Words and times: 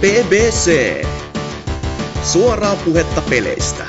BBC. 0.00 1.04
Suoraa 2.22 2.76
puhetta 2.76 3.20
peleistä. 3.20 3.86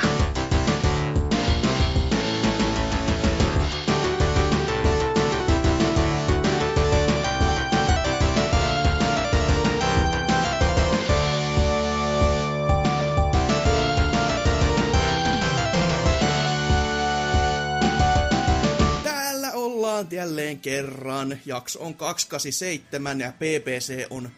Jälleen 20.10 20.58
kerran. 20.58 21.38
Jakso 21.46 21.80
on 21.84 21.94
287 21.94 23.20
ja 23.20 23.32
BBC 23.32 24.06
on 24.10 24.30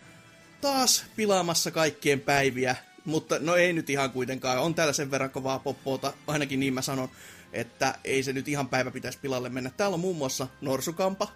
taas 0.60 1.04
pilaamassa 1.16 1.70
kaikkien 1.70 2.20
päiviä. 2.20 2.76
Mutta 3.04 3.38
no 3.38 3.56
ei 3.56 3.72
nyt 3.72 3.90
ihan 3.90 4.10
kuitenkaan. 4.10 4.58
On 4.58 4.74
täällä 4.74 4.92
sen 4.92 5.10
verran 5.10 5.30
kovaa 5.30 5.58
poppoota, 5.58 6.12
ainakin 6.26 6.60
niin 6.60 6.74
mä 6.74 6.82
sanon, 6.82 7.08
että 7.52 7.94
ei 8.04 8.22
se 8.22 8.32
nyt 8.32 8.48
ihan 8.48 8.68
päivä 8.68 8.90
pitäisi 8.90 9.18
pilalle 9.22 9.48
mennä. 9.48 9.70
Täällä 9.76 9.94
on 9.94 10.00
muun 10.00 10.16
muassa 10.16 10.46
Norsukampa. 10.60 11.28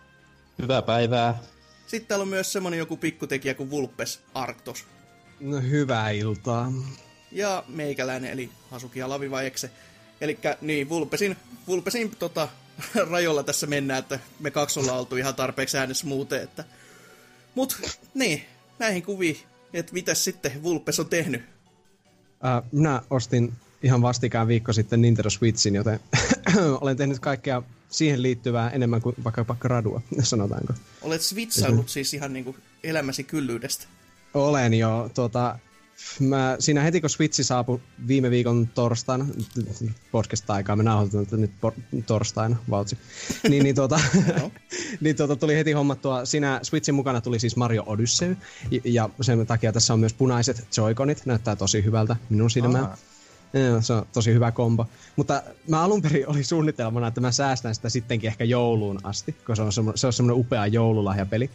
Hyvää 0.63 0.83
päivää. 0.83 1.39
Sitten 1.87 2.09
täällä 2.09 2.23
on 2.23 2.29
myös 2.29 2.53
semmonen 2.53 2.79
joku 2.79 2.97
pikkutekijä 2.97 3.55
kuin 3.55 3.71
Vulpes 3.71 4.21
Arctos. 4.35 4.85
No 5.41 5.61
hyvää 5.61 6.11
iltaa. 6.11 6.73
Ja 7.33 7.65
meikäläinen, 7.69 8.31
eli 8.31 8.51
Hasuki 8.71 8.99
ja 8.99 9.09
Lavivaekse. 9.09 9.71
Eli 10.21 10.39
niin, 10.61 10.89
Vulpesin, 10.89 11.37
Vulpesin 11.67 12.17
tota, 12.17 12.49
rajoilla 13.11 13.43
tässä 13.43 13.67
mennään, 13.67 13.99
että 13.99 14.19
me 14.41 14.51
kaksi 14.51 14.81
ollaan 14.81 14.99
oltu 14.99 15.17
ihan 15.17 15.35
tarpeeksi 15.35 15.79
äänessä 15.79 16.07
muuten. 16.07 16.43
Että... 16.43 16.65
Mut 17.55 17.81
niin, 18.15 18.47
näihin 18.79 19.03
kuviin, 19.03 19.37
että 19.73 19.93
mitäs 19.93 20.25
sitten 20.25 20.63
Vulpes 20.63 21.01
on 21.01 21.09
tehnyt. 21.09 21.43
Äh, 22.45 22.63
minä 22.73 23.03
ostin 23.11 23.53
ihan 23.83 24.03
vastikään 24.03 24.49
viikko 24.49 24.73
sitten 24.73 25.03
Nintendo 25.03 25.31
Switchin, 25.31 25.75
joten 25.75 26.01
olen 26.81 26.97
tehnyt 26.97 27.19
kaikkea 27.19 27.63
siihen 27.89 28.23
liittyvää 28.23 28.71
enemmän 28.71 29.03
kuin 29.03 29.17
vaikka, 29.25 29.47
vaikka 29.49 29.69
gradua, 29.69 30.03
sanotaanko. 30.23 30.73
Olet 31.03 31.23
switchaillut 31.23 31.89
siis 31.89 32.15
ihan 32.15 32.33
niinku 32.33 32.57
elämäsi 32.85 33.25
kyllyydestä. 33.25 33.87
Olen 34.35 34.75
jo, 34.75 35.11
tota, 35.15 35.59
mä, 36.21 36.57
siinä 36.59 36.83
heti 36.83 37.01
kun 37.01 37.11
Switchi 37.11 37.45
saapui 37.45 37.81
viime 38.07 38.31
viikon 38.31 38.69
torstaina, 38.75 39.27
podcast-aikaa, 40.13 40.77
me 40.77 40.83
nauhoitetaan 40.83 41.41
nyt 41.41 41.51
por- 41.51 42.03
torstaina, 42.07 42.57
vautsi, 42.71 42.99
niin, 43.49 43.63
niin, 43.63 43.75
tota, 43.75 44.01
niin 45.01 45.17
tota, 45.17 45.37
tuli 45.37 45.57
heti 45.57 45.73
hommattua, 45.73 46.25
siinä 46.25 46.61
Switchin 46.63 46.95
mukana 46.95 47.21
tuli 47.21 47.39
siis 47.39 47.57
Mario 47.57 47.83
Odyssey, 47.87 48.37
ja, 48.71 48.81
ja 48.85 49.11
sen 49.21 49.47
takia 49.47 49.73
tässä 49.73 49.93
on 49.93 50.01
myös 50.01 50.15
punaiset 50.15 50.57
Joy-Conit, 50.77 51.23
näyttää 51.25 51.57
tosi 51.57 51.85
hyvältä 51.85 52.17
minun 52.31 52.51
silmään. 52.51 52.85
Aa. 52.85 52.97
Joo, 53.55 53.81
se 53.81 53.93
on 53.93 54.07
tosi 54.13 54.33
hyvä 54.33 54.53
kombo. 54.53 54.87
Mutta 55.17 55.43
mä 55.69 55.83
alun 55.83 56.03
perin 56.03 56.29
oli 56.29 56.45
suunnitelmana, 56.45 57.07
että 57.07 57.21
mä 57.21 57.33
säästän 57.33 57.75
sitä 57.75 57.89
sittenkin 57.89 58.29
ehkä 58.29 58.45
jouluun 58.45 59.01
asti, 59.03 59.33
koska 59.33 59.55
se 59.55 59.63
on 59.63 59.73
semmoinen, 59.73 59.99
se 59.99 60.07
on 60.07 60.13
semmoinen 60.13 60.41
upea 60.41 60.67
joululahjapeli. 60.67 61.51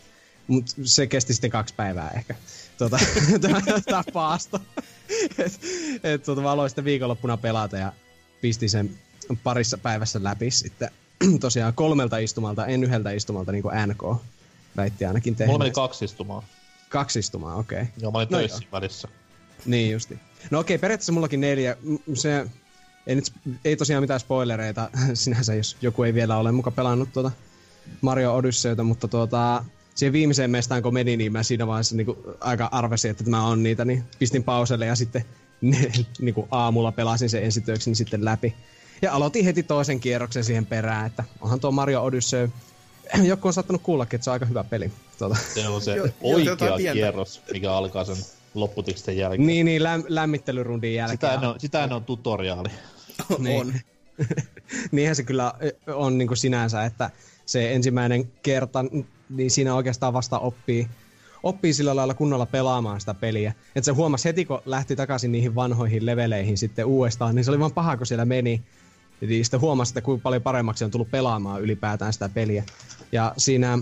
Mutta 0.47 0.71
se 0.83 1.07
kesti 1.07 1.33
sitten 1.33 1.49
kaksi 1.49 1.73
päivää 1.73 2.11
ehkä. 2.11 2.35
Tuota, 2.79 2.99
tämä 3.85 4.03
paasto. 4.13 4.59
et, 5.37 5.59
et, 6.03 6.23
tuota, 6.23 6.41
mä 6.41 6.51
aloin 6.51 6.69
sitten 6.69 6.85
viikonloppuna 6.85 7.37
pelata 7.37 7.77
ja 7.77 7.93
pistin 8.41 8.69
sen 8.69 8.97
parissa 9.43 9.77
päivässä 9.77 10.23
läpi 10.23 10.51
sitten. 10.51 10.91
Tosiaan 11.39 11.73
kolmelta 11.73 12.17
istumalta, 12.17 12.65
en 12.65 12.83
yhdeltä 12.83 13.11
istumalta, 13.11 13.51
niin 13.51 13.61
kuin 13.61 13.75
NK 13.87 14.21
väitti 14.77 15.05
ainakin 15.05 15.35
tehneet. 15.35 15.53
Mulla 15.53 15.63
meni 15.63 15.71
kaksi 15.71 16.05
istumaa. 16.05 16.43
Kaksi 16.89 17.19
istumaa, 17.19 17.55
okei. 17.55 17.81
Okay. 17.81 17.93
Joo, 18.01 18.11
mä 18.11 18.17
olin 18.17 18.27
No 18.31 18.37
töissä 18.37 18.63
välissä. 18.71 19.07
Niin 19.65 19.91
justi. 19.91 20.19
No 20.51 20.59
okei, 20.59 20.77
periaatteessa 20.77 21.11
mullakin 21.11 21.41
neljä. 21.41 21.77
Se, 22.13 22.47
ei, 23.07 23.15
nyt, 23.15 23.33
ei 23.65 23.75
tosiaan 23.75 24.03
mitään 24.03 24.19
spoilereita 24.19 24.89
sinänsä, 25.13 25.55
jos 25.55 25.77
joku 25.81 26.03
ei 26.03 26.13
vielä 26.13 26.37
ole 26.37 26.51
muka 26.51 26.71
pelannut 26.71 27.13
tuota 27.13 27.31
Mario 28.01 28.35
Odysseyta, 28.35 28.83
mutta 28.83 29.07
tuota, 29.07 29.65
siihen 29.99 30.13
viimeiseen 30.13 30.51
mestaan 30.51 30.83
kun 30.83 30.93
meni, 30.93 31.17
niin 31.17 31.31
mä 31.31 31.43
siinä 31.43 31.67
vaiheessa 31.67 31.95
niin 31.95 32.07
aika 32.39 32.69
arvasin, 32.71 33.11
että 33.11 33.23
tämä 33.23 33.43
on 33.43 33.63
niitä, 33.63 33.85
niin 33.85 34.03
pistin 34.19 34.43
pauselle 34.43 34.85
ja 34.85 34.95
sitten 34.95 35.25
ne, 35.61 35.91
niin 36.19 36.35
kuin 36.35 36.47
aamulla 36.51 36.91
pelasin 36.91 37.29
sen 37.29 37.43
ensityökseni 37.43 37.95
sitten 37.95 38.25
läpi. 38.25 38.55
Ja 39.01 39.13
aloitin 39.13 39.45
heti 39.45 39.63
toisen 39.63 39.99
kierroksen 39.99 40.43
siihen 40.43 40.65
perään, 40.65 41.05
että 41.05 41.23
onhan 41.41 41.59
tuo 41.59 41.71
Mario 41.71 42.03
Odyssey, 42.03 42.49
joku 43.23 43.47
on 43.47 43.53
saattanut 43.53 43.81
kuullakin, 43.81 44.17
että 44.17 44.23
se 44.23 44.29
on 44.29 44.33
aika 44.33 44.45
hyvä 44.45 44.63
peli. 44.63 44.91
Tuota. 45.17 45.35
Se 45.53 45.67
on 45.67 45.81
se 45.81 45.95
oikea 46.21 46.77
kierros, 46.93 47.41
mikä 47.53 47.73
alkaa 47.73 48.05
sen 48.05 48.15
lopputiksten 48.53 49.17
jälkeen. 49.17 49.47
Niin, 49.47 49.65
niin, 49.65 49.83
läm, 49.83 50.03
lämmittelyrundin 50.07 50.93
jälkeen. 50.93 51.17
Sitä 51.17 51.33
ennen, 51.33 51.49
on, 51.49 51.59
sitä 51.59 51.83
on 51.83 52.03
tutoriaali. 52.03 52.69
Niin. 53.37 53.61
on. 53.61 53.73
Niinhän 54.91 55.15
se 55.15 55.23
kyllä 55.23 55.53
on 55.87 56.17
niin 56.17 56.27
kuin 56.27 56.37
sinänsä, 56.37 56.83
että 56.85 57.09
se 57.45 57.73
ensimmäinen 57.73 58.31
kerta, 58.43 58.85
niin 59.29 59.51
siinä 59.51 59.75
oikeastaan 59.75 60.13
vasta 60.13 60.39
oppii, 60.39 60.87
oppii 61.43 61.73
sillä 61.73 61.95
lailla 61.95 62.13
kunnolla 62.13 62.45
pelaamaan 62.45 62.99
sitä 62.99 63.13
peliä. 63.13 63.53
Että 63.75 63.85
se 63.85 63.91
huomasi 63.91 64.25
heti, 64.25 64.45
kun 64.45 64.61
lähti 64.65 64.95
takaisin 64.95 65.31
niihin 65.31 65.55
vanhoihin 65.55 66.05
leveleihin 66.05 66.57
sitten 66.57 66.85
uudestaan, 66.85 67.35
niin 67.35 67.45
se 67.45 67.51
oli 67.51 67.59
vaan 67.59 67.73
paha, 67.73 67.97
kun 67.97 68.07
siellä 68.07 68.25
meni. 68.25 68.61
Eli 69.21 69.43
sitten 69.43 69.61
huomasi, 69.61 69.91
että 69.91 70.01
kuinka 70.01 70.23
paljon 70.23 70.41
paremmaksi 70.41 70.85
on 70.85 70.91
tullut 70.91 71.11
pelaamaan 71.11 71.61
ylipäätään 71.61 72.13
sitä 72.13 72.29
peliä. 72.29 72.63
Ja 73.11 73.33
siinä, 73.37 73.79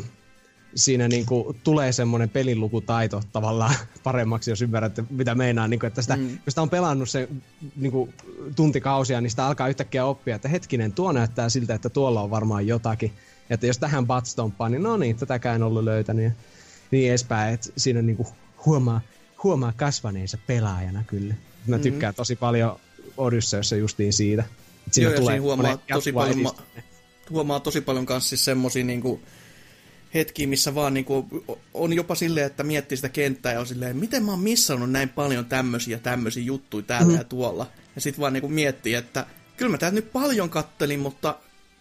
siinä 0.76 1.08
niin 1.08 1.26
kuin 1.26 1.58
tulee 1.64 1.92
semmoinen 1.92 2.30
pelilukutaito 2.30 3.22
tavallaan 3.32 3.76
paremmaksi, 4.04 4.52
jos 4.52 4.62
ymmärrätte, 4.62 5.04
mitä 5.10 5.36
meinaa. 5.36 5.68
Niin 5.68 5.80
kuin, 5.80 5.88
että 5.88 6.02
sitä, 6.02 6.16
mm. 6.16 6.28
Kun 6.28 6.40
sitä 6.48 6.62
on 6.62 6.70
pelannut 6.70 7.10
se 7.10 7.30
niin 7.76 7.92
kuin, 7.92 8.14
tuntikausia, 8.56 9.22
niin 9.22 9.30
sitä 9.30 9.48
alkaa 9.48 9.68
yhtäkkiä 9.68 10.06
oppia, 10.06 10.36
että 10.36 10.50
hetkinen, 10.50 10.94
tuo 10.94 11.12
näyttää 11.12 11.50
siltä, 11.50 11.76
että 11.76 11.90
tuolla 11.90 12.22
on 12.22 12.30
varmaan 12.30 12.68
jotakin. 12.68 13.14
Ja 13.50 13.54
että 13.54 13.68
jos 13.68 13.78
tähän 13.78 14.08
butstomppaan, 14.08 14.72
niin 14.72 14.84
no 14.84 14.98
niin, 14.98 15.16
tätäkään 15.16 15.56
en 15.56 15.64
ollut 15.64 15.84
löytänyt. 15.84 16.26
Ja 16.26 16.32
niin 16.92 17.10
edespäin, 17.10 17.54
että 17.54 17.70
siinä 17.78 18.02
niin 18.02 18.18
kuin 18.18 18.28
huomaa, 18.66 19.02
huomaa 19.44 19.74
kasvaneensa 19.76 20.38
pelaajana 20.48 21.04
kyllä. 21.08 21.36
Mä 21.68 21.80
tykkään 21.80 22.16
tosi 22.16 22.36
paljon 22.36 22.80
Odysseyssä 23.18 23.76
justiin 23.76 24.14
siitä. 24.14 24.44
Siinä 24.92 25.10
Joo, 25.10 25.20
ja 25.20 25.26
siinä 25.26 25.42
huomaa 25.42 25.78
tosi 25.94 26.12
paljon, 26.12 26.42
ma- 26.42 26.56
huomaa 27.30 27.60
tosi 27.60 27.82
paljon 27.82 28.06
kanssa 28.06 28.30
siis 28.30 28.46
semmosia 28.46 28.84
niinku 28.84 29.22
hetkiä, 30.14 30.48
missä 30.48 30.76
vaan 30.76 30.94
niinku, 30.94 31.28
on 31.74 31.94
jopa 31.94 32.16
silleen, 32.16 32.46
että 32.46 32.64
miettii 32.64 32.96
sitä 32.96 33.10
kenttää 33.10 33.54
ja 33.54 33.60
on 33.60 33.68
silleen, 33.68 33.98
miten 33.98 34.24
mä 34.26 34.32
oon 34.32 34.40
missannut 34.40 34.92
näin 34.92 35.10
paljon 35.10 35.46
tämmöisiä 35.46 36.00
tämmöisiä 36.00 36.44
juttuja 36.44 36.84
täällä 36.84 37.12
mm. 37.12 37.18
ja 37.18 37.24
tuolla. 37.24 37.68
Ja 37.96 38.02
sit 38.02 38.20
vaan 38.20 38.34
niinku 38.34 38.50
miettii, 38.50 38.94
että 38.94 39.26
kyllä 39.58 39.72
mä 39.72 39.78
täältä 39.78 39.96
nyt 39.96 40.12
paljon 40.12 40.50
kattelin, 40.50 41.00
mutta 41.00 41.36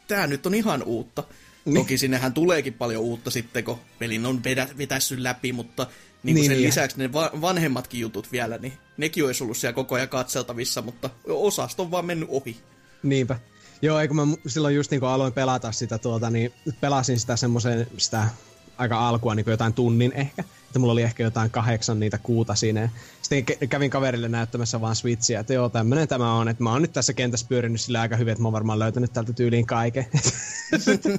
tää 0.09 0.27
nyt 0.27 0.47
on 0.47 0.55
ihan 0.55 0.83
uutta. 0.83 1.25
Niin. 1.67 1.75
Toki 1.77 1.99
sinnehän 1.99 2.33
tuleekin 2.33 2.75
paljon 2.75 3.03
uutta 3.03 3.31
sitten, 3.31 3.65
kun 3.65 3.79
pelin 3.99 4.27
on 4.27 4.45
vedä, 4.45 4.69
vetässyt 4.79 5.19
läpi, 5.19 5.53
mutta 5.53 5.87
niin 6.23 6.35
Niin, 6.35 6.47
sen 6.47 6.57
niin. 6.57 6.67
lisäksi 6.67 6.99
ne 6.99 7.13
va- 7.13 7.31
vanhemmatkin 7.41 8.01
jutut 8.01 8.33
vielä, 8.33 8.59
niin 8.59 8.73
nekin 8.97 9.25
olisi 9.25 9.45
ollut 9.45 9.57
siellä 9.57 9.75
koko 9.75 9.95
ajan 9.95 10.09
katseltavissa, 10.09 10.83
mutta 10.83 11.11
osasta 11.29 11.83
on 11.83 11.91
vaan 11.91 12.05
mennyt 12.05 12.29
ohi. 12.33 12.57
Niinpä. 13.03 13.39
Joo, 13.83 14.01
eikö 14.01 14.15
mä 14.15 14.23
silloin 14.47 14.75
just 14.75 14.91
niin 14.91 15.01
kun 15.01 15.09
aloin 15.09 15.33
pelata 15.33 15.73
sitä 15.73 15.99
tuota, 15.99 16.31
niin 16.31 16.53
pelasin 16.81 17.21
sitä 17.21 17.37
semmoisen, 17.37 17.87
sitä 17.99 18.29
aika 18.79 19.09
alkua 19.09 19.35
niin 19.35 19.51
jotain 19.51 19.73
tunnin 19.73 20.13
ehkä. 20.13 20.45
Että 20.67 20.79
mulla 20.79 20.93
oli 20.93 21.03
ehkä 21.03 21.23
jotain 21.23 21.51
kahdeksan 21.51 22.01
niitä 22.01 22.19
kuuta 22.19 22.55
siinä. 22.55 22.89
Sitten 23.23 23.69
kävin 23.69 23.91
kaverille 23.91 24.29
näyttämässä 24.29 24.81
vaan 24.81 24.97
Switchiä, 24.97 25.41
että 25.41 25.55
joo, 25.55 25.69
tämmönen 25.69 26.09
tämä 26.09 26.35
on. 26.35 26.49
Että 26.49 26.63
mä 26.63 26.73
oon 26.73 26.83
nyt 26.83 26.93
tässä 26.93 27.13
kentässä 27.13 27.47
pyörinyt 27.49 27.81
sillä 27.81 28.01
aika 28.01 28.17
hyvin, 28.17 28.33
että 28.33 28.43
mä 28.43 28.47
oon 28.49 28.53
varmaan 28.53 28.79
löytänyt 28.79 29.13
täältä 29.13 29.33
tyyliin 29.33 29.67
kaiken. 29.67 30.07
Sitten 30.79 31.19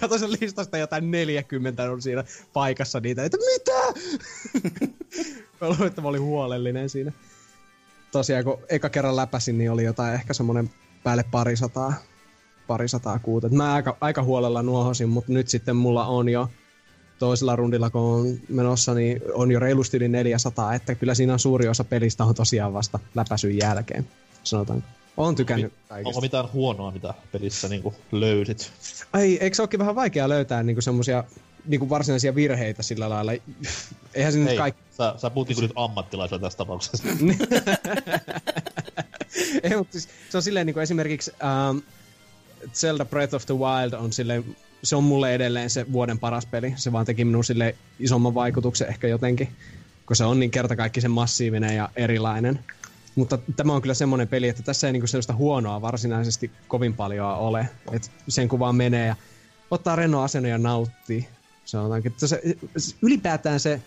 Katsoin 0.00 0.20
sen 0.20 0.32
listasta 0.32 0.78
jotain 0.78 1.10
40 1.10 1.90
on 1.90 2.02
siinä 2.02 2.24
paikassa 2.52 3.00
niitä, 3.00 3.24
että 3.24 3.38
mitä? 3.52 4.00
mä 5.60 5.68
luulen, 5.68 5.86
että 5.86 6.00
mä 6.00 6.08
olin 6.08 6.22
huolellinen 6.22 6.90
siinä 6.90 7.12
tosiaan 8.14 8.44
kun 8.44 8.58
eka 8.68 8.88
kerran 8.88 9.16
läpäsin, 9.16 9.58
niin 9.58 9.70
oli 9.70 9.84
jotain 9.84 10.14
ehkä 10.14 10.34
semmonen 10.34 10.70
päälle 11.02 11.24
parisataa, 11.30 11.94
parisataa 12.66 13.18
kuuta. 13.18 13.46
Et 13.46 13.52
mä 13.52 13.74
aika, 13.74 13.96
aika 14.00 14.22
huolella 14.22 14.62
nuohosin, 14.62 15.08
mutta 15.08 15.32
nyt 15.32 15.48
sitten 15.48 15.76
mulla 15.76 16.06
on 16.06 16.28
jo 16.28 16.48
toisella 17.18 17.56
rundilla, 17.56 17.90
kun 17.90 18.00
on 18.00 18.26
menossa, 18.48 18.94
niin 18.94 19.20
on 19.34 19.50
jo 19.50 19.60
reilusti 19.60 19.96
yli 19.96 20.08
400, 20.08 20.74
että 20.74 20.94
kyllä 20.94 21.14
siinä 21.14 21.32
on 21.32 21.38
suuri 21.38 21.68
osa 21.68 21.84
pelistä 21.84 22.24
on 22.24 22.34
tosiaan 22.34 22.72
vasta 22.72 22.98
läpäsyn 23.14 23.58
jälkeen, 23.58 24.08
sanotaanko. 24.44 24.88
Oon 25.16 25.34
tykännyt 25.34 25.72
kaikista. 25.88 26.08
Onko 26.08 26.20
mitään 26.20 26.52
huonoa, 26.52 26.90
mitä 26.90 27.14
pelissä 27.32 27.68
niinku 27.68 27.94
löysit? 28.12 28.72
Ai, 29.12 29.38
eikö 29.40 29.56
se 29.56 29.62
olekin 29.62 29.78
vähän 29.78 29.94
vaikea 29.94 30.28
löytää 30.28 30.62
niinku 30.62 30.80
semmosia 30.80 31.24
niinku 31.66 31.88
varsinaisia 31.88 32.34
virheitä 32.34 32.82
sillä 32.82 33.08
lailla? 33.08 33.32
Eihän 34.14 34.32
se 34.32 34.38
nyt 34.38 34.48
Hei, 34.48 34.56
kaikki... 34.56 34.82
sä, 34.96 35.14
sä 35.16 35.30
puhut 35.30 35.48
niinku 35.48 35.62
nyt 35.62 35.72
ammattilaisella 35.74 36.40
tässä 36.40 36.56
tapauksessa. 36.58 37.08
Ei, 39.62 39.76
mutta 39.76 39.92
siis, 39.92 40.08
se 40.30 40.36
on 40.36 40.42
silleen 40.42 40.66
niin 40.66 40.74
kuin 40.74 40.82
esimerkiksi 40.82 41.32
um, 41.70 41.82
Zelda 42.72 43.04
Breath 43.04 43.34
of 43.34 43.46
the 43.46 43.54
Wild 43.54 43.92
on 43.92 44.12
silleen, 44.12 44.56
se 44.82 44.96
on 44.96 45.04
mulle 45.04 45.34
edelleen 45.34 45.70
se 45.70 45.92
vuoden 45.92 46.18
paras 46.18 46.46
peli. 46.46 46.74
Se 46.76 46.92
vaan 46.92 47.06
teki 47.06 47.24
minun 47.24 47.44
sille 47.44 47.74
isomman 47.98 48.34
vaikutuksen 48.34 48.88
ehkä 48.88 49.08
jotenkin. 49.08 49.48
kun 50.06 50.16
se 50.16 50.24
on 50.24 50.40
niin 50.40 50.50
kertakaikkisen 50.50 51.10
massiivinen 51.10 51.76
ja 51.76 51.90
erilainen. 51.96 52.60
Mutta 53.14 53.38
tämä 53.56 53.72
on 53.72 53.82
kyllä 53.82 53.94
semmoinen 53.94 54.28
peli, 54.28 54.48
että 54.48 54.62
tässä 54.62 54.86
ei 54.86 54.92
niinku 54.92 55.06
sellaista 55.06 55.34
huonoa 55.34 55.82
varsinaisesti 55.82 56.50
kovin 56.68 56.94
paljon 56.94 57.36
ole. 57.36 57.68
Et 57.92 58.10
sen 58.28 58.48
kun 58.48 58.58
vaan 58.58 58.76
menee 58.76 59.06
ja 59.06 59.16
ottaa 59.70 59.96
renno 59.96 60.22
asennon 60.22 60.50
ja 60.50 60.58
nauttii. 60.58 61.28
Se, 62.16 62.42
ylipäätään 63.02 63.60
se 63.60 63.82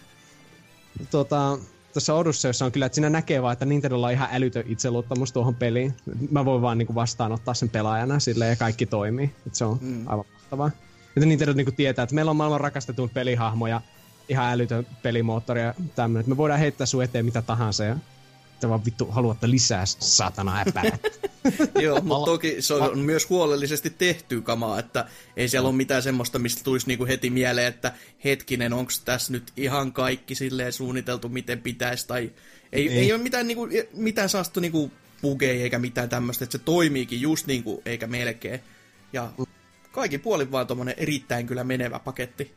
tota, 1.11 1.59
tuossa 1.97 2.13
Odysseissa 2.13 2.65
on 2.65 2.71
kyllä, 2.71 2.85
että 2.85 2.95
siinä 2.95 3.09
näkee 3.09 3.41
vaan, 3.41 3.53
että 3.53 3.65
Nintendolla 3.65 4.07
on 4.07 4.13
ihan 4.13 4.29
älytön 4.31 4.63
itseluottamus 4.67 5.31
tuohon 5.31 5.55
peliin. 5.55 5.93
Mä 6.31 6.45
voin 6.45 6.61
vaan 6.61 6.77
niinku 6.77 6.95
vastaanottaa 6.95 7.53
sen 7.53 7.69
pelaajana 7.69 8.19
silleen 8.19 8.49
ja 8.49 8.55
kaikki 8.55 8.85
toimii. 8.85 9.25
Että 9.45 9.57
se 9.57 9.65
on 9.65 9.77
mm. 9.81 10.07
aivan 10.07 10.25
mahtavaa. 10.33 10.71
Että 11.15 11.25
Nintendo 11.25 11.53
niinku 11.53 11.71
tietää, 11.71 12.03
että 12.03 12.15
meillä 12.15 12.29
on 12.29 12.35
maailman 12.35 12.61
rakastetun 12.61 13.09
pelihahmo 13.09 13.67
ja 13.67 13.81
ihan 14.29 14.51
älytön 14.51 14.87
pelimoottori 15.03 15.61
ja 15.61 15.73
tämmöinen. 15.95 16.29
Me 16.29 16.37
voidaan 16.37 16.59
heittää 16.59 16.85
sun 16.85 17.03
eteen 17.03 17.25
mitä 17.25 17.41
tahansa 17.41 17.83
ja 17.83 17.95
te 18.59 18.69
vaan 18.69 18.85
vittu 18.85 19.05
haluatte 19.05 19.49
lisää 19.49 19.85
satana 19.85 20.59
äpärät. 20.59 21.01
Joo, 21.81 22.01
mutta 22.01 22.25
toki 22.25 22.61
se 22.61 22.73
on 22.73 22.99
myös 22.99 23.29
huolellisesti 23.29 23.89
tehty 23.89 24.41
kamaa, 24.41 24.79
että 24.79 25.07
ei 25.35 25.49
siellä 25.49 25.69
ole 25.69 25.75
mitään 25.75 26.03
semmoista, 26.03 26.39
mistä 26.39 26.63
tulisi 26.63 26.87
niinku 26.87 27.05
heti 27.05 27.29
mieleen, 27.29 27.67
että 27.67 27.93
hetkinen, 28.23 28.73
onko 28.73 28.91
tässä 29.05 29.31
nyt 29.31 29.51
ihan 29.57 29.93
kaikki 29.93 30.35
silleen 30.35 30.73
suunniteltu, 30.73 31.29
miten 31.29 31.61
pitäisi, 31.61 32.07
tai 32.07 32.31
ei, 32.71 32.89
ei. 32.89 32.97
ei 32.97 33.13
ole 33.13 33.21
mitään, 33.21 33.47
niinku, 33.47 33.67
mitään 33.93 34.29
saasta 34.29 34.61
niinku 34.61 34.91
bugeja 35.21 35.63
eikä 35.63 35.79
mitään 35.79 36.09
tämmöistä, 36.09 36.43
että 36.43 36.57
se 36.57 36.63
toimiikin 36.63 37.21
just 37.21 37.47
niin 37.47 37.63
kuin, 37.63 37.81
eikä 37.85 38.07
melkein. 38.07 38.59
Ja 39.13 39.31
kaikki 39.91 40.17
puolin 40.17 40.51
vaan 40.51 40.67
tuommoinen 40.67 40.95
erittäin 40.97 41.47
kyllä 41.47 41.63
menevä 41.63 41.99
paketti. 41.99 42.53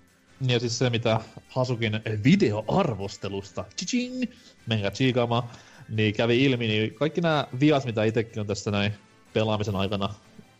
Ja 0.46 0.61
siis 0.61 0.79
se, 0.79 0.91
mitä 0.91 1.20
Hasukin 1.49 1.93
videoarvostelusta, 2.25 3.64
chiching, 3.79 4.23
menkää 4.67 4.91
chiikaamaan, 4.91 5.50
niin 5.91 6.15
kävi 6.15 6.45
ilmi, 6.45 6.67
niin 6.67 6.95
kaikki 6.95 7.21
nämä 7.21 7.47
viat, 7.61 7.85
mitä 7.85 8.05
itsekin 8.05 8.41
on 8.41 8.47
tässä 8.47 8.71
näin 8.71 8.93
pelaamisen 9.33 9.77
aikana 9.77 10.15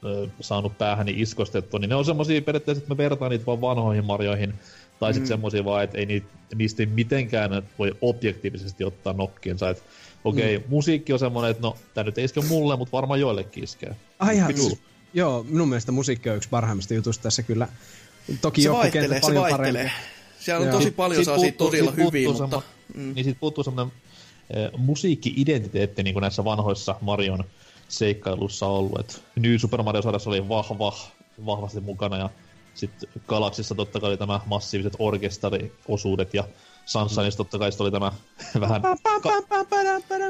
ö, 0.05 0.29
saanut 0.41 0.79
päähäni 0.79 1.15
iskostettua, 1.17 1.81
niin 1.81 1.88
ne 1.88 1.94
on 1.94 2.05
semmosia 2.05 2.43
periaatteessa, 2.43 2.82
että 2.82 2.94
mä 2.94 2.97
vertaan 2.97 3.31
niitä 3.31 3.47
vaan 3.47 3.61
vanhoihin 3.61 4.05
marjoihin, 4.05 4.55
tai 5.00 5.15
sitten 5.15 5.29
mm. 5.29 5.32
semmosia 5.32 5.65
vaan, 5.65 5.85
että 5.85 5.99
ei 5.99 6.06
niitä, 6.06 6.27
niistä 6.55 6.82
ei 6.82 6.87
mitenkään 6.87 7.62
voi 7.79 7.97
objektiivisesti 8.00 8.85
ottaa 8.85 9.12
nokkiinsa, 9.12 9.71
että 9.71 9.82
okei, 10.25 10.56
okay, 10.56 10.69
mm. 10.69 10.71
musiikki 10.71 11.12
on 11.12 11.19
semmoinen, 11.19 11.50
että 11.50 11.62
no, 11.62 11.77
tää 11.94 12.05
nyt 12.05 12.19
ei 12.19 12.25
iske 12.25 12.41
mulle, 12.41 12.77
mutta 12.77 12.93
varmaan 12.93 13.21
joillekin 13.21 13.65
iskee. 13.65 13.97
Ai 14.19 14.38
joo, 15.15 15.47
minun 15.49 15.69
mielestä 15.69 15.93
musiikki 15.93 16.31
on 16.31 16.37
yksi 16.37 16.49
parhaimmista 16.49 16.94
jutusta 16.94 17.23
tässä 17.23 17.43
kyllä. 17.43 17.69
Toki 18.41 18.62
se 18.62 18.73
vaihtelee, 18.73 19.21
se 19.21 19.35
vaihtelee. 19.35 19.73
Parempi. 19.73 19.93
Siellä 20.41 20.61
on 20.61 20.69
joo. 20.69 20.79
tosi 20.79 20.91
paljon 20.91 21.25
saa 21.25 21.38
siitä 21.38 21.59
todella 21.59 21.93
hyvin, 21.93 22.32
mutta... 22.32 22.62
Mm. 22.94 23.15
Niin 23.15 23.25
sit 23.25 23.41
puuttuu 23.41 23.65
semmonen 23.65 23.93
musiikki-identiteetti 24.76 26.02
niin 26.02 26.14
kuin 26.14 26.20
näissä 26.20 26.44
vanhoissa 26.44 26.94
Marion 27.00 27.44
seikkailussa 27.88 28.67
ollut. 28.67 29.00
Et 29.00 29.23
New 29.37 29.56
Super 29.56 29.82
Mario 29.82 30.02
sarjassa 30.02 30.31
oli 30.31 30.49
vahva, 30.49 30.97
vahvasti 31.47 31.81
mukana 31.81 32.17
ja 32.17 32.31
sitten 32.75 33.08
Galaxissa 33.26 33.75
totta 33.75 34.00
kai 34.00 34.08
oli 34.08 34.17
tämä 34.17 34.41
massiiviset 34.47 34.97
orkestariosuudet 34.99 36.35
ja 36.35 36.44
Sunshineissa 36.85 37.37
totta 37.38 37.58
kai 37.58 37.70
oli 37.79 37.91
tämä 37.91 38.12
vähän... 38.61 38.82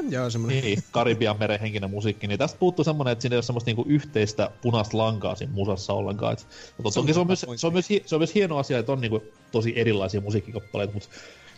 Joo, 0.09 0.29
semmoinen. 0.29 0.63
Niin, 0.63 0.83
Karibian 0.91 1.39
meren 1.39 1.59
henkinen 1.59 1.89
musiikki. 1.89 2.27
Niin 2.27 2.39
tästä 2.39 2.59
puuttuu 2.59 2.85
semmoinen, 2.85 3.11
että 3.11 3.21
siinä 3.21 3.33
ei 3.33 3.37
ole 3.37 3.43
semmoista 3.43 3.67
niinku 3.67 3.85
yhteistä 3.87 4.51
punaista 4.61 4.97
lankaa 4.97 5.35
siinä 5.35 5.53
musassa 5.53 5.93
ollenkaan. 5.93 6.33
Et, 6.33 6.47
toki 6.93 7.13
se 7.13 7.19
on, 7.19 7.27
myös, 7.27 7.41
se, 7.55 7.67
on 7.67 7.73
myös, 7.73 7.87
se 8.05 8.15
on 8.15 8.19
myös 8.19 8.35
hieno 8.35 8.57
asia, 8.57 8.79
että 8.79 8.91
on 8.91 9.01
niinku 9.01 9.23
tosi 9.51 9.73
erilaisia 9.75 10.21
musiikkikappaleita, 10.21 10.93
mutta 10.93 11.09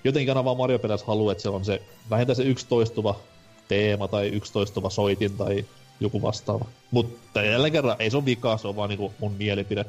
jotenkin 0.03 0.31
aina 0.31 0.43
vaan 0.45 0.57
Mario 0.57 0.79
pelässä 0.79 1.05
haluaa, 1.05 1.31
että 1.31 1.41
se 1.41 1.49
on 1.49 1.65
se 1.65 1.81
vähintään 2.09 2.35
se 2.35 2.43
yksi 2.43 2.67
toistuva 2.67 3.19
teema 3.67 4.07
tai 4.07 4.27
yksi 4.27 4.53
toistuva 4.53 4.89
soitin 4.89 5.37
tai 5.37 5.65
joku 5.99 6.21
vastaava. 6.21 6.65
Mutta 6.91 7.43
jälleen 7.43 7.73
kerran 7.73 7.95
ei 7.99 8.11
se 8.11 8.17
ole 8.17 8.25
vikaa, 8.25 8.57
se 8.57 8.67
on 8.67 8.75
vaan 8.75 8.89
niinku 8.89 9.13
mun 9.19 9.33
mielipide. 9.33 9.85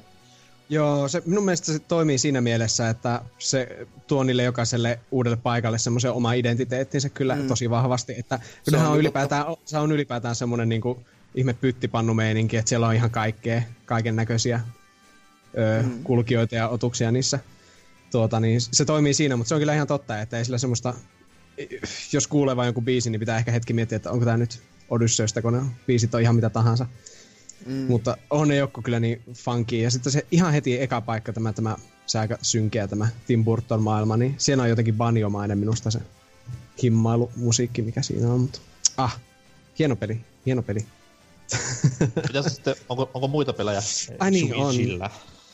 Joo, 0.68 1.08
se, 1.08 1.22
minun 1.26 1.44
mielestä 1.44 1.72
se 1.72 1.78
toimii 1.78 2.18
siinä 2.18 2.40
mielessä, 2.40 2.88
että 2.88 3.20
se 3.38 3.86
tuo 4.06 4.22
niille 4.22 4.42
jokaiselle 4.42 4.98
uudelle 5.10 5.36
paikalle 5.36 5.78
semmoisen 5.78 6.12
oma 6.12 6.32
identiteettinsä 6.32 7.08
kyllä 7.08 7.36
mm. 7.36 7.48
tosi 7.48 7.70
vahvasti. 7.70 8.14
Että 8.18 8.40
se 8.70 8.76
on, 8.76 8.86
on 8.86 8.98
ylipäätään, 8.98 9.44
se 9.64 9.78
on 9.78 9.92
ylipäätään 9.92 10.34
semmoinen 10.34 10.68
niinku 10.68 11.02
ihme 11.34 11.52
pyttipannumeininki, 11.52 12.56
että 12.56 12.68
siellä 12.68 12.86
on 12.86 12.94
ihan 12.94 13.10
kaikkea, 13.10 13.62
kaiken 13.86 14.16
näköisiä 14.16 14.60
mm. 15.82 16.04
kulkijoita 16.04 16.54
ja 16.54 16.68
otuksia 16.68 17.10
niissä 17.10 17.38
tuota, 18.14 18.40
niin 18.40 18.60
se 18.60 18.84
toimii 18.84 19.14
siinä, 19.14 19.36
mutta 19.36 19.48
se 19.48 19.54
on 19.54 19.60
kyllä 19.60 19.74
ihan 19.74 19.86
totta, 19.86 20.20
että 20.20 20.38
ei 20.38 20.44
sillä 20.44 20.58
semmoista, 20.58 20.94
jos 22.12 22.26
kuulee 22.26 22.56
vain 22.56 22.66
jonkun 22.66 22.84
biisin, 22.84 23.12
niin 23.12 23.20
pitää 23.20 23.38
ehkä 23.38 23.52
hetki 23.52 23.72
miettiä, 23.72 23.96
että 23.96 24.10
onko 24.10 24.24
tämä 24.24 24.36
nyt 24.36 24.62
Odysseystä, 24.88 25.42
kun 25.42 25.52
ne 25.52 25.62
biisit 25.86 26.14
on 26.14 26.22
ihan 26.22 26.34
mitä 26.34 26.50
tahansa. 26.50 26.86
Mm. 27.66 27.86
Mutta 27.88 28.16
on 28.30 28.48
ne 28.48 28.56
joku 28.56 28.82
kyllä 28.82 29.00
niin 29.00 29.22
funky. 29.32 29.76
Ja 29.76 29.90
sitten 29.90 30.12
se 30.12 30.26
ihan 30.30 30.52
heti 30.52 30.82
eka 30.82 31.00
paikka, 31.00 31.32
tämä, 31.32 31.52
tämä 31.52 31.76
se 32.06 32.18
aika 32.18 32.38
synkeä 32.42 32.88
tämä 32.88 33.08
Tim 33.26 33.44
Burton 33.44 33.82
maailma, 33.82 34.16
niin 34.16 34.34
siinä 34.38 34.62
on 34.62 34.68
jotenkin 34.68 34.96
banjomainen 34.96 35.58
minusta 35.58 35.90
se 35.90 35.98
himmailu 36.82 37.30
musiikki, 37.36 37.82
mikä 37.82 38.02
siinä 38.02 38.32
on. 38.32 38.40
Mutta, 38.40 38.60
ah, 38.96 39.20
hieno 39.78 39.96
peli, 39.96 40.20
hieno 40.46 40.62
peli. 40.62 40.86
sitten, 42.48 42.74
onko, 42.88 43.10
onko 43.14 43.28
muita 43.28 43.52
pelejä 43.52 43.80
Ai 44.18 44.30
niin, 44.30 44.54
on. 44.54 44.74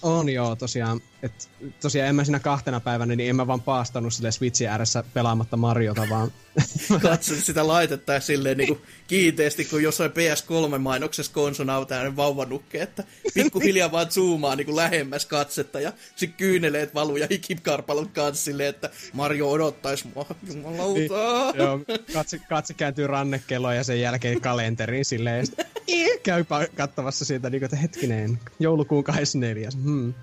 On 0.02 0.29
joo, 0.29 0.56
tosiaan. 0.56 1.00
Et, 1.23 1.50
tosiaan 1.81 2.08
en 2.08 2.14
mä 2.14 2.25
siinä 2.25 2.41
kahtena 2.41 2.81
päivänä, 2.81 3.17
niin 3.17 3.31
en 3.31 3.37
mä 3.37 3.47
vaan 3.47 3.61
paastanut 3.61 4.14
sille 4.14 4.32
Switchin 4.32 4.69
ääressä 4.69 5.05
pelaamatta 5.14 5.56
Mariota, 5.56 6.06
vaan... 6.11 6.32
Katso 7.02 7.35
sitä 7.35 7.67
laitetta 7.67 8.20
silleen 8.20 8.58
niinku 8.58 8.79
kiinteästi, 9.06 9.64
kun 9.64 9.82
jossain 9.82 10.11
PS3-mainoksessa 10.11 11.32
konsonauta 11.32 11.88
tämmöinen 11.88 12.17
vauvanukke, 12.17 12.82
että 12.82 13.05
pikkuhiljaa 13.35 13.93
vaan 13.93 14.11
zoomaa 14.11 14.56
niinku 14.56 14.76
lähemmäs 14.76 15.26
katsetta 15.26 15.81
ja 15.81 15.93
sit 16.17 16.35
kyyneleet 16.37 16.94
valuu 16.94 17.17
ja 17.17 17.26
hikikarpalot 17.31 18.11
kanssa 18.12 18.44
silleen, 18.44 18.69
että 18.69 18.91
Mario 19.12 19.50
odottais 19.50 20.05
mua, 20.05 20.26
jumalauta. 20.55 20.99
Niin, 20.99 21.11
joo, 21.55 21.81
katse, 22.12 22.38
katse 22.38 22.75
kääntyy 22.75 23.06
rannekelloon 23.06 23.76
ja 23.76 23.85
sen 23.85 24.00
jälkeen 24.00 24.41
kalenteriin 24.41 25.05
silleen, 25.05 25.47
käy 26.23 26.44
kattavassa 26.76 27.25
siitä, 27.25 27.50
niin 27.50 27.61
kuin, 27.61 27.67
että 27.67 27.76
hetkinen, 27.76 28.38
joulukuun 28.61 29.05
24. 29.05 29.69
Hmm. 29.90 30.14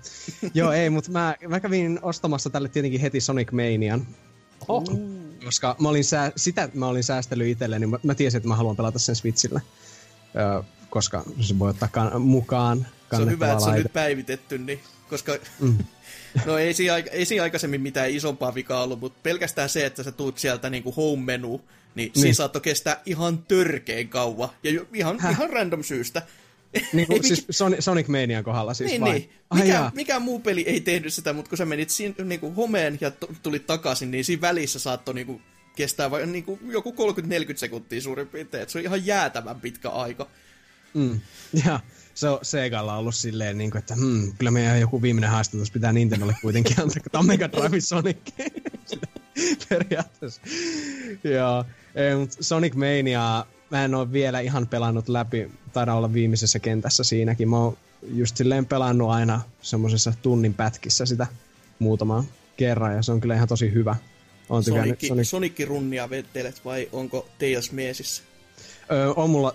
Joo, 0.54 0.72
ei, 0.72 0.90
mutta 0.90 1.10
mä, 1.10 1.34
mä 1.48 1.60
kävin 1.60 1.98
ostamassa 2.02 2.50
tälle 2.50 2.68
tietenkin 2.68 3.00
heti 3.00 3.20
Sonic 3.20 3.52
Manian. 3.52 4.06
Oh. 4.68 4.84
Koska 5.44 5.76
mä 5.80 5.88
olin 5.88 6.04
sää, 6.04 6.32
sitä 6.36 6.68
mä 6.74 6.86
olin 6.86 7.04
säästellyt 7.04 7.48
itselleni, 7.48 7.80
niin 7.80 7.90
mä, 7.90 7.98
mä 8.02 8.14
tiesin, 8.14 8.36
että 8.36 8.48
mä 8.48 8.56
haluan 8.56 8.76
pelata 8.76 8.98
sen 8.98 9.16
Switchillä. 9.16 9.60
Ö, 10.36 10.64
koska 10.90 11.24
se 11.40 11.58
voi 11.58 11.70
ottaa 11.70 11.88
kan- 11.92 12.22
mukaan 12.22 12.86
Se 13.10 13.22
on 13.22 13.30
hyvä, 13.30 13.52
että 13.52 13.64
se 13.64 13.70
on 13.70 13.76
nyt 13.76 13.92
päivitetty, 13.92 14.58
niin, 14.58 14.80
koska 15.08 15.36
mm. 15.60 15.78
No 16.46 16.58
ei 16.58 16.74
siinä, 16.74 16.96
ei 16.96 17.24
siinä 17.24 17.42
aikaisemmin 17.42 17.80
mitään 17.80 18.10
isompaa 18.10 18.54
vikaa 18.54 18.82
ollut, 18.82 19.00
mutta 19.00 19.18
pelkästään 19.22 19.68
se, 19.68 19.86
että 19.86 20.02
sä 20.02 20.12
tuut 20.12 20.38
sieltä 20.38 20.70
niinku 20.70 20.92
home-menu, 20.92 21.56
niin, 21.58 21.64
niin. 21.94 22.22
siinä 22.22 22.34
saattoi 22.34 22.62
kestää 22.62 23.00
ihan 23.06 23.38
törkeen 23.38 24.08
kauan. 24.08 24.48
Ja 24.62 24.80
ihan, 24.94 25.18
ihan 25.30 25.50
random 25.50 25.82
syystä. 25.82 26.22
Niin 26.92 27.06
kuin, 27.06 27.24
siis 27.28 27.46
Sonic, 27.50 27.80
Sonic 27.80 28.08
Manian 28.08 28.44
kohdalla 28.44 28.74
siis 28.74 28.90
niin, 28.90 29.00
vai? 29.00 29.12
Niin. 29.12 29.30
Mikä, 29.54 29.90
mikä 29.94 30.20
muu 30.20 30.40
peli 30.40 30.62
ei 30.62 30.80
tehnyt 30.80 31.14
sitä, 31.14 31.32
mutta 31.32 31.48
kun 31.48 31.58
sä 31.58 31.64
menit 31.64 31.90
siinä, 31.90 32.14
niin 32.24 32.40
kuin 32.40 32.54
homeen 32.54 32.98
ja 33.00 33.12
tulit 33.42 33.66
takaisin, 33.66 34.10
niin 34.10 34.24
siinä 34.24 34.40
välissä 34.40 34.78
saattoi 34.78 35.14
niin 35.14 35.26
kuin, 35.26 35.42
kestää 35.76 36.10
vai, 36.10 36.26
niin 36.26 36.44
kuin, 36.44 36.60
joku 36.68 36.94
30-40 37.52 37.56
sekuntia 37.56 38.00
suurin 38.00 38.28
piirtein. 38.28 38.62
Et 38.62 38.68
se 38.68 38.78
on 38.78 38.84
ihan 38.84 39.06
jäätävän 39.06 39.60
pitkä 39.60 39.88
aika. 39.88 40.26
Mm. 40.94 41.20
Ja 41.64 41.80
se 42.14 42.28
on 42.28 42.38
Segalla 42.42 42.96
ollut 42.96 43.14
silleen, 43.14 43.58
niin 43.58 43.70
kuin, 43.70 43.78
että 43.78 43.94
hmm, 43.94 44.32
kyllä 44.38 44.50
meidän 44.50 44.80
joku 44.80 45.02
viimeinen 45.02 45.30
haastatus 45.30 45.70
pitää 45.70 45.92
Nintendolle 45.92 46.34
kuitenkin 46.42 46.76
antaa, 46.82 47.02
kun 47.02 47.12
tämä 47.12 47.24
Mega 47.24 47.52
Drive 47.52 47.80
Sonic 47.80 48.16
periaatteessa. 49.68 50.40
Joo, 51.24 51.64
Sonic 52.40 52.74
Mania 52.74 53.46
mä 53.70 53.84
en 53.84 53.94
ole 53.94 54.12
vielä 54.12 54.40
ihan 54.40 54.66
pelannut 54.66 55.08
läpi, 55.08 55.50
taida 55.72 55.94
olla 55.94 56.12
viimeisessä 56.12 56.58
kentässä 56.58 57.04
siinäkin. 57.04 57.48
Mä 57.48 57.58
oon 57.58 57.76
just 58.02 58.36
silleen 58.36 58.66
pelannut 58.66 59.10
aina 59.10 59.40
semmoisessa 59.62 60.12
tunnin 60.22 60.54
pätkissä 60.54 61.06
sitä 61.06 61.26
muutaman 61.78 62.24
kerran, 62.56 62.94
ja 62.94 63.02
se 63.02 63.12
on 63.12 63.20
kyllä 63.20 63.34
ihan 63.34 63.48
tosi 63.48 63.72
hyvä. 63.72 63.96
On 64.48 64.64
Sonic, 64.64 65.08
Sonic... 65.08 65.26
Sonic 65.26 65.66
runnia 65.66 66.10
vettelet 66.10 66.64
vai 66.64 66.88
onko 66.92 67.28
Tails 67.38 67.72
miesissä? 67.72 68.22
Öö, 68.92 69.12
on 69.16 69.30
mulla 69.30 69.54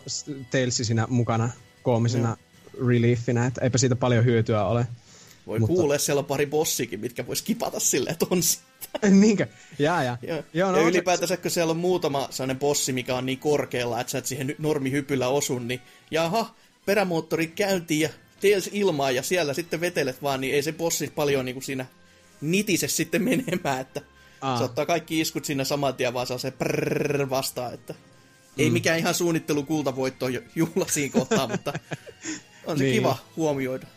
Tails 0.51 0.77
siinä 0.77 1.07
mukana 1.09 1.49
koomisena 1.83 2.29
no. 2.29 2.87
reliefinä, 2.87 3.45
että 3.45 3.61
eipä 3.61 3.77
siitä 3.77 3.95
paljon 3.95 4.25
hyötyä 4.25 4.65
ole. 4.65 4.87
Voi 5.47 5.59
mutta... 5.59 5.75
kuulee, 5.75 5.99
siellä 5.99 6.19
on 6.19 6.25
pari 6.25 6.45
bossikin, 6.45 6.99
mitkä 6.99 7.27
vois 7.27 7.41
kipata 7.41 7.79
silleen, 7.79 8.13
että 8.13 8.25
on 8.29 8.39
Niinkö? 9.21 9.47
Jaa, 9.79 10.03
jaa. 10.03 10.17
Joo. 10.21 10.43
Joo, 10.53 10.71
no, 10.71 10.77
ja 10.77 10.83
ylipäätänsä, 10.83 11.37
kun 11.37 11.51
siellä 11.51 11.71
on 11.71 11.77
muutama 11.77 12.27
sellainen 12.29 12.59
bossi, 12.59 12.93
mikä 12.93 13.15
on 13.15 13.25
niin 13.25 13.39
korkealla, 13.39 14.01
että 14.01 14.11
sä 14.11 14.17
et 14.17 14.25
siihen 14.25 14.55
normihypyllä 14.57 15.27
osu, 15.27 15.59
niin 15.59 15.81
jaha, 16.11 16.55
perämoottori 16.85 17.47
käyntiin 17.47 18.01
ja 18.01 18.09
teels 18.39 18.69
ilmaa 18.73 19.11
ja 19.11 19.23
siellä 19.23 19.53
sitten 19.53 19.81
vetelet 19.81 20.21
vaan, 20.21 20.41
niin 20.41 20.55
ei 20.55 20.63
se 20.63 20.71
bossi 20.71 21.11
paljon 21.15 21.45
niin 21.45 21.55
kuin 21.55 21.63
siinä 21.63 21.85
nitise 22.41 22.87
sitten 22.87 23.23
menemään, 23.29 23.81
että 23.81 24.01
Aa. 24.41 24.57
Se 24.57 24.63
ottaa 24.63 24.85
kaikki 24.85 25.21
iskut 25.21 25.45
sinne 25.45 25.65
saman 25.65 25.95
tien, 25.95 26.13
vaan 26.13 26.27
saa 26.27 26.37
se 26.37 26.51
prrrr 26.51 27.29
vastaan, 27.29 27.73
että 27.73 27.95
ei 28.57 28.69
mm. 28.69 28.73
mikään 28.73 28.99
ihan 28.99 29.13
suunnittelu 29.13 29.63
kultavoitto 29.63 30.25
juhla 30.55 30.85
siinä 30.87 31.13
kohtaa, 31.13 31.47
mutta 31.47 31.73
on 32.65 32.77
se 32.77 32.83
niin. 32.83 32.95
kiva 32.95 33.17
huomioida. 33.35 33.87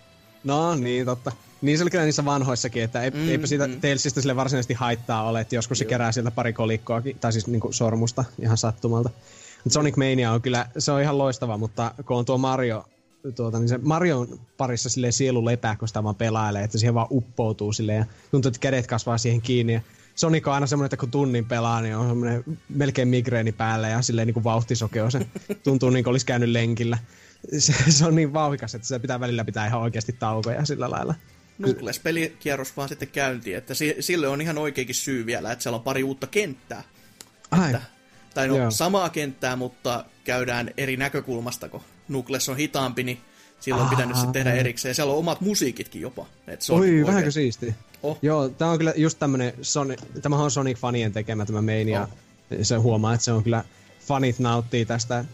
No 0.44 0.74
niin, 0.74 1.06
totta. 1.06 1.32
Niin 1.62 1.78
se 1.78 1.84
oli 1.84 1.90
kyllä 1.90 2.04
niissä 2.04 2.24
vanhoissakin, 2.24 2.82
että 2.82 3.02
ei, 3.02 3.10
mm, 3.10 3.28
eipä 3.28 3.46
siitä 3.46 3.66
mm. 3.66 3.80
Talesista 3.80 4.20
sille 4.20 4.36
varsinaisesti 4.36 4.74
haittaa 4.74 5.28
ole, 5.28 5.40
että 5.40 5.54
joskus 5.54 5.80
Joo. 5.80 5.84
se 5.84 5.88
kerää 5.88 6.12
sieltä 6.12 6.30
pari 6.30 6.52
kolikkoakin, 6.52 7.18
tai 7.20 7.32
siis 7.32 7.46
niinku 7.46 7.72
sormusta 7.72 8.24
ihan 8.42 8.56
sattumalta. 8.56 9.10
Sonic 9.68 9.96
Mania 9.96 10.32
on 10.32 10.42
kyllä, 10.42 10.66
se 10.78 10.92
on 10.92 11.02
ihan 11.02 11.18
loistava, 11.18 11.58
mutta 11.58 11.94
kun 12.06 12.16
on 12.16 12.24
tuo 12.24 12.38
Mario, 12.38 12.84
tuota, 13.36 13.58
niin 13.58 13.68
se 13.68 13.78
Marion 13.78 14.40
parissa 14.56 14.88
sille 14.88 15.12
sielu 15.12 15.44
lepää, 15.44 15.76
kun 15.76 15.88
sitä 15.88 16.04
vaan 16.04 16.14
pelailee, 16.14 16.64
että 16.64 16.78
siihen 16.78 16.94
vaan 16.94 17.06
uppoutuu 17.10 17.72
silleen 17.72 17.98
ja 17.98 18.04
tuntuu, 18.30 18.48
että 18.48 18.60
kädet 18.60 18.86
kasvaa 18.86 19.18
siihen 19.18 19.42
kiinni. 19.42 19.72
Ja 19.72 19.80
Sonic 20.14 20.46
on 20.46 20.54
aina 20.54 20.66
semmoinen, 20.66 20.86
että 20.86 20.96
kun 20.96 21.10
tunnin 21.10 21.44
pelaa, 21.44 21.80
niin 21.80 21.96
on 21.96 22.08
semmoinen 22.08 22.44
melkein 22.68 23.08
migreeni 23.08 23.52
päällä 23.52 23.88
ja 23.88 24.02
silleen 24.02 24.26
niin 24.26 24.34
kuin 24.34 24.44
vauhtisokeo. 24.44 25.10
Se 25.10 25.26
tuntuu 25.62 25.90
niin 25.90 26.04
kuin 26.04 26.10
olisi 26.10 26.26
käynyt 26.26 26.48
lenkillä. 26.48 26.98
Se, 27.58 27.74
se, 27.88 28.06
on 28.06 28.14
niin 28.14 28.32
vauhikas, 28.32 28.74
että 28.74 28.88
se 28.88 28.98
pitää 28.98 29.20
välillä 29.20 29.44
pitää 29.44 29.66
ihan 29.66 29.80
oikeasti 29.80 30.12
taukoja 30.12 30.64
sillä 30.64 30.90
lailla. 30.90 31.14
Nukles 31.58 31.98
pelikierros 31.98 32.76
vaan 32.76 32.88
sitten 32.88 33.08
käyntiin, 33.08 33.56
että 33.56 33.74
sille 34.00 34.28
on 34.28 34.40
ihan 34.40 34.58
oikeakin 34.58 34.94
syy 34.94 35.26
vielä, 35.26 35.52
että 35.52 35.62
siellä 35.62 35.76
on 35.76 35.82
pari 35.82 36.02
uutta 36.02 36.26
kenttää. 36.26 36.82
Ai. 37.50 37.66
Että, 37.66 37.82
tai 38.34 38.48
no, 38.48 38.56
Joo. 38.56 38.70
samaa 38.70 39.08
kenttää, 39.08 39.56
mutta 39.56 40.04
käydään 40.24 40.70
eri 40.76 40.96
näkökulmasta, 40.96 41.68
kun 41.68 41.80
Nukles 42.08 42.48
on 42.48 42.56
hitaampi, 42.56 43.02
niin 43.02 43.20
silloin 43.60 43.84
on 43.84 43.90
pitänyt 43.90 44.16
sitten 44.16 44.32
tehdä 44.32 44.52
erikseen. 44.52 44.94
Siellä 44.94 45.12
on 45.12 45.18
omat 45.18 45.40
musiikitkin 45.40 46.02
jopa. 46.02 46.26
Et 46.46 46.62
se 46.62 46.72
on 46.72 46.80
Oi, 46.80 46.86
oikein... 46.86 47.06
vähänkö 47.06 47.30
siisti. 47.30 47.74
Oh. 48.02 48.18
Joo, 48.22 48.48
tämä 48.48 48.70
on 48.70 48.78
kyllä 48.78 48.92
just 48.96 49.18
tämmönen, 49.18 49.52
Sonic, 49.62 50.00
tämä 50.22 50.36
on 50.36 50.50
Sonic-fanien 50.50 51.12
tekemä 51.12 51.46
tämä 51.46 51.62
Mania. 51.62 52.02
Oh. 52.02 52.08
Se 52.62 52.76
huomaa, 52.76 53.14
että 53.14 53.24
se 53.24 53.32
on 53.32 53.42
kyllä, 53.42 53.64
fanit 54.06 54.38
nauttii 54.38 54.84
tästä 54.84 55.24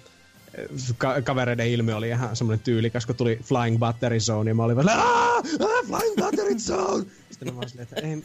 ka- 0.99 1.23
kavereiden 1.23 1.67
ilme 1.67 1.95
oli 1.95 2.09
ihan 2.09 2.37
semmoinen 2.37 2.65
tyylikäs, 2.65 3.07
kun 3.07 3.17
tuli 3.17 3.39
Flying 3.45 3.79
Battery 3.79 4.21
Zone, 4.21 4.51
ja 4.51 4.55
mä 4.55 4.65
olin 4.65 4.77
vaan, 4.77 4.89
aah, 4.89 5.43
Flying 5.87 6.17
Battery 6.17 6.55
Zone! 6.55 7.05
Sitten 7.31 7.55
mä 7.55 7.59
olin 7.59 7.69
silleen, 7.69 7.89
että 7.93 8.09
ei, 8.09 8.25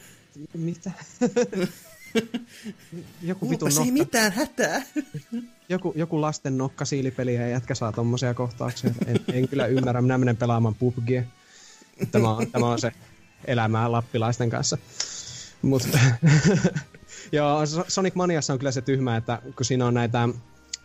mitä? 0.54 0.90
joku 3.22 3.50
vitun 3.50 3.68
nokka. 3.68 3.84
ei 3.84 3.90
mitään 3.90 4.32
hätää. 4.32 4.82
joku, 5.68 5.92
joku 5.96 6.20
lasten 6.20 6.58
nokkasiilipeli 6.58 7.34
ja 7.34 7.48
jätkä 7.48 7.74
saa 7.74 7.92
tommosia 7.92 8.34
kohtauksia. 8.34 8.90
En, 9.06 9.20
en 9.32 9.48
kyllä 9.48 9.66
ymmärrä. 9.66 10.02
Minä 10.02 10.18
menen 10.18 10.36
pelaamaan 10.36 10.74
PUBGia. 10.74 11.22
Tämä 12.12 12.30
on, 12.30 12.50
tämä 12.50 12.66
on 12.66 12.78
se 12.78 12.92
elämää 13.44 13.92
lappilaisten 13.92 14.50
kanssa. 14.50 14.78
Mutta 15.62 15.98
joo, 17.32 17.66
Sonic 17.88 18.14
Maniassa 18.14 18.52
on 18.52 18.58
kyllä 18.58 18.72
se 18.72 18.82
tyhmä, 18.82 19.16
että 19.16 19.42
kun 19.56 19.66
siinä 19.66 19.86
on 19.86 19.94
näitä 19.94 20.28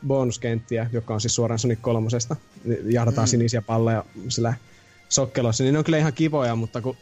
bonuskenttiä, 0.08 0.90
joka 0.94 1.14
on 1.14 1.22
siis 1.22 1.36
suoraan 1.36 1.60
Sonic 1.60 1.80
kolmosesta, 1.82 2.36
niin 2.64 2.94
jahdataan 2.94 3.28
mm. 3.28 3.30
sinisiä 3.30 3.62
palleja 3.62 4.06
sillä 4.28 4.54
sokkelossa, 5.10 5.64
niin 5.64 5.74
ne 5.74 5.78
on 5.78 5.86
kyllä 5.86 5.98
ihan 5.98 6.14
kivoja, 6.14 6.56
mutta 6.56 6.82
kun 6.82 6.98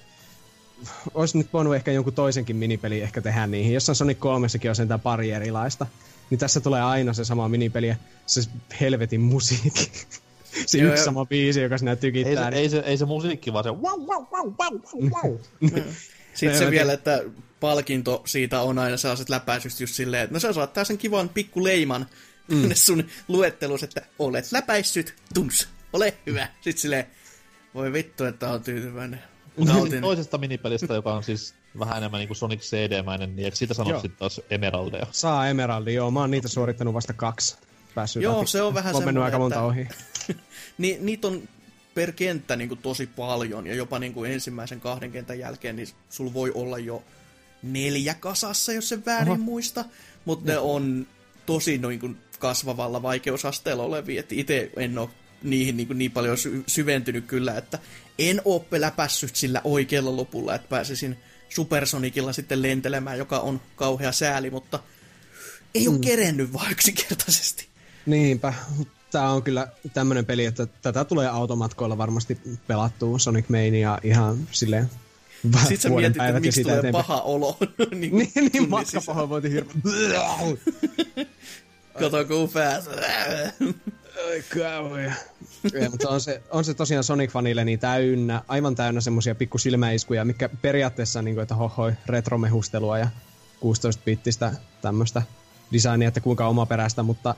olisi 1.13 1.37
nyt 1.37 1.53
voinut 1.53 1.75
ehkä 1.75 1.91
jonkun 1.91 2.13
toisenkin 2.13 2.55
minipeli 2.55 3.01
ehkä 3.01 3.21
tehdä 3.21 3.47
niihin. 3.47 3.73
Jossain 3.73 3.95
Sonic 3.95 4.19
3 4.19 4.47
on 4.69 4.75
sentään 4.75 4.99
pari 4.99 5.31
erilaista. 5.31 5.87
Niin 6.29 6.39
tässä 6.39 6.59
tulee 6.59 6.81
aina 6.81 7.13
se 7.13 7.25
sama 7.25 7.49
minipeli 7.49 7.87
ja 7.87 7.95
se 8.25 8.41
helvetin 8.81 9.21
musiikki. 9.21 9.91
se 10.65 10.77
Joo, 10.77 10.91
yksi 10.91 11.03
sama 11.03 11.25
biisi, 11.25 11.61
joka 11.61 11.77
sinä 11.77 11.95
tykittää. 11.95 12.49
Ei 12.49 12.53
se, 12.53 12.59
ei 12.59 12.69
se, 12.69 12.79
ei 12.89 12.97
se 12.97 13.05
musiikki, 13.05 13.53
vaan 13.53 13.63
se 13.63 13.69
wow, 13.69 14.01
wow, 14.01 14.25
wow, 14.31 14.53
wow, 14.59 15.09
wow. 15.09 15.37
Sitten 16.33 16.59
se 16.59 16.71
vielä, 16.71 16.93
että 16.93 17.23
palkinto 17.59 18.21
siitä 18.25 18.61
on 18.61 18.79
aina 18.79 18.97
sellaiset 18.97 19.29
läpäisystä 19.29 19.83
just 19.83 19.95
silleen, 19.95 20.23
että 20.23 20.33
no 20.33 20.39
sä 20.39 20.53
saat 20.53 20.71
sen 20.83 20.97
kivan 20.97 21.29
pikku 21.29 21.63
leiman 21.63 22.05
mm. 22.51 22.69
sun 22.73 23.03
luettelus, 23.27 23.83
että 23.83 24.01
olet 24.19 24.51
läpäissyt, 24.51 25.15
tums, 25.33 25.67
ole 25.93 26.13
hyvä. 26.25 26.47
Sitten 26.61 26.81
silleen, 26.81 27.07
voi 27.73 27.93
vittu, 27.93 28.25
että 28.25 28.49
on 28.49 28.63
tyytyväinen. 28.63 29.21
Nautin. 29.57 30.01
toisesta 30.01 30.37
minipelistä, 30.37 30.93
joka 30.93 31.13
on 31.13 31.23
siis 31.23 31.53
vähän 31.79 31.97
enemmän 31.97 32.19
niin 32.19 32.27
kuin 32.27 32.37
Sonic 32.37 32.61
CD-mäinen, 32.61 33.35
niin 33.35 33.45
eikö 33.45 33.57
siitä 33.57 33.73
sano 33.73 33.99
sitten 33.99 34.19
taas 34.19 34.41
Emeraldeja? 34.49 35.07
Saa 35.11 35.47
Emeraldi, 35.47 35.93
joo. 35.93 36.11
Mä 36.11 36.19
oon 36.19 36.31
niitä 36.31 36.47
suorittanut 36.47 36.93
vasta 36.93 37.13
kaksi. 37.13 37.57
Päässyt 37.95 38.23
joo, 38.23 38.37
läpi. 38.37 38.47
se 38.47 38.61
on 38.61 38.73
vähän 38.73 38.95
semmoinen, 38.95 39.23
aika 39.23 39.39
monta 39.39 39.55
että... 39.55 39.65
ohi. 39.65 39.87
Ni, 40.77 40.97
niitä 41.01 41.27
on 41.27 41.41
per 41.93 42.11
kenttä 42.11 42.55
niin 42.55 42.67
kuin 42.67 42.81
tosi 42.81 43.07
paljon, 43.07 43.67
ja 43.67 43.75
jopa 43.75 43.99
niin 43.99 44.13
kuin 44.13 44.31
ensimmäisen 44.31 44.81
kahden 44.81 45.11
kentän 45.11 45.39
jälkeen, 45.39 45.75
niin 45.75 45.87
sul 46.09 46.33
voi 46.33 46.51
olla 46.55 46.77
jo 46.77 47.03
neljä 47.63 48.13
kasassa, 48.13 48.73
jos 48.73 48.89
se 48.89 49.05
väärin 49.05 49.33
Oho. 49.33 49.43
muista, 49.43 49.85
mutta 50.25 50.51
ne 50.51 50.57
on 50.57 51.07
tosi 51.45 51.77
niin 51.77 51.99
kuin 51.99 52.17
kasvavalla 52.41 53.01
vaikeusasteella 53.01 53.83
olevia, 53.83 54.23
itse 54.31 54.71
en 54.75 54.97
ole 54.97 55.09
niihin 55.43 55.77
niin, 55.77 55.97
niin 55.97 56.11
paljon 56.11 56.37
sy- 56.37 56.63
syventynyt 56.67 57.25
kyllä, 57.25 57.57
että 57.57 57.79
en 58.19 58.41
ole 58.45 58.61
läpässyt 58.71 59.35
sillä 59.35 59.61
oikealla 59.63 60.15
lopulla, 60.15 60.55
että 60.55 60.67
pääsisin 60.67 61.17
Supersonicilla 61.49 62.33
sitten 62.33 62.61
lentelemään, 62.61 63.17
joka 63.17 63.39
on 63.39 63.61
kauhea 63.75 64.11
sääli, 64.11 64.49
mutta 64.49 64.79
ei 65.75 65.87
ole 65.87 65.95
mm. 65.95 66.01
kerennyt 66.01 66.53
vaan 66.53 66.71
yksinkertaisesti. 66.71 67.67
Niinpä. 68.05 68.53
Tämä 69.11 69.29
on 69.29 69.43
kyllä 69.43 69.67
tämmöinen 69.93 70.25
peli, 70.25 70.45
että 70.45 70.65
tätä 70.65 71.05
tulee 71.05 71.27
automatkoilla 71.27 71.97
varmasti 71.97 72.37
pelattua 72.67 73.19
Sonic 73.19 73.49
Mania 73.49 73.99
ihan 74.03 74.47
silleen 74.51 74.89
sitten 75.49 75.77
sä 75.77 75.89
mietit, 75.89 76.21
että 76.21 76.39
miksi 76.39 76.63
tulee 76.63 76.79
eteenpäin. 76.79 77.05
paha 77.05 77.21
olo. 77.21 77.57
niin, 77.99 78.17
niin, 78.17 78.31
niin 78.53 78.69
matkapahoinvointi 78.69 79.51
hirveä. 79.51 79.71
Kato, 81.99 82.25
kun 82.25 82.49
fast. 82.49 82.87
Oi 84.27 84.43
kauhea. 84.59 85.13
mutta 85.91 86.09
on 86.09 86.21
se, 86.21 86.41
on 86.51 86.65
se 86.65 86.73
tosiaan 86.73 87.03
Sonic-fanille 87.03 87.63
niin 87.63 87.79
täynnä, 87.79 88.41
aivan 88.47 88.75
täynnä 88.75 89.01
semmosia 89.01 89.35
pikku 89.35 89.57
silmäiskuja, 89.57 90.25
mikä 90.25 90.49
periaatteessa 90.61 91.21
niin 91.21 91.35
kuin, 91.35 91.41
että 91.41 91.55
hohoi 91.55 91.93
retromehustelua 92.05 92.97
ja 92.97 93.07
16-bittistä 93.65 94.51
tämmöistä 94.81 95.21
designia, 95.73 96.07
että 96.07 96.19
kuinka 96.19 96.47
omaperäistä, 96.47 97.03
mutta 97.03 97.35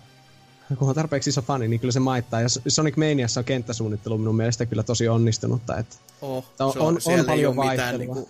kun 0.77 0.89
on 0.89 0.95
tarpeeksi 0.95 1.29
iso 1.29 1.41
fani, 1.41 1.67
niin 1.67 1.79
kyllä 1.79 1.91
se 1.91 1.99
maittaa. 1.99 2.41
Ja 2.41 2.47
Sonic 2.67 2.97
Maniassa 2.97 3.39
on 3.39 3.45
kenttäsuunnittelu 3.45 4.17
minun 4.17 4.35
mielestä 4.35 4.65
kyllä 4.65 4.83
tosi 4.83 5.07
onnistunutta. 5.07 5.77
Että 5.77 5.95
oh, 6.21 6.45
on, 6.59 6.73
on, 6.77 6.97
on 7.05 7.25
paljon 7.25 7.55
ei 7.63 7.69
mitään, 7.69 7.99
niin 7.99 8.09
kuin, 8.09 8.27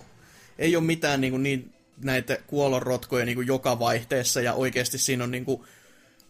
ei 0.60 0.75
ole 0.75 0.84
mitään 0.84 1.22
niin, 1.22 1.32
kuin, 1.32 1.44
niin 1.44 1.74
näitä 2.03 2.38
kuolonrotkoja 2.48 3.25
niin 3.25 3.36
kuin 3.36 3.48
joka 3.48 3.80
vaihteessa, 3.80 4.42
ja 4.42 4.53
oikeasti 4.53 4.98
siinä 4.98 5.24
on 5.24 5.32
niin 5.32 5.46
kuin, 5.46 5.62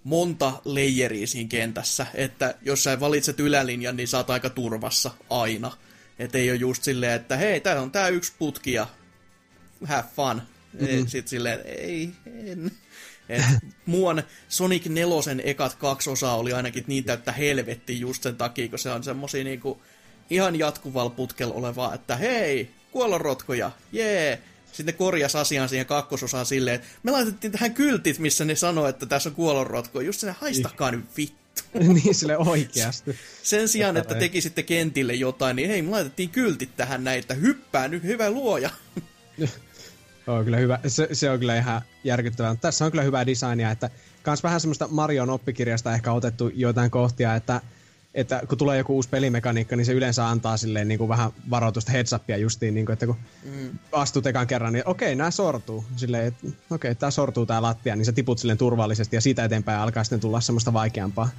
monta 0.03 0.61
leijeriä 0.65 1.27
siinä 1.27 1.49
kentässä, 1.49 2.05
että 2.13 2.55
jos 2.61 2.83
sä 2.83 2.99
valitset 2.99 3.39
ylälinjan, 3.39 3.95
niin 3.95 4.07
sä 4.07 4.17
oot 4.17 4.29
aika 4.29 4.49
turvassa 4.49 5.11
aina. 5.29 5.71
Että 6.19 6.37
ei 6.37 6.51
ole 6.51 6.59
just 6.59 6.83
silleen, 6.83 7.13
että 7.13 7.37
hei, 7.37 7.59
tää 7.61 7.81
on 7.81 7.91
tää 7.91 8.07
yksi 8.07 8.33
putki 8.39 8.73
ja 8.73 8.87
have 9.85 10.07
fun. 10.15 10.41
Mm-hmm. 10.73 11.07
Sitten 11.07 11.29
silleen, 11.29 11.59
ei, 11.65 12.09
en. 12.25 12.71
Et 13.29 13.41
muun 13.85 14.23
Sonic 14.49 14.85
4 14.85 15.15
ekat 15.43 15.75
kaksi 15.75 16.09
osaa 16.09 16.37
oli 16.37 16.53
ainakin 16.53 16.83
niin 16.87 17.03
täyttä 17.03 17.31
helvetti 17.31 17.99
just 17.99 18.23
sen 18.23 18.35
takia, 18.35 18.67
kun 18.67 18.79
se 18.79 18.91
on 18.91 19.03
semmosia 19.03 19.43
niinku 19.43 19.81
ihan 20.29 20.59
jatkuvalla 20.59 21.09
putkella 21.09 21.53
olevaa, 21.53 21.93
että 21.93 22.15
hei, 22.15 22.69
kuolonrotkoja, 22.91 23.71
jee, 23.91 24.39
sitten 24.73 24.95
korjas 24.95 25.35
asian 25.35 25.69
siihen 25.69 25.85
kakkososaan 25.85 26.45
silleen, 26.45 26.75
että 26.75 26.87
me 27.03 27.11
laitettiin 27.11 27.51
tähän 27.51 27.73
kyltit, 27.73 28.19
missä 28.19 28.45
ne 28.45 28.55
sanoo, 28.55 28.87
että 28.87 29.05
tässä 29.05 29.29
on 29.29 29.35
kuolonrotko. 29.35 30.01
Just 30.01 30.19
sinne 30.19 30.35
haistakaa 30.39 30.91
nyt 30.91 31.05
vittu. 31.17 31.63
niin, 31.93 32.15
sille 32.15 32.37
oikeasti. 32.37 33.15
Sen 33.43 33.67
sijaan, 33.67 33.97
että 33.97 34.15
tekisitte 34.15 34.63
kentille 34.63 35.13
jotain, 35.13 35.55
niin 35.55 35.69
hei, 35.69 35.81
me 35.81 35.89
laitettiin 35.89 36.29
kyltit 36.29 36.75
tähän 36.77 37.03
näin, 37.03 37.19
että 37.19 37.33
hyppää 37.33 37.87
nyt, 37.87 38.03
hyvä 38.03 38.29
luoja. 38.29 38.69
on 40.27 40.43
kyllä 40.43 40.57
hyvä. 40.57 40.79
Se, 40.87 41.07
se, 41.11 41.29
on 41.29 41.39
kyllä 41.39 41.57
ihan 41.57 41.81
järkyttävää. 42.03 42.55
Tässä 42.55 42.85
on 42.85 42.91
kyllä 42.91 43.03
hyvää 43.03 43.25
designia, 43.25 43.71
että 43.71 43.89
kans 44.23 44.43
vähän 44.43 44.61
semmoista 44.61 44.87
Marion 44.87 45.29
oppikirjasta 45.29 45.93
ehkä 45.93 46.11
otettu 46.11 46.51
joitain 46.55 46.91
kohtia, 46.91 47.35
että 47.35 47.61
että 48.13 48.41
kun 48.49 48.57
tulee 48.57 48.77
joku 48.77 48.95
uusi 48.95 49.09
pelimekaniikka, 49.09 49.75
niin 49.75 49.85
se 49.85 49.93
yleensä 49.93 50.27
antaa 50.27 50.57
silleen 50.57 50.87
niin 50.87 50.97
kuin 50.97 51.09
vähän 51.09 51.31
varoitusta 51.49 51.91
heads 51.91 52.13
upia 52.13 52.37
justiin, 52.37 52.73
niin 52.73 52.85
kuin, 52.85 52.93
että 52.93 53.05
kun 53.05 53.15
mm. 53.43 53.79
astut 53.91 54.27
ekan 54.27 54.47
kerran, 54.47 54.73
niin 54.73 54.87
okei, 54.87 55.15
nämä 55.15 55.31
sortuu. 55.31 55.85
Silleen, 55.95 56.27
että 56.27 56.47
okei, 56.69 56.95
tämä 56.95 57.11
sortuu 57.11 57.45
tämä 57.45 57.61
lattia, 57.61 57.95
niin 57.95 58.05
sä 58.05 58.11
tiput 58.11 58.39
silleen 58.39 58.57
turvallisesti 58.57 59.15
ja 59.15 59.21
siitä 59.21 59.43
eteenpäin 59.43 59.79
alkaa 59.79 60.03
sitten 60.03 60.19
tulla 60.19 60.41
semmoista 60.41 60.73
vaikeampaa 60.73 61.29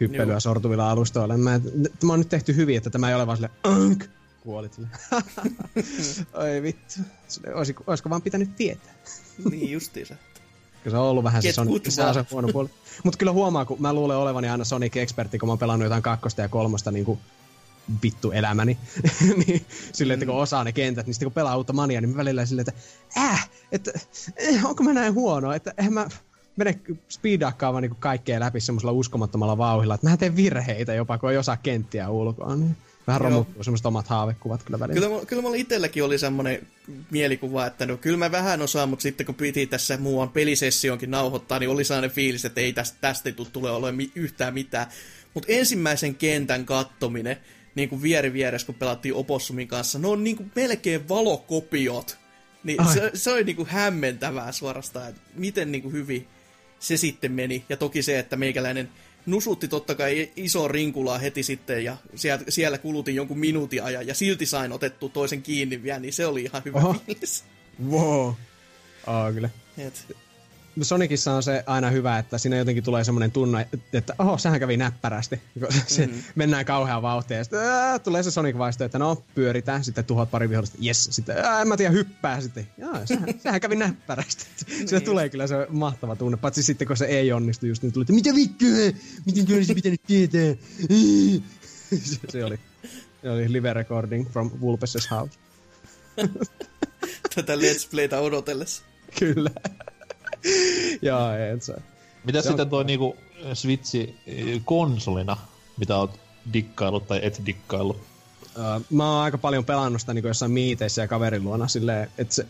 hyppelyä 0.00 0.32
Joo. 0.32 0.40
sortuvilla 0.40 0.90
alustoilla. 0.90 1.36
Mä, 1.36 1.60
tämä 2.00 2.12
on 2.12 2.18
nyt 2.18 2.28
tehty 2.28 2.56
hyvin, 2.56 2.76
että 2.76 2.90
tämä 2.90 3.08
ei 3.08 3.14
ole 3.14 3.26
vaan 3.26 3.36
silleen, 3.36 3.98
kuolit 4.40 4.72
sille. 4.72 4.88
Oi 6.32 6.62
vittu. 6.62 6.94
olisiko, 7.54 7.84
olisiko 7.86 8.10
vaan 8.10 8.22
pitänyt 8.22 8.56
tietää? 8.56 8.94
niin 9.50 9.70
justiinsa. 9.70 10.14
Se 10.90 10.96
on 10.96 11.02
ollut 11.02 11.24
vähän 11.24 11.42
se, 11.42 11.52
Sonic, 11.52 11.90
se, 11.90 12.04
on 12.04 12.14
se 12.14 12.24
huono 12.30 12.48
puoli. 12.52 12.70
Mutta 13.04 13.18
kyllä 13.18 13.32
huomaa, 13.32 13.64
kun 13.64 13.82
mä 13.82 13.92
luulen 13.92 14.16
olevani 14.16 14.48
aina 14.48 14.64
Sonic-ekspertti, 14.64 15.38
kun 15.38 15.46
mä 15.46 15.52
oon 15.52 15.58
pelannut 15.58 15.84
jotain 15.84 16.02
kakkosta 16.02 16.42
ja 16.42 16.48
kolmosta 16.48 16.90
niin 16.90 17.04
kuin 17.04 17.18
vittu 18.02 18.30
elämäni. 18.30 18.78
niin, 19.46 19.66
silleen, 19.92 20.14
että 20.14 20.26
kun 20.26 20.34
mm. 20.34 20.40
osaa 20.40 20.64
ne 20.64 20.72
kentät, 20.72 21.06
niin 21.06 21.14
sitten 21.14 21.26
kun 21.26 21.34
pelaa 21.34 21.56
uutta 21.56 21.72
mania, 21.72 22.00
niin 22.00 22.10
mä 22.10 22.16
välillä 22.16 22.46
silleen, 22.46 22.66
että 22.68 22.80
äh, 23.20 23.50
että 23.72 23.92
eh, 24.36 24.66
onko 24.66 24.82
mä 24.82 24.92
näin 24.92 25.14
huono, 25.14 25.52
että 25.52 25.74
eihän 25.78 25.92
mä 25.92 26.08
mene 26.56 26.80
speedakkaamaan 27.08 27.82
niin 27.82 27.96
kaikkea 27.98 28.40
läpi 28.40 28.60
semmoisella 28.60 28.92
uskomattomalla 28.92 29.58
vauhilla, 29.58 29.94
että 29.94 30.10
mä 30.10 30.16
teen 30.16 30.36
virheitä 30.36 30.94
jopa, 30.94 31.18
kun 31.18 31.30
ei 31.30 31.36
osaa 31.36 31.56
kenttiä 31.56 32.10
ulkoa. 32.10 32.56
Niin 32.56 32.76
vähän 33.08 33.20
romuttuu 33.20 33.64
semmoiset 33.64 33.86
omat 33.86 34.08
haavekuvat 34.08 34.62
kyllä 34.62 34.78
välillä. 34.78 35.06
Kyllä, 35.06 35.26
kyllä 35.26 35.42
mulla 35.42 35.56
itselläkin 35.56 36.04
oli 36.04 36.18
semmoinen 36.18 36.66
mielikuva, 37.10 37.66
että 37.66 37.86
no 37.86 37.96
kyllä 37.96 38.18
mä 38.18 38.32
vähän 38.32 38.62
osaan, 38.62 38.88
mutta 38.88 39.02
sitten 39.02 39.26
kun 39.26 39.34
piti 39.34 39.66
tässä 39.66 39.96
muuan 39.96 40.28
pelisessionkin 40.28 41.10
nauhoittaa, 41.10 41.58
niin 41.58 41.70
oli 41.70 41.84
sellainen 41.84 42.10
fiilis, 42.10 42.44
että 42.44 42.60
ei 42.60 42.72
tästä, 42.72 42.98
tästä 43.00 43.28
ei 43.28 43.34
tule 43.52 43.70
olemaan 43.70 44.10
yhtään 44.14 44.54
mitään. 44.54 44.86
Mutta 45.34 45.52
ensimmäisen 45.52 46.14
kentän 46.14 46.64
kattominen, 46.64 47.36
niin 47.74 47.88
kuin 47.88 48.02
vieri 48.02 48.32
vieressä, 48.32 48.66
kun 48.66 48.74
pelattiin 48.74 49.14
Opossumin 49.14 49.68
kanssa, 49.68 49.98
ne 49.98 50.08
on 50.08 50.24
niin 50.24 50.36
kuin 50.36 50.52
melkein 50.54 51.08
valokopiot. 51.08 52.18
Niin 52.64 52.78
se, 52.92 53.10
se 53.14 53.32
oli 53.32 53.44
niin 53.44 53.56
kuin 53.56 53.68
hämmentävää 53.68 54.52
suorastaan, 54.52 55.08
että 55.08 55.20
miten 55.34 55.72
niin 55.72 55.82
kuin 55.82 55.92
hyvin 55.92 56.26
se 56.78 56.96
sitten 56.96 57.32
meni. 57.32 57.64
Ja 57.68 57.76
toki 57.76 58.02
se, 58.02 58.18
että 58.18 58.36
meikäläinen 58.36 58.88
nusutti 59.30 59.68
totta 59.68 59.94
kai 59.94 60.30
iso 60.36 60.68
rinkulaa 60.68 61.18
heti 61.18 61.42
sitten 61.42 61.84
ja 61.84 61.96
siellä, 62.14 62.44
siellä 62.48 62.78
kulutin 62.78 63.14
jonkun 63.14 63.38
minuutin 63.38 63.82
ajan 63.82 64.06
ja 64.06 64.14
silti 64.14 64.46
sain 64.46 64.72
otettu 64.72 65.08
toisen 65.08 65.42
kiinni 65.42 65.82
vielä, 65.82 66.00
niin 66.00 66.12
se 66.12 66.26
oli 66.26 66.42
ihan 66.42 66.62
hyvä 66.64 66.78
Oho. 66.78 66.94
fiilis. 67.06 67.44
Wow. 67.90 68.32
Oh, 69.06 69.34
kyllä. 69.34 69.50
Et. 69.78 70.16
Sonicissa 70.82 71.32
on 71.32 71.42
se 71.42 71.64
aina 71.66 71.90
hyvä, 71.90 72.18
että 72.18 72.38
siinä 72.38 72.56
jotenkin 72.56 72.84
tulee 72.84 73.04
semmoinen 73.04 73.30
tunne, 73.30 73.68
että 73.92 74.14
oho, 74.18 74.38
sehän 74.38 74.60
kävi 74.60 74.76
näppärästi. 74.76 75.40
Se, 75.86 76.06
mm. 76.06 76.12
Mennään 76.34 76.64
kauhean 76.64 77.02
vauhtia 77.02 77.36
ja 77.36 77.44
sitten 77.44 77.60
ää, 77.60 77.98
tulee 77.98 78.22
se 78.22 78.30
Sonic 78.30 78.58
vaisto, 78.58 78.84
että 78.84 78.98
no, 78.98 79.24
pyöritään, 79.34 79.84
sitten 79.84 80.04
tuhot 80.04 80.30
pari 80.30 80.50
vihollista, 80.50 80.78
yes, 80.86 81.08
sitten 81.10 81.38
ää, 81.38 81.60
en 81.60 81.68
mä 81.68 81.76
tiedä, 81.76 81.90
hyppää 81.90 82.40
sitten. 82.40 82.68
Jaa, 82.78 83.06
sehän, 83.06 83.28
sehän 83.38 83.60
kävi 83.64 83.76
näppärästi. 83.76 84.44
niin. 84.68 84.88
Se 84.88 85.00
tulee 85.00 85.28
kyllä 85.28 85.46
se 85.46 85.66
mahtava 85.70 86.16
tunne, 86.16 86.36
paitsi 86.36 86.62
sitten 86.62 86.88
kun 86.88 86.96
se 86.96 87.04
ei 87.04 87.32
onnistu 87.32 87.66
just 87.66 87.82
niin 87.82 87.92
tulee, 87.92 88.02
että 88.02 88.12
mitä 88.12 88.34
vittua, 88.34 88.68
miten 89.26 89.46
kyllä 89.46 89.58
olisi 89.58 89.74
pitänyt 89.74 90.02
tietää. 90.06 90.54
se, 92.04 92.18
se, 92.32 92.44
oli, 92.44 92.58
se 93.22 93.30
oli 93.30 93.52
live 93.52 93.72
recording 93.72 94.30
from 94.30 94.50
Vulpes's 94.50 95.08
house. 95.10 95.38
Tätä 97.34 97.56
Let's 97.56 97.88
Playtä 97.90 98.18
odotellessa. 98.18 98.82
Kyllä. 99.18 99.50
Joo, 101.02 101.32
et 101.54 101.62
se. 101.62 101.74
Mitä 102.24 102.42
se 102.42 102.48
sitten 102.48 102.66
on... 102.66 102.70
toi 102.70 102.84
niinku 102.84 103.16
Switchi 103.54 104.14
eh, 104.26 104.60
konsolina, 104.64 105.36
mitä 105.76 105.96
oot 105.96 106.20
dikkaillut 106.52 107.06
tai 107.06 107.20
et 107.22 107.42
dikkaillut? 107.46 107.96
Uh, 107.96 108.84
mä 108.90 109.12
oon 109.12 109.22
aika 109.22 109.38
paljon 109.38 109.64
pelannut 109.64 110.00
sitä 110.00 110.14
niin 110.14 110.24
jossain 110.24 110.50
miiteissä 110.50 111.02
ja 111.02 111.08
kaverin 111.08 111.44
luona 111.44 111.68
silleen, 111.68 112.08
että 112.18 112.34
se 112.34 112.46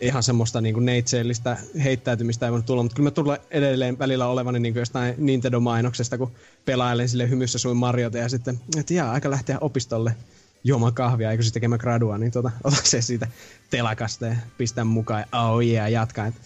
ihan 0.00 0.22
semmoista 0.22 0.60
niin 0.60 0.84
neitseellistä 0.84 1.56
heittäytymistä 1.84 2.46
ei 2.46 2.52
voinut 2.52 2.66
tulla, 2.66 2.82
mutta 2.82 2.96
kyllä 2.96 3.06
mä 3.06 3.10
tulen 3.10 3.38
edelleen 3.50 3.98
välillä 3.98 4.26
olevani 4.26 4.58
niin 4.58 4.74
jostain 4.74 5.14
Nintendo-mainoksesta, 5.18 6.18
kun 6.18 6.32
pelailen 6.64 7.08
sille 7.08 7.30
hymyssä 7.30 7.58
suin 7.58 7.76
Mariota 7.76 8.18
ja 8.18 8.28
sitten, 8.28 8.60
että 8.76 8.94
jaa, 8.94 9.12
aika 9.12 9.30
lähteä 9.30 9.58
opistolle 9.60 10.16
juomaan 10.64 10.94
kahvia, 10.94 11.30
eikö 11.30 11.42
se 11.42 11.52
tekemään 11.52 11.80
gradua, 11.80 12.18
niin 12.18 12.32
tota, 12.36 12.50
ota 12.64 12.76
se 12.82 13.02
siitä 13.02 13.26
telakasta 13.70 14.26
ja 14.26 14.36
pistää 14.58 14.84
mukaan, 14.84 15.24
oh 15.32 15.64
yeah, 15.64 15.90
jatkaa. 15.90 16.26
Että 16.26 16.40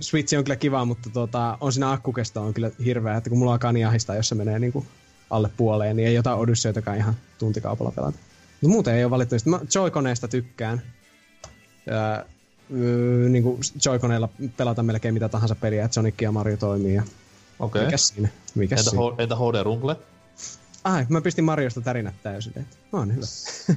Switch 0.00 0.38
on 0.38 0.44
kyllä 0.44 0.56
kiva, 0.56 0.84
mutta 0.84 1.10
tota, 1.10 1.58
on 1.60 1.72
siinä 1.72 1.92
akkukesto 1.92 2.42
on 2.42 2.54
kyllä 2.54 2.70
hirveä, 2.84 3.16
että 3.16 3.30
kun 3.30 3.38
mulla 3.38 3.52
alkaa 3.52 3.72
niin 3.72 3.86
ahistaa, 3.86 4.16
jos 4.16 4.28
se 4.28 4.34
menee 4.34 4.58
niin 4.58 4.72
kuin 4.72 4.86
alle 5.30 5.50
puoleen, 5.56 5.96
niin 5.96 6.08
ei 6.08 6.14
jotain 6.14 6.38
Odysseitakaan 6.38 6.96
ihan 6.96 7.14
tuntikaupalla 7.38 7.92
pelata. 7.92 8.18
No 8.62 8.68
muuten 8.68 8.94
ei 8.94 9.04
ole 9.04 9.10
valitettavasti. 9.10 9.50
Mä 9.50 9.60
Joy-koneesta 9.74 10.28
tykkään. 10.28 10.82
Öö, 12.70 13.28
niin 13.28 13.42
kuin 13.42 13.60
Joy-koneella 13.84 14.28
pelata 14.56 14.82
melkein 14.82 15.14
mitä 15.14 15.28
tahansa 15.28 15.54
peliä, 15.54 15.84
että 15.84 15.94
Sonic 15.94 16.20
ja 16.20 16.32
Mario 16.32 16.56
toimii. 16.56 16.94
Ja 16.94 17.02
Okei. 17.02 17.80
Okay. 17.80 17.84
Mikäs 17.84 18.08
siinä? 18.08 18.28
Mikäs 18.54 18.78
entä, 18.78 18.90
siinä? 18.90 19.02
Ho- 19.02 19.14
entä 19.18 19.36
HD 19.36 19.62
Rumble? 19.62 19.96
Ai, 20.84 21.06
mä 21.08 21.20
pistin 21.20 21.44
Mariosta 21.44 21.80
tärinät 21.80 22.14
täysin. 22.22 22.66
No 22.92 22.98
on 22.98 23.14
hyvä. 23.14 23.26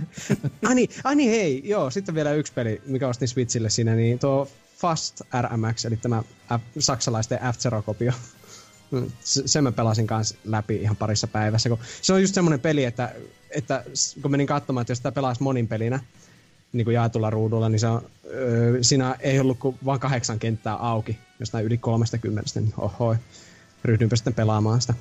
ai, 0.70 0.76
niin, 0.76 0.90
ai 1.04 1.16
niin, 1.16 1.32
hei, 1.32 1.62
joo, 1.66 1.90
sitten 1.90 2.16
vielä 2.16 2.34
yksi 2.34 2.54
peli, 2.54 2.82
mikä 2.86 3.08
ostin 3.08 3.28
Switchille 3.28 3.70
siinä, 3.70 3.96
niin 3.96 4.20
tuo 4.20 4.48
Fast 4.82 5.22
RMX, 5.42 5.86
eli 5.86 5.98
tämä 5.98 6.24
F- 6.54 6.80
saksalaisten 6.80 7.40
F-Zero-kopio. 7.40 8.12
Mm, 8.92 9.12
sen 9.24 9.64
mä 9.64 9.72
pelasin 9.72 10.08
kanssa 10.08 10.36
läpi 10.46 10.76
ihan 10.76 10.96
parissa 10.96 11.28
päivässä, 11.28 11.70
kun 11.70 11.78
se 12.02 12.14
on 12.14 12.22
just 12.22 12.34
semmoinen 12.36 12.60
peli, 12.60 12.84
että, 12.84 13.16
että 13.50 13.84
kun 14.22 14.32
menin 14.32 14.48
katsomaan, 14.48 14.82
että 14.82 14.92
jos 14.92 14.98
sitä 14.98 15.12
pelaisi 15.12 15.44
monin 15.44 15.68
pelinä, 15.68 16.00
niin 16.74 16.86
kuin 16.86 16.96
jaetulla 16.96 17.30
ruudulla, 17.30 17.70
niin 17.70 17.80
se 17.80 17.88
on, 17.88 18.02
öö, 18.34 18.84
siinä 18.84 19.16
ei 19.20 19.40
ollut 19.40 19.60
kuin 19.60 19.78
vain 19.86 20.00
kahdeksan 20.00 20.40
kenttää 20.40 20.76
auki, 20.76 21.20
jostain 21.40 21.66
yli 21.66 21.78
kolmesta 21.78 22.18
kymmenestä, 22.18 22.62
niin 22.62 22.74
ohoi, 22.78 23.16
ryhdynpä 23.84 24.16
sitten 24.16 24.34
pelaamaan 24.34 24.82
sitä. 24.82 24.94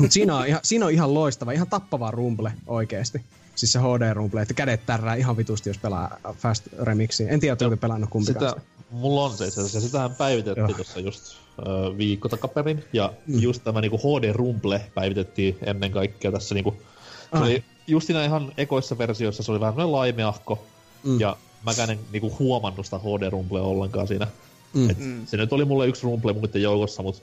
Mutta 0.00 0.12
siinä, 0.12 0.36
on 0.36 0.46
ihan, 0.46 0.60
siinä 0.62 0.86
on 0.86 0.92
ihan 0.92 1.14
loistava, 1.14 1.52
ihan 1.52 1.68
tappava 1.68 2.10
rumble 2.10 2.52
oikeesti. 2.66 3.22
Siis 3.54 3.72
se 3.72 3.78
HD-rumble, 3.78 4.42
että 4.42 4.54
kädet 4.54 4.86
tärrää 4.86 5.14
ihan 5.14 5.36
vitusti, 5.36 5.70
jos 5.70 5.78
pelaa 5.78 6.18
Fast 6.36 6.66
Remixia. 6.82 7.28
En 7.28 7.40
tiedä, 7.40 7.52
oletteko 7.52 7.76
pelannut 7.76 8.10
kumpikaan. 8.10 8.48
Sitä, 8.48 8.62
mulla 8.90 9.24
on 9.24 9.36
se 9.36 9.46
itse 9.46 9.60
asiassa. 9.60 9.80
Sitähän 9.80 10.14
päivitettiin 10.14 10.76
tuossa 10.76 11.00
just 11.00 11.36
ö, 11.58 11.62
viikko 11.98 12.28
takaperin. 12.28 12.84
Ja 12.92 13.12
mm. 13.26 13.40
just 13.40 13.64
tämä 13.64 13.80
niinku 13.80 13.96
HD-rumble 13.96 14.80
päivitettiin 14.94 15.58
ennen 15.62 15.92
kaikkea 15.92 16.32
tässä 16.32 16.54
niinku... 16.54 16.76
Se 17.20 17.28
ah. 17.32 17.42
oli 17.42 17.64
just 17.86 18.06
siinä 18.06 18.24
ihan 18.24 18.52
ekoissa 18.56 18.98
versioissa 18.98 19.42
se 19.42 19.52
oli 19.52 19.60
vähän 19.60 19.92
laimeahko. 19.92 20.66
Mm. 21.04 21.20
Ja 21.20 21.36
mäkään 21.64 21.90
en 21.90 21.98
niinku 22.12 22.36
huomannut 22.38 22.86
sitä 22.86 22.96
HD-rumblea 22.98 23.62
ollenkaan 23.62 24.08
siinä. 24.08 24.26
Mm. 24.74 24.90
Et 24.90 24.96
se 25.26 25.36
nyt 25.36 25.52
oli 25.52 25.64
mulle 25.64 25.86
yksi 25.86 26.02
rumble 26.02 26.32
muiden 26.32 26.62
joukossa, 26.62 27.02
mutta 27.02 27.22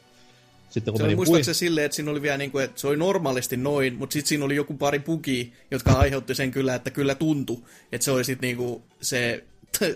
sitten 0.70 0.94
kun 0.94 1.00
se 1.00 1.06
oli 1.06 1.16
muistaakseni 1.16 1.54
pui... 1.54 1.60
silleen, 1.60 1.86
että 1.86 1.96
siinä 1.96 2.12
oli 2.12 2.22
vielä 2.22 2.38
niin 2.38 2.52
kuin, 2.52 2.64
että 2.64 2.82
se 2.82 2.88
oli 2.88 2.98
normaalisti 2.98 3.58
noin, 3.58 3.96
mutta 3.96 4.14
sitten 4.14 4.30
siinä 4.30 4.46
oli 4.46 4.56
joku 4.56 4.74
pari 4.74 5.00
bugia, 5.00 5.46
jotka 5.72 5.92
aiheutti 5.92 6.36
sen 6.36 6.52
kyllä, 6.52 6.76
että 6.76 6.92
kyllä 6.92 7.16
tuntui, 7.16 7.58
että 7.92 8.06
se 8.06 8.12
oli 8.12 8.24
sitten 8.24 8.48
niin 8.48 8.58
kuin 8.58 8.84
se 9.02 9.44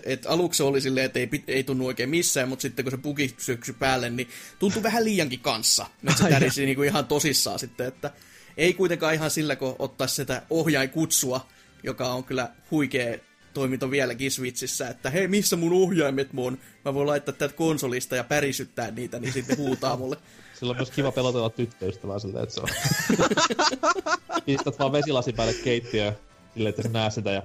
että 0.04 0.28
aluksi 0.28 0.62
oli 0.62 0.80
silleen, 0.80 1.06
että 1.06 1.18
ei, 1.18 1.28
ei 1.46 1.64
tunnu 1.64 1.86
oikein 1.86 2.10
missään, 2.10 2.48
mutta 2.48 2.62
sitten 2.62 2.84
kun 2.84 2.92
se 2.92 2.98
bugi 2.98 3.34
syksy 3.38 3.72
päälle, 3.72 4.10
niin 4.10 4.28
tuntui 4.58 4.82
vähän 4.82 5.04
liiankin 5.04 5.40
kanssa. 5.40 5.86
Että 6.08 6.22
se 6.22 6.28
tärisi 6.28 6.66
niinku 6.66 6.82
ihan 6.82 7.06
tosissaan 7.06 7.58
sitten, 7.58 7.86
että 7.86 8.10
ei 8.56 8.74
kuitenkaan 8.74 9.14
ihan 9.14 9.30
sillä, 9.30 9.56
kun 9.56 9.76
ottaisi 9.78 10.14
sitä 10.14 10.42
ohjaikutsua, 10.50 11.46
joka 11.82 12.08
on 12.08 12.24
kyllä 12.24 12.48
huikea 12.70 13.18
toiminto 13.54 13.90
vieläkin 13.90 14.30
Switchissä, 14.30 14.88
että 14.88 15.10
hei, 15.10 15.28
missä 15.28 15.56
mun 15.56 15.72
ohjaimet 15.72 16.32
mun? 16.32 16.58
Mä 16.84 16.94
voin 16.94 17.06
laittaa 17.06 17.34
tätä 17.34 17.54
konsolista 17.54 18.16
ja 18.16 18.24
pärisyttää 18.24 18.90
niitä, 18.90 19.18
niin 19.18 19.32
sitten 19.32 19.56
huutaa 19.56 19.96
mulle. 19.96 20.16
Sillä 20.54 20.70
on 20.70 20.76
myös 20.76 20.90
kiva 20.90 21.12
pelotella 21.12 21.50
tyttöystävää 21.50 22.18
silleen, 22.18 22.42
että 22.42 22.54
se 22.54 22.60
on. 22.60 22.68
Pistät 24.46 24.78
vaan 24.78 24.92
vesilasin 24.92 25.34
päälle 25.34 25.54
keittiöön 25.54 26.16
silleen, 26.54 26.70
että 26.70 26.82
sä 26.82 26.88
näe 26.88 27.10
sitä 27.10 27.30
ja 27.30 27.42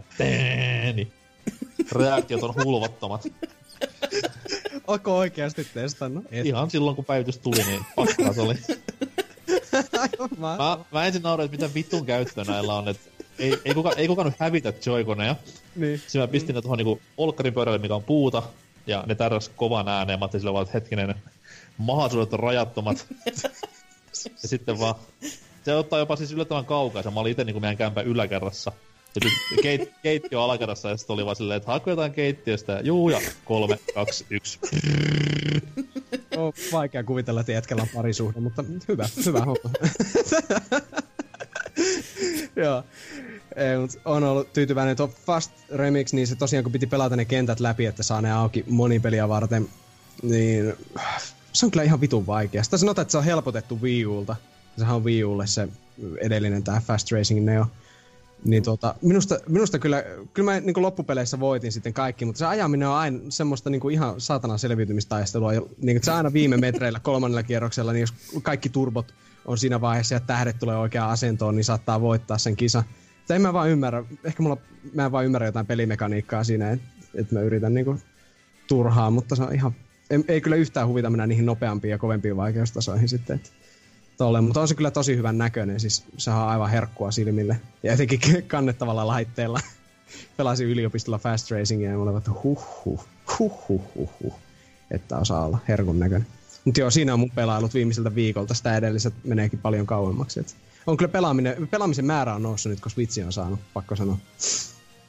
niin 0.94 1.12
reaktiot 1.92 2.44
on 2.44 2.54
hulvattomat. 2.64 3.28
Onko 4.88 5.18
oikeasti 5.18 5.68
testannut? 5.74 6.26
Et. 6.32 6.46
Ihan 6.46 6.70
silloin, 6.70 6.96
kun 6.96 7.06
päivitys 7.06 7.38
tuli, 7.38 7.64
niin 7.64 7.86
pakkaa 7.96 8.34
se 8.34 8.42
oli. 8.42 8.56
mä, 10.38 10.78
mä 10.92 11.06
ensin 11.06 11.22
nauroin, 11.22 11.46
että 11.46 11.58
mitä 11.58 11.74
vitun 11.74 12.06
käyttö 12.06 12.44
näillä 12.44 12.76
on, 12.76 12.88
että 12.88 13.10
ei, 13.40 13.58
ei, 13.66 13.74
kuka, 13.74 13.92
ei 13.92 14.08
kukaan 14.08 14.26
nyt 14.26 14.40
hävitä 14.40 14.74
joikoneja. 14.86 15.36
Niin. 15.76 16.00
Sitten 16.00 16.22
mä 16.22 16.28
pistin 16.28 16.56
ne 16.56 16.62
tuohon 16.62 16.78
niinku 16.78 17.02
olkkarin 17.18 17.54
pöydälle, 17.54 17.78
mikä 17.78 17.96
on 17.96 18.04
puuta, 18.04 18.44
ja 18.88 19.04
ne 19.08 19.16
tärräs 19.16 19.52
kovan 19.56 19.88
ääneen. 19.88 20.20
Mä 20.20 20.30
sillä 20.32 20.54
vaan, 20.54 20.64
että 20.64 20.78
hetkinen, 20.78 21.16
mahdollisuudet 21.78 22.34
on 22.34 22.40
rajattomat. 22.40 23.08
ja 24.44 24.48
sitten 24.48 24.80
vaan, 24.80 24.96
se 25.66 25.76
ottaa 25.76 26.00
jopa 26.00 26.16
siis 26.16 26.32
yllättävän 26.32 26.66
kaukaisen. 26.66 27.14
Mä 27.14 27.20
olin 27.20 27.32
itse 27.32 27.44
niinku 27.44 27.60
meidän 27.60 27.78
kämpän 27.78 28.06
yläkerrassa. 28.06 28.72
Ja 29.16 29.30
sitten 29.30 29.64
keit, 29.64 29.94
keittiö 30.04 30.42
alakerrassa 30.42 30.90
ja 30.90 30.98
sitten 30.98 31.14
oli 31.14 31.26
vaan 31.26 31.36
silleen, 31.36 31.58
että 31.58 31.72
haku 31.72 31.90
jotain 31.90 32.12
keittiöstä. 32.12 32.80
Juu, 32.84 33.10
ja 33.10 33.22
kolme, 33.46 33.80
kaksi, 33.94 34.26
yksi. 34.30 34.60
On 36.38 36.54
vaikea 36.72 37.04
kuvitella, 37.04 37.40
että 37.40 37.52
jätkällä 37.52 37.84
on 37.84 37.90
parisuhde, 37.96 38.40
mutta 38.40 38.64
hyvä, 38.88 39.10
hyvä 39.26 39.40
homma. 39.40 39.70
Joo. 42.64 42.84
Ei, 43.56 43.78
mutta 43.78 44.00
on 44.06 44.24
ollut 44.24 44.54
tyytyväinen. 44.54 44.98
Tuo 44.98 45.08
Fast 45.26 45.52
Remix, 45.72 46.14
niin 46.14 46.28
se 46.28 46.36
tosiaan 46.36 46.64
kun 46.64 46.72
piti 46.72 46.88
pelata 46.88 47.16
ne 47.16 47.26
kentät 47.26 47.60
läpi, 47.60 47.86
että 47.86 48.04
saa 48.04 48.22
ne 48.22 48.32
auki 48.32 48.64
monipeliä 48.68 49.30
varten, 49.30 49.68
niin 50.24 50.74
se 51.54 51.66
on 51.66 51.72
kyllä 51.72 51.84
ihan 51.84 52.02
vitun 52.02 52.28
vaikea. 52.28 52.64
Sitä 52.64 52.78
sanotaan, 52.78 53.04
että 53.04 53.12
se 53.12 53.18
on 53.18 53.24
helpotettu 53.24 53.82
Wii 53.82 54.06
Ulta. 54.06 54.36
Sehän 54.78 54.96
on 54.96 55.04
Wii 55.04 55.24
Ulle 55.24 55.48
se 55.48 55.68
edellinen 56.22 56.64
tää 56.64 56.82
Fast 56.88 57.12
Racing 57.12 57.46
Neo. 57.46 57.66
Niin 58.44 58.64
tota, 58.64 58.96
minusta, 59.02 59.40
minusta 59.50 59.80
kyllä, 59.80 60.04
kyllä 60.34 60.52
mä 60.52 60.60
niin 60.60 60.82
loppupeleissä 60.82 61.40
voitin 61.40 61.72
sitten 61.72 61.94
kaikki, 61.94 62.26
mutta 62.26 62.40
se 62.40 62.46
ajaminen 62.46 62.88
on 62.88 62.96
aina 62.96 63.20
semmoista 63.30 63.70
niin 63.70 63.92
ihan 63.92 64.22
saatanan 64.22 64.60
selviytymistaistelua. 64.60 65.52
Niin, 65.82 66.04
se 66.04 66.12
aina 66.12 66.34
viime 66.34 66.58
metreillä 66.58 67.00
kolmannella 67.00 67.44
kierroksella, 67.44 67.94
niin 67.94 68.02
jos 68.02 68.14
kaikki 68.44 68.70
turbot 68.70 69.14
on 69.46 69.58
siinä 69.58 69.82
vaiheessa 69.82 70.16
ja 70.16 70.20
tähdet 70.20 70.60
tulee 70.60 70.78
oikeaan 70.78 71.12
asentoon, 71.12 71.56
niin 71.56 71.64
saattaa 71.64 72.02
voittaa 72.02 72.38
sen 72.38 72.56
kisa. 72.56 72.84
Tai 73.28 73.36
en 73.36 73.42
mä 73.42 73.54
vaan 73.54 73.70
ymmärrä, 73.70 74.04
ehkä 74.24 74.44
mulla, 74.44 74.58
mä 74.94 75.06
en 75.06 75.12
vaan 75.12 75.26
ymmärrä 75.26 75.48
jotain 75.48 75.66
pelimekaniikkaa 75.66 76.44
siinä, 76.44 76.72
että 76.72 76.88
et 77.16 77.32
mä 77.32 77.42
yritän 77.42 77.74
niinku 77.74 78.00
turhaa, 78.68 79.12
mutta 79.12 79.36
se 79.36 79.44
on 79.44 79.56
ihan, 79.56 79.76
ei, 80.10 80.24
ei 80.28 80.42
kyllä 80.42 80.56
yhtään 80.56 80.88
huvita 80.88 81.10
mennä 81.10 81.28
niihin 81.28 81.46
nopeampiin 81.46 81.92
ja 81.92 81.98
kovempiin 81.98 82.38
vaikeustasoihin 82.38 83.10
sitten. 83.10 83.36
Et, 83.36 83.54
tolle. 84.18 84.42
Mutta 84.42 84.62
on 84.62 84.68
se 84.68 84.76
kyllä 84.76 84.92
tosi 84.92 85.18
hyvän 85.18 85.38
näköinen, 85.38 85.80
siis 85.80 86.04
se 86.18 86.32
on 86.32 86.38
aivan 86.38 86.70
herkkua 86.70 87.12
silmille. 87.12 87.62
Ja 87.84 87.94
etenkin 87.94 88.20
kannettavalla 88.48 89.08
laitteella. 89.08 89.60
Pelasin 90.38 90.68
yliopistolla 90.68 91.18
Fast 91.18 91.52
Racingia 91.52 91.90
ja 91.90 92.18
että 92.18 92.32
huh 92.44 92.68
huh, 92.86 93.06
huh 93.40 93.70
huh 93.70 93.82
huh 93.96 94.10
huh, 94.24 94.34
että 94.92 95.18
osaa 95.18 95.46
olla 95.46 95.58
herkun 95.68 96.00
näköinen. 96.00 96.28
Mutta 96.66 96.80
joo, 96.80 96.92
siinä 96.92 97.14
on 97.14 97.20
mun 97.20 97.32
pelailut 97.36 97.74
viimeiseltä 97.74 98.16
viikolta. 98.16 98.54
Sitä 98.54 98.78
edelliset 98.78 99.14
meneekin 99.24 99.60
paljon 99.60 99.86
kauemmaksi. 99.86 100.40
Et 100.40 100.56
on 100.88 100.98
kyllä 100.98 101.12
pelaaminen, 101.12 101.68
pelaamisen 101.68 102.06
määrä 102.06 102.36
on 102.36 102.44
noussut 102.44 102.70
nyt, 102.70 102.80
kun 102.80 102.92
Switch 102.92 103.26
on 103.26 103.34
saanut, 103.34 103.60
pakko 103.74 103.96
sanoa. 103.96 104.18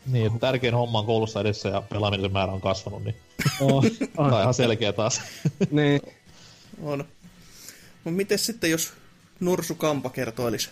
Niin, 0.07 0.27
että 0.27 0.39
tärkein 0.39 0.75
homma 0.75 0.99
on 0.99 1.07
koulussa 1.07 1.41
edessä 1.41 1.69
ja 1.69 1.83
pelaamisen 1.83 2.33
määrä 2.33 2.53
on 2.53 2.61
kasvanut, 2.61 3.05
niin 3.05 3.17
oh, 3.61 3.85
on 4.17 4.41
ihan 4.41 4.55
selkeä 4.55 4.93
taas. 4.93 5.21
niin. 5.71 6.01
On. 6.83 7.05
No 8.07 8.13
miten 8.13 8.39
sitten, 8.39 8.71
jos 8.71 8.93
Nursu 9.41 9.75
Kampa 9.75 10.11
kertoilisi 10.11 10.71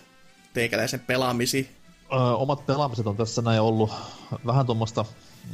teikäläisen 0.53 1.01
pelaamisi? 1.01 1.71
Öö, 2.13 2.19
omat 2.21 2.67
pelaamiset 2.67 3.07
on 3.07 3.17
tässä 3.17 3.43
näin 3.43 3.61
ollut 3.61 3.91
vähän 4.47 4.67
tuommoista, 4.67 5.05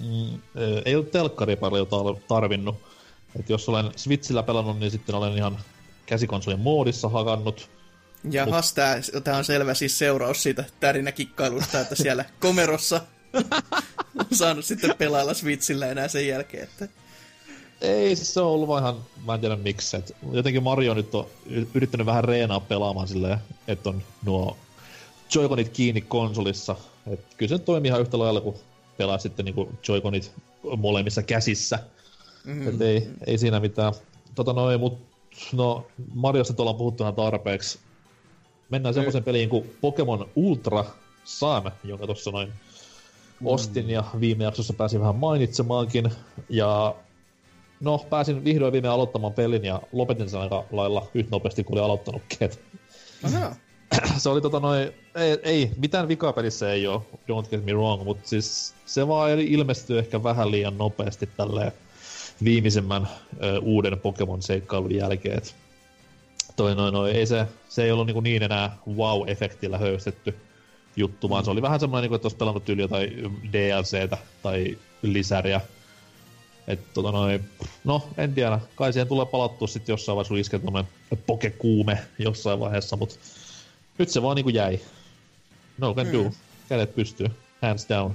mm, 0.00 0.38
ei 0.84 0.96
ole 0.96 1.04
telkkari 1.04 1.56
paljon 1.56 1.86
tarvinnut. 2.28 2.76
Et 3.40 3.50
jos 3.50 3.68
olen 3.68 3.90
Switchillä 3.96 4.42
pelannut, 4.42 4.78
niin 4.78 4.90
sitten 4.90 5.14
olen 5.14 5.36
ihan 5.36 5.58
käsikonsolin 6.06 6.60
moodissa 6.60 7.08
hakannut. 7.08 7.70
Ja 8.30 8.46
Mut... 8.46 8.54
tämä, 9.24 9.36
on 9.36 9.44
selvä 9.44 9.74
siis 9.74 9.98
seuraus 9.98 10.42
siitä 10.42 10.64
tärinäkikkailusta, 10.80 11.80
että 11.80 11.94
siellä 11.94 12.24
komerossa 12.40 13.00
on 14.18 14.26
saanut 14.32 14.64
sitten 14.64 14.94
pelailla 14.98 15.34
Switchillä 15.34 15.86
enää 15.86 16.08
sen 16.08 16.28
jälkeen. 16.28 16.64
Että... 16.64 16.88
Ei, 17.80 18.16
siis 18.16 18.34
se 18.34 18.40
on 18.40 18.46
ollut 18.46 18.68
vaan 18.68 18.82
ihan, 18.82 18.96
mä 19.26 19.34
en 19.34 19.40
tiedä 19.40 19.56
miksi. 19.56 19.96
Et 19.96 20.16
jotenkin 20.32 20.62
Mario 20.62 20.94
nyt 20.94 21.14
on 21.14 21.26
yrittänyt 21.74 22.06
vähän 22.06 22.24
reenaa 22.24 22.60
pelaamaan 22.60 23.08
silleen, 23.08 23.38
että 23.68 23.88
on 23.88 24.02
nuo 24.24 24.56
Joy-Conit 25.34 25.68
kiinni 25.68 26.00
konsolissa. 26.00 26.76
Et 27.06 27.20
kyllä 27.36 27.56
se 27.56 27.64
toimii 27.64 27.88
ihan 27.88 28.00
yhtä 28.00 28.18
lailla, 28.18 28.40
kun 28.40 28.54
pelaa 28.96 29.18
sitten 29.18 29.44
niinku 29.44 29.68
Joy-Conit 29.88 30.30
molemmissa 30.76 31.22
käsissä. 31.22 31.78
Mm-hmm. 32.44 32.68
Et 32.68 32.80
ei, 32.80 33.08
ei 33.26 33.38
siinä 33.38 33.60
mitään. 33.60 33.92
Tota 34.34 34.52
noin, 34.52 34.80
mut 34.80 34.98
no 35.52 35.86
Mariosta 36.14 36.62
ollaan 36.62 36.76
puhuttu 36.76 37.02
ihan 37.02 37.14
tarpeeksi. 37.14 37.78
Mennään 38.70 38.94
semmoisen 38.94 39.24
peliin 39.24 39.48
kuin 39.48 39.76
Pokemon 39.80 40.28
Ultra 40.36 40.84
Sun, 41.24 41.70
jonka 41.84 42.06
tuossa 42.06 42.30
noin 42.30 42.48
mm. 42.48 43.46
ostin 43.46 43.90
ja 43.90 44.04
viime 44.20 44.44
jaksossa 44.44 44.72
pääsin 44.72 45.00
vähän 45.00 45.16
mainitsemaankin. 45.16 46.12
Ja 46.48 46.94
no, 47.80 47.98
pääsin 47.98 48.44
vihdoin 48.44 48.72
viime 48.72 48.88
aloittamaan 48.88 49.32
pelin 49.32 49.64
ja 49.64 49.82
lopetin 49.92 50.30
sen 50.30 50.40
aika 50.40 50.64
lailla 50.72 51.06
yhtä 51.14 51.30
nopeasti 51.30 51.64
kuin 51.64 51.74
olin 51.74 51.84
aloittanutkin. 51.84 52.50
se 54.18 54.28
oli 54.28 54.40
tota 54.40 54.60
noin, 54.60 54.92
ei, 55.14 55.38
ei, 55.42 55.70
mitään 55.76 56.08
vikaa 56.08 56.32
pelissä 56.32 56.72
ei 56.72 56.86
ole, 56.86 57.02
don't 57.12 57.50
get 57.50 57.64
me 57.64 57.72
wrong, 57.72 58.04
mutta 58.04 58.28
siis 58.28 58.74
se 58.86 59.08
vaan 59.08 59.40
ilmestyy 59.40 59.98
ehkä 59.98 60.22
vähän 60.22 60.50
liian 60.50 60.78
nopeasti 60.78 61.28
tälleen 61.36 61.72
viimeisemmän 62.44 63.08
ö, 63.42 63.60
uuden 63.60 64.00
Pokemon-seikkailun 64.00 64.94
jälkeen. 64.94 65.38
Et 65.38 65.54
toi 66.56 66.74
noin, 66.74 66.94
noin, 66.94 67.16
ei 67.16 67.26
se, 67.26 67.46
se 67.68 67.84
ei 67.84 67.92
ollut 67.92 68.06
niin, 68.06 68.22
niin 68.22 68.42
enää 68.42 68.78
wow-efektillä 68.88 69.78
höystetty 69.78 70.34
juttu, 70.96 71.30
vaan 71.30 71.44
se 71.44 71.50
oli 71.50 71.62
vähän 71.62 71.80
semmoinen, 71.80 72.02
niin 72.02 72.08
kuin, 72.08 72.16
että 72.16 72.26
olisi 72.26 72.36
pelannut 72.36 72.68
yli 72.68 72.82
jotain 72.82 73.40
DLCtä 73.52 74.18
tai 74.42 74.78
lisäriä. 75.02 75.60
Et, 76.72 76.92
tota 76.94 77.12
noin, 77.12 77.44
no, 77.85 78.09
en 78.16 78.35
tiedä. 78.35 78.61
Kai 78.76 78.92
siihen 78.92 79.09
tulee 79.09 79.26
palattua 79.26 79.68
sitten 79.68 79.92
jossain 79.92 80.16
vaiheessa, 80.16 80.28
kun 80.33 80.38
iskee 80.38 80.61
pokekuume 81.26 81.98
jossain 82.18 82.61
vaiheessa, 82.61 82.96
mutta 82.96 83.14
nyt 83.98 84.09
se 84.09 84.22
vaan 84.22 84.37
niinku 84.37 84.50
jäi. 84.50 84.80
No 85.78 85.94
can 85.94 86.12
do. 86.12 86.22
Mm. 86.22 86.30
Kädet 86.68 86.94
pystyy. 86.94 87.26
Hands 87.62 87.87
down. 87.88 88.14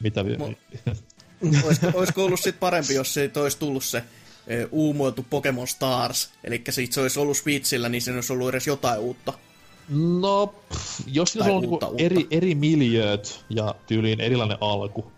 Mitä 0.00 0.24
vi- 0.24 0.36
Mo- 0.36 0.96
olisiko, 1.66 1.90
olisiko 1.94 2.24
ollut 2.24 2.40
sit 2.40 2.60
parempi, 2.60 2.94
jos 2.94 3.14
se 3.14 3.30
olisi 3.36 3.58
tullut 3.58 3.84
se 3.84 4.02
e, 4.46 4.66
uumoiltu 4.70 5.26
Pokemon 5.30 5.68
Stars, 5.68 6.30
eli 6.44 6.62
sit 6.70 6.92
se 6.92 7.00
olisi 7.00 7.20
ollut 7.20 7.36
Switchillä, 7.36 7.88
niin 7.88 8.02
se 8.02 8.12
olisi 8.12 8.32
ollut 8.32 8.48
edes 8.48 8.66
jotain 8.66 9.00
uutta. 9.00 9.32
No, 10.20 10.46
pff, 10.46 11.00
jos 11.06 11.32
se 11.32 11.42
on 11.42 11.66
uutta, 11.66 11.86
niinku 11.86 12.04
eri, 12.04 12.26
eri 12.30 12.54
miljööt 12.54 13.44
ja 13.50 13.74
tyyliin 13.86 14.20
erilainen 14.20 14.58
alku. 14.60 15.12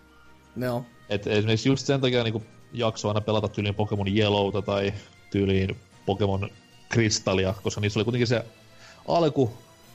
No. 0.56 0.84
Et 1.08 1.26
esimerkiksi 1.26 1.68
just 1.68 1.86
sen 1.86 2.00
takia 2.00 2.24
niinku 2.24 2.42
jakso 2.72 3.08
aina 3.08 3.20
pelata 3.20 3.48
tyyliin 3.48 3.74
Pokemon 3.74 4.16
Yellowta 4.16 4.62
tai 4.62 4.92
tyyliin 5.30 5.76
Pokemon 6.06 6.50
Kristallia, 6.88 7.54
koska 7.62 7.80
niissä 7.80 7.98
oli 7.98 8.04
kuitenkin 8.04 8.26
se 8.26 8.44
alku 9.08 9.52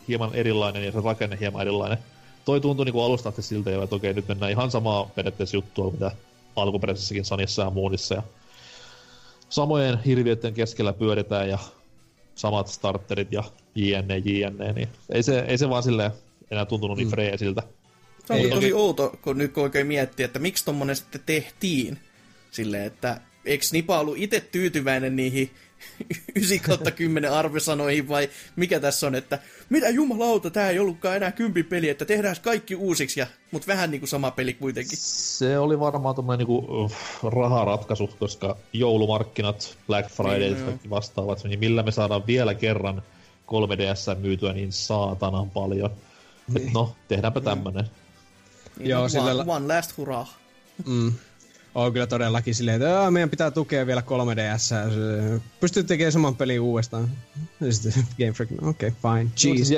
hieman 0.07 0.36
erilainen 0.36 0.86
ja 0.86 0.91
se 0.91 1.01
rakenne 1.01 1.38
hieman 1.39 1.62
erilainen. 1.62 1.97
Toi 2.45 2.62
tuntui 2.62 2.86
niinku 2.86 3.01
alusta 3.01 3.29
asti 3.29 3.41
siltä 3.41 3.71
jo, 3.71 3.83
että 3.83 3.95
okei, 3.95 4.13
nyt 4.13 4.27
mennään 4.27 4.51
ihan 4.51 4.71
samaa 4.71 5.12
periaatteessa 5.15 5.57
juttua, 5.57 5.91
mitä 5.91 6.12
alkuperäisessäkin 6.55 7.25
Sanissa 7.25 7.62
ja 7.62 7.69
Moonissa. 7.69 8.15
Ja 8.15 8.23
samojen 9.49 9.99
hirviöiden 10.03 10.53
keskellä 10.53 10.93
pyöritään 10.93 11.49
ja 11.49 11.57
samat 12.36 12.67
starterit 12.67 13.31
ja 13.31 13.43
jne, 13.75 14.17
jne, 14.17 14.73
niin 14.73 14.89
ei 15.09 15.23
se, 15.23 15.39
ei 15.39 15.57
se 15.57 15.69
vaan 15.69 15.83
silleen 15.83 16.12
enää 16.51 16.65
tuntunut 16.65 16.97
niin 16.97 17.07
mm. 17.07 17.12
freesiltä. 17.12 17.63
Se 18.25 18.33
on 18.33 18.49
tosi 18.49 18.73
outo, 18.73 19.13
kun 19.21 19.38
nyt 19.38 19.57
oikein 19.57 19.88
miettii, 19.88 20.23
että 20.23 20.39
miksi 20.39 20.65
tommonen 20.65 20.95
sitten 20.95 21.21
tehtiin. 21.25 21.99
Silleen, 22.53 22.85
että 22.85 23.21
eikö 23.45 23.65
Nipa 23.71 23.99
ollut 23.99 24.17
itse 24.17 24.39
tyytyväinen 24.39 25.15
niihin 25.15 25.51
9 26.35 26.59
kautta 26.59 26.91
10 26.91 27.31
arvosanoihin 27.31 28.09
vai 28.09 28.29
mikä 28.55 28.79
tässä 28.79 29.07
on, 29.07 29.15
että 29.15 29.39
mitä 29.69 29.89
jumalauta, 29.89 30.49
tämä 30.49 30.69
ei 30.69 30.79
ollutkaan 30.79 31.15
enää 31.15 31.31
kympi 31.31 31.63
peli, 31.63 31.89
että 31.89 32.05
tehdään 32.05 32.35
kaikki 32.41 32.75
uusiksi, 32.75 33.19
ja, 33.19 33.27
mutta 33.51 33.67
vähän 33.67 33.91
niin 33.91 34.01
kuin 34.01 34.09
sama 34.09 34.31
peli 34.31 34.53
kuitenkin. 34.53 34.97
Se 34.97 35.59
oli 35.59 35.79
varmaan 35.79 36.15
tuommoinen 36.15 36.47
niin 36.47 36.57
uh, 36.57 36.93
raharatkaisu, 37.23 38.09
koska 38.19 38.57
joulumarkkinat, 38.73 39.77
Black 39.87 40.09
Friday 40.09 40.55
mm, 40.55 40.65
kaikki 40.65 40.89
vastaavat, 40.89 41.43
niin 41.43 41.59
millä 41.59 41.83
me 41.83 41.91
saadaan 41.91 42.27
vielä 42.27 42.53
kerran 42.53 43.03
3DS 43.47 44.19
myytyä 44.19 44.53
niin 44.53 44.71
saatanan 44.71 45.49
paljon. 45.49 45.91
Niin. 46.53 46.67
Et 46.67 46.73
no, 46.73 46.95
tehdäänpä 47.07 47.41
tämmönen. 47.41 47.85
Niin, 48.77 48.89
Joo, 48.89 49.09
sillä... 49.09 49.43
one 49.47 49.75
last 49.75 49.97
hurrah. 49.97 50.35
Mm 50.85 51.13
on 51.75 51.93
kyllä 51.93 52.07
todellakin 52.07 52.55
silleen, 52.55 52.81
että 52.81 53.12
meidän 53.12 53.29
pitää 53.29 53.51
tukea 53.51 53.88
vielä 53.88 54.01
3DS. 54.01 54.91
Pystyy 55.59 55.83
tekemään 55.83 56.12
saman 56.12 56.36
pelin 56.36 56.62
uudestaan. 56.62 57.09
Sitten 57.69 58.03
Game 58.19 58.31
Freak, 58.31 58.51
no, 58.62 58.69
okei, 58.69 58.89
okay, 58.89 59.12
fine. 59.12 59.23
No, 59.23 59.31
siis, 59.36 59.73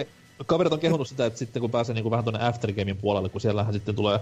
kaverit 0.46 0.74
on 0.74 0.80
kehunut 0.80 1.08
sitä, 1.08 1.26
että 1.26 1.40
sitten 1.40 1.62
kun 1.62 1.72
pääsee 1.72 1.96
niin 1.96 2.12
vähän 2.12 2.24
tuonne 2.26 2.48
Aftergamein 2.48 2.98
puolelle, 2.98 3.30
kun 3.30 3.42
siellähän 3.42 3.74
sitten 3.74 3.96
tulee 3.96 4.20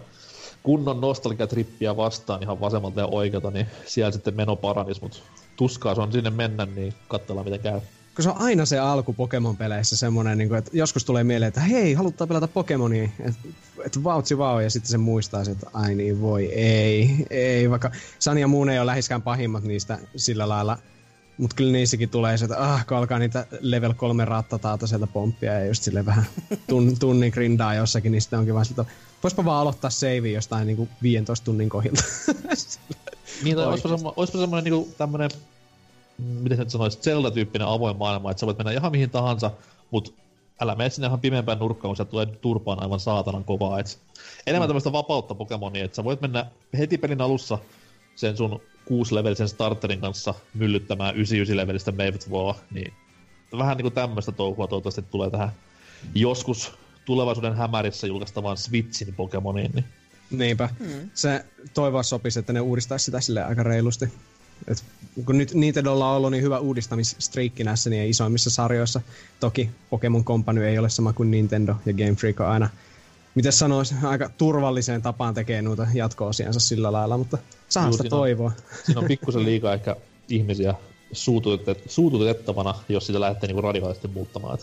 kunnon 0.63 1.01
nostalgiatrippiä 1.01 1.97
vastaan 1.97 2.43
ihan 2.43 2.59
vasemmalta 2.59 2.99
ja 2.99 3.07
oikealta, 3.07 3.51
niin 3.51 3.67
siellä 3.85 4.11
sitten 4.11 4.35
meno 4.35 4.55
paranis, 4.55 5.01
mutta 5.01 5.17
tuskaa 5.55 5.95
se 5.95 6.01
on 6.01 6.11
sinne 6.11 6.29
mennä, 6.29 6.65
niin 6.65 6.93
katsellaan 7.07 7.47
miten 7.47 7.59
käy 7.59 7.79
kun 8.15 8.23
se 8.23 8.29
on 8.29 8.41
aina 8.41 8.65
se 8.65 8.79
alku 8.79 9.13
Pokemon-peleissä 9.13 9.95
semmonen, 9.95 10.37
niin 10.37 10.47
kuin, 10.47 10.57
että 10.57 10.71
joskus 10.73 11.05
tulee 11.05 11.23
mieleen, 11.23 11.47
että 11.47 11.61
hei, 11.61 11.93
haluttaa 11.93 12.27
pelata 12.27 12.47
Pokemonia, 12.47 13.09
että 13.19 13.39
et 13.85 14.03
vautsi 14.03 14.37
vau, 14.37 14.59
ja 14.59 14.69
sitten 14.69 14.91
se 14.91 14.97
muistaa, 14.97 15.41
että 15.41 15.69
ai 15.73 15.95
niin 15.95 16.21
voi, 16.21 16.45
ei, 16.45 17.25
ei, 17.29 17.69
vaikka 17.69 17.91
Sani 18.19 18.41
ja 18.41 18.47
Muun 18.47 18.69
ei 18.69 18.79
ole 18.79 18.85
lähiskään 18.85 19.21
pahimmat 19.21 19.63
niistä 19.63 19.99
sillä 20.15 20.49
lailla, 20.49 20.77
mutta 21.37 21.55
kyllä 21.55 21.71
niissäkin 21.71 22.09
tulee 22.09 22.37
se, 22.37 22.45
että 22.45 22.73
ah, 22.73 22.85
kun 22.87 22.97
alkaa 22.97 23.19
niitä 23.19 23.45
level 23.59 23.93
3 23.93 24.25
rattataata 24.25 24.87
sieltä 24.87 25.07
pomppia 25.07 25.53
ja 25.53 25.65
just 25.65 25.83
sille 25.83 26.05
vähän 26.05 26.25
tun, 26.67 26.95
tunnin 26.99 27.31
grindaa 27.33 27.75
jossakin, 27.75 28.11
niin 28.11 28.21
sitten 28.21 28.39
onkin 28.39 28.53
vaan 28.53 28.65
siltä, 28.65 28.85
voispa 29.23 29.45
vaan 29.45 29.61
aloittaa 29.61 29.89
save 29.89 30.29
jostain 30.29 30.67
niin 30.67 30.77
kuin 30.77 30.89
15 31.01 31.45
tunnin 31.45 31.69
kohdilta. 31.69 32.03
niin, 33.43 33.55
tai 33.55 33.65
olisipa, 33.69 33.89
semmo, 33.89 34.13
olisipa 34.15 34.39
semmoinen 34.39 34.63
niin 34.63 34.83
kuin 34.83 34.95
tämmönen 34.97 35.29
miten 36.17 36.57
sä 36.57 36.65
sanoisit, 36.67 37.03
Zelda-tyyppinen 37.03 37.67
avoin 37.67 37.97
maailma, 37.97 38.31
että 38.31 38.39
sä 38.39 38.45
voit 38.45 38.57
mennä 38.57 38.71
ihan 38.71 38.91
mihin 38.91 39.09
tahansa, 39.09 39.51
mutta 39.91 40.11
älä 40.61 40.75
mene 40.75 40.89
sinne 40.89 41.07
ihan 41.07 41.19
pimeämpään 41.19 41.59
nurkkaan, 41.59 41.89
kun 41.89 41.95
sä 41.95 42.05
tulee 42.05 42.25
turpaan 42.25 42.83
aivan 42.83 42.99
saatanan 42.99 43.43
kovaa. 43.43 43.79
Et 43.79 43.99
enemmän 44.47 44.67
mm. 44.67 44.69
tämmöistä 44.69 44.91
vapautta 44.91 45.35
Pokemonia, 45.35 45.85
että 45.85 45.95
sä 45.95 46.03
voit 46.03 46.21
mennä 46.21 46.45
heti 46.77 46.97
pelin 46.97 47.21
alussa 47.21 47.57
sen 48.15 48.37
sun 48.37 48.61
6-levelisen 48.85 49.47
starterin 49.47 50.01
kanssa 50.01 50.33
myllyttämään 50.53 51.15
99-levelistä 51.15 51.91
Mavetoa, 51.91 52.55
niin 52.71 52.93
vähän 53.57 53.77
niinku 53.77 53.91
tämmöistä 53.91 54.31
touhua 54.31 54.67
toivottavasti 54.67 55.01
tulee 55.01 55.29
tähän 55.29 55.51
joskus 56.15 56.71
tulevaisuuden 57.05 57.55
hämärissä 57.55 58.07
julkaistavaan 58.07 58.57
Switchin 58.57 59.15
Pokemoniin. 59.15 59.71
Niin. 59.73 59.85
Niinpä. 60.31 60.69
Mm. 60.79 61.09
Se 61.13 61.45
toivoa 61.73 62.03
sopisi, 62.03 62.39
että 62.39 62.53
ne 62.53 62.59
uudistaisi 62.59 63.05
sitä 63.05 63.21
sille 63.21 63.43
aika 63.43 63.63
reilusti. 63.63 64.13
Et, 64.67 64.83
kun 65.25 65.37
nyt 65.37 65.53
Nintendolla 65.53 66.09
on 66.09 66.17
ollut 66.17 66.31
niin 66.31 66.43
hyvä 66.43 66.59
uudistamisstriikki 66.59 67.63
näissä 67.63 67.89
niin 67.89 68.09
isoimmissa 68.09 68.49
sarjoissa. 68.49 69.01
Toki 69.39 69.69
Pokemon 69.89 70.23
Company 70.23 70.65
ei 70.65 70.77
ole 70.77 70.89
sama 70.89 71.13
kuin 71.13 71.31
Nintendo 71.31 71.75
ja 71.85 71.93
Game 71.93 72.15
Freak 72.15 72.39
on 72.39 72.47
aina 72.47 72.69
miten 73.35 73.53
sanoisi, 73.53 73.95
aika 74.03 74.29
turvalliseen 74.37 75.01
tapaan 75.01 75.33
tekee 75.33 75.61
noita 75.61 75.87
jatko-osiansa 75.93 76.59
sillä 76.59 76.91
lailla, 76.91 77.17
mutta 77.17 77.37
saa 77.69 77.91
sitä 77.91 78.09
toivoa. 78.09 78.51
Siinä 78.85 79.01
on 79.01 79.07
pikkusen 79.07 79.45
liikaa 79.45 79.73
ehkä 79.73 79.95
ihmisiä 80.29 80.73
suututet, 81.11 81.83
suututettavana, 81.87 82.75
jos 82.89 83.07
sitä 83.07 83.19
lähdette 83.19 83.47
niinku 83.47 83.61
radikaalisti 83.61 84.07
muuttamaan. 84.07 84.57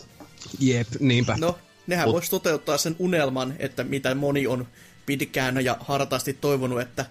Jep, 0.59 0.87
niinpä. 0.99 1.37
No, 1.39 1.57
nehän 1.87 2.07
Mut... 2.07 2.13
voisi 2.13 2.31
toteuttaa 2.31 2.77
sen 2.77 2.95
unelman, 2.99 3.53
että 3.59 3.83
mitä 3.83 4.15
moni 4.15 4.47
on 4.47 4.67
pitkään 5.05 5.65
ja 5.65 5.77
hartaasti 5.79 6.33
toivonut, 6.33 6.81
että 6.81 7.05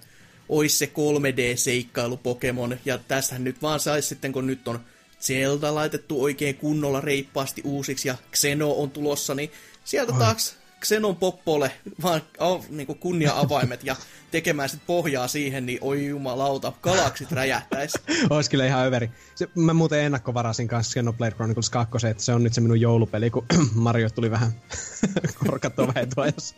olisi 0.51 0.77
se 0.77 0.87
3D-seikkailu 0.87 2.17
Pokemon, 2.17 2.79
ja 2.85 2.99
tästähän 2.99 3.45
nyt 3.45 3.63
vaan 3.63 3.81
saisi 3.81 4.09
sitten, 4.09 4.33
kun 4.33 4.47
nyt 4.47 4.69
on 4.69 4.81
Zelda 5.21 5.75
laitettu 5.75 6.23
oikein 6.23 6.57
kunnolla 6.57 7.01
reippaasti 7.01 7.63
uusiksi, 7.65 8.09
ja 8.09 8.17
Xeno 8.33 8.73
on 8.73 8.91
tulossa, 8.91 9.35
niin 9.35 9.53
sieltä 9.85 10.13
taas 10.13 10.57
Xenon 10.85 11.17
Poppolle 11.17 11.73
vaan 12.03 12.23
oh, 12.39 12.65
niin 12.69 12.87
kunnia-avaimet 12.87 13.85
ja 13.85 13.97
tekemään 14.31 14.69
sit 14.69 14.81
pohjaa 14.87 15.29
siihen, 15.29 15.67
niin 15.67 15.79
oi 15.81 16.07
jumalauta, 16.07 16.73
galaksit 16.83 17.33
räjähtäisi. 17.33 17.99
Olisi 18.31 18.51
kyllä 18.51 18.67
ihan 18.67 18.87
överi. 18.87 19.11
Se, 19.35 19.49
mä 19.55 19.75
muuten 19.75 20.01
ennakkovarasin 20.01 20.69
kanssa 20.69 20.93
Xenoblade 20.93 21.35
Chronicles 21.35 21.71
2, 21.71 22.07
että 22.07 22.23
se 22.23 22.35
on 22.35 22.43
nyt 22.43 22.55
se 22.55 22.61
minun 22.61 22.81
joulupeli, 22.81 23.31
kun 23.31 23.47
Mario 23.75 24.11
tuli 24.11 24.31
vähän 24.31 24.53
korkattua 25.47 25.87
vähentua. 25.87 26.27
Jos... 26.27 26.55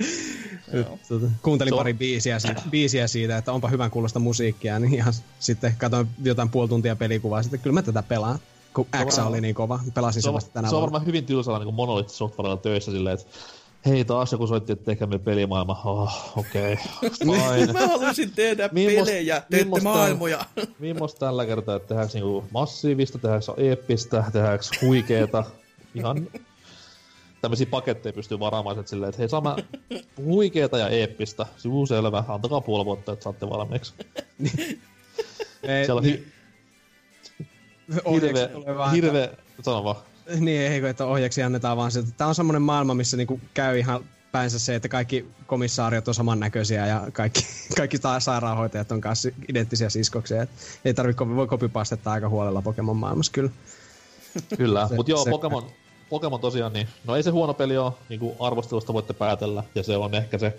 Tuota, 1.09 1.27
kuuntelin 1.43 1.75
pari 1.75 1.95
biisiä 1.95 2.39
siitä, 2.39 2.63
biisiä 2.71 3.07
siitä, 3.07 3.37
että 3.37 3.53
onpa 3.53 3.69
hyvän 3.69 3.91
kuulosta 3.91 4.19
musiikkia, 4.19 4.79
niin 4.79 4.95
ihan 4.95 5.13
sitten 5.39 5.75
katsoin 5.79 6.09
jotain 6.23 6.49
puoli 6.51 6.69
tuntia 6.69 6.97
pelikuvaa, 6.97 7.43
sitten 7.43 7.61
kyllä 7.61 7.75
mä 7.75 7.83
tätä 7.83 8.03
pelaan 8.03 8.39
kun 8.75 8.87
X 9.09 9.19
oli 9.19 9.41
niin 9.41 9.55
kova. 9.55 9.81
Pelasin 9.95 10.23
se, 10.23 10.27
se 10.27 10.33
vasta 10.33 10.51
tänä 10.53 10.69
Se 10.69 10.75
on 10.75 10.83
varmaan 10.83 11.07
hyvin 11.07 11.27
tylsällä 11.27 11.59
niin 11.59 11.75
Monolith 11.75 12.11
Softwarella 12.11 12.57
töissä 12.57 12.93
silleen, 12.93 13.15
että 13.15 13.27
hei 13.87 14.05
taas 14.05 14.33
joku 14.33 14.47
soitti, 14.47 14.73
että 14.73 14.85
tekemämme 14.85 15.19
pelimaailma. 15.19 15.83
Oh, 15.85 16.33
okei, 16.37 16.73
okay, 17.27 17.67
Mä 17.73 17.87
haluaisin 17.87 18.31
tehdä 18.31 18.69
Mimmos, 18.73 19.09
pelejä, 19.09 19.43
teette 19.51 19.81
maailmoja. 19.81 20.45
Mimmos 20.79 21.15
tällä 21.15 21.47
kertaa, 21.47 21.77
että 21.77 21.89
tehdäänkö 21.89 22.15
niinku 22.15 22.45
massiivista, 22.51 23.19
tehdäänkö 23.19 23.53
eeppistä, 23.57 24.25
tehdäänkö 24.33 24.65
huikeeta. 24.83 25.45
Ihan 25.95 26.29
tämmöisiä 27.41 27.67
paketteja 27.71 28.13
pystyy 28.13 28.39
varaamaan 28.39 28.79
että 28.79 28.91
silleen, 28.91 29.09
että 29.09 29.19
hei 29.19 29.29
saamme 29.29 29.65
huikeeta 30.25 30.79
ja 30.79 30.89
eeppistä. 30.89 31.47
Sivuu 31.57 31.87
selvä, 31.87 32.25
antakaa 32.29 32.61
puoli 32.61 32.85
vuotta, 32.85 33.13
että 33.13 33.23
saatte 33.23 33.51
valmiiksi. 33.51 33.95
Siellä 35.85 35.99
on 35.99 36.05
hi- 36.05 36.27
hirve, 38.13 38.51
hirve, 38.93 39.31
sano 39.63 39.85
vaan. 39.85 39.97
Niin, 40.41 40.61
ei 40.61 40.87
että 40.91 41.07
ohjeeksi 41.07 41.43
annetaan 41.43 41.77
vaan 41.77 41.91
se. 41.91 42.03
Tämä 42.17 42.29
on 42.29 42.35
semmoinen 42.35 42.63
maailma, 42.63 42.95
missä 42.95 43.17
niinku 43.17 43.41
käy 43.55 43.79
ihan 43.79 44.05
päinsä 44.33 44.59
se, 44.59 44.75
että 44.75 44.89
kaikki 44.89 45.27
komissaariot 45.47 46.09
on 46.09 46.15
samannäköisiä 46.15 46.87
ja 46.87 47.07
kaikki, 47.13 47.47
kaikki 47.77 47.99
sairaanhoitajat 48.19 48.93
on 48.93 49.01
kanssa 49.01 49.29
identtisiä 49.49 49.91
siskoksia. 49.91 50.43
Et 50.43 50.51
ei 50.85 50.95
tarvitse 50.95 51.27
voi 51.37 51.47
kopipastetta 51.47 52.13
aika 52.13 52.29
huolella 52.29 52.63
Pokemon 52.63 52.97
maailmassa 52.97 53.33
kyllä. 53.33 53.51
Kyllä, 54.57 54.89
mutta 54.97 55.11
joo, 55.13 55.25
se, 55.25 55.31
Pokemon, 55.31 55.71
Pokemon 56.11 56.41
tosiaan, 56.41 56.73
niin, 56.73 56.89
no 57.05 57.17
ei 57.17 57.23
se 57.23 57.31
huono 57.31 57.55
peli 57.55 57.77
ole, 57.77 57.93
niin 58.09 58.21
kuin 58.21 58.37
arvostelusta 58.41 58.93
voitte 58.93 59.13
päätellä, 59.13 59.65
ja 59.75 59.83
se 59.83 59.97
on 59.97 60.15
ehkä 60.15 60.39
se 60.39 60.59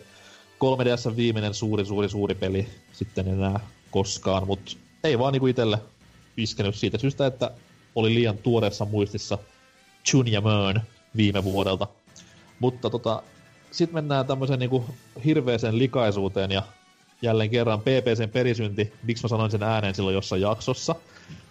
3DS 0.64 1.16
viimeinen 1.16 1.54
suuri, 1.54 1.86
suuri, 1.86 2.10
suuri 2.10 2.36
peli 2.36 2.68
sitten 2.92 3.28
enää 3.28 3.60
koskaan, 3.92 4.48
mutta 4.48 4.72
ei 5.04 5.20
vaan 5.20 5.34
niinku 5.34 5.48
itselle 5.48 5.80
iskenyt 6.38 6.76
siitä 6.76 6.98
syystä, 6.98 7.26
että 7.26 7.52
oli 7.96 8.14
liian 8.14 8.38
tuoreessa 8.38 8.86
muistissa 8.86 9.38
Chun 10.06 10.32
ja 10.32 10.42
Mön 10.42 10.82
viime 11.18 11.44
vuodelta. 11.44 11.88
Mutta 12.60 12.90
tota, 12.90 13.24
sitten 13.72 13.96
mennään 13.96 14.26
tämmöiseen 14.26 14.60
niinku 14.60 14.86
hirveeseen 15.26 15.80
likaisuuteen 15.80 16.52
ja 16.52 16.64
jälleen 17.22 17.50
kerran 17.50 17.80
PPCn 17.80 18.30
perisynti, 18.34 18.94
miksi 19.04 19.24
mä 19.24 19.28
sanoin 19.28 19.52
sen 19.52 19.64
ääneen 19.64 19.96
silloin 19.96 20.14
jossain 20.14 20.42
jaksossa. 20.42 20.96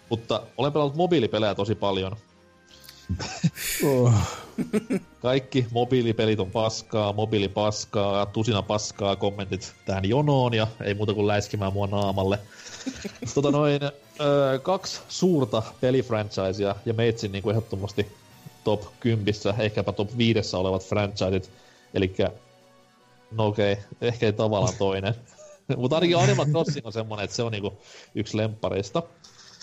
Mutta 0.09 0.41
olen 0.57 0.73
pelannut 0.73 0.95
mobiilipelejä 0.95 1.55
tosi 1.55 1.75
paljon. 1.75 2.15
oh. 3.85 4.13
Kaikki 5.21 5.67
mobiilipelit 5.71 6.39
on 6.39 6.51
paskaa, 6.51 7.13
mobiilipaskaa, 7.13 8.25
tusina 8.25 8.61
paskaa, 8.61 9.15
kommentit 9.15 9.73
tähän 9.85 10.09
jonoon 10.09 10.53
ja 10.53 10.67
ei 10.83 10.93
muuta 10.93 11.13
kuin 11.13 11.27
läiskimään 11.27 11.73
mua 11.73 11.87
naamalle. 11.87 12.39
tota 13.33 13.51
noin, 13.51 13.79
öö, 14.21 14.59
kaksi 14.59 15.01
suurta 15.09 15.63
pelifranchisea 15.81 16.75
ja 16.85 16.93
meitsin 16.93 17.31
niinku 17.31 17.49
ehdottomasti 17.49 18.07
top 18.63 18.83
10, 18.99 19.33
ehkäpä 19.59 19.91
top 19.91 20.17
5 20.17 20.55
olevat 20.55 20.83
franchiseit. 20.85 21.49
Eli 21.93 22.15
no 23.31 23.47
okei, 23.47 23.73
okay, 23.73 23.83
ehkä 24.01 24.25
ei 24.25 24.33
tavallaan 24.33 24.73
toinen. 24.77 25.15
Mutta 25.77 25.95
ainakin 25.95 26.17
Animal 26.17 26.45
Crossing 26.45 26.85
on 26.85 26.93
semmonen, 26.93 27.23
että 27.23 27.35
se 27.35 27.43
on 27.43 27.51
niinku 27.51 27.73
yksi 28.15 28.37
lemppareista. 28.37 29.03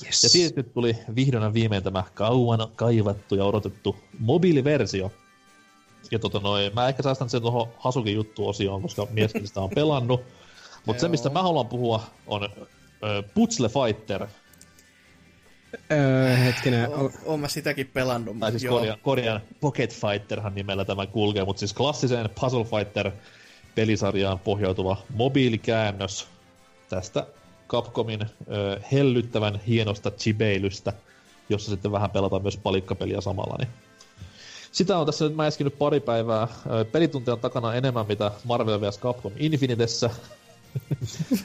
Yes. 0.06 0.22
Ja 0.22 0.28
siitä 0.28 0.56
nyt 0.56 0.74
tuli 0.74 0.96
vihdoin 1.14 1.42
ja 1.42 1.54
viimein 1.54 1.82
tämä 1.82 2.04
kauan 2.14 2.68
kaivattu 2.76 3.34
ja 3.34 3.44
odotettu 3.44 3.96
mobiiliversio. 4.18 5.12
Ja 6.10 6.18
tota 6.18 6.40
noin, 6.40 6.74
mä 6.74 6.88
ehkä 6.88 7.02
säästän 7.02 7.30
sen 7.30 7.42
tuohon 7.42 7.68
Hasukin 7.78 8.14
juttu-osioon, 8.14 8.82
koska 8.82 9.06
mieskin 9.10 9.46
sitä 9.46 9.60
on 9.60 9.70
pelannut. 9.70 10.20
Mutta 10.86 11.00
se, 11.00 11.08
mistä 11.08 11.30
mä 11.30 11.42
haluan 11.42 11.66
puhua, 11.66 12.02
on 12.26 12.48
Puzzle 13.34 13.68
Fighter. 13.68 14.26
Öö, 15.92 16.37
hetkinen. 16.37 16.88
O- 16.88 17.12
oon 17.24 17.40
mä 17.40 17.48
sitäkin 17.48 17.87
pelannut. 17.87 18.38
Tai 18.40 18.50
siis 18.50 18.64
Korean, 18.64 18.98
Korean 19.02 19.40
Pocket 19.61 19.94
Fighterhan 19.94 20.54
nimellä 20.54 20.85
tämä 20.85 21.06
kulkee, 21.06 21.44
mutta 21.44 21.61
siis 21.61 21.72
klassiseen 21.72 22.30
Puzzle 22.40 22.64
Fighter 22.64 23.11
pelisarjaan 23.74 24.38
pohjautuva 24.38 24.96
mobiilikäännös 25.14 26.28
tästä 26.88 27.26
Capcomin 27.68 28.22
ö, 28.22 28.80
hellyttävän 28.92 29.61
hienosta 29.66 30.11
chibeilystä, 30.11 30.92
jossa 31.48 31.70
sitten 31.70 31.92
vähän 31.92 32.11
pelataan 32.11 32.42
myös 32.42 32.56
palikkapeliä 32.56 33.20
samalla. 33.20 33.56
Niin. 33.59 33.68
Sitä 34.72 34.98
on 34.98 35.06
tässä 35.06 35.24
nyt 35.24 35.37
mä 35.37 35.46
äsken 35.46 35.64
nyt 35.64 35.78
pari 35.78 36.00
päivää. 36.00 36.48
Pelituntia 36.92 37.35
on 37.35 37.40
takana 37.40 37.74
enemmän 37.74 38.06
mitä 38.06 38.30
Marvel 38.44 38.80
vs. 38.80 38.98
Capcom 38.98 39.33
Infinitessä. 39.37 40.11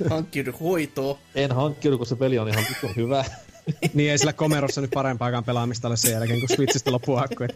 Hankkiudu 0.10 0.52
hoitoa. 0.60 1.18
En 1.36 1.52
hankkiudu, 1.52 1.98
kun 1.98 2.08
se 2.08 2.16
peli 2.16 2.40
on 2.40 2.50
ihan 2.50 2.66
hyvä. 2.96 3.26
niin 3.94 4.12
ei 4.12 4.18
sillä 4.18 4.34
komerossa 4.34 4.82
nyt 4.82 4.92
parempaakaan 4.94 5.44
pelaamista 5.44 5.88
ole 5.88 5.98
sen 5.98 6.12
jälkeen, 6.12 6.40
kun 6.40 6.50
Switchistä 6.50 6.92
loppuu 6.92 7.18
akkuja. 7.18 7.48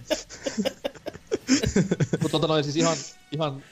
Mutta 2.21 2.29
tota 2.29 2.47
noin 2.47 2.63
siis 2.63 2.75
ihan, 2.75 2.97
ihan 3.31 3.63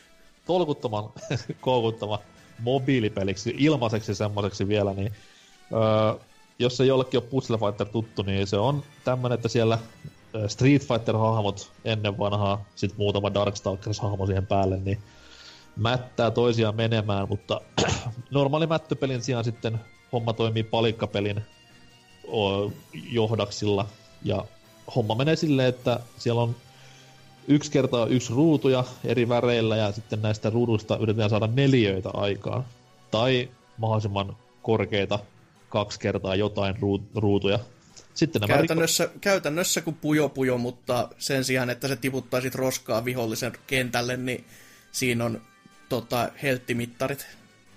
tolkuttoman 0.46 1.10
koukuttava 1.62 2.20
mobiilipeliksi, 2.60 3.56
ilmaiseksi 3.58 4.16
semmoiseksi 4.16 4.68
vielä, 4.68 4.94
niin 4.94 5.14
öö, 5.74 6.26
jos 6.60 6.82
ei 6.82 6.88
jollekin 6.88 7.20
ole 7.20 7.30
Puzzle 7.30 7.58
Fighter 7.58 7.88
tuttu, 7.88 8.22
niin 8.22 8.48
se 8.48 8.58
on 8.58 8.84
tämmönen, 9.04 9.36
että 9.36 9.48
siellä 9.48 9.80
Street 10.48 10.82
Fighter-hahmot 10.82 11.72
ennen 11.86 12.18
vanhaa, 12.18 12.66
sit 12.76 12.98
muutama 12.98 13.30
Darkstalkers-hahmo 13.30 14.28
siihen 14.28 14.48
päälle, 14.48 14.78
niin 14.78 15.00
mättää 15.76 16.32
toisiaan 16.32 16.76
menemään, 16.76 17.28
mutta 17.30 17.62
normaali 18.32 18.68
mättöpelin 18.68 19.24
sijaan 19.24 19.44
sitten 19.44 19.80
homma 20.12 20.34
toimii 20.34 20.64
palikkapelin 20.64 21.42
johdaksilla. 23.12 23.88
Ja 24.24 24.46
homma 24.96 25.16
menee 25.16 25.36
silleen, 25.36 25.70
että 25.70 26.00
siellä 26.18 26.42
on 26.42 26.56
yksi 27.48 27.72
kertaa 27.72 28.06
yksi 28.06 28.34
ruutuja 28.34 28.84
eri 29.04 29.30
väreillä 29.30 29.78
ja 29.78 29.92
sitten 29.92 30.22
näistä 30.22 30.50
ruuduista 30.50 30.98
yritetään 30.98 31.30
saada 31.30 31.48
neljöitä 31.48 32.10
aikaan. 32.14 32.66
Tai 33.12 33.50
mahdollisimman 33.78 34.38
korkeita 34.62 35.20
kaksi 35.70 36.00
kertaa 36.00 36.36
jotain 36.36 36.76
ruutuja. 37.16 37.60
Sitten 38.14 38.40
nämä 38.42 38.54
käytännössä, 38.54 39.04
rikko... 39.04 39.20
käytännössä 39.22 39.82
kuin 39.82 39.96
pujo 39.96 40.30
pujo, 40.30 40.58
mutta 40.58 41.10
sen 41.18 41.44
sijaan, 41.44 41.70
että 41.70 41.88
se 41.88 41.96
tiputtaisit 41.96 42.56
roskaa 42.56 43.06
vihollisen 43.06 43.52
kentälle, 43.68 44.18
niin 44.18 44.46
siinä 44.92 45.26
on 45.26 45.42
tota, 45.90 46.30
helttimittarit. 46.44 47.28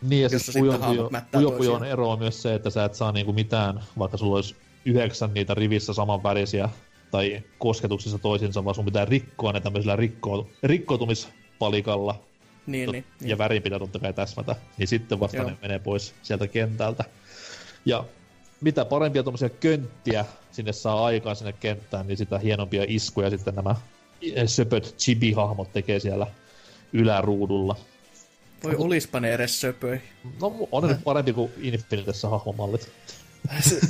Niin, 0.03 0.23
ja 0.23 0.29
siis 0.29 0.51
pujo, 0.59 1.51
pujo, 1.51 1.75
on 1.75 1.85
eroa 1.85 2.17
myös 2.17 2.43
se, 2.43 2.55
että 2.55 2.71
sä 2.71 2.85
et 2.85 2.95
saa 2.95 3.13
niinku 3.13 3.33
mitään, 3.33 3.81
vaikka 3.99 4.17
sulla 4.17 4.37
olisi 4.37 4.57
yhdeksän 4.85 5.35
niitä 5.35 5.55
rivissä 5.55 5.93
samanvärisiä 5.93 6.69
tai 7.11 7.43
kosketuksissa 7.59 8.19
toisinsa, 8.19 8.65
vaan 8.65 8.75
sun 8.75 8.85
pitää 8.85 9.05
rikkoa 9.05 9.53
ne 9.53 9.61
tämmöisellä 9.61 9.97
rikko, 9.97 10.49
rikkoutumispalikalla. 10.63 12.21
Niin, 12.67 12.87
Tot, 12.87 12.93
niin, 12.93 13.05
ja 13.21 13.27
niin. 13.27 13.39
värin 13.39 13.63
pitää 13.63 13.79
totta 13.79 13.99
kai 13.99 14.13
täsmätä, 14.13 14.57
niin 14.79 14.89
sitten 14.89 15.21
vasta 15.21 15.37
Joo. 15.37 15.51
ne 15.51 15.57
menee 15.63 15.79
pois 15.79 16.15
sieltä 16.23 16.47
kentältä. 16.47 17.05
Ja 17.85 18.05
mitä 18.61 18.85
parempia 18.85 19.23
tuommoisia 19.23 19.49
könttiä 19.49 20.25
sinne 20.51 20.73
saa 20.73 21.05
aikaan 21.05 21.37
sinne 21.37 21.53
kenttään, 21.53 22.07
niin 22.07 22.17
sitä 22.17 22.39
hienompia 22.39 22.85
iskuja 22.89 23.31
sitten 23.31 23.55
nämä 23.55 23.77
söpöt 24.47 24.95
chibi-hahmot 24.99 25.73
tekee 25.73 26.01
siellä 26.01 26.27
yläruudulla. 26.93 27.77
Voi 28.65 28.75
olispa 28.79 29.21
ne 29.21 29.35
edes 29.35 29.61
söpöi. 29.61 30.01
No 30.41 30.69
on 30.73 30.89
ne 30.89 30.99
parempi 31.05 31.33
kuin 31.33 31.53
Infinitessä 31.61 32.29
hahmomallit. 32.29 32.93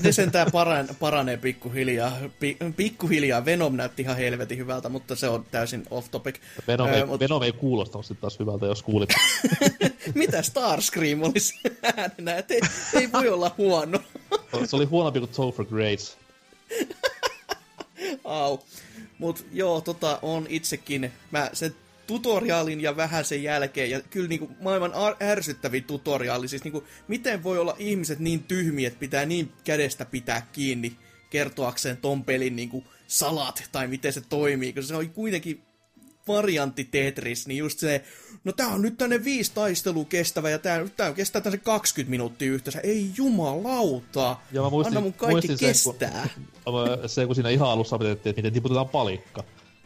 ne 0.03 0.13
sentään 0.13 0.53
paran, 0.53 0.89
paranee 1.01 1.37
pikkuhiljaa. 1.37 2.13
Pi, 2.41 2.57
pikkuhiljaa 2.77 3.45
Venom 3.45 3.77
näytti 3.77 4.03
ihan 4.03 4.17
helvetin 4.17 4.59
hyvältä, 4.59 4.89
mutta 4.89 5.17
se 5.17 5.29
on 5.29 5.47
täysin 5.51 5.83
off 5.91 6.11
topic. 6.11 6.37
Venom, 6.67 6.89
ei, 6.89 7.05
mut... 7.05 7.21
Venom 7.21 7.43
ei 7.43 7.53
kuulosta 7.53 8.03
sitten 8.03 8.21
taas 8.21 8.39
hyvältä, 8.39 8.67
jos 8.67 8.83
kuulit. 8.83 9.11
Mitä 10.15 10.43
Starscream 10.43 11.23
olisi 11.23 11.55
äänenä? 11.97 12.45
Ei, 12.49 12.61
ei 12.95 13.13
voi 13.13 13.29
olla 13.29 13.55
huono. 13.59 13.99
se 14.65 14.77
oli 14.77 14.85
huonompi 14.85 15.19
kuin 15.19 15.31
Topher 15.37 15.67
Grace. 15.67 16.17
Au. 18.25 18.59
Mut 19.19 19.47
joo, 19.53 19.81
tota 19.81 20.19
on 20.23 20.47
itsekin, 20.49 21.13
mä 21.31 21.51
sen 21.53 21.75
tutoriaalin 22.11 22.81
ja 22.81 22.97
vähän 22.97 23.25
sen 23.25 23.43
jälkeen, 23.43 23.91
ja 23.91 24.01
kyllä 24.01 24.29
niinku 24.29 24.51
maailman 24.61 24.93
ärsyttävin 25.23 25.85
tutoriaali, 25.85 26.49
siis 26.49 26.65
niinku, 26.65 26.85
miten 27.09 27.43
voi 27.43 27.59
olla 27.59 27.77
ihmiset 27.79 28.19
niin 28.19 28.43
tyhmiä, 28.43 28.89
että 28.89 29.01
pitää 29.01 29.27
niin 29.27 29.53
kädestä 29.65 30.05
pitää 30.05 30.47
kiinni 30.53 30.97
kertoakseen 31.31 31.97
ton 31.97 32.25
pelin 32.25 32.57
niinku 32.57 32.85
salat, 33.07 33.63
tai 33.73 33.87
miten 33.87 34.13
se 34.13 34.21
toimii, 34.21 34.73
koska 34.73 34.89
se 34.89 34.97
on 34.97 35.11
kuitenkin 35.11 35.63
variantti 36.29 36.85
Tetris, 36.85 37.47
niin 37.47 37.59
just 37.59 37.79
se, 37.79 38.05
no 38.45 38.53
tää 38.53 38.69
on 38.69 38.83
nyt 38.83 38.99
tänne 38.99 39.25
viisi 39.25 39.53
taistelua 39.55 40.05
kestävä 40.05 40.51
ja 40.51 40.59
tää, 40.59 40.89
tää 40.97 41.13
kestää 41.13 41.43
tänne 41.43 41.59
20 41.59 42.11
minuuttia 42.11 42.53
yhteensä. 42.53 42.81
Ei 42.81 43.11
jumalauta, 43.17 44.37
ja 44.53 44.63
mä 44.63 44.71
muistin, 44.71 44.97
anna 44.97 45.01
mun 45.01 45.13
kaikki 45.13 45.57
kestää. 45.57 46.29
Sen, 46.35 46.45
kun, 46.65 46.75
se, 47.07 47.27
kun 47.27 47.35
siinä 47.35 47.51
ihan 47.51 47.71
alussa 47.71 47.97
opetettiin, 47.97 48.31
että 48.31 48.39
miten 48.39 48.53
tiputetaan 48.53 48.89
palikka. 48.89 49.45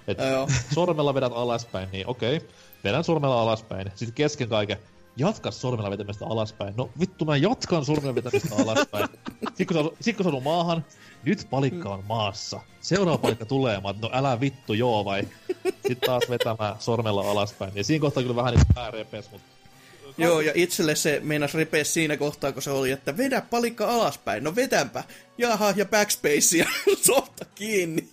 Et 0.08 0.18
sormella 0.74 1.14
vedät 1.14 1.32
alaspäin, 1.34 1.88
niin 1.92 2.06
okei, 2.06 2.36
okay, 2.36 2.48
vedän 2.84 3.04
sormella 3.04 3.42
alaspäin. 3.42 3.92
Sitten 3.94 4.14
kesken 4.14 4.48
kaiken, 4.48 4.78
jatka 5.16 5.50
sormella 5.50 5.90
vetämistä 5.90 6.26
alaspäin. 6.26 6.74
No 6.76 6.90
vittu, 7.00 7.24
mä 7.24 7.36
jatkan 7.36 7.84
sormella 7.84 8.14
vetämistä 8.14 8.54
alaspäin. 8.62 9.08
Sitten 9.54 9.66
kun, 9.66 9.76
se 9.76 9.96
sit 10.00 10.16
kun 10.16 10.24
se 10.24 10.36
on 10.36 10.42
maahan, 10.42 10.84
nyt 11.24 11.46
palikka 11.50 11.88
on 11.88 12.04
maassa. 12.08 12.60
Seuraava 12.80 13.18
palikka 13.18 13.44
tulee, 13.44 13.80
mä 13.80 13.94
no 14.02 14.10
älä 14.12 14.40
vittu 14.40 14.74
joo 14.74 15.04
vai. 15.04 15.22
Sitten 15.64 15.96
taas 16.06 16.22
vetämään 16.30 16.76
sormella 16.78 17.30
alaspäin. 17.30 17.72
Ja 17.74 17.84
siinä 17.84 18.00
kohtaa 18.02 18.22
kyllä 18.22 18.36
vähän 18.36 18.54
niin 18.54 18.66
pää 18.74 18.90
repes, 18.90 19.30
mutta 19.30 19.54
Joo, 20.18 20.40
ja 20.40 20.52
itselle 20.54 20.94
se 20.94 21.20
meinas 21.22 21.54
repeä 21.54 21.84
siinä 21.84 22.16
kohtaa, 22.16 22.52
kun 22.52 22.62
se 22.62 22.70
oli, 22.70 22.90
että 22.90 23.16
vedä 23.16 23.40
palikka 23.40 23.86
alaspäin. 23.86 24.44
No 24.44 24.56
vedänpä. 24.56 25.04
Jaha, 25.38 25.74
ja 25.76 25.84
backspace 25.84 26.58
ja 26.58 26.66
softa 27.06 27.44
kiinni. 27.54 28.08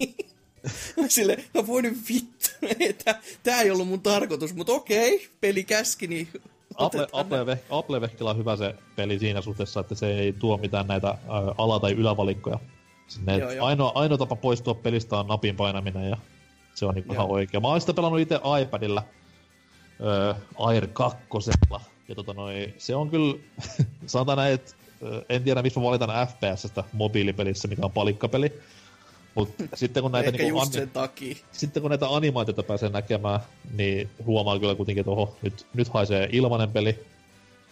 Sille, 1.08 1.38
no 1.54 1.68
voi 1.68 1.82
nyt 1.82 1.98
vittu, 2.10 2.50
tää 3.44 3.62
ei 3.62 3.72
ollut 3.72 3.88
mun 3.88 4.02
tarkoitus, 4.02 4.56
mutta 4.56 4.74
okei, 4.74 5.30
peli 5.42 5.64
käski, 5.64 6.08
niin 6.08 6.28
Apple, 6.78 7.08
Apple, 7.12 7.58
Apple 7.70 8.30
on 8.30 8.38
hyvä 8.38 8.56
se 8.56 8.76
peli 8.96 9.20
siinä 9.20 9.42
suhteessa, 9.42 9.80
että 9.80 9.96
se 9.96 10.20
ei 10.20 10.34
tuo 10.34 10.58
mitään 10.58 10.88
näitä 10.88 11.18
ala- 11.58 11.80
tai 11.80 11.92
ylävalikkoja. 11.92 12.60
Sinne, 13.08 13.38
joo, 13.38 13.52
joo. 13.52 13.66
Ainoa, 13.66 13.92
ainoa 13.96 14.18
tapa 14.18 14.36
poistua 14.36 14.74
pelistä 14.74 15.18
on 15.18 15.28
napin 15.28 15.56
painaminen 15.56 16.10
ja 16.10 16.18
se 16.76 16.86
on 16.86 16.96
niinku 16.96 17.14
ihan 17.14 17.28
oikea. 17.28 17.60
Mä 17.60 17.68
oon 17.68 17.82
sitä 17.82 17.94
pelannut 17.94 18.22
itse 18.22 18.40
iPadilla 18.62 19.04
äh, 20.30 20.42
Air 20.58 20.88
2. 20.88 21.18
Ja 22.08 22.16
tota 22.16 22.34
noi, 22.34 22.74
se 22.78 22.96
on 22.96 23.10
kyllä, 23.10 23.36
sanotaan 24.06 24.38
näin, 24.38 24.54
että 24.54 24.74
en 25.30 25.44
tiedä 25.44 25.62
missä 25.62 25.80
mä 25.80 25.86
valitan 25.86 26.28
FPSstä 26.28 26.84
mobiilipelissä, 26.94 27.68
mikä 27.68 27.86
on 27.86 27.92
palikkapeli. 27.92 28.54
Mutta 29.36 29.64
sitten 29.74 30.04
kun 30.04 30.12
näitä, 30.12 30.32
niinku, 30.32 30.60
ani- 30.60 30.88
takia. 30.88 31.36
sitten 31.52 31.82
kun 31.82 31.92
näitä 31.92 32.08
animaatioita 32.16 32.64
pääsee 32.64 32.90
näkemään, 32.90 33.40
niin 33.74 34.10
huomaa 34.26 34.60
kyllä 34.60 34.76
kuitenkin, 34.76 35.02
että 35.02 35.12
oho, 35.12 35.36
nyt, 35.42 35.66
nyt 35.74 35.90
haisee 35.90 36.30
ilmanen 36.32 36.72
peli. 36.72 37.06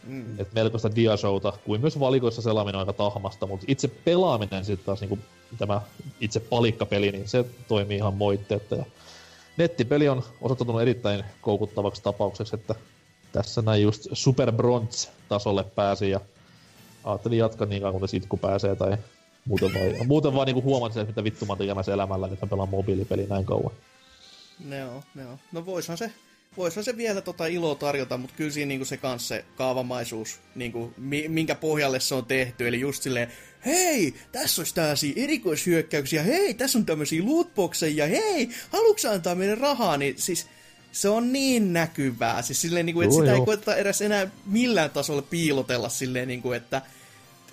Mm. 0.04 0.39
Että 0.39 0.54
melkoista 0.54 0.95
diashowta, 0.95 1.54
kuin 1.65 1.82
myös 1.82 2.00
valikoissa 2.00 2.41
selaaminen 2.41 2.76
on 2.76 2.80
aika 2.80 2.93
tahmasta, 2.93 3.48
mutta 3.48 3.65
itse 3.69 3.88
pelaaminen 3.88 4.65
sitten 4.65 4.86
taas 4.86 5.02
niinku, 5.02 5.19
tämä 5.58 5.82
itse 6.22 6.39
palikkapeli, 6.39 7.12
niin 7.12 7.28
se 7.28 7.45
toimii 7.67 7.98
ihan 7.98 8.13
moitteetta. 8.13 8.76
Ja 8.76 8.86
nettipeli 9.58 10.10
on 10.10 10.24
osoittautunut 10.41 10.82
erittäin 10.82 11.24
koukuttavaksi 11.41 12.04
tapaukseksi, 12.04 12.56
että 12.56 12.76
tässä 13.32 13.62
näin 13.62 13.84
just 13.84 14.08
Super 14.13 14.52
Bronze-tasolle 14.52 15.63
pääsi 15.63 16.10
ja 16.10 16.19
ajattelin 17.04 17.38
jatkaa 17.38 17.67
niin 17.67 17.82
kauan, 17.82 18.00
kun 18.00 18.10
itku 18.13 18.38
pääsee 18.38 18.76
tai 18.76 18.98
Muuten 19.45 19.73
vaan, 19.73 20.08
muuten 20.08 20.34
vaan 20.34 20.45
niinku 20.45 20.62
huomasin, 20.62 21.02
että 21.02 21.12
mitä 21.12 21.23
vittu 21.23 21.45
mä 21.45 21.56
tekemässä 21.56 21.93
elämällä, 21.93 22.28
että 22.28 22.45
mä 22.45 22.49
pelaan 22.49 22.69
mobiilipeli 22.69 23.25
näin 23.30 23.45
kauan. 23.45 23.71
Joo, 24.69 25.04
joo. 25.15 25.39
No 25.52 25.65
voishan 25.65 25.97
se, 25.97 26.12
voishan 26.58 26.84
se 26.84 26.97
vielä 26.97 27.21
tota 27.21 27.45
iloa 27.45 27.75
tarjota, 27.75 28.17
mutta 28.17 28.36
kyllä 28.38 28.52
siinä 28.52 28.69
niinku 28.69 28.86
se 28.86 28.97
kanssa 28.97 29.28
se 29.28 29.45
kaavamaisuus, 29.56 30.39
niinku, 30.56 30.93
minkä 31.28 31.56
pohjalle 31.56 31.99
se 31.99 32.15
on 32.15 32.25
tehty. 32.25 32.67
Eli 32.67 32.80
just 32.80 33.04
silleen, 33.04 33.32
hei, 33.65 34.13
tässä 34.32 34.62
olisi 34.62 34.75
tällaisia 34.75 35.13
erikoishyökkäyksiä, 35.15 36.23
hei, 36.23 36.54
tässä 36.54 36.80
on 36.80 36.86
tämmöisiä 36.86 37.25
lootboxeja, 37.25 38.08
hei, 38.08 38.49
haluatko 38.69 39.10
antaa 39.10 39.36
meille 39.36 39.56
rahaa, 39.56 39.97
niin 39.97 40.13
siis 40.17 40.47
se 40.91 41.10
on 41.10 41.34
niin 41.34 41.73
näkyvää. 41.73 42.41
Siis 42.41 42.62
silleen, 42.62 42.86
niin 42.86 42.93
kuin, 42.93 43.06
että 43.06 43.15
sitä 43.15 43.32
joo. 43.32 43.39
ei 43.39 43.45
koeta 43.45 43.75
edes 43.75 44.02
enää 44.02 44.28
millään 44.45 44.89
tasolla 44.89 45.21
piilotella 45.21 45.89
silleen, 45.89 46.28
niin 46.28 46.41
kuin, 46.41 46.58
että 46.58 46.82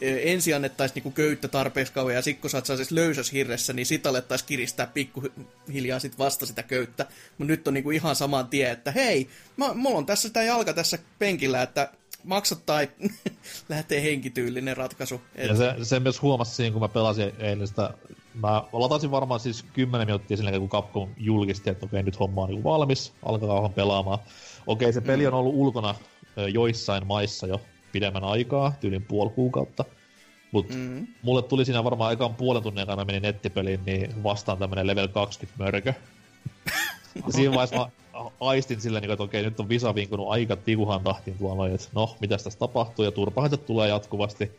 ensin 0.00 0.56
annettaisiin 0.56 0.94
niinku 0.94 1.10
köyttä 1.10 1.48
tarpeeksi 1.48 1.92
kauan 1.92 2.14
ja 2.14 2.22
sitten 2.22 2.40
kun 2.40 2.50
sä 2.50 2.56
oot 2.56 2.90
löysäs 2.90 3.32
hirressä, 3.32 3.72
niin 3.72 3.86
sit 3.86 4.06
alettaisiin 4.06 4.48
kiristää 4.48 4.86
pikkuhiljaa 4.86 5.98
sit 5.98 6.18
vasta 6.18 6.46
sitä 6.46 6.62
köyttä. 6.62 7.06
Mutta 7.38 7.52
nyt 7.52 7.68
on 7.68 7.74
niinku 7.74 7.90
ihan 7.90 8.16
saman 8.16 8.48
tie, 8.48 8.70
että 8.70 8.90
hei, 8.90 9.28
mä, 9.56 9.74
mulla 9.74 9.98
on 9.98 10.06
tässä 10.06 10.30
tämä 10.30 10.46
jalka 10.46 10.72
tässä 10.72 10.98
penkillä, 11.18 11.62
että 11.62 11.92
maksat 12.24 12.66
tai 12.66 12.88
lähtee 13.68 14.02
henkityylinen 14.02 14.76
ratkaisu. 14.76 15.20
Ja 15.38 15.56
se, 15.56 15.74
se 15.82 16.00
myös 16.00 16.22
huomasi 16.22 16.54
siinä, 16.54 16.72
kun 16.72 16.82
mä 16.82 16.88
pelasin 16.88 17.32
eilen 17.38 17.66
sitä, 17.66 17.94
mä 18.34 18.62
latasin 18.72 19.10
varmaan 19.10 19.40
siis 19.40 19.64
10 19.72 20.06
minuuttia 20.06 20.36
sillä 20.36 20.58
kun 20.58 20.68
Capcom 20.68 21.08
julkisti, 21.16 21.70
että 21.70 21.86
okei, 21.86 22.02
nyt 22.02 22.20
homma 22.20 22.42
on 22.42 22.50
niin 22.50 22.64
valmis, 22.64 23.12
alkaa 23.22 23.68
pelaamaan. 23.68 24.18
Okei, 24.66 24.92
se 24.92 25.00
peli 25.00 25.26
on 25.26 25.34
ollut 25.34 25.54
ulkona 25.54 25.94
joissain 26.52 27.06
maissa 27.06 27.46
jo 27.46 27.60
pidemmän 27.92 28.24
aikaa, 28.24 28.72
tyylin 28.80 29.02
puoli 29.02 29.30
kuukautta. 29.30 29.84
Mutta 30.52 30.74
mm-hmm. 30.74 31.06
mulle 31.22 31.42
tuli 31.42 31.64
siinä 31.64 31.84
varmaan 31.84 32.12
ekan 32.12 32.34
puolen 32.34 32.62
tunnin 32.62 32.80
aikana 32.80 33.04
meni 33.04 33.20
nettipeliin, 33.20 33.80
niin 33.86 34.22
vastaan 34.22 34.58
tämmönen 34.58 34.86
level 34.86 35.08
20 35.08 35.64
mörkö. 35.64 35.94
ja 37.26 37.32
siinä 37.32 37.50
vaiheessa 37.50 37.76
mä 37.76 37.90
aistin 38.40 38.80
silleen, 38.80 39.02
niin 39.02 39.10
että 39.10 39.22
okei, 39.22 39.42
nyt 39.42 39.60
on 39.60 39.68
visa 39.68 39.94
vinkunut 39.94 40.30
aika 40.30 40.56
tikuhan 40.56 41.04
tahtiin 41.04 41.38
tuolla, 41.38 41.68
että 41.68 41.88
no, 41.92 42.16
mitä 42.20 42.36
tässä 42.36 42.58
tapahtuu, 42.58 43.04
ja 43.04 43.10
turpahaiset 43.10 43.66
tulee 43.66 43.88
jatkuvasti. 43.88 44.50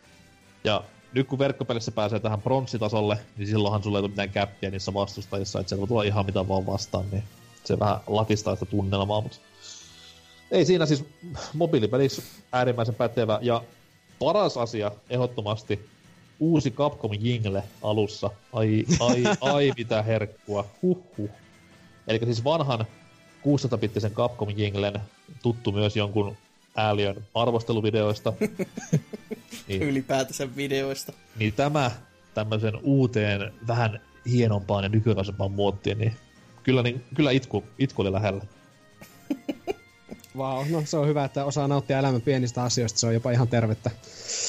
Ja 0.64 0.84
nyt 1.14 1.28
kun 1.28 1.40
verkkopelissä 1.40 1.92
pääsee 1.92 2.20
tähän 2.20 2.42
pronssitasolle, 2.42 3.18
niin 3.38 3.48
silloinhan 3.48 3.84
sulle 3.84 3.98
ei 3.98 4.02
tule 4.02 4.10
mitään 4.10 4.30
käppiä 4.30 4.70
niissä 4.70 4.94
vastustajissa, 4.94 5.60
että 5.60 5.70
sieltä 5.70 5.90
voi 5.90 6.08
ihan 6.08 6.26
mitä 6.26 6.48
vaan 6.48 6.66
vastaan, 6.66 7.06
niin 7.12 7.24
se 7.64 7.80
vähän 7.80 8.00
latistaa 8.08 8.56
sitä 8.56 8.66
tunnelmaa, 8.66 9.22
mutta 9.22 9.38
ei 10.52 10.66
siinä 10.66 10.86
siis 10.86 11.06
mobiilipelissä 11.54 12.22
äärimmäisen 12.52 12.96
pätevä 12.96 13.40
ja 13.42 13.64
paras 14.20 14.58
asia 14.58 14.92
ehdottomasti 15.10 15.80
uusi 16.40 16.72
Capcom 16.72 17.12
Jingle 17.20 17.64
alussa. 17.82 18.30
Ai, 18.54 18.86
ai, 19.00 19.24
ai 19.54 19.72
mitä 19.78 20.02
herkkua. 20.02 20.66
Huhhuh. 20.82 21.30
Eli 22.08 22.20
siis 22.24 22.44
vanhan 22.44 22.86
600-bittisen 23.44 24.14
Capcom 24.14 24.50
Jinglen 24.56 25.02
tuttu 25.44 25.72
myös 25.72 25.96
jonkun 25.96 26.38
ääliön 26.76 27.24
arvosteluvideoista. 27.34 28.34
niin, 29.68 29.84
Ylipäätänsä 29.84 30.56
videoista. 30.56 31.14
Niin 31.40 31.54
tämä 31.54 31.92
tämmöisen 32.34 32.74
uuteen, 32.84 33.54
vähän 33.68 34.02
hienompaan 34.32 34.84
ja 34.84 34.90
nykyaikaisempaan 34.90 35.52
muottiin, 35.52 35.98
niin 35.98 36.14
kyllä, 36.64 36.84
niin, 36.84 37.04
kyllä 37.16 37.32
itku, 37.32 37.64
itku 37.80 38.02
oli 38.02 38.12
lähellä. 38.12 38.44
Vau, 40.38 40.64
wow, 40.64 40.72
no 40.72 40.82
se 40.86 40.98
on 40.98 41.08
hyvä, 41.08 41.26
että 41.26 41.46
osaa 41.46 41.68
nauttia 41.68 42.00
elämän 42.00 42.22
pienistä 42.22 42.64
asioista, 42.64 43.00
se 43.00 43.08
on 43.08 43.14
jopa 43.14 43.32
ihan 43.32 43.48
tervettä. 43.48 43.92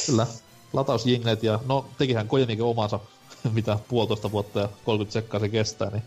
Kyllä, 0.06 0.26
latausjinglet 0.72 1.42
ja 1.42 1.60
no 1.66 1.88
tekihän 1.98 2.28
Kojenikin 2.28 2.64
omansa, 2.64 3.00
mitä 3.54 3.78
puolitoista 3.88 4.32
vuotta 4.32 4.60
ja 4.60 4.68
30 4.84 5.12
sekkaa 5.12 5.40
se 5.40 5.48
kestää, 5.48 5.90
niin 5.90 6.02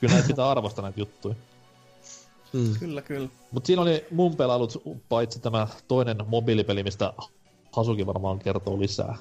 kyllä 0.00 0.14
näitä 0.14 0.28
pitää 0.28 0.50
arvostaa 0.50 0.82
näitä 0.82 1.00
juttuja. 1.00 1.34
Hmm. 2.52 2.78
Kyllä, 2.78 3.02
kyllä. 3.02 3.28
Mutta 3.50 3.66
siinä 3.66 3.82
oli 3.82 4.04
mun 4.10 4.36
pelailut, 4.36 4.82
paitsi 5.08 5.40
tämä 5.40 5.68
toinen 5.88 6.16
mobiilipeli, 6.26 6.82
mistä 6.82 7.12
Hasuki 7.72 8.06
varmaan 8.06 8.38
kertoo 8.38 8.80
lisää. 8.80 9.16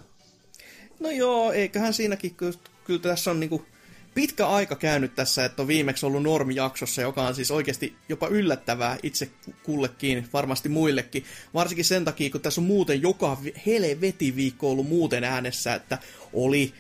No 1.00 1.10
joo, 1.10 1.52
eiköhän 1.52 1.93
siinäkin, 1.93 2.36
kyllä, 2.36 2.58
kyllä 2.84 3.02
tässä 3.02 3.32
on 3.32 3.39
niinku 3.39 3.66
pitkä 4.14 4.47
aika 4.47 4.76
käynyt 4.76 5.16
tässä, 5.16 5.45
että 5.45 5.62
on 5.62 5.68
viimeksi 5.68 6.05
ollut 6.05 6.24
normijaksossa, 6.24 7.01
joka 7.01 7.28
on 7.28 7.36
siis 7.36 7.51
oikeasti 7.51 7.95
jopa 8.10 8.28
yllättävää 8.28 8.97
itse 9.03 9.30
kullekin, 9.64 10.28
varmasti 10.34 10.70
muillekin. 10.70 11.24
Varsinkin 11.53 11.86
sen 11.86 12.05
takia, 12.05 12.30
kun 12.30 12.41
tässä 12.41 12.62
on 12.62 12.68
muuten 12.68 13.01
joka 13.01 13.38
helveti 13.66 14.36
viikko 14.36 14.72
ollut 14.72 14.88
muuten 14.88 15.24
äänessä, 15.24 15.74
että 15.74 15.97
oli 16.34 16.74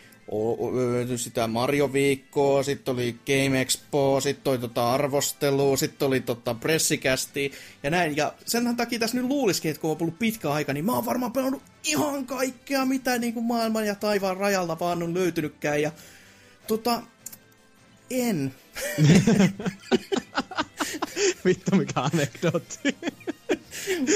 sitä 1.15 1.47
Mario-viikkoa, 1.47 2.63
sitten 2.63 2.93
oli 2.93 3.15
Game 3.25 3.61
Expo, 3.61 4.21
sitten 4.21 4.51
oli 4.51 4.57
tota 4.57 4.93
arvostelu, 4.93 5.77
sitten 5.77 6.07
oli 6.07 6.19
tota 6.19 6.53
pressikästi 6.53 7.51
ja 7.83 7.89
näin. 7.89 8.17
Ja 8.17 8.33
sen 8.45 8.75
takia 8.75 8.99
tässä 8.99 9.17
nyt 9.17 9.25
luulisikin, 9.25 9.71
että 9.71 9.81
kun 9.81 9.91
on 9.91 9.97
ollut 10.01 10.19
pitkä 10.19 10.51
aika, 10.51 10.73
niin 10.73 10.85
mä 10.85 10.91
oon 10.91 11.05
varmaan 11.05 11.31
pelannut 11.31 11.63
ihan 11.83 12.25
kaikkea, 12.25 12.85
mitä 12.85 13.17
niin 13.17 13.33
kuin 13.33 13.45
maailman 13.45 13.85
ja 13.85 13.95
taivaan 13.95 14.37
rajalla 14.37 14.79
vaan 14.79 15.03
on 15.03 15.13
löytynytkään. 15.13 15.81
Ja 15.81 15.91
tota, 16.67 17.01
en. 18.09 18.55
Vittu 21.45 21.75
mikä 21.75 22.01
anekdootti. 22.01 22.95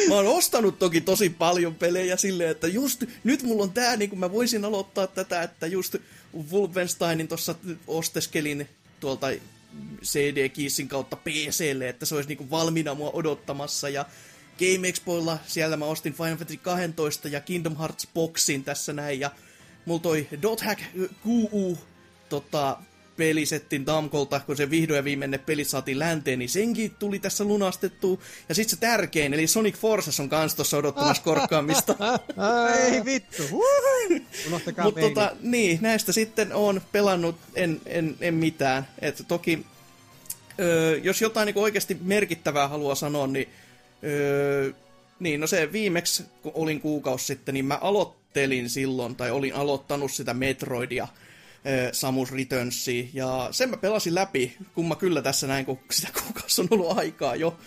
Mä 0.09 0.15
oon 0.15 0.27
ostanut 0.27 0.79
toki 0.79 1.01
tosi 1.01 1.29
paljon 1.29 1.75
pelejä 1.75 2.17
silleen, 2.17 2.49
että 2.49 2.67
just 2.67 3.03
nyt 3.23 3.43
mulla 3.43 3.63
on 3.63 3.71
tää, 3.71 3.97
niin 3.97 4.09
kuin 4.09 4.19
mä 4.19 4.31
voisin 4.31 4.65
aloittaa 4.65 5.07
tätä, 5.07 5.43
että 5.43 5.67
just 5.67 5.95
Wolfensteinin 6.51 7.27
tossa 7.27 7.55
osteskelin 7.87 8.69
tuolta 8.99 9.27
CD-kiissin 10.03 10.87
kautta 10.87 11.15
PClle, 11.15 11.89
että 11.89 12.05
se 12.05 12.15
olisi 12.15 12.29
niin 12.29 12.37
kuin 12.37 12.49
valmiina 12.49 12.95
mua 12.95 13.11
odottamassa 13.13 13.89
ja 13.89 14.05
Game 14.59 14.87
Expoilla 14.87 15.37
siellä 15.47 15.77
mä 15.77 15.85
ostin 15.85 16.13
Final 16.13 16.37
Fantasy 16.37 16.57
12 16.57 17.27
ja 17.27 17.39
Kingdom 17.39 17.77
Hearts 17.77 18.07
Boxin 18.13 18.63
tässä 18.63 18.93
näin 18.93 19.19
ja 19.19 19.31
mulla 19.85 20.01
toi 20.01 20.27
Dot 20.41 20.61
Hack 20.61 20.81
QU 21.25 21.77
tota, 22.29 22.77
pelisettin 23.17 23.85
Damkolta, 23.85 24.39
kun 24.39 24.57
se 24.57 24.69
vihdoin 24.69 24.97
ja 24.97 25.03
viimeinen 25.03 25.39
peli 25.39 25.63
saatiin 25.63 25.99
länteen, 25.99 26.39
niin 26.39 26.49
senkin 26.49 26.95
tuli 26.99 27.19
tässä 27.19 27.43
lunastettu. 27.43 28.21
Ja 28.49 28.55
sitten 28.55 28.69
se 28.69 28.79
tärkein, 28.79 29.33
eli 29.33 29.47
Sonic 29.47 29.75
Forces 29.75 30.19
on 30.19 30.29
kans 30.29 30.55
tuossa 30.55 30.77
odottamassa 30.77 31.23
korkkaamista. 31.33 31.95
Ei 32.91 33.05
vittu. 33.05 33.43
Unohtakaa 34.47 34.85
Mutta 34.85 35.01
tota, 35.01 35.31
niin, 35.41 35.79
näistä 35.81 36.11
sitten 36.11 36.53
on 36.53 36.81
pelannut 36.91 37.35
en, 37.55 37.81
en, 37.85 38.15
en 38.21 38.33
mitään. 38.33 38.87
Et 39.01 39.23
toki, 39.27 39.65
öö, 40.59 40.97
jos 40.97 41.21
jotain 41.21 41.45
niin 41.45 41.57
oikeasti 41.57 41.97
merkittävää 42.01 42.67
haluaa 42.67 42.95
sanoa, 42.95 43.27
niin, 43.27 43.49
öö, 44.03 44.71
niin 45.19 45.39
no 45.39 45.47
se 45.47 45.71
viimeksi, 45.71 46.23
kun 46.41 46.51
olin 46.55 46.81
kuukausi 46.81 47.25
sitten, 47.25 47.53
niin 47.53 47.65
mä 47.65 47.77
aloittelin 47.81 48.69
silloin, 48.69 49.15
tai 49.15 49.31
olin 49.31 49.55
aloittanut 49.55 50.11
sitä 50.11 50.33
Metroidia, 50.33 51.07
Samus 51.91 52.31
Returnsia, 52.31 53.07
ja 53.13 53.47
sen 53.51 53.69
mä 53.69 53.77
pelasin 53.77 54.15
läpi, 54.15 54.57
kumma 54.73 54.95
kyllä 54.95 55.21
tässä 55.21 55.47
näin, 55.47 55.65
kun 55.65 55.79
sitä 55.91 56.07
kuukausi 56.23 56.61
on 56.61 56.67
ollut 56.71 56.97
aikaa 56.97 57.35
jo. 57.35 57.57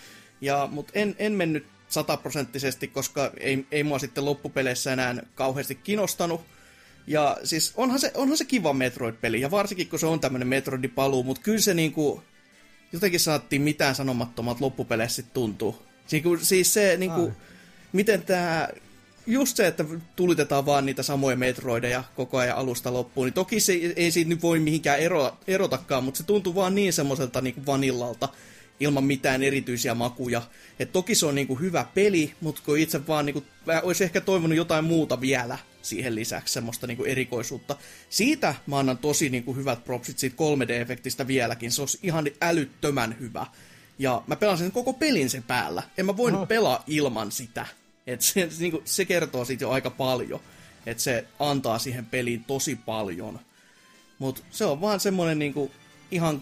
Ja, 0.41 0.69
mutta 0.71 0.91
en, 0.95 1.15
en 1.19 1.33
mennyt 1.33 1.65
sataprosenttisesti, 1.87 2.87
koska 2.87 3.31
ei, 3.39 3.65
ei 3.71 3.83
mua 3.83 3.99
sitten 3.99 4.25
loppupeleissä 4.25 4.93
enää 4.93 5.15
kauheasti 5.35 5.75
kinostanut. 5.75 6.41
Ja 7.07 7.37
siis 7.43 7.73
onhan 7.75 7.99
se, 7.99 8.11
onhan 8.15 8.37
se 8.37 8.45
kiva 8.45 8.73
Metroid-peli, 8.73 9.41
ja 9.41 9.51
varsinkin 9.51 9.89
kun 9.89 9.99
se 9.99 10.05
on 10.05 10.19
tämmönen 10.19 10.47
Metroidin 10.47 10.91
paluu, 10.91 11.23
mutta 11.23 11.41
kyllä 11.41 11.59
se 11.59 11.73
niinku, 11.73 12.23
jotenkin 12.91 13.19
saattiin 13.19 13.61
mitään 13.61 13.95
sanomattomat 13.95 14.61
loppupeleissä 14.61 15.15
sitten 15.15 15.33
tuntuu. 15.33 15.83
Siis, 16.07 16.23
siis 16.41 16.73
se 16.73 16.97
niinku, 16.97 17.31
miten 17.93 18.21
tämä 18.21 18.69
just 19.27 19.57
se, 19.57 19.67
että 19.67 19.85
tulitetaan 20.15 20.65
vaan 20.65 20.85
niitä 20.85 21.03
samoja 21.03 21.37
metroideja 21.37 22.03
koko 22.15 22.37
ajan 22.37 22.57
alusta 22.57 22.93
loppuun, 22.93 23.27
niin 23.27 23.33
toki 23.33 23.59
se 23.59 23.73
ei 23.95 24.11
siitä 24.11 24.29
nyt 24.29 24.41
voi 24.41 24.59
mihinkään 24.59 24.99
ero, 24.99 25.37
erotakaan, 25.47 26.03
mutta 26.03 26.17
se 26.17 26.23
tuntuu 26.23 26.55
vaan 26.55 26.75
niin 26.75 26.93
semmoiselta 26.93 27.41
niin 27.41 27.65
vanillalta 27.65 28.29
ilman 28.79 29.03
mitään 29.03 29.43
erityisiä 29.43 29.95
makuja. 29.95 30.41
Et 30.79 30.91
toki 30.91 31.15
se 31.15 31.25
on 31.25 31.35
niin 31.35 31.47
kuin 31.47 31.59
hyvä 31.59 31.85
peli, 31.93 32.33
mutta 32.41 32.61
kun 32.65 32.77
itse 32.77 33.07
vaan 33.07 33.25
niin 33.25 33.33
kuin, 33.33 33.45
olisi 33.83 34.03
ehkä 34.03 34.21
toivonut 34.21 34.57
jotain 34.57 34.85
muuta 34.85 35.21
vielä 35.21 35.57
siihen 35.81 36.15
lisäksi, 36.15 36.53
semmoista 36.53 36.87
niin 36.87 36.97
kuin 36.97 37.09
erikoisuutta. 37.09 37.75
Siitä 38.09 38.55
mä 38.67 38.79
annan 38.79 38.97
tosi 38.97 39.29
niin 39.29 39.43
kuin 39.43 39.57
hyvät 39.57 39.83
propsit 39.85 40.19
siitä 40.19 40.35
3D-efektistä 40.35 41.27
vieläkin, 41.27 41.71
se 41.71 41.81
olisi 41.81 41.99
ihan 42.03 42.25
älyttömän 42.41 43.15
hyvä. 43.19 43.45
Ja 43.99 44.21
mä 44.27 44.35
pelasin 44.35 44.71
koko 44.71 44.93
pelin 44.93 45.29
sen 45.29 45.43
päällä. 45.43 45.83
En 45.97 46.05
mä 46.05 46.17
voinut 46.17 46.41
oh. 46.41 46.47
pelaa 46.47 46.83
ilman 46.87 47.31
sitä. 47.31 47.65
Et 48.07 48.21
se, 48.21 48.47
se, 48.49 48.61
niin 48.61 48.81
se 48.85 49.05
kertoo 49.05 49.45
siitä 49.45 49.63
jo 49.63 49.69
aika 49.69 49.89
paljon. 49.89 50.39
Että 50.85 51.03
se 51.03 51.25
antaa 51.39 51.79
siihen 51.79 52.05
peliin 52.05 52.43
tosi 52.43 52.75
paljon. 52.75 53.39
Mutta 54.19 54.41
se 54.51 54.65
on 54.65 54.81
vaan 54.81 54.99
semmoinen 54.99 55.39
niinku 55.39 55.71
ihan 56.11 56.41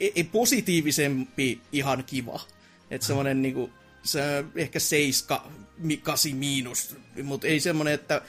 ei, 0.00 0.12
e, 0.16 0.24
positiivisempi 0.24 1.60
ihan 1.72 2.04
kiva. 2.04 2.40
Että 2.90 3.06
semmoinen 3.06 3.42
niinku, 3.42 3.70
se 4.02 4.44
ehkä 4.56 4.78
7, 4.78 5.40
8 6.02 6.36
miinus, 6.36 6.96
mutta 7.22 7.46
ei 7.46 7.60
semmoinen, 7.60 7.94
että 7.94 8.22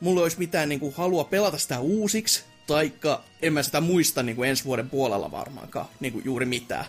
mulla 0.00 0.22
olisi 0.22 0.38
mitään 0.38 0.68
niinku 0.68 0.94
halua 0.96 1.24
pelata 1.24 1.58
sitä 1.58 1.80
uusiksi, 1.80 2.44
taikka 2.66 3.24
en 3.42 3.52
mä 3.52 3.62
sitä 3.62 3.80
muista 3.80 4.22
niinku 4.22 4.42
ensi 4.42 4.64
vuoden 4.64 4.90
puolella 4.90 5.30
varmaankaan 5.30 5.88
niinku 6.00 6.22
juuri 6.24 6.46
mitään. 6.46 6.84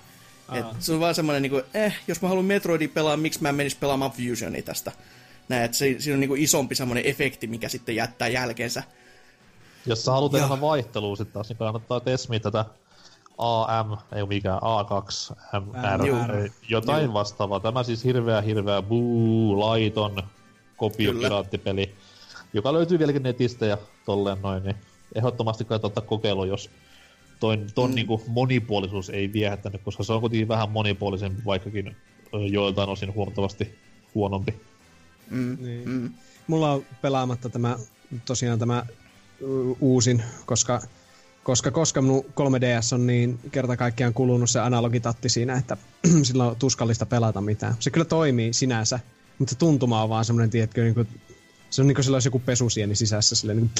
Et 0.53 0.65
se 0.79 0.93
on 0.93 0.99
vaan 0.99 1.15
semmoinen, 1.15 1.41
niinku, 1.41 1.61
eh, 1.73 1.95
jos 2.07 2.21
mä 2.21 2.27
haluan 2.27 2.45
Metroidin 2.45 2.89
pelaa, 2.89 3.17
miksi 3.17 3.41
mä 3.41 3.51
menis 3.51 3.75
pelaamaan 3.75 4.11
Fusionia 4.11 4.63
tästä 4.63 4.91
näin, 5.49 5.63
että 5.63 5.77
se, 5.77 5.95
siinä 5.99 6.15
on 6.15 6.19
niin 6.19 6.37
isompi 6.37 6.75
semmoinen 6.75 7.05
efekti, 7.05 7.47
mikä 7.47 7.69
sitten 7.69 7.95
jättää 7.95 8.27
jälkeensä. 8.27 8.83
Jos 9.85 10.05
sä 10.05 10.11
haluat 10.11 10.33
enemmän 10.33 10.61
vaihtelua 10.61 11.15
sitten 11.15 11.33
taas, 11.33 11.49
niin 11.49 11.57
kannattaa 11.57 11.99
tesmiä 11.99 12.39
tätä 12.39 12.65
AM, 13.37 13.97
ei 14.15 14.25
mikään 14.25 14.59
A2, 14.59 15.35
MR, 15.61 16.49
jotain 16.69 17.05
Juu. 17.05 17.13
vastaavaa. 17.13 17.59
Tämä 17.59 17.83
siis 17.83 18.03
hirveä, 18.03 18.41
hirveä 18.41 18.81
buu, 18.81 19.59
laiton 19.59 20.23
kopiopiraattipeli, 20.77 21.95
joka 22.53 22.73
löytyy 22.73 22.99
vieläkin 22.99 23.23
netistä 23.23 23.65
ja 23.65 23.77
tolleen 24.05 24.41
noin, 24.41 24.63
niin 24.63 24.75
ehdottomasti 25.15 25.65
kannattaa 25.65 25.87
ottaa 25.87 26.03
kokeilu, 26.03 26.45
jos 26.45 26.69
ton, 27.39 27.67
ton 27.75 27.89
mm. 27.89 27.95
niinku 27.95 28.21
monipuolisuus 28.27 29.09
ei 29.09 29.33
viehättänyt, 29.33 29.81
koska 29.83 30.03
se 30.03 30.13
on 30.13 30.21
kuitenkin 30.21 30.47
vähän 30.47 30.71
monipuolisempi, 30.71 31.41
vaikkakin 31.45 31.95
joiltain 32.51 32.89
osin 32.89 33.13
huomattavasti 33.13 33.79
huonompi. 34.15 34.61
Mm, 35.31 35.57
niin. 35.61 35.89
mm. 35.89 36.13
Mulla 36.47 36.71
on 36.71 36.85
pelaamatta 37.01 37.49
tämä, 37.49 37.77
tosiaan 38.25 38.59
tämä 38.59 38.85
uusin, 39.79 40.23
koska, 40.45 40.81
koska, 41.43 41.71
koska 41.71 42.01
minun 42.01 42.25
3DS 42.25 42.93
on 42.93 43.07
niin 43.07 43.39
kerta 43.51 43.77
kaikkiaan 43.77 44.13
kulunut 44.13 44.49
se 44.49 44.59
analogitatti 44.59 45.29
siinä, 45.29 45.57
että 45.57 45.77
sillä 46.23 46.45
on 46.45 46.55
tuskallista 46.55 47.05
pelata 47.05 47.41
mitään. 47.41 47.75
Se 47.79 47.89
kyllä 47.89 48.05
toimii 48.05 48.53
sinänsä, 48.53 48.99
mutta 49.39 49.55
tuntuma 49.55 50.03
on 50.03 50.09
vaan 50.09 50.25
semmoinen, 50.25 50.49
tiedätkö, 50.49 50.83
niin 50.83 50.93
kuin, 50.93 51.07
se 51.69 51.81
on 51.81 51.87
niin 51.87 51.95
kuin 51.95 52.13
olisi 52.13 52.27
joku 52.27 52.39
pesusieni 52.39 52.95
sisässä, 52.95 53.35
silleen, 53.35 53.57
niin 53.57 53.71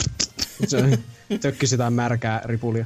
kuin, 0.58 0.70
se 0.70 0.78
on, 0.78 0.98
tökki 1.40 1.68
sitä 1.68 1.90
märkää 1.90 2.42
ripulia. 2.46 2.86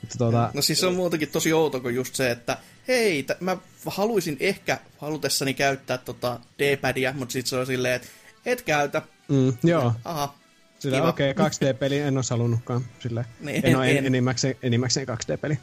Mutta 0.00 0.18
tuota... 0.18 0.50
No 0.54 0.62
siis 0.62 0.80
se 0.80 0.86
on 0.86 0.94
muutenkin 0.94 1.28
tosi 1.28 1.52
outo 1.52 1.80
kuin 1.80 1.94
just 1.94 2.14
se, 2.14 2.30
että 2.30 2.58
hei, 2.88 3.22
t- 3.22 3.40
mä 3.40 3.56
haluaisin 3.86 4.36
ehkä 4.40 4.78
halutessani 4.98 5.54
käyttää 5.54 5.98
tota 5.98 6.40
D-padia, 6.58 7.12
mutta 7.12 7.32
sitten 7.32 7.50
se 7.50 7.56
on 7.56 7.66
silleen, 7.66 7.94
että 7.94 8.08
et 8.46 8.62
käytä. 8.62 9.02
Mm, 9.28 9.52
joo. 9.64 9.92
Aha, 10.04 10.34
Sillä 10.78 11.08
okei, 11.08 11.30
okay, 11.30 11.48
2D-peli 11.48 11.98
en 11.98 12.16
olisi 12.18 12.30
halunnutkaan. 12.30 12.84
Sille. 13.00 13.24
Niin, 13.40 13.66
en 13.66 13.76
ole 13.76 13.90
en. 13.90 14.06
enimmäkseen, 14.06 14.56
enimmäkseen 14.62 15.08
2D-peli. 15.08 15.58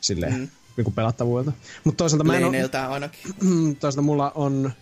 Silleen, 0.00 0.34
mm. 0.34 0.48
niin 0.76 0.92
pelattavuudelta. 0.92 1.52
Mutta 1.84 1.98
toisaalta 1.98 2.24
mä 2.24 2.36
en 2.36 2.44
ole... 2.44 2.68
ainakin. 2.88 3.34
toisaalta 3.80 4.02
mulla 4.02 4.32
on 4.34 4.72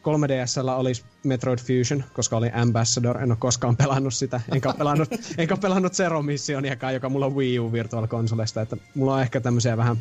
3DSllä 0.00 0.70
olisi 0.70 1.04
Metroid 1.24 1.58
Fusion, 1.58 2.04
koska 2.12 2.36
oli 2.36 2.50
Ambassador, 2.54 3.22
en 3.22 3.30
ole 3.30 3.38
koskaan 3.40 3.76
pelannut 3.76 4.14
sitä, 4.14 4.40
enkä 4.52 4.68
ole 4.68 4.76
pelannut, 4.78 5.08
enkä 5.38 5.54
ole 5.54 5.60
pelannut 5.60 5.92
Zero 5.92 6.22
Missioniakaan, 6.22 6.94
joka 6.94 7.08
mulla 7.08 7.26
on 7.26 7.36
Wii 7.36 7.58
U 7.58 7.72
Virtual 7.72 8.06
Consolesta, 8.06 8.60
että 8.60 8.76
mulla 8.94 9.14
on 9.14 9.22
ehkä 9.22 9.40
tämmöisiä 9.40 9.76
vähän 9.76 9.96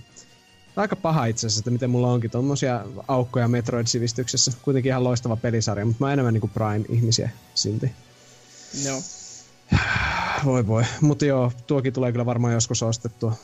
aika 0.76 0.96
paha 0.96 1.26
itse 1.26 1.48
asiassa, 1.48 1.60
että 1.60 1.72
miten 1.72 1.90
mulla 1.90 2.12
onkin 2.12 2.32
tommosia 2.32 2.86
aukkoja 3.08 3.48
Metroid-sivistyksessä. 3.48 4.52
Kuitenkin 4.62 4.90
ihan 4.90 5.04
loistava 5.04 5.36
pelisarja, 5.36 5.86
mutta 5.86 6.00
mä 6.00 6.06
oon 6.06 6.14
enemmän 6.14 6.34
niinku 6.34 6.50
Prime-ihmisiä 6.54 7.30
silti. 7.56 7.92
Joo. 8.86 9.02
Voi 10.46 10.68
voi. 10.68 10.84
Mutta 11.02 11.26
joo, 11.26 11.52
tuokin 11.68 11.94
tulee 11.94 12.12
kyllä 12.12 12.26
varmaan 12.26 12.54
joskus 12.54 12.84
ostettua. 12.84 13.36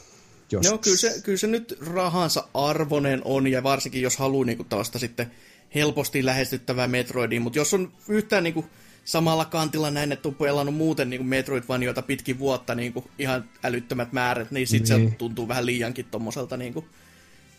Joskus. 0.52 0.72
No 0.72 0.78
kyllä 0.78 0.98
se, 0.98 1.22
kyllä 1.24 1.38
se 1.38 1.48
nyt 1.48 1.78
rahansa 1.94 2.48
arvonen 2.54 3.22
on, 3.26 3.48
ja 3.48 3.64
varsinkin 3.64 4.02
jos 4.02 4.18
haluaa 4.18 4.46
niinku 4.46 4.64
tällaista 4.64 5.00
sitten 5.00 5.32
helposti 5.76 6.26
lähestyttävää 6.26 6.88
Metroidia, 6.88 7.42
mutta 7.42 7.60
jos 7.60 7.74
on 7.74 7.92
yhtään 8.10 8.44
niinku 8.44 8.66
samalla 9.06 9.46
kantilla 9.46 9.92
näin, 9.92 10.12
että 10.12 10.28
on 10.28 10.36
pelannut 10.36 10.76
muuten 10.76 11.10
niin 11.10 11.26
Metroidvanioita 11.26 12.02
pitkin 12.02 12.40
vuotta 12.40 12.76
niin 12.76 12.94
kuin 12.94 13.06
ihan 13.20 13.50
älyttömät 13.64 14.14
määrät, 14.14 14.52
niin 14.52 14.68
sitten 14.68 15.00
niin. 15.00 15.10
se 15.10 15.16
tuntuu 15.16 15.48
vähän 15.48 15.66
liiankin 15.66 16.06
tommoselta 16.06 16.58
niin 16.58 16.74
kuin 16.74 16.86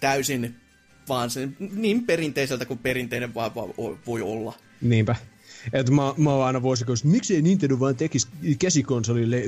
täysin 0.00 0.56
vaan 1.08 1.30
se, 1.30 1.48
niin 1.58 2.06
perinteiseltä 2.06 2.64
kuin 2.64 2.78
perinteinen 2.78 3.34
vaan, 3.34 3.54
vaan 3.54 3.68
voi 4.06 4.22
olla. 4.22 4.54
Niinpä. 4.80 5.16
Et 5.72 5.90
mä, 5.90 6.14
mä 6.16 6.32
oon 6.32 6.46
aina 6.46 6.62
vuosikuussa, 6.62 7.08
miksi 7.08 7.34
ei 7.34 7.42
Nintendo 7.42 7.80
vaan 7.80 7.96
tekisi 7.96 8.28
käsikonsolille 8.58 9.42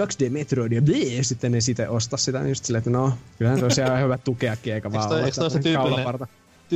2D 0.00 0.30
Metroidia, 0.30 0.82
ja 1.16 1.24
sitten 1.24 1.52
ne 1.52 1.60
sitten 1.60 1.90
osta 1.90 2.16
sitä, 2.16 2.38
niin 2.38 2.48
just 2.48 2.64
silleen, 2.64 2.78
että 2.78 2.90
no, 2.90 3.12
kyllähän 3.38 3.58
se 3.58 3.64
olisi 3.64 3.80
ihan 3.80 4.02
hyvä 4.02 4.18
tukeakin, 4.18 4.74
eikä 4.74 4.92
vaan 4.92 5.12
olla 5.12 5.50
se 5.50 5.58
tyypillinen, 5.58 6.28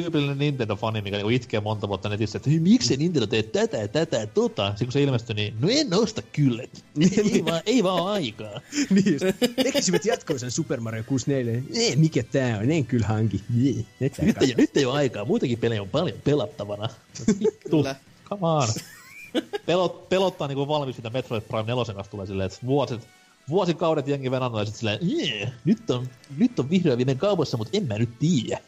tyypillinen 0.02 0.38
Nintendo-fani, 0.38 1.02
mikä 1.02 1.16
niinku 1.16 1.28
itkee 1.28 1.60
monta 1.60 1.88
vuotta 1.88 2.08
netissä, 2.08 2.36
että 2.36 2.50
miksi 2.50 2.96
Nintendo 2.96 3.26
tee 3.26 3.42
tätä 3.42 3.76
ja 3.76 3.88
tätä 3.88 4.16
ja 4.16 4.26
tota. 4.26 4.68
Sitten 4.68 4.86
kun 4.86 4.92
se 4.92 5.02
ilmestyi, 5.02 5.34
niin 5.36 5.54
no 5.60 5.68
en 5.70 5.94
osta 5.94 6.22
kyllä. 6.22 6.62
ei, 7.32 7.44
vaan, 7.44 7.62
ei 7.66 7.82
vaan 7.84 8.06
aikaa. 8.06 8.60
niin, 8.94 9.18
tekisivät 9.56 10.04
jatkoisen 10.04 10.50
Super 10.50 10.80
Mario 10.80 11.04
64. 11.04 11.62
Ei, 11.74 11.96
mikä 11.96 12.22
tää 12.22 12.58
on, 12.58 12.70
en 12.70 12.86
kyllä 12.86 13.06
hanki. 13.06 13.40
nyt, 14.00 14.42
ei, 14.42 14.54
nyt 14.56 14.76
ei 14.76 14.84
ole 14.84 14.94
aikaa, 14.94 15.24
muitakin 15.24 15.58
pelejä 15.58 15.82
on 15.82 15.88
paljon 15.88 16.18
pelattavana. 16.24 16.88
Kyllä. 17.70 17.96
Come 18.28 18.46
on. 18.46 18.68
pelot, 19.66 20.08
pelottaa 20.08 20.48
niinku 20.48 20.68
valmis, 20.68 20.96
mitä 20.96 21.10
Metroid 21.10 21.42
Prime 21.42 21.62
4 21.66 21.94
kanssa 21.94 22.10
tulee 22.10 22.26
silleen, 22.26 22.46
että 22.46 22.66
vuosit, 22.66 23.08
vuosikaudet 23.48 24.08
jengi 24.08 24.30
venannut 24.30 24.60
ja 24.60 24.64
sit 24.64 24.74
silleen, 24.76 24.98
"Jee, 25.02 25.52
nyt 25.64 25.90
on, 25.90 26.08
nyt 26.36 26.58
on 26.58 26.70
vihdoin 26.70 26.98
viimein 26.98 27.18
kaupassa, 27.18 27.56
mutta 27.56 27.76
en 27.76 27.86
mä 27.86 27.98
nyt 27.98 28.18
tiedä. 28.18 28.60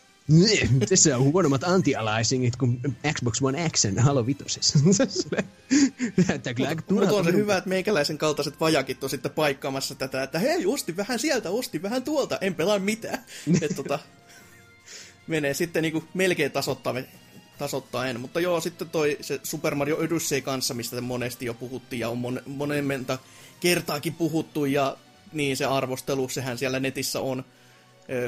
Tässä 0.88 1.16
on 1.16 1.24
huonommat 1.24 1.64
anti-aliasingit 1.64 2.56
kuin 2.56 2.80
Xbox 3.12 3.42
One 3.42 3.68
X 3.68 3.84
ja 3.84 4.02
Halo 4.02 4.26
Vitosessa. 4.26 4.78
Näyttää 6.28 6.54
kyllä 6.54 6.68
aika 6.68 6.82
Mutta 6.90 7.14
on 7.14 7.24
se 7.24 7.32
hyvä, 7.32 7.56
että 7.56 7.68
meikäläisen 7.68 8.18
kaltaiset 8.18 8.60
vajakit 8.60 9.04
on 9.04 9.10
sitten 9.10 9.30
paikkaamassa 9.30 9.94
tätä, 9.94 10.22
että 10.22 10.38
hei, 10.38 10.66
osti 10.66 10.96
vähän 10.96 11.18
sieltä, 11.18 11.50
osti 11.50 11.82
vähän 11.82 12.02
tuolta, 12.02 12.38
en 12.40 12.54
pelaa 12.54 12.78
mitään. 12.78 13.24
että 13.62 13.74
tota, 13.74 13.98
menee 15.26 15.54
sitten 15.54 15.82
niinku 15.82 16.04
melkein 16.14 16.52
tasoittaen, 16.52 17.08
tasoittaen. 17.58 18.20
Mutta 18.20 18.40
joo, 18.40 18.60
sitten 18.60 18.90
toi 18.90 19.18
se 19.20 19.40
Super 19.42 19.74
Mario 19.74 19.96
Odyssey 19.96 20.40
kanssa, 20.40 20.74
mistä 20.74 21.00
monesti 21.00 21.46
jo 21.46 21.54
puhuttiin 21.54 22.00
ja 22.00 22.08
on 22.08 22.18
mon, 22.18 22.42
monemmenta 22.46 23.18
kertaakin 23.60 24.14
puhuttu 24.14 24.64
ja 24.64 24.96
niin 25.32 25.56
se 25.56 25.64
arvostelu, 25.64 26.28
sehän 26.28 26.58
siellä 26.58 26.80
netissä 26.80 27.20
on. 27.20 27.44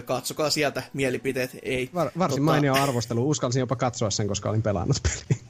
Katsokaa 0.05 0.51
sieltä 0.51 0.83
mielipiteet. 0.93 1.51
Ei, 1.63 1.91
Var, 1.95 2.11
varsin 2.19 2.37
tota, 2.37 2.53
mainio 2.53 2.75
arvostelu. 2.75 3.31
Uskalsin 3.31 3.61
jopa 3.61 3.77
katsoa 3.77 4.11
sen, 4.11 4.29
koska 4.29 4.51
olin 4.51 4.63
pelannut 4.63 4.97
peliä. 5.03 5.45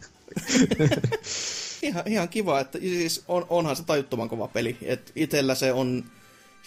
ihan, 1.83 2.03
ihan 2.07 2.29
kiva, 2.29 2.61
että 2.61 2.79
siis 2.79 3.25
on, 3.29 3.47
onhan 3.49 3.77
se 3.77 3.85
tajuttoman 3.85 4.29
kova 4.29 4.49
peli. 4.49 4.77
Et 4.83 5.13
itellä 5.17 5.55
se 5.55 5.73
on 5.73 6.05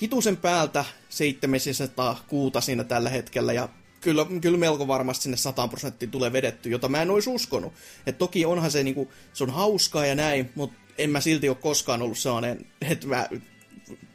hitusen 0.01 0.38
päältä 0.38 0.86
700 1.09 2.24
kuuta 2.28 2.61
siinä 2.61 2.84
tällä 2.84 3.09
hetkellä 3.09 3.53
ja 3.53 3.70
kyllä, 4.01 4.26
kyllä 4.41 4.57
melko 4.57 4.88
varmasti 4.88 5.24
sinne 5.24 5.38
100 5.38 5.68
prosenttiin 5.68 6.11
tulee 6.11 6.34
vedetty, 6.34 6.70
jota 6.70 6.89
mä 6.89 7.01
en 7.01 7.09
olisi 7.09 7.30
uskonut. 7.30 7.74
Et 8.05 8.18
toki 8.18 8.45
onhan 8.45 8.72
se, 8.72 8.84
niinku, 8.84 9.11
se 9.34 9.43
on 9.43 9.49
hauskaa 9.49 10.05
ja 10.05 10.16
näin, 10.16 10.51
mutta 10.55 10.78
en 10.97 11.09
mä 11.09 11.22
silti 11.22 11.49
ole 11.49 11.57
koskaan 11.57 12.01
ollut 12.01 12.18
sellainen, 12.18 12.66
että 12.82 13.07
mä, 13.07 13.28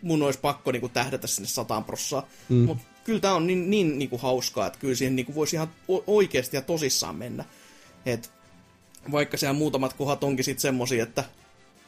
mun 0.02 0.22
olisi 0.22 0.40
pakko 0.40 0.72
niinku 0.72 0.88
tähdätä 0.88 1.26
sinne 1.26 1.48
100 1.48 1.80
prossaa. 1.80 2.28
Mm. 2.48 2.56
Mutta 2.56 2.84
kyllä 3.08 3.20
tää 3.20 3.34
on 3.34 3.46
niin, 3.46 3.70
niin 3.70 3.98
niinku 3.98 4.18
hauskaa, 4.18 4.66
että 4.66 4.78
kyllä 4.78 4.94
siihen 4.94 5.16
niinku 5.16 5.34
voisi 5.34 5.56
ihan 5.56 5.68
oikeasti 6.06 6.56
ja 6.56 6.62
tosissaan 6.62 7.16
mennä. 7.16 7.44
Et 8.06 8.30
vaikka 9.12 9.36
siellä 9.36 9.52
muutamat 9.52 9.92
kohdat 9.92 10.24
onkin 10.24 10.44
sitten 10.44 10.62
semmosia, 10.62 11.02
että 11.02 11.24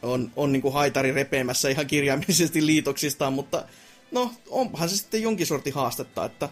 on, 0.03 0.33
on 0.37 0.53
niinku 0.53 0.71
haitari 0.71 1.13
repeämässä 1.13 1.69
ihan 1.69 1.87
kirjaimellisesti 1.87 2.67
liitoksistaan, 2.67 3.33
mutta 3.33 3.65
no, 4.11 4.33
onpahan 4.49 4.89
se 4.89 4.97
sitten 4.97 5.23
jonkin 5.23 5.47
sortin 5.47 5.75
haastetta, 5.75 6.25
että 6.25 6.49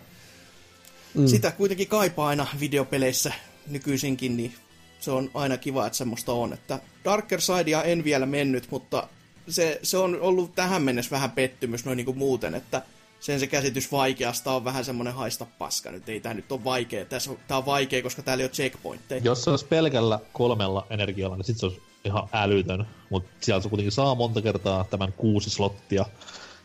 mm. 1.14 1.26
sitä 1.26 1.50
kuitenkin 1.50 1.88
kaipaa 1.88 2.28
aina 2.28 2.46
videopeleissä 2.60 3.32
nykyisinkin, 3.66 4.36
niin 4.36 4.54
se 5.00 5.10
on 5.10 5.30
aina 5.34 5.56
kiva, 5.56 5.86
että 5.86 5.96
semmoista 5.96 6.32
on. 6.32 6.52
Että 6.52 6.78
Darker 7.04 7.40
Sidea 7.40 7.82
en 7.82 8.04
vielä 8.04 8.26
mennyt, 8.26 8.70
mutta 8.70 9.08
se, 9.48 9.80
se 9.82 9.96
on 9.96 10.20
ollut 10.20 10.54
tähän 10.54 10.82
mennessä 10.82 11.10
vähän 11.10 11.30
pettymys 11.30 11.84
noin 11.84 11.96
niinku 11.96 12.14
muuten, 12.14 12.54
että 12.54 12.82
sen 13.20 13.40
se 13.40 13.46
käsitys 13.46 13.92
vaikeasta 13.92 14.52
on 14.52 14.64
vähän 14.64 14.84
semmoinen 14.84 15.14
haista 15.14 15.46
paska. 15.58 15.90
Nyt 15.90 16.08
ei 16.08 16.20
tää 16.20 16.34
nyt 16.34 16.52
ole 16.52 16.64
vaikea. 16.64 17.04
Tässä 17.04 17.30
on, 17.30 17.38
tää 17.48 17.58
on 17.58 17.66
vaikea, 17.66 18.02
koska 18.02 18.22
täällä 18.22 18.42
ei 18.42 18.44
ole 18.44 18.50
checkpointteja. 18.50 19.20
Jos 19.24 19.44
se 19.44 19.50
olisi 19.50 19.66
pelkällä 19.66 20.18
kolmella 20.32 20.86
energialla, 20.90 21.36
niin 21.36 21.44
sit 21.44 21.58
se 21.58 21.66
olisi 21.66 21.82
ihan 22.04 22.28
älytön. 22.32 22.86
Mutta 23.10 23.30
siellä 23.40 23.62
se 23.62 23.68
kuitenkin 23.68 23.92
saa 23.92 24.14
monta 24.14 24.42
kertaa 24.42 24.84
tämän 24.84 25.12
kuusi 25.12 25.50
slottia. 25.50 26.04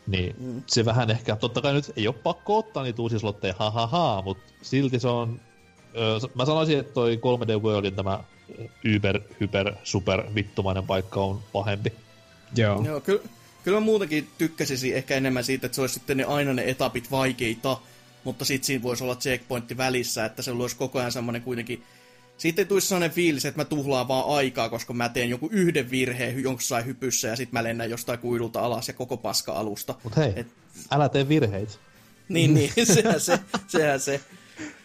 Niin 0.08 0.36
mm. 0.40 0.64
se 0.68 0.86
vähän 0.86 1.12
ehkä, 1.12 1.36
totta 1.36 1.62
kai 1.62 1.74
nyt 1.74 1.92
ei 1.96 2.08
ole 2.08 2.16
pakko 2.24 2.58
ottaa 2.58 2.84
niitä 2.84 3.02
uusia 3.02 3.20
slotteja, 3.20 3.54
ha 3.60 3.72
ha 3.72 3.88
ha, 3.88 4.22
mutta 4.26 4.44
silti 4.62 5.00
se 5.00 5.08
on, 5.08 5.40
ö, 5.96 6.20
mä 6.36 6.46
sanoisin, 6.46 6.80
että 6.80 6.94
toi 6.94 7.20
3D 7.20 7.64
Worldin 7.64 7.96
tämä 7.96 8.24
yber, 8.84 9.22
hyper, 9.40 9.74
super 9.84 10.24
vittumainen 10.36 10.88
paikka 10.88 11.20
on 11.20 11.40
pahempi. 11.54 11.94
Joo. 12.56 12.84
Joo, 12.86 13.02
kyllä, 13.02 13.22
kyllä 13.64 13.80
mä 13.80 13.86
muutenkin 13.86 14.30
tykkäsisin 14.38 14.96
ehkä 14.96 15.16
enemmän 15.16 15.44
siitä, 15.44 15.66
että 15.66 15.76
se 15.76 15.82
olisi 15.82 15.94
sitten 15.94 16.18
ne, 16.18 16.24
aina 16.24 16.54
ne 16.54 16.64
etapit 16.70 17.12
vaikeita, 17.12 17.78
mutta 18.24 18.46
sitten 18.46 18.66
siinä 18.68 18.84
voisi 18.84 19.04
olla 19.04 19.16
checkpointti 19.16 19.78
välissä, 19.78 20.26
että 20.26 20.42
se 20.42 20.52
olisi 20.52 20.76
koko 20.76 21.00
ajan 21.00 21.12
semmoinen 21.12 21.42
kuitenkin... 21.42 21.84
Sitten 22.38 22.64
ei 22.64 22.68
tulisi 22.68 22.88
sellainen 22.88 23.12
fiilis, 23.12 23.46
että 23.46 23.62
mä 23.62 23.66
tuhlaan 23.66 24.08
vaan 24.08 24.38
aikaa, 24.38 24.70
koska 24.70 24.94
mä 24.94 25.10
teen 25.10 25.30
joku 25.30 25.50
yhden 25.52 25.92
virheen 25.92 26.44
jossain 26.44 26.86
hypyssä 26.86 27.28
ja 27.28 27.36
sitten 27.36 27.60
mä 27.60 27.64
lennän 27.64 27.90
jostain 27.90 28.20
kuidulta 28.20 28.62
alas 28.62 28.88
ja 28.88 28.94
koko 28.94 29.18
paska 29.18 29.54
alusta. 29.54 29.96
Mut 30.04 30.18
hei, 30.18 30.30
Et, 30.30 30.38
Et... 30.38 30.48
älä 30.92 31.10
tee 31.10 31.30
virheitä. 31.30 31.74
niin, 32.30 32.54
niin, 32.54 32.72
sehän 32.96 33.22
se, 33.22 33.40
sehän 33.68 34.00
se. 34.00 34.22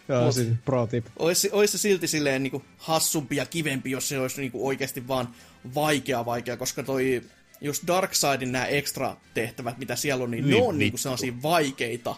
Joo, 0.07 0.25
Mut- 0.25 0.35
siis 0.35 0.47
pro 0.65 0.87
tip. 0.87 1.05
Olisi, 1.19 1.49
olisi 1.51 1.71
se 1.71 1.81
silti 1.81 2.07
silleen 2.07 2.43
niin 2.43 2.51
kuin 2.51 2.63
hassumpi 2.77 3.35
ja 3.35 3.45
kivempi, 3.45 3.91
jos 3.91 4.09
se 4.09 4.19
olisi 4.19 4.41
niin 4.41 4.51
kuin 4.51 4.63
oikeasti 4.63 5.07
vaan 5.07 5.29
vaikea 5.75 6.25
vaikea, 6.25 6.57
koska 6.57 6.83
toi 6.83 7.21
just 7.61 7.87
Darkseidin 7.87 8.51
nämä 8.51 8.65
extra 8.65 9.17
tehtävät, 9.33 9.77
mitä 9.77 9.95
siellä 9.95 10.23
on, 10.23 10.31
niin, 10.31 10.45
niin 10.45 10.57
ne 10.57 10.67
on 10.67 10.77
niin 10.79 10.91
kuin 10.91 10.99
sellaisia 10.99 11.33
vaikeita 11.43 12.15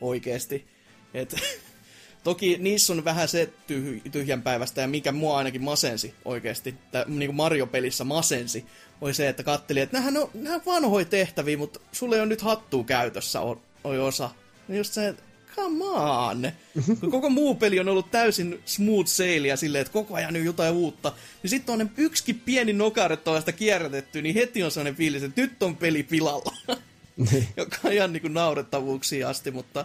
oikeasti. 0.00 0.66
Et, 1.14 1.36
toki 2.24 2.56
niissä 2.60 2.92
on 2.92 3.04
vähän 3.04 3.28
se 3.28 3.52
tyh- 3.72 4.10
tyhjänpäivästä, 4.10 4.80
ja 4.80 4.88
mikä 4.88 5.12
mua 5.12 5.38
ainakin 5.38 5.62
masensi 5.62 6.14
oikeasti, 6.24 6.74
tai 6.92 7.04
niin 7.08 7.28
kuin 7.28 7.36
Mario-pelissä 7.36 8.04
masensi, 8.04 8.64
oli 9.00 9.14
se, 9.14 9.28
että 9.28 9.42
katteli, 9.42 9.80
että 9.80 9.96
nämähän 9.96 10.16
on, 10.16 10.30
nämä 10.34 10.56
on 10.56 10.62
vanhoja 10.66 11.04
tehtäviä, 11.04 11.56
mutta 11.56 11.80
sulle 11.92 12.16
ei 12.16 12.20
ole 12.20 12.28
nyt 12.28 12.42
hattua 12.42 12.84
käytössä, 12.84 13.40
on, 13.40 13.60
on 13.84 14.00
osa. 14.00 14.30
Niin 14.68 14.78
just 14.78 14.92
se, 14.92 15.08
että 15.08 15.22
come 15.56 15.84
on! 15.84 16.52
Kun 17.00 17.10
koko 17.10 17.30
muu 17.30 17.54
peli 17.54 17.80
on 17.80 17.88
ollut 17.88 18.10
täysin 18.10 18.60
smooth 18.64 19.08
sailia 19.08 19.56
silleen, 19.56 19.82
että 19.82 19.92
koko 19.92 20.14
ajan 20.14 20.36
on 20.36 20.44
jotain 20.44 20.74
uutta, 20.74 21.12
niin 21.42 21.50
sitten 21.50 21.72
on 21.72 21.78
ne 21.78 21.86
yksikin 21.96 22.40
pieni 22.44 22.72
nokare 22.72 23.16
tuollaista 23.16 23.52
kierrätetty, 23.52 24.22
niin 24.22 24.34
heti 24.34 24.62
on 24.62 24.70
sellainen 24.70 24.96
fiilis, 24.96 25.22
että 25.22 25.40
nyt 25.40 25.62
on 25.62 25.76
peli 25.76 26.02
pilalla. 26.02 26.56
Joka 27.56 27.76
on 27.84 27.92
ihan 27.92 28.12
niinku 28.12 28.28
naurettavuuksia 28.28 29.28
asti, 29.28 29.50
mutta 29.50 29.84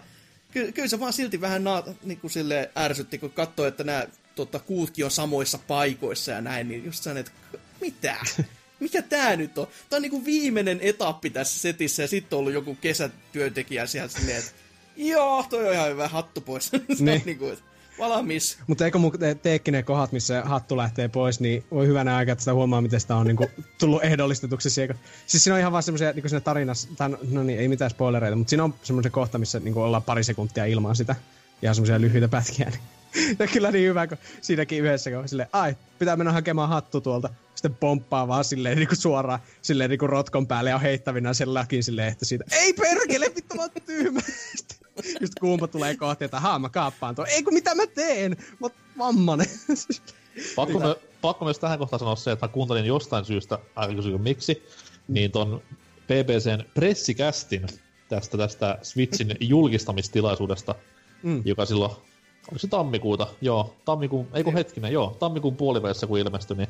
ky- 0.52 0.72
kyllä 0.72 0.88
se 0.88 1.00
vaan 1.00 1.14
silti 1.14 1.42
vähän 1.42 1.64
na- 1.64 1.84
niinku 2.04 2.30
sille 2.30 2.70
ärsytti, 2.78 3.18
kun 3.18 3.32
katsoi, 3.32 3.68
että 3.68 3.84
nämä 3.84 4.06
tota, 4.36 4.60
kuutkin 4.60 5.06
on 5.06 5.12
samoissa 5.12 5.60
paikoissa 5.68 6.32
ja 6.32 6.42
näin, 6.42 6.68
niin 6.68 6.86
just 6.86 7.04
sellainen, 7.04 7.26
että 7.28 7.60
mitä? 7.82 8.16
Mikä 8.80 9.02
tää 9.02 9.36
nyt 9.36 9.58
on? 9.58 9.68
Tää 9.90 9.98
on 9.98 10.02
niinku 10.02 10.26
viimeinen 10.26 10.80
etappi 10.82 11.30
tässä 11.30 11.60
setissä 11.60 12.04
ja 12.04 12.08
sitten 12.08 12.38
on 12.38 12.40
ollut 12.40 12.54
joku 12.54 12.78
kesätyöntekijä 12.82 13.86
siellä 13.86 14.08
silleen, 14.10 14.40
että 14.40 14.52
joo, 15.00 15.46
toi 15.50 15.68
on 15.68 15.74
ihan 15.74 15.90
hyvä 15.90 16.08
hattu 16.08 16.42
pois. 16.42 16.72
Niin. 17.00 17.22
niinku, 17.26 17.48
että 17.48 17.64
valmis. 18.00 18.58
Mutta 18.68 18.86
eikö 18.86 18.98
mun 18.98 19.12
te- 19.20 19.36
teekki 19.36 19.72
ne 19.72 19.84
kohdat, 19.84 20.12
missä 20.12 20.42
hattu 20.46 20.78
lähtee 20.78 21.08
pois, 21.08 21.40
niin 21.40 21.64
voi 21.72 21.88
hyvänä 21.88 22.16
aikaa, 22.16 22.34
että 22.34 22.42
sitä 22.42 22.54
huomaa, 22.54 22.82
miten 22.82 23.00
sitä 23.00 23.16
on 23.16 23.28
niinku 23.28 23.50
tullut 23.80 24.04
ehdollistetuksi. 24.04 24.70
Siellä. 24.70 24.96
Siis 25.28 25.44
siinä 25.44 25.56
on 25.56 25.60
ihan 25.60 25.72
vaan 25.72 25.84
semmoisia, 25.84 26.12
niinku 26.12 26.30
siinä 26.30 26.42
tarinassa, 26.42 26.88
tai 26.98 27.10
no 27.32 27.44
niin, 27.44 27.60
ei 27.60 27.68
mitään 27.68 27.92
spoilereita, 27.92 28.36
mutta 28.36 28.50
siinä 28.50 28.64
on 28.64 28.74
semmoisia 28.84 29.12
kohta, 29.12 29.38
missä 29.38 29.60
niinku 29.60 29.82
ollaan 29.82 30.04
pari 30.04 30.24
sekuntia 30.24 30.66
ilman 30.66 30.96
sitä. 30.96 31.16
Ihan 31.62 31.76
semmoisia 31.76 32.02
lyhyitä 32.02 32.28
pätkiä. 32.28 32.70
Niin. 32.70 32.82
Ja 33.40 33.48
kyllä 33.48 33.72
niin 33.72 33.90
hyvä, 33.90 34.08
kun 34.08 34.18
siinäkin 34.42 34.84
yhdessä, 34.84 35.12
kun 35.12 35.30
silleen, 35.30 35.50
ai, 35.54 35.76
pitää 36.00 36.16
mennä 36.16 36.32
hakemaan 36.32 36.70
hattu 36.70 37.02
tuolta. 37.02 37.30
Sitten 37.56 37.76
pomppaa 37.76 38.28
vaan 38.28 38.44
silleen 38.44 38.78
niinku 38.78 38.96
suoraan 38.96 39.40
silleen 39.62 39.90
niinku 39.90 40.08
rotkon 40.08 40.48
päälle 40.48 40.70
ja 40.70 40.76
on 40.76 40.82
heittävinä 40.82 41.34
sen 41.34 41.54
lakin 41.54 41.84
silleen, 41.84 42.08
että 42.08 42.26
siitä, 42.26 42.44
ei 42.52 42.74
perkele, 42.74 43.26
vittu 43.36 43.56
mä 43.56 43.62
oon 43.62 43.72
tyhmä. 43.86 44.20
Just 45.22 45.34
kuumpa 45.40 45.68
tulee 45.68 45.96
kohti, 45.96 46.26
että 46.26 46.40
haa, 46.40 46.60
mä 46.60 46.70
kaappaan 46.70 47.16
tuon. 47.16 47.28
Ei 47.28 47.44
kun 47.44 47.54
mitä 47.54 47.76
mä 47.76 47.88
teen? 47.88 48.32
Mä 48.32 48.68
oon 48.68 48.72
vammanen. 48.98 49.48
Pakko, 50.56 50.80
me, 50.80 50.96
pakko 51.22 51.46
myös 51.46 51.60
tähän 51.60 51.80
kohtaan 51.80 52.00
sanoa 52.00 52.16
se, 52.16 52.32
että 52.32 52.48
mä 52.48 52.54
kuuntelin 52.54 52.86
jostain 52.86 53.26
syystä, 53.26 53.60
kysykö 53.96 54.18
miksi, 54.18 54.64
niin 55.08 55.32
ton 55.32 55.62
BBCn 56.08 56.64
pressikästin 56.74 57.68
tästä, 58.10 58.38
tästä 58.38 58.80
Switchin 58.82 59.36
julkistamistilaisuudesta, 59.50 60.76
Mm. 61.24 61.42
joka 61.46 61.66
silloin, 61.66 61.92
oliko 61.92 62.58
se 62.58 62.68
tammikuuta? 62.68 63.28
Joo, 63.42 63.76
tammikuun, 63.86 64.28
ei 64.34 64.44
kun 64.44 64.54
hetkinen, 64.54 64.94
joo, 64.94 65.18
tammikuun 65.20 65.56
puolivälissä 65.56 66.08
kun 66.08 66.20
ilmestyi, 66.20 66.58
niin 66.58 66.70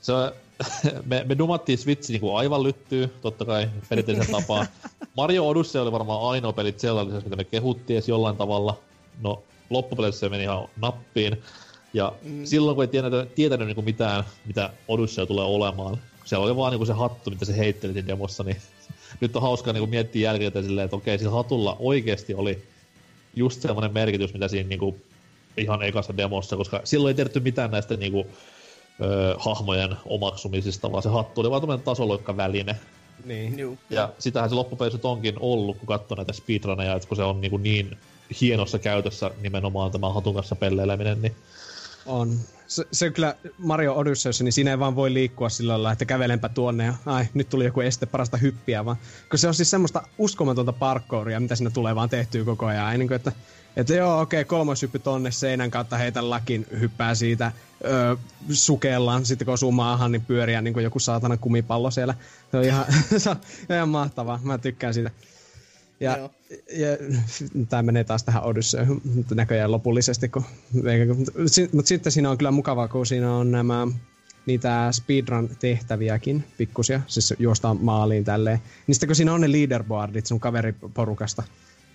se, 0.00 0.12
me, 1.10 1.24
me 1.28 1.38
dumattiin 1.38 1.78
Switch 1.78 2.10
niin 2.10 2.36
aivan 2.36 2.62
lyttyy, 2.62 3.14
totta 3.22 3.44
kai 3.44 3.68
perinteisen 3.88 4.26
tapaa. 4.40 4.66
Mario 5.16 5.48
Odyssey 5.48 5.82
oli 5.82 5.92
varmaan 5.92 6.22
ainoa 6.22 6.52
peli 6.52 6.72
Zelda 6.72 7.04
mitä 7.04 7.36
me 7.36 7.44
kehuttiin 7.44 7.94
edes 7.94 8.08
jollain 8.08 8.36
tavalla. 8.36 8.78
No, 9.22 9.42
loppupeleissä 9.70 10.20
se 10.20 10.28
meni 10.28 10.42
ihan 10.42 10.68
nappiin. 10.80 11.42
Ja 11.94 12.12
mm. 12.22 12.44
silloin 12.44 12.74
kun 12.74 12.84
ei 12.84 12.88
tietänyt, 12.88 13.34
tietänyt 13.34 13.66
niin 13.66 13.74
kuin 13.74 13.84
mitään, 13.84 14.24
mitä 14.46 14.70
Odyssey 14.88 15.26
tulee 15.26 15.44
olemaan, 15.44 15.98
siellä 16.24 16.46
oli 16.46 16.56
vaan 16.56 16.70
niin 16.70 16.78
kuin 16.78 16.86
se 16.86 16.92
hattu, 16.92 17.30
mitä 17.30 17.44
se 17.44 17.56
heitteli 17.56 17.92
siinä 17.92 18.08
demossa, 18.08 18.44
niin 18.44 18.56
nyt 19.20 19.36
on 19.36 19.42
hauskaa 19.42 19.72
niin 19.72 19.90
miettiä 19.90 20.30
jälkikäteen 20.30 20.64
silleen, 20.64 20.84
että 20.84 20.96
okei, 20.96 21.18
sillä 21.18 21.32
hatulla 21.32 21.76
oikeasti 21.78 22.34
oli 22.34 22.62
just 23.36 23.62
semmoinen 23.62 23.92
merkitys, 23.92 24.32
mitä 24.32 24.48
siinä 24.48 24.68
niin 24.68 24.78
kuin 24.78 25.02
ihan 25.56 25.82
ekassa 25.82 26.16
demossa, 26.16 26.56
koska 26.56 26.80
silloin 26.84 27.10
ei 27.10 27.14
tiedetty 27.14 27.40
mitään 27.40 27.70
näistä 27.70 27.96
niin 27.96 28.12
kuin, 28.12 28.26
ö, 29.02 29.34
hahmojen 29.38 29.96
omaksumisista, 30.06 30.92
vaan 30.92 31.02
se 31.02 31.08
hattu 31.08 31.40
oli 31.40 31.50
vaan 31.50 31.62
tämmöinen 31.62 31.84
tasoloikkaväline. 31.84 32.76
niin. 33.24 33.58
Juu. 33.58 33.78
Ja 33.90 34.12
sitähän 34.18 34.48
se 34.48 34.54
loppupeleissä 34.54 34.96
nyt 34.96 35.04
onkin 35.04 35.36
ollut, 35.40 35.78
kun 35.78 35.86
katsoo 35.86 36.16
näitä 36.16 36.32
speedruneja, 36.32 36.94
että 36.94 37.08
kun 37.08 37.16
se 37.16 37.22
on 37.22 37.40
niin, 37.40 37.62
niin 37.62 37.98
hienossa 38.40 38.78
käytössä 38.78 39.30
nimenomaan 39.40 39.90
tämä 39.90 40.12
hatun 40.12 40.34
kanssa 40.34 40.56
pelleileminen, 40.56 41.22
niin 41.22 41.34
On. 42.06 42.38
Se, 42.70 42.84
se 42.92 43.10
kyllä 43.10 43.34
Mario 43.58 43.94
Odysseyssä, 43.94 44.44
niin 44.44 44.52
siinä 44.52 44.70
ei 44.70 44.78
vaan 44.78 44.96
voi 44.96 45.14
liikkua 45.14 45.48
sillä 45.48 45.72
lailla, 45.72 45.92
että 45.92 46.04
kävelenpä 46.04 46.48
tuonne 46.48 46.84
ja 46.84 46.94
ai, 47.06 47.24
nyt 47.34 47.48
tuli 47.48 47.64
joku 47.64 47.80
este 47.80 48.06
parasta 48.06 48.36
hyppiä, 48.36 48.84
vaan 48.84 48.96
kun 49.30 49.38
se 49.38 49.48
on 49.48 49.54
siis 49.54 49.70
semmoista 49.70 50.02
uskomatonta 50.18 50.72
parkouria, 50.72 51.40
mitä 51.40 51.56
siinä 51.56 51.70
tulee 51.70 51.94
vaan 51.94 52.08
tehtyä 52.08 52.44
koko 52.44 52.66
ajan. 52.66 52.98
Niin 52.98 53.08
kuin, 53.08 53.16
että, 53.16 53.32
että 53.76 53.94
joo, 53.94 54.20
okei, 54.20 54.40
okay, 54.40 54.48
kolmoshyppy 54.48 54.98
tonne 54.98 55.30
seinän 55.30 55.70
kautta 55.70 55.96
heitä 55.96 56.30
lakin, 56.30 56.66
hyppää 56.80 57.14
siitä, 57.14 57.52
öö, 57.84 58.16
sukellaan, 58.52 59.26
sitten 59.26 59.44
kun 59.44 59.54
osuu 59.54 59.72
maahan, 59.72 60.12
niin 60.12 60.24
pyöriä 60.24 60.62
niin 60.62 60.74
kuin 60.74 60.84
joku 60.84 60.98
saatana 60.98 61.36
kumipallo 61.36 61.90
siellä. 61.90 62.14
Se 62.50 62.56
on 62.56 62.64
ihan, 62.64 62.84
se 63.18 63.30
on 63.30 63.36
ihan 63.70 63.88
mahtavaa, 63.88 64.40
mä 64.42 64.58
tykkään 64.58 64.94
siitä. 64.94 65.10
Ja, 66.00 66.16
Joo. 66.16 66.30
ja 66.72 66.88
tämä 67.68 67.82
menee 67.82 68.04
taas 68.04 68.24
tähän 68.24 68.42
Odysseyhun 68.42 69.02
näköjään 69.34 69.72
lopullisesti, 69.72 70.28
kun, 70.28 70.44
mutta 71.72 71.88
sitten 71.88 72.12
siinä 72.12 72.30
on 72.30 72.38
kyllä 72.38 72.50
mukavaa, 72.50 72.88
kun 72.88 73.06
siinä 73.06 73.34
on 73.34 73.50
nämä 73.50 73.86
niitä 74.46 74.88
speedrun-tehtäviäkin, 74.92 76.44
pikkusia, 76.58 77.00
siis 77.06 77.34
juostaan 77.38 77.78
maaliin 77.80 78.24
tälleen. 78.24 78.58
Niin 78.86 78.94
sitten 78.94 79.08
kun 79.08 79.16
siinä 79.16 79.32
on 79.32 79.40
ne 79.40 79.52
leaderboardit 79.52 80.26
sun 80.26 80.40
kaveriporukasta, 80.40 81.42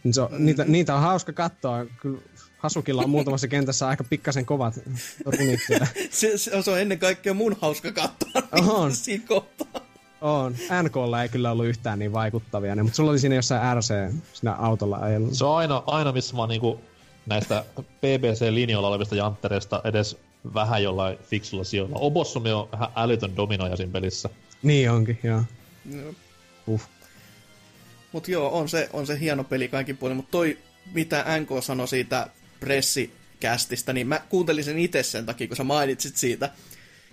niin 0.04 0.14
se 0.14 0.22
on, 0.22 0.32
mm-hmm. 0.32 0.46
niitä, 0.46 0.66
niitä 0.66 0.96
on 0.96 1.02
hauska 1.02 1.34
katsoa. 1.34 1.86
Kyllä 2.02 2.20
Hasukilla 2.58 3.02
on 3.02 3.10
muutamassa 3.10 3.48
kentässä 3.48 3.88
aika 3.88 4.04
pikkasen 4.04 4.46
kovat 4.46 4.80
runit. 5.26 5.60
Se, 6.10 6.38
se, 6.38 6.52
on 6.72 6.80
ennen 6.80 7.00
kaikkea 7.00 7.34
mun 7.34 7.56
hauska 7.62 7.92
katsoa 7.92 8.42
On. 8.52 8.96
siinä 8.96 9.24
kohtaa. 9.28 9.85
On. 10.26 10.56
NKlla 10.84 11.24
ei 11.24 11.30
kyllä 11.30 11.52
ollut 11.52 11.66
yhtään 11.66 12.00
niin 12.00 12.14
vaikuttavia, 12.14 12.76
ne, 12.76 12.84
mutta 12.84 12.96
sulla 12.96 13.12
oli 13.12 13.20
siinä 13.20 13.36
jossain 13.36 13.78
RC 13.78 14.14
siinä 14.34 14.54
autolla 14.54 14.98
ajellut. 14.98 15.34
Se 15.34 15.46
on 15.46 15.58
aina, 15.58 15.84
aina 15.88 16.12
missä 16.12 16.36
mä 16.36 16.42
oon 16.42 16.50
niinku 16.50 16.80
näistä 17.26 17.66
BBC-linjoilla 17.78 18.88
olevista 18.88 19.16
janttereista 19.16 19.82
edes 19.84 20.18
vähän 20.54 20.84
jollain 20.84 21.18
fiksulla 21.24 21.64
sijoilla. 21.64 21.98
Obossumi 22.00 22.52
on 22.52 22.70
ihan 22.74 22.90
älytön 22.96 23.36
dominoija 23.36 23.76
siinä 23.76 23.92
pelissä. 23.92 24.30
Niin 24.64 24.92
onkin, 24.92 25.20
joo. 25.24 25.42
Joo. 25.96 26.14
Uh. 26.68 26.82
Mut 28.12 28.28
joo, 28.28 28.58
on 28.60 28.70
se, 28.70 28.90
on 28.94 29.08
se 29.08 29.20
hieno 29.20 29.44
peli 29.44 29.68
kaikin 29.68 29.98
puolin, 29.98 30.18
mutta 30.18 30.32
toi, 30.32 30.58
mitä 30.94 31.26
NK 31.40 31.50
sanoi 31.64 31.88
siitä 31.88 32.28
pressikästistä, 32.60 33.94
niin 33.94 34.08
mä 34.08 34.22
kuuntelin 34.30 34.64
sen 34.64 34.80
itse 34.80 35.04
sen 35.04 35.26
takia, 35.26 35.48
kun 35.48 35.58
sä 35.58 35.64
mainitsit 35.64 36.18
siitä. 36.18 36.50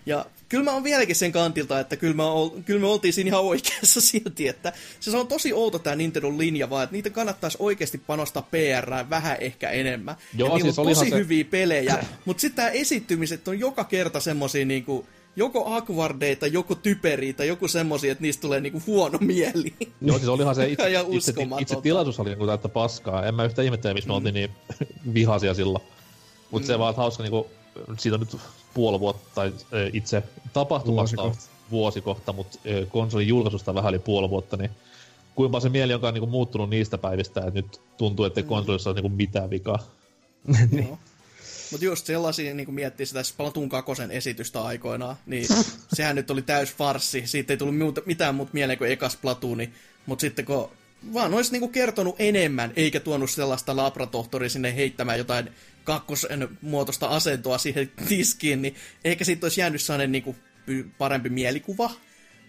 Ja 0.06 0.26
kyllä 0.48 0.64
mä 0.64 0.72
oon 0.72 0.84
vieläkin 0.84 1.16
sen 1.16 1.32
kantilta, 1.32 1.80
että 1.80 1.96
kyllä, 1.96 2.14
mä 2.14 2.30
ol, 2.30 2.48
kyllä 2.64 2.80
me 2.80 2.86
oltiin 2.86 3.12
siinä 3.14 3.28
ihan 3.28 3.40
oikeassa 3.40 4.00
silti, 4.10 4.48
että 4.48 4.72
se 5.00 5.16
on 5.16 5.26
tosi 5.28 5.52
outo 5.52 5.78
tää 5.78 5.96
Nintendo 5.96 6.38
linja 6.38 6.70
vaan, 6.70 6.84
että 6.84 6.96
niitä 6.96 7.10
kannattaisi 7.10 7.58
oikeasti 7.60 7.98
panostaa 7.98 8.48
PR 8.50 9.10
vähän 9.10 9.36
ehkä 9.40 9.70
enemmän. 9.70 10.16
Joo, 10.36 10.56
ja 10.56 10.62
siis 10.62 10.78
on 10.78 10.86
tosi 10.86 11.10
se- 11.10 11.16
hyviä 11.16 11.44
pelejä, 11.44 12.04
mutta 12.24 12.40
sitten 12.40 12.64
tää 12.64 12.70
esittymiset 12.70 13.48
on 13.48 13.60
joka 13.60 13.84
kerta 13.84 14.20
semmosia 14.20 14.64
niinku, 14.64 15.06
joko 15.36 15.74
akvardeita, 15.74 16.46
joko 16.46 16.74
typeriitä, 16.74 17.44
joku 17.44 17.68
semmosia, 17.68 18.12
että 18.12 18.22
niistä 18.22 18.40
tulee 18.40 18.60
niinku 18.60 18.82
huono 18.86 19.18
mieli. 19.20 19.74
Joo, 20.00 20.18
siis 20.18 20.28
olihan 20.28 20.54
se 20.54 20.68
itse, 20.68 20.84
itse, 21.10 21.34
itse 21.60 21.76
tilaisuus 21.82 22.20
oli 22.20 22.28
niinku 22.28 22.46
täyttä 22.46 22.68
paskaa. 22.68 23.26
En 23.26 23.34
mä 23.34 23.44
yhtä 23.44 23.62
ihmettele, 23.62 23.94
miksi 23.94 24.08
me 24.08 24.14
oltiin 24.14 24.34
niin 24.34 24.50
vihaisia 25.14 25.54
silloin. 25.54 25.84
Mut 26.50 26.64
se 26.64 26.78
vaan, 26.78 26.90
että 26.90 27.02
hauska 27.02 27.22
niinku, 27.22 27.50
siitä 27.98 28.14
on 28.14 28.20
nyt 28.20 28.36
puoli 28.74 29.00
vuotta, 29.00 29.28
tai 29.34 29.52
itse 29.92 30.22
tapahtumasta 30.52 31.16
Vuosi 31.16 31.28
on 31.28 31.36
kohta. 31.36 31.50
vuosi 31.70 32.00
kohta, 32.00 32.32
mutta 32.32 32.58
konsolin 32.88 33.28
julkaisusta 33.28 33.74
vähän 33.74 33.90
yli 33.90 33.98
puoli 33.98 34.30
vuotta, 34.30 34.56
niin 34.56 34.70
kuinka 35.34 35.60
se 35.60 35.68
mieli 35.68 35.94
onkaan 35.94 36.14
niinku 36.14 36.26
muuttunut 36.26 36.70
niistä 36.70 36.98
päivistä, 36.98 37.40
että 37.40 37.60
nyt 37.60 37.80
tuntuu, 37.96 38.24
että 38.24 38.42
konsolissa 38.42 38.90
on 38.90 38.96
niinku 38.96 39.08
mitään 39.08 39.50
vikaa. 39.50 39.78
Joo. 40.72 40.98
Mutta 41.70 41.84
just 41.84 42.06
sellaisia, 42.06 42.54
niin 42.54 42.66
kun 42.66 42.74
miettii 42.74 43.06
sitä 43.06 43.22
Splatoon 43.22 43.68
2 43.68 43.92
esitystä 44.10 44.62
aikoinaan, 44.62 45.16
niin 45.26 45.46
sehän 45.92 46.16
nyt 46.16 46.30
oli 46.30 46.42
täys 46.42 46.74
farssi. 46.74 47.26
Siitä 47.26 47.52
ei 47.52 47.56
tullut 47.56 47.78
muuta, 47.78 48.00
mitään 48.06 48.34
muuta 48.34 48.50
mieleen 48.52 48.78
kuin 48.78 48.90
eka 48.90 49.08
Splatooni. 49.08 49.72
Mutta 50.06 50.20
sitten 50.20 50.44
kun 50.44 50.70
vaan 51.12 51.34
olisi 51.34 51.52
niin 51.52 51.72
kertonut 51.72 52.16
enemmän, 52.18 52.72
eikä 52.76 53.00
tuonut 53.00 53.30
sellaista 53.30 53.76
labratohtoria 53.76 54.50
sinne 54.50 54.76
heittämään 54.76 55.18
jotain 55.18 55.50
kakkosen 55.84 56.48
muotoista 56.62 57.06
asentoa 57.06 57.58
siihen 57.58 57.92
tiskiin, 58.08 58.62
niin 58.62 58.74
ehkä 59.04 59.24
siitä 59.24 59.44
olisi 59.44 59.60
jäänyt 59.60 59.82
sellainen 59.82 60.12
niin 60.12 60.22
kuin 60.22 60.36
parempi 60.98 61.28
mielikuva. 61.28 61.90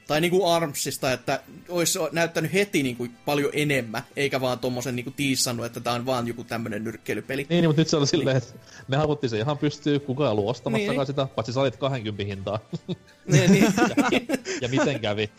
Tai 0.07 0.21
niin 0.21 0.31
kuin 0.31 0.53
Armsista, 0.53 1.11
että 1.11 1.39
olisi 1.69 1.99
näyttänyt 2.11 2.53
heti 2.53 2.83
niin 2.83 2.95
kuin 2.95 3.11
paljon 3.25 3.49
enemmän, 3.53 4.03
eikä 4.15 4.41
vaan 4.41 4.59
tommosen 4.59 4.95
niin 4.95 5.03
kuin 5.03 5.13
tiissannut, 5.13 5.65
että 5.65 5.79
tämä 5.79 5.95
on 5.95 6.05
vaan 6.05 6.27
joku 6.27 6.43
tämmöinen 6.43 6.83
nyrkkeilypeli. 6.83 7.45
Niin, 7.49 7.65
mutta 7.69 7.81
nyt 7.81 7.87
se 7.87 7.97
oli 7.97 8.07
silleen, 8.07 8.37
että 8.37 8.53
me 8.87 8.97
haluttiin 8.97 9.29
se 9.29 9.37
ihan 9.37 9.57
pystyy, 9.57 9.99
kukaan 9.99 10.27
ei 10.27 10.31
ollut 10.31 10.49
ostamassakaan 10.49 10.97
Niin. 10.97 11.07
sitä, 11.07 11.25
paitsi 11.35 11.53
sä 11.53 11.59
olit 11.61 11.75
20 11.77 12.23
hintaa. 12.23 12.59
niin, 13.31 13.51
niin. 13.51 13.73
ja 14.61 14.67
miten 14.69 14.99
kävi? 14.99 15.29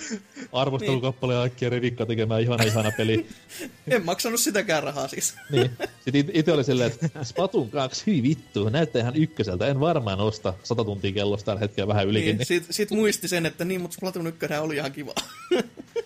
Arvostelukappale 0.52 1.34
ja 1.34 1.42
äkkiä 1.42 1.70
revikka 1.70 2.06
tekemään 2.06 2.40
ihana 2.42 2.64
ihana 2.64 2.90
peli. 2.96 3.26
En 3.88 4.04
maksanut 4.04 4.40
sitäkään 4.40 4.82
rahaa 4.82 5.08
siis. 5.08 5.34
Niin. 5.50 5.70
Sitten 6.04 6.14
it- 6.20 6.30
itse 6.34 6.52
oli 6.52 6.64
silleen, 6.64 6.92
että 6.92 7.24
Splatoon 7.24 7.70
2, 7.70 8.02
hyi 8.06 8.22
vittu, 8.22 8.68
näyttää 8.68 9.02
ihan 9.02 9.16
ykköseltä. 9.16 9.66
En 9.66 9.80
varmaan 9.80 10.20
osta 10.20 10.54
100 10.62 10.84
tuntia 10.84 11.12
kellosta 11.12 11.44
tällä 11.46 11.60
hetkellä 11.60 11.88
vähän 11.88 12.06
ylikin. 12.08 12.26
Niin, 12.28 12.36
Niin, 12.38 12.46
sit, 12.46 12.66
sit 12.70 12.90
muisti 12.90 13.28
sen, 13.28 13.46
että 13.46 13.64
niin, 13.64 13.80
mutta 13.80 13.94
Splatoon 13.94 14.26
1 14.26 14.38
oli 14.60 14.76
ihan 14.76 14.92
kiva. 14.92 15.14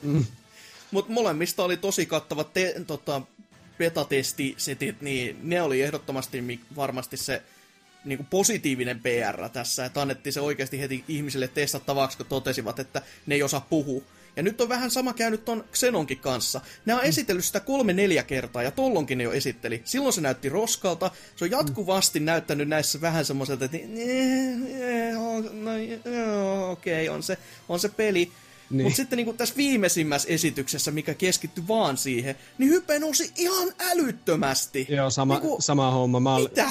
Mm. 0.02 0.24
Mutta 0.90 1.12
molemmista 1.12 1.64
oli 1.64 1.76
tosi 1.76 2.06
kattavat 2.06 2.52
te, 2.52 2.74
tota, 2.86 3.22
betatestisetit, 3.78 5.00
niin 5.00 5.38
ne 5.42 5.62
oli 5.62 5.82
ehdottomasti 5.82 6.60
varmasti 6.76 7.16
se 7.16 7.42
niin 8.04 8.18
kuin 8.18 8.26
positiivinen 8.30 9.00
PR 9.00 9.48
tässä, 9.52 9.84
että 9.84 10.02
annettiin 10.02 10.32
se 10.32 10.40
oikeasti 10.40 10.80
heti 10.80 11.04
ihmisille 11.08 11.48
testattavaksi, 11.48 12.16
kun 12.16 12.26
totesivat, 12.26 12.78
että 12.78 13.02
ne 13.26 13.34
ei 13.34 13.42
osaa 13.42 13.66
puhua. 13.70 14.02
Ja 14.38 14.42
nyt 14.42 14.60
on 14.60 14.68
vähän 14.68 14.90
sama 14.90 15.12
käynyt 15.12 15.44
ton 15.44 15.64
Xenonkin 15.72 16.18
kanssa. 16.18 16.60
Ne 16.86 16.94
on 16.94 17.04
esitellyt 17.04 17.44
sitä 17.44 17.60
kolme-neljä 17.60 18.22
kertaa, 18.22 18.62
ja 18.62 18.70
tollonkin 18.70 19.18
ne 19.18 19.24
jo 19.24 19.32
esitteli. 19.32 19.82
Silloin 19.84 20.12
se 20.12 20.20
näytti 20.20 20.48
roskalta. 20.48 21.10
Se 21.36 21.44
on 21.44 21.50
jatkuvasti 21.50 22.20
näyttänyt 22.20 22.68
näissä 22.68 23.00
vähän 23.00 23.24
semmoiselta, 23.24 23.64
että 23.64 23.76
"Eh, 23.76 25.08
eh, 25.08 25.20
on- 25.22 25.64
no, 25.64 26.70
okei, 26.70 27.08
on, 27.08 27.22
se, 27.22 27.38
on 27.68 27.80
se 27.80 27.88
peli. 27.88 28.18
Niin. 28.24 28.32
Niin. 28.70 28.82
Mutta 28.84 28.96
sitten 28.96 29.16
niin 29.16 29.36
tässä 29.36 29.56
viimeisimmässä 29.56 30.28
esityksessä, 30.28 30.90
mikä 30.90 31.14
keskittyi 31.14 31.68
vaan 31.68 31.96
siihen, 31.96 32.34
niin 32.58 32.70
hype 32.70 32.98
nousi 32.98 33.32
ihan 33.36 33.72
älyttömästi. 33.80 34.86
Joo, 34.88 35.10
sama, 35.10 35.34
Niinku, 35.34 35.56
sama 35.60 35.90
homma. 35.90 36.20
Mä, 36.20 36.34
ol, 36.34 36.48
Mitä? 36.48 36.68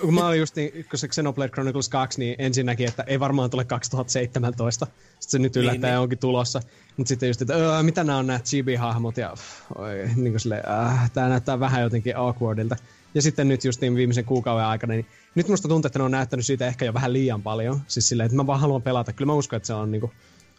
Kun 0.00 0.14
mä 0.14 0.26
olin 0.26 0.40
just 0.40 0.56
niin, 0.56 0.86
kun 0.90 0.98
se 0.98 1.08
Xenoblade 1.08 1.48
Chronicles 1.48 1.88
2, 1.88 2.18
niin 2.18 2.34
ensinnäkin, 2.38 2.88
että 2.88 3.02
ei 3.06 3.20
varmaan 3.20 3.50
tule 3.50 3.64
2017. 3.64 4.86
Sitten 4.86 5.20
se 5.20 5.38
nyt 5.38 5.56
yllättäen 5.56 5.80
Niin, 5.80 5.82
niin, 5.82 5.90
niin. 5.90 6.00
onkin 6.00 6.18
tulossa. 6.18 6.60
Mutta 6.96 7.08
sitten 7.08 7.26
just, 7.26 7.42
että 7.42 7.54
öö, 7.54 7.82
mitä 7.82 8.04
nämä 8.04 8.18
on 8.18 8.26
nämä 8.26 8.38
chibi-hahmot 8.38 9.16
ja 9.16 9.34
oi, 9.74 10.10
niin 10.16 10.32
kuin 10.32 10.52
äh, 10.52 11.10
tää 11.10 11.28
näyttää 11.28 11.60
vähän 11.60 11.82
jotenkin 11.82 12.16
awkwardilta. 12.16 12.76
Ja 13.14 13.22
sitten 13.22 13.48
nyt 13.48 13.64
just 13.64 13.80
niin 13.80 13.94
viimeisen 13.94 14.24
kuukauden 14.24 14.66
aikana, 14.66 14.92
niin 14.92 15.06
nyt 15.34 15.48
musta 15.48 15.68
tuntuu, 15.68 15.86
että 15.86 15.98
ne 15.98 16.04
on 16.04 16.10
näyttänyt 16.10 16.46
siitä 16.46 16.66
ehkä 16.66 16.84
jo 16.84 16.94
vähän 16.94 17.12
liian 17.12 17.42
paljon. 17.42 17.80
Siis 17.88 18.08
silleen, 18.08 18.24
että 18.26 18.36
mä 18.36 18.46
vaan 18.46 18.60
haluan 18.60 18.82
pelata. 18.82 19.12
Kyllä 19.12 19.26
mä 19.26 19.34
uskon, 19.34 19.56
että 19.56 19.66
se 19.66 19.74
on 19.74 19.90
niinku 19.90 20.12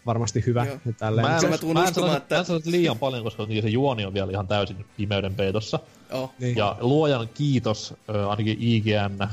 varmasti 0.07 0.43
hyvä. 0.45 0.65
Joo. 0.65 0.77
Ja 0.85 0.93
tälleen. 0.93 1.27
mä 1.27 1.37
en, 1.37 1.43
mä 1.43 1.49
mä, 1.49 1.57
tuun 1.57 1.73
mä 1.73 1.79
en 1.83 1.89
uskomaan, 1.89 2.17
että- 2.17 2.35
mä 2.35 2.39
en 2.39 2.45
sano, 2.45 2.57
että 2.57 2.71
liian 2.71 2.99
paljon, 2.99 3.23
koska 3.23 3.45
niin 3.45 3.63
se 3.63 3.69
juoni 3.69 4.05
on 4.05 4.13
vielä 4.13 4.31
ihan 4.31 4.47
täysin 4.47 4.85
pimeyden 4.97 5.35
peitossa. 5.35 5.79
Oh. 6.11 6.31
Niin. 6.39 6.57
Ja 6.57 6.75
luojan 6.79 7.29
kiitos, 7.33 7.93
ö, 8.09 8.29
ainakin 8.29 8.57
IGN, 8.59 9.21
ö, 9.21 9.27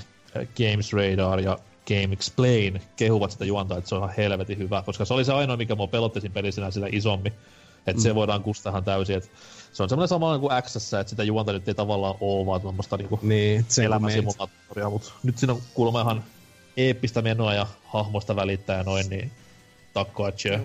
Games 0.57 0.93
Radar 0.93 1.41
ja 1.41 1.59
Game 1.89 2.13
Explain 2.13 2.81
kehuvat 2.97 3.31
sitä 3.31 3.45
juontaa, 3.45 3.79
että 3.79 3.89
se 3.89 3.95
on 3.95 4.03
ihan 4.03 4.15
helvetin 4.17 4.59
hyvä, 4.59 4.83
koska 4.87 5.05
se 5.05 5.15
oli 5.15 5.25
se 5.25 5.33
ainoa, 5.33 5.57
mikä 5.57 5.75
mua 5.75 5.87
pelotti 5.87 6.21
siinä 6.21 6.35
pelissä 6.35 6.71
sillä 6.71 6.89
isommin. 6.93 7.33
Että 7.87 8.01
mm. 8.01 8.03
se 8.03 8.15
voidaan 8.15 8.43
kustaa 8.43 8.71
ihan 8.71 8.85
täysin. 8.85 9.17
Et 9.17 9.31
se 9.73 9.83
on 9.83 9.89
semmoinen 9.89 10.09
sama 10.09 10.39
kuin 10.39 10.63
X, 10.63 10.77
että 10.77 11.11
sitä 11.11 11.23
juonta 11.23 11.53
nyt 11.53 11.69
ei 11.69 11.75
tavallaan 11.75 12.15
ole, 12.21 12.47
vaan 12.47 12.61
tuommoista 12.61 12.97
niinku 12.97 13.19
Niin, 13.23 13.67
elämäsimulaattoria, 13.85 14.91
mutta 14.91 15.13
nyt 15.23 15.39
siinä 15.39 15.53
on 15.53 15.61
kuulemma 15.75 16.01
ihan 16.01 16.25
eeppistä 16.77 17.23
menoa 17.23 17.55
ja 17.55 17.67
hahmoista 17.85 18.37
välittää 18.37 18.77
ja 18.79 18.83
noin, 18.83 19.11
niin 19.11 19.33
takkoa 19.95 20.33
tjö. 20.33 20.59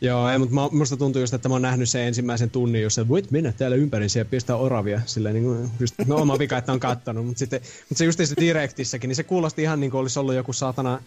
Joo, 0.00 0.28
ei, 0.28 0.38
mutta 0.38 0.54
mä- 0.54 0.68
musta 0.72 0.96
tuntuu 0.96 1.20
just, 1.20 1.34
että 1.34 1.48
mä 1.48 1.54
oon 1.54 1.62
nähnyt 1.62 1.88
sen 1.88 2.02
ensimmäisen 2.02 2.50
tunnin, 2.50 2.82
jossa 2.82 3.08
voit 3.08 3.30
mennä 3.30 3.52
täällä 3.52 3.76
ympärissä 3.76 4.18
ja 4.18 4.24
pistää 4.24 4.56
oravia. 4.56 5.00
Silleen 5.06 5.34
niin 5.34 5.44
kuin, 5.44 5.70
just, 5.80 5.94
no 6.06 6.16
oma 6.16 6.38
vika, 6.38 6.58
että 6.58 6.72
on 6.72 6.80
kattonut. 6.80 7.26
Mutta 7.26 7.38
sitten, 7.38 7.60
mutta 7.88 7.98
se 7.98 8.04
just 8.04 8.20
se 8.24 8.34
direktissäkin, 8.40 9.08
niin 9.08 9.16
se 9.16 9.22
kuulosti 9.22 9.62
ihan 9.62 9.80
niin 9.80 9.90
kuin 9.90 10.00
olisi 10.00 10.18
ollut 10.18 10.34
joku 10.34 10.52
saatana 10.52 11.02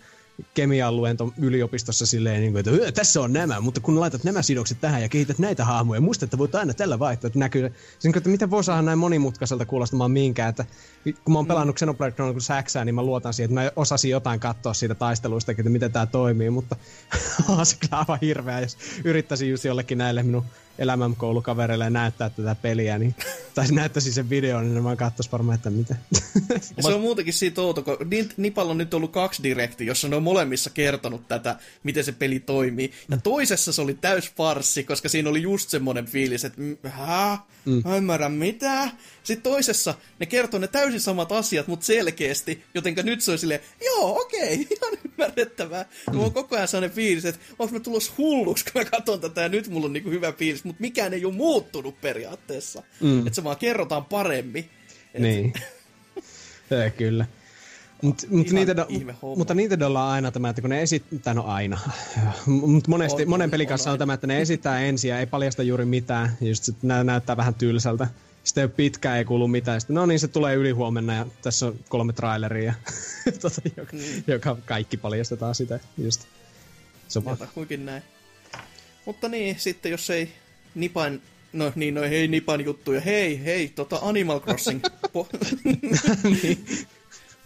kemian 0.53 0.95
luento 0.95 1.33
yliopistossa 1.37 2.05
silleen, 2.05 2.41
niin 2.41 2.51
kuin, 2.51 2.59
että 2.59 2.71
"Ö, 2.71 2.91
tässä 2.91 3.21
on 3.21 3.33
nämä, 3.33 3.59
mutta 3.59 3.79
kun 3.81 3.99
laitat 3.99 4.23
nämä 4.23 4.41
sidokset 4.41 4.81
tähän 4.81 5.01
ja 5.01 5.09
kehität 5.09 5.39
näitä 5.39 5.65
hahmoja, 5.65 6.01
muista, 6.01 6.25
että 6.25 6.37
voit 6.37 6.55
aina 6.55 6.73
tällä 6.73 6.99
vaihtaa, 6.99 7.27
että 7.27 7.39
näkyy. 7.39 7.73
Siis, 7.99 8.17
että 8.17 8.29
miten 8.29 8.51
voi 8.51 8.63
saada 8.63 8.81
näin 8.81 8.99
monimutkaiselta 8.99 9.65
kuulostamaan 9.65 10.11
minkään, 10.11 10.49
että 10.49 10.65
kun 11.23 11.33
mä 11.33 11.39
oon 11.39 11.47
pelannut 11.47 11.75
Xenoblade 11.75 12.11
Chronicles 12.11 12.47
X, 12.63 12.75
niin 12.85 12.95
mä 12.95 13.03
luotan 13.03 13.33
siihen, 13.33 13.49
että 13.57 13.61
mä 13.61 13.71
osasin 13.75 14.11
jotain 14.11 14.39
katsoa 14.39 14.73
siitä 14.73 14.95
taisteluista, 14.95 15.51
että 15.51 15.69
miten 15.69 15.91
tämä 15.91 16.05
toimii, 16.05 16.49
mutta 16.49 16.75
on 17.49 17.65
se 17.65 17.75
kyllä 17.79 17.97
aivan 17.99 18.19
hirveä, 18.21 18.59
jos 18.61 18.77
yrittäisin 19.03 19.49
just 19.49 19.63
jollekin 19.65 19.97
näille 19.97 20.23
minun 20.23 20.45
elämänkoulukavereille 20.79 21.89
näyttää 21.89 22.29
tätä 22.29 22.55
peliä, 22.55 22.97
niin, 22.97 23.15
tai 23.55 23.67
näyttäisi 23.71 24.13
sen 24.13 24.29
videon, 24.29 24.63
niin 24.63 24.75
ne 24.75 24.83
vaan 24.83 24.97
katsois 24.97 25.31
varmaan, 25.31 25.55
että 25.55 25.69
mitä. 25.69 25.95
Se 26.79 26.93
on 26.93 27.01
muutenkin 27.01 27.33
siitä 27.33 27.61
outo, 27.61 27.83
kun 27.83 27.97
Nipalla 28.37 28.71
on 28.71 28.77
nyt 28.77 28.93
ollut 28.93 29.11
kaksi 29.11 29.43
direkti, 29.43 29.85
jossa 29.85 30.07
ne 30.07 30.15
on 30.15 30.23
molemmissa 30.23 30.69
kertonut 30.69 31.27
tätä, 31.27 31.55
miten 31.83 32.03
se 32.03 32.11
peli 32.11 32.39
toimii. 32.39 32.91
Ja 33.09 33.17
toisessa 33.17 33.73
se 33.73 33.81
oli 33.81 33.93
täys 33.93 34.31
farssi, 34.37 34.83
koska 34.83 35.09
siinä 35.09 35.29
oli 35.29 35.41
just 35.41 35.69
semmoinen 35.69 36.05
fiilis, 36.05 36.45
että 36.45 36.61
hä? 36.89 37.37
Mm. 37.65 37.81
Mä 37.85 37.97
ymmärrän 37.97 38.31
mitä? 38.31 38.89
Sitten 39.25 39.51
toisessa 39.51 39.95
ne 40.19 40.25
kertoo 40.25 40.59
ne 40.59 40.67
täysin 40.67 41.01
samat 41.01 41.31
asiat, 41.31 41.67
mutta 41.67 41.85
selkeästi, 41.85 42.63
jotenka 42.73 43.03
nyt 43.03 43.21
se 43.21 43.31
on 43.31 43.37
silleen, 43.37 43.59
joo, 43.85 44.21
okei, 44.21 44.53
ihan 44.71 44.97
ymmärrettävää. 45.05 45.83
Mm. 45.83 46.13
Mulla 46.13 46.25
on 46.25 46.33
koko 46.33 46.55
ajan 46.55 46.67
sellainen 46.67 46.95
fiilis, 46.95 47.25
että 47.25 47.41
onko 47.59 47.73
mä 47.73 47.79
tulos 47.79 48.17
hulluksi, 48.17 48.65
kun 48.65 48.81
mä 48.81 48.85
katson 48.85 49.19
tätä 49.19 49.41
ja 49.41 49.49
nyt 49.49 49.67
mulla 49.67 49.85
on 49.85 49.93
niinku 49.93 50.09
hyvä 50.09 50.31
fiilis, 50.31 50.63
mutta 50.63 50.81
mikään 50.81 51.13
ei 51.13 51.25
ole 51.25 51.33
muuttunut 51.33 52.01
periaatteessa. 52.01 52.83
Mm. 53.01 53.19
Että 53.19 53.35
se 53.35 53.43
vaan 53.43 53.57
kerrotaan 53.57 54.05
paremmin. 54.05 54.69
Et... 55.13 55.21
Niin. 55.21 55.53
ja, 56.69 56.89
kyllä. 56.89 57.25
Mut, 58.01 58.25
mut 58.29 58.51
Nintendo, 58.51 58.87
mutta 59.37 59.53
Nintendolla 59.53 60.05
on 60.05 60.11
aina 60.11 60.31
tämä, 60.31 60.49
että 60.49 60.61
kun 60.61 60.69
ne 60.69 60.81
esittää, 60.81 61.33
no 61.33 61.43
aina, 61.43 61.79
mutta 62.45 62.89
monesti, 62.89 63.23
on, 63.23 63.29
monen 63.29 63.51
pelin 63.51 63.67
kanssa 63.67 63.89
on, 63.89 63.93
on 63.93 63.99
tämä, 63.99 64.13
että 64.13 64.27
ne 64.27 64.41
esittää 64.41 64.79
ensin 64.79 65.09
ja 65.09 65.19
ei 65.19 65.25
paljasta 65.25 65.63
juuri 65.63 65.85
mitään, 65.85 66.37
just 66.41 66.69
nä- 66.81 67.03
näyttää 67.03 67.37
vähän 67.37 67.53
tylsältä. 67.53 68.07
Sitten 68.45 68.61
ei 68.61 68.67
pitkään, 68.67 69.17
ei 69.17 69.25
kuulu 69.25 69.47
mitään. 69.47 69.81
Sitten, 69.81 69.93
no 69.93 70.05
niin, 70.05 70.19
se 70.19 70.27
tulee 70.27 70.55
yli 70.55 70.71
huomenna 70.71 71.13
ja 71.13 71.25
tässä 71.41 71.65
on 71.65 71.79
kolme 71.89 72.13
traileria, 72.13 72.73
tota, 73.41 73.61
joka, 73.77 73.93
mm. 73.93 74.23
joka, 74.27 74.57
kaikki 74.65 74.97
paljastetaan 74.97 75.55
sitä. 75.55 75.79
Just. 75.97 76.21
Se 77.07 77.19
on 77.19 77.37
kuinkin 77.53 77.85
näin. 77.85 78.03
Mutta 79.05 79.29
niin, 79.29 79.59
sitten 79.59 79.91
jos 79.91 80.09
ei 80.09 80.31
Nipan 80.75 81.21
No 81.55 81.71
niin, 81.75 81.93
no 81.93 82.01
hei 82.01 82.27
Nipan 82.27 82.65
juttuja. 82.65 83.01
Hei, 83.01 83.45
hei, 83.45 83.67
tota 83.67 83.99
Animal 84.01 84.39
Crossing. 84.39 84.81
Po- 85.13 85.27
niin. 86.23 86.65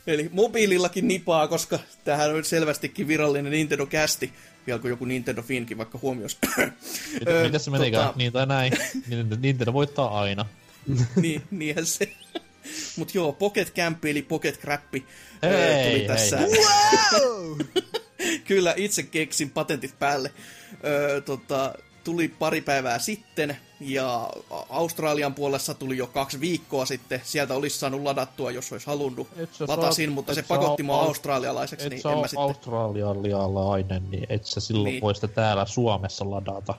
Eli 0.08 0.30
mobiilillakin 0.32 1.08
nipaa, 1.08 1.47
koska 1.47 1.80
tähän 2.04 2.36
on 2.36 2.45
selvästikin 2.45 3.08
virallinen 3.08 3.52
Nintendo 3.52 3.86
kästi. 3.86 4.34
Vielä 4.68 4.80
kuin 4.80 4.89
joku 4.89 5.06
Nintendo 5.06 5.41
Finkin 5.41 5.78
vaikka 5.78 6.00
huomioisi. 6.02 6.38
Miten 7.43 7.60
se 7.60 7.72
menikään? 7.72 8.06
Tota... 8.06 8.18
Niin 8.18 8.34
tai 8.34 8.45
näin. 8.45 8.74
Nintendo 9.39 9.74
voittaa 9.74 10.20
aina. 10.20 10.45
niin, 11.22 11.42
niinhän 11.52 11.86
se. 11.86 12.12
Mut 12.98 13.16
joo, 13.16 13.34
Pocket 13.34 13.76
Camp 13.76 14.06
eli 14.06 14.22
Pocket 14.22 14.60
Crap 14.60 14.82
tuli 14.92 15.06
hei, 15.42 16.08
tässä. 16.08 16.38
Hei. 16.38 16.50
Wow! 16.50 17.58
Kyllä, 18.48 18.74
itse 18.78 19.04
keksin 19.04 19.50
patentit 19.50 20.00
päälle. 20.00 20.32
Öö, 20.84 21.22
tota, 21.22 21.74
tuli 22.04 22.28
pari 22.28 22.62
päivää 22.62 23.00
sitten, 23.00 23.58
ja 23.80 24.30
Australian 24.70 25.34
puolessa 25.34 25.74
tuli 25.74 25.98
jo 25.98 26.08
kaksi 26.08 26.40
viikkoa 26.40 26.86
sitten. 26.86 27.22
Sieltä 27.24 27.54
olisi 27.54 27.80
saanut 27.80 28.02
ladattua, 28.02 28.52
jos 28.52 28.72
olisi 28.72 28.88
halunnut. 28.88 29.28
Latasin, 29.68 30.12
mutta 30.12 30.34
se 30.34 30.44
pakotti 30.44 30.84
mua 30.84 31.02
australialaiseksi. 31.02 31.90
Niin 31.90 32.08
en 32.08 32.18
mä 32.18 32.28
sitten... 32.28 32.40
australialainen, 32.40 34.12
niin 34.12 34.26
et 34.30 34.46
sä 34.46 34.60
silloin 34.60 34.92
niin. 34.92 35.02
voi 35.02 35.16
sitä 35.16 35.28
täällä 35.28 35.66
Suomessa 35.66 36.30
ladata. 36.30 36.74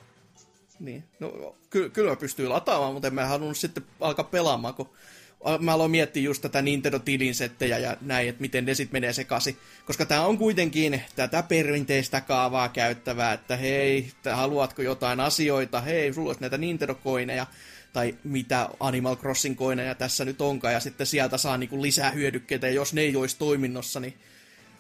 Niin, 0.81 1.05
no 1.21 1.57
ky- 1.71 1.91
kyllä 1.91 2.11
mä 2.11 2.17
pystyin 2.17 2.49
lataamaan, 2.49 2.93
mutta 2.93 3.09
en 3.09 3.15
mä 3.15 3.27
halunnut 3.27 3.57
sitten 3.57 3.85
alkaa 4.01 4.25
pelaamaan, 4.25 4.75
kun 4.75 4.91
mä 5.59 5.73
aloin 5.73 5.91
miettiä 5.91 6.23
just 6.23 6.43
tätä 6.43 6.63
Nintendo-tilin 6.63 7.35
settejä 7.35 7.79
ja 7.79 7.97
näin, 8.01 8.29
että 8.29 8.41
miten 8.41 8.65
ne 8.65 8.75
sitten 8.75 8.93
menee 8.93 9.13
sekaisin. 9.13 9.57
Koska 9.87 10.07
tämä 10.07 10.27
on 10.27 10.39
kuitenkin 10.39 11.03
tätä 11.17 11.43
perinteistä 11.43 12.21
kaavaa 12.21 12.69
käyttävää, 12.69 13.33
että 13.33 13.57
hei, 13.57 14.13
haluatko 14.33 14.83
jotain 14.83 15.21
asioita, 15.21 15.81
hei, 15.81 16.13
sulla 16.13 16.29
olisi 16.29 16.41
näitä 16.41 16.59
Nintendo-koineja, 16.59 17.47
tai 17.93 18.15
mitä 18.25 18.69
Animal 18.81 19.17
Crossing-koineja 19.17 19.95
tässä 19.95 20.25
nyt 20.25 20.41
onkaan, 20.41 20.75
ja 20.75 20.81
sitten 20.81 21.07
sieltä 21.07 21.39
saa 21.39 21.57
niinku 21.57 21.83
lisää 21.83 22.11
hyödykkeitä, 22.11 22.67
ja 22.67 22.73
jos 22.73 22.95
ne 22.95 23.01
ei 23.01 23.17
olisi 23.17 23.39
toiminnossa, 23.39 24.01
niin 24.01 24.15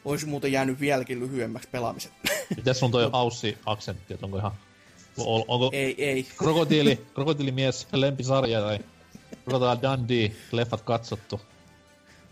olisi 0.04 0.26
muuten 0.26 0.52
jäänyt 0.52 0.80
vieläkin 0.80 1.20
lyhyemmäksi 1.20 1.68
pelaamiset. 1.72 2.12
Miten 2.56 2.74
sun 2.74 2.90
toi 2.90 3.04
Aussi-aksentti, 3.12 4.14
että 4.14 4.26
onko 4.26 4.38
ihan... 4.38 4.52
Onko 5.16 5.70
ei, 5.72 6.04
ei. 6.04 6.26
Krokotiili, 6.36 7.06
krokotiilimies 7.14 7.88
lempisarja 7.92 8.60
tai 8.60 8.78
Crocodile 9.44 9.82
Dundee, 9.82 10.32
leffat 10.52 10.80
katsottu. 10.80 11.40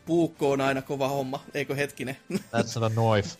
Puukko 0.07 0.51
on 0.51 0.61
aina 0.61 0.83
kova 0.83 1.09
homma, 1.09 1.45
eikö 1.55 1.75
hetkinen? 1.75 2.17
That's 2.33 2.81
not 2.81 2.83
a 2.83 2.91
knife. 2.91 3.39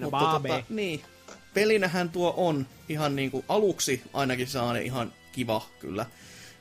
Mutta 0.00 0.40
tota, 0.42 0.62
niin, 0.68 1.02
pelinähän 1.54 2.10
tuo 2.10 2.34
on 2.36 2.66
ihan 2.88 3.16
niinku 3.16 3.44
aluksi 3.48 4.02
ainakin 4.12 4.46
saa 4.46 4.76
ihan 4.76 5.12
kiva 5.32 5.66
kyllä. 5.78 6.06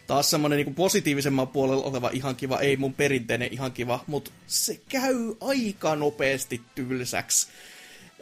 Taas 0.08 0.30
semmonen 0.30 0.58
niinku 0.58 0.74
positiivisemman 0.74 1.48
puolella 1.48 1.84
oleva 1.84 2.10
ihan 2.14 2.36
kiva, 2.36 2.60
ei 2.60 2.78
mun 2.78 2.94
perinteinen 2.94 3.54
ihan 3.54 3.72
kiva, 3.72 4.04
mutta 4.08 4.32
se 4.48 4.82
käy 4.90 5.36
aika 5.42 5.96
nopeasti 5.96 6.62
tylsäksi. 6.76 7.48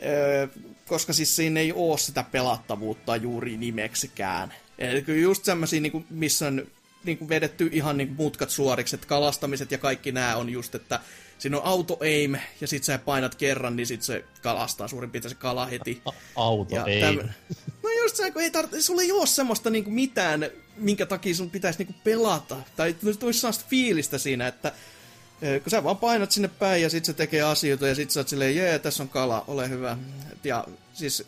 Öö, 0.05 0.47
koska 0.87 1.13
siis 1.13 1.35
siinä 1.35 1.59
ei 1.59 1.73
oo 1.75 1.97
sitä 1.97 2.25
pelattavuutta 2.31 3.15
juuri 3.15 3.57
nimeksikään. 3.57 4.53
Eli 4.77 5.21
just 5.21 5.45
semmosia, 5.45 5.81
niinku, 5.81 6.03
missä 6.09 6.47
on 6.47 6.67
niin 7.03 7.17
kuin 7.17 7.29
vedetty 7.29 7.69
ihan 7.71 7.97
niin 7.97 8.07
kuin 8.07 8.17
mutkat 8.17 8.49
suoriksi, 8.49 8.95
että 8.95 9.07
kalastamiset 9.07 9.71
ja 9.71 9.77
kaikki 9.77 10.11
nämä 10.11 10.35
on 10.35 10.49
just, 10.49 10.75
että 10.75 10.99
siinä 11.39 11.57
on 11.57 11.65
auto 11.65 11.97
aim, 12.01 12.35
ja 12.61 12.67
sit 12.67 12.83
sä 12.83 12.97
painat 12.97 13.35
kerran, 13.35 13.75
niin 13.75 13.87
sit 13.87 14.01
se 14.01 14.23
kalastaa 14.41 14.87
suurin 14.87 15.11
piirtein 15.11 15.29
se 15.29 15.35
kala 15.35 15.65
heti. 15.65 16.01
auto 16.35 16.75
ja 16.75 16.83
aim. 16.83 17.17
Täm... 17.17 17.29
No 17.83 17.89
just 18.01 18.15
se, 18.15 18.31
kun 18.31 18.41
ei 18.41 18.49
tar- 18.49 18.81
sulla 18.81 19.01
ei 19.01 19.11
ole 19.11 19.27
semmoista 19.27 19.69
niin 19.69 19.83
kuin 19.83 19.93
mitään, 19.93 20.49
minkä 20.77 21.05
takia 21.05 21.35
sun 21.35 21.49
pitäisi 21.49 21.79
niin 21.79 21.87
kuin 21.87 22.01
pelata. 22.03 22.57
Tai 22.75 22.93
tulisi 22.93 23.39
sellaista 23.39 23.65
fiilistä 23.69 24.17
siinä, 24.17 24.47
että 24.47 24.71
kun 25.39 25.71
sä 25.71 25.83
vaan 25.83 25.97
painat 25.97 26.31
sinne 26.31 26.47
päin 26.47 26.81
ja 26.81 26.89
sit 26.89 27.05
se 27.05 27.13
tekee 27.13 27.41
asioita 27.41 27.87
ja 27.87 27.95
sit 27.95 28.11
sä 28.11 28.19
oot 28.19 28.27
silleen, 28.27 28.55
jee, 28.55 28.79
tässä 28.79 29.03
on 29.03 29.09
kala, 29.09 29.43
ole 29.47 29.69
hyvä. 29.69 29.97
Ja 30.43 30.65
siis 30.93 31.23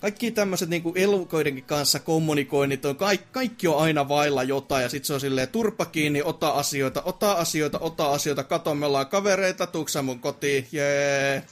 kaikki 0.00 0.30
tämmöiset 0.30 0.68
niinku 0.68 0.92
elukoidenkin 0.96 1.64
kanssa 1.64 1.98
kommunikoinnit 1.98 2.84
on, 2.84 2.96
kaikki, 2.96 3.28
kaikki 3.32 3.68
on 3.68 3.78
aina 3.78 4.08
vailla 4.08 4.42
jotain, 4.42 4.82
ja 4.82 4.88
sitten 4.88 5.06
se 5.06 5.14
on 5.14 5.20
silleen, 5.20 5.48
turpa 5.48 5.84
kiinni, 5.84 6.22
ota 6.22 6.48
asioita, 6.48 7.02
ota 7.02 7.32
asioita, 7.32 7.78
ota 7.78 8.10
asioita, 8.10 8.44
kato, 8.44 8.74
me 8.74 8.86
ollaan 8.86 9.06
kavereita, 9.06 9.66
tuuksa 9.66 10.02
mun 10.02 10.20
kotiin, 10.20 10.68
jee. 10.72 11.42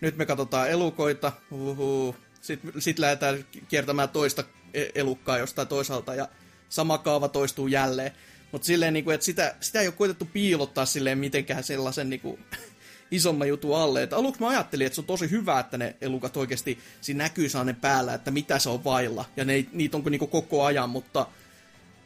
Nyt 0.00 0.16
me 0.16 0.26
katsotaan 0.26 0.70
elukoita, 0.70 1.32
uhu. 1.50 2.16
Sitten 2.40 2.72
sit 2.78 2.98
lähdetään 2.98 3.44
kiertämään 3.68 4.08
toista 4.08 4.44
e- 4.74 4.88
elukkaa 4.94 5.38
jostain 5.38 5.68
toisaalta, 5.68 6.14
ja 6.14 6.28
sama 6.68 6.98
kaava 6.98 7.28
toistuu 7.28 7.66
jälleen. 7.66 8.12
Mutta 8.52 8.66
silleen, 8.66 8.92
niinku, 8.92 9.10
että 9.10 9.24
sitä, 9.24 9.54
sitä 9.60 9.80
ei 9.80 9.86
ole 9.86 9.94
koitettu 9.98 10.28
piilottaa 10.32 10.86
silleen 10.86 11.18
mitenkään 11.18 11.64
sellaisen 11.64 12.10
niinku, 12.10 12.38
isomman 13.10 13.48
jutun 13.48 13.76
alle. 13.76 14.02
Et 14.02 14.12
aluksi 14.12 14.40
mä 14.40 14.48
ajattelin, 14.48 14.86
että 14.86 14.94
se 14.94 15.00
on 15.00 15.06
tosi 15.06 15.30
hyvä, 15.30 15.60
että 15.60 15.78
ne 15.78 15.96
elukat 16.00 16.36
oikeasti 16.36 16.78
siinä 17.00 17.24
näkyy 17.24 17.48
ne 17.64 17.72
päällä, 17.72 18.14
että 18.14 18.30
mitä 18.30 18.58
se 18.58 18.68
on 18.68 18.84
vailla. 18.84 19.24
Ja 19.36 19.44
ne, 19.44 19.66
niitä 19.72 19.96
onko 19.96 20.10
niinku 20.10 20.26
koko 20.26 20.64
ajan, 20.64 20.90
mutta 20.90 21.26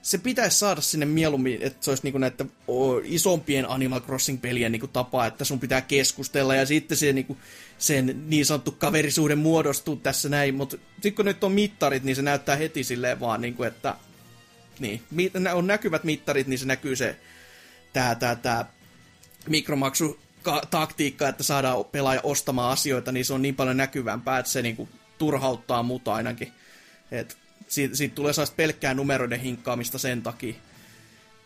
se 0.06 0.18
pitäisi 0.18 0.58
saada 0.58 0.80
sinne 0.80 1.06
mieluummin, 1.06 1.58
että 1.62 1.84
se 1.84 1.90
olisi 1.90 2.02
niinku 2.02 2.18
näitä 2.18 2.44
isompien 3.04 3.70
Animal 3.70 4.00
Crossing-pelien 4.00 4.72
niinku 4.72 4.86
tapa, 4.86 5.26
että 5.26 5.44
sun 5.44 5.60
pitää 5.60 5.80
keskustella 5.80 6.54
ja 6.54 6.66
sitten 6.66 6.96
se, 6.96 7.12
niinku, 7.12 7.36
sen 7.78 8.24
niin 8.26 8.46
sanottu 8.46 8.70
kaverisuuden 8.70 9.38
muodostuu 9.38 9.96
tässä 9.96 10.28
näin, 10.28 10.54
mutta 10.54 10.76
sitten 10.92 11.14
kun 11.14 11.24
nyt 11.24 11.44
on 11.44 11.52
mittarit, 11.52 12.04
niin 12.04 12.16
se 12.16 12.22
näyttää 12.22 12.56
heti 12.56 12.84
silleen 12.84 13.20
vaan, 13.20 13.40
niinku, 13.40 13.62
että 13.62 13.94
niin, 14.80 15.02
on 15.54 15.66
näkyvät 15.66 16.04
mittarit, 16.04 16.46
niin 16.46 16.58
se 16.58 16.66
näkyy 16.66 16.96
se 16.96 17.16
tää, 17.92 18.14
tää, 18.14 18.36
tää 18.36 18.72
mikromaksu 19.48 20.20
taktiikka, 20.70 21.28
että 21.28 21.42
saadaan 21.42 21.84
pelaaja 21.84 22.20
ostamaan 22.22 22.72
asioita, 22.72 23.12
niin 23.12 23.24
se 23.24 23.34
on 23.34 23.42
niin 23.42 23.54
paljon 23.54 23.76
näkyvämpää, 23.76 24.38
että 24.38 24.52
se 24.52 24.62
niinku 24.62 24.88
turhauttaa 25.18 25.82
mut 25.82 26.08
ainakin. 26.08 26.52
Et 27.10 27.38
siitä, 27.68 27.96
siitä 27.96 28.14
tulee 28.14 28.32
sellaista 28.32 28.56
pelkkää 28.56 28.94
numeroiden 28.94 29.40
hinkkaamista 29.40 29.98
sen 29.98 30.22
takia. 30.22 30.54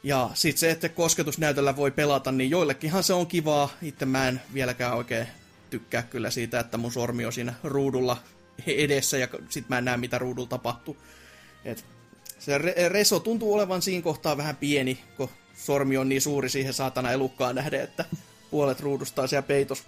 Ja 0.02 0.30
sitten 0.34 0.60
se, 0.60 0.70
että 0.70 0.88
kosketusnäytöllä 0.88 1.76
voi 1.76 1.90
pelata, 1.90 2.32
niin 2.32 2.50
joillekinhan 2.50 3.04
se 3.04 3.12
on 3.12 3.26
kivaa. 3.26 3.70
Itse 3.82 4.06
mä 4.06 4.28
en 4.28 4.40
vieläkään 4.54 4.96
oikein 4.96 5.26
tykkää 5.70 6.02
kyllä 6.02 6.30
siitä, 6.30 6.60
että 6.60 6.76
mun 6.76 6.92
sormi 6.92 7.24
on 7.26 7.32
siinä 7.32 7.54
ruudulla 7.64 8.16
edessä 8.66 9.18
ja 9.18 9.28
sit 9.48 9.68
mä 9.68 9.78
en 9.78 9.84
näe, 9.84 9.96
mitä 9.96 10.18
ruudulla 10.18 10.48
tapahtuu. 10.48 10.96
Et 11.64 11.84
se 12.40 12.58
re- 12.58 12.88
reso 12.88 13.20
tuntuu 13.20 13.54
olevan 13.54 13.82
siinä 13.82 14.02
kohtaa 14.02 14.36
vähän 14.36 14.56
pieni, 14.56 14.98
kun 15.16 15.28
sormi 15.54 15.96
on 15.96 16.08
niin 16.08 16.20
suuri 16.20 16.48
siihen 16.48 16.74
saatana 16.74 17.12
elukkaan 17.12 17.54
nähden, 17.54 17.80
että 17.80 18.04
puolet 18.50 18.80
ruudusta 18.80 19.22
on 19.22 19.28
siellä 19.28 19.46
peitos. 19.46 19.84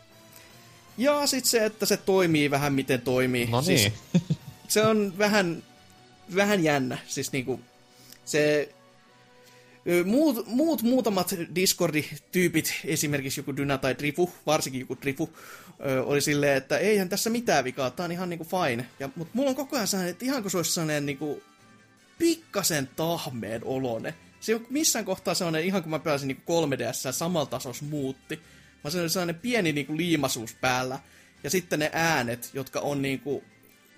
Ja 0.99 1.27
sitten 1.27 1.51
se, 1.51 1.65
että 1.65 1.87
se 1.87 1.97
toimii 1.97 2.51
vähän 2.51 2.73
miten 2.73 3.01
toimii. 3.01 3.47
No 3.47 3.61
niin. 3.61 3.79
Siis, 3.79 3.93
se 4.69 4.83
on 4.83 5.19
vähän, 5.19 5.63
vähän 6.35 6.65
jännä. 6.65 6.99
Siis 7.07 7.33
niinku, 7.33 7.61
se 8.25 8.69
Muut, 10.05 10.47
muut 10.47 10.83
muutamat 10.83 11.35
Discordi-tyypit, 11.55 12.81
esimerkiksi 12.85 13.41
joku 13.41 13.57
Dyna 13.57 13.79
tai 13.79 13.99
Drifu, 13.99 14.33
varsinkin 14.47 14.81
joku 14.81 14.97
Drifu, 15.03 15.31
oli 16.05 16.21
silleen, 16.21 16.57
että 16.57 16.79
eihän 16.79 17.09
tässä 17.09 17.31
mitään 17.31 17.65
vikaa, 17.65 17.91
tää 17.91 18.05
on 18.05 18.13
ihan 18.13 18.31
niinku 18.31 18.45
fine. 18.45 18.87
Ja, 19.01 19.11
mutta 19.17 19.31
mulla 19.35 19.51
on 19.51 19.57
koko 19.57 19.77
ajan 19.77 19.89
sellainen, 19.89 20.11
että 20.11 20.25
ihan 20.25 20.43
kun 20.43 20.51
se 20.51 20.57
olisi 20.57 20.73
sellainen 20.73 21.07
niinku 21.07 21.43
pikkasen 22.19 22.89
tahmeen 22.97 23.65
olone. 23.65 24.15
Se 24.41 24.55
on 24.55 24.67
missään 24.71 25.05
kohtaa 25.05 25.35
sellainen, 25.35 25.65
ihan 25.65 25.83
kun 25.83 25.91
mä 25.91 25.99
pelasin 25.99 26.29
niin 26.29 26.43
3DS 26.47 27.13
samalla 27.13 27.47
tasossa 27.47 27.85
muutti. 27.85 28.41
Mä 28.85 28.91
se 28.91 29.01
oli 29.01 29.11
sellainen 29.11 29.35
pieni 29.35 29.73
niin 29.73 29.87
kuin 29.87 29.97
liimasuus 29.97 30.55
päällä. 30.55 30.99
Ja 31.45 31.51
sitten 31.51 31.79
ne 31.79 31.91
äänet, 31.93 32.51
jotka 32.55 32.81
on 32.81 33.03
niin 33.03 33.21
kuin, 33.21 33.45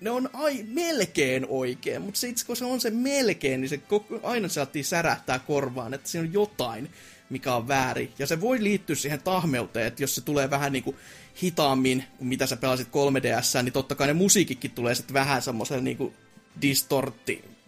ne 0.01 0.11
on 0.11 0.31
ai, 0.33 0.65
melkein 0.69 1.47
oikein, 1.49 2.03
mutta 2.03 2.21
se 2.21 2.29
itse 2.29 2.47
kun 2.47 2.57
se 2.57 2.65
on 2.65 2.81
se 2.81 2.91
melkein, 2.91 3.61
niin 3.61 3.69
se 3.69 3.79
koko, 3.79 4.21
aina 4.23 4.49
saatiin 4.49 4.85
särähtää 4.85 5.39
korvaan, 5.39 5.95
että 5.95 6.09
siinä 6.09 6.27
on 6.29 6.33
jotain, 6.33 6.91
mikä 7.31 7.55
on 7.55 7.69
väärin. 7.69 8.13
Ja 8.19 8.27
se 8.27 8.41
voi 8.41 8.63
liittyä 8.63 8.97
siihen 8.97 9.23
tahmeuteen, 9.23 9.87
että 9.87 10.03
jos 10.03 10.15
se 10.15 10.21
tulee 10.21 10.51
vähän 10.51 10.73
niin 10.73 10.85
kuin 10.85 10.97
hitaammin 11.43 12.05
kuin 12.19 12.29
mitä 12.29 12.47
sä 12.47 12.57
pelasit 12.57 12.89
3DS, 12.89 13.63
niin 13.63 13.73
totta 13.73 13.95
kai 13.95 14.07
ne 14.07 14.13
musiikitkin 14.13 14.71
tulee 14.71 14.95
sitten 14.95 15.15
vähän 15.15 15.43
semmoisella 15.43 15.83
niin 15.83 15.97
kuin 15.97 16.15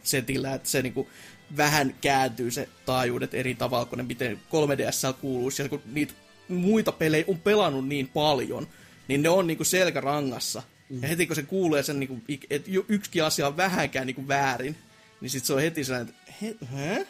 distortti-setillä, 0.07 0.55
että 0.55 0.69
se 0.69 0.83
niin 0.83 0.93
kuin 0.93 1.09
vähän 1.57 1.95
kääntyy 2.01 2.51
se 2.51 2.69
taajuudet 2.87 3.35
eri 3.35 3.55
tavalla 3.55 3.87
kuin 3.87 3.99
ne 3.99 4.03
miten 4.03 4.41
3DS 4.49 5.15
kuuluisi. 5.21 5.63
Ja 5.63 5.69
kun 5.69 5.83
niitä 5.93 6.15
muita 6.49 6.93
pelejä 6.93 7.25
on 7.29 7.39
pelannut 7.39 7.89
niin 7.89 8.09
paljon, 8.09 8.67
niin 9.09 9.23
ne 9.23 9.29
on 9.29 9.47
niinku 9.47 9.65
selkärangassa. 9.65 10.63
Mm. 10.91 11.03
Ja 11.03 11.09
heti 11.09 11.27
kun 11.27 11.37
se 11.37 11.43
kuulee 11.43 11.83
sen, 11.83 12.01
niinku, 12.01 12.19
että 12.51 12.71
yksikin 12.89 13.25
asia 13.25 13.47
on 13.47 13.57
vähänkään 13.57 14.07
niinku 14.07 14.29
väärin, 14.29 14.77
niin 15.21 15.31
sitten 15.31 15.47
se 15.47 15.53
on 15.53 15.61
heti 15.61 15.85
sellainen, 15.85 16.15
että 16.15 16.33
he, 16.43 16.57
he? 16.75 17.07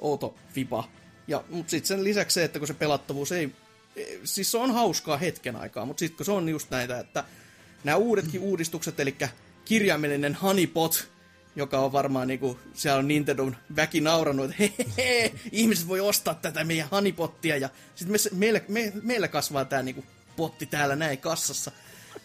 outo 0.00 0.34
vipa. 0.56 0.88
Ja, 1.28 1.44
mutta 1.48 1.70
sitten 1.70 1.88
sen 1.88 2.04
lisäksi 2.04 2.34
se, 2.34 2.44
että 2.44 2.58
kun 2.58 2.68
se 2.68 2.74
pelattavuus 2.74 3.32
ei... 3.32 3.52
Siis 4.24 4.50
se 4.50 4.58
on 4.58 4.70
hauskaa 4.70 5.16
hetken 5.16 5.56
aikaa, 5.56 5.86
mutta 5.86 6.00
sitten 6.00 6.16
kun 6.16 6.26
se 6.26 6.32
on 6.32 6.48
just 6.48 6.70
näitä, 6.70 6.98
että 6.98 7.24
nämä 7.84 7.96
uudetkin 7.96 8.40
mm. 8.40 8.46
uudistukset, 8.46 9.00
eli 9.00 9.16
kirjaimellinen 9.64 10.34
honeypot, 10.34 11.08
joka 11.56 11.78
on 11.78 11.92
varmaan 11.92 12.28
niinku, 12.28 12.58
siellä 12.74 12.98
on 12.98 13.08
Nintendon 13.08 13.56
väki 13.76 14.00
naurannut, 14.00 14.50
että 14.50 14.56
hehehe, 14.58 15.34
ihmiset 15.52 15.88
voi 15.88 16.00
ostaa 16.00 16.34
tätä 16.34 16.64
meidän 16.64 16.88
honeypottia, 16.90 17.56
ja 17.56 17.68
sitten 17.94 18.12
me, 18.12 18.38
meillä, 18.38 18.60
me, 18.68 18.92
meillä 19.02 19.28
kasvaa 19.28 19.64
tämä 19.64 19.82
niinku, 19.82 20.04
potti 20.36 20.66
täällä 20.66 20.96
näin 20.96 21.18
kassassa. 21.18 21.70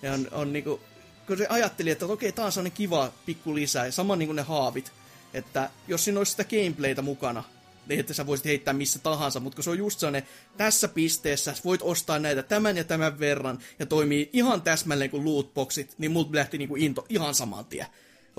Ja 0.01 0.13
on, 0.13 0.27
on 0.31 0.53
niinku, 0.53 0.79
kun 1.27 1.37
se 1.37 1.47
ajatteli, 1.49 1.89
että 1.89 2.05
okei, 2.05 2.31
taas 2.31 2.57
on 2.57 2.71
kiva 2.71 3.11
pikku 3.25 3.55
lisää, 3.55 3.85
ja 3.85 3.91
sama 3.91 4.15
niinku 4.15 4.33
ne 4.33 4.41
haavit, 4.41 4.91
että 5.33 5.69
jos 5.87 6.03
siinä 6.03 6.19
olisi 6.19 6.31
sitä 6.31 6.43
gameplaytä 6.43 7.01
mukana, 7.01 7.43
niin 7.87 7.99
että 7.99 8.13
sä 8.13 8.27
voisit 8.27 8.45
heittää 8.45 8.73
missä 8.73 8.99
tahansa, 8.99 9.39
mutta 9.39 9.55
kun 9.55 9.63
se 9.63 9.69
on 9.69 9.77
just 9.77 9.99
sellainen, 9.99 10.29
tässä 10.57 10.87
pisteessä 10.87 11.55
voit 11.65 11.81
ostaa 11.81 12.19
näitä 12.19 12.43
tämän 12.43 12.77
ja 12.77 12.83
tämän 12.83 13.19
verran, 13.19 13.59
ja 13.79 13.85
toimii 13.85 14.29
ihan 14.33 14.61
täsmälleen 14.61 15.09
kuin 15.09 15.25
lootboxit, 15.25 15.95
niin 15.97 16.11
multa 16.11 16.35
lähti 16.35 16.57
niinku 16.57 16.75
into 16.75 17.05
ihan 17.09 17.35
saman 17.35 17.65
tien 17.65 17.87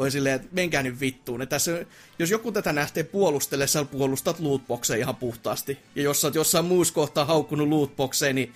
oli 0.00 0.10
silleen, 0.10 0.34
että 0.34 0.48
menkää 0.52 0.82
nyt 0.82 1.00
vittuun. 1.00 1.42
Että 1.42 1.54
tässä, 1.54 1.86
jos 2.18 2.30
joku 2.30 2.52
tätä 2.52 2.72
nähtee 2.72 3.04
puolustele, 3.04 3.66
sä 3.66 3.84
puolustat 3.84 4.40
lootboxeja 4.40 4.98
ihan 4.98 5.16
puhtaasti. 5.16 5.78
Ja 5.94 6.02
jos 6.02 6.20
sä 6.20 6.26
oot 6.26 6.34
jossain 6.34 6.64
muussa 6.64 6.94
kohtaa 6.94 7.24
haukkunut 7.24 7.68
lootboxeja, 7.68 8.32
niin 8.32 8.54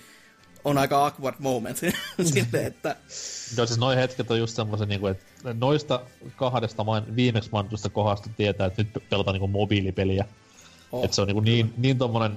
on 0.63 0.77
aika 0.77 1.05
awkward 1.05 1.35
moment. 1.39 1.77
silleen, 2.33 2.65
että... 2.65 2.95
Joo, 3.57 3.65
siis 3.65 3.79
noin 3.79 3.97
hetket 3.97 4.31
on 4.31 4.39
just 4.39 4.55
semmoisen, 4.55 4.87
niin 4.89 4.99
kuin, 4.99 5.11
että 5.11 5.53
noista 5.53 6.01
kahdesta 6.35 6.83
main, 6.83 7.15
viimeksi 7.15 7.49
mainitusta 7.51 7.89
kohdasta 7.89 8.29
tietää, 8.37 8.67
että 8.67 8.83
nyt 8.83 9.03
pelataan 9.09 9.33
niin 9.33 9.39
kuin 9.39 9.51
mobiilipeliä. 9.51 10.25
Oh, 10.91 11.03
että 11.03 11.15
se 11.15 11.21
on 11.21 11.27
niin, 11.27 11.35
kuin 11.35 11.45
niin, 11.45 11.73
niin 11.77 11.97
tommonen, 11.97 12.31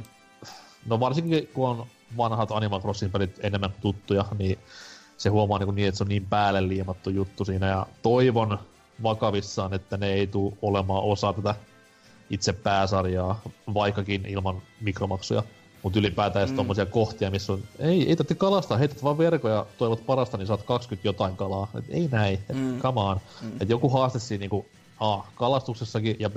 no 0.87 1.01
varsinkin 1.01 1.47
kun 1.47 1.69
on 1.69 1.87
vanhat 2.17 2.51
Animal 2.51 2.81
Crossing 2.81 3.13
pelit 3.13 3.41
enemmän 3.43 3.73
tuttuja, 3.81 4.25
niin 4.39 4.59
se 5.17 5.29
huomaa 5.29 5.59
niin, 5.59 5.75
niin, 5.75 5.89
että 5.89 5.99
se 5.99 6.05
on 6.05 6.09
niin 6.09 6.27
päälle 6.27 6.69
liimattu 6.69 7.11
juttu 7.11 7.45
siinä. 7.45 7.67
Ja 7.67 7.87
toivon, 8.03 8.59
vakavissaan, 9.03 9.75
että 9.75 9.97
ne 9.97 10.13
ei 10.13 10.27
tule 10.27 10.53
olemaan 10.63 11.03
osa 11.03 11.33
tätä 11.33 11.55
itse 12.31 12.53
pääsarjaa, 12.53 13.41
vaikkakin 13.75 14.27
ilman 14.27 14.63
mikromaksuja. 14.81 15.43
Mutta 15.83 15.99
ylipäätään 15.99 16.51
mm. 16.51 16.57
tommosia 16.57 16.87
kohtia, 16.87 17.31
missä 17.31 17.53
on, 17.53 17.63
ei, 17.79 18.09
ei 18.09 18.17
tarvitse 18.17 18.35
kalastaa, 18.35 18.79
heität 18.79 19.03
vaan 19.03 19.19
verkoja, 19.19 19.67
toivot 19.79 20.07
parasta, 20.07 20.37
niin 20.37 20.47
saat 20.47 20.63
20 20.63 21.09
jotain 21.09 21.37
kalaa. 21.37 21.69
Et 21.79 21.85
ei 21.89 22.09
näin, 22.13 22.39
et 22.51 22.57
mm. 22.57 22.79
come 22.79 23.01
on. 23.01 23.21
Mm. 23.43 23.53
Et 23.61 23.69
joku 23.69 23.89
haaste 23.89 24.19
siinä 24.19 24.41
niinku, 24.41 24.67
A, 25.01 25.19
kalastuksessakin 25.35 26.17
ja 26.19 26.31
B, 26.31 26.37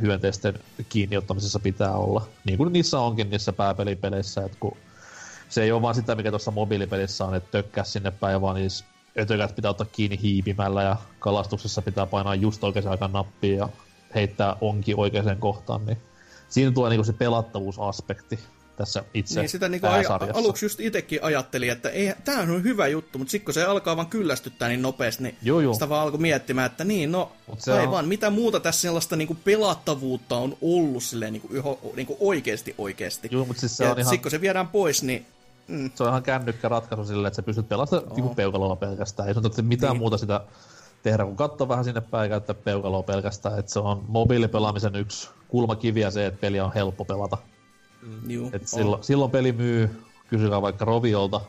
hyönteisten 0.00 0.58
kiinni 0.88 1.16
ottamisessa 1.16 1.58
pitää 1.58 1.92
olla. 1.92 2.26
Niin 2.44 2.58
kuin 2.58 2.72
niissä 2.72 2.98
onkin 2.98 3.30
niissä 3.30 3.52
pääpelipeleissä, 3.52 4.44
että 4.44 4.56
kun 4.60 4.76
se 5.48 5.62
ei 5.62 5.72
ole 5.72 5.82
vaan 5.82 5.94
sitä, 5.94 6.14
mikä 6.14 6.30
tuossa 6.30 6.50
mobiilipelissä 6.50 7.24
on, 7.24 7.34
että 7.34 7.50
tökkää 7.50 7.84
sinne 7.84 8.10
päin, 8.10 8.40
vaan 8.40 8.56
niissä 8.56 8.84
ötökät 9.18 9.56
pitää 9.56 9.70
ottaa 9.70 9.86
kiinni 9.92 10.18
hiipimällä 10.22 10.82
ja 10.82 10.96
kalastuksessa 11.18 11.82
pitää 11.82 12.06
painaa 12.06 12.34
just 12.34 12.64
oikeaan 12.64 12.90
aikaan 12.90 13.12
nappia 13.12 13.56
ja 13.56 13.68
heittää 14.14 14.56
onki 14.60 14.94
oikeaan 14.96 15.38
kohtaan, 15.38 15.86
niin 15.86 15.98
siinä 16.48 16.70
tulee 16.70 16.90
niinku 16.90 17.04
se 17.04 17.12
pelattavuusaspekti 17.12 18.38
tässä 18.76 19.04
itse 19.14 19.40
niin 19.40 19.48
sitä 19.48 19.68
niinku 19.68 19.86
aj- 19.86 20.30
aluksi 20.34 20.64
just 20.64 20.80
itsekin 20.80 21.22
ajattelin, 21.22 21.70
että 21.70 21.88
ei, 21.88 22.12
tämä 22.24 22.40
on 22.40 22.62
hyvä 22.62 22.86
juttu, 22.86 23.18
mutta 23.18 23.30
sitten 23.30 23.44
kun 23.44 23.54
se 23.54 23.64
alkaa 23.64 23.96
vaan 23.96 24.06
kyllästyttää 24.06 24.68
niin 24.68 24.82
nopeasti, 24.82 25.22
niin 25.22 25.36
joo, 25.42 25.60
joo. 25.60 25.72
sitä 25.72 25.88
vaan 25.88 26.02
alkoi 26.02 26.20
miettimään, 26.20 26.66
että 26.66 26.84
niin, 26.84 27.12
no 27.12 27.32
aivan, 27.78 28.04
on... 28.04 28.08
mitä 28.08 28.30
muuta 28.30 28.60
tässä 28.60 28.80
sellaista 28.80 29.16
niinku 29.16 29.36
pelattavuutta 29.44 30.36
on 30.36 30.56
ollut 30.62 31.02
silleen 31.02 31.32
niinku, 31.32 31.48
niinku 31.96 32.16
oikeasti 32.20 32.74
oikeasti. 32.78 33.28
Joo, 33.30 33.44
mutta 33.44 33.60
siis 33.60 33.76
se 33.76 33.84
ja 33.84 33.90
on 33.90 33.98
ihan... 33.98 34.10
sitten 34.10 34.22
kun 34.22 34.30
se 34.30 34.40
viedään 34.40 34.68
pois, 34.68 35.02
niin 35.02 35.26
Mm. 35.68 35.90
Se 35.94 36.02
on 36.02 36.08
ihan 36.08 36.22
kännykkä 36.22 36.68
ratkaisu 36.68 37.04
silleen, 37.04 37.26
että 37.26 37.36
sä 37.36 37.42
pystyt 37.42 37.68
pelaamaan 37.68 38.02
oh. 38.22 38.36
peukalolla 38.36 38.76
pelkästään. 38.76 39.28
Ei 39.28 39.34
tarvitse 39.34 39.62
mitään 39.62 39.92
niin. 39.92 39.98
muuta 39.98 40.18
sitä 40.18 40.40
tehdä, 41.02 41.24
kun 41.24 41.36
katsoa 41.36 41.68
vähän 41.68 41.84
sinne 41.84 42.00
päin 42.00 42.24
ja 42.24 42.28
käyttää 42.28 42.54
peukaloa 42.54 43.02
pelkästään. 43.02 43.58
Että 43.58 43.72
se 43.72 43.78
on 43.78 44.04
mobiilipelaamisen 44.08 44.96
yksi 44.96 45.30
kulmakiviä 45.48 46.10
se, 46.10 46.26
että 46.26 46.40
peli 46.40 46.60
on 46.60 46.72
helppo 46.74 47.04
pelata. 47.04 47.38
Mm. 48.02 48.30
Juu, 48.30 48.50
Et 48.52 48.68
silloin, 48.68 49.04
silloin 49.04 49.30
peli 49.30 49.52
myy, 49.52 50.02
kysykää 50.28 50.62
vaikka 50.62 50.84
Roviolta, 50.84 51.40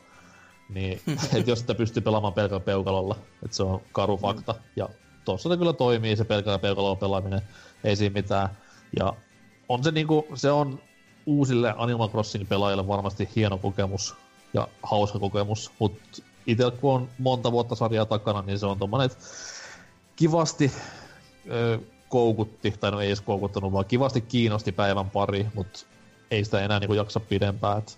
niin 0.69 1.01
et 1.35 1.47
jos 1.47 1.59
sitä 1.59 1.75
pystyy 1.75 2.01
pelaamaan 2.03 2.33
pelkällä 2.33 2.59
peukalolla, 2.59 3.15
että 3.43 3.57
se 3.57 3.63
on 3.63 3.81
karu 3.91 4.17
fakta. 4.17 4.53
Mm. 4.53 4.59
Ja 4.75 4.89
tuossa 5.25 5.49
se 5.49 5.57
kyllä 5.57 5.73
toimii 5.73 6.15
se 6.15 6.23
pelkällä 6.23 6.59
peukalolla 6.59 6.95
pelaaminen, 6.95 7.41
ei 7.83 7.95
siinä 7.95 8.13
mitään. 8.13 8.49
Ja 8.99 9.13
on 9.69 9.83
se 9.83 9.91
niinku, 9.91 10.27
se 10.35 10.51
on 10.51 10.79
uusille 11.27 11.73
Animal 11.77 12.09
Crossing-pelaajille 12.09 12.87
varmasti 12.87 13.29
hieno 13.35 13.57
kokemus 13.57 14.15
ja 14.53 14.67
hauska 14.83 15.19
kokemus, 15.19 15.71
mutta 15.79 16.21
itse 16.47 16.71
kun 16.81 16.93
on 16.93 17.09
monta 17.17 17.51
vuotta 17.51 17.75
sarjaa 17.75 18.05
takana, 18.05 18.41
niin 18.41 18.59
se 18.59 18.65
on 18.65 18.79
tommonen, 18.79 19.09
kivasti 20.15 20.71
ö, 21.51 21.79
koukutti, 22.09 22.71
tai 22.79 22.91
no 22.91 23.01
ei 23.01 23.07
edes 23.07 23.21
koukuttanut, 23.21 23.73
vaan 23.73 23.85
kivasti 23.85 24.21
kiinnosti 24.21 24.71
päivän 24.71 25.09
pari, 25.09 25.47
mutta 25.53 25.79
ei 26.31 26.45
sitä 26.45 26.61
enää 26.61 26.79
niinku 26.79 26.93
jaksa 26.93 27.19
pidempään. 27.19 27.77
Et 27.77 27.97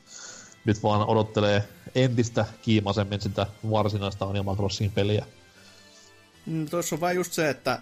nyt 0.65 0.83
vaan 0.83 1.09
odottelee 1.09 1.63
entistä 1.95 2.45
kiimasemmin 2.61 3.21
sitä 3.21 3.47
varsinaista 3.69 4.25
Animal 4.25 4.55
Crossing-peliä. 4.55 5.25
Mm, 6.45 6.69
Tuossa 6.69 6.95
on 6.95 7.01
vain 7.01 7.15
just 7.15 7.33
se, 7.33 7.49
että 7.49 7.81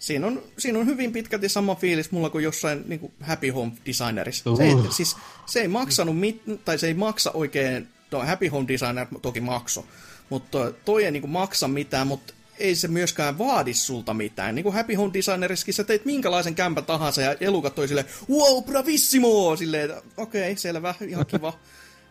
siinä 0.00 0.26
on, 0.26 0.42
siinä 0.58 0.78
on 0.78 0.86
hyvin 0.86 1.12
pitkälti 1.12 1.48
sama 1.48 1.74
fiilis 1.74 2.10
mulla 2.10 2.30
kuin 2.30 2.44
jossain 2.44 2.84
niin 2.86 3.00
kuin 3.00 3.12
Happy 3.20 3.50
Home 3.50 3.72
Designerissa. 3.86 4.50
Uh. 4.50 4.56
Se, 4.56 4.64
ei, 4.64 4.74
siis, 4.90 5.16
se 5.46 5.60
ei 5.60 5.68
maksanut, 5.68 6.18
mit, 6.18 6.42
tai 6.64 6.78
se 6.78 6.86
ei 6.86 6.94
maksa 6.94 7.30
oikein, 7.30 7.88
tuo 8.10 8.24
Happy 8.24 8.48
Home 8.48 8.68
Designer 8.68 9.06
toki 9.22 9.40
makso, 9.40 9.86
mutta 10.30 10.72
toi 10.84 11.04
ei 11.04 11.10
niin 11.10 11.20
kuin 11.20 11.30
maksa 11.30 11.68
mitään, 11.68 12.06
mutta 12.06 12.34
ei 12.58 12.74
se 12.74 12.88
myöskään 12.88 13.38
vaadi 13.38 13.74
sulta 13.74 14.14
mitään. 14.14 14.54
Niin 14.54 14.62
kuin 14.62 14.74
Happy 14.74 14.94
Home 14.94 15.12
Designerissakin 15.14 15.74
sä 15.74 15.84
teit 15.84 16.04
minkälaisen 16.04 16.54
kämpän 16.54 16.84
tahansa 16.84 17.22
ja 17.22 17.36
elukat 17.40 17.74
toi 17.74 17.88
silleen, 17.88 18.06
wow, 18.30 18.64
bravissimo! 18.64 19.56
Silleen, 19.56 19.90
okei, 20.16 20.42
okay, 20.42 20.56
selvä, 20.56 20.94
ihan 21.06 21.26
kiva. 21.26 21.52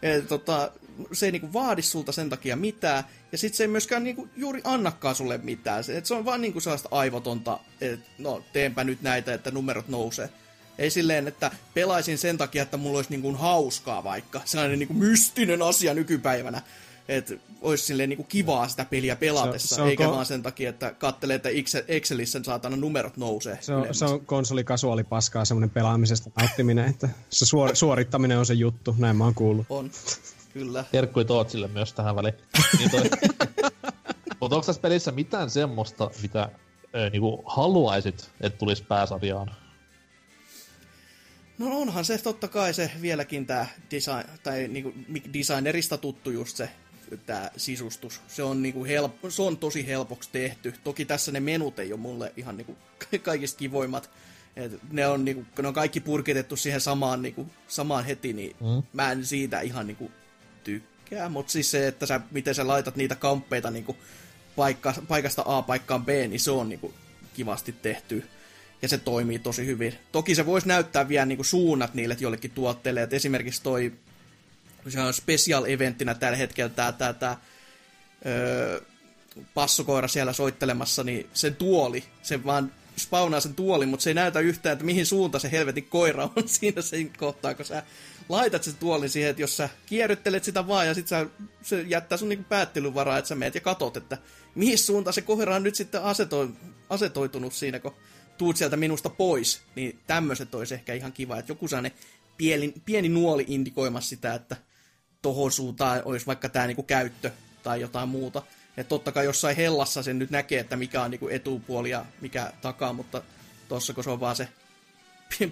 Et, 0.02 0.28
tota, 0.28 0.72
se 1.14 1.26
ei 1.26 1.32
niinku 1.32 1.54
vaadi 1.54 1.82
sulta 1.82 2.12
sen 2.12 2.30
takia 2.30 2.56
mitään, 2.56 3.04
ja 3.32 3.38
sitten 3.38 3.58
se 3.58 3.64
ei 3.64 3.68
myöskään 3.68 4.04
niinku 4.04 4.28
juuri 4.36 4.62
annakaan 4.64 5.16
sulle 5.16 5.38
mitään. 5.38 5.84
Se, 5.84 5.97
et 5.97 6.06
se 6.06 6.14
on 6.14 6.26
vaan 6.26 6.41
niinku 6.41 6.60
sellaista 6.60 6.89
aivotonta, 6.91 7.60
että 7.82 8.10
no 8.18 8.43
teenpä 8.54 8.84
nyt 8.84 9.02
näitä, 9.02 9.34
että 9.34 9.52
numerot 9.52 9.88
nousee. 9.88 10.30
Ei 10.78 10.89
silleen, 10.89 11.28
että 11.28 11.52
pelaisin 11.74 12.18
sen 12.18 12.38
takia, 12.38 12.64
että 12.64 12.78
mulla 12.78 12.97
olisi 12.97 13.10
niinku 13.10 13.34
hauskaa 13.34 14.04
vaikka. 14.04 14.41
Sellainen 14.45 14.80
niinku 14.80 14.93
mystinen 14.93 15.62
asia 15.62 15.93
nykypäivänä. 15.93 16.62
Että 17.08 17.34
olisi 17.62 17.86
silleen 17.86 18.10
niinku 18.10 18.24
kivaa 18.24 18.68
sitä 18.68 18.86
peliä 18.86 19.16
pelatessa, 19.16 19.76
se, 19.76 19.82
se 19.82 19.88
eikä 19.88 20.05
ko- 20.05 20.12
vaan 20.12 20.26
sen 20.26 20.43
takia, 20.43 20.70
että 20.70 20.93
kattelee, 20.93 21.36
että 21.36 21.49
Excelissä 21.88 22.39
saatana 22.43 22.76
numerot 22.76 23.18
nousee. 23.18 23.57
Se 23.62 23.74
on, 23.74 23.88
se 23.95 24.05
on 24.05 24.26
konsolikasuaalipaskaa 24.26 25.45
semmoinen 25.45 25.70
pelaamisesta 25.70 26.32
nauttiminen, 26.38 26.89
että 26.89 27.10
se 27.30 27.45
suor- 27.45 27.76
suorittaminen 27.76 28.39
on 28.39 28.45
se 28.45 28.53
juttu, 28.53 28.95
näin 28.97 29.16
mä 29.16 29.24
oon 29.24 29.36
kuullut. 29.36 29.66
On. 29.70 29.91
Kyllä. 30.53 30.86
Terkkui 30.91 31.26
Tootsille 31.26 31.68
myös 31.68 31.93
tähän 31.93 32.16
väliin. 32.16 32.34
niin 32.78 32.91
toi... 32.91 33.01
Mutta 34.39 34.55
onko 34.55 34.66
tässä 34.66 34.82
pelissä 34.82 35.12
mitään 35.12 35.49
semmoista, 35.49 36.12
mitä 36.22 36.41
äh, 36.41 37.12
niinku 37.12 37.43
haluaisit, 37.45 38.30
että 38.41 38.60
tulisi 38.60 38.84
pääsarjaan? 38.84 39.51
No 41.57 41.78
onhan 41.78 42.05
se 42.05 42.18
totta 42.18 42.47
kai 42.47 42.74
se 42.74 42.91
vieläkin 43.01 43.45
tämä 43.45 43.66
design, 43.91 44.24
tai 44.43 44.68
niinku 44.68 44.93
designerista 45.34 45.97
tuttu 45.97 46.32
just 46.32 46.57
se 46.57 46.70
tämä 47.18 47.51
sisustus. 47.57 48.22
Se 48.28 48.43
on, 48.43 48.62
niinku 48.62 48.86
help- 48.86 49.30
se 49.32 49.41
on 49.41 49.57
tosi 49.57 49.88
helpoksi 49.88 50.30
tehty. 50.32 50.74
Toki 50.84 51.05
tässä 51.05 51.32
ne 51.32 51.39
menut 51.39 51.80
ei 51.80 51.93
ole 51.93 51.99
mulle 51.99 52.34
ihan 52.38 52.57
niinku 52.57 52.78
kaikista 53.24 53.57
kivoimmat. 53.57 54.10
Et 54.55 54.72
ne, 54.91 55.07
on, 55.07 55.26
niinku, 55.26 55.45
ne 55.62 55.68
on 55.68 55.74
kaikki 55.74 55.99
purkitettu 55.99 56.55
siihen 56.55 56.82
samaan, 56.82 57.22
niinku, 57.22 57.47
samaan 57.68 58.05
heti, 58.05 58.34
niin 58.34 58.55
mm. 58.60 58.84
mä 58.93 59.12
en 59.12 59.26
siitä 59.26 59.60
ihan 59.60 59.88
niinku, 59.88 60.12
tykkää. 60.64 61.30
Mutta 61.30 61.51
siis 61.51 61.72
se, 61.72 61.88
että 61.88 62.05
sä, 62.05 62.22
miten 62.32 62.55
sä 62.55 62.68
laitat 62.68 62.95
niitä 62.95 63.16
kamppeita 63.16 63.72
niinku, 63.72 63.97
paikka, 64.55 64.93
paikasta 65.07 65.43
A 65.45 65.62
paikkaan 65.62 66.05
B, 66.05 66.07
niin 66.07 66.39
se 66.39 66.51
on 66.51 66.70
niinku, 66.70 66.93
kivasti 67.34 67.72
tehty 67.72 68.24
ja 68.82 68.88
se 68.88 68.97
toimii 68.97 69.39
tosi 69.39 69.66
hyvin. 69.66 69.93
Toki 70.12 70.36
se 70.36 70.45
voisi 70.45 70.68
näyttää 70.68 71.07
vielä 71.07 71.26
niinku 71.26 71.43
suunnat 71.43 71.93
niille 71.93 72.18
jollekin 72.20 72.51
tuotteille, 72.51 73.01
että 73.01 73.16
esimerkiksi 73.16 73.64
toi 73.64 73.93
se 74.88 75.02
on 75.02 75.14
special 75.14 75.66
eventtinä 75.66 76.14
tällä 76.14 76.38
hetkellä 76.38 76.70
tämä, 76.70 76.92
tämä, 76.92 77.14
tämä 77.14 77.38
öö, 78.26 78.82
passokoira 79.54 80.08
siellä 80.08 80.34
soittelemassa, 80.34 81.04
niin 81.04 81.30
sen 81.34 81.56
tuoli, 81.56 82.04
se 82.22 82.44
vaan 82.44 82.72
spawnaa 82.98 83.40
sen 83.40 83.56
tuoli, 83.56 83.86
mutta 83.86 84.04
se 84.04 84.10
ei 84.10 84.14
näytä 84.14 84.40
yhtään, 84.40 84.74
että 84.74 84.86
mihin 84.86 85.06
suuntaan 85.06 85.42
se 85.42 85.52
helvetin 85.52 85.86
koira 85.86 86.30
on 86.36 86.48
siinä 86.60 86.82
sen 86.82 87.14
kohtaa, 87.18 87.54
kun 87.54 87.66
sä 87.66 87.84
laitat 88.30 88.64
sen 88.64 88.76
tuolin 88.76 89.10
siihen, 89.10 89.30
että 89.30 89.42
jos 89.42 89.58
sä 89.58 89.70
kierryttelet 89.86 90.44
sitä 90.44 90.68
vaan 90.68 90.88
ja 90.88 90.94
sit 90.94 91.08
sä, 91.08 91.26
se 91.62 91.82
jättää 91.82 92.18
sun 92.18 92.30
niinku 92.30 92.46
päättelyvaraa, 92.50 93.18
että 93.18 93.30
sä 93.30 93.36
meet 93.36 93.56
ja 93.56 93.62
katot, 93.62 93.98
että 93.98 94.18
mihin 94.56 94.78
suuntaan 94.78 95.14
se 95.14 95.22
koira 95.22 95.56
on 95.56 95.64
nyt 95.64 95.76
sitten 95.76 96.04
aseto, 96.04 96.50
asetoitunut 96.90 97.54
siinä, 97.54 97.80
kun 97.80 97.96
tuut 98.38 98.58
sieltä 98.58 98.78
minusta 98.78 99.10
pois, 99.10 99.62
niin 99.76 100.00
tämmöiset 100.08 100.56
olisi 100.56 100.74
ehkä 100.74 100.94
ihan 100.94 101.12
kiva, 101.12 101.38
että 101.38 101.52
joku 101.52 101.68
sellainen 101.68 101.92
pieni, 102.38 102.74
pieni 102.86 103.10
nuoli 103.10 103.46
indikoimassa 103.48 104.10
sitä, 104.10 104.34
että 104.34 104.56
tohon 105.22 105.52
suuntaan 105.52 106.02
olisi 106.06 106.26
vaikka 106.26 106.50
tämä 106.50 106.68
niinku 106.68 106.84
käyttö 106.84 107.32
tai 107.64 107.82
jotain 107.82 108.10
muuta. 108.10 108.42
Ja 108.78 108.84
totta 108.84 109.12
kai 109.12 109.26
jossain 109.26 109.56
hellassa 109.56 110.04
sen 110.04 110.20
nyt 110.20 110.30
näkee, 110.30 110.60
että 110.60 110.76
mikä 110.76 111.02
on 111.02 111.12
niinku 111.12 111.28
etupuoli 111.28 111.90
ja 111.90 112.06
mikä 112.22 112.54
takaa, 112.62 112.94
mutta 112.94 113.22
tossa 113.68 113.94
kun 113.94 114.04
se 114.04 114.10
on 114.10 114.20
vaan 114.20 114.36
se 114.36 114.48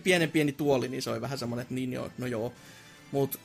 pienen 0.04 0.32
pieni 0.32 0.52
tuoli, 0.52 0.88
niin 0.88 1.02
se 1.02 1.10
on 1.10 1.22
vähän 1.22 1.38
semmoinen, 1.38 1.62
että 1.62 1.74
niin 1.74 1.94
joo, 1.94 2.12
no 2.18 2.28
joo. 2.28 2.54
Mut 3.12 3.40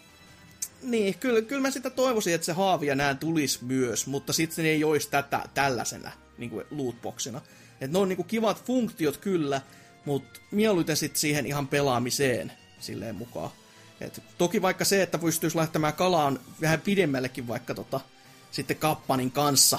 niin, 0.82 1.18
kyllä, 1.18 1.42
kyllä 1.42 1.62
mä 1.62 1.70
sitä 1.70 1.90
toivoisin, 1.90 2.34
että 2.34 2.44
se 2.44 2.52
haavi 2.52 2.86
ja 2.86 2.94
nää 2.94 3.14
tulisi 3.14 3.64
myös, 3.64 4.06
mutta 4.06 4.32
sitten 4.32 4.64
ne 4.64 4.70
ei 4.70 4.84
olisi 4.84 5.10
tätä 5.10 5.48
tällaisena 5.54 6.12
niin 6.38 6.50
kuin 6.50 6.64
lootboxina. 6.70 7.40
Että 7.80 7.92
ne 7.92 7.98
on 7.98 8.08
niin 8.08 8.16
kuin 8.16 8.28
kivat 8.28 8.64
funktiot 8.64 9.16
kyllä, 9.16 9.60
mutta 10.04 10.40
mieluiten 10.50 10.96
sitten 10.96 11.20
siihen 11.20 11.46
ihan 11.46 11.68
pelaamiseen 11.68 12.52
silleen 12.80 13.14
mukaan. 13.14 13.50
Et 14.04 14.22
toki 14.38 14.62
vaikka 14.62 14.84
se, 14.84 15.02
että 15.02 15.18
pystyisi 15.18 15.56
lähtemään 15.56 15.94
kalaan 15.94 16.40
vähän 16.60 16.80
pidemmällekin 16.80 17.48
vaikka 17.48 17.74
tota, 17.74 18.00
sitten 18.50 18.76
kappanin 18.76 19.30
kanssa 19.30 19.78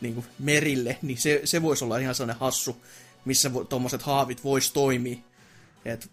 niin 0.00 0.14
kuin 0.14 0.26
merille, 0.38 0.98
niin 1.02 1.18
se, 1.18 1.40
se 1.44 1.62
voisi 1.62 1.84
olla 1.84 1.98
ihan 1.98 2.14
sellainen 2.14 2.40
hassu, 2.40 2.76
missä 3.24 3.50
tuommoiset 3.68 4.02
haavit 4.02 4.44
voisi 4.44 4.72
toimia. 4.72 5.18
Et, 5.84 6.10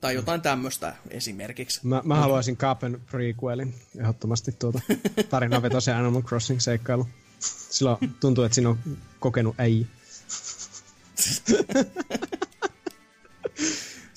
tai 0.00 0.14
jotain 0.14 0.40
tämmöistä 0.40 0.94
esimerkiksi. 1.10 1.80
Mä, 1.82 2.02
mä 2.04 2.16
haluaisin 2.16 2.56
Kapen 2.56 3.00
prequelin 3.10 3.74
ehdottomasti 3.98 4.52
tuota 4.52 4.80
tarinavetoisen 5.30 5.96
Animal 5.96 6.22
Crossing 6.22 6.60
seikkailu. 6.60 7.08
Silloin 7.70 7.98
tuntuu, 8.20 8.44
että 8.44 8.54
siinä 8.54 8.70
on 8.70 8.78
kokenut 9.20 9.60
ei. 9.60 9.86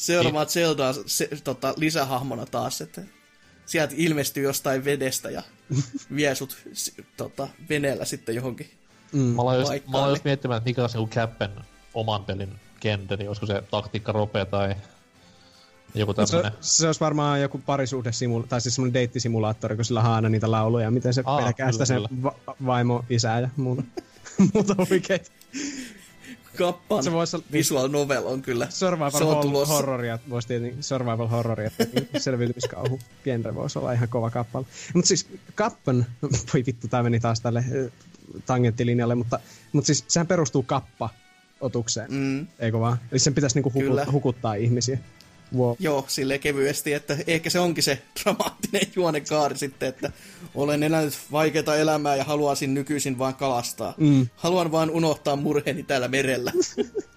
seuraavaa 0.05 0.45
Zeldaa 0.45 0.93
se, 1.05 1.29
tota, 1.43 1.73
lisähahmona 1.77 2.45
taas, 2.45 2.81
että 2.81 3.01
sieltä 3.65 3.93
ilmestyy 3.97 4.43
jostain 4.43 4.85
vedestä 4.85 5.29
ja 5.29 5.43
vie 6.15 6.35
sut 6.35 6.57
tota, 7.17 7.47
veneellä 7.69 8.05
sitten 8.05 8.35
johonkin 8.35 8.69
mm. 9.13 9.19
Mä 9.19 9.41
aloin 9.41 9.59
just, 9.59 9.87
mä 9.87 9.97
aloin 9.97 10.11
just 10.11 10.23
miettimään, 10.23 10.57
että 10.57 10.69
mikä 10.69 10.83
on 10.83 10.89
se 10.89 10.97
Cappen 10.99 11.51
oman 11.93 12.25
pelin 12.25 12.55
kenttä, 12.79 13.15
niin 13.17 13.27
olisiko 13.27 13.45
se 13.45 13.63
taktiikka 13.71 14.11
rope 14.11 14.45
tai 14.45 14.75
joku 15.95 16.13
tämmönen. 16.13 16.51
Se, 16.61 16.79
se 16.79 16.87
olisi 16.87 16.99
varmaan 16.99 17.41
joku 17.41 17.61
parisuhdesimulaattori, 17.65 18.49
tai 18.49 18.61
siis 18.61 18.75
semmoinen 18.75 18.93
deittisimulaattori, 18.93 19.75
kun 19.75 19.85
sillä 19.85 19.99
on 19.99 20.05
aina 20.05 20.29
niitä 20.29 20.51
lauluja, 20.51 20.91
miten 20.91 21.13
se 21.13 21.23
Aa, 21.25 21.41
pelkää 21.41 21.71
sitä 21.71 21.85
sen 21.85 22.01
va- 22.23 22.35
vaimo, 22.65 23.05
isää 23.09 23.39
ja 23.39 23.49
muuta, 23.57 23.83
muuta 24.53 24.75
oikein. 24.91 25.21
Kappan 26.55 27.03
se 27.03 27.11
voisi 27.11 27.37
visual 27.51 27.87
novel 27.87 28.25
on 28.25 28.41
kyllä. 28.41 28.67
Survival 28.69 29.11
se 29.11 29.23
on 29.23 29.41
tulossa. 29.41 29.73
horroria, 29.73 30.19
voisi 30.29 30.47
tietenkin 30.47 30.83
survival 30.83 31.27
horroria, 31.27 31.71
selviytymiskauhu. 32.17 32.99
Genre 33.23 33.55
voisi 33.55 33.79
olla 33.79 33.91
ihan 33.91 34.09
kova 34.09 34.29
kappale. 34.29 34.65
Mutta 34.93 35.07
siis 35.07 35.27
Kappan, 35.55 36.05
voi 36.53 36.63
vittu, 36.65 36.87
tämä 36.87 37.03
meni 37.03 37.19
taas 37.19 37.41
tälle 37.41 37.65
tangenttilinjalle, 38.45 39.15
mutta, 39.15 39.39
mutta 39.71 39.85
siis 39.85 40.05
sehän 40.07 40.27
perustuu 40.27 40.63
kappa 40.63 41.09
otukseen, 41.61 42.11
mm. 42.11 42.47
eikö 42.59 42.79
vaan? 42.79 42.97
Eli 43.11 43.19
sen 43.19 43.35
pitäisi 43.35 43.55
niinku 43.55 43.73
huku- 43.73 44.11
hukuttaa 44.11 44.53
ihmisiä. 44.53 44.99
Wow. 45.57 45.75
Joo, 45.79 46.05
sille 46.07 46.37
kevyesti, 46.37 46.93
että 46.93 47.17
ehkä 47.27 47.49
se 47.49 47.59
onkin 47.59 47.83
se 47.83 48.01
dramaattinen 48.23 48.87
juonekaari 48.95 49.57
sitten, 49.57 49.89
että 49.89 50.11
olen 50.55 50.83
elänyt 50.83 51.13
vaikeaa 51.31 51.75
elämää 51.75 52.15
ja 52.15 52.23
haluaisin 52.23 52.73
nykyisin 52.73 53.17
vain 53.17 53.35
kalastaa. 53.35 53.93
Mm. 53.97 54.27
Haluan 54.35 54.71
vain 54.71 54.89
unohtaa 54.89 55.35
murheeni 55.35 55.83
täällä 55.83 56.07
merellä. 56.07 56.51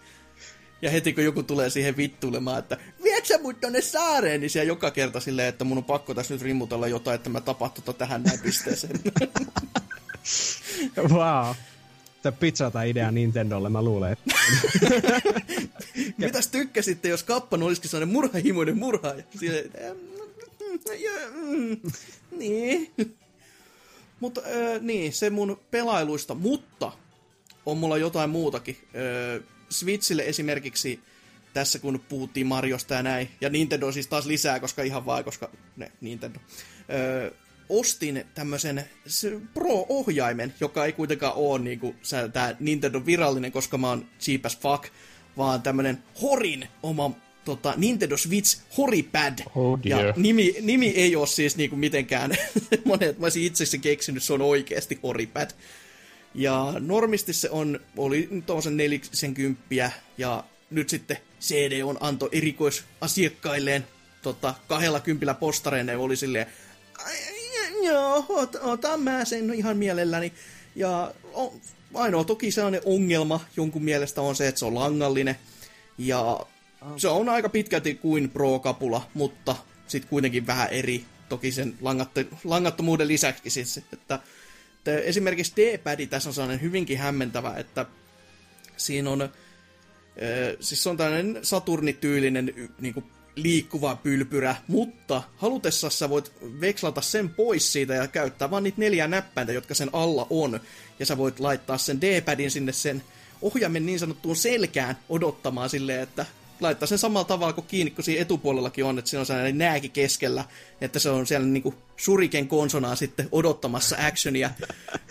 ja 0.83 0.91
heti 0.91 1.13
kun 1.13 1.25
joku 1.25 1.43
tulee 1.43 1.71
siihen 1.71 1.97
vittuilemaan, 1.97 2.59
että 2.59 2.77
vieksä 3.03 3.39
mut 3.39 3.61
tonne 3.61 3.81
saareen, 3.81 4.41
niin 4.41 4.51
siellä 4.51 4.69
joka 4.69 4.91
kerta 4.91 5.21
silleen, 5.21 5.49
että 5.49 5.65
mun 5.65 5.79
on 5.79 5.85
pakko 5.85 6.15
tässä 6.15 6.35
nyt 6.35 6.43
rimmutella 6.43 6.89
jotain, 6.89 7.15
että 7.15 7.31
mä 7.31 7.41
tapaan 7.41 7.71
tota 7.71 7.93
tähän 7.93 8.23
näin 8.23 8.41
pisteeseen. 8.41 9.01
wow. 11.13 11.55
Tämä 12.23 12.37
pizzata 12.41 12.83
idea 12.83 13.11
Nintendolle, 13.11 13.69
mä 13.69 13.83
luulen. 13.83 14.13
Että... 14.13 14.35
Mitäs 16.19 16.49
tykkäsitte, 16.49 17.09
jos 17.09 17.23
Kappan 17.23 17.63
olisikin 17.63 17.91
sellainen 17.91 18.13
murhahimoinen 18.13 18.79
murhaaja? 18.79 19.23
Sille, 19.39 19.65
niin. 22.39 22.93
Mutta 24.21 24.41
äh, 24.41 24.81
niin, 24.81 25.13
se 25.13 25.31
mun 25.31 25.61
pelailuista, 25.71 26.35
mutta 26.35 26.93
on 27.67 27.79
mulla 27.79 27.97
jotain 27.97 28.31
muutakin. 28.31 28.77
Äh, 28.83 29.45
Switchille 29.71 30.23
esimerkiksi 30.27 31.01
tässä 31.55 31.79
kun 31.79 32.01
puhuttiin 32.09 32.47
Mariosta 32.47 32.95
ja 32.95 33.03
näin, 33.03 33.31
ja 33.41 33.49
Nintendo 33.49 33.93
siis 33.93 34.07
taas 34.07 34.27
lisää, 34.27 34.61
koska 34.61 34.83
ihan 34.83 35.07
vaan, 35.07 35.25
koska 35.25 35.51
ne, 35.77 35.93
Nintendo. 36.01 36.39
Äh, 36.39 37.33
ostin 37.69 38.25
tämmöisen 38.35 38.85
Pro-ohjaimen, 39.55 40.55
joka 40.61 40.85
ei 40.85 40.93
kuitenkaan 40.93 41.35
ole 41.37 41.59
niinku, 41.59 41.95
tämä 42.33 42.57
Nintendo 42.61 43.03
virallinen, 43.07 43.53
koska 43.53 43.79
mä 43.79 43.89
oon 43.89 44.07
cheap 44.21 44.47
as 44.47 44.59
fuck, 44.59 44.85
vaan 45.37 45.63
tämmönen 45.63 46.03
Horin 46.23 46.69
oma 46.83 47.11
tota, 47.45 47.75
Nintendo 47.77 48.17
Switch 48.17 48.61
Horipad. 48.79 49.39
Oh 49.55 49.79
dear. 49.83 50.07
ja 50.07 50.15
nimi, 50.17 50.55
nimi 50.61 50.89
ei 50.89 51.17
ole 51.17 51.27
siis 51.27 51.57
niinku 51.57 51.77
mitenkään 51.77 52.31
monet, 52.85 53.19
mä 53.19 53.27
olisin 53.27 53.43
itse 53.43 53.65
asiassa 53.65 53.79
keksinyt, 53.79 54.23
se 54.23 54.33
on 54.33 54.43
oikeasti 54.43 54.99
Horipad. 55.03 55.51
Ja 56.35 56.75
normisti 56.81 57.33
se 57.33 57.51
on, 57.51 57.81
oli 57.97 58.29
tuollaisen 58.47 58.77
40 58.77 59.63
ja 60.19 60.45
nyt 60.71 60.89
sitten 60.89 61.17
CD 61.41 61.83
on 61.83 61.97
anto 62.01 62.29
erikoisasiakkailleen 62.33 63.87
tota, 64.23 64.55
kahdella 64.69 65.01
kympillä 65.01 65.35
postareina 65.35 65.93
ja 65.93 65.99
oli 65.99 66.17
silleen, 66.17 66.47
joo, 67.85 68.27
ot, 68.29 68.57
otan 68.61 69.01
mä 69.01 69.25
sen 69.25 69.55
ihan 69.55 69.77
mielelläni. 69.77 70.33
Ja 70.77 71.15
on, 71.35 71.61
ainoa 71.95 72.25
toki 72.25 72.51
sellainen 72.51 72.81
ongelma 72.85 73.41
jonkun 73.57 73.85
mielestä 73.85 74.23
on 74.23 74.37
se, 74.37 74.49
että 74.49 74.59
se 74.59 74.65
on 74.65 74.75
langallinen. 74.75 75.37
Ja 75.99 76.47
se 76.97 77.09
on 77.09 77.29
aika 77.29 77.49
pitkälti 77.49 77.95
kuin 77.95 78.31
Pro-kapula, 78.31 79.07
mutta 79.15 79.57
sitten 79.87 80.11
kuitenkin 80.11 80.47
vähän 80.47 80.69
eri. 80.71 81.05
Toki 81.29 81.53
sen 81.53 81.75
langatt- 81.81 82.37
langattomuuden 82.45 83.09
lisäksi 83.09 83.51
siis, 83.51 83.77
että, 83.77 83.97
että 83.97 84.21
esimerkiksi 84.99 85.53
D-pad 85.57 86.07
tässä 86.07 86.29
on 86.29 86.35
sellainen 86.35 86.63
hyvinkin 86.63 86.99
hämmentävä, 86.99 87.55
että 87.57 87.87
siinä 88.77 89.11
on, 89.11 89.29
siis 90.61 90.83
se 90.83 90.89
on 90.89 90.97
tällainen 90.97 91.39
Saturnityylinen 91.43 92.55
niin 92.81 92.95
kuin 92.95 93.05
liikkuva 93.43 93.97
pylpyrä, 93.97 94.57
mutta 94.69 95.23
halutessa 95.37 95.91
sä 95.91 96.11
voit 96.11 96.33
vekslata 96.61 97.01
sen 97.01 97.29
pois 97.29 97.73
siitä 97.73 97.95
ja 97.95 98.09
käyttää 98.09 98.51
vaan 98.51 98.63
niitä 98.63 98.81
neljä 98.81 99.09
näppäintä, 99.09 99.53
jotka 99.53 99.75
sen 99.75 99.91
alla 99.93 100.27
on. 100.31 100.61
Ja 100.99 101.07
sä 101.07 101.19
voit 101.19 101.41
laittaa 101.41 101.79
sen 101.79 102.01
D-padin 102.01 102.51
sinne 102.51 102.73
sen 102.73 103.03
ohjaimen 103.43 103.87
niin 103.87 103.99
sanottuun 103.99 104.37
selkään 104.37 104.99
odottamaan 105.09 105.71
silleen, 105.71 106.01
että 106.01 106.27
laittaa 106.61 106.87
sen 106.87 106.99
samalla 106.99 107.25
tavalla 107.25 107.53
kuin 107.53 107.67
kiinni, 107.67 107.91
kun 107.91 108.05
siinä 108.05 108.23
etupuolellakin 108.23 108.85
on, 108.85 108.99
että 108.99 109.11
siinä 109.11 109.21
on 109.21 109.27
sellainen 109.27 109.59
nääki 109.59 109.89
keskellä, 109.89 110.45
että 110.81 110.99
se 110.99 111.11
on 111.11 111.27
siellä 111.27 111.47
niinku 111.47 111.75
suriken 111.97 112.49
konsonaa 112.49 112.97
sitten 112.97 113.29
odottamassa 113.33 113.97
actionia. 114.07 114.51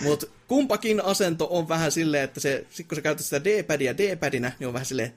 Mutta 0.02 0.28
kumpakin 0.48 1.06
asento 1.06 1.48
on 1.52 1.70
vähän 1.70 1.92
silleen, 1.92 2.24
että 2.24 2.40
se, 2.40 2.66
sit 2.70 2.88
kun 2.88 2.96
sä 2.96 3.02
käytät 3.02 3.26
sitä 3.26 3.44
D-padia 3.44 3.98
D-padinä, 3.98 4.52
niin 4.60 4.68
on 4.68 4.74
vähän 4.74 4.86
silleen, 4.86 5.14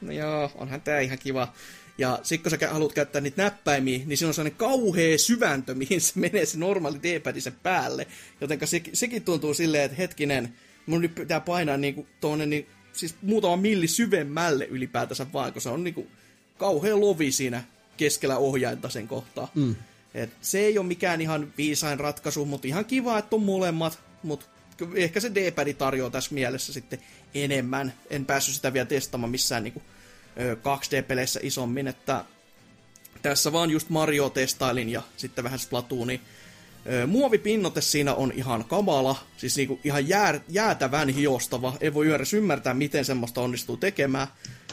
no 0.00 0.12
joo, 0.12 0.52
onhan 0.54 0.80
tää 0.80 1.00
ihan 1.00 1.18
kiva. 1.18 1.52
Ja 1.98 2.18
sitten 2.22 2.50
kun 2.50 2.58
sä 2.60 2.68
haluat 2.72 2.92
käyttää 2.92 3.20
niitä 3.20 3.42
näppäimiä, 3.42 4.00
niin 4.06 4.16
siinä 4.16 4.28
on 4.28 4.34
sellainen 4.34 4.58
kauhea 4.58 5.18
syväntö, 5.18 5.74
mihin 5.84 6.00
se 6.00 6.12
menee 6.14 6.46
se 6.46 6.58
normaali 6.58 7.02
D-pad 7.02 7.40
sen 7.40 7.52
päälle. 7.62 8.06
Joten 8.40 8.58
se, 8.64 8.82
sekin 8.92 9.22
tuntuu 9.22 9.54
silleen, 9.54 9.84
että 9.84 9.96
hetkinen, 9.96 10.54
mun 10.86 11.00
nyt 11.00 11.14
pitää 11.14 11.40
painaa 11.40 11.76
niinku 11.76 12.06
tuonne 12.20 12.46
niin, 12.46 12.66
siis 12.92 13.14
muutama 13.22 13.56
milli 13.56 13.88
syvemmälle 13.88 14.64
ylipäätänsä 14.64 15.26
vaan, 15.32 15.52
kun 15.52 15.62
se 15.62 15.68
on 15.68 15.84
niinku 15.84 16.06
kauhea 16.58 17.00
lovi 17.00 17.32
siinä 17.32 17.64
keskellä 17.96 18.36
ohjainta 18.36 18.88
sen 18.88 19.08
kohtaa. 19.08 19.50
Mm. 19.54 19.74
Et 20.14 20.30
se 20.40 20.58
ei 20.58 20.78
ole 20.78 20.86
mikään 20.86 21.20
ihan 21.20 21.52
viisain 21.58 22.00
ratkaisu, 22.00 22.44
mutta 22.44 22.68
ihan 22.68 22.84
kiva, 22.84 23.18
että 23.18 23.36
on 23.36 23.42
molemmat, 23.42 24.00
mutta 24.22 24.46
ehkä 24.94 25.20
se 25.20 25.34
D-pad 25.34 25.74
tarjoaa 25.74 26.10
tässä 26.10 26.34
mielessä 26.34 26.72
sitten 26.72 26.98
enemmän. 27.34 27.92
En 28.10 28.26
päässyt 28.26 28.54
sitä 28.54 28.72
vielä 28.72 28.86
testaamaan 28.86 29.30
missään 29.30 29.64
niinku 29.64 29.82
2D-peleissä 30.38 31.40
isommin, 31.42 31.88
että 31.88 32.24
tässä 33.22 33.52
vaan 33.52 33.70
just 33.70 33.88
Mario 33.88 34.30
testailin 34.30 34.88
ja 34.88 35.02
sitten 35.16 35.44
vähän 35.44 35.58
Splatoonia. 35.58 36.18
Muovipinnote 37.06 37.80
siinä 37.80 38.14
on 38.14 38.32
ihan 38.36 38.64
kamala, 38.64 39.16
siis 39.36 39.56
niinku 39.56 39.80
ihan 39.84 40.08
jää, 40.08 40.40
jäätävän 40.48 41.08
hiostava. 41.08 41.76
Ei 41.80 41.94
voi 41.94 42.12
edes 42.12 42.34
ymmärtää, 42.34 42.74
miten 42.74 43.04
semmoista 43.04 43.40
onnistuu 43.40 43.76
tekemään. 43.76 44.26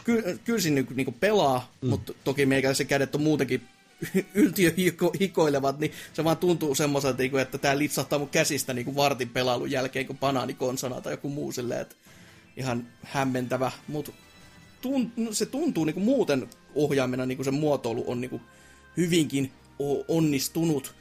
Ky, 0.04 0.40
kyllä 0.44 0.62
siinä 0.62 0.76
niinku, 0.76 0.94
niinku 0.94 1.12
pelaa, 1.12 1.72
mm. 1.82 1.90
mutta 1.90 2.14
toki 2.24 2.46
meikäläisen 2.46 2.88
kädet 2.88 3.16
on 3.16 3.22
muutenkin 3.22 3.68
yltiöhikoilevat, 4.34 5.80
niin 5.80 5.92
se 6.14 6.24
vaan 6.24 6.38
tuntuu 6.38 6.76
semmoiselta, 6.76 7.18
niinku, 7.18 7.38
että 7.38 7.58
tämä 7.58 7.78
litsahtaa 7.78 8.20
mun 8.20 8.30
käsistä 8.30 8.74
niin 8.74 8.86
kuin 8.86 8.96
vartin 8.96 9.30
pelailun 9.30 9.72
jälkeen, 9.72 10.08
kun 10.08 10.18
banaanikonsona 10.18 11.02
tai 11.02 11.14
joku 11.14 11.30
muu 11.30 11.52
silleen, 11.52 11.82
että 11.82 11.96
ihan 12.58 12.88
hämmentävä, 13.04 13.72
mutta 13.88 14.12
tunt, 14.84 15.18
no, 15.18 15.34
se 15.34 15.46
tuntuu 15.46 15.86
niin 15.86 15.94
kuin 15.94 16.04
muuten 16.04 16.50
ohjaamena, 16.76 17.26
niin 17.26 17.38
kuin 17.38 17.46
se 17.46 17.52
muotoilu 17.52 18.04
on 18.08 18.22
niin 18.22 18.30
kuin 18.30 18.42
hyvinkin 18.98 19.52
onnistunut, 20.08 20.96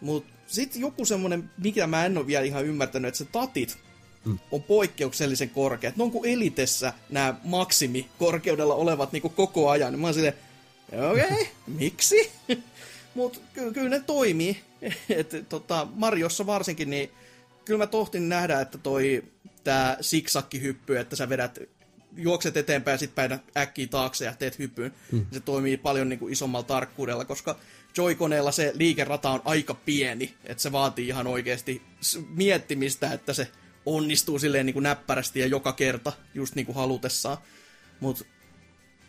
mutta 0.00 0.32
sitten 0.46 0.80
joku 0.80 1.04
semmoinen, 1.04 1.50
mikä 1.58 1.86
mä 1.86 2.06
en 2.06 2.18
ole 2.18 2.26
vielä 2.26 2.44
ihan 2.44 2.64
ymmärtänyt, 2.64 3.08
että 3.08 3.18
se 3.18 3.24
tatit 3.24 3.78
mm. 4.24 4.38
on 4.50 4.62
poikkeuksellisen 4.62 5.50
korkeat. 5.50 5.96
Ne 5.96 6.02
on 6.02 6.10
kuin 6.10 6.30
elitessä 6.30 6.92
nämä 7.10 7.34
maksimikorkeudella 7.44 8.74
olevat 8.74 9.12
niin 9.12 9.22
kuin 9.22 9.34
koko 9.34 9.70
ajan. 9.70 9.98
Mä 9.98 10.06
oon 10.06 10.14
silleen, 10.14 10.34
okei, 11.10 11.24
okay, 11.24 11.46
miksi? 11.80 12.30
Mutta 13.14 13.38
ky- 13.54 13.72
kyllä 13.72 13.88
ne 13.88 14.00
toimii. 14.00 14.60
Et, 15.08 15.48
tota, 15.48 15.86
Marjossa 15.94 16.46
varsinkin, 16.46 16.90
niin 16.90 17.10
kyllä 17.64 17.78
mä 17.78 17.86
tohtin 17.86 18.28
nähdä, 18.28 18.60
että 18.60 18.78
toi 18.78 19.24
tää 19.64 19.96
siksakkihyppy, 20.00 20.98
että 20.98 21.16
sä 21.16 21.28
vedät 21.28 21.58
juokset 22.16 22.56
eteenpäin 22.56 22.94
ja 22.94 22.98
sitten 22.98 23.28
päin 23.28 23.40
äkkiä 23.56 23.86
taakse 23.86 24.24
ja 24.24 24.34
teet 24.38 24.58
hyppyyn. 24.58 24.94
Mm. 25.12 25.26
Se 25.32 25.40
toimii 25.40 25.76
paljon 25.76 26.08
niin 26.08 26.18
kuin 26.18 26.32
isommalla 26.32 26.66
tarkkuudella, 26.66 27.24
koska 27.24 27.56
Joy-koneella 27.96 28.52
se 28.52 28.72
liikerata 28.74 29.30
on 29.30 29.42
aika 29.44 29.74
pieni, 29.74 30.34
että 30.44 30.62
se 30.62 30.72
vaatii 30.72 31.08
ihan 31.08 31.26
oikeasti 31.26 31.82
miettimistä, 32.28 33.12
että 33.12 33.32
se 33.32 33.48
onnistuu 33.86 34.38
silleen 34.38 34.66
niin 34.66 34.74
kuin 34.74 34.82
näppärästi 34.82 35.40
ja 35.40 35.46
joka 35.46 35.72
kerta 35.72 36.12
just 36.34 36.54
niin 36.54 36.66
kuin 36.66 36.76
halutessaan. 36.76 37.38
Mutta 38.00 38.24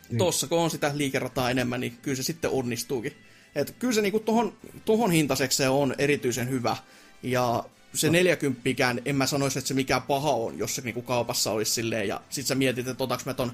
niin. 0.08 0.18
tossa 0.18 0.46
kun 0.46 0.58
on 0.58 0.70
sitä 0.70 0.92
liikerataa 0.94 1.50
enemmän, 1.50 1.80
niin 1.80 1.98
kyllä 2.02 2.16
se 2.16 2.22
sitten 2.22 2.50
onnistuukin. 2.50 3.16
Et 3.54 3.74
kyllä 3.78 3.94
se 3.94 4.02
niinku 4.02 4.20
tohon, 4.20 4.56
tohon 4.84 5.10
hintaseksi 5.10 5.56
se 5.56 5.68
on 5.68 5.94
erityisen 5.98 6.50
hyvä. 6.50 6.76
Ja 7.22 7.64
se 7.94 8.10
40 8.10 8.60
en 9.04 9.16
mä 9.16 9.26
sanoisi, 9.26 9.58
että 9.58 9.68
se 9.68 9.74
mikään 9.74 10.02
paha 10.02 10.30
on, 10.30 10.58
jos 10.58 10.74
se 10.74 10.82
niinku 10.82 11.02
kaupassa 11.02 11.50
olisi 11.50 11.72
silleen. 11.72 12.08
Ja 12.08 12.20
sit 12.30 12.46
sä 12.46 12.54
mietit, 12.54 12.88
että 12.88 13.04
otaks 13.04 13.24
mä 13.24 13.34
ton 13.34 13.52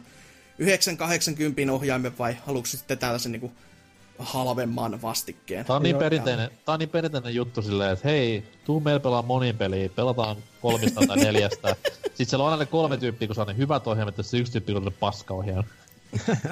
980 0.58 1.72
ohjaimen 1.72 2.18
vai 2.18 2.36
haluatko 2.46 2.66
sitten 2.66 2.98
tällaisen 2.98 3.32
niinku 3.32 3.52
halvemman 4.18 5.02
vastikkeen. 5.02 5.66
Tää 5.66 5.76
on 5.76 5.82
niin, 5.82 5.96
perinteinen, 5.96 6.50
tää 6.64 6.72
on 6.72 6.78
niin 6.78 6.88
perinteinen 6.88 7.34
juttu 7.34 7.62
silleen, 7.62 7.92
että 7.92 8.08
hei, 8.08 8.44
tuu 8.64 8.80
meillä 8.80 9.00
pelaa 9.00 9.22
monin 9.22 9.56
peliä, 9.56 9.88
pelataan 9.88 10.36
kolmista 10.62 11.00
tai 11.06 11.16
neljästä. 11.16 11.76
Sitten 12.02 12.26
siellä 12.26 12.44
on 12.44 12.52
aina 12.52 12.66
kolme 12.66 12.96
tyyppiä, 12.96 13.28
kun 13.28 13.34
saa 13.34 13.44
ne 13.44 13.56
hyvät 13.56 13.86
ohjaimet, 13.86 14.18
ja 14.18 14.24
se 14.24 14.36
yksi 14.36 14.52
tyyppi, 14.52 14.72
kun 14.72 14.86
on 14.86 14.92
paska 15.00 15.34
ohjaaja. 15.34 15.64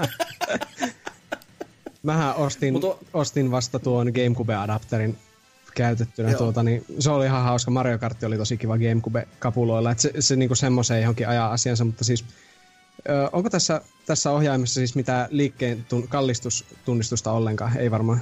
Mähän 2.02 2.36
ostin, 2.36 2.72
Mutta... 2.72 3.04
ostin 3.14 3.50
vasta 3.50 3.78
tuon 3.78 4.06
GameCube-adapterin 4.06 5.16
käytettynä. 5.74 6.34
Tuota, 6.34 6.62
niin 6.62 6.84
se 6.98 7.10
oli 7.10 7.26
ihan 7.26 7.42
hauska. 7.42 7.70
Mario 7.70 7.98
Kart 7.98 8.22
oli 8.22 8.36
tosi 8.36 8.56
kiva 8.56 8.76
GameCube-kapuloilla. 8.78 9.90
Et 9.90 9.98
se, 9.98 10.12
se 10.18 10.36
niinku 10.36 10.54
semmoiseen 10.54 11.02
johonkin 11.02 11.28
ajaa 11.28 11.52
asiansa, 11.52 11.84
mutta 11.84 12.04
siis 12.04 12.24
ö, 13.08 13.30
onko 13.32 13.50
tässä, 13.50 13.80
tässä 14.06 14.30
ohjaimessa 14.30 14.74
siis 14.74 14.94
mitään 14.94 15.26
liikkeen 15.30 15.86
tun, 15.88 16.08
kallistustunnistusta 16.08 17.32
ollenkaan? 17.32 17.76
Ei 17.76 17.90
varmaan 17.90 18.20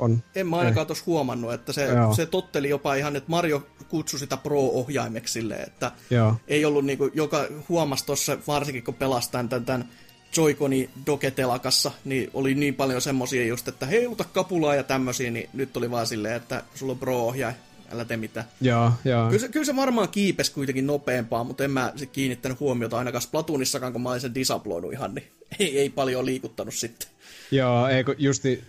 on. 0.00 0.22
En 0.34 0.46
mä 0.46 0.56
ainakaan 0.56 0.86
tuossa 0.86 1.04
huomannut, 1.06 1.52
että 1.52 1.72
se, 1.72 1.88
se 2.16 2.26
totteli 2.26 2.68
jopa 2.68 2.94
ihan, 2.94 3.16
että 3.16 3.30
Mario 3.30 3.66
kutsui 3.88 4.18
sitä 4.18 4.36
Pro-ohjaimeksi 4.36 5.40
että 5.66 5.92
Joo. 6.10 6.36
ei 6.48 6.64
ollut 6.64 6.84
niinku, 6.84 7.10
joka 7.14 7.46
huomasi 7.68 8.06
tuossa, 8.06 8.38
varsinkin 8.46 8.84
kun 8.84 8.94
pelastaan 8.94 9.48
tämän, 9.48 9.64
tämän 9.64 9.88
Joy-Coni 10.36 10.90
doketelakassa, 11.06 11.90
niin 12.04 12.30
oli 12.34 12.54
niin 12.54 12.74
paljon 12.74 13.02
semmosia 13.02 13.46
just, 13.46 13.68
että 13.68 13.86
heiluta 13.86 14.24
kapulaa 14.24 14.74
ja 14.74 14.82
tämmösiä, 14.82 15.30
niin 15.30 15.50
nyt 15.52 15.76
oli 15.76 15.90
vaan 15.90 16.06
silleen, 16.06 16.34
että 16.34 16.62
sulla 16.74 16.92
on 16.92 16.98
pro-ohjaaja, 16.98 17.56
älä 17.92 18.04
tee 18.04 18.16
mitään. 18.16 18.46
Joo, 18.60 18.92
joo. 19.04 19.26
Kyllä 19.26 19.40
se, 19.40 19.48
kyllä 19.48 19.66
se 19.66 19.76
varmaan 19.76 20.08
kiipes 20.08 20.50
kuitenkin 20.50 20.86
nopeampaa, 20.86 21.44
mutta 21.44 21.64
en 21.64 21.70
mä 21.70 21.92
kiinnittänyt 22.12 22.60
huomiota 22.60 22.98
ainakaan 22.98 23.22
Splatoonissakaan, 23.22 23.92
kun 23.92 24.02
mä 24.02 24.10
olin 24.10 24.20
sen 24.20 24.34
disabloinut 24.34 24.92
ihan, 24.92 25.14
niin 25.14 25.26
ei, 25.58 25.78
ei 25.78 25.90
paljon 25.90 26.26
liikuttanut 26.26 26.74
sitten. 26.74 27.08
Joo, 27.50 27.88
ei 27.88 28.04
kun 28.04 28.14
justi 28.18 28.64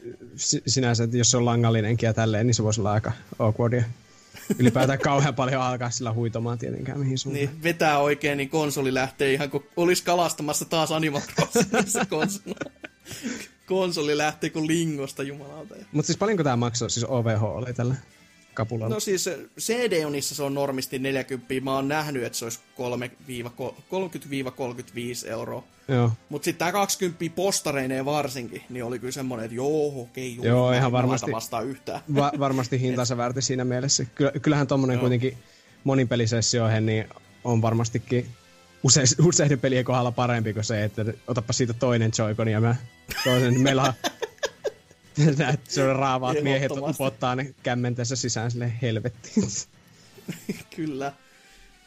sinänsä, 0.67 1.03
että 1.03 1.17
jos 1.17 1.31
se 1.31 1.37
on 1.37 1.45
langallinenkin 1.45 2.07
ja 2.07 2.13
tälleen, 2.13 2.47
niin 2.47 2.55
se 2.55 2.63
voisi 2.63 2.81
olla 2.81 2.91
aika 2.91 3.11
awkwardia 3.39 3.83
ylipäätään 4.59 4.99
kauhean 4.99 5.35
paljon 5.35 5.61
alkaa 5.61 5.89
sillä 5.89 6.13
huitomaan 6.13 6.57
tietenkään 6.57 6.99
mihin 6.99 7.17
suuntaan. 7.17 7.45
Niin, 7.45 7.63
vetää 7.63 7.99
oikein, 7.99 8.37
niin 8.37 8.49
konsoli 8.49 8.93
lähtee 8.93 9.33
ihan 9.33 9.49
kuin 9.49 9.63
olisi 9.77 10.03
kalastamassa 10.03 10.65
taas 10.65 10.91
Animal 10.91 11.21
Crossingissa 11.21 12.05
konsoli. 12.09 12.55
konsoli 13.65 14.17
lähtee 14.17 14.49
kuin 14.49 14.67
lingosta 14.67 15.23
jumalauta. 15.23 15.75
Mutta 15.91 16.07
siis 16.07 16.17
paljonko 16.17 16.43
tämä 16.43 16.55
maksaa? 16.55 16.89
Siis 16.89 17.05
OVH 17.09 17.43
oli 17.43 17.73
tällä 17.73 17.95
kapulalla? 18.53 18.93
No 18.93 18.99
siis 18.99 19.29
CD-onissa 19.59 20.35
se 20.35 20.43
on 20.43 20.53
normisti 20.53 20.99
40. 20.99 21.53
Mä 21.63 21.75
oon 21.75 21.87
nähnyt, 21.87 22.23
että 22.23 22.37
se 22.37 22.45
olisi 22.45 22.59
30-35 25.25 25.29
euroa. 25.29 25.63
Joo. 25.87 26.11
Mutta 26.29 26.45
sitten 26.45 26.59
tämä 26.59 26.71
20 26.71 27.25
postareineen 27.35 28.05
varsinkin, 28.05 28.63
niin 28.69 28.83
oli 28.83 28.99
kyllä 28.99 29.11
semmoinen, 29.11 29.45
että 29.45 29.55
joo, 29.55 30.01
okei, 30.01 30.35
joo, 30.35 30.45
joo 30.45 30.71
ihan 30.71 30.91
varmasti, 30.91 31.31
vastaan 31.31 31.65
yhtään. 31.65 32.01
Va- 32.15 32.31
varmasti 32.39 32.81
hintansa 32.81 33.17
väärti 33.17 33.41
siinä 33.41 33.65
mielessä. 33.65 34.05
Kyllähän 34.41 34.67
tuommoinen 34.67 34.99
kuitenkin 34.99 35.37
monipelisessioihin 35.83 36.85
niin 36.85 37.05
on 37.43 37.61
varmastikin 37.61 38.27
use, 38.83 39.03
useiden 39.25 39.59
pelien 39.59 39.85
kohdalla 39.85 40.11
parempi 40.11 40.53
kuin 40.53 40.63
se, 40.63 40.83
että 40.83 41.05
otapa 41.27 41.53
siitä 41.53 41.73
toinen 41.73 42.11
Joy-Con 42.17 42.47
ja 42.47 42.61
mä 42.61 42.75
toisen. 43.23 43.59
Meillä 43.59 43.93
se 45.67 45.83
on 45.83 45.95
raavaat 45.95 46.43
miehet 46.43 46.71
upottaa 46.71 47.35
ne 47.35 47.53
kämmentänsä 47.63 48.15
sisään 48.15 48.51
sille 48.51 48.73
helvettiin. 48.81 49.47
Kyllä. 50.75 51.13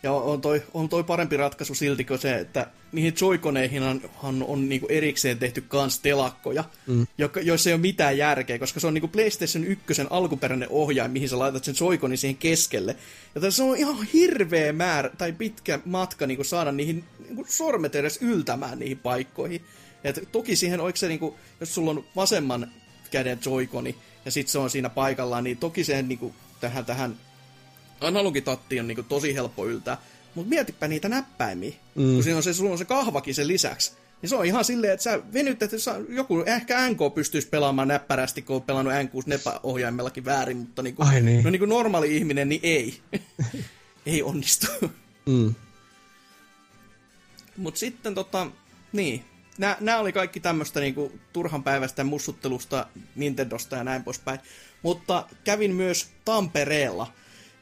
Ja 0.05 0.13
on 0.13 0.41
toi, 0.41 0.63
on 0.75 0.89
toi 0.89 1.05
parempi 1.05 1.37
ratkaisu 1.37 1.75
silti 1.75 2.05
kuin 2.05 2.21
se, 2.21 2.39
että 2.39 2.67
niihin 2.93 3.15
joikoneihin 3.21 3.83
on, 4.23 4.43
on 4.43 4.69
niinku 4.69 4.87
erikseen 4.91 5.39
tehty 5.39 5.61
kans 5.61 5.99
telakkoja, 5.99 6.65
mm. 6.87 7.07
joka, 7.19 7.41
joissa 7.41 7.71
ei 7.71 7.75
ole 7.75 7.81
mitään 7.81 8.19
järkeä, 8.19 8.59
koska 8.59 8.81
se 8.81 8.87
on 8.87 8.95
niinku 8.95 9.09
PlayStation 9.09 9.65
1 9.65 9.85
alkuperäinen 10.11 10.69
ohjain, 10.71 11.11
mihin 11.11 11.29
sä 11.29 11.39
laitat 11.39 11.65
sen 11.65 11.75
joikonin 11.81 12.19
siihen 12.19 12.37
keskelle. 12.37 12.97
Ja 13.35 13.51
se 13.51 13.63
on 13.63 13.77
ihan 13.77 14.03
hirveä 14.13 14.73
määrä, 14.73 15.11
tai 15.19 15.33
pitkä 15.33 15.81
matka 15.85 16.27
niinku 16.27 16.45
saada 16.45 16.73
niihin 16.73 17.05
niinku 17.19 17.45
sormet 17.49 17.95
edes 17.95 18.19
yltämään 18.23 18.79
niihin 18.79 18.99
paikkoihin. 18.99 19.65
Et 20.05 20.29
toki 20.33 20.57
siihen, 20.57 20.81
oiko 20.81 20.97
se 20.97 21.09
niinku, 21.09 21.37
jos 21.61 21.75
sulla 21.75 21.91
on 21.91 22.05
vasemman 22.17 22.73
käden 23.15 23.39
joikoni, 23.45 23.97
ja 24.25 24.31
sitten 24.31 24.53
se 24.53 24.59
on 24.59 24.71
siinä 24.71 24.89
paikallaan, 24.89 25.45
niin 25.45 25.57
toki 25.57 25.85
se 25.85 26.03
niinku, 26.03 26.35
tähän, 26.61 26.85
tähän 26.85 27.17
analogitattiin 28.01 28.81
on 28.81 28.89
niinku 28.89 29.03
tosi 29.03 29.35
helppo 29.35 29.67
yltää. 29.67 29.99
Mutta 30.35 30.49
mietipä 30.49 30.89
niitä 30.89 31.09
näppäimiä, 31.09 31.73
mm. 31.95 32.15
kun 32.15 32.23
siinä 32.23 32.37
on 32.37 32.43
se, 32.43 32.55
sulla 32.55 32.71
on 32.71 32.79
se 32.79 32.85
kahvakin 32.85 33.35
sen 33.35 33.49
lisäksi. 33.49 33.93
Niin 34.23 34.31
se 34.31 34.37
on 34.37 34.47
ihan 34.47 34.65
silleen, 34.65 34.93
että 34.93 35.05
sä 35.05 35.21
venyt, 35.33 35.63
että 35.63 35.79
sä, 35.79 35.95
joku, 36.09 36.43
ehkä 36.47 36.89
NK 36.89 37.15
pystyisi 37.15 37.49
pelaamaan 37.49 37.89
näppärästi, 37.89 38.43
kun 38.43 38.57
on 38.57 38.63
pelannut 38.63 38.95
N6-ohjaimellakin 38.95 40.25
väärin, 40.25 40.57
mutta 40.57 40.83
niinku, 40.83 41.03
Ai 41.03 41.21
niin. 41.21 41.45
no 41.45 41.51
niinku 41.51 41.67
normaali 41.67 42.17
ihminen, 42.17 42.49
niin 42.49 42.61
ei. 42.63 43.01
ei 44.07 44.23
onnistu. 44.23 44.67
Mm. 45.27 45.55
Mutta 47.57 47.81
sitten 47.81 48.15
tota, 48.15 48.47
niin, 48.93 49.25
nämä 49.59 49.99
oli 49.99 50.13
kaikki 50.13 50.41
tämmöistä 50.41 50.81
niinku 50.81 51.13
turhan 51.33 51.63
päivästä 51.63 52.05
mussuttelusta 52.05 52.87
Nintendosta 53.17 53.77
ja 53.77 53.85
näin 53.85 54.05
poispäin. 54.05 54.41
Mutta 54.83 55.27
kävin 55.45 55.75
myös 55.75 56.09
Tampereella, 56.25 57.13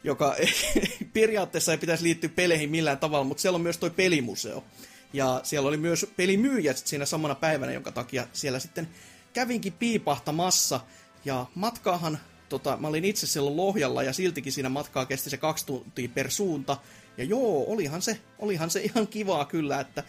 joka 0.04 0.36
periaatteessa 1.12 1.72
ei 1.72 1.78
pitäisi 1.78 2.04
liittyä 2.04 2.30
peleihin 2.34 2.70
millään 2.70 2.98
tavalla, 2.98 3.24
mutta 3.24 3.40
siellä 3.40 3.56
on 3.56 3.62
myös 3.62 3.78
toi 3.78 3.90
pelimuseo. 3.90 4.64
Ja 5.12 5.40
siellä 5.42 5.68
oli 5.68 5.76
myös 5.76 6.06
pelimyyjät 6.16 6.76
siinä 6.76 7.06
samana 7.06 7.34
päivänä, 7.34 7.72
jonka 7.72 7.92
takia 7.92 8.26
siellä 8.32 8.58
sitten 8.58 8.88
kävinkin 9.32 9.72
piipahtamassa, 9.72 10.80
ja 11.24 11.46
matkaahan, 11.54 12.18
tota, 12.48 12.76
mä 12.76 12.88
olin 12.88 13.04
itse 13.04 13.26
silloin 13.26 13.56
Lohjalla, 13.56 14.02
ja 14.02 14.12
siltikin 14.12 14.52
siinä 14.52 14.68
matkaa 14.68 15.06
kesti 15.06 15.30
se 15.30 15.36
kaksi 15.36 15.66
tuntia 15.66 16.08
per 16.08 16.30
suunta, 16.30 16.76
ja 17.16 17.24
joo, 17.24 17.64
olihan 17.66 18.02
se, 18.02 18.20
olihan 18.38 18.70
se 18.70 18.80
ihan 18.80 19.06
kivaa 19.06 19.44
kyllä, 19.44 19.80
että 19.80 20.04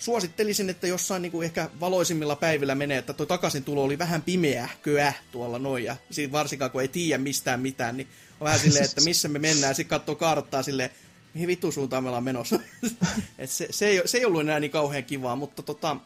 suosittelisin, 0.00 0.70
että 0.70 0.86
jossain 0.86 1.22
niin 1.22 1.32
kuin 1.32 1.44
ehkä 1.44 1.70
valoisimmilla 1.80 2.36
päivillä 2.36 2.74
menee, 2.74 2.98
että 2.98 3.12
tuo 3.12 3.26
takaisin 3.26 3.64
tulo 3.64 3.82
oli 3.84 3.98
vähän 3.98 4.22
pimeähköä 4.22 5.12
tuolla 5.32 5.58
noin, 5.58 5.84
ja 5.84 5.96
siitä 6.10 6.32
varsinkaan 6.32 6.70
kun 6.70 6.80
ei 6.80 6.88
tiedä 6.88 7.22
mistään 7.22 7.60
mitään, 7.60 7.96
niin 7.96 8.08
on 8.40 8.44
vähän 8.44 8.60
silleen, 8.60 8.84
että 8.84 9.00
missä 9.00 9.28
me 9.28 9.38
mennään, 9.38 9.74
sitten 9.74 9.98
katsoo 9.98 10.14
karttaa 10.14 10.62
silleen, 10.62 10.90
mihin 11.34 11.46
vittu 11.46 11.72
suuntaan 11.72 12.02
me 12.02 12.08
ollaan 12.08 12.24
menossa. 12.24 12.60
Et 13.38 13.50
se, 13.50 13.66
se, 13.70 13.86
ei, 13.86 14.02
se 14.04 14.18
ei 14.18 14.24
ollut 14.24 14.40
enää 14.40 14.60
niin 14.60 14.70
kauhean 14.70 15.04
kivaa, 15.04 15.36
mutta 15.36 15.62
tota, 15.62 15.96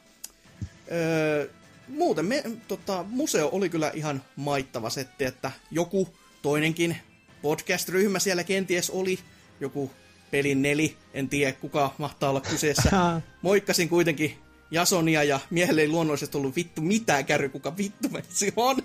öö, 0.92 1.48
muuten 1.88 2.26
me, 2.26 2.42
tota, 2.68 3.04
museo 3.08 3.48
oli 3.52 3.68
kyllä 3.68 3.90
ihan 3.94 4.22
maittava 4.36 4.90
setti, 4.90 5.24
että 5.24 5.50
joku 5.70 6.08
toinenkin 6.42 6.96
podcast-ryhmä 7.42 8.18
siellä 8.18 8.44
kenties 8.44 8.90
oli, 8.90 9.18
joku 9.60 9.90
pelin 10.34 10.62
neli, 10.62 10.96
en 11.14 11.28
tiedä 11.28 11.52
kuka 11.52 11.94
mahtaa 11.98 12.30
olla 12.30 12.40
kyseessä. 12.40 12.90
Moikkasin 13.42 13.88
kuitenkin 13.88 14.38
Jasonia 14.70 15.24
ja 15.24 15.40
miehelle 15.50 15.80
ei 15.80 15.88
luonnollisesti 15.88 16.36
ollut 16.36 16.56
vittu 16.56 16.80
mitään 16.80 17.24
kärry, 17.24 17.48
kuka 17.48 17.76
vittu 17.76 18.08
metsi 18.08 18.52
on. 18.56 18.76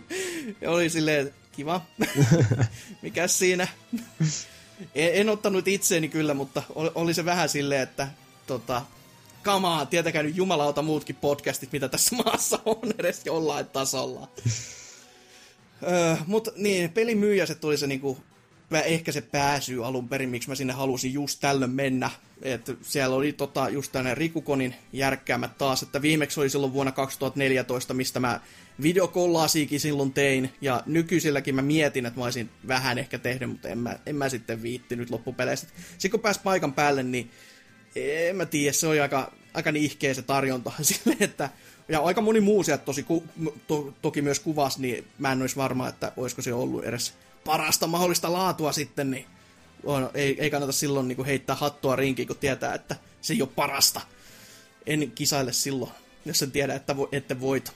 Ja 0.61 0.71
oli 0.71 0.89
silleen, 0.89 1.33
kiva. 1.51 1.81
Mikäs 3.01 3.39
siinä? 3.39 3.67
en, 4.95 5.11
en 5.13 5.29
ottanut 5.29 5.67
itseeni 5.67 6.09
kyllä, 6.09 6.33
mutta 6.33 6.63
oli, 6.75 6.91
oli 6.95 7.13
se 7.13 7.25
vähän 7.25 7.49
silleen, 7.49 7.81
että 7.81 8.07
tota, 8.47 8.81
kamaa, 9.43 9.85
tietäkää 9.85 10.23
nyt 10.23 10.37
jumalauta 10.37 10.81
muutkin 10.81 11.15
podcastit, 11.15 11.71
mitä 11.71 11.89
tässä 11.89 12.15
maassa 12.15 12.59
on 12.65 12.93
edes 12.99 13.21
jollain 13.25 13.65
tasolla. 13.65 14.27
öö, 15.83 16.15
mutta 16.27 16.51
niin, 16.55 16.91
pelimyyjäset 16.91 17.59
tuli 17.59 17.77
se 17.77 17.87
niinku 17.87 18.17
ehkä 18.77 19.11
se 19.11 19.21
pääsy 19.21 19.83
alun 19.83 20.09
perin, 20.09 20.29
miksi 20.29 20.49
mä 20.49 20.55
sinne 20.55 20.73
halusin 20.73 21.13
just 21.13 21.39
tällöin 21.41 21.71
mennä. 21.71 22.09
Et 22.41 22.77
siellä 22.81 23.15
oli 23.15 23.33
tota, 23.33 23.69
just 23.69 23.91
tänne 23.91 24.15
Rikukonin 24.15 24.75
järkkäämät 24.93 25.57
taas, 25.57 25.83
että 25.83 26.01
viimeksi 26.01 26.39
oli 26.39 26.49
silloin 26.49 26.73
vuonna 26.73 26.91
2014, 26.91 27.93
mistä 27.93 28.19
mä 28.19 28.41
videokollaasiikin 28.81 29.79
silloin 29.79 30.13
tein, 30.13 30.53
ja 30.61 30.83
nykyisilläkin 30.85 31.55
mä 31.55 31.61
mietin, 31.61 32.05
että 32.05 32.19
mä 32.19 32.23
olisin 32.23 32.49
vähän 32.67 32.97
ehkä 32.97 33.19
tehnyt, 33.19 33.49
mutta 33.49 33.69
en 33.69 33.77
mä, 33.77 33.99
en 34.05 34.15
mä 34.15 34.29
sitten 34.29 34.61
viittinyt 34.61 35.09
loppupeleissä. 35.09 35.67
Sitten 35.91 36.11
kun 36.11 36.19
pääsi 36.19 36.39
paikan 36.43 36.73
päälle, 36.73 37.03
niin 37.03 37.31
en 37.95 38.35
mä 38.35 38.45
tiedä, 38.45 38.73
se 38.73 38.87
oli 38.87 38.99
aika, 38.99 39.33
aika 39.53 39.71
nihkeä 39.71 40.13
se 40.13 40.21
tarjonta 40.21 40.71
sille, 40.81 41.17
että 41.19 41.49
ja 41.89 41.99
aika 41.99 42.21
moni 42.21 42.41
muu 42.41 42.63
sieltä 42.63 42.85
tosi 42.85 43.05
to, 43.67 43.93
toki 44.01 44.21
myös 44.21 44.39
kuvas, 44.39 44.77
niin 44.77 45.05
mä 45.17 45.31
en 45.31 45.41
olisi 45.41 45.55
varma, 45.55 45.87
että 45.87 46.11
olisiko 46.17 46.41
se 46.41 46.53
ollut 46.53 46.83
edes 46.83 47.13
parasta 47.49 47.87
mahdollista 47.87 48.33
laatua 48.33 48.71
sitten, 48.71 49.11
niin 49.11 49.25
on, 49.83 50.09
ei, 50.13 50.35
ei 50.39 50.49
kannata 50.49 50.71
silloin 50.71 51.07
niin 51.07 51.15
kuin 51.15 51.25
heittää 51.25 51.55
hattua 51.55 51.95
rinkiin, 51.95 52.27
kun 52.27 52.37
tietää, 52.37 52.73
että 52.73 52.95
se 53.21 53.33
ei 53.33 53.41
ole 53.41 53.49
parasta. 53.55 54.01
En 54.85 55.11
kisaile 55.15 55.53
silloin, 55.53 55.91
jos 56.25 56.41
en 56.41 56.51
tiedä, 56.51 56.73
että, 56.75 56.97
vo, 56.97 57.09
että 57.11 57.39
voit. 57.39 57.71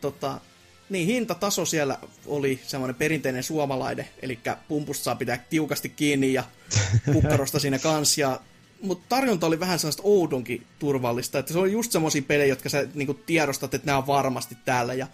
Tota, 0.00 0.40
niin, 0.88 1.06
hintataso 1.06 1.64
siellä 1.64 1.98
oli 2.26 2.60
semmoinen 2.66 2.94
perinteinen 2.94 3.42
suomalainen, 3.42 4.08
eli 4.22 4.38
pumpusta 4.68 5.04
saa 5.04 5.14
pitää 5.14 5.44
tiukasti 5.50 5.88
kiinni 5.88 6.32
ja 6.32 6.44
kukkarosta 7.12 7.58
siinä 7.58 7.78
kanssa. 7.78 8.20
Ja, 8.20 8.40
mutta 8.80 9.06
tarjonta 9.08 9.46
oli 9.46 9.60
vähän 9.60 9.78
sellaista 9.78 10.02
oudonkin 10.04 10.66
turvallista, 10.78 11.38
että 11.38 11.52
se 11.52 11.58
oli 11.58 11.72
just 11.72 11.92
semmoisia 11.92 12.22
pelejä, 12.22 12.46
jotka 12.46 12.68
sä 12.68 12.88
niinku 12.94 13.14
tiedostat, 13.14 13.74
että 13.74 13.86
nämä 13.86 13.98
on 13.98 14.06
varmasti 14.06 14.56
täällä. 14.64 14.94
Ja 14.94 15.06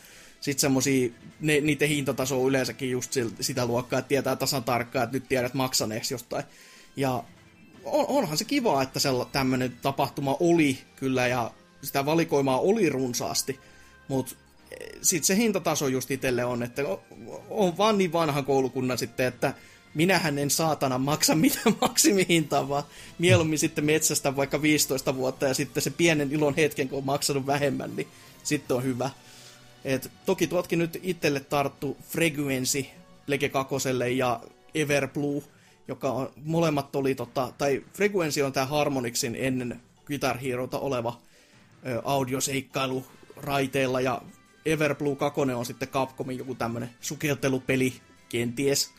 sitten 0.43 0.61
semmosia, 0.61 1.11
ne, 1.41 1.61
niiden 1.61 1.89
hintataso 1.89 2.43
on 2.43 2.49
yleensäkin 2.49 2.91
just 2.91 3.13
sitä 3.41 3.67
luokkaa, 3.67 3.99
että 3.99 4.09
tietää 4.09 4.37
tasan 4.37 4.65
tarkkaan, 4.65 5.05
että 5.05 5.17
nyt 5.17 5.29
tiedät 5.29 5.55
maksaneeksi 5.55 6.15
jostain. 6.15 6.45
Ja 6.97 7.25
on, 7.85 8.07
onhan 8.09 8.39
se 8.39 8.45
kiva, 8.45 8.83
että 8.83 9.01
tämmöinen 9.33 9.77
tapahtuma 9.83 10.37
oli 10.41 10.79
kyllä, 10.97 11.27
ja 11.27 11.51
sitä 11.83 12.07
valikoimaa 12.07 12.61
oli 12.61 12.89
runsaasti, 12.89 13.61
mutta 14.09 14.35
eh, 14.71 14.89
sitten 15.03 15.27
se 15.27 15.37
hintataso 15.37 15.89
just 15.89 16.11
itselle 16.11 16.45
on, 16.45 16.63
että 16.63 16.83
on, 17.51 17.79
vaan 17.79 17.99
niin 17.99 18.13
vanha 18.13 18.43
koulukunnan 18.43 18.99
sitten, 18.99 19.27
että 19.27 19.55
minähän 19.95 20.39
en 20.39 20.51
saatana 20.51 20.99
maksa 20.99 21.35
mitään 21.45 21.77
maksimihintaa, 21.81 22.69
vaan 22.69 22.85
mieluummin 23.19 23.59
sitten 23.59 23.85
metsästä 23.85 24.37
vaikka 24.37 24.63
15 24.63 25.17
vuotta 25.17 25.47
ja 25.47 25.55
sitten 25.55 25.83
se 25.83 25.91
pienen 25.91 26.33
ilon 26.33 26.55
hetken, 26.55 26.89
kun 26.89 26.99
on 26.99 27.05
maksanut 27.05 27.47
vähemmän, 27.47 27.97
niin 27.97 28.09
sitten 28.43 28.77
on 28.77 28.85
hyvä. 28.85 29.11
Et 29.85 30.11
toki 30.27 30.47
tuotkin 30.47 30.79
nyt 30.79 31.01
itselle 31.03 31.41
tarttu 31.41 31.97
Frequency 32.09 32.85
Lege 33.27 33.49
2 33.49 33.75
ja 34.17 34.41
Everblue, 34.75 35.43
joka 35.89 36.13
on, 36.13 36.31
molemmat 36.45 36.97
oli, 36.97 37.15
tota, 37.15 37.53
tai 37.59 37.83
Frequency 37.95 38.43
on 38.43 38.53
tämä 38.53 38.67
Harmonixin 38.67 39.37
ennen 39.39 39.81
Guitar 40.07 40.39
Herota 40.39 40.79
oleva 40.79 41.21
ö, 41.87 42.03
audioseikkailu 42.05 43.05
raiteilla, 43.37 44.01
ja 44.01 44.23
Everblue 44.67 45.17
2 45.17 45.41
on 45.41 45.67
sitten 45.67 45.89
Capcomin 45.89 46.39
joku 46.39 46.55
tämmönen 46.55 46.91
sukeltelupeli, 47.01 47.95
kenties 48.29 48.91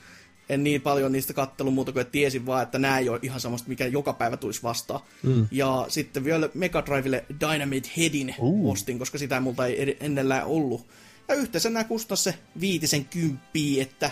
en 0.49 0.63
niin 0.63 0.81
paljon 0.81 1.11
niistä 1.11 1.33
kattellut 1.33 1.73
muuta 1.73 1.91
kuin, 1.91 2.01
että 2.01 2.11
tiesin 2.11 2.45
vaan, 2.45 2.63
että 2.63 2.79
nämä 2.79 2.99
ei 2.99 3.09
ole 3.09 3.19
ihan 3.21 3.39
samasta, 3.39 3.69
mikä 3.69 3.87
joka 3.87 4.13
päivä 4.13 4.37
tulisi 4.37 4.63
vastaan. 4.63 4.99
Mm. 5.23 5.47
Ja 5.51 5.85
sitten 5.89 6.23
vielä 6.23 6.49
Mega 6.53 6.85
Drivelle 6.85 7.25
Dynamite 7.39 7.89
Headin 7.97 8.35
uh. 8.37 8.71
ostin, 8.71 8.99
koska 8.99 9.17
sitä 9.17 9.39
multa 9.39 9.65
ei 9.65 9.97
ennellään 9.99 10.45
ollut. 10.45 10.87
Ja 11.27 11.35
yhteensä 11.35 11.69
nämä 11.69 11.83
kustas 11.83 12.23
se 12.23 12.35
viitisen 12.59 13.05
kymppiä, 13.05 13.83
että 13.83 14.11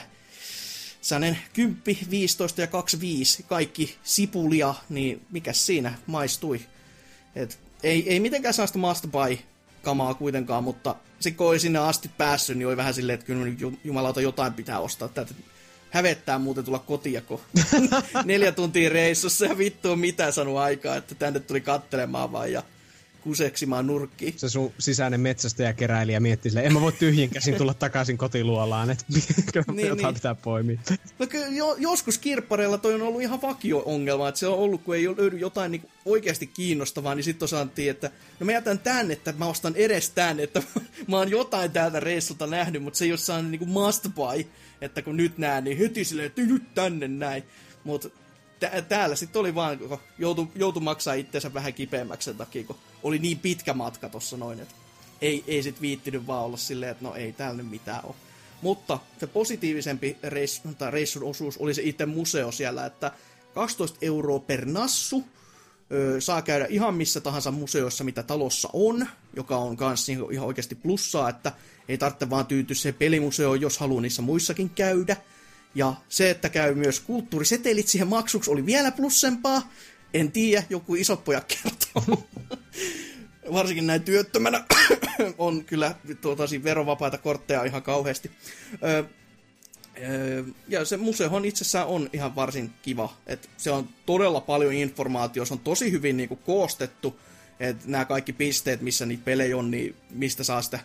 sellainen 1.02 1.38
kymppi, 1.54 2.00
15 2.10 2.62
ja 2.62 2.68
25, 2.68 3.44
kaikki 3.44 3.96
sipulia, 4.04 4.76
niin 4.90 5.22
mikä 5.32 5.54
siinä 5.54 5.94
maistui. 6.08 6.62
Et 7.36 7.60
ei, 7.84 8.10
ei 8.10 8.20
mitenkään 8.20 8.54
sellaista 8.54 8.80
must 8.80 9.06
buy 9.12 9.38
kamaa 9.84 10.14
kuitenkaan, 10.14 10.64
mutta 10.64 10.96
se 11.20 11.32
kun 11.32 11.60
sinne 11.60 11.80
asti 11.80 12.12
päässyt, 12.18 12.58
niin 12.58 12.68
oli 12.68 12.78
vähän 12.78 12.94
silleen, 12.94 13.14
että 13.14 13.26
kyllä 13.26 13.46
jumalauta 13.84 14.22
jotain 14.22 14.54
pitää 14.54 14.80
ostaa. 14.80 15.08
Tätä 15.08 15.34
hävettää 15.92 16.40
muuten 16.40 16.64
tulla 16.64 16.80
kotia, 16.80 17.22
kun 17.22 17.40
neljä 18.26 18.52
tuntia 18.52 18.90
reissussa 18.90 19.46
ja 19.46 19.58
vittu 19.58 19.92
on 19.92 20.00
mitä 20.00 20.32
saanut 20.32 20.58
aikaa, 20.58 20.96
että 20.96 21.16
tänne 21.16 21.40
tuli 21.40 21.62
kattelemaan 21.62 22.32
vaan 22.32 22.52
ja 22.52 22.64
kuseksimaan 23.22 23.88
nurkkiin. 23.88 24.34
Se 24.38 24.50
sun 24.50 24.72
sisäinen 24.80 25.20
metsästäjä 25.22 25.74
keräilijä 25.74 26.20
mietti 26.20 26.50
silleen, 26.50 26.66
en 26.66 26.74
mä 26.74 26.82
voi 26.82 26.92
tyhjin 26.92 27.30
käsin 27.30 27.56
tulla 27.56 27.74
takaisin 27.74 28.18
kotiluolaan, 28.18 28.90
että 28.90 29.06
niin, 29.72 29.88
jotain 29.88 29.98
niin. 29.98 30.14
pitää 30.14 30.36
poimia. 30.36 30.80
No 31.20 31.28
kyllä 31.28 31.48
jo, 31.48 31.76
joskus 31.80 32.18
kirppareilla 32.18 32.78
toi 32.78 32.94
on 32.94 33.02
ollut 33.02 33.22
ihan 33.22 33.42
vakio-ongelma, 33.42 34.30
että 34.30 34.40
se 34.40 34.48
on 34.48 34.58
ollut, 34.58 34.84
kun 34.84 34.96
ei 34.96 35.18
löydy 35.18 35.38
jotain 35.38 35.72
niin 35.72 35.90
oikeasti 36.06 36.48
kiinnostavaa, 36.48 37.16
niin 37.16 37.24
sitten 37.24 37.48
sanottiin, 37.48 37.92
että 37.92 38.12
no 38.40 38.46
mä 38.46 38.52
jätän 38.52 38.80
tän, 38.80 39.12
että 39.12 39.34
mä 39.38 39.46
ostan 39.46 39.76
edes 39.76 40.10
tän, 40.10 40.40
että 40.40 40.64
mä 41.08 41.18
oon 41.18 41.32
jotain 41.32 41.72
täältä 41.72 42.00
reissulta 42.00 42.48
nähnyt, 42.48 42.84
mutta 42.84 42.98
se 42.98 43.06
ei 43.06 43.12
ole 43.12 43.18
saanut 43.18 43.52
niin 43.52 43.70
must 43.70 44.08
buy 44.16 44.46
että 44.82 45.02
kun 45.02 45.18
nyt 45.18 45.38
näen, 45.38 45.64
niin 45.64 45.78
heti 45.78 46.04
silleen, 46.04 46.26
että 46.26 46.42
nyt 46.42 46.74
tänne 46.76 47.08
näin. 47.08 47.44
Mutta 47.84 48.10
tä- 48.60 48.82
täällä 48.82 49.16
sitten 49.16 49.40
oli 49.40 49.56
vaan, 49.56 49.80
kun 49.80 50.00
joutui, 50.18 50.48
joutui 50.56 50.84
maksaa 50.84 51.14
itseensä 51.14 51.54
vähän 51.54 51.74
kipeämmäksi 51.74 52.26
sen 52.26 52.38
takia, 52.38 52.64
kun 52.64 52.76
oli 53.04 53.20
niin 53.20 53.40
pitkä 53.40 53.74
matka 53.74 54.10
tossa 54.10 54.38
noin, 54.38 54.60
että 54.60 54.76
ei, 55.22 55.44
ei 55.48 55.64
sit 55.64 55.82
viittinyt 55.82 56.28
vaan 56.28 56.46
olla 56.46 56.58
silleen, 56.58 56.92
että 56.92 57.04
no 57.04 57.16
ei 57.16 57.34
täällä 57.34 57.58
nyt 57.58 57.72
mitään 57.72 58.06
ole. 58.06 58.16
Mutta 58.62 59.00
se 59.20 59.28
positiivisempi 59.28 60.18
reissu, 60.24 60.62
tai 60.78 60.92
reissun 60.92 61.24
osuus 61.24 61.58
oli 61.58 61.74
se 61.74 61.82
itse 61.82 62.06
museo 62.06 62.52
siellä, 62.52 62.86
että 62.86 63.12
12 63.54 63.98
euroa 64.02 64.40
per 64.40 64.66
nassu, 64.66 65.24
öö, 65.92 66.22
saa 66.22 66.42
käydä 66.42 66.66
ihan 66.70 66.96
missä 66.96 67.22
tahansa 67.22 67.52
museossa, 67.52 68.04
mitä 68.04 68.24
talossa 68.24 68.70
on, 68.74 69.08
joka 69.36 69.58
on 69.58 69.78
kanssa 69.78 70.12
ihan 70.32 70.48
oikeasti 70.48 70.76
plussaa, 70.76 71.30
että 71.30 71.52
ei 71.88 71.98
tarvitse 71.98 72.30
vaan 72.30 72.46
tyytyä 72.46 72.76
se 72.76 72.92
pelimuseoon, 72.92 73.62
jos 73.62 73.78
haluaa 73.78 74.02
niissä 74.02 74.22
muissakin 74.22 74.70
käydä. 74.70 75.18
Ja 75.76 75.94
se, 76.10 76.30
että 76.30 76.50
käy 76.50 76.76
myös 76.76 77.00
kulttuurisetelit 77.00 77.88
siihen 77.88 78.08
maksuksi, 78.08 78.52
oli 78.52 78.66
vielä 78.66 78.92
plussempaa. 78.92 79.72
En 80.14 80.32
tiedä, 80.32 80.64
joku 80.70 80.96
iso 80.96 81.18
pojat 81.18 81.46
kertoo. 81.64 82.28
Varsinkin 83.54 83.88
näin 83.88 84.04
työttömänä 84.04 84.66
on 85.38 85.66
kyllä 85.66 85.96
tuota, 86.22 86.44
verovapaita 86.64 87.18
kortteja 87.18 87.64
ihan 87.64 87.84
kauheasti. 87.84 88.32
Ja 90.68 90.86
se 90.86 90.98
museohan 90.98 91.46
itsessään 91.46 91.88
on 91.88 92.10
ihan 92.14 92.36
varsin 92.36 92.72
kiva. 92.82 93.14
Et 93.28 93.50
se 93.58 93.72
on 93.72 93.90
todella 94.06 94.42
paljon 94.42 94.74
informaatiota, 94.74 95.48
se 95.48 95.54
on 95.54 95.60
tosi 95.60 95.92
hyvin 95.92 96.18
niinku 96.18 96.36
koostettu. 96.36 97.20
että 97.60 97.84
nämä 97.88 98.06
kaikki 98.06 98.34
pisteet, 98.34 98.82
missä 98.82 99.06
niitä 99.06 99.24
pelejä 99.26 99.58
on, 99.58 99.72
niin 99.72 99.96
mistä 100.10 100.44
saa 100.44 100.62
sitä 100.62 100.80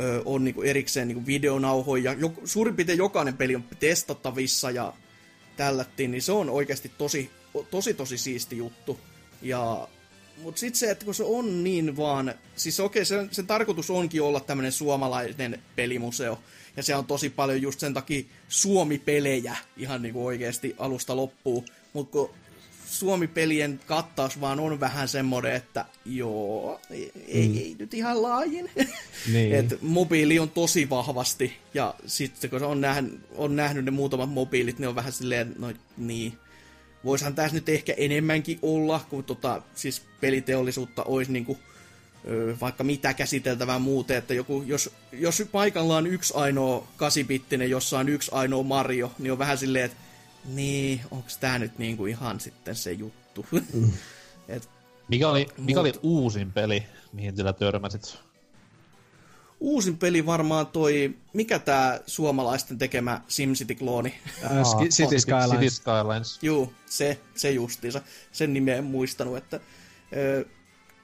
ö, 0.00 0.22
on 0.24 0.44
niinku 0.44 0.62
erikseen 0.62 1.08
niinku 1.08 1.26
videonauhoja. 1.26 2.12
Jo, 2.12 2.32
suurin 2.44 2.76
piirtein 2.76 2.98
jokainen 2.98 3.36
peli 3.36 3.54
on 3.54 3.64
testattavissa 3.80 4.70
ja 4.70 4.92
tällättiin, 5.56 6.10
niin 6.10 6.22
se 6.22 6.32
on 6.32 6.50
oikeasti 6.50 6.92
tosi, 6.98 7.30
tosi, 7.70 7.94
tosi 7.94 8.18
siisti 8.18 8.56
juttu. 8.56 9.00
Ja 9.42 9.88
Mutta 10.42 10.58
sitten 10.58 10.78
se, 10.78 10.90
että 10.90 11.04
kun 11.04 11.14
se 11.14 11.24
on 11.24 11.64
niin 11.64 11.96
vaan, 11.96 12.34
siis 12.56 12.80
okei, 12.80 13.04
sen, 13.04 13.28
sen 13.32 13.46
tarkoitus 13.46 13.90
onkin 13.90 14.22
olla 14.22 14.40
tämmöinen 14.40 14.72
suomalainen 14.72 15.62
pelimuseo, 15.76 16.38
ja 16.78 16.82
se 16.82 16.94
on 16.94 17.04
tosi 17.04 17.30
paljon 17.30 17.62
just 17.62 17.80
sen 17.80 17.94
takia 17.94 18.24
Suomi-pelejä 18.48 19.56
ihan 19.76 20.02
niinku 20.02 20.26
oikeasti 20.26 20.74
alusta 20.78 21.16
loppuun, 21.16 21.64
mutta 21.92 22.12
kun 22.12 22.30
Suomi-pelien 22.86 23.80
kattaus 23.86 24.40
vaan 24.40 24.60
on 24.60 24.80
vähän 24.80 25.08
semmoinen, 25.08 25.52
että 25.52 25.84
joo, 26.04 26.80
ei, 26.90 27.48
mm. 27.48 27.56
ei 27.56 27.76
nyt 27.78 27.94
ihan 27.94 28.22
laajin. 28.22 28.70
Niin. 29.32 29.54
Et 29.54 29.82
mobiili 29.82 30.38
on 30.38 30.50
tosi 30.50 30.90
vahvasti, 30.90 31.52
ja 31.74 31.94
sitten 32.06 32.50
kun 32.50 32.62
on, 32.62 32.80
nähnyt, 32.80 33.20
on 33.34 33.56
nähnyt 33.56 33.84
ne 33.84 33.90
muutamat 33.90 34.30
mobiilit, 34.30 34.78
niin 34.78 34.88
on 34.88 34.94
vähän 34.94 35.12
silleen, 35.12 35.54
no 35.58 35.72
niin, 35.96 36.32
voisihan 37.04 37.34
tässä 37.34 37.54
nyt 37.54 37.68
ehkä 37.68 37.94
enemmänkin 37.96 38.58
olla, 38.62 39.06
kun 39.10 39.24
tota, 39.24 39.62
siis 39.74 40.02
peliteollisuutta 40.20 41.02
olisi 41.02 41.32
niinku, 41.32 41.58
vaikka 42.60 42.84
mitä 42.84 43.14
käsiteltävää 43.14 43.78
muuten, 43.78 44.16
että 44.16 44.34
joku, 44.34 44.62
jos, 44.66 44.90
jos 45.12 45.42
paikalla 45.52 45.96
on 45.96 46.06
yksi 46.06 46.34
ainoa 46.36 46.86
kasipittinen, 46.96 47.70
jossa 47.70 47.98
on 47.98 48.08
yksi 48.08 48.30
ainoa 48.34 48.62
Mario, 48.62 49.12
niin 49.18 49.32
on 49.32 49.38
vähän 49.38 49.58
silleen, 49.58 49.84
että 49.84 49.98
niin, 50.44 51.00
onko 51.10 51.28
tämä 51.40 51.58
nyt 51.58 51.78
niinku 51.78 52.06
ihan 52.06 52.40
sitten 52.40 52.76
se 52.76 52.92
juttu? 52.92 53.46
Mm. 53.72 53.92
Et, 54.48 54.68
mikä 55.08 55.28
oli, 55.28 55.48
mikä 55.58 55.82
mut, 55.82 55.86
oli 55.86 56.00
uusin 56.02 56.52
peli, 56.52 56.82
mihin 57.12 57.36
sillä 57.36 57.52
törmäsit? 57.52 58.18
Uusin 59.60 59.98
peli 59.98 60.26
varmaan 60.26 60.66
toi, 60.66 61.14
mikä 61.32 61.58
tämä 61.58 62.00
suomalaisten 62.06 62.78
tekemä 62.78 63.20
SimCity-klooni? 63.28 64.12
Uh, 64.44 64.88
City 64.88 65.20
Skylines. 65.20 65.50
City 65.50 65.70
Skylines. 65.70 66.38
Juu, 66.42 66.72
se, 66.86 67.18
se 67.34 67.50
justiinsa. 67.50 68.02
Sen 68.32 68.54
nimeä 68.54 68.76
en 68.76 68.84
muistanut, 68.84 69.36
että... 69.36 69.60
Ö, 70.16 70.44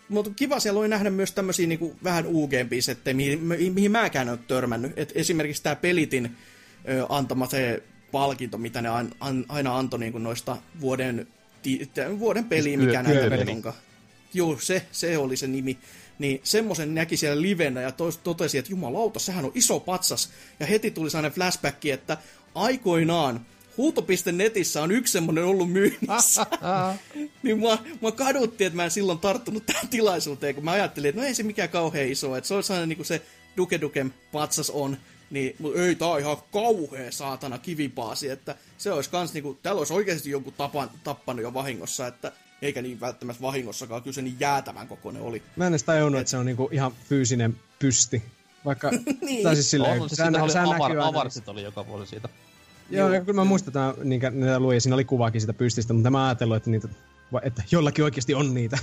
mutta 0.08 0.30
kiva 0.36 0.60
siellä 0.60 0.80
oli 0.80 0.88
nähdä 0.88 1.10
myös 1.10 1.32
tämmöisiä 1.32 1.66
niinku 1.66 1.96
vähän 2.04 2.26
uugempia 2.26 2.82
settejä, 2.82 3.14
mihin, 3.14 3.40
mihin 3.74 3.90
mäkään 3.90 4.28
ole 4.28 4.38
törmännyt. 4.48 4.92
Et 4.96 5.12
esimerkiksi 5.14 5.62
tämä 5.62 5.76
Pelitin 5.76 6.36
ö, 6.88 7.06
antama 7.08 7.46
se 7.46 7.82
palkinto, 8.12 8.58
mitä 8.58 8.82
ne 8.82 8.88
an, 8.88 9.12
an, 9.20 9.44
aina 9.48 9.78
antoi 9.78 9.98
niinku 9.98 10.18
noista 10.18 10.56
vuoden, 10.80 11.26
ti, 11.62 11.90
vuoden 12.18 12.44
peliä, 12.44 12.78
mikä 12.78 13.02
näitä 13.02 13.52
onkaan. 13.52 13.74
Joo, 14.34 14.58
se, 14.60 14.86
se 14.92 15.18
oli 15.18 15.36
se 15.36 15.46
nimi. 15.46 15.78
Niin 16.18 16.40
semmoisen 16.42 16.94
näki 16.94 17.16
siellä 17.16 17.42
livenä 17.42 17.80
ja 17.80 17.92
tos, 17.92 18.18
totesi, 18.18 18.58
että 18.58 18.72
jumalauta, 18.72 19.18
sehän 19.18 19.44
on 19.44 19.52
iso 19.54 19.80
patsas. 19.80 20.30
Ja 20.60 20.66
heti 20.66 20.90
tuli 20.90 21.10
sellainen 21.10 21.32
flashback, 21.32 21.84
että 21.84 22.18
aikoinaan 22.54 23.46
Huuto.netissä 23.76 24.82
on 24.82 24.90
yksi 24.90 25.12
semmonen 25.12 25.44
ollut 25.44 25.72
myynnissä. 25.72 26.46
niin 27.42 27.58
mua, 27.58 27.78
mua 28.00 28.12
kadutti, 28.12 28.64
että 28.64 28.76
mä 28.76 28.84
en 28.84 28.90
silloin 28.90 29.18
tarttunut 29.18 29.66
tähän 29.66 29.88
tilaisuuteen, 29.88 30.54
kun 30.54 30.64
mä 30.64 30.72
ajattelin, 30.72 31.08
että 31.08 31.20
no 31.20 31.26
ei 31.26 31.34
se 31.34 31.42
mikään 31.42 31.68
kauhean 31.68 32.08
iso, 32.08 32.36
että 32.36 32.48
se 32.48 32.54
on 32.54 32.62
sellainen 32.62 32.88
niin 32.88 32.96
kuin 32.96 33.06
se 33.06 33.22
Duke 33.56 33.80
Dukem 33.80 34.10
patsas 34.32 34.70
on, 34.70 34.96
niin 35.30 35.56
mutta 35.58 35.80
ei, 35.80 35.94
tää 35.94 36.08
on 36.08 36.20
ihan 36.20 36.36
kauhea 36.52 37.12
saatana 37.12 37.58
kivipaasi, 37.58 38.28
että 38.28 38.56
se 38.78 38.92
olisi 38.92 39.10
kans 39.10 39.34
niinku, 39.34 39.58
täällä 39.62 39.78
olisi 39.78 39.92
oikeasti 39.92 40.30
joku 40.30 40.50
tapan, 40.50 40.90
tappanut 41.04 41.42
jo 41.42 41.54
vahingossa, 41.54 42.06
että 42.06 42.32
eikä 42.62 42.82
niin 42.82 43.00
välttämättä 43.00 43.42
vahingossakaan, 43.42 44.02
kyllä 44.02 44.14
se 44.14 44.22
niin 44.22 44.36
jäätävän 44.40 44.88
kokoinen 44.88 45.22
oli. 45.22 45.42
Mä 45.56 45.66
en 45.66 45.72
edes 45.72 45.82
tajunnut, 45.82 46.18
Et... 46.18 46.20
että 46.20 46.30
se 46.30 46.36
on 46.36 46.46
niinku 46.46 46.68
ihan 46.72 46.92
fyysinen 47.08 47.56
pysti. 47.78 48.22
Vaikka, 48.64 48.90
niin. 49.20 49.42
tai 49.42 49.54
siis 49.54 49.70
silleen, 49.70 50.02
on, 50.02 50.10
sä, 50.10 50.24
oli 50.42 50.74
avar, 50.74 50.98
avarsit 50.98 51.48
oli 51.48 51.62
joka 51.62 51.84
puoli 51.84 52.06
siitä. 52.06 52.28
Joo, 52.90 53.12
Joo. 53.12 53.24
kyllä 53.24 53.40
mä 53.40 53.44
muistan, 53.44 53.68
että 53.68 54.04
niitä 54.04 54.60
luin, 54.60 54.80
siinä 54.80 54.94
oli 54.94 55.04
kuvaakin 55.04 55.40
sitä 55.40 55.52
pystistä, 55.52 55.92
mutta 55.92 56.10
mä 56.10 56.26
ajatellut, 56.26 56.56
että 56.56 56.70
niitä 56.70 56.88
että 57.42 57.62
jollakin 57.70 58.04
oikeasti 58.04 58.34
on 58.34 58.54
niitä. 58.54 58.78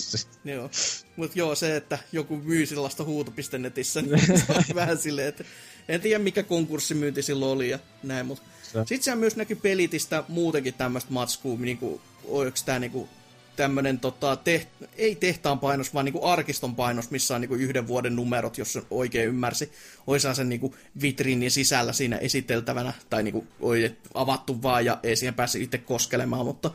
joo, 0.44 0.70
mutta 1.16 1.38
joo, 1.38 1.54
se, 1.54 1.76
että 1.76 1.98
joku 2.12 2.36
myy 2.36 2.66
sellaista 2.66 3.04
huuto.netissä, 3.04 4.02
niin 4.02 4.20
se 4.66 4.74
vähän 4.74 4.98
silleen, 4.98 5.28
että 5.28 5.44
en 5.88 6.00
tiedä 6.00 6.18
mikä 6.18 6.42
konkurssimyynti 6.42 7.22
silloin 7.22 7.52
oli 7.52 7.70
ja 7.70 7.78
näin, 8.02 8.26
mutta 8.26 8.42
sitten 8.64 9.02
siellä 9.02 9.20
myös 9.20 9.36
näkyy 9.36 9.56
pelitistä 9.56 10.24
muutenkin 10.28 10.74
tämmöistä 10.74 11.12
matskua, 11.12 11.58
niin 11.58 11.78
kuin, 11.78 12.00
oliko 12.24 12.56
tämä 12.64 12.78
niin 12.78 12.92
kuin, 12.92 13.08
tämmöinen, 13.56 14.00
tota, 14.00 14.36
teht, 14.36 14.68
ei 14.96 15.14
tehtaan 15.14 15.58
painos, 15.58 15.94
vaan 15.94 16.04
niinku 16.04 16.26
arkiston 16.26 16.76
painos, 16.76 17.10
missä 17.10 17.34
on 17.34 17.40
niinku 17.40 17.54
yhden 17.54 17.86
vuoden 17.86 18.16
numerot, 18.16 18.58
jos 18.58 18.78
oikein 18.90 19.28
ymmärsi. 19.28 19.72
Oisaan 20.06 20.34
sen 20.34 20.48
niinku 20.48 20.74
vitriinin 21.02 21.50
sisällä 21.50 21.92
siinä 21.92 22.16
esiteltävänä, 22.16 22.92
tai 23.10 23.22
niinku 23.22 23.46
oli 23.60 23.96
avattu 24.14 24.62
vaan 24.62 24.84
ja 24.84 25.00
ei 25.02 25.16
siihen 25.16 25.34
pääse 25.34 25.58
itse 25.58 25.78
koskelemaan, 25.78 26.46
mutta 26.46 26.70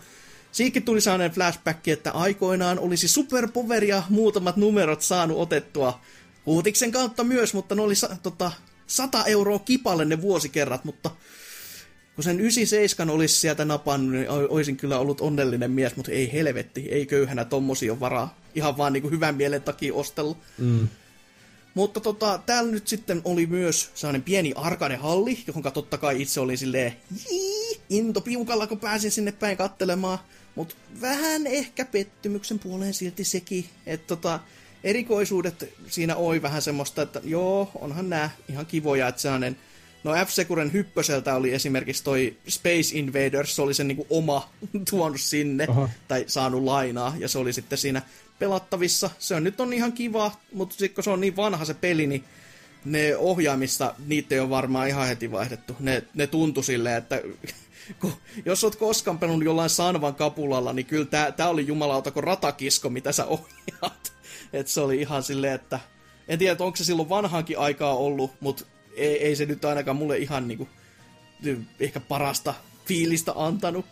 Siikin 0.52 0.84
tuli 0.84 1.02
sellainen 1.02 1.32
flashback, 1.32 1.88
että 1.88 2.12
aikoinaan 2.12 2.80
olisi 2.80 3.08
superpoveria 3.08 4.04
muutamat 4.10 4.58
numerot 4.58 5.02
saanut 5.02 5.38
otettua 5.38 6.02
uutiksen 6.46 6.92
kautta 6.92 7.24
myös, 7.24 7.54
mutta 7.54 7.76
ne 7.76 7.82
oli 7.82 7.94
tota, 8.24 8.52
100 8.88 9.26
euroa 9.26 9.60
kipalle 9.60 10.06
ne 10.06 10.22
vuosikerrat, 10.22 10.86
mutta 10.86 11.12
kun 12.18 12.24
sen 12.24 12.40
97 12.40 13.10
olisi 13.10 13.36
sieltä 13.40 13.66
napannut, 13.66 14.12
niin 14.12 14.30
olisin 14.30 14.78
kyllä 14.78 15.00
ollut 15.00 15.22
onnellinen 15.22 15.72
mies, 15.72 15.96
mutta 15.96 16.12
ei 16.12 16.34
helvetti, 16.34 16.88
ei 16.90 17.06
köyhänä 17.06 17.46
tommosia 17.46 17.92
ole 17.92 18.00
varaa. 18.00 18.38
Ihan 18.56 18.78
vaan 18.78 18.94
niin 18.94 19.02
kuin 19.02 19.12
hyvän 19.12 19.36
mielen 19.36 19.62
takia 19.62 19.94
ostella. 19.94 20.36
Mm. 20.58 20.88
Mutta 21.74 22.00
tota, 22.00 22.40
täällä 22.46 22.72
nyt 22.72 22.88
sitten 22.88 23.22
oli 23.24 23.46
myös 23.46 23.92
sellainen 23.94 24.24
pieni 24.24 24.54
arcade-halli, 24.56 25.44
johon 25.48 25.74
totta 25.74 25.98
kai 25.98 26.22
itse 26.22 26.40
oli 26.40 26.58
silleen 26.58 26.96
jii, 27.30 27.80
into 27.90 28.22
piukalla, 28.22 28.68
kun 28.68 28.80
pääsin 28.80 29.12
sinne 29.12 29.32
päin 29.32 29.58
kattelemaan. 29.58 30.20
Mutta 30.56 30.76
vähän 31.02 31.48
ehkä 31.48 31.86
pettymyksen 31.86 32.60
puoleen 32.60 32.94
silti 32.94 33.24
sekin, 33.24 33.66
että 33.86 34.08
tota, 34.08 34.40
erikoisuudet 34.84 35.74
siinä 35.88 36.16
oli 36.16 36.42
vähän 36.42 36.62
semmoista, 36.62 37.02
että 37.02 37.22
joo, 37.24 37.72
onhan 37.76 38.10
nämä 38.10 38.30
ihan 38.50 38.66
kivoja, 38.66 39.08
että 39.08 39.22
sellainen 39.22 39.58
No 40.08 40.14
F-Securen 40.26 40.74
hyppöseltä 40.74 41.36
oli 41.36 41.54
esimerkiksi 41.54 42.04
toi 42.04 42.38
Space 42.48 42.98
Invaders, 42.98 43.56
se 43.56 43.62
oli 43.62 43.74
sen 43.74 43.88
niinku 43.88 44.08
oma 44.10 44.50
tuonut 44.90 45.22
sinne, 45.22 45.66
Aha. 45.70 45.90
tai 46.08 46.24
saanut 46.28 46.64
lainaa, 46.64 47.14
ja 47.20 47.28
se 47.28 47.38
oli 47.38 47.54
sitten 47.54 47.78
siinä 47.78 48.02
pelattavissa. 48.40 49.10
Se 49.20 49.36
on 49.36 49.44
nyt 49.44 49.60
on 49.60 49.74
ihan 49.74 49.94
kiva, 49.94 50.32
mutta 50.54 50.76
sitten 50.76 50.96
kun 50.96 51.04
se 51.04 51.10
on 51.10 51.22
niin 51.22 51.36
vanha 51.36 51.66
se 51.66 51.74
peli, 51.74 52.08
niin 52.08 52.24
ne 52.86 53.18
ohjaamista, 53.18 53.96
niitä 54.06 54.36
ei 54.36 54.40
ole 54.40 54.50
varmaan 54.50 54.88
ihan 54.88 55.08
heti 55.08 55.32
vaihdettu. 55.32 55.76
Ne, 55.80 56.04
ne 56.14 56.28
tuntui 56.28 56.64
silleen, 56.64 56.98
että 56.98 57.22
kun, 58.02 58.14
jos 58.46 58.64
oot 58.64 58.76
koskaan 58.76 59.20
pelannut 59.20 59.46
jollain 59.46 59.70
Sanvan 59.70 60.16
kapulalla, 60.16 60.74
niin 60.74 60.86
kyllä 60.86 61.06
tää, 61.06 61.32
tää 61.32 61.50
oli 61.50 61.68
jumalauta 61.68 62.12
kuin 62.12 62.24
ratakisko, 62.24 62.90
mitä 62.90 63.12
sä 63.12 63.26
ohjaat. 63.36 64.14
Et 64.54 64.68
se 64.68 64.82
oli 64.82 65.02
ihan 65.02 65.24
silleen, 65.24 65.54
että 65.54 65.80
en 66.28 66.40
tiedä, 66.40 66.64
onko 66.64 66.76
se 66.76 66.84
silloin 66.84 67.10
vanhaankin 67.10 67.60
aikaa 67.60 67.96
ollut, 67.96 68.32
mutta 68.40 68.66
ei, 68.98 69.24
ei 69.24 69.36
se 69.36 69.46
nyt 69.46 69.66
ainakaan 69.66 69.98
mulle 69.98 70.18
ihan 70.18 70.48
niinku, 70.48 70.68
ehkä 71.80 72.00
parasta 72.00 72.54
fiilistä 72.86 73.34
antanut. 73.36 73.86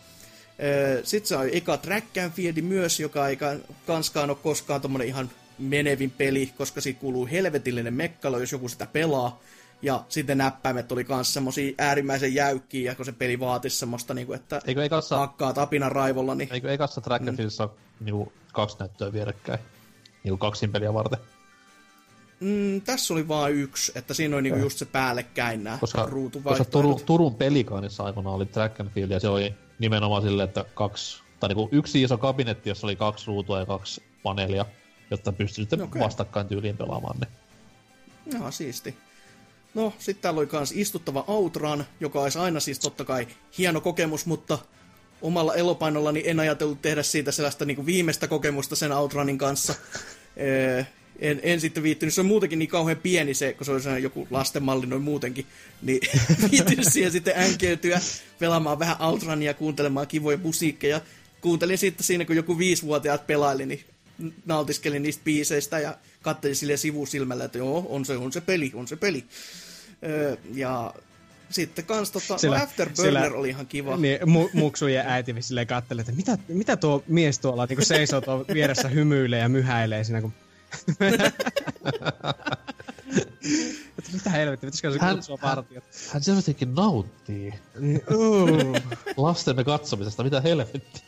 Sitten 1.04 1.28
se 1.28 1.36
on 1.36 1.48
eka 1.52 1.76
Track 1.76 2.18
and 2.18 2.32
Field 2.32 2.60
myös, 2.60 3.00
joka 3.00 3.28
ei 3.28 3.38
kanskaan 3.86 4.30
ole 4.30 4.38
koskaan 4.42 4.80
tommonen 4.80 5.06
ihan 5.06 5.30
menevin 5.58 6.10
peli, 6.10 6.52
koska 6.58 6.80
siitä 6.80 7.00
kuuluu 7.00 7.28
helvetillinen 7.30 7.94
mekkalo, 7.94 8.38
jos 8.38 8.52
joku 8.52 8.68
sitä 8.68 8.86
pelaa. 8.86 9.40
Ja 9.82 10.04
sitten 10.08 10.38
näppäimet 10.38 10.92
oli 10.92 11.04
kans 11.04 11.34
semmosia 11.34 11.74
äärimmäisen 11.78 12.34
jäykkiä, 12.34 12.94
kun 12.94 13.04
se 13.04 13.12
peli 13.12 13.40
vaatisi 13.40 13.76
semmoista, 13.76 14.14
niinku, 14.14 14.32
että 14.32 14.60
eikö 14.66 14.84
ekassa, 14.84 15.18
hakkaa 15.18 15.52
tapinan 15.52 15.92
raivolla. 15.92 16.34
Niin... 16.34 16.48
Eikö 16.52 16.72
ekassa 16.72 17.00
Track 17.00 17.28
and 17.28 17.38
mm. 17.38 17.68
niinku, 18.00 18.32
kaksi 18.52 18.76
näyttöä 18.78 19.12
vierekkäin? 19.12 19.58
Niinku 20.24 20.36
kaksin 20.36 20.72
peliä 20.72 20.94
varten? 20.94 21.18
Mm, 22.40 22.80
tässä 22.80 23.14
oli 23.14 23.28
vain 23.28 23.54
yksi, 23.54 23.92
että 23.94 24.14
siinä 24.14 24.36
oli 24.36 24.42
niinku 24.42 24.58
just 24.58 24.78
se 24.78 24.84
päällekkäin 24.84 25.64
nämä 25.64 25.78
koska, 25.78 26.08
koska 26.42 26.64
Turun, 26.64 27.00
Turun 27.06 27.34
pelikaanissa 27.34 28.04
aikoinaan 28.04 28.36
oli 28.36 28.46
track 28.46 28.80
and 28.80 28.88
field, 28.88 29.10
ja 29.10 29.20
se 29.20 29.28
oli 29.28 29.54
nimenomaan 29.78 30.22
silleen, 30.22 30.48
että 30.48 30.64
kaksi, 30.74 31.22
tai 31.40 31.48
niinku 31.48 31.68
yksi 31.72 32.02
iso 32.02 32.18
kabinetti, 32.18 32.68
jossa 32.68 32.86
oli 32.86 32.96
kaksi 32.96 33.26
ruutua 33.26 33.58
ja 33.58 33.66
kaksi 33.66 34.02
paneelia, 34.22 34.66
jotta 35.10 35.32
pystyi 35.32 35.62
sitten 35.62 35.82
okay. 35.82 36.02
vastakkain 36.02 36.48
tyyliin 36.48 36.76
pelaamaan 36.76 37.18
ne. 37.20 37.26
Joo, 38.38 38.50
siisti. 38.50 38.96
No, 39.74 39.92
sitten 39.98 40.22
täällä 40.22 40.38
oli 40.38 40.48
myös 40.52 40.72
istuttava 40.72 41.24
Outran, 41.26 41.84
joka 42.00 42.20
olisi 42.20 42.38
aina 42.38 42.60
siis 42.60 42.78
totta 42.78 43.04
kai 43.04 43.26
hieno 43.58 43.80
kokemus, 43.80 44.26
mutta 44.26 44.58
omalla 45.22 45.54
elopainollani 45.54 46.22
en 46.26 46.40
ajatellut 46.40 46.82
tehdä 46.82 47.02
siitä 47.02 47.32
sellaista 47.32 47.64
niin 47.64 47.76
kuin 47.76 47.86
viimeistä 47.86 48.28
kokemusta 48.28 48.76
sen 48.76 48.92
Outranin 48.92 49.38
kanssa. 49.38 49.74
en, 51.18 51.40
en 51.42 51.60
sitten 51.60 51.82
viittynyt, 51.82 52.14
se 52.14 52.20
on 52.20 52.26
muutenkin 52.26 52.58
niin 52.58 52.68
kauhean 52.68 52.96
pieni 52.96 53.34
se, 53.34 53.52
kun 53.52 53.80
se 53.82 53.90
on 53.90 54.02
joku 54.02 54.26
lastenmalli 54.30 54.86
noin 54.86 55.02
muutenkin, 55.02 55.46
niin 55.82 56.00
viittynyt 56.50 56.92
siihen 56.92 57.12
sitten 57.12 57.38
änkeytyä, 57.38 58.00
pelaamaan 58.38 58.78
vähän 58.78 58.96
Outrania, 59.02 59.54
kuuntelemaan 59.54 60.06
kivoja 60.06 60.38
musiikkeja. 60.38 61.00
Kuuntelin 61.40 61.78
sitten 61.78 62.04
siinä, 62.04 62.24
kun 62.24 62.36
joku 62.36 62.58
viisivuotiaat 62.58 63.26
pelaili, 63.26 63.66
niin 63.66 63.84
nautiskelin 64.46 65.02
niistä 65.02 65.24
biiseistä 65.24 65.78
ja 65.78 65.96
katselin 66.22 66.56
sille 66.56 66.76
sivusilmällä, 66.76 67.44
että 67.44 67.58
joo, 67.58 67.86
on 67.88 68.04
se, 68.04 68.16
on 68.16 68.32
se 68.32 68.40
peli, 68.40 68.70
on 68.74 68.88
se 68.88 68.96
peli. 68.96 69.24
Öö, 70.04 70.36
ja 70.54 70.94
sitten 71.50 71.84
kans 71.84 72.10
tota, 72.10 72.38
Sillä- 72.38 72.56
no 72.56 72.62
Afterburner 72.64 73.24
sillä- 73.24 73.38
oli 73.38 73.48
ihan 73.48 73.66
kiva. 73.66 73.96
Niin, 73.96 74.20
mu- 74.20 74.50
muksujen 74.52 75.06
äiti 75.06 75.34
silleen 75.40 75.66
kattelee, 75.66 76.00
että 76.00 76.12
mitä, 76.12 76.38
mitä 76.48 76.76
tuo 76.76 77.04
mies 77.08 77.38
tuolla 77.38 77.66
niin 77.66 77.86
seisoo 77.86 78.20
tuon 78.20 78.44
vieressä 78.54 78.88
hymyilee 78.88 79.40
ja 79.40 79.48
myhäilee 79.48 80.04
siinä, 80.04 80.20
kun... 80.20 80.32
Että 83.98 84.12
mitä 84.12 84.30
helvettiä, 84.30 84.66
pitäisikö 84.66 84.92
se 84.92 84.98
Hän- 84.98 85.16
kutsua 85.16 85.36
partiot? 85.38 85.84
Hän 86.12 86.22
selvästikin 86.22 86.74
nauttii 86.74 87.54
Niin, 87.78 88.02
uh. 88.14 88.76
lastemme 89.16 89.64
katsomisesta, 89.64 90.24
mitä 90.24 90.40
helvetti. 90.40 91.02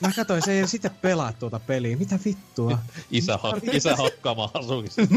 Mä 0.00 0.12
katsoin, 0.16 0.42
se 0.42 0.52
ei 0.52 0.68
sitten 0.68 0.90
pelaa 0.90 1.32
tuota 1.32 1.60
peliä. 1.60 1.96
Mitä 1.96 2.18
vittua? 2.24 2.78
Isä, 3.10 3.36
ha- 3.36 3.60
isä 3.72 3.96
hakkaamaan 3.96 4.50
asukissa. 4.54 5.02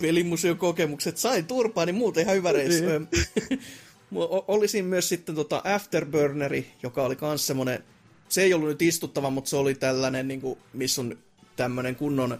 pelimuseon 0.00 0.58
kokemukset 0.58 1.18
sai 1.18 1.42
turpaa, 1.42 1.86
niin 1.86 1.94
muuten 1.94 2.22
ihan 2.24 2.36
hyvä 2.36 2.52
reissu. 2.52 2.84
Niin. 2.84 3.08
O- 4.14 4.44
Olisin 4.48 4.84
myös 4.84 5.08
sitten 5.08 5.34
tota 5.34 5.62
Afterburneri, 5.64 6.72
joka 6.82 7.02
oli 7.02 7.16
kans 7.16 7.46
semmonen, 7.46 7.84
se 8.32 8.42
ei 8.42 8.54
ollut 8.54 8.68
nyt 8.68 8.82
istuttava, 8.82 9.30
mutta 9.30 9.50
se 9.50 9.56
oli 9.56 9.74
tällainen, 9.74 10.28
niin 10.28 10.40
kuin, 10.40 10.58
missä 10.72 11.00
on 11.00 11.18
tämmönen 11.56 11.96
kunnon 11.96 12.38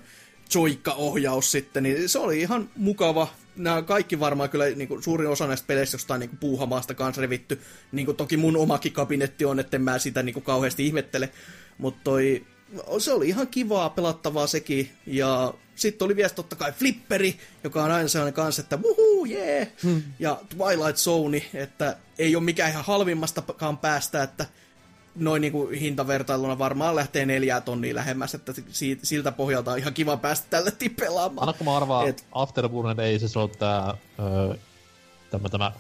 joikka-ohjaus 0.54 1.50
sitten, 1.50 1.82
niin 1.82 2.08
se 2.08 2.18
oli 2.18 2.40
ihan 2.40 2.70
mukava. 2.76 3.28
Nämä 3.56 3.82
kaikki 3.82 4.20
varmaan 4.20 4.50
kyllä, 4.50 4.64
niin 4.64 4.88
kuin, 4.88 5.02
suurin 5.02 5.28
osa 5.28 5.46
näistä 5.46 5.66
peleistä 5.66 5.94
jostain 5.94 6.20
niin 6.20 6.28
kuin, 6.28 6.38
puuhamaasta 6.38 6.94
kanssa 6.94 7.22
revitty. 7.22 7.60
Niin 7.92 8.06
kuin, 8.06 8.16
toki 8.16 8.36
mun 8.36 8.56
omakin 8.56 8.92
kabinetti 8.92 9.44
on, 9.44 9.60
etten 9.60 9.82
mä 9.82 9.98
sitä 9.98 10.22
niin 10.22 10.32
kuin, 10.32 10.44
kauheasti 10.44 10.86
ihmettele. 10.86 11.30
Mutta 11.78 12.00
toi, 12.04 12.46
se 12.98 13.12
oli 13.12 13.28
ihan 13.28 13.48
kivaa 13.48 13.90
pelattavaa 13.90 14.46
sekin. 14.46 14.90
Ja 15.06 15.54
sitten 15.74 16.06
oli 16.06 16.16
vielä 16.16 16.30
totta 16.30 16.56
kai 16.56 16.72
Flipperi, 16.72 17.36
joka 17.64 17.84
on 17.84 17.90
aina 17.90 18.08
sellainen 18.08 18.34
kanssa, 18.34 18.62
että 18.62 18.78
wuhuu, 18.82 19.24
jee! 19.24 19.56
Yeah. 19.56 19.68
Hmm. 19.82 20.02
Ja 20.18 20.40
Twilight 20.48 20.96
Zone, 20.96 21.42
että 21.54 21.96
ei 22.18 22.36
ole 22.36 22.44
mikään 22.44 22.70
ihan 22.70 22.84
halvimmastakaan 22.84 23.78
päästä, 23.78 24.22
että 24.22 24.46
noin 25.14 25.40
niinku 25.40 25.66
hintavertailuna 25.68 26.58
varmaan 26.58 26.96
lähtee 26.96 27.26
neljää 27.26 27.60
tonnia 27.60 27.94
lähemmäs, 27.94 28.34
että 28.34 28.54
siitä, 28.68 29.06
siltä 29.06 29.32
pohjalta 29.32 29.72
on 29.72 29.78
ihan 29.78 29.94
kiva 29.94 30.16
päästä 30.16 30.46
tällä 30.50 30.70
pelaamaan. 31.00 31.42
Annakko 31.42 31.64
mä 31.64 31.76
arvaa, 31.76 32.04
Et- 32.06 32.18
Et... 32.20 32.26
Afterburner 32.32 33.00
ei 33.00 33.18
siis 33.18 33.36
ole 33.36 33.50
tää, 33.58 33.94
öö, 34.20 34.54
tämä, 35.30 35.48
tämä, 35.48 35.72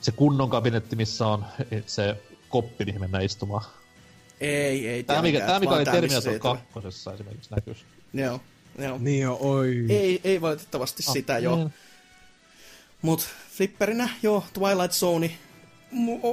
se 0.00 0.12
kunnon 0.12 0.50
kabinetti, 0.50 0.96
missä 0.96 1.26
on 1.26 1.44
se 1.86 2.16
koppi, 2.48 2.84
mihin 2.84 3.00
mennään 3.00 3.24
istumaan. 3.24 3.64
Ei, 4.40 4.88
ei. 4.88 5.02
Tää, 5.04 5.22
mikä, 5.22 5.40
tää, 5.46 5.60
mikä 5.60 5.72
oli 5.72 5.84
Terminator 5.84 6.32
se 6.32 6.38
2 6.38 6.64
esimerkiksi 7.14 7.50
näkyisi. 7.54 7.84
Joo, 8.12 8.40
joo. 8.78 8.98
Niin 8.98 9.22
jo, 9.22 9.38
oi. 9.40 9.86
Ei, 9.88 10.20
ei 10.24 10.40
valitettavasti 10.40 11.02
Ah, 11.08 11.12
sitä, 11.12 11.38
joo. 11.38 11.56
niin. 11.56 11.74
Mut 13.02 13.28
flipperinä, 13.52 14.08
joo, 14.22 14.44
Twilight 14.52 14.92
Zone, 14.92 15.30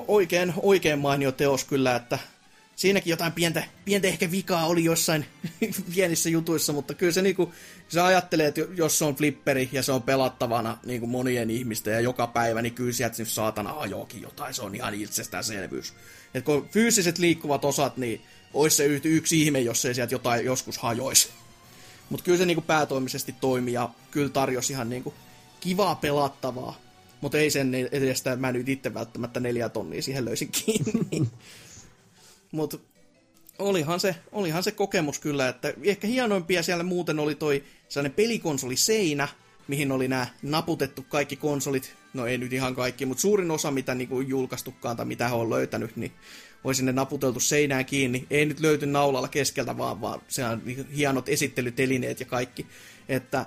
oikein, 0.08 0.54
oikein 0.62 1.00
mainio 1.00 1.32
teos 1.32 1.64
kyllä, 1.64 1.96
että 1.96 2.20
siinäkin 2.76 3.12
jotain 3.12 3.32
pientä, 3.32 3.64
pientä 3.86 4.08
ehkä 4.08 4.32
vikaa 4.32 4.68
oli 4.68 4.84
jossain 4.84 5.26
pienissä 5.96 6.30
jutuissa, 6.30 6.74
mutta 6.74 6.94
kyllä 6.94 7.12
se 7.12 7.22
niinku, 7.22 7.54
sä 7.90 8.06
ajattelee, 8.06 8.48
että 8.48 8.62
jos 8.76 8.98
se 9.00 9.06
on 9.06 9.16
flipperi 9.16 9.70
ja 9.72 9.84
se 9.84 9.92
on 9.92 10.02
pelattavana 10.02 10.78
niinku 10.86 11.08
monien 11.08 11.50
ihmisten 11.50 11.94
ja 11.94 12.00
joka 12.00 12.28
päivä, 12.28 12.62
niin 12.62 12.74
kyllä 12.74 12.94
sieltä 12.94 13.16
nyt 13.20 13.30
saatana 13.30 13.80
ajoakin 13.80 14.22
jotain, 14.22 14.54
se 14.54 14.62
on 14.62 14.76
ihan 14.76 14.94
itsestäänselvyys. 14.94 15.94
Et 16.34 16.46
kun 16.46 16.70
fyysiset 16.72 17.18
liikkuvat 17.18 17.66
osat, 17.66 17.98
niin 17.98 18.22
olisi 18.54 18.78
se 18.78 18.86
yksi 18.86 19.42
ihme, 19.42 19.60
jos 19.60 19.86
ei 19.86 19.96
sieltä 19.96 20.14
jotain 20.14 20.46
joskus 20.46 20.78
hajoisi. 20.78 21.30
Mutta 22.10 22.24
kyllä 22.24 22.38
se 22.38 22.46
niinku 22.46 22.62
päätoimisesti 22.62 23.36
toimi 23.42 23.74
ja 23.74 23.90
kyllä 24.12 24.30
tarjosi 24.30 24.74
ihan 24.74 24.90
niinku 24.90 25.14
kivaa 25.60 25.96
pelattavaa. 25.96 26.86
Mutta 27.22 27.38
ei 27.38 27.49
sen 27.49 27.76
edestä 27.76 28.35
mä 28.35 28.52
nyt 28.52 28.69
itse 28.69 28.94
välttämättä 28.94 29.39
neljä 29.39 29.69
tonnia 29.69 30.02
siihen 30.02 30.26
löysin 30.26 30.49
kiinni. 30.52 31.27
Mutta 32.52 32.77
olihan 33.60 33.99
se, 33.99 34.15
olihan 34.31 34.64
se 34.64 34.72
kokemus 34.72 35.19
kyllä, 35.19 35.49
että 35.49 35.73
ehkä 35.84 36.07
hienoimpia 36.07 36.64
siellä 36.64 36.84
muuten 36.84 37.19
oli 37.19 37.35
toi 37.35 37.64
sellainen 37.89 38.15
pelikonsoli-seinä, 38.15 39.27
mihin 39.68 39.91
oli 39.91 40.07
nämä 40.07 40.27
naputettu 40.41 41.06
kaikki 41.10 41.35
konsolit, 41.35 41.95
no 42.14 42.26
ei 42.26 42.38
nyt 42.38 42.53
ihan 42.53 42.76
kaikki, 42.76 43.06
mutta 43.06 43.22
suurin 43.22 43.52
osa 43.52 43.72
mitä 43.72 43.95
niinku 43.95 44.22
julkaistukaan 44.22 44.98
tai 44.98 45.06
mitä 45.06 45.27
he 45.27 45.35
on 45.35 45.49
löytänyt, 45.49 45.95
niin 45.95 46.11
oli 46.64 46.76
sinne 46.76 46.91
naputeltu 46.91 47.39
seinään 47.39 47.85
kiinni. 47.85 48.27
Ei 48.30 48.45
nyt 48.45 48.60
löyty 48.60 48.85
naulalla 48.85 49.27
keskeltä 49.27 49.77
vaan, 49.77 50.02
vaan 50.02 50.22
se 50.27 50.45
on 50.45 50.61
niin 50.65 50.91
hienot 50.91 51.30
esittelytelineet 51.30 52.19
ja 52.19 52.26
kaikki. 52.26 52.68
Että 53.10 53.45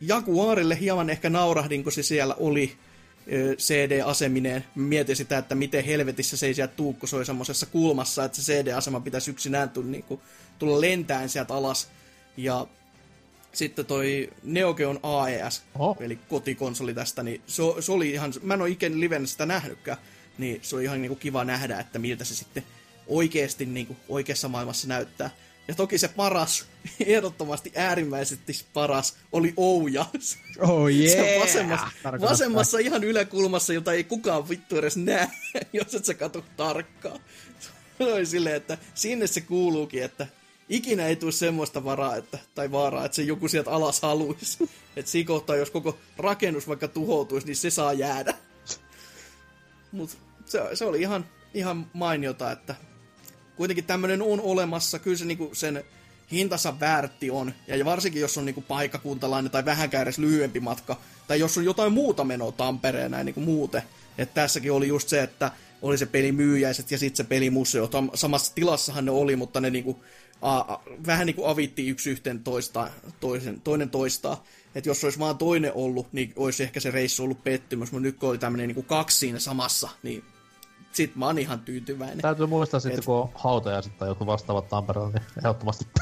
Jaguarille 0.00 0.80
hieman 0.80 1.10
ehkä 1.10 1.30
naurahdin, 1.30 1.82
kun 1.82 1.92
se 1.92 2.02
siellä 2.02 2.34
oli 2.34 2.76
CD-asemineen. 3.56 4.64
Mietin 4.74 5.16
sitä, 5.16 5.38
että 5.38 5.54
miten 5.54 5.84
helvetissä 5.84 6.36
se 6.36 6.46
ei 6.46 6.54
sieltä 6.54 6.74
tuu, 6.76 6.92
kun 6.92 7.08
se 7.08 7.16
oli 7.16 7.26
semmoisessa 7.26 7.66
kulmassa, 7.66 8.24
että 8.24 8.42
se 8.42 8.52
CD-asema 8.52 9.00
pitäisi 9.00 9.30
yksinään 9.30 9.70
tulla, 9.70 9.90
niin 9.90 10.04
kuin, 10.04 10.20
tulla 10.58 10.80
lentäen 10.80 11.28
sieltä 11.28 11.54
alas. 11.54 11.88
Ja 12.36 12.66
sitten 13.52 13.86
toi 13.86 14.30
Neo 14.42 14.74
Geon 14.74 15.00
AES, 15.02 15.62
Oho. 15.78 15.96
eli 16.00 16.18
kotikonsoli 16.28 16.94
tästä, 16.94 17.22
niin 17.22 17.40
se, 17.46 17.62
se 17.80 17.92
oli 17.92 18.10
ihan, 18.10 18.32
mä 18.42 18.54
en 18.54 18.62
ole 18.62 18.70
ikinä 18.70 19.00
livenä 19.00 19.26
sitä 19.26 19.46
nähnytkään, 19.46 19.98
niin 20.38 20.58
se 20.62 20.76
oli 20.76 20.84
ihan 20.84 21.02
niinku 21.02 21.16
kiva 21.16 21.44
nähdä, 21.44 21.80
että 21.80 21.98
miltä 21.98 22.24
se 22.24 22.34
sitten 22.34 22.62
oikeasti 23.06 23.66
niinku 23.66 23.96
oikeassa 24.08 24.48
maailmassa 24.48 24.88
näyttää. 24.88 25.30
Ja 25.68 25.74
toki 25.74 25.98
se 25.98 26.08
paras, 26.08 26.66
ehdottomasti 27.06 27.72
äärimmäisesti 27.76 28.52
paras, 28.74 29.16
oli 29.32 29.54
Ouja. 29.56 30.06
Oh 30.60 30.88
Se 30.88 31.18
yeah! 31.18 31.34
on 31.36 31.42
vasemmassa, 31.42 31.86
Tarkoittaa. 32.02 32.30
vasemmassa 32.30 32.78
ihan 32.78 33.04
yläkulmassa, 33.04 33.72
jota 33.72 33.92
ei 33.92 34.04
kukaan 34.04 34.48
vittu 34.48 34.76
edes 34.76 34.96
näe, 34.96 35.30
jos 35.72 35.94
et 35.94 36.04
sä 36.04 36.14
katso 36.14 36.44
tarkkaan. 36.56 37.20
Se 37.98 38.04
oli 38.14 38.26
silleen, 38.26 38.56
että 38.56 38.78
sinne 38.94 39.26
se 39.26 39.40
kuuluukin, 39.40 40.02
että 40.02 40.26
ikinä 40.68 41.06
ei 41.06 41.16
tule 41.16 41.32
semmoista 41.32 41.84
varaa, 41.84 42.16
että, 42.16 42.38
tai 42.54 42.70
vaaraa, 42.70 43.04
että 43.04 43.16
se 43.16 43.22
joku 43.22 43.48
sieltä 43.48 43.70
alas 43.70 44.02
haluaisi. 44.02 44.70
Että 44.96 45.10
siinä 45.10 45.26
kohtaa, 45.26 45.56
jos 45.56 45.70
koko 45.70 45.98
rakennus 46.16 46.68
vaikka 46.68 46.88
tuhoutuisi, 46.88 47.46
niin 47.46 47.56
se 47.56 47.70
saa 47.70 47.92
jäädä. 47.92 48.34
Mutta 49.92 50.16
se, 50.44 50.60
se 50.74 50.84
oli 50.84 51.00
ihan, 51.00 51.26
ihan 51.54 51.90
mainiota, 51.92 52.52
että 52.52 52.74
kuitenkin 53.56 53.84
tämmöinen 53.84 54.22
on 54.22 54.40
olemassa, 54.40 54.98
kyllä 54.98 55.16
se 55.16 55.24
niinku 55.24 55.50
sen 55.52 55.84
hintansa 56.32 56.80
väärti 56.80 57.30
on, 57.30 57.52
ja 57.66 57.84
varsinkin 57.84 58.20
jos 58.20 58.38
on 58.38 58.44
niinku 58.44 58.60
paikkakuntalainen 58.60 59.52
tai 59.52 59.64
vähänkään 59.64 60.02
edes 60.02 60.18
lyhyempi 60.18 60.60
matka, 60.60 60.96
tai 61.28 61.40
jos 61.40 61.58
on 61.58 61.64
jotain 61.64 61.92
muuta 61.92 62.24
menoa 62.24 62.52
Tampereen 62.52 63.10
näin 63.10 63.26
niinku 63.26 63.40
muuten. 63.40 63.82
Että 64.18 64.34
tässäkin 64.34 64.72
oli 64.72 64.88
just 64.88 65.08
se, 65.08 65.22
että 65.22 65.50
oli 65.82 65.98
se 65.98 66.06
pelimyyjäiset 66.06 66.90
ja 66.90 66.98
sitten 66.98 67.16
se 67.16 67.24
pelimuseo. 67.24 67.86
Tam- 67.86 68.10
Samassa 68.14 68.54
tilassahan 68.54 69.04
ne 69.04 69.10
oli, 69.10 69.36
mutta 69.36 69.60
ne 69.60 69.70
niinku, 69.70 70.04
a, 70.42 70.58
a, 70.58 70.82
vähän 71.06 71.26
niinku 71.26 71.44
avitti 71.44 71.88
yksi 71.88 72.10
yhteen 72.10 72.44
toista, 72.44 72.90
toisen, 73.20 73.60
toinen 73.60 73.90
toistaa. 73.90 74.44
Että 74.74 74.90
jos 74.90 75.04
olisi 75.04 75.18
vaan 75.18 75.38
toinen 75.38 75.72
ollut, 75.74 76.12
niin 76.12 76.32
olisi 76.36 76.62
ehkä 76.62 76.80
se 76.80 76.90
reissu 76.90 77.24
ollut 77.24 77.44
pettymys, 77.44 77.92
mutta 77.92 78.02
nyt 78.02 78.16
kun 78.16 78.28
oli 78.28 78.38
tämmöinen 78.38 78.68
niinku 78.68 78.82
kaksi 78.82 79.18
siinä 79.18 79.38
samassa, 79.38 79.88
niin 80.02 80.24
sit 80.96 81.16
mä 81.16 81.26
oon 81.26 81.38
ihan 81.38 81.60
tyytyväinen. 81.60 82.18
Täytyy 82.18 82.46
muistaa 82.46 82.80
sitten, 82.80 82.98
Et- 82.98 83.04
kun 83.04 83.14
on 83.16 83.28
hautajaiset 83.34 83.98
tai 83.98 84.08
joku 84.08 84.26
vastaavat 84.26 84.68
Tampereella, 84.68 85.10
niin 85.10 85.22
ehdottomasti 85.38 85.84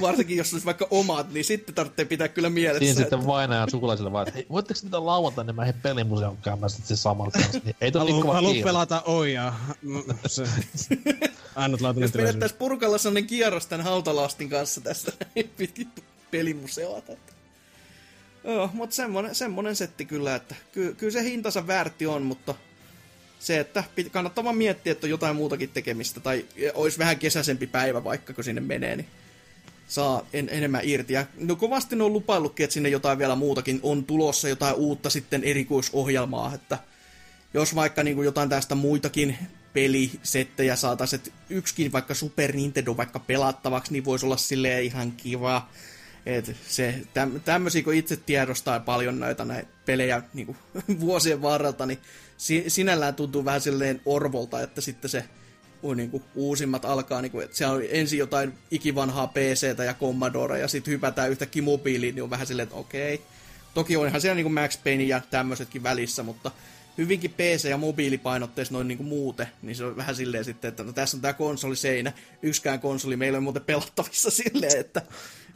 Varsinkin 0.00 0.36
jos 0.36 0.52
olisi 0.52 0.66
vaikka 0.66 0.86
omat, 0.90 1.32
niin 1.32 1.44
sitten 1.44 1.74
tarvitsee 1.74 2.04
pitää 2.04 2.28
kyllä 2.28 2.50
mielessä. 2.50 2.78
Siinä 2.78 2.90
että- 2.92 3.02
sitten 3.16 3.26
vainajan 3.26 3.70
sukulaisille 3.70 4.12
vaan, 4.12 4.28
että 4.28 4.34
hei, 4.38 4.46
voitteko 4.50 4.80
mitä 4.82 5.06
lauantaina 5.06 5.52
mä 5.52 5.64
he 5.64 5.72
pelimuseon 5.82 6.36
käymään 6.36 6.70
sitten 6.70 6.96
se 6.96 7.00
samalla 7.00 7.30
kanssa. 7.30 7.60
Niin 7.64 7.76
ei 7.80 7.90
Haluan, 7.94 8.06
liikkuva 8.12 8.34
haluan 8.34 8.56
pelata 8.64 9.02
ojaa. 9.06 9.60
Mm, 9.82 10.02
Se, 10.26 10.44
ainutlaatuinen 11.56 12.08
Jos 12.08 12.14
vedettäisiin 12.14 12.58
purkalla 12.58 12.98
sellainen 12.98 13.26
kierros 13.26 13.66
tämän 13.66 13.84
hautalastin 13.86 14.50
kanssa 14.50 14.80
tästä 14.80 15.12
pitkin 15.58 15.88
pelimuseota. 16.30 17.12
Joo, 18.44 18.70
mutta 18.72 18.96
semmonen, 18.96 19.34
semmonen 19.34 19.76
setti 19.76 20.04
kyllä, 20.04 20.34
että 20.34 20.54
ky, 20.72 20.94
kyllä 20.98 21.12
se 21.12 21.22
hintansa 21.22 21.66
väärti 21.66 22.06
on, 22.06 22.22
mutta 22.22 22.54
se, 23.38 23.60
että 23.60 23.84
kannattaa 24.12 24.44
vaan 24.44 24.56
miettiä, 24.56 24.92
että 24.92 25.06
on 25.06 25.10
jotain 25.10 25.36
muutakin 25.36 25.68
tekemistä, 25.68 26.20
tai 26.20 26.44
olisi 26.74 26.98
vähän 26.98 27.18
kesäisempi 27.18 27.66
päivä 27.66 28.04
vaikka, 28.04 28.32
kun 28.32 28.44
sinne 28.44 28.60
menee, 28.60 28.96
niin 28.96 29.08
saa 29.88 30.26
en, 30.32 30.48
enemmän 30.52 30.80
irti. 30.84 31.12
Ja 31.12 31.26
no 31.38 31.56
kovasti 31.56 31.96
ne 31.96 32.04
on 32.04 32.12
lupaillutkin, 32.12 32.64
että 32.64 32.74
sinne 32.74 32.88
jotain 32.88 33.18
vielä 33.18 33.34
muutakin 33.36 33.80
on 33.82 34.04
tulossa, 34.04 34.48
jotain 34.48 34.74
uutta 34.74 35.10
sitten 35.10 35.44
erikoisohjelmaa, 35.44 36.54
että 36.54 36.78
jos 37.54 37.74
vaikka 37.74 38.02
niin 38.02 38.16
kuin 38.16 38.24
jotain 38.24 38.48
tästä 38.48 38.74
muitakin 38.74 39.38
pelisettejä 39.72 40.76
saataisiin, 40.76 41.18
että 41.18 41.30
yksikin 41.50 41.92
vaikka 41.92 42.14
Super 42.14 42.56
Nintendo 42.56 42.96
vaikka 42.96 43.18
pelattavaksi, 43.18 43.92
niin 43.92 44.04
voisi 44.04 44.26
olla 44.26 44.36
silleen 44.36 44.84
ihan 44.84 45.12
kiva. 45.12 45.68
Et 46.26 46.56
se, 46.66 46.94
täm, 47.14 47.40
tämmöisiä, 47.40 47.82
kun 47.82 47.94
itse 47.94 48.16
tiedostaa 48.16 48.80
paljon 48.80 49.20
näitä 49.20 49.44
näitä 49.44 49.68
pelejä 49.86 50.22
niin 50.34 50.46
kuin, 50.46 50.56
vuosien 51.00 51.42
varrelta, 51.42 51.86
niin 51.86 51.98
si, 52.36 52.64
sinällään 52.68 53.14
tuntuu 53.14 53.44
vähän 53.44 53.60
silleen 53.60 54.00
orvolta, 54.04 54.62
että 54.62 54.80
sitten 54.80 55.10
se 55.10 55.24
niin 55.96 56.10
kuin, 56.10 56.22
uusimmat 56.34 56.84
alkaa, 56.84 57.22
niin 57.22 57.32
kuin, 57.32 57.44
että 57.44 57.56
siellä 57.56 57.74
on 57.74 57.82
ensin 57.90 58.18
jotain 58.18 58.52
ikivanhaa 58.70 59.26
PCtä 59.26 59.84
ja 59.84 59.94
Commodore, 59.94 60.58
ja 60.58 60.68
sitten 60.68 60.92
hypätään 60.92 61.30
yhtäkkiä 61.30 61.62
mobiiliin, 61.62 62.14
niin 62.14 62.22
on 62.22 62.30
vähän 62.30 62.46
silleen, 62.46 62.64
että 62.64 62.76
okei. 62.76 63.22
Toki 63.74 63.96
onhan 63.96 64.20
siellä 64.20 64.34
niin 64.34 64.44
kuin 64.44 64.54
Max 64.54 64.78
Payne 64.84 65.02
ja 65.02 65.20
tämmöisetkin 65.30 65.82
välissä, 65.82 66.22
mutta 66.22 66.50
hyvinkin 66.98 67.30
PC- 67.30 67.68
ja 67.68 67.76
mobiilipainotteissa 67.76 68.74
noin 68.74 68.88
niin 68.88 68.98
kuin 68.98 69.08
muuten, 69.08 69.46
niin 69.62 69.76
se 69.76 69.84
on 69.84 69.96
vähän 69.96 70.16
silleen 70.16 70.44
sitten, 70.44 70.68
että 70.68 70.82
no, 70.82 70.92
tässä 70.92 71.16
on 71.16 71.20
tämä 71.20 71.32
konsoliseinä, 71.32 72.12
yksikään 72.42 72.80
konsoli 72.80 73.16
meillä 73.16 73.36
on 73.36 73.42
muuten 73.42 73.64
pelattavissa 73.64 74.30
silleen, 74.42 74.80
että 74.80 75.02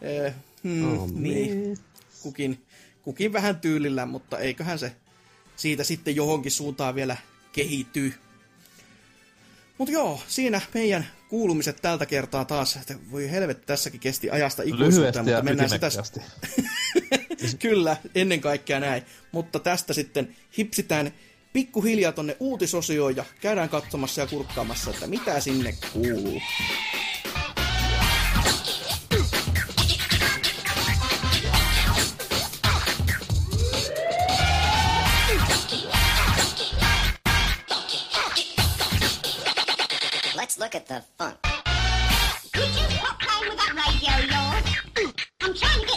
eh, 0.02 0.34
hmm, 0.64 1.22
niin, 1.22 1.76
kukin, 2.22 2.66
kukin 3.02 3.32
vähän 3.32 3.60
tyylillä, 3.60 4.06
mutta 4.06 4.38
eiköhän 4.38 4.78
se 4.78 4.96
siitä 5.56 5.84
sitten 5.84 6.16
johonkin 6.16 6.52
suuntaan 6.52 6.94
vielä 6.94 7.16
kehittyy. 7.52 8.14
Mutta 9.78 9.92
joo, 9.92 10.22
siinä 10.28 10.60
meidän 10.74 11.06
kuulumiset 11.28 11.76
tältä 11.82 12.06
kertaa 12.06 12.44
taas, 12.44 12.76
että 12.76 12.94
voi 13.10 13.30
helvetti, 13.30 13.66
tässäkin 13.66 14.00
kesti 14.00 14.30
ajasta 14.30 14.62
ikuisuutta, 14.62 15.22
mutta 15.22 15.42
mennään 15.42 15.70
sitä... 15.70 15.88
Kyllä, 17.58 17.96
ennen 18.14 18.40
kaikkea 18.40 18.80
näin. 18.80 19.02
Mutta 19.32 19.58
tästä 19.58 19.92
sitten 19.92 20.36
hipsitään 20.58 21.12
pikkuhiljaa 21.52 22.12
tonne 22.12 22.36
uutisosioon 22.40 23.16
ja 23.16 23.24
käydään 23.40 23.68
katsomassa 23.68 24.20
ja 24.20 24.26
kurkkaamassa, 24.26 24.90
että 24.90 25.06
mitä 25.06 25.40
sinne 25.40 25.74
kuuluu. 25.92 26.40
Look 40.68 40.74
at 40.74 40.86
the 40.86 41.02
funk. 41.16 41.36
Could 42.52 42.68
you 42.68 42.86
stop 42.90 43.18
playing 43.20 43.48
with 43.48 43.58
that 43.58 43.72
radio 43.72 44.14
yours? 44.28 45.14
I'm 45.40 45.54
trying 45.54 45.86
to 45.86 45.87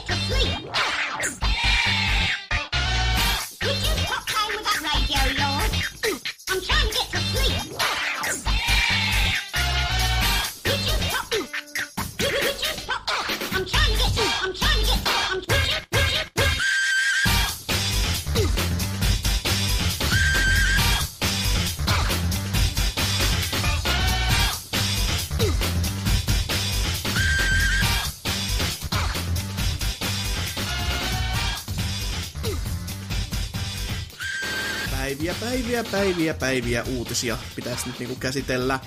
päiviä, 35.12 35.36
päiviä, 35.42 35.84
päiviä, 35.92 36.34
päiviä 36.34 36.84
uutisia 36.98 37.38
pitäisi 37.56 37.88
nyt 37.88 38.00
niinku 38.00 38.16
käsitellä. 38.16 38.80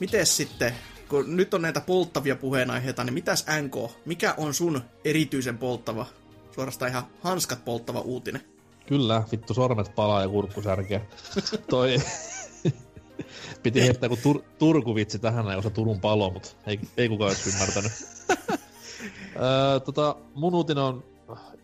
Mites 0.00 0.36
sitten, 0.36 0.74
kun 1.08 1.36
nyt 1.36 1.54
on 1.54 1.62
näitä 1.62 1.80
polttavia 1.80 2.36
puheenaiheita, 2.36 3.04
niin 3.04 3.14
mitäs 3.14 3.46
NK, 3.62 3.90
mikä 4.04 4.34
on 4.36 4.54
sun 4.54 4.82
erityisen 5.04 5.58
polttava, 5.58 6.06
suorastaan 6.54 6.90
ihan 6.90 7.06
hanskat 7.20 7.64
polttava 7.64 8.00
uutinen? 8.00 8.42
Kyllä, 8.86 9.22
vittu 9.32 9.54
sormet 9.54 9.94
palaa 9.94 10.22
ja 10.22 10.28
kurkku 10.28 10.62
särkeä. 10.62 11.00
Toi... 11.70 11.96
Piti 13.62 13.82
heittää 13.82 14.08
kun 14.08 14.18
tur- 14.18 14.44
Turku-vitsi 14.58 15.18
tähän 15.18 15.44
näin 15.44 15.58
osa 15.58 15.70
Turun 15.70 16.00
palo, 16.00 16.30
mutta 16.30 16.48
ei, 16.66 16.80
ei 16.96 17.08
kukaan 17.08 17.28
olisi 17.28 17.50
ymmärtänyt. 17.50 17.92
öö, 19.36 19.80
tota, 19.80 20.16
mun 20.34 20.54
uutinen 20.54 20.84
on 20.84 21.04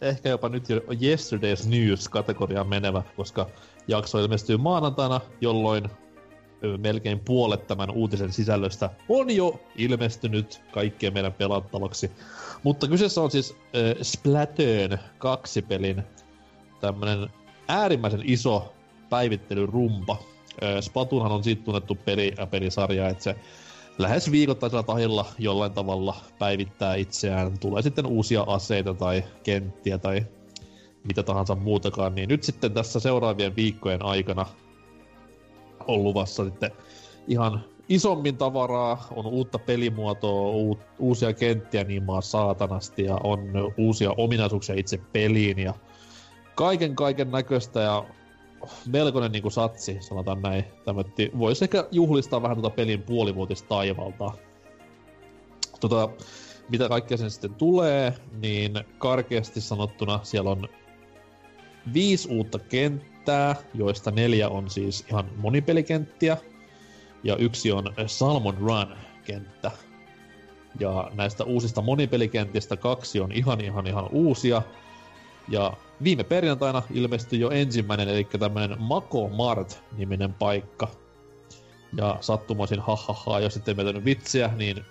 ehkä 0.00 0.28
jopa 0.28 0.48
nyt 0.48 0.68
jo 0.68 0.80
Yesterday's 0.80 1.68
News-kategoriaan 1.68 2.68
menevä, 2.68 3.02
koska 3.16 3.50
jakso 3.88 4.18
ilmestyy 4.18 4.56
maanantaina, 4.56 5.20
jolloin 5.40 5.90
melkein 6.78 7.20
puolet 7.20 7.66
tämän 7.66 7.90
uutisen 7.90 8.32
sisällöstä 8.32 8.90
on 9.08 9.30
jo 9.30 9.60
ilmestynyt 9.76 10.62
kaikkien 10.72 11.12
meidän 11.12 11.32
pelattavaksi. 11.32 12.10
Mutta 12.62 12.88
kyseessä 12.88 13.20
on 13.20 13.30
siis 13.30 13.52
äh, 13.52 13.96
Splatoon 14.02 14.98
2 15.18 15.62
pelin 15.62 16.02
tämmönen 16.80 17.30
äärimmäisen 17.68 18.22
iso 18.24 18.72
päivittelyrumpa. 19.10 20.16
Äh, 20.62 20.80
Splatoonhan 20.80 21.32
on 21.32 21.44
siitä 21.44 21.64
tunnettu 21.64 21.98
peli 22.04 22.32
ja 22.38 22.46
pelisarja, 22.46 23.08
että 23.08 23.24
se 23.24 23.36
lähes 23.98 24.30
viikoittaisella 24.30 24.82
tahilla 24.82 25.26
jollain 25.38 25.72
tavalla 25.72 26.16
päivittää 26.38 26.94
itseään. 26.94 27.58
Tulee 27.58 27.82
sitten 27.82 28.06
uusia 28.06 28.44
aseita 28.46 28.94
tai 28.94 29.24
kenttiä 29.42 29.98
tai 29.98 30.26
mitä 31.06 31.22
tahansa 31.22 31.54
muutakaan, 31.54 32.14
niin 32.14 32.28
nyt 32.28 32.42
sitten 32.42 32.72
tässä 32.72 33.00
seuraavien 33.00 33.56
viikkojen 33.56 34.04
aikana 34.04 34.46
on 35.86 36.04
luvassa 36.04 36.44
sitten 36.44 36.70
ihan 37.28 37.64
isommin 37.88 38.36
tavaraa, 38.36 39.06
on 39.10 39.26
uutta 39.26 39.58
pelimuotoa, 39.58 40.50
uut, 40.50 40.78
uusia 40.98 41.32
kenttiä 41.32 41.84
niin 41.84 42.02
maa 42.02 42.20
saatanasti 42.20 43.04
ja 43.04 43.20
on 43.24 43.40
uusia 43.76 44.10
ominaisuuksia 44.16 44.74
itse 44.78 45.00
peliin 45.12 45.58
ja 45.58 45.74
kaiken 46.54 46.96
kaiken 46.96 47.30
näköistä 47.30 47.80
ja 47.80 48.04
melkoinen 48.86 49.32
niin 49.32 49.42
kuin 49.42 49.52
satsi, 49.52 49.96
sanotaan 50.00 50.42
näin. 50.42 50.64
Tämmötti, 50.84 51.30
voisi 51.38 51.64
ehkä 51.64 51.88
juhlistaa 51.90 52.42
vähän 52.42 52.56
tuota 52.56 52.76
pelin 52.76 53.02
puolivuotista 53.02 53.68
taivalta. 53.68 54.30
Tota, 55.80 56.08
mitä 56.68 56.88
kaikkea 56.88 57.16
sen 57.16 57.30
sitten 57.30 57.54
tulee, 57.54 58.14
niin 58.42 58.72
karkeasti 58.98 59.60
sanottuna 59.60 60.20
siellä 60.22 60.50
on 60.50 60.68
viisi 61.94 62.28
uutta 62.28 62.58
kenttää, 62.58 63.56
joista 63.74 64.10
neljä 64.10 64.48
on 64.48 64.70
siis 64.70 65.04
ihan 65.10 65.30
monipelikenttiä, 65.36 66.36
ja 67.24 67.36
yksi 67.36 67.72
on 67.72 67.94
Salmon 68.06 68.56
Run-kenttä. 68.58 69.70
Ja 70.80 71.10
näistä 71.14 71.44
uusista 71.44 71.82
monipelikentistä 71.82 72.76
kaksi 72.76 73.20
on 73.20 73.32
ihan 73.32 73.60
ihan 73.60 73.86
ihan 73.86 74.08
uusia. 74.12 74.62
Ja 75.48 75.72
viime 76.02 76.24
perjantaina 76.24 76.82
ilmestyi 76.94 77.40
jo 77.40 77.50
ensimmäinen, 77.50 78.08
eli 78.08 78.24
tämmönen 78.24 78.76
Mako 78.78 79.28
Mart-niminen 79.28 80.32
paikka. 80.32 80.88
Ja 81.96 82.18
sattumoisin 82.20 82.80
hahaha, 82.80 83.40
jos 83.40 83.54
sitten 83.54 83.80
ei 83.80 84.04
vitsiä, 84.04 84.50
niin 84.56 84.84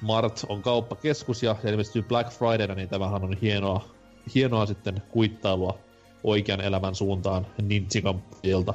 Mart 0.00 0.46
on 0.48 0.62
kauppakeskus 0.62 1.42
ja 1.42 1.56
ilmestyy 1.64 2.02
Black 2.02 2.30
Fridayna, 2.30 2.74
niin 2.74 2.88
tämähän 2.88 3.24
on 3.24 3.36
hienoa, 3.42 3.88
hienoa 4.34 4.66
sitten 4.66 5.02
kuittailua 5.08 5.78
oikean 6.24 6.60
elämän 6.60 6.94
suuntaan 6.94 7.46
Ninjikampilta. 7.62 8.74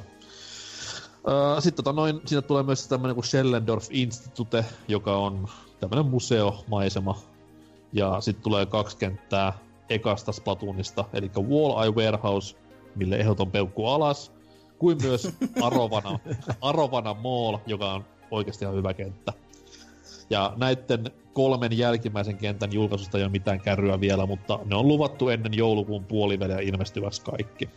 Sitten 1.59 1.83
tota 1.85 1.93
noin, 1.93 2.21
siinä 2.25 2.41
tulee 2.41 2.63
myös 2.63 2.87
tämmönen 2.87 3.15
kuin 3.15 3.25
Schellendorf 3.25 3.87
Institute, 3.91 4.65
joka 4.87 5.17
on 5.17 5.47
tämmönen 5.79 6.05
museomaisema. 6.05 7.19
Ja 7.93 8.21
sitten 8.21 8.43
tulee 8.43 8.65
kaksi 8.65 8.97
kenttää 8.97 9.53
ekasta 9.89 10.31
Splatoonista, 10.31 11.05
eli 11.13 11.31
Wall 11.37 11.83
Eye 11.83 11.91
Warehouse, 11.91 12.55
mille 12.95 13.15
ehdoton 13.15 13.51
peukku 13.51 13.87
alas, 13.87 14.31
kuin 14.79 14.97
myös 15.01 15.27
Arovana, 15.65 16.19
Arovana 16.61 17.13
Mall, 17.13 17.57
joka 17.65 17.93
on 17.93 18.05
oikeasti 18.31 18.65
ihan 18.65 18.75
hyvä 18.75 18.93
kenttä. 18.93 19.33
Ja 20.29 20.53
näiden 20.57 21.11
kolmen 21.33 21.77
jälkimmäisen 21.77 22.37
kentän 22.37 22.73
julkaisusta 22.73 23.17
ei 23.17 23.23
ole 23.23 23.31
mitään 23.31 23.59
kärryä 23.59 24.01
vielä, 24.01 24.25
mutta 24.25 24.59
ne 24.65 24.75
on 24.75 24.87
luvattu 24.87 25.29
ennen 25.29 25.53
joulukuun 25.53 26.05
puoliväliä 26.05 26.59
ilmestyvässä 26.59 27.23
kaikki. 27.23 27.69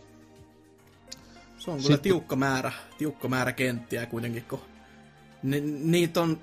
Se 1.57 1.71
on 1.71 1.77
kyllä 1.77 1.87
Sitten... 1.87 1.99
tiukka 1.99 2.35
määrä, 2.35 2.71
tiukka 2.97 3.27
määrä 3.27 3.51
kenttiä 3.51 4.05
kuitenkin, 4.05 4.43
kun 4.43 4.61
ni, 5.43 5.61
niitä 5.61 6.21
on 6.21 6.39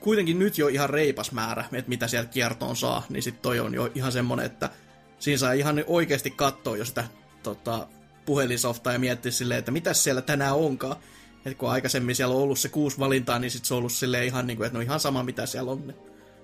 kuitenkin 0.00 0.38
nyt 0.38 0.58
jo 0.58 0.68
ihan 0.68 0.90
reipas 0.90 1.32
määrä, 1.32 1.64
että 1.72 1.88
mitä 1.88 2.08
sieltä 2.08 2.30
kiertoon 2.30 2.76
saa, 2.76 3.02
niin 3.08 3.22
sitten 3.22 3.42
toi 3.42 3.60
on 3.60 3.74
jo 3.74 3.90
ihan 3.94 4.12
semmonen, 4.12 4.46
että 4.46 4.70
siinä 5.18 5.38
saa 5.38 5.52
ihan 5.52 5.84
oikeasti 5.86 6.30
katsoa 6.30 6.76
jo 6.76 6.84
sitä 6.84 7.04
tota, 7.42 7.86
puhelinsoftaa 8.26 8.92
ja 8.92 8.98
miettiä 8.98 9.32
silleen, 9.32 9.58
että 9.58 9.70
mitä 9.70 9.94
siellä 9.94 10.22
tänään 10.22 10.54
onkaan. 10.54 10.96
Et 11.44 11.58
kun 11.58 11.70
aikaisemmin 11.70 12.14
siellä 12.14 12.34
on 12.34 12.42
ollut 12.42 12.58
se 12.58 12.68
kuusi 12.68 12.98
valintaa, 12.98 13.38
niin 13.38 13.50
sitten 13.50 13.68
se 13.68 13.74
on 13.74 13.78
ollut 13.78 13.92
silleen 13.92 14.26
ihan 14.26 14.46
niin 14.46 14.56
kuin, 14.56 14.66
että 14.66 14.78
no 14.78 14.82
ihan 14.82 15.00
sama 15.00 15.22
mitä 15.22 15.46
siellä 15.46 15.72
on. 15.72 15.86
Niin 15.86 15.96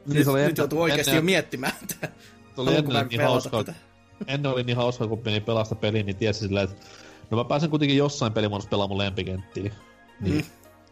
nyt, 0.07 0.27
oli 0.27 0.43
nyt 0.43 0.59
joutuu 0.59 0.81
oikeasti 0.81 1.11
ennen, 1.11 1.23
jo 1.23 1.25
miettimään, 1.25 1.73
että 1.83 2.09
oli 2.57 2.77
ennen 2.77 3.09
niin 3.09 3.23
hauska, 3.23 3.65
tätä. 3.65 3.75
Ennen 4.27 4.53
oli 4.53 4.63
niin 4.63 4.77
hauska, 4.77 5.07
kun 5.07 5.23
meni 5.25 5.41
pelasta 5.41 5.75
peliin, 5.75 6.07
niin 6.07 6.17
tiesi 6.17 6.41
silleen, 6.41 6.65
että 6.65 6.87
no 7.31 7.37
mä 7.37 7.45
pääsen 7.45 7.71
kuitenkin 7.71 7.97
jossain 7.97 8.33
pelimuodossa 8.33 8.71
pelaamaan 8.71 8.97
mun 8.97 9.05
lempikenttiin. 9.05 9.73
Niin 10.21 10.37
mm. 10.37 10.45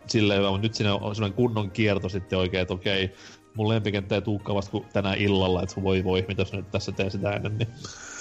silleen 0.06 0.42
mutta 0.42 0.58
nyt 0.58 0.74
siinä 0.74 0.94
on 0.94 1.14
sellainen 1.14 1.36
kunnon 1.36 1.70
kierto 1.70 2.08
sitten 2.08 2.38
oikein, 2.38 2.62
että 2.62 2.74
okei, 2.74 3.14
mun 3.54 3.68
lempikenttä 3.68 4.14
ei 4.14 4.22
tuukkaa 4.22 4.54
vasta 4.54 4.70
kuin 4.70 4.86
tänään 4.92 5.18
illalla, 5.18 5.62
että 5.62 5.82
voi 5.82 6.04
voi, 6.04 6.24
mitä 6.28 6.44
nyt 6.52 6.70
tässä 6.70 6.92
teen 6.92 7.10
sitä 7.10 7.32
ennen, 7.32 7.58
niin... 7.58 7.68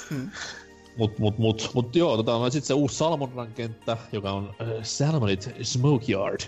Mm. 0.09 0.29
Mut, 0.97 1.19
mut, 1.19 1.37
mut, 1.37 1.71
mut 1.73 1.95
joo, 1.95 2.17
tota, 2.17 2.49
sitten 2.49 2.67
se 2.67 2.73
uusi 2.73 2.95
Salmonran 2.95 3.53
kenttä, 3.53 3.97
joka 4.11 4.31
on 4.31 4.55
äh, 4.61 4.67
Salmonit 4.83 5.49
Smoke 5.61 6.11
Yard. 6.11 6.39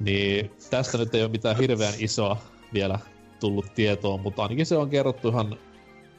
Niin 0.00 0.50
tästä 0.70 0.98
nyt 0.98 1.14
ei 1.14 1.22
ole 1.22 1.30
mitään 1.30 1.56
hirveän 1.56 1.94
isoa 1.98 2.36
vielä 2.72 2.98
tullut 3.40 3.74
tietoa, 3.74 4.16
mutta 4.16 4.42
ainakin 4.42 4.66
se 4.66 4.76
on 4.76 4.90
kerrottu 4.90 5.28
ihan 5.28 5.58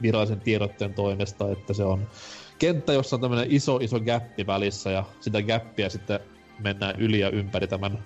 virallisen 0.02 0.40
tiedotteen 0.40 0.94
toimesta, 0.94 1.52
että 1.52 1.74
se 1.74 1.84
on 1.84 2.08
kenttä, 2.58 2.92
jossa 2.92 3.16
on 3.16 3.20
tämmöinen 3.20 3.46
iso, 3.50 3.76
iso 3.76 4.00
gappi 4.00 4.46
välissä 4.46 4.90
ja 4.90 5.04
sitä 5.20 5.42
gappia 5.42 5.90
sitten 5.90 6.20
mennään 6.58 7.00
yli 7.00 7.18
ja 7.18 7.30
ympäri 7.30 7.66
tämän 7.66 7.98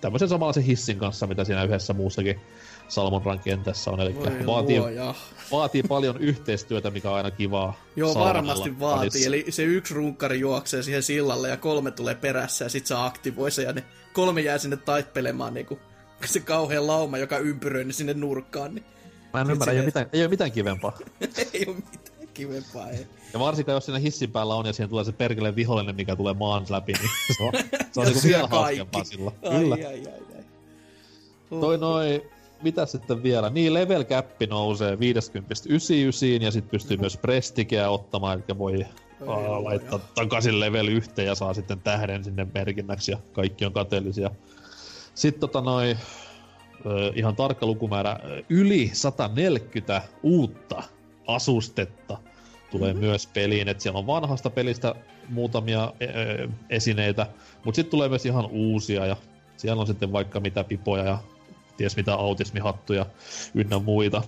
tämmöisen 0.00 0.28
samanlaisen 0.28 0.62
hissin 0.62 0.98
kanssa, 0.98 1.26
mitä 1.26 1.44
siinä 1.44 1.64
yhdessä 1.64 1.92
muussakin 1.92 2.40
Salmonran 2.88 3.38
kentässä 3.38 3.90
on. 3.90 4.00
Eli 4.00 4.14
Voi 4.14 4.46
vaatii, 4.46 4.78
luoja. 4.78 5.14
vaatii 5.52 5.82
paljon 5.82 6.18
yhteistyötä, 6.18 6.90
mikä 6.90 7.10
on 7.10 7.16
aina 7.16 7.30
kivaa. 7.30 7.80
Joo, 7.96 8.14
varmasti 8.14 8.80
vaatii. 8.80 9.00
välissä. 9.00 9.28
Eli 9.28 9.44
se 9.48 9.62
yksi 9.62 9.94
runkkari 9.94 10.40
juoksee 10.40 10.82
siihen 10.82 11.02
sillalle 11.02 11.48
ja 11.48 11.56
kolme 11.56 11.90
tulee 11.90 12.14
perässä 12.14 12.64
ja 12.64 12.68
sit 12.68 12.86
se 12.86 12.94
aktivoi 12.98 13.50
se 13.50 13.62
ja 13.62 13.72
ne 13.72 13.84
kolme 14.12 14.40
jää 14.40 14.58
sinne 14.58 14.76
taippelemaan 14.76 15.54
niinku 15.54 15.78
se 16.24 16.40
kauhean 16.40 16.86
lauma, 16.86 17.18
joka 17.18 17.38
ympyröi 17.38 17.84
ne 17.84 17.92
sinne 17.92 18.14
nurkkaan. 18.14 18.74
Niin 18.74 18.84
Mä 19.32 19.40
en 19.40 19.46
Sit 19.46 19.52
ymmärrä, 19.52 19.72
ei 19.72 19.78
ole, 19.78 19.86
mitään, 19.86 20.06
ei 20.12 20.22
ole 20.22 20.28
mitään 20.28 20.52
kivempaa. 20.52 20.98
ei 21.52 21.64
oo 21.68 21.74
mitään 21.74 22.28
kivempaa, 22.34 22.90
ei. 22.90 23.06
Ja 23.32 23.38
varsinkaan 23.38 23.74
jos 23.74 23.84
siinä 23.84 23.98
hissin 23.98 24.30
päällä 24.30 24.54
on 24.54 24.66
ja 24.66 24.72
siihen 24.72 24.90
tulee 24.90 25.04
se 25.04 25.12
perkeleen 25.12 25.56
vihollinen, 25.56 25.96
mikä 25.96 26.16
tulee 26.16 26.34
maan 26.34 26.66
läpi, 26.68 26.92
niin 26.92 27.10
se 27.36 27.42
on, 27.42 27.52
se 27.92 28.00
on 28.00 28.06
niinku 28.06 28.20
vielä 28.24 28.46
hauskempaa 28.46 29.04
silloin. 29.04 29.36
Ai, 29.42 29.58
Kyllä. 29.58 29.74
ai, 29.74 29.84
ai, 29.84 30.02
ai. 30.06 30.44
Toi 31.60 31.78
noin, 31.78 32.22
mitä 32.62 32.86
sitten 32.86 33.22
vielä? 33.22 33.50
Niin, 33.50 33.74
level 33.74 34.04
cap 34.04 34.26
nousee 34.48 34.98
50 34.98 35.54
99 35.68 36.42
ja 36.42 36.50
sitten 36.50 36.70
pystyy 36.70 36.96
myös 36.96 37.16
prestigeä 37.16 37.90
ottamaan, 37.90 38.44
eli 38.48 38.58
voi 38.58 38.86
Oi, 39.20 39.46
aa, 39.46 39.64
laittaa 39.64 39.98
takaisin 39.98 40.60
level 40.60 40.88
yhteen 40.88 41.26
ja 41.26 41.34
saa 41.34 41.54
sitten 41.54 41.80
tähden 41.80 42.24
sinne 42.24 42.46
merkinnäksi 42.54 43.12
ja 43.12 43.18
kaikki 43.32 43.64
on 43.64 43.72
kateellisia. 43.72 44.30
Sitten 45.18 45.40
tota 45.40 45.60
noin, 45.60 45.98
ö, 46.86 47.12
ihan 47.14 47.36
tarkka 47.36 47.66
lukumäärä, 47.66 48.16
yli 48.48 48.90
140 48.92 50.02
uutta 50.22 50.82
asustetta 51.26 52.18
tulee 52.70 52.92
mm-hmm. 52.92 53.06
myös 53.06 53.26
peliin, 53.26 53.68
että 53.68 53.82
siellä 53.82 53.98
on 53.98 54.06
vanhasta 54.06 54.50
pelistä 54.50 54.94
muutamia 55.28 55.92
ö, 56.02 56.48
esineitä, 56.70 57.26
mutta 57.64 57.76
sitten 57.76 57.90
tulee 57.90 58.08
myös 58.08 58.26
ihan 58.26 58.46
uusia 58.46 59.06
ja 59.06 59.16
siellä 59.56 59.80
on 59.80 59.86
sitten 59.86 60.12
vaikka 60.12 60.40
mitä 60.40 60.64
pipoja 60.64 61.04
ja 61.04 61.18
ties 61.76 61.96
mitä 61.96 62.14
autismihattuja 62.14 63.06
ynnä 63.54 63.78
muita. 63.78 64.22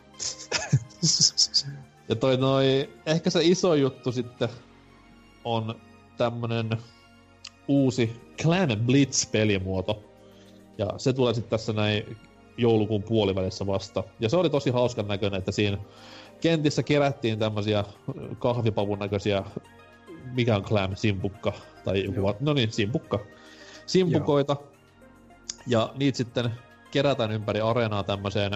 ja 2.08 2.16
toi 2.16 2.36
noi, 2.36 2.90
ehkä 3.06 3.30
se 3.30 3.40
iso 3.42 3.74
juttu 3.74 4.12
sitten 4.12 4.48
on 5.44 5.80
tämmönen 6.16 6.70
uusi 7.68 8.20
Clan 8.42 8.70
Blitz-pelimuoto. 8.86 10.09
Ja 10.80 10.88
se 10.96 11.12
tulee 11.12 11.34
sitten 11.34 11.50
tässä 11.50 11.72
näin 11.72 12.16
joulukuun 12.56 13.02
puolivälissä 13.02 13.66
vasta. 13.66 14.04
Ja 14.20 14.28
se 14.28 14.36
oli 14.36 14.50
tosi 14.50 14.70
hauskan 14.70 15.08
näköinen, 15.08 15.38
että 15.38 15.52
siinä 15.52 15.78
kentissä 16.40 16.82
kerättiin 16.82 17.38
tämmösiä 17.38 17.84
kahvipavun 18.38 18.98
näköisiä, 18.98 19.44
mikä 20.34 20.56
on 20.56 20.62
clam, 20.62 20.96
simpukka, 20.96 21.52
tai 21.84 22.04
joku, 22.04 22.22
va- 22.22 22.34
no 22.40 22.52
niin, 22.52 22.72
simpukka, 22.72 23.18
simpukoita. 23.86 24.56
Ja 25.66 25.92
niitä 25.96 26.16
sitten 26.16 26.50
kerätään 26.90 27.32
ympäri 27.32 27.60
areenaa 27.60 28.02
tämmöiseen 28.02 28.52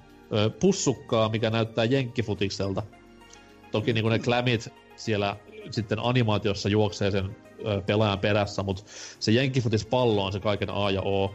pussukkaa, 0.60 1.28
mikä 1.28 1.50
näyttää 1.50 1.84
jenkkifutikselta. 1.84 2.82
Toki 3.70 3.92
niin 3.92 4.06
ne 4.06 4.18
klämit 4.18 4.72
siellä 4.96 5.36
sitten 5.70 5.98
animaatiossa 6.02 6.68
juoksee 6.68 7.10
sen 7.10 7.36
pelaajan 7.86 8.18
perässä, 8.18 8.62
mutta 8.62 8.82
se 9.18 9.32
jenkkifutispallo 9.32 10.24
on 10.24 10.32
se 10.32 10.40
kaiken 10.40 10.70
A 10.70 10.90
ja 10.90 11.02
O, 11.02 11.34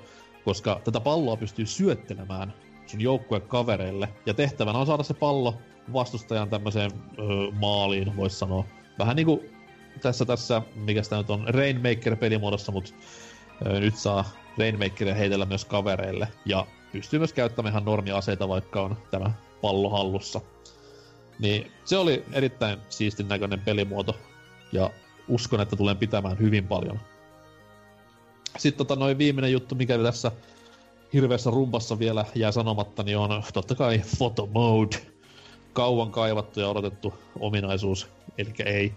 koska 0.50 0.82
tätä 0.84 1.00
palloa 1.00 1.38
pystyy 1.38 1.66
syöttelemään 1.66 2.54
sun 2.86 3.02
joukkueen 3.02 3.42
kavereille. 3.42 4.10
Ja 4.26 4.34
tehtävänä 4.34 4.80
on 4.80 4.86
saada 4.86 5.04
se 5.04 5.14
pallo 5.14 5.58
vastustajan 5.94 6.50
tämmöiseen 6.50 6.92
ö, 6.92 7.24
maaliin, 7.52 8.18
voisi 8.18 8.36
sanoa. 8.36 8.66
Vähän 9.00 9.16
niinku 9.16 9.44
tässä, 10.02 10.26
tässä, 10.26 10.62
mikä 10.76 11.04
sitä 11.04 11.18
nyt 11.18 11.30
on, 11.30 11.46
Rainmaker-pelimuodossa, 11.48 12.72
mutta 12.72 12.92
ö, 13.66 13.80
nyt 13.80 13.96
saa 13.96 14.30
Rainmakeria 14.58 15.16
heitellä 15.16 15.46
myös 15.46 15.66
kavereille. 15.66 16.28
Ja 16.46 16.68
pystyy 16.92 17.20
myös 17.20 17.34
käyttämään 17.34 17.74
ihan 17.74 17.86
normiaseita, 17.86 18.48
vaikka 18.48 18.82
on 18.82 18.98
tämä 19.12 19.32
pallo 19.62 19.90
hallussa. 19.90 20.42
Niin 21.40 21.72
se 21.86 21.98
oli 21.98 22.26
erittäin 22.34 22.80
siistin 22.90 23.28
näköinen 23.28 23.60
pelimuoto. 23.60 24.16
Ja 24.72 24.90
uskon, 25.28 25.62
että 25.62 25.76
tulen 25.76 25.98
pitämään 25.98 26.40
hyvin 26.40 26.68
paljon. 26.68 27.00
Sitten 28.60 28.88
tota 28.88 29.00
noin 29.00 29.18
viimeinen 29.18 29.52
juttu, 29.52 29.76
mikä 29.76 29.98
tässä 29.98 30.32
hirveässä 31.14 31.50
rumpassa 31.50 32.00
vielä 32.00 32.26
jää 32.36 32.52
sanomatta, 32.52 33.04
niin 33.04 33.18
on 33.18 33.44
totta 33.54 33.76
kai 33.76 34.02
photo 34.18 34.46
mode. 34.46 34.98
Kauan 35.74 36.12
kaivattu 36.12 36.60
ja 36.60 36.70
odotettu 36.70 37.14
ominaisuus, 37.40 38.08
eli 38.38 38.54
ei. 38.66 38.94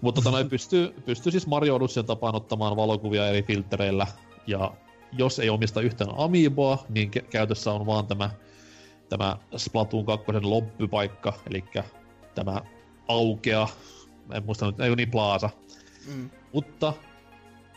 Mutta 0.00 0.20
tota 0.20 0.30
noin 0.30 0.48
pystyy, 0.48 0.94
pystyy 1.06 1.32
siis 1.32 1.46
Mario 1.46 1.74
Odysseen 1.74 2.06
tapaan 2.06 2.34
ottamaan 2.34 2.76
valokuvia 2.76 3.28
eri 3.28 3.42
filtreillä. 3.42 4.06
Ja 4.46 4.72
jos 5.12 5.38
ei 5.38 5.50
omista 5.50 5.80
yhtään 5.80 6.10
Amiiboa, 6.16 6.84
niin 6.88 7.10
ke- 7.16 7.26
käytössä 7.30 7.72
on 7.72 7.86
vaan 7.86 8.06
tämä, 8.06 8.30
tämä 9.08 9.36
Splatoon 9.56 10.06
2 10.06 10.24
loppupaikka, 10.42 11.32
eli 11.50 11.64
tämä 12.34 12.62
aukea, 13.08 13.68
en 14.34 14.44
muista 14.44 14.66
nyt, 14.66 14.80
ei 14.80 14.96
niin 14.96 15.10
plaasa. 15.10 15.50
Mm. 16.14 16.30
Mutta 16.52 16.92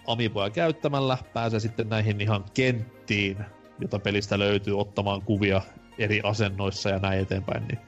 Amiiboja 0.08 0.50
käyttämällä 0.50 1.18
pääsee 1.34 1.60
sitten 1.60 1.90
näihin 1.90 2.22
ihan 2.22 2.46
kenttiin, 2.54 3.38
jota 3.82 4.00
pelistä 4.00 4.40
löytyy 4.40 4.80
ottamaan 4.80 5.22
kuvia 5.22 5.62
eri 5.98 6.22
asennoissa 6.24 6.90
ja 6.90 7.00
näin 7.00 7.20
eteenpäin. 7.20 7.68
Niin 7.68 7.80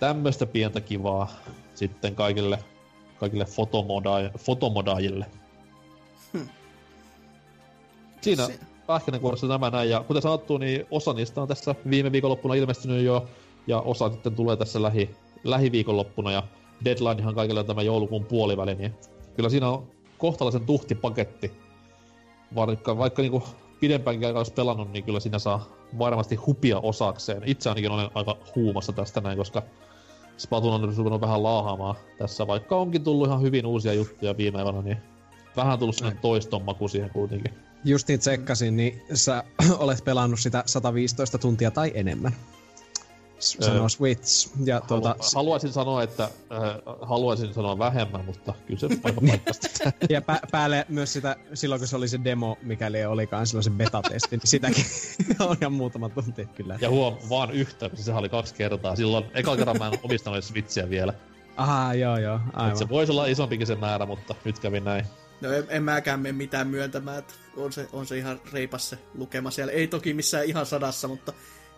tämmöistä 0.00 0.46
pientä 0.46 0.80
kivaa 0.80 1.30
sitten 1.74 2.14
kaikille, 2.14 2.58
kaikille 3.18 3.44
fotomoda- 3.44 4.38
fotomodaajille. 4.38 5.26
Siinä 8.20 8.46
Se- 8.46 8.58
pähkinänkuoressa 8.86 9.46
nämä 9.46 9.70
näin, 9.70 9.90
ja 9.90 10.04
kuten 10.06 10.22
sanottu, 10.22 10.58
niin 10.58 10.86
osa 10.90 11.12
niistä 11.12 11.42
on 11.42 11.48
tässä 11.48 11.74
viime 11.90 12.12
viikonloppuna 12.12 12.54
ilmestynyt 12.54 13.04
jo, 13.04 13.28
ja 13.66 13.80
osa 13.80 14.10
sitten 14.10 14.34
tulee 14.34 14.56
tässä 14.56 14.82
lähi, 14.82 15.10
lähiviikonloppuna, 15.44 16.32
ja 16.32 16.42
deadlinehan 16.84 17.34
kaikille 17.34 17.60
on 17.60 17.66
tämä 17.66 17.82
joulukuun 17.82 18.24
puoliväli, 18.24 18.74
niin 18.74 18.94
kyllä 19.36 19.48
siinä 19.48 19.68
on 19.68 19.99
kohtalaisen 20.20 20.66
tuhti 20.66 20.94
paketti. 20.94 21.52
Vaikka, 22.54 22.98
vaikka 22.98 23.22
niinku 23.22 23.42
pidempäänkin 23.80 24.26
aikaa 24.26 24.40
olisi 24.40 24.52
pelannut, 24.52 24.92
niin 24.92 25.04
kyllä 25.04 25.20
siinä 25.20 25.38
saa 25.38 25.68
varmasti 25.98 26.36
hupia 26.36 26.78
osakseen. 26.78 27.42
Itse 27.46 27.68
ainakin 27.68 27.90
olen 27.90 28.10
aika 28.14 28.36
huumassa 28.56 28.92
tästä 28.92 29.20
näin, 29.20 29.38
koska 29.38 29.62
Splatoon 30.36 30.84
on 30.84 30.96
ruvennut 30.96 31.20
vähän 31.20 31.42
laahaamaan 31.42 31.94
tässä, 32.18 32.46
vaikka 32.46 32.76
onkin 32.76 33.04
tullut 33.04 33.26
ihan 33.28 33.42
hyvin 33.42 33.66
uusia 33.66 33.92
juttuja 33.92 34.36
viime 34.36 34.58
aikoina, 34.58 34.82
niin 34.82 34.98
vähän 35.56 35.78
tullut 35.78 35.96
sellainen 35.96 36.22
toiston 36.22 36.62
maku 36.62 36.88
siihen 36.88 37.10
kuitenkin. 37.10 37.54
Justiin 37.84 38.18
tsekkasin, 38.18 38.76
niin 38.76 39.02
sä 39.14 39.44
olet 39.78 40.04
pelannut 40.04 40.40
sitä 40.40 40.62
115 40.66 41.38
tuntia 41.38 41.70
tai 41.70 41.92
enemmän. 41.94 42.32
Sanoo 43.40 43.82
Öö, 43.82 43.88
Switch. 43.88 44.50
Ja 44.64 44.80
tuota, 44.80 45.08
Halu- 45.18 45.30
haluaisin 45.34 45.72
sanoa, 45.72 46.02
että 46.02 46.24
äh, 46.24 46.30
haluaisin 47.02 47.54
sanoa 47.54 47.78
vähemmän, 47.78 48.24
mutta 48.24 48.54
kyllä 48.66 48.80
se 48.80 48.88
aika 49.04 49.20
paikasta. 49.20 49.68
ja 50.08 50.20
pä- 50.20 50.48
päälle 50.50 50.86
myös 50.88 51.12
sitä, 51.12 51.36
silloin 51.54 51.80
kun 51.80 51.88
se 51.88 51.96
oli 51.96 52.08
se 52.08 52.20
demo, 52.24 52.58
mikäli 52.62 53.04
olikaan 53.04 53.46
silloin 53.46 53.64
se 53.64 53.70
beta-testi, 53.70 54.36
niin 54.36 54.40
sitäkin 54.44 54.84
on 55.40 55.56
ihan 55.60 55.72
muutama 55.72 56.08
tunti 56.08 56.46
kyllä. 56.46 56.78
ja 56.80 56.90
huom, 56.90 57.16
vaan 57.28 57.50
yhtä, 57.50 57.88
koska 57.88 58.04
sehän 58.04 58.18
oli 58.20 58.28
kaksi 58.28 58.54
kertaa. 58.54 58.96
Silloin 58.96 59.24
eka 59.34 59.56
kerran 59.56 59.78
mä 59.78 59.86
en 59.88 59.98
omistanut 60.02 60.44
Switchiä 60.44 60.90
vielä. 60.90 61.14
Aha, 61.56 61.94
joo 61.94 62.18
joo, 62.18 62.36
Et 62.36 62.42
aivan. 62.52 62.76
se 62.76 62.88
voisi 62.88 63.12
olla 63.12 63.26
isompikin 63.26 63.66
se 63.66 63.74
määrä, 63.76 64.06
mutta 64.06 64.34
nyt 64.44 64.58
kävi 64.58 64.80
näin. 64.80 65.04
No 65.40 65.52
en, 65.52 65.64
en 65.68 65.82
mäkään 65.82 66.20
mene 66.20 66.32
mitään 66.32 66.66
myöntämään, 66.68 67.18
että 67.18 67.34
on 67.56 67.72
se, 67.72 67.88
on 67.92 68.06
se 68.06 68.18
ihan 68.18 68.40
reipas 68.52 68.90
se 68.90 68.98
lukema 69.18 69.50
siellä. 69.50 69.72
Ei 69.72 69.86
toki 69.86 70.14
missään 70.14 70.44
ihan 70.44 70.66
sadassa, 70.66 71.08
mutta 71.08 71.32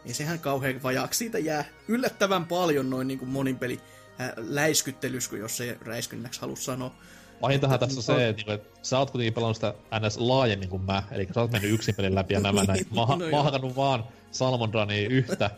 ei 0.07 0.15
sehän 0.15 0.39
kauhean 0.39 0.83
vajaaksi. 0.83 1.19
Siitä 1.19 1.39
jää 1.39 1.65
yllättävän 1.89 2.47
paljon 2.47 2.91
noin 2.91 3.09
niin 3.09 3.19
kuin 3.19 3.29
monin 3.29 3.59
peli 3.59 3.81
äh, 4.21 4.33
läiskyttelys, 4.37 5.29
kun 5.29 5.39
jos 5.39 5.61
ei 5.61 5.77
räiskynnäksi 5.81 6.41
halua 6.41 6.57
sanoa. 6.57 6.95
Pahintahan 7.41 7.79
tässä 7.79 7.99
on 7.99 8.03
se, 8.03 8.29
että, 8.29 8.41
niinku, 8.41 8.53
että 8.53 8.79
sä 8.83 8.99
oot 8.99 9.11
kuitenkin 9.11 9.35
pelannut 9.35 9.57
sitä 9.57 9.75
NS 10.01 10.19
laajemmin 10.19 10.69
kuin 10.69 10.83
mä, 10.83 11.03
eli 11.11 11.29
sä 11.35 11.41
oot 11.41 11.53
mennyt 11.53 11.73
yksin 11.73 11.95
pelin 11.95 12.15
läpi 12.15 12.35
ja 12.35 12.41
nämä 12.41 12.65
näin. 12.65 12.87
Mä, 12.95 13.01
No 13.09 13.17
no 13.17 13.31
mä 13.31 13.43
hakannut 13.43 13.77
vaan 13.77 14.05
Salmondrania 14.31 15.09
yhtä 15.09 15.51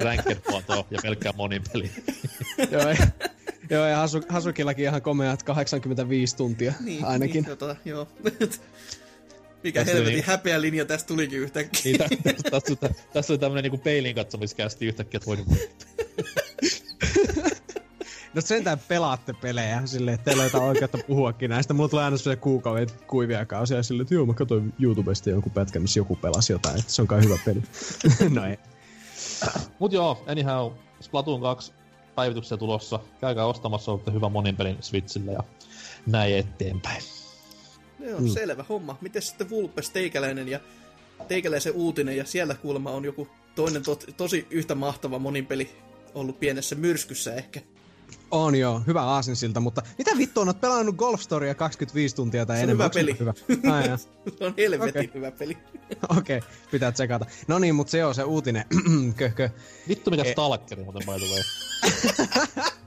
ranked 0.00 0.38
ja 0.90 0.98
pelkkää 1.02 1.32
monin 1.36 1.62
peliä. 1.72 1.90
joo, 2.72 2.88
ja, 2.88 2.96
joo, 3.70 3.86
ja 3.86 3.96
Hasu, 3.96 4.20
Hasukillakin 4.28 4.84
ihan 4.84 5.02
komeat 5.02 5.42
85 5.42 6.36
tuntia 6.36 6.72
ainakin. 7.02 7.44
Niin, 7.44 7.58
tota, 7.58 7.76
joo. 7.84 8.08
Mikä 9.62 9.80
Tässä 9.80 9.94
helvetin 9.94 10.14
niin- 10.16 10.24
häpeä 10.26 10.60
linja 10.60 10.84
tästä 10.84 11.06
tulikin 11.08 11.38
yhtäkkiä. 11.38 11.96
Niin, 12.10 12.22
tä, 12.22 12.50
tässä, 12.50 12.76
tässä, 12.76 13.04
tässä 13.12 13.32
oli 13.32 13.38
tämmönen 13.38 13.62
niinku 13.62 13.78
peilin 13.78 14.14
katsomiskästi 14.14 14.86
yhtäkkiä, 14.86 15.18
että 15.18 15.26
voi 15.26 15.38
No 18.34 18.40
sentään 18.40 18.78
pelaatte 18.88 19.32
pelejä 19.32 19.82
silleen, 19.84 20.14
että 20.14 20.24
teillä 20.24 20.44
ei 20.44 20.50
ole 20.54 20.62
oikeutta 20.62 20.98
puhuakin 21.06 21.50
näistä. 21.50 21.74
Mulla 21.74 21.88
tulee 21.88 22.04
aina 22.04 22.16
sellaisia 22.16 22.42
kuukauden 22.42 22.88
kuivia 23.06 23.46
kausia 23.46 23.82
silleen, 23.82 24.02
että 24.02 24.14
joo 24.14 24.26
mä 24.26 24.34
katsoin 24.34 24.72
YouTubesta 24.80 25.30
jonkun 25.30 25.52
pätkän, 25.52 25.82
missä 25.82 26.00
joku 26.00 26.16
pelasi 26.16 26.52
jotain, 26.52 26.78
että 26.78 26.92
se 26.92 27.02
on 27.02 27.08
kai 27.08 27.20
hyvä 27.24 27.38
peli. 27.44 27.62
no 28.34 28.44
ei. 28.44 28.58
Mut 29.78 29.92
joo, 29.92 30.24
anyhow, 30.26 30.72
Splatoon 31.00 31.40
2 31.40 31.72
päivityksiä 32.14 32.56
tulossa. 32.56 33.00
Käykää 33.20 33.46
ostamassa, 33.46 33.92
olette 33.92 34.12
hyvä 34.12 34.28
monin 34.28 34.56
pelin 34.56 34.76
Switchille 34.80 35.32
ja 35.32 35.42
näin 36.06 36.36
eteenpäin. 36.36 37.02
Joo, 38.02 38.20
mm. 38.20 38.28
selvä 38.28 38.64
homma. 38.68 38.98
Miten 39.00 39.22
sitten 39.22 39.50
Vulpes 39.50 39.90
teikäläinen 39.90 40.48
ja 40.48 40.60
teikäläisen 41.28 41.72
uutinen 41.72 42.16
ja 42.16 42.24
siellä 42.24 42.54
kuulemma 42.54 42.90
on 42.90 43.04
joku 43.04 43.28
toinen 43.54 43.82
to- 43.82 43.98
tosi 44.16 44.46
yhtä 44.50 44.74
mahtava 44.74 45.18
moninpeli 45.18 45.70
ollut 46.14 46.40
pienessä 46.40 46.74
myrskyssä 46.74 47.34
ehkä. 47.34 47.60
On 48.30 48.54
joo, 48.54 48.82
hyvä 48.86 49.02
aasinsilta, 49.02 49.60
mutta 49.60 49.82
mitä 49.98 50.10
vittu 50.18 50.40
on, 50.40 50.48
oot 50.48 50.60
pelannut 50.60 50.96
Golf 50.96 51.20
Storya 51.20 51.54
25 51.54 52.16
tuntia 52.16 52.46
tai 52.46 52.56
Se 52.56 52.62
on 52.62 52.64
enemmän? 52.64 52.74
hyvä 52.74 52.84
Onks 52.84 52.94
peli. 52.96 53.12
se 53.12 53.18
Hyvä? 53.20 53.74
Ai, 53.76 53.86
jaa. 53.86 53.96
Se 54.38 54.44
on 54.44 54.54
helvetin 54.56 54.88
Okei. 55.00 55.10
hyvä 55.14 55.30
peli. 55.30 55.58
Okei, 56.18 56.38
okay, 56.38 56.50
pitää 56.70 56.92
tsekata. 56.92 57.26
No 57.46 57.58
niin, 57.58 57.74
mutta 57.74 57.90
se 57.90 58.04
on 58.04 58.14
se 58.14 58.22
uutinen. 58.22 58.64
Köhkö. 59.16 59.50
Vittu 59.88 60.10
mikä 60.10 60.22
E- 60.22 60.32
stalkeri 60.32 60.84
muuten 60.84 61.02
by 61.06 61.12
the 61.24 61.34
way. 61.34 61.42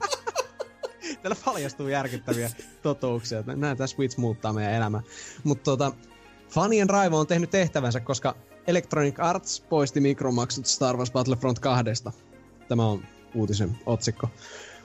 Täällä 1.26 1.42
paljastuu 1.44 1.88
järkyttäviä 1.88 2.50
totuuksia, 2.82 3.42
tämä 3.42 3.86
Switch 3.86 4.18
muuttaa 4.18 4.52
meidän 4.52 4.72
elämää. 4.72 5.02
Mutta 5.44 5.64
tota, 5.64 5.92
fanien 6.50 6.90
raivo 6.90 7.18
on 7.18 7.26
tehnyt 7.26 7.50
tehtävänsä, 7.50 8.00
koska 8.00 8.36
Electronic 8.66 9.20
Arts 9.20 9.60
poisti 9.60 10.00
mikromaksut 10.00 10.66
Star 10.66 10.96
Wars 10.96 11.10
Battlefront 11.10 11.58
2. 11.58 11.84
Tämä 12.68 12.86
on 12.86 13.02
uutisen 13.34 13.78
otsikko. 13.86 14.28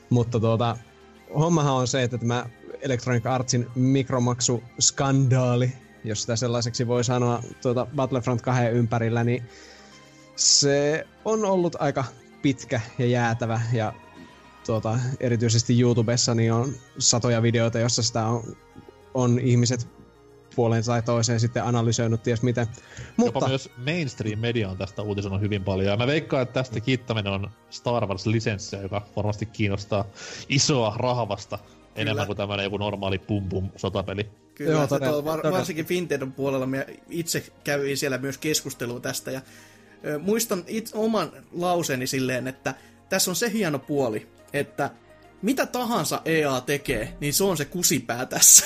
Mutta 0.10 0.40
tuota, 0.40 0.78
hommahan 1.40 1.74
on 1.74 1.88
se, 1.88 2.04
että 2.04 2.18
tämä 2.18 2.46
Electronic 2.82 3.26
Artsin 3.26 3.68
mikromaksuskandaali, 3.76 5.72
jos 6.04 6.22
sitä 6.22 6.36
sellaiseksi 6.36 6.88
voi 6.88 7.04
sanoa 7.04 7.44
tuota 7.62 7.88
Battlefront 7.96 8.42
2 8.42 8.64
ympärillä, 8.64 9.24
niin 9.24 9.44
se 10.36 11.08
on 11.26 11.46
ollut 11.46 11.76
aika 11.80 12.06
pitkä 12.42 12.82
ja 13.00 13.06
jäätävä 13.06 13.62
ja 13.74 13.94
tuota, 14.66 15.00
erityisesti 15.20 15.82
YouTubessa 15.82 16.36
niin 16.36 16.54
on 16.54 16.74
satoja 16.98 17.42
videoita, 17.42 17.80
jossa 17.80 18.04
sitä 18.04 18.26
on, 18.26 18.58
on 19.14 19.40
ihmiset 19.40 19.88
puoleen 20.56 20.86
tai 20.86 21.02
toiseen 21.02 21.40
sitten 21.40 21.64
analysoinut 21.64 22.24
ties 22.24 22.42
miten. 22.42 22.68
Mutta... 23.18 23.38
Jopa 23.38 23.48
myös 23.48 23.70
mainstream-media 23.86 24.70
on 24.70 24.78
tästä 24.78 25.02
uutisoinut 25.02 25.42
hyvin 25.42 25.64
paljon. 25.64 25.88
Ja 25.92 25.98
mä 25.98 26.08
veikkaan, 26.08 26.44
että 26.44 26.54
tästä 26.54 26.80
kiittäminen 26.80 27.34
on 27.34 27.50
Star 27.70 28.06
Wars-lisenssiä, 28.06 28.82
joka 28.82 29.08
varmasti 29.16 29.46
kiinnostaa 29.46 30.06
isoa 30.50 30.94
rahavasta 30.98 31.60
enemmän 31.96 32.26
kuin 32.26 32.38
tämmöinen 32.38 32.64
joku 32.64 32.78
normaali 32.78 33.20
pum 33.20 33.50
pum 33.50 33.70
sotapeli. 33.76 34.30
Kyllä, 34.56 34.72
Joo, 34.72 34.88
todella- 34.88 35.26
var, 35.26 35.40
todella. 35.40 35.58
varsinkin 35.58 35.86
Fintedon 35.86 36.32
puolella 36.32 36.66
mä 36.66 36.86
itse 37.10 37.44
kävin 37.64 37.98
siellä 37.98 38.18
myös 38.18 38.38
keskustelua 38.38 39.00
tästä 39.00 39.32
ja 39.32 39.42
ö, 40.06 40.20
muistan 40.20 40.64
itse 40.68 40.98
oman 40.98 41.32
lauseeni 41.52 42.08
silleen, 42.08 42.48
että 42.48 42.76
tässä 43.10 43.32
on 43.32 43.36
se 43.36 43.52
hieno 43.52 43.80
puoli, 43.80 44.28
että 44.54 44.90
mitä 45.42 45.66
tahansa 45.66 46.22
EA 46.26 46.62
tekee, 46.62 47.18
niin 47.20 47.34
se 47.34 47.44
on 47.44 47.58
se 47.58 47.66
kusipää 47.66 48.26
tässä. 48.26 48.66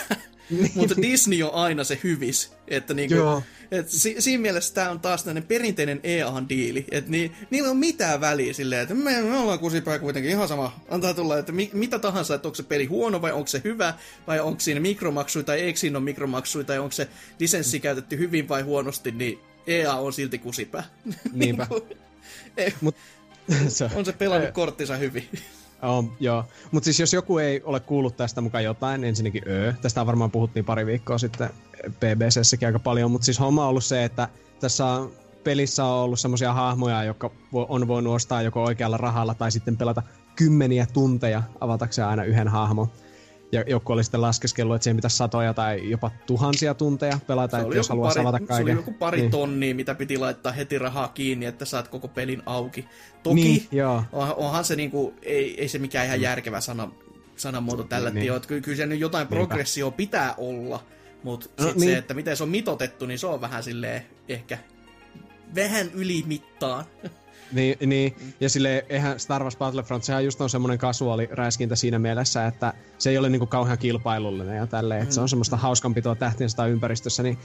Mutta 0.76 0.96
Disney 1.02 1.44
on 1.44 1.54
aina 1.54 1.84
se 1.84 2.00
hyvis. 2.04 2.52
Että 2.68 2.94
niinku, 2.94 3.16
Joo. 3.16 3.44
et 3.72 3.90
si, 3.90 4.16
siinä 4.20 4.42
mielessä 4.42 4.74
tämä 4.74 4.90
on 4.90 5.00
taas 5.00 5.24
tämmöinen 5.24 5.48
perinteinen 5.48 6.00
EA-diili. 6.04 6.86
Että 6.92 7.12
ni, 7.12 7.32
niillä 7.50 7.70
on 7.70 7.78
mitään 7.78 8.22
väliä 8.22 8.54
silleen, 8.54 8.82
että 8.82 8.94
me, 8.94 9.22
me 9.22 9.38
ollaan 9.38 9.60
kusipää 9.60 10.00
kuitenkin 10.00 10.32
ihan 10.32 10.48
sama. 10.48 10.80
Antaa 10.90 11.14
tulla, 11.14 11.38
että 11.38 11.52
mi, 11.52 11.70
mitä 11.74 12.00
tahansa, 12.00 12.36
että 12.36 12.48
onko 12.48 12.56
se 12.56 12.64
peli 12.64 12.86
huono 12.86 13.22
vai 13.22 13.32
onko 13.32 13.48
se 13.48 13.62
hyvä, 13.64 13.94
vai 14.28 14.40
onko 14.40 14.60
siinä 14.60 14.80
mikromaksuja 14.80 15.44
tai 15.44 15.60
eikö 15.60 15.80
siinä 15.80 15.98
ole 15.98 16.04
mikromaksuja, 16.04 16.66
tai 16.66 16.80
onko 16.80 16.92
se 16.92 17.08
lisenssi 17.40 17.80
käytetty 17.80 18.18
hyvin 18.18 18.50
vai 18.50 18.62
huonosti, 18.62 19.12
niin 19.12 19.40
EA 19.68 19.94
on 19.94 20.14
silti 20.14 20.38
kusipää. 20.38 20.84
Niinpä. 21.34 21.68
Niinku, 21.70 22.82
Mut, 22.82 22.96
se, 23.68 23.90
on 23.96 24.06
se 24.06 24.14
pelannut 24.14 24.52
korttinsa 24.52 24.96
hyvin. 24.96 25.30
On, 25.88 26.12
joo. 26.20 26.44
Mutta 26.72 26.86
siis 26.86 27.00
jos 27.00 27.14
joku 27.14 27.38
ei 27.38 27.62
ole 27.64 27.80
kuullut 27.80 28.18
tästä 28.18 28.42
mukaan 28.42 28.64
jotain, 28.64 29.04
ensinnäkin 29.04 29.44
öö. 29.48 29.74
Tästä 29.82 30.06
varmaan 30.06 30.32
puhuttiin 30.32 30.66
pari 30.66 30.86
viikkoa 30.86 31.18
sitten 31.18 31.50
BBCssäkin 32.00 32.68
aika 32.68 32.80
paljon, 32.80 33.12
mutta 33.12 33.26
siis 33.26 33.40
homma 33.40 33.64
on 33.64 33.70
ollut 33.70 33.84
se, 33.84 34.04
että 34.04 34.30
tässä 34.60 34.86
on 34.86 35.12
pelissä 35.44 35.86
on 35.86 36.04
ollut 36.04 36.20
semmoisia 36.20 36.54
hahmoja, 36.54 37.04
jotka 37.04 37.32
on 37.54 37.88
voinut 37.88 38.16
ostaa 38.16 38.42
joko 38.42 38.64
oikealla 38.64 38.98
rahalla 38.98 39.34
tai 39.34 39.52
sitten 39.52 39.78
pelata 39.78 40.04
kymmeniä 40.36 40.88
tunteja 40.94 41.44
avatakseen 41.62 42.08
aina 42.08 42.24
yhden 42.24 42.48
hahmon. 42.48 42.88
Ja 43.52 43.64
joku 43.68 43.94
oli 43.94 44.04
sitten 44.04 44.22
laskeskellut, 44.22 44.76
että 44.76 44.84
siihen 44.84 44.96
pitäisi 44.98 45.18
satoja 45.18 45.54
tai 45.54 45.90
jopa 45.90 46.12
tuhansia 46.28 46.74
tunteja 46.74 47.20
pelata, 47.28 47.58
Se 47.58 47.64
että 47.64 47.76
jos 47.76 47.90
haluaa 47.90 48.14
pari, 48.24 48.40
se 48.40 48.46
kaiken. 48.46 48.64
oli 48.64 48.72
joku 48.72 48.94
pari 48.94 49.22
niin. 49.22 49.32
tonnia, 49.32 49.76
mitä 49.76 49.96
piti 49.96 50.18
laittaa 50.18 50.52
heti 50.52 50.80
rahaa 50.80 51.08
kiinni, 51.08 51.46
että 51.46 51.66
saat 51.66 51.88
koko 51.88 52.08
pelin 52.08 52.44
auki. 52.46 52.86
Toki 53.24 53.36
Niin, 53.36 53.68
joo. 53.72 54.04
onhan, 54.12 54.36
onhan 54.38 54.64
se 54.66 54.76
niinku, 54.76 55.14
ei, 55.22 55.62
ei 55.62 55.68
se 55.68 55.80
mikään 55.80 56.06
ihan 56.06 56.22
järkevä 56.22 56.62
sana, 56.62 56.92
sanamuoto 57.36 57.84
tällä 57.84 58.10
Niin. 58.10 58.32
niin. 58.32 58.42
Kyllä, 58.48 58.62
kyllä 58.62 58.78
se 58.78 58.86
nyt 58.86 59.00
jotain 59.00 59.28
progressio 59.28 59.92
pitää 59.92 60.34
olla, 60.38 60.84
mutta 61.24 61.50
No, 61.60 61.68
sit 61.68 61.76
niin. 61.76 61.90
se, 61.92 61.98
että 61.98 62.14
miten 62.14 62.38
se 62.38 62.44
on 62.44 62.50
mitotettu, 62.50 63.06
niin 63.06 63.20
se 63.20 63.28
on 63.28 63.42
vähän 63.42 63.64
silleen 63.64 64.02
ehkä 64.30 64.58
vähän 65.56 65.92
yli 65.94 66.24
mittaan. 66.28 66.86
Niin, 67.52 67.78
niin. 67.90 68.16
ja 68.40 68.50
sille 68.50 68.86
eihän 68.90 69.20
Star 69.20 69.44
Wars 69.44 69.58
Battlefront, 69.58 70.04
sehän 70.04 70.26
just 70.26 70.42
on 70.42 70.50
semmoinen 70.50 70.78
kasuaali 70.78 71.30
räiskintä 71.32 71.76
siinä 71.76 72.00
mielessä, 72.00 72.48
että 72.48 72.74
se 72.98 73.10
ei 73.10 73.18
ole 73.18 73.30
niinku 73.30 73.46
kauhean 73.46 73.78
kilpailullinen 73.78 74.58
ja 74.58 74.68
tälleen, 74.68 75.02
että 75.02 75.16
se 75.16 75.22
on 75.22 75.30
semmoista 75.30 75.58
hauskanpitoa 75.58 76.16
tähtiensä 76.16 76.66
ympäristössä, 76.66 77.24
niin 77.24 77.38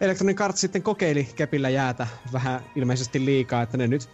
Electronic 0.00 0.40
Arts 0.40 0.60
sitten 0.60 0.82
kokeili 0.82 1.28
kepillä 1.36 1.68
jäätä 1.68 2.06
vähän 2.32 2.60
ilmeisesti 2.76 3.24
liikaa, 3.24 3.62
että 3.62 3.76
ne 3.76 3.86
nyt 3.86 4.08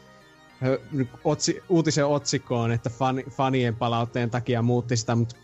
otsi, 1.25 1.63
uutisen 1.69 2.07
otsikkoon, 2.07 2.73
että 2.73 2.91
fan, 2.91 3.23
fanien 3.31 3.77
palautteen 3.77 4.31
takia 4.31 4.63
muutti 4.63 4.97
sitä, 4.97 5.15
mutta 5.15 5.37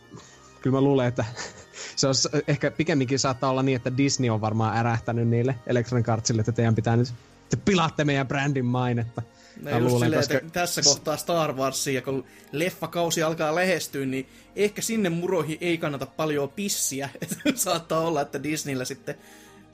kyllä 0.62 0.76
mä 0.76 0.80
luulen, 0.80 1.08
että 1.08 1.24
se 1.96 2.06
on 2.06 2.14
ehkä 2.48 2.70
pikemminkin 2.70 3.18
saattaa 3.18 3.50
olla 3.50 3.62
niin, 3.62 3.76
että 3.76 3.96
Disney 3.96 4.30
on 4.30 4.40
varmaan 4.40 4.76
ärähtänyt 4.76 5.28
niille 5.28 5.54
Electronic 5.66 6.08
Artsille, 6.08 6.40
että 6.40 6.52
teidän 6.52 6.74
pitää 6.74 6.96
nyt, 6.96 7.14
te 7.50 7.56
pilaatte 7.56 8.04
meidän 8.04 8.28
brändin 8.28 8.66
mainetta. 8.66 9.22
No 9.62 9.70
just 9.70 9.82
luulen, 9.82 10.06
silleen, 10.06 10.20
koska- 10.22 10.34
että 10.38 10.50
tässä 10.50 10.82
kohtaa 10.82 11.16
Star 11.16 11.52
Warsia, 11.52 12.02
kun 12.02 12.24
leffakausi 12.52 13.22
alkaa 13.22 13.54
lähestyä, 13.54 14.06
niin 14.06 14.26
ehkä 14.56 14.82
sinne 14.82 15.08
muroihin 15.08 15.58
ei 15.60 15.78
kannata 15.78 16.06
paljon 16.06 16.48
pissiä. 16.48 17.08
Että 17.22 17.36
saattaa 17.54 18.00
olla, 18.00 18.20
että 18.20 18.42
Disneyllä 18.42 18.84
sitten 18.84 19.14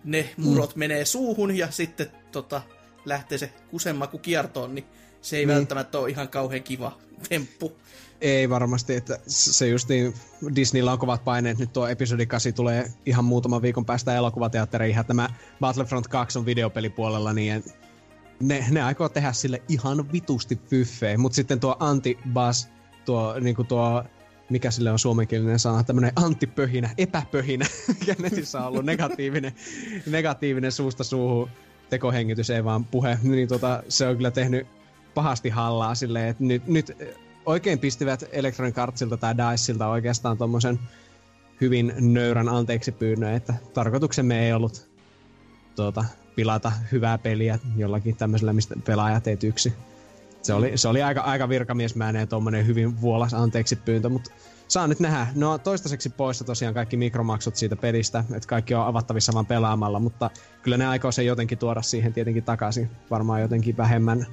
ne 0.05 0.31
murot 0.37 0.75
mm. 0.77 0.79
menee 0.79 1.05
suuhun 1.05 1.57
ja 1.59 1.71
sitten 1.71 2.11
tota, 2.33 2.63
lähtee 3.05 3.39
se 3.39 3.53
kusenmaku 3.71 4.19
kiertoon, 4.19 4.75
niin 4.75 4.85
se 5.23 5.37
ei 5.37 5.47
Niin. 5.47 5.57
välttämättä 5.57 5.99
ole 5.99 6.11
ihan 6.11 6.29
kauhean 6.29 6.63
kiva 6.63 6.99
temppu. 7.29 7.73
Ei 8.21 8.51
varmasti, 8.51 8.95
että 8.95 9.19
se 9.27 9.69
just 9.69 9.89
niin, 9.89 10.15
Disneyllä 10.57 10.93
on 10.93 10.99
kovat 10.99 11.25
paineet, 11.25 11.59
nyt 11.59 11.73
tuo 11.73 11.89
episodi 11.89 12.27
8 12.27 12.55
tulee 12.55 12.93
ihan 13.07 13.25
muutaman 13.25 13.63
viikon 13.63 13.85
päästä 13.87 14.15
elokuvateatteriin, 14.17 14.97
ja 14.97 15.05
tämä 15.05 15.29
Battlefront 15.61 16.07
2 16.09 16.39
on 16.39 16.47
videopelipuolella, 16.47 17.33
niin 17.33 17.65
ne, 18.41 18.67
ne 18.71 18.83
aikoo 18.83 19.09
tehdä 19.09 19.33
sille 19.33 19.63
ihan 19.69 20.13
vitusti 20.13 20.61
fyffeen, 20.71 21.21
mutta 21.21 21.37
sitten 21.37 21.61
tuo 21.61 21.77
anti-buzz, 21.81 22.67
tuo, 23.05 23.39
niinku 23.41 23.65
tuo 23.65 24.05
mikä 24.51 24.71
sille 24.71 24.91
on 24.91 24.99
suomenkielinen 24.99 25.59
sana, 25.59 25.85
tämmönen 25.85 26.13
antipöhinä, 26.17 26.91
epäpöhinä, 26.99 27.67
mikä 28.01 28.15
netissä 28.19 28.61
on 28.61 28.67
ollut 28.67 28.85
negatiivinen, 28.85 29.53
negatiivinen 30.07 30.73
suusta 30.73 31.05
suuhun 31.05 31.51
tekohengitys, 31.91 32.51
ei 32.51 32.65
vaan 32.65 32.85
puhe, 32.85 33.19
niin 33.23 33.49
tota, 33.49 33.83
se 33.89 34.09
on 34.09 34.17
kyllä 34.17 34.31
tehnyt 34.31 34.67
pahasti 35.15 35.49
hallaa 35.49 35.95
silleen, 35.95 36.29
että 36.29 36.45
nyt, 36.45 36.67
nyt 36.67 36.97
oikein 37.47 37.79
pistivät 37.79 38.25
Electronic 38.33 38.79
Artsilta 38.79 39.17
tai 39.17 39.35
Diceilta 39.37 39.89
oikeastaan 39.89 40.39
tommosen 40.39 40.79
hyvin 41.61 41.93
nöyrän 41.99 42.49
anteeksi 42.49 42.93
pyynnön, 42.93 43.35
että 43.35 43.55
tarkoituksemme 43.75 44.47
ei 44.47 44.53
ollut 44.53 44.91
tuota, 45.77 46.05
pilata 46.37 46.73
hyvää 46.93 47.19
peliä 47.19 47.59
jollakin 47.77 48.17
tämmöisellä, 48.17 48.53
mistä 48.53 48.75
pelaajat 48.85 49.27
ei 49.27 49.37
tyksi. 49.37 49.73
Se 50.43 50.55
oli, 50.55 50.73
se 50.75 50.89
oli 50.89 51.03
aika, 51.03 51.21
aika 51.21 51.49
virkamiesmäinen 51.49 52.29
tommonen 52.29 52.67
hyvin 52.67 53.01
vuolas 53.01 53.35
anteeksi 53.35 53.77
pyyntö, 53.77 54.09
mutta 54.09 54.31
saa 54.69 54.87
nyt 54.87 55.01
nähdä. 55.01 55.27
No 55.35 55.59
toistaiseksi 55.59 56.09
poissa 56.09 56.45
tosiaan 56.45 56.75
kaikki 56.75 56.97
mikromaksut 56.97 57.57
siitä 57.57 57.77
pelistä, 57.77 58.25
että 58.35 58.49
kaikki 58.49 58.75
on 58.75 58.87
avattavissa 58.87 59.33
vaan 59.35 59.47
pelaamalla, 59.47 60.01
mutta 60.01 60.31
kyllä 60.63 60.77
ne 60.77 60.87
aikoo 60.87 61.13
sen 61.13 61.27
jotenkin 61.27 61.59
tuoda 61.59 61.83
siihen 61.83 62.13
tietenkin 62.13 62.45
takaisin. 62.45 62.91
Varmaan 63.11 63.41
jotenkin 63.41 63.77
vähemmän 63.77 64.27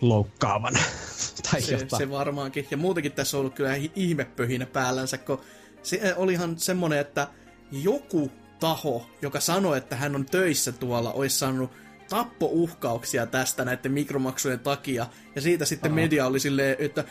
loukkaavana 0.00 0.78
tai 1.50 1.62
Se, 1.62 1.72
jotain. 1.72 1.98
se 1.98 2.10
varmaankin. 2.10 2.66
Ja 2.70 2.76
muutenkin 2.76 3.12
tässä 3.12 3.36
on 3.36 3.40
ollut 3.40 3.54
kyllä 3.54 3.74
hi- 3.74 3.92
ihmepöhinä 3.96 4.66
päällänsä, 4.66 5.18
kun 5.18 5.40
se 5.82 6.00
äh, 6.04 6.12
olihan 6.16 6.58
semmonen, 6.58 6.98
että 6.98 7.28
joku 7.72 8.30
taho, 8.60 9.06
joka 9.22 9.40
sanoi, 9.40 9.78
että 9.78 9.96
hän 9.96 10.14
on 10.14 10.26
töissä 10.26 10.72
tuolla, 10.72 11.12
olisi 11.12 11.38
saanut 11.38 11.70
tappouhkauksia 12.08 13.26
tästä 13.26 13.64
näiden 13.64 13.92
mikromaksujen 13.92 14.60
takia. 14.60 15.06
Ja 15.34 15.40
siitä 15.40 15.64
sitten 15.64 15.90
Aha. 15.90 16.00
media 16.00 16.26
oli 16.26 16.40
silleen, 16.40 16.76
että 16.78 17.04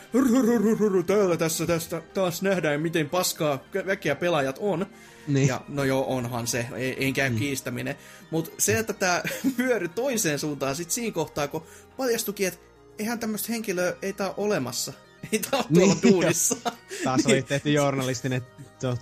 täällä 1.06 1.36
tässä 1.36 1.66
tästä 1.66 2.02
taas 2.14 2.42
nähdään, 2.42 2.80
miten 2.80 3.08
paskaa 3.08 3.64
väkeä 3.86 4.14
pelaajat 4.14 4.58
on. 4.60 4.86
Niin. 5.26 5.48
Ja 5.48 5.60
no 5.68 5.84
joo, 5.84 6.04
onhan 6.08 6.46
se, 6.46 6.66
ei, 6.76 7.06
en 7.06 7.12
käy 7.12 7.30
mm. 7.30 7.36
kiistäminen. 7.36 7.96
Mutta 8.30 8.50
se, 8.58 8.78
että 8.78 8.92
tämä 8.92 9.22
pyöri 9.56 9.88
toiseen 10.04 10.38
suuntaan 10.38 10.76
sitten 10.76 10.94
siinä 10.94 11.14
kohtaa, 11.14 11.48
kun 11.48 11.62
paljastukin, 11.96 12.48
että 12.48 12.60
eihän 12.98 13.18
tämmöistä 13.18 13.52
henkilöä 13.52 13.94
ei 14.02 14.12
tää 14.12 14.26
ole 14.26 14.46
olemassa. 14.46 14.92
Ei 15.32 15.38
tää 15.38 15.58
ole 15.58 15.66
tuolla 15.74 15.94
niin. 16.02 16.12
duunissa. 16.12 16.56
Taas 17.04 17.26
oli 17.26 17.42
tehty 17.48 17.72
journalistinen 17.72 18.42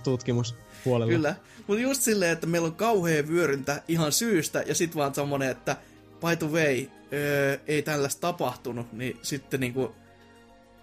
tutkimus 0.03 0.55
Puolella. 0.83 1.13
Kyllä. 1.13 1.35
Mutta 1.67 1.81
just 1.81 2.01
silleen, 2.01 2.31
että 2.31 2.47
meillä 2.47 2.65
on 2.65 2.75
kauhea 2.75 3.27
vyöryntä 3.27 3.81
ihan 3.87 4.11
syystä, 4.11 4.63
ja 4.67 4.75
sit 4.75 4.95
vaan 4.95 5.15
semmonen, 5.15 5.51
että 5.51 5.77
by 6.19 6.35
the 6.35 6.47
way, 6.47 6.87
öö, 7.13 7.57
ei 7.67 7.81
tällaista 7.81 8.21
tapahtunut, 8.21 8.93
niin 8.93 9.19
sitten 9.21 9.59
niinku, 9.59 9.95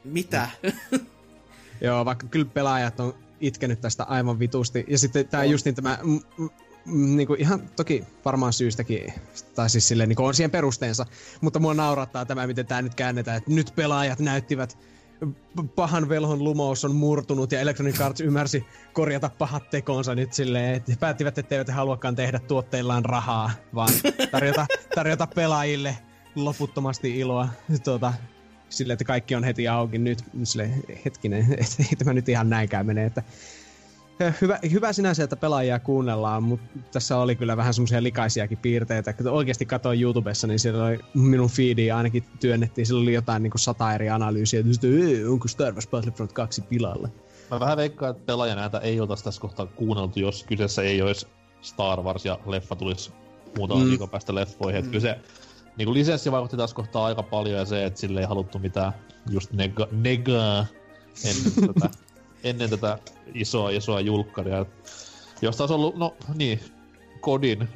mitä? 0.05 0.49
Joo, 1.81 2.05
vaikka 2.05 2.27
kyllä 2.27 2.51
pelaajat 2.55 3.01
on 3.01 3.15
itkenyt 3.41 3.81
tästä 3.81 4.05
aivan 4.05 4.39
vitusti. 4.39 4.85
Ja 4.89 4.99
sitten 4.99 5.29
tää 5.29 5.41
On. 5.41 5.51
justin 5.51 5.75
tämä, 5.75 5.99
mm, 6.03 6.21
mm, 6.39 7.17
niinku 7.17 7.35
ihan 7.35 7.71
toki 7.77 8.05
varmaan 8.25 8.53
syystäkin, 8.53 9.13
tai 9.55 9.71
siis 9.71 9.89
silleen 9.89 10.09
niinku 10.09 10.25
on 10.25 10.35
siihen 10.35 10.51
perusteensa, 10.51 11.07
mutta 11.41 11.59
mua 11.59 11.75
naurattaa 11.75 12.25
tämä, 12.25 12.47
miten 12.47 12.67
tää 12.67 12.83
nyt 12.83 12.95
käännetään, 12.95 13.37
että 13.37 13.51
nyt 13.51 13.73
pelaajat 13.77 14.19
näyttivät 14.19 14.79
pahan 15.75 16.09
velhon 16.09 16.45
lumous 16.45 16.85
on 16.85 16.95
murtunut 16.95 17.53
ja 17.53 17.61
Electronic 17.61 18.01
Arts 18.01 18.21
ymmärsi 18.21 18.65
korjata 18.93 19.31
pahat 19.39 19.71
tekonsa 19.71 20.15
nyt 20.15 20.33
silleen, 20.33 20.75
että 20.75 20.93
päättivät, 21.01 21.39
että 21.39 21.55
eivät 21.55 21.69
haluakaan 21.69 22.17
tehdä 22.17 22.39
tuotteillaan 22.39 23.05
rahaa, 23.05 23.51
vaan 23.75 23.93
tarjota, 24.31 24.67
tarjota 24.95 25.27
pelaajille 25.27 25.97
loputtomasti 26.35 27.19
iloa 27.19 27.49
tuota, 27.85 28.13
silleen, 28.69 28.95
että 28.95 29.05
kaikki 29.05 29.35
on 29.35 29.45
heti 29.45 29.69
auki 29.69 29.99
nyt. 29.99 30.25
Silleen, 30.43 30.83
hetkinen, 31.05 31.43
että 31.53 31.77
ei 31.79 31.97
tämä 31.99 32.13
nyt 32.13 32.29
ihan 32.29 32.51
näinkään 32.51 32.87
mene. 32.87 33.05
Että, 33.05 33.23
hyvä, 34.41 34.59
hyvä 34.73 34.93
sinänsä, 34.93 35.25
että 35.25 35.37
pelaajia 35.37 35.79
kuunnellaan, 35.79 36.43
mutta 36.43 36.67
tässä 36.93 37.17
oli 37.17 37.37
kyllä 37.37 37.57
vähän 37.57 37.75
semmoisia 37.75 38.03
likaisiakin 38.03 38.59
piirteitä. 38.59 39.13
Kun 39.13 39.27
oikeasti 39.29 39.67
katsoin 39.67 40.03
YouTubessa, 40.03 40.47
niin 40.47 40.59
siellä 40.59 40.85
oli 40.85 40.99
minun 41.15 41.51
feediä 41.51 41.97
ainakin 41.97 42.25
työnnettiin. 42.41 42.87
Siellä 42.87 43.03
oli 43.03 43.15
jotain 43.15 43.43
niin 43.43 43.51
kuin 43.51 43.61
sata 43.61 43.95
eri 43.95 44.11
analyysiä. 44.11 44.61
Että 44.61 44.87
"Ee, 44.87 45.29
onko 45.29 45.49
Star 45.49 45.73
Wars 45.73 45.89
Battlefront 45.89 46.33
2 46.33 46.63
pilalla? 46.63 47.09
Mä 47.51 47.61
vähän 47.61 47.77
veikkaan, 47.77 48.11
että 48.11 48.23
pelaajan 48.27 48.59
ääntä 48.59 48.79
ei 48.79 49.01
oltaisi 49.01 49.25
tässä 49.25 49.41
kohtaa 49.41 49.67
kuunneltu, 49.67 50.21
jos 50.21 50.45
kyseessä 50.45 50.83
ei 50.83 51.03
olisi 51.03 51.27
Star 51.63 52.01
Wars 52.03 52.25
ja 52.25 52.39
leffa 52.47 52.77
tulisi 52.77 53.13
muutaman 53.57 53.85
Mm. 53.85 53.91
viikon 53.91 54.09
päästä 54.11 54.35
leffoihin. 54.35 54.85
Mm. 54.85 54.91
Kyllä 54.91 55.01
se 55.01 55.19
niin 55.77 55.87
kuin 55.87 55.95
lisenssi 55.99 56.33
vaikutti 56.33 56.57
tässä 56.57 56.77
kohtaa 56.77 57.05
aika 57.07 57.23
paljon 57.23 57.59
ja 57.59 57.65
se, 57.65 57.85
että 57.85 58.01
sille 58.01 58.21
ei 58.21 58.27
haluttu 58.27 58.59
mitään 58.59 58.93
just 59.31 59.53
nega, 59.53 59.89
negaa 59.93 60.67
ennen 61.25 61.75
tätä, 61.75 61.91
ennen 62.45 62.71
tätä 62.71 62.99
isoa, 63.35 63.71
isoa 63.71 64.01
julkkaria. 64.01 64.61
Et 64.61 64.69
Jos 65.43 65.57
taas 65.57 65.71
ollut, 65.71 65.97
no 65.97 66.17
niin, 66.35 66.61
kodin 67.21 67.69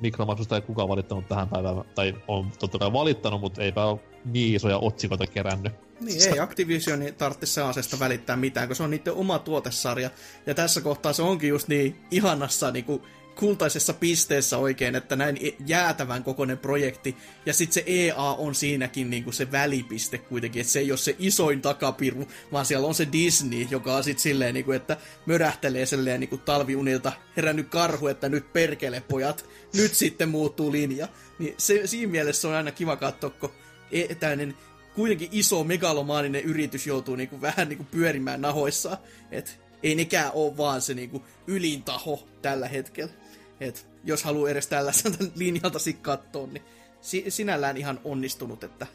mikromaksusta 0.00 0.56
ei 0.56 0.62
kukaan 0.62 0.88
valittanut 0.88 1.28
tähän 1.28 1.48
päivään, 1.48 1.84
tai 1.94 2.14
on 2.28 2.50
totta 2.58 2.78
kai 2.78 2.92
valittanut, 2.92 3.40
mutta 3.40 3.62
eipä 3.62 3.84
ole 3.84 4.00
niin 4.24 4.56
isoja 4.56 4.78
otsikoita 4.78 5.26
kerännyt. 5.26 5.72
Niin, 6.00 6.32
ei 6.32 6.40
Activisioni 6.40 7.12
tarvitse 7.12 7.46
sellaisesta 7.46 7.98
välittää 7.98 8.36
mitään, 8.36 8.66
kun 8.66 8.76
se 8.76 8.82
on 8.82 8.90
niiden 8.90 9.12
oma 9.12 9.38
tuotesarja. 9.38 10.10
Ja 10.46 10.54
tässä 10.54 10.80
kohtaa 10.80 11.12
se 11.12 11.22
onkin 11.22 11.50
just 11.50 11.68
niin 11.68 11.96
ihanassa 12.10 12.70
niin 12.70 12.84
kuin 12.84 13.02
kultaisessa 13.34 13.94
pisteessä 13.94 14.58
oikein, 14.58 14.94
että 14.94 15.16
näin 15.16 15.38
jäätävän 15.66 16.24
kokoinen 16.24 16.58
projekti. 16.58 17.16
Ja 17.46 17.54
sitten 17.54 17.74
se 17.74 17.82
EA 17.86 18.24
on 18.24 18.54
siinäkin 18.54 19.10
niin 19.10 19.24
kuin 19.24 19.34
se 19.34 19.52
välipiste 19.52 20.18
kuitenkin, 20.18 20.60
että 20.60 20.72
se 20.72 20.78
ei 20.78 20.92
ole 20.92 20.98
se 20.98 21.16
isoin 21.18 21.62
takapiru, 21.62 22.28
vaan 22.52 22.66
siellä 22.66 22.86
on 22.86 22.94
se 22.94 23.08
Disney, 23.12 23.66
joka 23.70 23.96
on 23.96 24.04
sitten 24.04 24.22
silleen, 24.22 24.54
niin 24.54 24.64
kuin, 24.64 24.76
että 24.76 24.96
mörähtelee 25.26 25.86
silleen 25.86 26.20
niin 26.20 26.30
kuin 26.30 26.40
talviunilta 26.40 27.12
herännyt 27.36 27.68
karhu, 27.68 28.06
että 28.06 28.28
nyt 28.28 28.52
perkele 28.52 29.02
pojat, 29.08 29.46
nyt 29.74 29.94
sitten 29.94 30.28
muuttuu 30.28 30.72
linja. 30.72 31.08
Niin 31.38 31.54
se, 31.58 31.86
siinä 31.86 32.12
mielessä 32.12 32.48
on 32.48 32.54
aina 32.54 32.70
kiva 32.70 32.96
katsoa, 32.96 33.30
kun 33.30 33.50
etäinen 33.92 34.54
kuitenkin 34.94 35.28
iso 35.32 35.64
megalomaaninen 35.64 36.42
yritys 36.42 36.86
joutuu 36.86 37.16
niinku 37.16 37.40
vähän 37.40 37.68
niinku 37.68 37.84
pyörimään 37.84 38.40
nahoissaan. 38.40 38.98
Et 39.30 39.60
ei 39.82 39.94
nekään 39.94 40.30
ole 40.34 40.56
vaan 40.56 40.82
se 40.82 40.94
niinku 40.94 41.22
ylin 41.46 41.82
taho 41.82 42.28
tällä 42.42 42.68
hetkellä. 42.68 43.12
Et 43.60 43.86
jos 44.04 44.24
haluaa 44.24 44.50
edes 44.50 44.66
tällaiselta 44.66 45.24
linjalta 45.34 45.78
katsoa, 46.02 46.46
niin 46.46 46.62
si- 47.00 47.24
sinällään 47.28 47.76
ihan 47.76 48.00
onnistunut, 48.04 48.64
että 48.64 48.86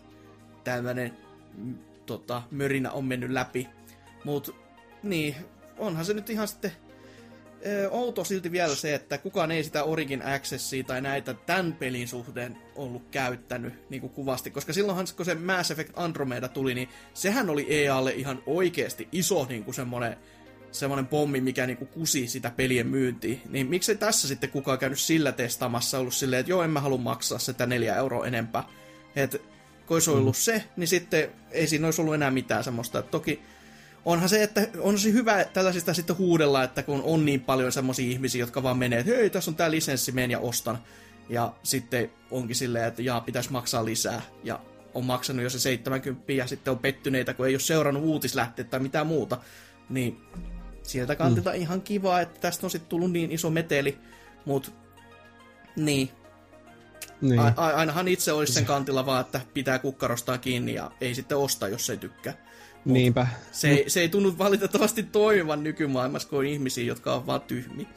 tällainen 0.63 1.17
mm, 1.57 1.75
tota, 2.05 2.41
mörinä 2.51 2.91
on 2.91 3.05
mennyt 3.05 3.31
läpi. 3.31 3.67
Mut 4.23 4.55
niin, 5.03 5.35
onhan 5.77 6.05
se 6.05 6.13
nyt 6.13 6.29
ihan 6.29 6.47
sitten 6.47 6.71
Ö, 7.65 7.89
outo 7.91 8.23
silti 8.23 8.51
vielä 8.51 8.75
se, 8.75 8.95
että 8.95 9.17
kukaan 9.17 9.51
ei 9.51 9.63
sitä 9.63 9.83
Origin 9.83 10.25
Accessia 10.25 10.83
tai 10.83 11.01
näitä 11.01 11.33
tämän 11.33 11.73
pelin 11.73 12.07
suhteen 12.07 12.57
ollut 12.75 13.03
käyttänyt 13.11 13.89
niin 13.89 14.01
kuin 14.01 14.13
kuvasti, 14.13 14.51
koska 14.51 14.73
silloinhan 14.73 15.07
kun 15.15 15.25
se 15.25 15.35
Mass 15.35 15.71
Effect 15.71 15.93
Andromeda 15.95 16.47
tuli, 16.47 16.75
niin 16.75 16.89
sehän 17.13 17.49
oli 17.49 17.65
EAlle 17.69 18.11
ihan 18.11 18.43
oikeasti 18.45 19.07
iso 19.11 19.45
niin 19.49 19.63
kuin 19.63 19.75
semmoinen, 19.75 20.17
semmoinen 20.71 21.07
pommi, 21.07 21.41
mikä 21.41 21.65
niin 21.65 21.77
kuin 21.77 21.87
kusi 21.87 22.27
sitä 22.27 22.51
pelien 22.51 22.87
myyntiä. 22.87 23.39
Niin 23.49 23.67
miksei 23.67 23.95
tässä 23.95 24.27
sitten 24.27 24.49
kukaan 24.49 24.79
käynyt 24.79 24.99
sillä 24.99 25.31
testaamassa 25.31 25.99
ollut 25.99 26.13
silleen, 26.13 26.39
että 26.39 26.51
joo, 26.51 26.63
en 26.63 26.69
mä 26.69 26.81
halua 26.81 26.97
maksaa 26.97 27.39
sitä 27.39 27.65
neljä 27.65 27.95
euroa 27.95 28.25
enempää. 28.25 28.63
Että 29.15 29.37
kun 29.85 29.95
olisi 29.95 30.09
ollut 30.09 30.37
se, 30.37 30.63
niin 30.77 30.87
sitten 30.87 31.31
ei 31.51 31.67
siinä 31.67 31.87
olisi 31.87 32.01
ollut 32.01 32.15
enää 32.15 32.31
mitään 32.31 32.63
semmoista. 32.63 32.99
Että 32.99 33.11
toki 33.11 33.41
onhan 34.05 34.29
se, 34.29 34.43
että 34.43 34.67
on 34.79 34.99
se 34.99 35.11
hyvä 35.11 35.45
tällaisista 35.45 35.93
sitten 35.93 36.17
huudella, 36.17 36.63
että 36.63 36.83
kun 36.83 37.01
on 37.03 37.25
niin 37.25 37.41
paljon 37.41 37.71
semmoisia 37.71 38.11
ihmisiä, 38.11 38.39
jotka 38.39 38.63
vaan 38.63 38.77
menee, 38.77 38.99
että 38.99 39.11
hei, 39.15 39.29
tässä 39.29 39.51
on 39.51 39.55
tää 39.55 39.71
lisenssi, 39.71 40.11
menen 40.11 40.31
ja 40.31 40.39
ostan. 40.39 40.79
Ja 41.29 41.53
sitten 41.63 42.11
onkin 42.31 42.55
silleen, 42.55 42.85
että 42.85 43.01
jaa, 43.01 43.21
pitäisi 43.21 43.51
maksaa 43.51 43.85
lisää. 43.85 44.21
Ja 44.43 44.59
on 44.93 45.05
maksanut 45.05 45.43
jo 45.43 45.49
se 45.49 45.59
70 45.59 46.31
ja 46.31 46.47
sitten 46.47 46.71
on 46.71 46.79
pettyneitä, 46.79 47.33
kun 47.33 47.47
ei 47.47 47.53
ole 47.53 47.59
seurannut 47.59 48.03
uutislähteet 48.03 48.69
tai 48.69 48.79
mitään 48.79 49.07
muuta. 49.07 49.37
Niin 49.89 50.21
sieltä 50.89 51.15
kantilta 51.15 51.49
mm. 51.49 51.55
ihan 51.55 51.81
kiva, 51.81 52.21
että 52.21 52.39
tästä 52.39 52.67
on 52.67 52.71
sitten 52.71 52.89
tullut 52.89 53.11
niin 53.11 53.31
iso 53.31 53.49
meteli. 53.49 53.97
Mut 54.45 54.73
niin, 55.75 56.09
Niin. 57.21 57.39
a- 57.39 57.53
a- 57.57 57.67
ainahan 57.75 58.07
itse 58.07 58.31
olisi 58.31 58.53
sen 58.53 58.65
kantilla 58.65 59.05
vaan, 59.05 59.21
että 59.21 59.41
pitää 59.53 59.79
kukkarostaan 59.79 60.39
kiinni 60.39 60.73
ja 60.73 60.91
ei 61.01 61.15
sitten 61.15 61.37
osta, 61.37 61.67
jos 61.67 61.89
ei 61.89 61.97
tykkää. 61.97 62.33
Niinpä. 62.85 63.27
Se 63.51 63.69
ei, 63.69 63.89
se 63.89 64.01
ei 64.01 64.09
tunnu 64.09 64.37
valitettavasti 64.37 65.03
toimivan 65.03 65.63
nykymaailmassa, 65.63 66.29
kun 66.29 66.39
on 66.39 66.45
ihmisiä, 66.45 66.83
jotka 66.83 67.15
on 67.15 67.27
vaan 67.27 67.41
tyhmiä. 67.41 67.87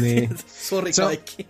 Niin. 0.00 0.30
Sori 0.68 0.92
kaikki. 0.92 1.48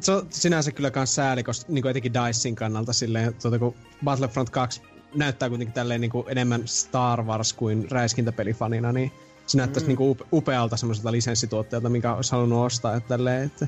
se 0.00 0.12
on 0.12 0.26
sinänsä 0.30 0.72
kyllä 0.72 0.90
kans 0.90 1.14
sääli, 1.14 1.42
koska 1.42 1.72
niin 1.72 1.86
etenkin 1.86 2.14
Dicein 2.14 2.54
kannalta 2.54 2.92
silleen, 2.92 3.34
tuota, 3.34 3.58
kun 3.58 3.74
Battlefront 4.04 4.50
2 4.50 4.82
näyttää 5.14 5.48
kuitenkin 5.48 5.74
tälleen 5.74 6.00
niin 6.00 6.10
kuin 6.10 6.24
enemmän 6.28 6.68
Star 6.68 7.22
Wars 7.22 7.52
kuin 7.52 7.90
räiskintäpelifanina, 7.90 8.92
niin 8.92 9.12
se 9.46 9.58
näyttäisi 9.58 9.86
mm. 9.86 9.88
niin 9.88 9.96
kuin 9.96 10.18
upealta 10.32 10.76
semmoiselta 10.76 11.12
lisenssituotteelta, 11.12 11.88
mikä 11.88 12.14
olisi 12.14 12.32
halunnut 12.32 12.66
ostaa. 12.66 12.96
Että 12.96 13.08
tälleen, 13.08 13.42
että 13.42 13.66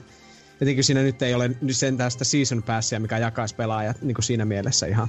etenkin 0.61 0.85
siinä 0.85 1.03
nyt 1.03 1.23
ei 1.23 1.35
ole 1.35 1.51
nyt 1.61 1.77
sentään 1.77 2.11
sitä 2.11 2.25
season 2.25 2.63
passia, 2.63 3.01
mikä 3.01 3.19
jakaisi 3.19 3.55
pelaajat 3.55 4.03
niin 4.03 4.15
kuin 4.15 4.25
siinä 4.25 4.45
mielessä 4.45 4.87
ihan 4.87 5.09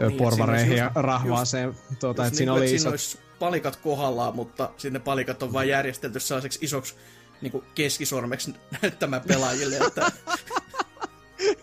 Niin, 0.00 0.18
porvareihin 0.18 0.76
ja 0.76 0.92
rahvaaseen. 0.94 1.74
Tuota, 2.00 2.26
että 2.26 2.36
siinä 2.36 2.52
niin, 2.52 2.58
oli 2.58 2.66
että 2.66 2.76
iso... 2.76 2.96
siinä 2.96 3.22
palikat 3.38 3.76
kohdallaan, 3.76 4.36
mutta 4.36 4.70
sinne 4.76 4.98
palikat 4.98 5.42
on 5.42 5.52
vain 5.52 5.68
järjestelty 5.68 6.20
sellaiseksi 6.20 6.58
isoksi 6.62 6.94
niin 7.40 7.52
kuin 7.52 7.64
keskisormeksi 7.74 8.54
näyttämään 8.82 9.22
pelaajille, 9.28 9.76
että 9.76 10.12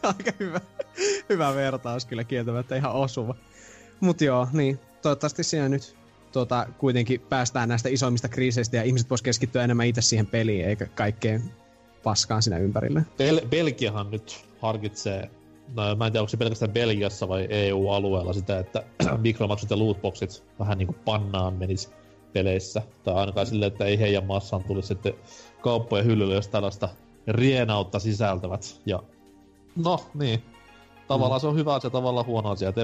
Aika 0.03 0.31
hyvä, 0.39 0.61
hyvä 1.29 1.55
vertaus 1.55 2.05
kyllä 2.05 2.23
kieltämättä 2.23 2.75
ihan 2.75 2.91
osuva. 2.91 3.35
Mut 3.99 4.21
joo, 4.21 4.47
niin 4.53 4.79
toivottavasti 5.01 5.43
siinä 5.43 5.69
nyt 5.69 5.95
tuota, 6.39 6.67
kuitenkin 6.77 7.21
päästään 7.21 7.69
näistä 7.69 7.89
isoimmista 7.89 8.27
kriiseistä 8.27 8.77
ja 8.77 8.83
ihmiset 8.83 9.09
vois 9.09 9.21
keskittyä 9.21 9.63
enemmän 9.63 9.87
itse 9.87 10.01
siihen 10.01 10.27
peliin 10.27 10.65
eikä 10.65 10.85
kaikkeen 10.85 11.43
paskaan 12.03 12.41
siinä 12.41 12.57
ympärillä. 12.57 13.01
Bel- 13.01 13.47
Belgiahan 13.47 14.11
nyt 14.11 14.45
harkitsee, 14.61 15.29
no, 15.75 15.95
mä 15.95 16.05
en 16.05 16.11
tiedä 16.11 16.21
onko 16.21 16.29
se 16.29 16.37
pelkästään 16.37 16.71
Belgiassa 16.71 17.27
vai 17.27 17.47
EU-alueella 17.49 18.33
sitä, 18.33 18.59
että 18.59 18.83
mikromaksut 19.17 19.69
ja 19.69 19.79
lootboxit 19.79 20.43
vähän 20.59 20.77
niinku 20.77 20.95
pannaan 21.05 21.53
menis 21.53 21.91
peleissä. 22.33 22.81
Tai 23.03 23.13
ainakaan 23.13 23.47
silleen, 23.47 23.71
että 23.71 23.85
ei 23.85 23.99
heidän 23.99 24.25
maassaan 24.25 24.63
tulisi 24.63 24.87
sitten 24.87 25.13
kauppojen 25.61 26.05
hyllylle, 26.05 26.35
jos 26.35 26.47
tällaista 26.47 26.89
rienautta 27.27 27.99
sisältävät. 27.99 28.81
Ja 28.85 29.03
no 29.75 30.05
niin, 30.13 30.43
tavallaan 31.07 31.39
mm. 31.39 31.41
se 31.41 31.47
on 31.47 31.55
hyvä 31.55 31.73
asia, 31.73 31.89
tavallaan 31.89 32.25
huono 32.25 32.49
asia. 32.49 32.69
Et 32.69 32.75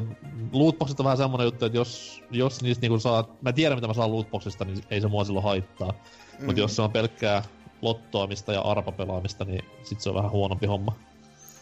lootboxit 0.51 0.99
on 0.99 1.03
vähän 1.03 1.17
semmonen 1.17 1.45
juttu, 1.45 1.65
että 1.65 1.77
jos, 1.77 2.23
jos 2.31 2.61
niistä 2.61 2.81
niinku 2.81 2.99
saa, 2.99 3.35
mä 3.41 3.53
tiedän 3.53 3.77
mitä 3.77 3.87
mä 3.87 3.93
saan 3.93 4.11
lootboxista, 4.11 4.65
niin 4.65 4.83
ei 4.89 5.01
se 5.01 5.07
mua 5.07 5.23
silloin 5.23 5.43
haittaa. 5.43 5.91
Mm. 5.91 6.45
Mutta 6.45 6.61
jos 6.61 6.75
se 6.75 6.81
on 6.81 6.91
pelkkää 6.91 7.43
lottoamista 7.81 8.53
ja 8.53 8.61
arpapelaamista, 8.61 9.45
niin 9.45 9.65
sit 9.83 10.01
se 10.01 10.09
on 10.09 10.15
vähän 10.15 10.31
huonompi 10.31 10.65
homma. 10.65 10.95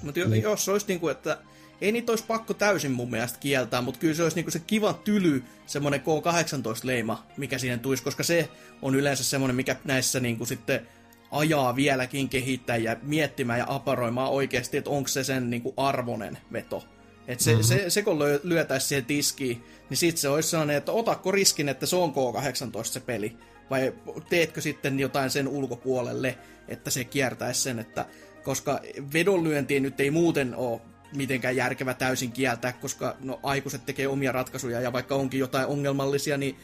Mutta 0.03 0.19
niin. 0.19 0.44
jos 0.44 0.69
olisi 0.69 0.88
niinku, 0.88 1.07
että 1.07 1.38
ei 1.81 1.91
niitä 1.91 2.11
olisi 2.11 2.23
pakko 2.27 2.53
täysin 2.53 2.91
mun 2.91 3.11
mielestä 3.11 3.40
kieltää, 3.40 3.81
mutta 3.81 3.99
kyllä 3.99 4.14
se 4.14 4.23
olisi 4.23 4.36
niinku 4.36 4.52
se 4.52 4.60
kiva 4.60 4.94
tyly, 4.94 5.44
semmoinen 5.65 6.02
K18-leima, 6.02 7.23
mikä 7.38 7.57
siihen 7.57 7.80
tulisi, 7.80 8.03
koska 8.03 8.23
se 8.23 8.49
on 8.81 8.95
yleensä 8.95 9.23
semmoinen, 9.23 9.56
mikä 9.56 9.76
näissä 9.84 10.19
niinku 10.19 10.45
sitten 10.45 10.88
ajaa 11.32 11.76
vieläkin 11.76 12.30
kehittäjiä 12.30 12.98
miettimään 13.02 13.60
ja 13.60 13.66
aparoimaan 13.68 14.32
oikeasti, 14.32 14.78
että 14.78 14.90
onko 14.90 15.08
se 15.08 15.24
sen 15.24 15.50
niinku 15.50 15.74
arvonen 15.78 16.38
veto. 16.54 16.84
Että 17.28 17.44
se, 17.44 17.52
mm-hmm. 17.52 17.64
se, 17.64 17.90
se, 17.90 18.02
kun 18.02 18.20
lyö, 18.20 18.40
lyötäisi 18.44 18.88
siihen 18.88 19.06
tiskiin, 19.06 19.64
niin 19.90 19.98
sitten 19.98 20.22
se 20.22 20.30
olisi 20.30 20.50
sellainen, 20.50 20.76
että 20.76 20.92
otako 20.92 21.32
riskin, 21.32 21.70
että 21.70 21.86
se 21.86 21.96
on 21.96 22.14
K18 22.14 22.84
se 22.84 23.00
peli, 23.00 23.38
vai 23.70 23.94
teetkö 24.30 24.62
sitten 24.62 25.00
jotain 25.00 25.30
sen 25.30 25.48
ulkopuolelle, 25.48 26.38
että 26.68 26.90
se 26.90 27.04
kiertäisi 27.04 27.62
sen, 27.62 27.80
että 27.80 28.06
koska 28.44 28.80
vedonlyöntiin 29.14 29.84
nyt 29.84 30.00
ei 30.00 30.12
muuten 30.12 30.56
ole 30.56 30.82
mitenkään 31.16 31.56
järkevä 31.56 31.94
täysin 31.94 32.32
kieltää, 32.32 32.74
koska 32.74 33.16
no, 33.20 33.40
aikuiset 33.44 33.86
tekee 33.86 34.08
omia 34.08 34.32
ratkaisuja 34.32 34.82
ja 34.82 34.94
vaikka 34.94 35.16
onkin 35.16 35.40
jotain 35.40 35.68
ongelmallisia, 35.68 36.38
niin 36.38 36.56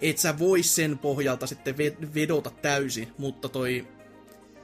et 0.00 0.18
sä 0.18 0.38
voi 0.38 0.62
sen 0.62 0.98
pohjalta 0.98 1.46
sitten 1.46 1.74
vedota 2.14 2.50
täysin, 2.50 3.12
mutta 3.18 3.48
toi, 3.48 3.86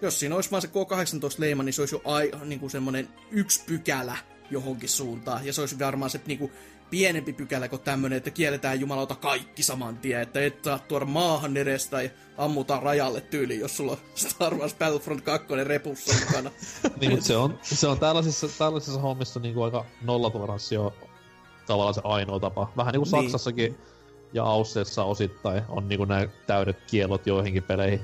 jos 0.03 0.21
siinä 0.21 0.35
olisi 0.35 0.51
vaan 0.51 0.63
se 0.63 0.69
K18-leima, 0.69 1.63
niin 1.63 1.73
se 1.73 1.83
olisi 1.83 1.95
jo 1.95 2.03
ai, 2.05 2.31
niin 2.45 2.61
kuin 2.61 2.71
semmoinen 2.71 3.09
yksi 3.31 3.63
pykälä 3.67 4.17
johonkin 4.51 4.89
suuntaan, 4.89 5.47
ja 5.47 5.53
se 5.53 5.61
olisi 5.61 5.79
varmaan 5.79 6.11
se 6.11 6.21
niin 6.27 6.39
kuin, 6.39 6.53
pienempi 6.93 7.33
pykälä 7.33 7.69
kuin 7.69 7.83
tämmönen, 7.83 8.17
että 8.17 8.31
kielletään 8.31 8.81
jumalauta 8.81 9.15
kaikki 9.15 9.63
saman 9.63 9.99
tien, 9.99 10.21
että 10.21 10.41
et 10.41 10.65
saa 10.65 10.79
tuoda 10.79 11.05
maahan 11.05 11.57
edes 11.57 11.89
tai 11.89 12.11
ammutaan 12.37 12.83
rajalle 12.83 13.21
tyyli, 13.21 13.59
jos 13.59 13.77
sulla 13.77 13.93
on 13.93 13.99
Star 14.15 14.55
Wars 14.55 14.75
Battlefront 14.75 15.21
2 15.21 15.47
repussa 15.65 16.15
mukana. 16.27 16.51
niin, 17.01 17.11
mutta 17.11 17.27
se 17.27 17.37
on, 17.37 17.59
se 17.63 17.87
on 17.87 17.99
tällaisissa, 17.99 18.49
tällaisissa 18.59 19.01
hommissa 19.01 19.41
niin 19.41 19.55
kuin 19.55 19.65
aika 19.65 19.85
nollatoleranssi 20.03 20.77
on 20.77 20.93
tavallaan 21.67 21.95
se 21.95 22.01
ainoa 22.05 22.41
tapa. 22.41 22.73
Vähän 22.77 22.93
niin 22.93 23.03
kuin 23.03 23.13
niin. 23.13 23.23
Saksassakin 23.23 23.79
ja 24.33 24.45
Ausseessa 24.45 25.05
osittain 25.05 25.63
on 25.69 25.89
niin 25.89 25.99
kuin 25.99 26.09
nämä 26.09 26.29
täydet 26.47 26.79
kielot 26.87 27.27
joihinkin 27.27 27.63
peleihin. 27.63 28.01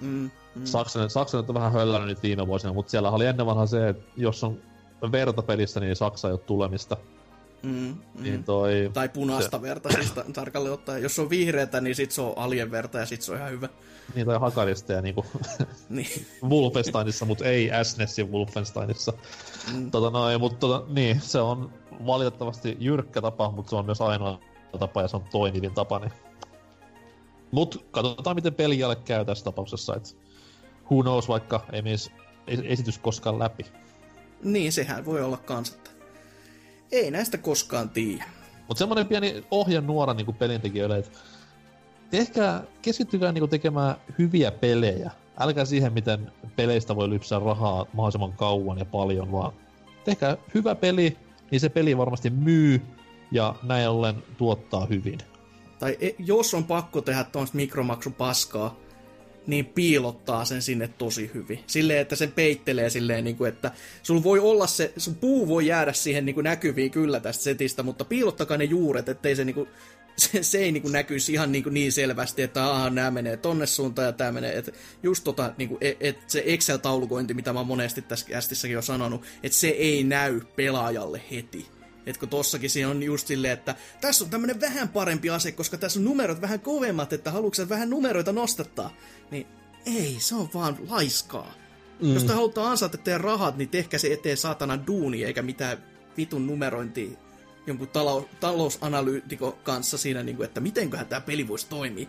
Mm, 0.00 0.30
mm. 0.54 0.64
Saksan, 0.64 1.10
Saksan 1.10 1.44
on 1.48 1.54
vähän 1.54 1.72
höllännyt 1.72 2.08
nyt 2.08 2.22
viime 2.22 2.46
vuosina, 2.46 2.72
mutta 2.72 2.90
siellä 2.90 3.10
oli 3.10 3.26
ennen 3.26 3.46
vanha 3.46 3.66
se, 3.66 3.88
että 3.88 4.02
jos 4.16 4.44
on 4.44 4.58
verta 5.12 5.42
pelissä, 5.42 5.80
niin 5.80 5.96
Saksa 5.96 6.28
ei 6.28 6.32
ole 6.32 6.40
tulemista. 6.40 6.96
Mm, 7.62 7.70
mm. 7.70 8.22
Niin 8.22 8.44
toi, 8.44 8.90
tai 8.92 9.08
punaista 9.08 9.56
se... 9.56 9.62
verta, 9.62 9.88
siis 9.92 10.12
ta- 10.12 10.24
tarkalleen 10.32 10.74
ottaen. 10.74 11.02
Jos 11.02 11.18
on 11.18 11.30
vihreätä, 11.30 11.80
niin 11.80 11.96
sit 11.96 12.10
se 12.10 12.22
on 12.22 12.32
alien 12.36 12.70
verta 12.70 12.98
ja 12.98 13.06
sit 13.06 13.22
se 13.22 13.32
on 13.32 13.38
ihan 13.38 13.50
hyvä. 13.50 13.68
Niin, 14.14 14.26
tai 14.26 14.38
Hakarista 14.38 14.92
ja 14.92 15.02
niinku 15.02 15.26
niin. 15.88 16.26
Wolfensteinissa, 16.44 17.24
mutta 17.24 17.44
ei 17.44 17.70
SNESin 17.82 18.32
Wolfensteinissa. 18.32 19.12
Mm. 19.72 19.90
Tota 19.90 20.10
noin, 20.10 20.40
mutta 20.40 20.58
tota, 20.58 20.84
niin, 20.88 21.20
se 21.20 21.40
on 21.40 21.72
valitettavasti 22.06 22.76
jyrkkä 22.80 23.20
tapa, 23.20 23.50
mutta 23.50 23.70
se 23.70 23.76
on 23.76 23.86
myös 23.86 24.00
ainoa 24.00 24.40
tapa 24.78 25.02
ja 25.02 25.08
se 25.08 25.16
on 25.16 25.24
toimivin 25.30 25.74
tapa. 25.74 25.98
Niin. 25.98 26.12
Mut 27.50 27.84
katsotaan, 27.90 28.36
miten 28.36 28.54
pelialle 28.54 28.96
käy 28.96 29.24
tässä 29.24 29.44
tapauksessa, 29.44 29.96
että 29.96 30.08
who 30.92 31.02
knows, 31.02 31.28
vaikka 31.28 31.66
ei 31.72 31.82
esitys 32.64 32.98
koskaan 32.98 33.38
läpi. 33.38 33.66
Niin, 34.42 34.72
sehän 34.72 35.04
voi 35.04 35.22
olla 35.22 35.36
kans, 35.36 35.72
että 35.72 35.90
ei 36.92 37.10
näistä 37.10 37.38
koskaan 37.38 37.90
tiedä. 37.90 38.24
Mutta 38.68 38.78
semmoinen 38.78 39.06
pieni 39.06 39.44
ohje 39.50 39.80
nuora 39.80 40.14
niin 40.14 40.34
pelintekijöille, 40.34 40.98
että 40.98 41.18
tehkää, 42.10 42.62
keskittykää 42.82 43.32
niin 43.32 43.48
tekemään 43.48 43.96
hyviä 44.18 44.50
pelejä. 44.50 45.10
Älkää 45.38 45.64
siihen, 45.64 45.92
miten 45.92 46.32
peleistä 46.56 46.96
voi 46.96 47.10
lypsää 47.10 47.38
rahaa 47.38 47.86
mahdollisimman 47.92 48.32
kauan 48.32 48.78
ja 48.78 48.84
paljon, 48.84 49.32
vaan 49.32 49.52
tehkää 50.04 50.36
hyvä 50.54 50.74
peli, 50.74 51.16
niin 51.50 51.60
se 51.60 51.68
peli 51.68 51.98
varmasti 51.98 52.30
myy 52.30 52.82
ja 53.30 53.54
näin 53.62 53.88
ollen 53.88 54.22
tuottaa 54.36 54.86
hyvin. 54.86 55.18
Tai 55.78 55.96
e, 56.00 56.10
jos 56.18 56.54
on 56.54 56.64
pakko 56.64 57.00
tehdä 57.00 57.24
tuosta 57.24 57.56
mikromaksupaskaa, 57.56 58.76
niin 59.46 59.66
piilottaa 59.66 60.44
sen 60.44 60.62
sinne 60.62 60.88
tosi 60.88 61.30
hyvin. 61.34 61.60
Silleen, 61.66 62.00
että 62.00 62.16
sen 62.16 62.32
peittelee 62.32 62.90
silleen, 62.90 63.24
niin 63.24 63.36
kuin, 63.36 63.48
että 63.48 63.70
sun 64.02 64.24
voi 64.24 64.38
olla 64.38 64.66
se, 64.66 64.92
sun 64.96 65.14
puu 65.14 65.48
voi 65.48 65.66
jäädä 65.66 65.92
siihen 65.92 66.26
niin 66.26 66.34
kuin 66.34 66.44
näkyviin 66.44 66.90
kyllä 66.90 67.20
tästä 67.20 67.44
setistä, 67.44 67.82
mutta 67.82 68.04
piilottakaa 68.04 68.56
ne 68.56 68.64
juuret, 68.64 69.08
ettei 69.08 69.36
se, 69.36 69.44
niin 69.44 69.54
kuin, 69.54 69.68
se, 70.16 70.42
se 70.42 70.58
ei 70.58 70.72
niin 70.72 70.82
kuin 70.82 70.92
näkyisi 70.92 71.32
ihan 71.32 71.52
niin, 71.52 71.62
kuin 71.62 71.74
niin 71.74 71.92
selvästi, 71.92 72.42
että 72.42 72.70
aha, 72.70 72.90
nämä 72.90 73.10
menee 73.10 73.36
tonne 73.36 73.66
suuntaan 73.66 74.06
ja 74.06 74.12
tämä 74.12 74.32
menee, 74.32 74.58
että 74.58 74.72
just 75.02 75.24
tota, 75.24 75.54
niin 75.58 75.68
kuin, 75.68 75.78
et, 75.80 75.96
et 76.00 76.18
se 76.26 76.42
Excel-taulukointi, 76.46 77.34
mitä 77.34 77.52
mä 77.52 77.62
monesti 77.62 78.02
tässä 78.02 78.26
kästissäkin 78.26 78.74
jo 78.74 78.82
sanonut, 78.82 79.22
että 79.42 79.58
se 79.58 79.68
ei 79.68 80.04
näy 80.04 80.40
pelaajalle 80.56 81.22
heti. 81.30 81.66
Et 82.06 82.16
kun 82.16 82.28
tossakin 82.28 82.70
siinä 82.70 82.88
on 82.88 83.02
just 83.02 83.26
silleen, 83.26 83.52
että 83.52 83.74
tässä 84.00 84.24
on 84.24 84.30
tämmönen 84.30 84.60
vähän 84.60 84.88
parempi 84.88 85.30
ase, 85.30 85.52
koska 85.52 85.76
tässä 85.76 86.00
on 86.00 86.04
numerot 86.04 86.40
vähän 86.40 86.60
kovemmat, 86.60 87.12
että 87.12 87.30
haluatko 87.30 87.68
vähän 87.68 87.90
numeroita 87.90 88.32
nostattaa? 88.32 88.96
Niin 89.30 89.46
ei, 89.86 90.16
se 90.18 90.34
on 90.34 90.48
vaan 90.54 90.76
laiskaa. 90.88 91.54
Mm. 92.02 92.14
Jos 92.14 92.24
te 92.24 92.32
halutaan 92.32 92.70
ansata 92.70 92.98
teidän 92.98 93.20
rahat, 93.20 93.56
niin 93.56 93.68
tehkää 93.68 93.98
se 93.98 94.12
eteen 94.12 94.36
saatana 94.36 94.86
duuni, 94.86 95.24
eikä 95.24 95.42
mitään 95.42 95.78
vitun 96.16 96.46
numerointia 96.46 97.10
jonkun 97.66 97.88
talous, 97.88 98.24
talousanalyytikon 98.40 99.52
kanssa 99.52 99.98
siinä, 99.98 100.22
niin 100.22 100.36
kuin, 100.36 100.44
että 100.44 100.60
mitenköhän 100.60 101.06
tämä 101.06 101.20
peli 101.20 101.48
voisi 101.48 101.68
toimia 101.68 102.06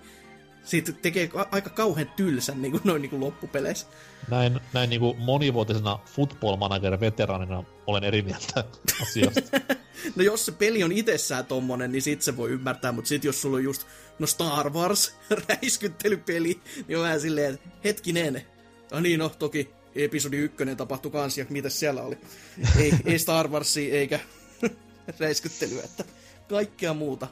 siitä 0.64 0.92
tekee 0.92 1.30
aika 1.52 1.70
kauhean 1.70 2.10
tylsän 2.16 2.62
niin 2.62 2.72
kuin 2.72 2.82
noin 2.84 3.02
niin 3.02 3.10
kuin 3.10 3.20
loppupeleissä. 3.20 3.88
Näin, 4.30 4.60
näin 4.74 4.90
niin 4.90 5.00
kuin 5.00 5.18
monivuotisena 5.18 6.00
football 6.06 6.56
manager 6.56 7.00
veteranina 7.00 7.64
olen 7.88 8.04
eri 8.04 8.22
mieltä 8.22 8.64
asiasta. 9.02 9.42
no 10.16 10.24
jos 10.24 10.46
se 10.46 10.52
peli 10.52 10.84
on 10.84 10.92
itsessään 10.92 11.46
tommonen, 11.46 11.92
niin 11.92 12.02
sit 12.02 12.22
se 12.22 12.38
voi 12.38 12.50
ymmärtää, 12.50 12.92
mutta 12.92 13.08
sit 13.08 13.24
jos 13.24 13.42
sulla 13.42 13.58
on 13.58 13.64
just 13.64 13.88
no 14.20 14.28
Star 14.28 14.70
Wars 14.70 15.16
räiskyttelypeli, 15.50 16.60
niin 16.88 16.98
on 16.98 17.04
vähän 17.04 17.22
silleen, 17.22 17.54
että 17.54 17.70
hetkinen. 17.84 18.42
Ah 18.92 19.02
niin, 19.02 19.20
no 19.20 19.30
toki 19.30 19.70
episodi 19.96 20.38
ykkönen 20.38 20.78
tapahtui 20.78 21.12
kans, 21.12 21.38
ja 21.38 21.46
mitä 21.50 21.70
siellä 21.70 22.02
oli. 22.02 22.18
ei, 22.78 22.94
ei 23.06 23.20
Star 23.20 23.48
Warsia 23.48 23.96
eikä 23.96 24.20
räiskyttelyä, 25.20 25.84
että 25.84 26.04
kaikkea 26.50 26.94
muuta. 26.94 27.28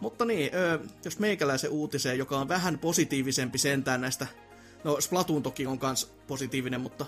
Mutta 0.00 0.24
niin, 0.24 0.54
ö, 0.54 0.78
jos 1.04 1.18
meikäläisen 1.18 1.70
uutiseen, 1.70 2.18
joka 2.18 2.38
on 2.38 2.48
vähän 2.48 2.78
positiivisempi 2.78 3.58
sentään 3.58 4.00
näistä, 4.00 4.26
no 4.84 5.00
Splatoon 5.00 5.42
toki 5.42 5.66
on 5.66 5.78
kans 5.78 6.12
positiivinen, 6.26 6.80
mutta, 6.80 7.06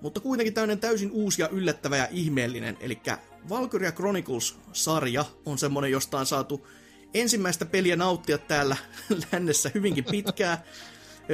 mutta 0.00 0.20
kuitenkin 0.20 0.54
tämmöinen 0.54 0.80
täysin 0.80 1.10
uusi 1.10 1.42
ja 1.42 1.48
yllättävä 1.48 1.96
ja 1.96 2.08
ihmeellinen, 2.10 2.76
eli 2.80 3.00
Valkyria 3.48 3.92
Chronicles-sarja 3.92 5.24
on 5.46 5.58
semmonen, 5.58 5.90
josta 5.90 6.18
on 6.18 6.26
saatu 6.26 6.66
ensimmäistä 7.14 7.66
peliä 7.66 7.96
nauttia 7.96 8.38
täällä 8.38 8.76
lännessä 9.32 9.70
hyvinkin 9.74 10.04
pitkään 10.04 10.58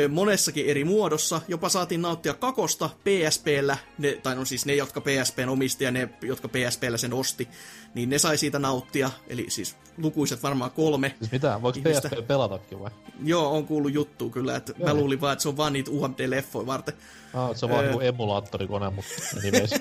monessakin 0.09 0.67
eri 0.67 0.85
muodossa. 0.85 1.41
Jopa 1.49 1.69
saatiin 1.69 2.03
nauttia 2.03 2.35
kakosta 2.35 2.91
PSPllä, 3.05 3.77
ne, 3.99 4.19
tai 4.23 4.37
no 4.37 4.45
siis 4.45 4.67
ne, 4.67 4.75
jotka 4.75 5.01
PSPn 5.01 5.49
omisti 5.49 5.85
ja 5.85 5.91
ne, 5.91 6.09
jotka 6.23 6.49
PSPllä 6.49 6.97
sen 6.97 7.13
osti, 7.13 7.49
niin 7.95 8.11
ne 8.11 8.19
sai 8.19 8.39
siitä 8.39 8.59
nauttia, 8.59 9.11
eli 9.29 9.47
siis 9.49 9.77
lukuiset 9.99 10.43
varmaan 10.43 10.71
kolme. 10.71 11.15
Siis 11.19 11.33
mitä, 11.33 11.63
voiko 11.63 11.79
ihmistä. 11.79 12.09
PSP 12.09 12.27
pelatakin 12.27 12.81
vai? 12.81 12.91
Joo, 13.25 13.57
on 13.57 13.67
kuullut 13.67 13.95
juttu 13.95 14.31
kyllä, 14.31 14.57
että 14.57 14.73
Joo. 14.79 14.89
mä 14.89 14.95
luulin 14.95 15.21
vaan, 15.21 15.33
että 15.33 15.43
se 15.43 15.49
on 15.49 15.57
vaan 15.57 15.73
niitä 15.73 15.91
UMD-leffoja 15.91 16.67
varten. 16.67 16.95
Ah, 17.35 17.57
se 17.57 17.67
on 17.67 17.71
vaan 17.71 17.85
öö... 17.85 17.95
emulaattorikone, 18.01 18.91
mutta 18.91 19.13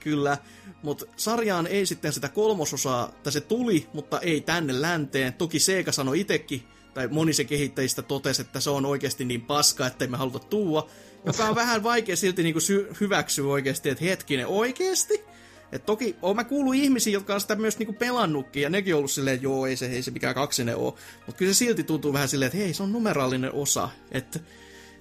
kyllä, 0.00 0.38
mutta 0.82 1.04
sarjaan 1.16 1.66
ei 1.66 1.86
sitten 1.86 2.12
sitä 2.12 2.28
kolmososaa, 2.28 3.12
tai 3.22 3.32
se 3.32 3.40
tuli, 3.40 3.86
mutta 3.92 4.20
ei 4.20 4.40
tänne 4.40 4.82
länteen. 4.82 5.32
Toki 5.32 5.58
Sega 5.58 5.92
sanoi 5.92 6.20
itekin, 6.20 6.62
tai 6.94 7.08
moni 7.08 7.32
se 7.32 7.44
kehittäjistä 7.44 8.02
totesi, 8.02 8.42
että 8.42 8.60
se 8.60 8.70
on 8.70 8.86
oikeasti 8.86 9.24
niin 9.24 9.40
paska, 9.40 9.86
että 9.86 10.06
me 10.06 10.16
haluta 10.16 10.38
tuua. 10.38 10.88
Joka 11.26 11.44
on 11.44 11.54
vähän 11.54 11.82
vaikea 11.82 12.16
silti 12.16 12.42
niinku 12.42 12.60
sy- 12.60 12.88
hyväksyä 13.00 13.46
oikeasti, 13.46 13.88
että 13.88 14.04
hetkinen, 14.04 14.46
oikeasti? 14.46 15.24
Et 15.72 15.86
toki 15.86 16.16
oon 16.22 16.36
mä 16.36 16.44
kuullut 16.44 16.74
ihmisiä, 16.74 17.12
jotka 17.12 17.34
on 17.34 17.40
sitä 17.40 17.56
myös 17.56 17.78
niinku 17.78 17.92
pelannutkin, 17.92 18.62
ja 18.62 18.70
nekin 18.70 18.94
on 18.94 18.98
ollut 18.98 19.10
silleen, 19.10 19.34
että 19.34 19.46
joo, 19.46 19.66
ei 19.66 19.76
se, 19.76 19.86
ei 19.86 20.02
se 20.02 20.10
mikään 20.10 20.34
kaksinen 20.34 20.76
oo. 20.76 20.96
Mutta 21.26 21.38
kyllä 21.38 21.52
se 21.52 21.56
silti 21.58 21.84
tuntuu 21.84 22.12
vähän 22.12 22.28
silleen, 22.28 22.46
että 22.46 22.58
hei, 22.58 22.74
se 22.74 22.82
on 22.82 22.92
numeraalinen 22.92 23.52
osa. 23.52 23.88
Että 24.10 24.40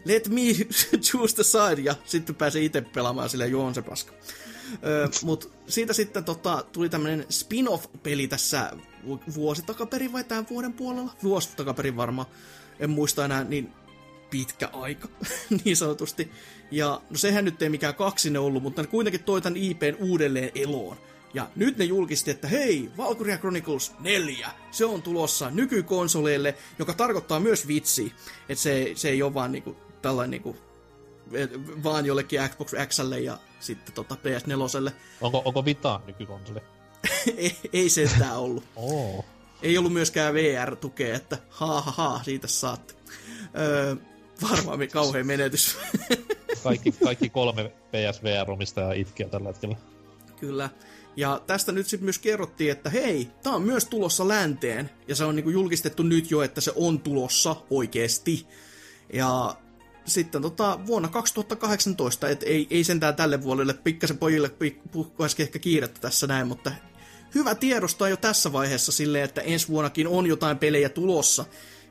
let 0.05 0.27
me 0.27 0.41
choose 1.11 1.35
the 1.35 1.43
side, 1.43 1.81
ja 1.81 1.95
sitten 2.05 2.35
pääsee 2.35 2.63
itse 2.63 2.81
pelaamaan 2.81 3.29
silleen, 3.29 3.51
joo, 3.51 3.65
on 3.65 3.75
se 3.75 3.81
paska. 3.81 4.13
Öö, 4.85 5.07
Mutta 5.23 5.47
siitä 5.67 5.93
sitten 5.93 6.23
tota, 6.23 6.65
tuli 6.71 6.89
tämmönen 6.89 7.25
spin-off-peli 7.29 8.27
tässä 8.27 8.71
vuosi 9.35 9.61
takaperin 9.61 10.13
vai 10.13 10.23
tämän 10.23 10.45
vuoden 10.49 10.73
puolella? 10.73 11.11
Vuosi 11.23 11.49
takaperin 11.55 11.97
varmaan. 11.97 12.27
En 12.79 12.89
muista 12.89 13.25
enää 13.25 13.43
niin 13.43 13.73
pitkä 14.29 14.69
aika, 14.73 15.07
niin 15.63 15.77
sanotusti. 15.77 16.31
Ja 16.71 17.01
no 17.09 17.17
sehän 17.17 17.45
nyt 17.45 17.61
ei 17.61 17.69
mikään 17.69 17.95
kaksinen 17.95 18.41
ollut, 18.41 18.63
mutta 18.63 18.81
ne 18.81 18.87
kuitenkin 18.87 19.23
toi 19.23 19.41
tämän 19.41 19.57
IPn 19.57 19.95
uudelleen 19.99 20.51
eloon. 20.55 20.97
Ja 21.33 21.47
nyt 21.55 21.77
ne 21.77 21.85
julkisti, 21.85 22.31
että 22.31 22.47
hei, 22.47 22.91
Valkyria 22.97 23.37
Chronicles 23.37 23.91
4, 23.99 24.49
se 24.71 24.85
on 24.85 25.01
tulossa 25.01 25.49
nykykonsoleille, 25.49 26.55
joka 26.79 26.93
tarkoittaa 26.93 27.39
myös 27.39 27.67
vitsi. 27.67 28.13
Että 28.49 28.61
se, 28.61 28.91
se 28.95 29.09
ei 29.09 29.23
ole 29.23 29.33
vaan 29.33 29.51
niinku 29.51 29.77
tällainen 30.01 30.31
niinku 30.31 30.57
vaan 31.83 32.05
jollekin 32.05 32.39
Xbox 32.49 32.73
Xlle 32.87 33.19
ja 33.19 33.37
sitten 33.59 33.93
tota 33.93 34.15
PS4. 34.15 34.91
Onko, 35.21 35.41
onko 35.45 35.65
Vita 35.65 36.01
nykykonsoli? 36.07 36.59
ei, 37.37 37.57
ei 37.73 37.89
sentään 37.89 38.37
ollut. 38.37 38.63
Oo. 38.75 39.25
Ei 39.61 39.77
ollut 39.77 39.93
myöskään 39.93 40.33
VR-tukea, 40.33 41.15
että 41.15 41.37
ha 41.49 41.81
ha 41.81 41.91
ha, 41.91 42.21
siitä 42.23 42.47
saatte. 42.47 42.93
Öö, 43.59 43.95
varmaan 44.51 44.79
me- 44.79 44.87
kauhean 44.87 45.27
menetys. 45.27 45.77
Kaikki, 46.63 46.91
kaikki 46.91 47.29
kolme 47.29 47.71
PSVR-omistajaa 47.91 48.93
itkeä 48.93 49.27
tällä 49.29 49.49
hetkellä. 49.49 49.75
Kyllä. 50.39 50.69
Ja 51.15 51.41
tästä 51.47 51.71
nyt 51.71 51.87
sitten 51.87 52.05
myös 52.05 52.19
kerrottiin, 52.19 52.71
että 52.71 52.89
hei, 52.89 53.27
tämä 53.43 53.55
on 53.55 53.61
myös 53.61 53.85
tulossa 53.85 54.27
länteen. 54.27 54.89
Ja 55.07 55.15
se 55.15 55.25
on 55.25 55.35
niinku 55.35 55.49
julkistettu 55.49 56.03
nyt 56.03 56.31
jo, 56.31 56.41
että 56.41 56.61
se 56.61 56.71
on 56.75 56.99
tulossa 56.99 57.55
oikeesti. 57.69 58.47
Ja 59.13 59.55
sitten 60.05 60.41
tota, 60.41 60.79
vuonna 60.85 61.07
2018, 61.07 62.29
et 62.29 62.43
ei, 62.43 62.67
ei 62.69 62.83
sentään 62.83 63.15
tälle 63.15 63.43
vuodelle, 63.43 63.73
pikkasen 63.73 64.17
pojille 64.17 64.51
puhkaisi 64.91 65.41
ehkä 65.41 65.59
kiirettä 65.59 65.99
tässä 66.01 66.27
näin, 66.27 66.47
mutta 66.47 66.71
hyvä 67.35 67.55
tiedostaa 67.55 68.09
jo 68.09 68.17
tässä 68.17 68.53
vaiheessa 68.53 68.91
silleen, 68.91 69.23
että 69.23 69.41
ensi 69.41 69.67
vuonnakin 69.67 70.07
on 70.07 70.27
jotain 70.27 70.57
pelejä 70.57 70.89
tulossa. 70.89 71.45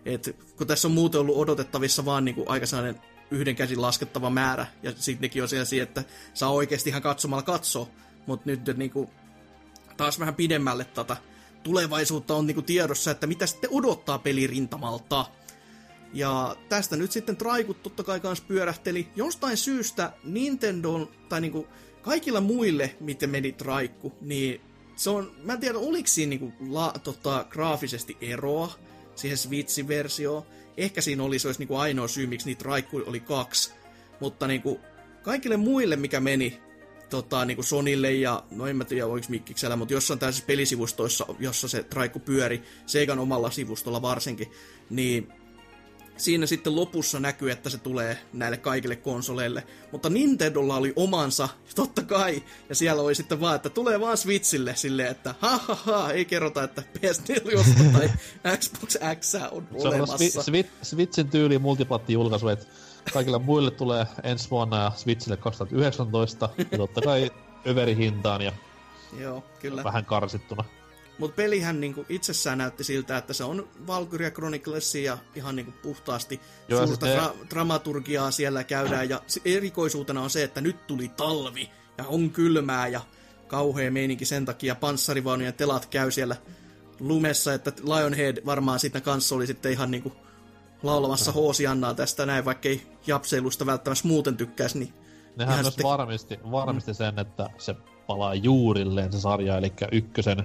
Et, 0.05 0.36
kun 0.56 0.66
tässä 0.66 0.89
on 0.89 0.94
muuten 0.94 1.20
ollut 1.20 1.36
odotettavissa 1.36 2.05
vaan 2.05 2.24
niinku 2.24 2.44
aika 2.47 2.66
sellainen 2.66 3.01
yhden 3.31 3.56
käsin 3.56 3.82
laskettava 3.82 4.31
määrä, 4.31 4.66
ja 4.82 4.93
sitten 4.97 5.20
nekin 5.20 5.43
on 5.43 5.48
sellaisia, 5.48 5.82
että 5.82 6.05
saa 6.35 6.51
oikeasti 6.51 6.90
ihan 6.90 7.02
katsomalla 7.02 7.43
katsoa, 7.43 7.89
mutta 8.27 8.51
nyt 8.51 8.66
nyt 8.66 8.77
niinku, 8.77 9.10
taas 9.97 10.19
vähän 10.19 10.35
pidemmälle 10.35 10.85
tätä 10.85 11.16
tulevaisuutta 11.62 12.35
on 12.35 12.47
niinku 12.47 12.62
tiedossa, 12.62 13.10
että 13.10 13.27
mitä 13.27 13.47
sitten 13.47 13.70
odottaa 13.73 14.19
pelirintamalta. 14.19 15.27
Ja 16.14 16.56
tästä 16.69 16.97
nyt 16.97 17.12
sitten 17.12 17.36
traikut 17.36 17.82
totta 17.82 18.05
kai 18.05 18.20
kans 18.20 18.40
pyörähteli. 18.40 19.09
Jostain 19.16 19.56
syystä 19.56 20.12
Nintendo 20.24 21.10
tai 21.28 21.40
niinku 21.40 21.66
kaikilla 22.02 22.40
muille, 22.40 22.97
miten 23.01 23.31
meni 23.31 23.52
traikku, 23.52 24.12
niin 24.20 24.60
se 24.97 25.10
on, 25.10 25.32
mä 25.43 25.52
en 25.52 25.60
tiedä, 25.60 25.78
oliko 25.78 26.09
siinä 26.09 26.31
niinku 26.31 26.52
la, 26.69 26.94
tota, 27.05 27.47
graafisesti 27.51 28.16
eroa 28.20 28.73
siihen 29.14 29.39
Switch-versioon. 29.39 30.43
Ehkä 30.77 31.01
siinä 31.01 31.23
oli, 31.23 31.39
se 31.39 31.48
olisi 31.48 31.60
niinku 31.60 31.77
ainoa 31.77 32.09
syy, 32.09 32.27
miksi 32.27 32.47
niitä 32.47 32.64
raikkuja 32.64 33.06
oli 33.06 33.20
kaksi. 33.20 33.73
Mutta 34.20 34.47
niinku, 34.47 34.81
kaikille 35.23 35.56
muille, 35.56 35.97
mikä 35.97 36.20
meni 36.20 36.60
tota, 37.10 37.44
niinku 37.44 37.62
Sonille 37.62 38.12
ja, 38.12 38.44
no 38.51 38.66
en 38.66 38.77
mä 38.77 38.85
tiedä 38.85 39.06
oliko 39.06 39.27
Mikkiksellä, 39.28 39.77
mutta 39.77 39.94
jossain 39.94 40.19
tällaisissa 40.19 40.47
pelisivustoissa, 40.47 41.27
jossa 41.39 41.69
se 41.69 41.82
traikku 41.82 42.19
pyöri, 42.19 42.62
Seikan 42.86 43.19
omalla 43.19 43.51
sivustolla 43.51 44.02
varsinkin, 44.02 44.51
niin 44.90 45.32
siinä 46.16 46.47
sitten 46.47 46.76
lopussa 46.76 47.20
näkyy, 47.20 47.51
että 47.51 47.70
se 47.70 47.78
tulee 47.78 48.18
näille 48.32 48.56
kaikille 48.56 48.97
konsoleille. 48.97 49.66
Mutta 49.93 50.10
Nintendolla 50.10 50.76
oli 50.76 50.93
omansa, 50.97 51.48
totta 51.74 52.02
kai. 52.02 52.43
Ja 52.68 52.74
siellä 52.74 53.02
oli 53.02 53.14
sitten 53.14 53.40
vaan, 53.40 53.56
että 53.56 53.70
tulee 53.70 54.01
vaan 54.01 54.16
Switchille 54.16 54.76
silleen, 54.76 55.09
että 55.10 55.34
ha 55.40 55.60
ha 55.68 55.74
ha, 55.74 56.10
ei 56.12 56.24
kerrota, 56.24 56.62
että 56.64 56.82
PS4 56.98 57.93
tai 57.93 58.10
Xbox 58.59 58.97
X 59.20 59.34
on 59.51 59.68
Se 59.78 59.89
on 59.89 59.94
olemassa. 59.94 60.16
Swi- 60.16 60.43
Swi- 60.62 60.68
Switchin 60.82 61.28
tyyli 61.28 61.59
multiplatti 61.59 62.12
julkaisu, 62.12 62.48
että 62.48 62.66
kaikille 63.12 63.39
muille 63.39 63.70
tulee 63.70 64.06
ensi 64.22 64.51
vuonna 64.51 64.82
ja 64.84 64.93
Switchille 64.97 65.36
2019. 65.36 66.48
Ja 66.70 66.78
totta 66.78 67.01
kai 67.01 67.30
överihintaan 67.66 68.43
ja 68.43 68.52
Joo, 69.18 69.44
kyllä. 69.60 69.84
vähän 69.84 70.05
karsittuna. 70.05 70.64
Mutta 71.22 71.34
pelihän 71.36 71.80
niinku 71.80 72.06
itsessään 72.08 72.58
näytti 72.58 72.84
siltä, 72.84 73.16
että 73.16 73.32
se 73.32 73.44
on 73.44 73.68
Valkyria 73.86 74.30
Chronicles 74.30 74.94
ja 74.94 75.18
ihan 75.34 75.56
niinku 75.56 75.72
puhtaasti 75.82 76.40
Joo, 76.68 76.86
suurta 76.86 77.06
sitten- 77.06 77.24
dra- 77.24 77.50
dramaturgiaa 77.50 78.30
siellä 78.30 78.64
käydään. 78.64 79.08
Ja 79.08 79.22
erikoisuutena 79.44 80.22
on 80.22 80.30
se, 80.30 80.42
että 80.42 80.60
nyt 80.60 80.86
tuli 80.86 81.08
talvi 81.08 81.70
ja 81.98 82.04
on 82.06 82.30
kylmää 82.30 82.88
ja 82.88 83.00
kauhea 83.48 83.90
meininki 83.90 84.24
sen 84.24 84.44
takia. 84.44 84.74
Panssarivaunujen 84.74 85.54
telat 85.54 85.86
käy 85.86 86.10
siellä 86.10 86.36
lumessa, 87.00 87.54
että 87.54 87.72
Lionhead 87.84 88.36
varmaan 88.46 88.78
siitä 88.78 89.00
kanssa 89.00 89.34
oli 89.34 89.46
sitten 89.46 89.72
ihan 89.72 89.90
niinku 89.90 90.12
laulamassa 90.82 91.32
Hoosiannaa 91.32 91.94
tästä 91.94 92.26
näin, 92.26 92.44
vaikkei 92.44 92.86
japseilusta 93.06 93.66
välttämättä 93.66 94.08
muuten 94.08 94.36
tykkäisi, 94.36 94.78
niin 94.78 94.94
Nehän 95.36 95.54
myös 95.54 95.66
sitten- 95.66 95.84
varmisti, 95.84 96.38
varmisti 96.50 96.94
sen, 96.94 97.18
että 97.18 97.48
se 97.58 97.74
palaa 98.06 98.34
juurilleen 98.34 99.12
se 99.12 99.20
sarja, 99.20 99.56
eli 99.58 99.72
ykkösen 99.92 100.44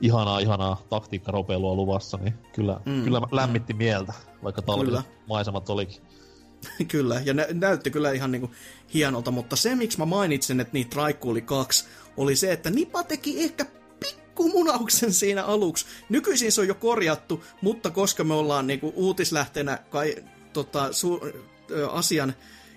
ihanaa, 0.00 0.38
ihanaa 0.38 0.82
taktiikkaropeilua 0.88 1.74
luvassa, 1.74 2.16
niin 2.16 2.34
kyllä, 2.54 2.80
mm. 2.84 3.04
kyllä 3.04 3.20
lämmitti 3.30 3.74
mieltä, 3.74 4.12
vaikka 4.42 4.62
Kyllä. 4.62 5.02
maisemat 5.28 5.70
olikin. 5.70 6.02
kyllä, 6.88 7.20
ja 7.24 7.34
nä- 7.34 7.46
näytti 7.52 7.90
kyllä 7.90 8.12
ihan 8.12 8.32
niinku 8.32 8.50
hienolta, 8.94 9.30
mutta 9.30 9.56
se 9.56 9.74
miksi 9.74 9.98
mä 9.98 10.04
mainitsin, 10.04 10.60
että 10.60 10.72
niitä 10.72 10.96
raikku 10.96 11.30
oli 11.30 11.42
kaksi, 11.42 11.84
oli 12.16 12.36
se, 12.36 12.52
että 12.52 12.70
Nipa 12.70 13.02
teki 13.02 13.44
ehkä 13.44 13.66
pikkumunauksen 14.00 15.12
siinä 15.12 15.44
aluksi. 15.44 15.86
Nykyisin 16.08 16.52
se 16.52 16.60
on 16.60 16.68
jo 16.68 16.74
korjattu, 16.74 17.44
mutta 17.62 17.90
koska 17.90 18.24
me 18.24 18.34
ollaan 18.34 18.66
niinku 18.66 18.92
uutislähteenä 18.96 19.78
kai, 19.90 20.16
tota, 20.52 20.88
su- 20.88 21.42
ö, 21.70 21.90
asian 21.90 22.34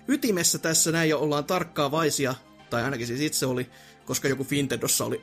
ytimessä 0.08 0.58
tässä 0.58 0.92
näin 0.92 1.10
ja 1.10 1.18
ollaan 1.18 1.44
tarkkaavaisia, 1.44 2.34
tai 2.70 2.84
ainakin 2.84 3.06
siis 3.06 3.20
itse 3.20 3.46
oli, 3.46 3.70
koska 4.04 4.28
joku 4.28 4.44
Fintedossa 4.44 5.04
oli, 5.04 5.22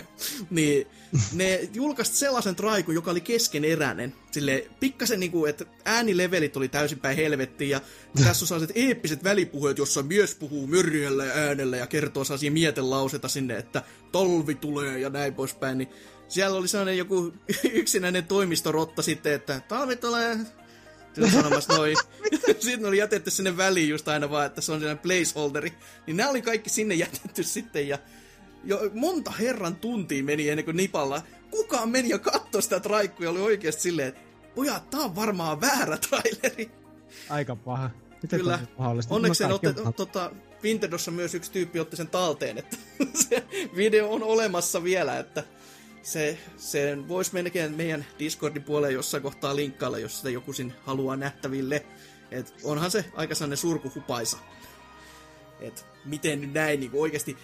niin 0.50 0.86
ne 1.32 1.68
julkaisi 1.74 2.16
sellaisen 2.16 2.56
traikun, 2.56 2.94
joka 2.94 3.10
oli 3.10 3.20
keskeneräinen. 3.20 4.14
Sille 4.30 4.66
pikkasen 4.80 5.20
niinku, 5.20 5.46
että 5.46 5.64
äänilevelit 5.84 6.56
oli 6.56 6.68
täysin 6.68 6.98
päin 6.98 7.16
helvettiin 7.16 7.70
ja 7.70 7.80
tässä 8.24 8.44
on 8.44 8.48
sellaiset 8.48 8.76
eeppiset 8.76 9.24
välipuheet, 9.24 9.78
jossa 9.78 10.02
mies 10.02 10.34
puhuu 10.34 10.66
myrjällä 10.66 11.24
ja 11.24 11.32
äänellä 11.32 11.76
ja 11.76 11.86
kertoo 11.86 12.24
sellaisia 12.24 12.50
mietelauseita 12.50 13.28
sinne, 13.28 13.56
että 13.56 13.82
talvi 14.12 14.54
tulee 14.54 14.98
ja 14.98 15.10
näin 15.10 15.34
poispäin, 15.34 15.78
niin 15.78 15.88
siellä 16.28 16.58
oli 16.58 16.68
sellainen 16.68 16.98
joku 16.98 17.32
yksinäinen 17.72 18.24
toimistorotta 18.24 19.02
sitten, 19.02 19.32
että 19.32 19.60
talvi 19.68 19.96
tulee, 19.96 20.38
Tuli 21.16 21.30
sanomassa 21.30 21.76
noin. 21.76 21.96
Sitten 22.58 22.86
oli 22.86 22.98
jätetty 22.98 23.30
sinne 23.30 23.56
väliin 23.56 23.88
just 23.88 24.08
aina 24.08 24.30
vaan, 24.30 24.46
että 24.46 24.60
se 24.60 24.72
on 24.72 24.80
sellainen 24.80 25.02
placeholderi. 25.02 25.72
Niin 26.06 26.16
nämä 26.16 26.30
oli 26.30 26.42
kaikki 26.42 26.70
sinne 26.70 26.94
jätetty 26.94 27.42
sitten 27.42 27.88
ja 27.88 27.98
jo 28.66 28.80
monta 28.94 29.30
herran 29.30 29.76
tuntia 29.76 30.24
meni 30.24 30.48
ennen 30.48 30.64
kuin 30.64 30.76
Nipalla. 30.76 31.22
Kukaan 31.50 31.88
meni 31.88 32.08
ja 32.08 32.18
katsoi 32.18 32.62
sitä 32.62 32.80
traikkuja 32.80 33.30
oli 33.30 33.40
oikeasti 33.40 33.82
silleen, 33.82 34.08
että 34.08 34.20
pojat, 34.54 34.90
tää 34.90 35.00
on 35.00 35.16
varmaan 35.16 35.60
väärä 35.60 35.98
traileri. 35.98 36.70
Aika 37.28 37.56
paha. 37.56 37.90
Miten 38.22 38.40
Kyllä. 38.40 38.58
Onneksi 39.10 39.38
sen 39.38 39.52
otte, 39.52 39.74
tota, 39.96 40.30
Vintedossa 40.62 41.10
myös 41.10 41.34
yksi 41.34 41.52
tyyppi 41.52 41.80
otti 41.80 41.96
sen 41.96 42.08
talteen, 42.08 42.58
että 42.58 42.76
se 43.28 43.44
video 43.76 44.10
on 44.10 44.22
olemassa 44.22 44.84
vielä, 44.84 45.18
että 45.18 45.44
se, 46.02 46.38
sen 46.56 47.08
voisi 47.08 47.34
melkein 47.34 47.74
meidän 47.74 48.06
Discordin 48.18 48.62
puoleen 48.62 48.94
jossain 48.94 49.22
kohtaa 49.22 49.56
linkkailla, 49.56 49.98
jos 49.98 50.16
sitä 50.16 50.30
joku 50.30 50.52
sin 50.52 50.72
haluaa 50.84 51.16
nähtäville. 51.16 51.86
Et 52.30 52.54
onhan 52.64 52.90
se 52.90 53.04
aika 53.14 53.34
sellainen 53.34 53.56
surkuhupaisa. 53.56 54.38
Et 55.60 55.86
miten 56.04 56.40
nyt 56.40 56.52
näin 56.52 56.80
niin 56.80 56.90
oikeasti... 56.94 57.36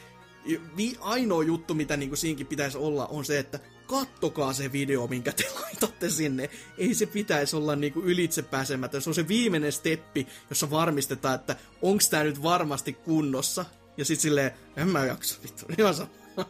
Vi, 0.76 0.96
ainoa 1.00 1.42
juttu, 1.42 1.74
mitä 1.74 1.96
niin 1.96 2.16
siinkin 2.16 2.46
pitäisi 2.46 2.78
olla, 2.78 3.06
on 3.06 3.24
se, 3.24 3.38
että 3.38 3.60
kattokaa 3.86 4.52
se 4.52 4.72
video, 4.72 5.06
minkä 5.06 5.32
te 5.32 5.44
laitatte 5.60 6.10
sinne. 6.10 6.50
Ei 6.78 6.94
se 6.94 7.06
pitäisi 7.06 7.56
olla 7.56 7.76
niin 7.76 7.92
ylitsepääsemätön. 7.96 9.02
Se 9.02 9.10
on 9.10 9.14
se 9.14 9.28
viimeinen 9.28 9.72
steppi, 9.72 10.26
jossa 10.50 10.70
varmistetaan, 10.70 11.34
että 11.34 11.56
onko 11.82 12.02
tämä 12.10 12.24
nyt 12.24 12.42
varmasti 12.42 12.92
kunnossa. 12.92 13.64
Ja 13.96 14.04
sitten 14.04 14.22
silleen, 14.22 14.50
en 14.76 14.88
mä 14.88 15.04
jaksa, 15.04 15.38
vittu, 15.42 15.66
ihan 15.78 15.94
sama. 15.94 16.10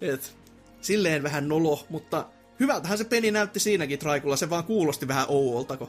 Et, 0.00 0.36
silleen 0.80 1.22
vähän 1.22 1.48
nolo, 1.48 1.86
mutta 1.88 2.26
hyvältähän 2.60 2.98
se 2.98 3.04
peli 3.04 3.30
näytti 3.30 3.60
siinäkin 3.60 3.98
traikulla. 3.98 4.36
Se 4.36 4.50
vaan 4.50 4.64
kuulosti 4.64 5.08
vähän 5.08 5.26
ouolta, 5.28 5.76
kun 5.76 5.88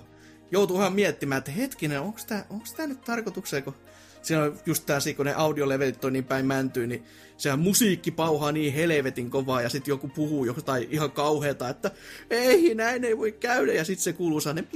joutuu 0.51 0.77
ihan 0.77 0.93
miettimään, 0.93 1.39
että 1.39 1.51
hetkinen, 1.51 2.01
onko 2.01 2.19
tämä 2.27 2.45
onks 2.49 2.73
tää 2.73 2.87
nyt 2.87 3.01
tarkoitukseen, 3.01 3.63
kun 3.63 3.75
siinä 4.21 4.43
on 4.43 4.59
just 4.65 4.85
tää, 4.85 4.99
kun 5.15 5.25
ne 5.25 5.33
audiolevelit 5.33 6.05
on 6.05 6.13
niin 6.13 6.25
päin 6.25 6.45
mäntyy, 6.45 6.87
niin 6.87 7.05
sehän 7.37 7.59
musiikki 7.59 8.11
pauhaa 8.11 8.51
niin 8.51 8.73
helvetin 8.73 9.29
kovaa, 9.29 9.61
ja 9.61 9.69
sitten 9.69 9.91
joku 9.91 10.07
puhuu 10.07 10.45
jostain 10.45 10.87
ihan 10.91 11.11
kauheata, 11.11 11.69
että 11.69 11.91
ei, 12.29 12.75
näin 12.75 13.03
ei 13.03 13.17
voi 13.17 13.31
käydä, 13.31 13.73
ja 13.73 13.85
sitten 13.85 14.03
se 14.03 14.13
kuuluu 14.13 14.39
sellainen 14.39 14.69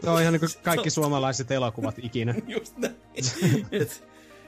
Se 0.00 0.10
on 0.10 0.20
ihan 0.20 0.32
niin 0.32 0.40
kuin 0.40 0.50
kaikki 0.62 0.90
suomalaiset 0.90 1.50
elokuvat 1.50 1.98
ikinä. 1.98 2.34
Just 2.48 2.78
näin. 2.78 2.94
Et, 3.72 4.04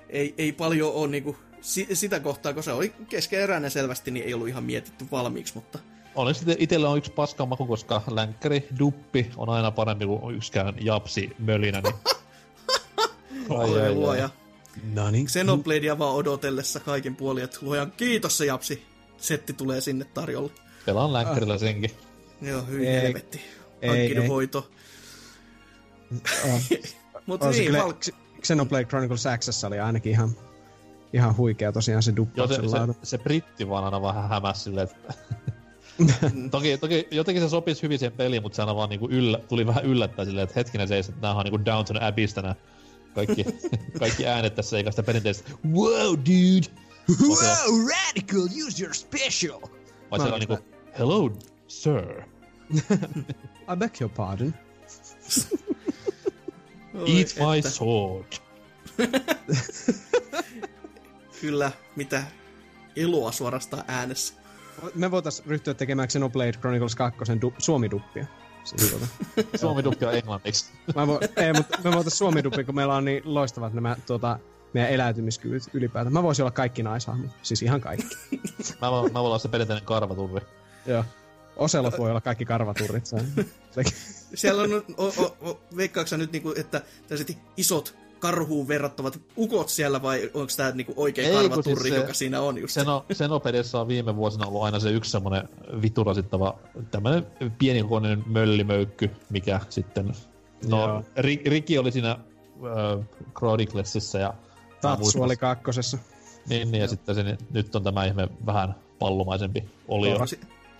ei, 0.09 0.35
ei 0.39 0.53
paljon 0.53 0.93
ole 0.93 1.09
niinku, 1.09 1.37
si, 1.61 1.89
sitä 1.93 2.21
kohtaa, 2.21 2.53
kun 2.53 2.63
se 2.63 2.73
oli 2.73 2.93
keskeeräinen 3.09 3.71
selvästi, 3.71 4.11
niin 4.11 4.27
ei 4.27 4.35
ollut 4.35 4.49
ihan 4.49 4.65
mietitty 4.65 5.05
valmiiksi, 5.11 5.55
mutta 5.55 5.79
Olen 6.15 6.35
sitten 6.35 6.57
itsellä 6.59 6.89
on 6.89 6.99
yksi 6.99 7.13
paskan 7.13 7.49
maku, 7.49 7.67
koska 7.67 8.03
länkkäri 8.11 8.69
duppi 8.79 9.31
on 9.37 9.49
aina 9.49 9.71
parempi 9.71 10.07
kuin 10.07 10.37
yksikään 10.37 10.75
japsi 10.81 11.31
mölinä. 11.39 11.81
Niin... 11.81 11.95
Ai, 13.51 13.81
ai, 13.83 13.95
luoja. 13.95 14.31
No 14.93 15.11
niin. 15.11 15.27
Xenobladea 15.27 15.99
vaan 15.99 16.15
odotellessa 16.15 16.81
kaiken 16.81 17.17
puolin, 17.17 17.45
että 17.45 17.59
luojan 17.61 17.93
kiitos 17.97 18.39
se 18.39 18.47
japsi. 18.47 18.83
Setti 19.19 19.53
tulee 19.53 19.81
sinne 19.81 20.05
tarjolle. 20.05 20.51
Pelaan 20.87 21.13
länkkärillä 21.13 21.59
senkin. 21.59 21.91
Joo, 22.43 22.63
hyi 22.63 22.87
Ei, 22.87 23.03
helvetti. 23.03 23.41
ei, 23.83 23.89
Hankkinut 23.89 24.29
hoito. 24.29 24.71
Mutta 27.27 27.51
niin, 27.51 27.65
kyllä, 27.67 27.83
Valk... 27.83 27.97
Xenoblade 28.43 28.85
Chronicles 28.85 29.25
X 29.39 29.65
oli 29.65 29.81
ainakin 29.81 30.13
ihan, 30.13 30.31
ihan 31.13 31.37
huikea 31.37 31.73
tosiaan 31.73 32.03
se 32.03 32.11
Joo, 32.11 32.17
duppauksen 32.17 32.71
se, 32.71 32.77
laatu. 32.77 32.93
se, 32.93 32.99
se 33.03 33.19
britti 33.19 33.69
vaan 33.69 33.85
aina 33.85 34.03
vähän 34.03 34.29
hämäs 34.29 34.65
silleen, 34.65 34.89
että... 34.91 35.15
toki, 36.51 36.79
toki 36.79 37.09
jotenkin 37.11 37.43
se 37.43 37.49
sopisi 37.49 37.83
hyvin 37.83 37.99
siihen 37.99 38.13
peliin, 38.13 38.43
mutta 38.43 38.57
se 38.57 38.63
aina 38.63 38.77
vaan 38.77 38.89
niinku 38.89 39.09
yllä, 39.11 39.39
tuli 39.49 39.67
vähän 39.67 39.85
yllättää 39.85 40.25
silleen, 40.25 40.45
että 40.45 40.61
hetkinen 40.61 40.89
se, 40.89 40.99
että 40.99 41.13
nää 41.23 41.35
on 41.35 41.45
niinku 41.45 41.65
Downton 41.65 42.03
Abbeystä 42.03 42.43
nää 42.43 42.55
kaikki, 43.15 43.45
kaikki 43.99 44.27
äänet 44.27 44.55
tässä 44.55 44.77
eikä 44.77 44.91
sitä 44.91 45.03
perinteistä 45.03 45.51
Wow, 45.73 46.13
dude! 46.13 46.67
Wow, 47.29 47.89
radical, 47.89 48.49
use 48.67 48.83
your 48.83 48.95
special! 48.95 49.61
Vai 50.11 50.19
siellä 50.19 50.35
on 50.35 50.41
niinku 50.41 50.59
Hello, 50.99 51.31
sir. 51.67 52.23
I 53.73 53.77
beg 53.79 54.01
your 54.01 54.11
pardon. 54.17 54.55
Eat 56.95 57.35
my 57.39 57.59
että 57.59 57.71
sword. 57.71 58.33
Kyllä, 61.41 61.73
mitä 61.97 62.23
eloa 62.97 63.33
suorastaan 63.33 63.85
äänessä. 63.89 64.35
Me 64.95 65.11
voitais 65.11 65.47
ryhtyä 65.47 65.75
tekemään 65.75 66.09
Xenoblade 66.09 66.53
Chronicles 66.53 66.97
2 66.97 67.19
du- 67.25 67.55
suomiduppia. 67.59 68.27
Tuota. 68.77 69.07
Suomi 69.61 69.85
duppi 69.85 70.05
on 70.05 70.15
englanniksi. 70.15 70.71
Mä 70.95 71.07
vo, 71.07 71.21
ei, 71.37 71.53
mutta 71.53 71.79
me 71.85 71.93
voitais 71.93 72.19
suomiduppi, 72.19 72.65
kun 72.65 72.75
meillä 72.75 72.95
on 72.95 73.05
niin 73.05 73.23
loistavat 73.25 73.73
nämä 73.75 73.97
tuota, 74.07 74.39
meidän 74.73 74.91
eläytymiskyvyt 74.91 75.63
ylipäätään. 75.73 76.13
Mä 76.13 76.23
voisin 76.23 76.43
olla 76.43 76.51
kaikki 76.51 76.83
naishahmot. 76.83 77.31
Siis 77.43 77.63
ihan 77.63 77.81
kaikki. 77.81 78.17
Mä, 78.83 78.91
voin- 78.91 79.13
mä 79.13 79.19
voin 79.19 79.27
olla 79.27 79.39
se 79.39 79.49
perinteinen 79.49 79.85
karvaturri. 79.85 80.47
Joo. 80.87 81.05
Oselot 81.57 81.99
voi 81.99 82.11
olla 82.11 82.21
kaikki 82.21 82.45
karvaturrit. 82.45 83.05
Siellä 84.35 84.63
on, 84.63 84.85
o, 84.97 85.07
o, 85.07 85.37
o, 85.43 85.61
veikkaatko 85.77 86.09
sä 86.09 86.17
nyt, 86.17 86.33
niinku, 86.33 86.55
että 86.57 86.83
tällaiset 87.09 87.39
isot 87.57 87.95
karhuun 88.19 88.69
verrattavat 88.69 89.21
ukot 89.37 89.69
siellä, 89.69 90.03
vai 90.03 90.31
onko 90.35 90.53
tämä 90.57 90.71
niinku 90.71 90.93
oikein 90.97 91.29
Ei, 91.29 91.35
kun 91.35 91.49
karvaturri, 91.49 91.83
siis 91.83 91.95
se- 91.95 92.01
joka 92.01 92.15
siinä 92.15 92.41
on 92.41 92.59
just? 92.59 92.75
Seno, 92.75 93.05
Senopedissa 93.13 93.81
on 93.81 93.89
viime 93.89 94.17
vuosina 94.17 94.47
ollut 94.47 94.63
aina 94.63 94.81
se 94.81 94.91
yksi 94.91 95.11
semmonen 95.11 95.49
viturasittava 95.83 96.59
tämmönen 96.91 97.27
pienikokoinen 97.59 98.25
möllimöykky, 98.27 99.11
mikä 99.31 99.61
sitten... 99.69 100.13
No, 100.69 100.89
Joo. 100.89 101.05
Ri, 101.17 101.43
Riki 101.47 101.79
oli 101.79 101.93
siinä 101.93 102.11
äh, 102.11 102.19
ja... 104.21 104.35
Tatsu 104.81 105.23
oli 105.23 105.37
kakkosessa. 105.37 105.99
Niin, 106.49 106.71
niin 106.71 106.81
ja 106.81 106.89
sitten 106.89 107.15
se, 107.15 107.39
nyt 107.51 107.77
on 107.77 107.85
tämä 107.85 108.05
ihme 108.05 108.29
vähän 108.47 108.75
pallumaisempi 108.99 109.65
olio. 109.89 110.13
Tora. 110.13 110.27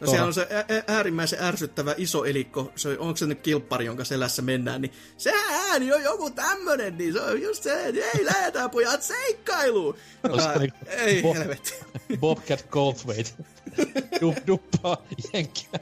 No 0.01 0.07
siellä 0.11 0.27
on 0.27 0.35
se 0.35 0.43
ä- 0.71 0.83
äärimmäisen 0.87 1.43
ärsyttävä 1.43 1.95
iso 1.97 2.25
elikko, 2.25 2.73
se, 2.77 2.99
onko 2.99 3.17
se 3.17 3.27
nyt 3.27 3.41
kilppari, 3.41 3.85
jonka 3.85 4.05
selässä 4.05 4.43
mennään, 4.43 4.83
niin 4.83 4.93
se 5.17 5.33
ääni 5.51 5.93
on 5.93 6.03
joku 6.03 6.31
tämmönen, 6.31 6.99
niin 6.99 7.13
se 7.13 7.21
on 7.21 7.43
just 7.43 7.63
se, 7.63 7.87
että 7.89 8.01
ei 8.19 8.25
lähdetään 8.25 8.71
pojat 8.71 9.03
seikkailuun. 9.03 9.97
Ja, 10.37 10.59
niinku- 10.59 10.79
ei 10.89 11.23
Bo- 11.23 11.35
helvetti. 11.39 11.75
Bobcat 12.21 12.67
Goldthwait. 12.71 13.35
Dup, 14.21 14.37
duppaa 14.47 14.97
jenkkiä. 15.33 15.81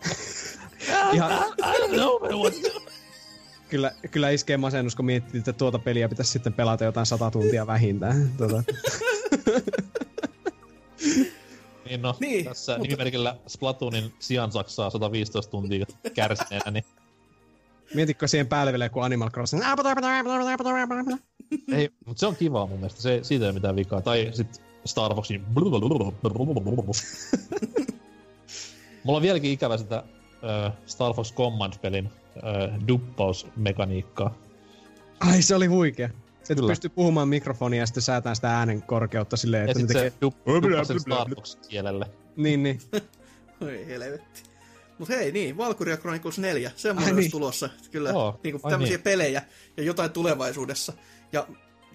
Ihan, 1.12 1.32
I 1.58 1.78
don't 1.78 1.94
know 1.94 2.40
what 2.42 2.54
kyllä, 3.68 3.92
kyllä 4.10 4.30
iskee 4.30 4.56
masennus, 4.56 4.96
kun 4.96 5.04
miettii, 5.04 5.38
että 5.38 5.52
tuota 5.52 5.78
peliä 5.78 6.08
pitäisi 6.08 6.32
sitten 6.32 6.52
pelata 6.52 6.84
jotain 6.84 7.06
sata 7.06 7.30
tuntia 7.30 7.66
vähintään. 7.66 8.32
Tuota. 8.38 8.62
Niin 11.86 12.02
no, 12.02 12.14
Niin, 12.20 12.44
tässä 12.44 12.72
mutta- 12.72 12.78
mutta... 12.78 12.92
nimimerkillä 12.92 13.36
Splatoonin 13.46 14.12
sijaan 14.18 14.52
saksaa 14.52 14.90
115 14.90 15.50
tuntia 15.50 15.86
kärsineenä, 16.14 16.70
niin 16.70 16.84
Mietitkö 17.94 18.28
siihen 18.28 18.46
päälle 18.46 18.72
vielä 18.72 18.84
joku 18.84 19.00
Animal 19.00 19.30
Crossing? 19.30 19.62
ei, 21.72 21.90
mutta 22.06 22.20
se 22.20 22.26
on 22.26 22.36
kivaa 22.36 22.66
mun 22.66 22.78
mielestä, 22.78 23.02
se, 23.02 23.20
siitä 23.22 23.44
ei 23.44 23.48
ole 23.48 23.54
mitään 23.54 23.76
vikaa. 23.76 24.00
Tai 24.00 24.28
sit 24.32 24.62
Star 24.84 25.14
Foxin 25.14 25.44
Mulla 29.04 29.16
on 29.16 29.22
vieläkin 29.22 29.50
ikävä 29.50 29.76
sitä 29.76 29.96
äh, 30.66 30.72
Star 30.86 31.14
Fox 31.14 31.34
Command-pelin 31.34 32.08
äh, 32.36 32.88
duppausmekaniikkaa. 32.88 34.34
Ai, 35.20 35.42
se 35.42 35.54
oli 35.54 35.66
huikea. 35.66 36.10
Se 36.46 36.54
Kyllä. 36.54 36.68
pystyy 36.68 36.90
puhumaan 36.90 37.28
mikrofonia 37.28 37.80
ja 37.80 37.86
sitten 37.86 38.02
säätää 38.02 38.34
sitä 38.34 38.58
äänen 38.58 38.82
korkeutta 38.82 39.36
silleen, 39.36 39.64
Ja 39.66 39.70
että 39.70 39.82
ne 39.82 39.86
tekee... 39.86 40.10
se 40.10 40.16
dup- 40.16 40.62
duppasen 40.62 41.00
Star 41.00 41.34
Fox-kielelle. 41.34 42.06
Niin, 42.36 42.62
niin. 42.62 42.80
Oi 43.60 43.86
helvetti. 43.86 44.42
Mut 44.98 45.08
hei, 45.08 45.32
niin, 45.32 45.56
Valkyria 45.56 45.96
Chronicles 45.96 46.38
4, 46.38 46.70
semmoinen 46.76 47.14
Ai 47.14 47.20
niin. 47.20 47.30
tulossa. 47.30 47.68
Kyllä, 47.90 48.10
Joo, 48.10 48.40
niinku 48.44 48.60
ai 48.62 48.70
tämmöisiä 48.70 48.96
niin. 48.96 49.02
pelejä 49.04 49.42
ja 49.76 49.82
jotain 49.82 50.10
tulevaisuudessa. 50.10 50.92
Ja 51.32 51.48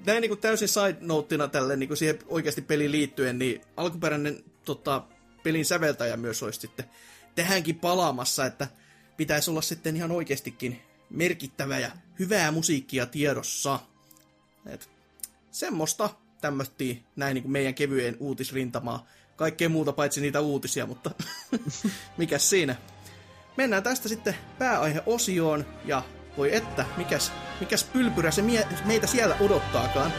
näin 0.06 0.22
niinku 0.22 0.36
täysin 0.36 0.68
side 0.68 0.98
noteina 1.00 1.48
tälle 1.48 1.76
niinku 1.76 1.96
siihen 1.96 2.20
oikeasti 2.28 2.62
peliin 2.62 2.92
liittyen, 2.92 3.40
niin 3.40 3.62
alkuperäinen 3.78 4.44
tota, 4.66 5.04
pelin 5.44 5.66
säveltäjä 5.66 6.18
myös 6.18 6.44
olisi 6.44 6.60
sitten 6.60 6.86
tähänkin 7.36 7.80
palaamassa, 7.80 8.46
että 8.46 8.68
pitäisi 9.18 9.52
olla 9.52 9.62
sitten 9.62 9.96
ihan 9.96 10.12
oikeastikin 10.12 10.82
merkittävä 11.10 11.80
ja 11.80 11.92
hyvää 12.20 12.52
musiikkia 12.52 13.06
tiedossa. 13.06 13.80
Et, 14.66 14.90
semmoista 15.52 16.10
tämmöttiin 16.42 17.04
näin 17.16 17.34
niin 17.34 17.44
kuin 17.44 17.52
meidän 17.52 17.74
kevyen 17.74 18.18
uutisrintamaa. 18.20 19.08
Kaikkea 19.36 19.70
muuta 19.70 19.94
paitsi 19.94 20.22
niitä 20.22 20.40
uutisia, 20.40 20.86
mutta 20.86 21.12
mikäs 22.18 22.50
siinä. 22.50 22.76
Mennään 23.58 23.84
tästä 23.84 24.10
sitten 24.10 24.36
pääaiheosioon 24.60 25.66
ja 25.86 26.04
voi 26.38 26.56
että, 26.56 26.86
mikäs, 26.98 27.32
mikäs 27.60 27.84
pylpyrä 27.84 28.32
se 28.32 28.42
mie- 28.42 28.68
meitä 28.86 29.08
siellä 29.08 29.38
odottaakaan. 29.40 30.12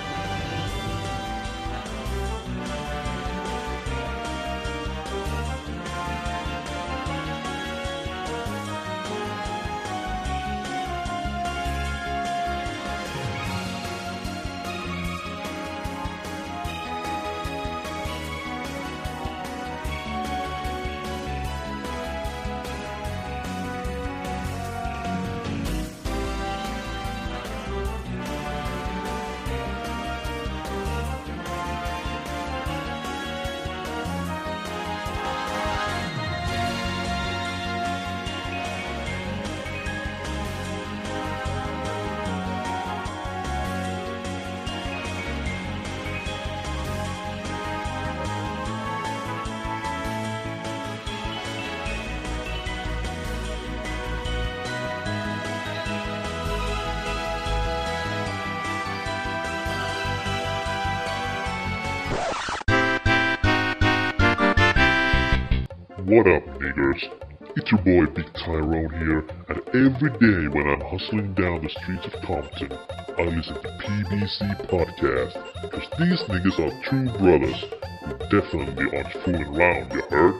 Big 68.14 68.30
Tyrone 68.34 68.90
here, 68.90 69.24
and 69.48 69.62
every 69.68 70.10
day 70.20 70.48
when 70.48 70.68
I'm 70.68 70.82
hustling 70.82 71.32
down 71.32 71.62
the 71.62 71.70
streets 71.70 72.04
of 72.04 72.12
Compton, 72.26 72.70
I 73.16 73.22
listen 73.22 73.54
to 73.54 73.68
PBC 73.80 74.68
Podcast, 74.68 75.32
because 75.62 75.88
these 75.98 76.20
niggas 76.28 76.58
are 76.60 76.82
true 76.84 77.08
brothers 77.18 77.64
who 78.04 78.12
definitely 78.28 78.96
aren't 78.96 79.12
fooling 79.24 79.56
around, 79.56 79.92
you 79.92 80.02
heard? 80.10 80.34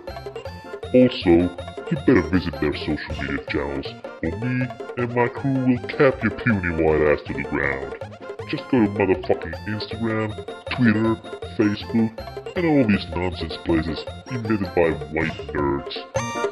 Also, 0.93 1.49
you 1.91 1.97
better 2.05 2.29
visit 2.29 2.53
their 2.61 2.77
social 2.77 3.23
media 3.23 3.45
channels, 3.49 3.87
or 4.23 4.31
me 4.39 4.67
and 4.99 5.15
my 5.15 5.29
crew 5.29 5.65
will 5.65 5.89
cap 5.89 6.23
your 6.23 6.37
puny 6.45 6.83
white 6.83 7.01
ass 7.09 7.21
to 7.27 7.33
the 7.33 7.49
ground. 7.49 7.95
Just 8.51 8.65
go 8.71 8.85
to 8.85 8.91
motherfucking 8.93 9.55
Instagram, 9.67 10.35
Twitter, 10.77 11.17
Facebook, 11.57 12.13
and 12.55 12.67
all 12.67 12.87
these 12.87 13.07
nonsense 13.17 13.57
places 13.65 14.05
invented 14.31 14.75
by 14.75 14.91
white 15.15 15.33
nerds. 15.55 16.52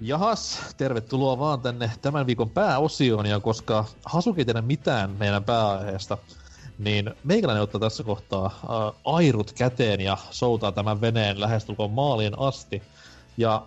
Jahas, 0.00 0.60
tervetuloa 0.76 1.38
vaan 1.38 1.60
tänne 1.60 1.90
tämän 2.02 2.26
viikon 2.26 2.50
pääosioon, 2.50 3.26
ja 3.26 3.40
koska 3.40 3.84
Hasuki 4.04 4.40
ei 4.40 4.44
tiedä 4.44 4.62
mitään 4.62 5.10
meidän 5.10 5.44
pääaiheesta, 5.44 6.18
niin 6.78 7.10
meikäläinen 7.24 7.62
ottaa 7.62 7.80
tässä 7.80 8.04
kohtaa 8.04 8.46
äh, 8.46 9.00
airut 9.04 9.52
käteen 9.52 10.00
ja 10.00 10.16
soutaa 10.30 10.72
tämän 10.72 11.00
veneen 11.00 11.40
lähestulkoon 11.40 11.90
maaliin 11.90 12.38
asti. 12.38 12.82
Ja 13.36 13.66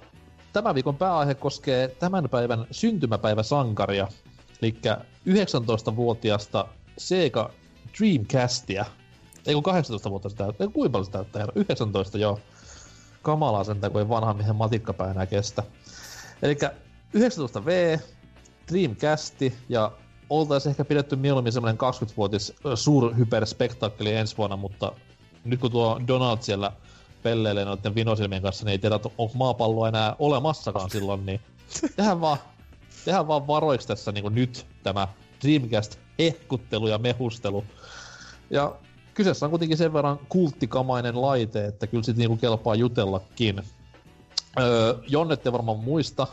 tämän 0.53 0.75
viikon 0.75 0.95
pääaihe 0.95 1.35
koskee 1.35 1.87
tämän 1.87 2.29
päivän 2.29 2.67
syntymäpäiväsankaria. 2.71 4.07
Eli 4.61 4.75
19-vuotiasta 5.29 6.67
Sega 6.97 7.49
Dreamcastia. 7.99 8.85
Ei 9.45 9.53
kun 9.53 9.63
18 9.63 10.09
vuotta 10.09 10.29
sitä. 10.29 10.45
Ei 10.45 10.67
kuinka 10.67 10.89
paljon 10.89 11.05
se 11.05 11.11
täyttää? 11.11 11.39
herra? 11.39 11.53
19 11.55 12.17
joo. 12.17 12.39
Kamalaa 13.27 13.63
sentään, 13.63 13.91
kun 13.91 14.01
ei 14.01 14.09
vanha 14.09 14.33
miehen 14.33 14.55
matikkapää 14.55 15.11
enää 15.11 15.25
kestä. 15.25 15.63
Eli 16.41 16.57
19V, 17.17 17.99
Dreamcasti 18.71 19.55
ja 19.69 19.91
oltaisiin 20.29 20.69
ehkä 20.69 20.85
pidetty 20.85 21.15
mieluummin 21.15 21.53
semmoinen 21.53 21.77
20-vuotis 21.79 22.53
ö, 22.65 22.75
suurhyperspektaakkeli 22.75 24.13
ensi 24.13 24.37
vuonna, 24.37 24.57
mutta 24.57 24.91
nyt 25.43 25.59
kun 25.59 25.71
tuo 25.71 26.01
Donald 26.07 26.37
siellä 26.41 26.71
pelleilee 27.23 27.65
noiden 27.65 27.95
vinosilmien 27.95 28.41
kanssa, 28.41 28.65
niin 28.65 28.71
ei 28.71 28.79
tiedä, 28.79 28.99
onko 29.17 29.33
maapalloa 29.33 29.87
enää 29.87 30.15
olemassakaan 30.19 30.89
silloin, 30.89 31.25
niin 31.25 31.41
tehdään 31.95 32.21
vaan, 32.21 32.37
tehdään 33.05 33.27
vaan 33.27 33.47
varoiksi 33.47 33.87
tässä 33.87 34.11
niin 34.11 34.35
nyt 34.35 34.65
tämä 34.83 35.07
Dreamcast 35.43 35.99
hehkuttelu 36.19 36.87
ja 36.87 36.97
mehustelu. 36.97 37.63
Ja 38.49 38.75
kyseessä 39.17 39.45
on 39.45 39.49
kuitenkin 39.49 39.77
sen 39.77 39.93
verran 39.93 40.19
kulttikamainen 40.29 41.21
laite, 41.21 41.65
että 41.65 41.87
kyllä 41.87 42.03
sit 42.03 42.17
niinku 42.17 42.37
kelpaa 42.37 42.75
jutellakin. 42.75 43.63
Öö, 44.59 44.93
Jon 45.07 45.31
ette 45.31 45.51
varmaan 45.51 45.79
muista, 45.79 46.27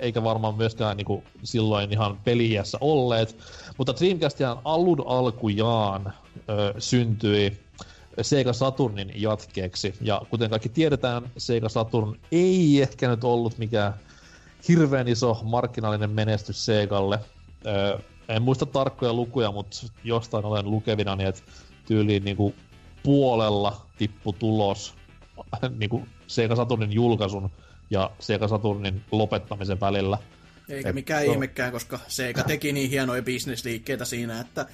eikä 0.00 0.24
varmaan 0.24 0.54
myöskään 0.54 0.96
niinku 0.96 1.24
silloin 1.42 1.92
ihan 1.92 2.18
peliässä 2.24 2.78
olleet, 2.80 3.36
mutta 3.78 3.94
Dreamcastihan 4.00 4.58
alun 4.64 5.04
alkujaan 5.06 6.12
öö, 6.48 6.74
syntyi 6.78 7.60
Sega 8.22 8.52
Saturnin 8.52 9.12
jatkeeksi. 9.14 9.94
Ja 10.00 10.22
kuten 10.30 10.50
kaikki 10.50 10.68
tiedetään, 10.68 11.30
Sega 11.36 11.68
Saturn 11.68 12.14
ei 12.32 12.82
ehkä 12.82 13.08
nyt 13.08 13.24
ollut 13.24 13.58
mikään 13.58 13.94
hirveän 14.68 15.08
iso 15.08 15.40
markkinaalinen 15.42 16.10
menestys 16.10 16.64
Segalle. 16.64 17.18
Öö, 17.66 17.98
en 18.28 18.42
muista 18.42 18.66
tarkkoja 18.66 19.12
lukuja, 19.12 19.52
mutta 19.52 19.76
jostain 20.04 20.44
olen 20.44 20.70
lukevina, 20.70 21.16
niin 21.16 21.28
että 21.28 21.42
tyyliin 21.86 22.24
niinku 22.24 22.54
puolella 23.02 23.86
tippu 23.98 24.32
tulos 24.32 24.94
niinku 25.78 26.06
Sega 26.26 26.56
Saturnin 26.56 26.92
julkaisun 26.92 27.50
ja 27.90 28.10
Sega 28.18 28.48
Saturnin 28.48 29.02
lopettamisen 29.12 29.80
välillä. 29.80 30.18
Eikä 30.68 30.88
Et 30.88 30.94
mikään 30.94 31.26
on- 31.26 31.32
ihmekään, 31.32 31.72
koska 31.72 31.98
Sega 32.08 32.44
teki 32.44 32.72
niin 32.72 32.90
hienoja 32.90 33.22
bisnesliikkeitä 33.22 34.04
siinä, 34.04 34.40
että 34.40 34.66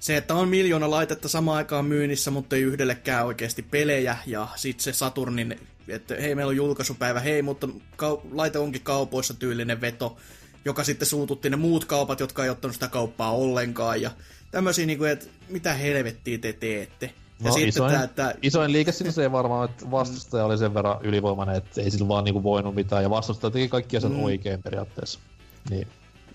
se, 0.00 0.16
että 0.16 0.34
on 0.34 0.48
miljoona 0.48 0.90
laitetta 0.90 1.28
samaan 1.28 1.56
aikaan 1.56 1.84
myynnissä, 1.84 2.30
mutta 2.30 2.56
ei 2.56 2.62
yhdellekään 2.62 3.26
oikeasti 3.26 3.62
pelejä, 3.62 4.16
ja 4.26 4.48
sitten 4.56 4.82
se 4.84 4.92
Saturnin, 4.92 5.60
että 5.88 6.14
hei, 6.14 6.34
meillä 6.34 6.50
on 6.50 6.56
julkaisupäivä, 6.56 7.20
hei, 7.20 7.42
mutta 7.42 7.66
kau- 8.02 8.20
laite 8.32 8.58
onkin 8.58 8.82
kaupoissa 8.82 9.34
tyylinen 9.34 9.80
veto, 9.80 10.16
joka 10.64 10.84
sitten 10.84 11.08
suututti 11.08 11.50
ne 11.50 11.56
muut 11.56 11.84
kaupat, 11.84 12.20
jotka 12.20 12.44
ei 12.44 12.50
ottanut 12.50 12.74
sitä 12.74 12.88
kauppaa 12.88 13.32
ollenkaan, 13.32 14.02
ja 14.02 14.10
tämmöisiä, 14.50 14.86
niin 14.86 14.98
kuin, 14.98 15.10
että 15.10 15.26
mitä 15.48 15.74
helvettiä 15.74 16.38
te 16.38 16.52
teette. 16.52 17.06
Ja 17.06 17.46
No, 17.46 17.52
sitten 17.52 17.68
isoin, 17.68 17.92
tää, 17.92 18.04
että 18.04 18.34
isoin 18.42 18.72
liike 18.72 18.92
siinä 18.92 19.12
se 19.12 19.32
varmaan, 19.32 19.70
että 19.70 19.90
vastustaja 19.90 20.44
oli 20.44 20.58
sen 20.58 20.74
verran 20.74 20.98
ylivoimainen, 21.02 21.56
että 21.56 21.80
ei 21.80 21.90
sillä 21.90 22.08
vaan 22.08 22.24
niinku 22.24 22.42
voinut 22.42 22.74
mitään, 22.74 23.02
ja 23.02 23.10
vastustaja 23.10 23.50
teki 23.50 23.68
kaikki 23.68 23.96
asiat 23.96 24.12
mm. 24.12 24.22
oikein 24.22 24.62
periaatteessa. 24.62 25.20
Niin, 25.70 25.88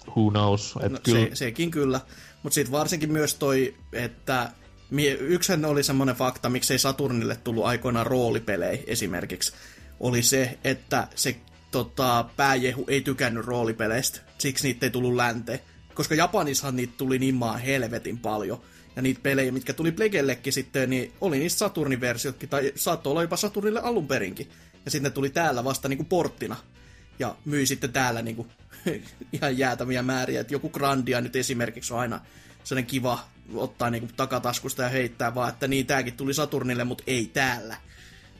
who 0.08 0.32
knows, 0.32 0.76
että 0.76 0.90
No, 0.90 1.00
kyllä... 1.04 1.20
se, 1.20 1.36
sekin 1.36 1.72
kyllä. 1.72 2.02
Mutta 2.44 2.54
sitten 2.54 2.72
varsinkin 2.72 3.12
myös 3.12 3.36
toi, 3.36 3.76
että 3.94 4.52
yksihän 5.20 5.66
oli 5.66 5.84
semmoinen 5.84 6.16
fakta, 6.16 6.50
miksei 6.50 6.80
Saturnille 6.80 7.36
tullut 7.36 7.66
aikoinaan 7.66 8.08
roolipelejä 8.08 8.84
esimerkiksi, 8.88 9.54
oli 10.00 10.24
se, 10.24 10.58
että 10.64 11.08
se 11.16 11.36
tota, 11.72 12.26
pääjehu 12.38 12.86
ei 12.88 13.02
tykännyt 13.02 13.46
roolipeleistä, 13.46 14.20
siksi 14.38 14.68
niitä 14.68 14.86
ei 14.86 14.90
tullut 14.90 15.16
länteen. 15.16 15.60
Koska 16.02 16.16
Japanissahan 16.16 16.76
niitä 16.76 16.94
tuli 16.98 17.20
niin 17.20 17.36
maan 17.36 17.60
helvetin 17.60 18.18
paljon. 18.18 18.62
Ja 18.96 19.02
niitä 19.02 19.20
pelejä, 19.24 19.52
mitkä 19.52 19.74
tuli 19.74 19.92
Plegellekin 19.92 20.54
sitten, 20.54 20.90
niin 20.90 21.14
oli 21.22 21.40
niistä 21.40 21.60
Saturnin 21.60 22.02
versiotkin, 22.02 22.50
tai 22.50 22.72
saattoi 22.76 23.12
olla 23.12 23.22
jopa 23.22 23.38
Saturnille 23.38 23.80
alun 23.80 24.08
perinkin. 24.08 24.50
Ja 24.86 24.92
sitten 24.92 25.10
ne 25.10 25.14
tuli 25.14 25.30
täällä 25.30 25.64
vasta 25.64 25.90
niinku 25.90 26.04
porttina 26.04 26.56
ja 27.20 27.36
myi 27.46 27.66
sitten 27.66 27.94
täällä 27.94 28.22
niinku 28.22 28.48
ihan 29.34 29.58
jäätäviä 29.58 30.02
määriä. 30.02 30.42
Et 30.42 30.52
joku 30.52 30.70
Grandia 30.70 31.22
nyt 31.22 31.36
esimerkiksi 31.36 31.94
on 31.94 32.00
aina 32.00 32.20
sellainen 32.64 32.90
kiva 32.90 33.28
ottaa 33.54 33.90
niinku 33.90 34.10
takataskusta 34.16 34.84
ja 34.84 34.90
heittää 34.90 35.36
vaan, 35.36 35.50
että 35.50 35.68
niin 35.68 35.86
tääkin 35.86 36.14
tuli 36.14 36.34
Saturnille, 36.34 36.84
mutta 36.84 37.04
ei 37.08 37.26
täällä. 37.34 37.78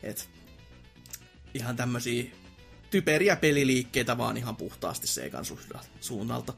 Et 0.02 0.28
ihan 1.54 1.76
tämmösiä 1.76 2.24
typeriä 2.90 3.36
peliliikkeitä 3.36 4.18
vaan 4.18 4.36
ihan 4.36 4.56
puhtaasti 4.56 5.06
su- 5.06 5.78
suunnalta. 6.00 6.54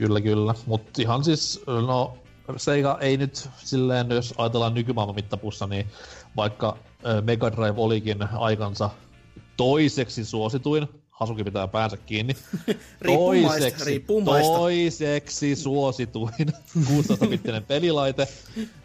Kyllä, 0.00 0.20
kyllä. 0.20 0.54
Mutta 0.66 1.02
ihan 1.02 1.24
siis, 1.24 1.60
no 1.66 2.18
Sega 2.56 2.98
ei 3.00 3.16
nyt 3.16 3.48
silleen, 3.56 4.10
jos 4.10 4.34
ajatellaan 4.38 4.74
nykymaailman 4.74 5.14
mittapussa, 5.14 5.66
niin 5.66 5.86
vaikka 6.36 6.76
Mega 7.22 7.52
Drive 7.52 7.74
olikin 7.76 8.22
aikansa 8.22 8.90
toiseksi 9.56 10.24
suosituin, 10.24 10.88
Hasuki 11.10 11.44
pitää 11.44 11.68
päänsä 11.68 11.96
kiinni. 11.96 12.36
Maista. 14.24 14.58
toiseksi 14.58 15.56
suosituin 15.56 16.34
16-bittinen 16.88 17.62
pelilaite, 17.68 18.28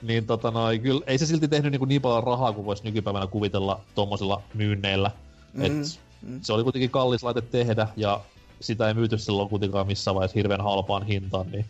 niin 0.02 0.26
tota 0.26 0.52
noi, 0.52 0.80
kyllä, 0.80 1.02
ei 1.08 1.18
se 1.18 1.26
silti 1.26 1.48
tehnyt 1.48 1.72
niin, 1.72 1.88
niin 1.88 2.02
paljon 2.02 2.24
rahaa 2.24 2.54
kuin 2.54 2.66
voisi 2.66 2.84
nykypäivänä 2.84 3.28
kuvitella 3.28 3.82
tuommoisilla 3.96 4.42
myynneillä. 4.54 5.12
Mm, 5.54 5.66
Et 5.66 5.74
mm. 6.22 6.40
Se 6.42 6.54
oli 6.54 6.64
kuitenkin 6.64 6.90
kallis 6.90 7.24
laite 7.24 7.42
tehdä, 7.42 7.88
ja 7.96 8.22
sitä 8.60 8.88
ei 8.88 8.94
myyty 8.94 9.18
silloin 9.18 9.49
kuitenkaan 9.49 9.88
missään 9.88 10.15
vaiheessa 10.15 10.40
hirveän 10.40 10.61
halpaan 10.61 11.06
hintaan, 11.06 11.52
niin 11.52 11.65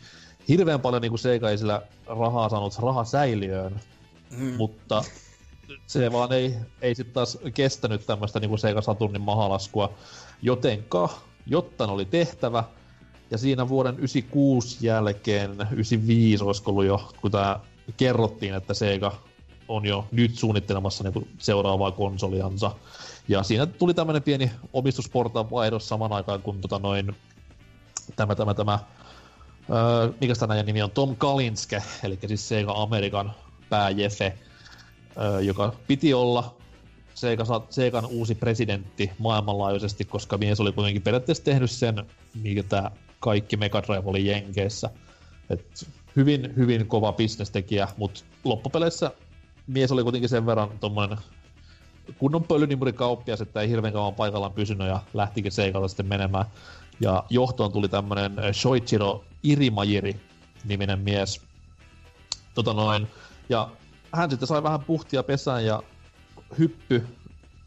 hirveän 0.48 0.82
paljon 0.82 1.02
niin 1.02 1.12
kuin 1.12 1.20
Sega 1.20 1.50
ei 1.50 1.58
sillä 1.58 1.82
rahaa 2.08 2.50
saanut 2.50 2.80
rahasäiliöön, 2.80 3.80
Mm. 4.38 4.54
mutta 4.54 5.04
se 5.88 6.12
vaan 6.12 6.32
ei, 6.34 6.56
ei 6.82 6.96
sitten 6.96 7.14
taas 7.14 7.38
kestänyt 7.54 8.06
tämmöistä 8.06 8.40
niin 8.40 8.60
Sega 8.60 8.82
Saturnin 8.82 9.22
mahalaskua, 9.22 9.94
jotenka, 10.42 11.10
jotta 11.48 11.86
ne 11.86 11.92
oli 11.92 12.06
tehtävä, 12.06 12.64
ja 13.32 13.38
siinä 13.38 13.70
vuoden 13.70 13.96
96 13.98 14.78
jälkeen, 14.86 15.52
95 15.72 16.44
olisiko 16.44 16.72
ollut 16.72 16.86
jo, 16.86 17.10
kun 17.22 17.32
tämä 17.32 17.60
kerrottiin, 17.98 18.54
että 18.54 18.74
Sega 18.74 19.16
on 19.68 19.86
jo 19.86 20.06
nyt 20.12 20.36
suunnittelemassa 20.36 21.04
niin 21.04 21.28
seuraavaa 21.40 21.92
konsoliansa. 21.92 22.72
Ja 23.28 23.44
siinä 23.44 23.66
tuli 23.66 23.94
tämmöinen 23.94 24.24
pieni 24.24 24.52
omistusportaan 24.74 25.52
vaihdos 25.52 25.90
saman 25.90 26.14
aikaan, 26.14 26.42
kun 26.42 26.62
tota 26.62 26.80
noin, 26.80 27.16
tämä, 28.16 28.36
tämä, 28.36 28.54
tämä, 28.54 28.80
öö, 29.70 30.14
mikä 30.22 30.36
tämä 30.36 30.64
nimi 30.64 30.82
on, 30.82 30.92
Tom 30.92 31.16
Kalinske, 31.16 31.84
eli 32.04 32.20
siis 32.28 32.48
Sega 32.48 32.72
Amerikan 32.72 33.32
pääjefe, 33.70 34.38
öö, 35.18 35.42
joka 35.42 35.74
piti 35.88 36.14
olla 36.14 36.56
Sega, 37.16 37.44
Segan 37.70 38.06
uusi 38.06 38.36
presidentti 38.36 39.12
maailmanlaajuisesti, 39.20 40.06
koska 40.06 40.38
mies 40.38 40.60
oli 40.60 40.72
kuitenkin 40.72 41.02
periaatteessa 41.02 41.44
tehnyt 41.44 41.72
sen, 41.72 42.06
mikä 42.44 42.64
tämä 42.64 42.92
kaikki 43.20 43.58
Mega 43.58 43.84
Drive 43.84 44.04
oli 44.06 44.28
Jenkeissä. 44.28 44.90
Et 45.50 45.88
hyvin, 46.16 46.54
hyvin 46.56 46.88
kova 46.88 47.14
bisnestekijä, 47.14 47.88
mutta 47.98 48.22
loppupeleissä 48.44 49.12
mies 49.68 49.92
oli 49.92 50.04
kuitenkin 50.04 50.30
sen 50.30 50.46
verran 50.46 50.80
tommonen 50.80 51.18
kunnon 52.18 52.44
pölynimurikauppias, 52.44 53.42
että 53.42 53.62
ei 53.62 53.70
hirveän 53.70 53.94
kauan 53.94 54.16
paikallaan 54.16 54.54
pysynyt 54.54 54.88
ja 54.88 55.00
lähtikin 55.14 55.52
Seikalta 55.52 55.88
sitten 55.88 56.06
menemään. 56.06 56.46
Ja 57.00 57.24
johtoon 57.30 57.72
tuli 57.72 57.90
tämmönen 57.90 58.36
Shoichiro 58.54 59.24
Irimajiri 59.44 60.20
niminen 60.66 61.00
mies. 61.00 61.42
Tota 62.54 62.74
noin. 62.74 63.08
Ja 63.50 63.70
hän 64.12 64.30
sitten 64.30 64.48
sai 64.48 64.64
vähän 64.64 64.84
puhtia 64.84 65.24
pesään 65.24 65.66
ja 65.66 65.84
hyppy 66.60 67.08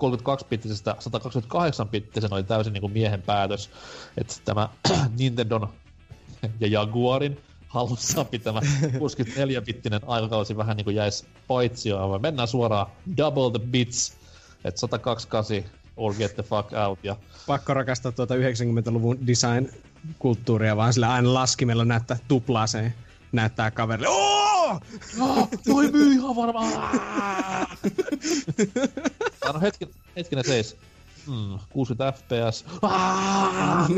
32-bittisestä 0.02 0.94
128-bittisen 0.94 2.32
oli 2.34 2.42
täysin 2.42 2.72
niin 2.72 2.80
kuin 2.80 2.92
miehen 2.92 3.22
päätös. 3.22 3.70
Että 4.16 4.34
tämä 4.44 4.68
Nintendon 5.18 5.68
ja 6.60 6.66
Jaguarin 6.68 7.40
hallussaan 7.68 8.26
pitämä 8.26 8.60
64-bittinen 9.04 10.00
aikakausi 10.06 10.56
vähän 10.56 10.76
niin 10.76 10.84
kuin 10.84 10.96
jäisi 10.96 11.26
paitsioon. 11.48 12.10
Me 12.10 12.18
mennään 12.28 12.48
suoraan 12.48 12.86
double 13.16 13.58
the 13.58 13.66
bits, 13.66 14.17
että 14.64 14.80
128 14.80 15.64
or 15.96 16.14
get 16.14 16.34
the 16.34 16.42
fuck 16.42 16.72
out. 16.72 16.98
Ja 17.02 17.16
Pakko 17.46 17.74
rakastaa 17.74 18.12
tuota 18.12 18.34
90-luvun 18.34 19.26
design-kulttuuria, 19.26 20.76
vaan 20.76 20.92
sillä 20.92 21.12
aina 21.12 21.34
laskimella 21.34 21.84
näyttää 21.84 22.16
tuplaa 22.28 22.66
se 22.66 22.92
näyttää 23.32 23.70
kaverille. 23.70 24.08
Oo! 24.08 24.80
oh, 25.20 25.48
toi 25.66 25.92
myy 25.92 26.12
ihan 26.12 26.36
varmaan! 26.36 26.96
Sano 29.44 29.60
hetken, 29.60 29.88
hetkinen 30.16 30.44
seis. 30.44 30.76
Hmm, 31.26 31.58
60 31.70 32.18
fps. 32.18 32.64
Aa! 32.82 33.88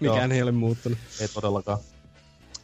Mikään 0.00 0.32
ei 0.32 0.42
ole 0.42 0.52
muuttunut. 0.52 0.98
Ei 1.20 1.28
todellakaan. 1.28 1.78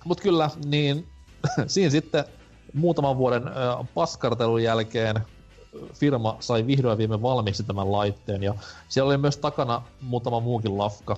Mut 0.04 0.20
kyllä, 0.20 0.50
niin 0.64 1.08
siinä 1.66 1.90
sitten 1.90 2.24
muutaman 2.72 3.16
vuoden 3.16 3.48
äh, 3.48 3.88
paskartelun 3.94 4.62
jälkeen 4.62 5.20
firma 5.94 6.36
sai 6.40 6.66
vihdoin 6.66 6.98
viime 6.98 7.22
valmiiksi 7.22 7.62
tämän 7.62 7.92
laitteen 7.92 8.42
ja 8.42 8.54
siellä 8.88 9.08
oli 9.08 9.18
myös 9.18 9.36
takana 9.36 9.82
muutama 10.00 10.40
muukin 10.40 10.78
lafka. 10.78 11.16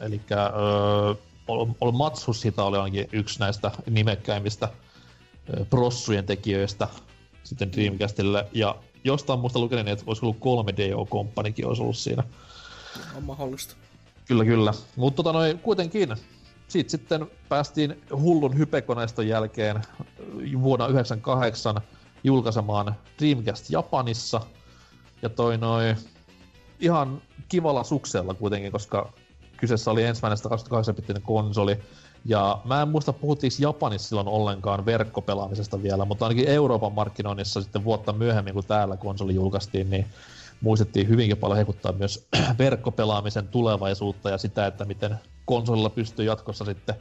Eli 0.00 0.20
äh, 0.32 1.18
Ol, 1.48 1.66
Ol 1.80 1.90
Matsushita 1.90 2.64
oli 2.64 2.76
ainakin 2.76 3.08
yksi 3.12 3.40
näistä 3.40 3.70
nimekkäimmistä 3.90 4.68
prossujen 5.70 6.26
tekijöistä 6.26 6.88
sitten 7.44 7.72
Dreamcastille. 7.72 8.46
Ja 8.52 8.76
jostain 9.04 9.40
muusta 9.40 9.58
lukenin, 9.58 9.88
että 9.88 10.04
olisi 10.06 10.24
ollut 10.24 10.36
3DO 10.36 11.08
Companykin 11.08 11.66
olisi 11.66 11.82
ollut 11.82 11.96
siinä. 11.96 12.24
On 13.16 13.24
mahdollista. 13.24 13.74
Kyllä, 14.24 14.44
kyllä. 14.44 14.72
Mutta 14.96 15.16
tota 15.16 15.32
noin, 15.32 15.58
kuitenkin 15.58 16.16
siitä 16.68 16.90
sitten 16.90 17.26
päästiin 17.48 18.02
hullun 18.12 18.58
hypekoneiston 18.58 19.28
jälkeen 19.28 19.82
vuonna 20.60 20.84
1998 20.84 21.80
julkaisemaan 22.24 22.94
Dreamcast 23.18 23.70
Japanissa. 23.70 24.40
Ja 25.22 25.28
toi 25.28 25.58
noin 25.58 25.96
ihan 26.80 27.22
kivalla 27.48 27.84
suksella 27.84 28.34
kuitenkin, 28.34 28.72
koska 28.72 29.12
kyseessä 29.56 29.90
oli 29.90 30.04
ensimmäinen 30.04 30.38
128-bittinen 30.38 31.22
konsoli. 31.22 31.78
Ja 32.24 32.60
mä 32.64 32.82
en 32.82 32.88
muista, 32.88 33.12
puhuttiinko 33.12 33.56
Japanissa 33.60 34.08
silloin 34.08 34.28
ollenkaan 34.28 34.86
verkkopelaamisesta 34.86 35.82
vielä, 35.82 36.04
mutta 36.04 36.24
ainakin 36.24 36.48
Euroopan 36.48 36.92
markkinoinnissa 36.92 37.62
sitten 37.62 37.84
vuotta 37.84 38.12
myöhemmin, 38.12 38.54
kun 38.54 38.64
täällä 38.64 38.96
konsoli 38.96 39.34
julkaistiin, 39.34 39.90
niin 39.90 40.06
muistettiin 40.60 41.08
hyvinkin 41.08 41.36
paljon 41.36 41.58
hekuttaa 41.58 41.92
myös 41.92 42.28
verkkopelaamisen 42.58 43.48
tulevaisuutta 43.48 44.30
ja 44.30 44.38
sitä, 44.38 44.66
että 44.66 44.84
miten 44.84 45.16
konsolilla 45.44 45.90
pystyy 45.90 46.24
jatkossa 46.24 46.64
sitten 46.64 46.94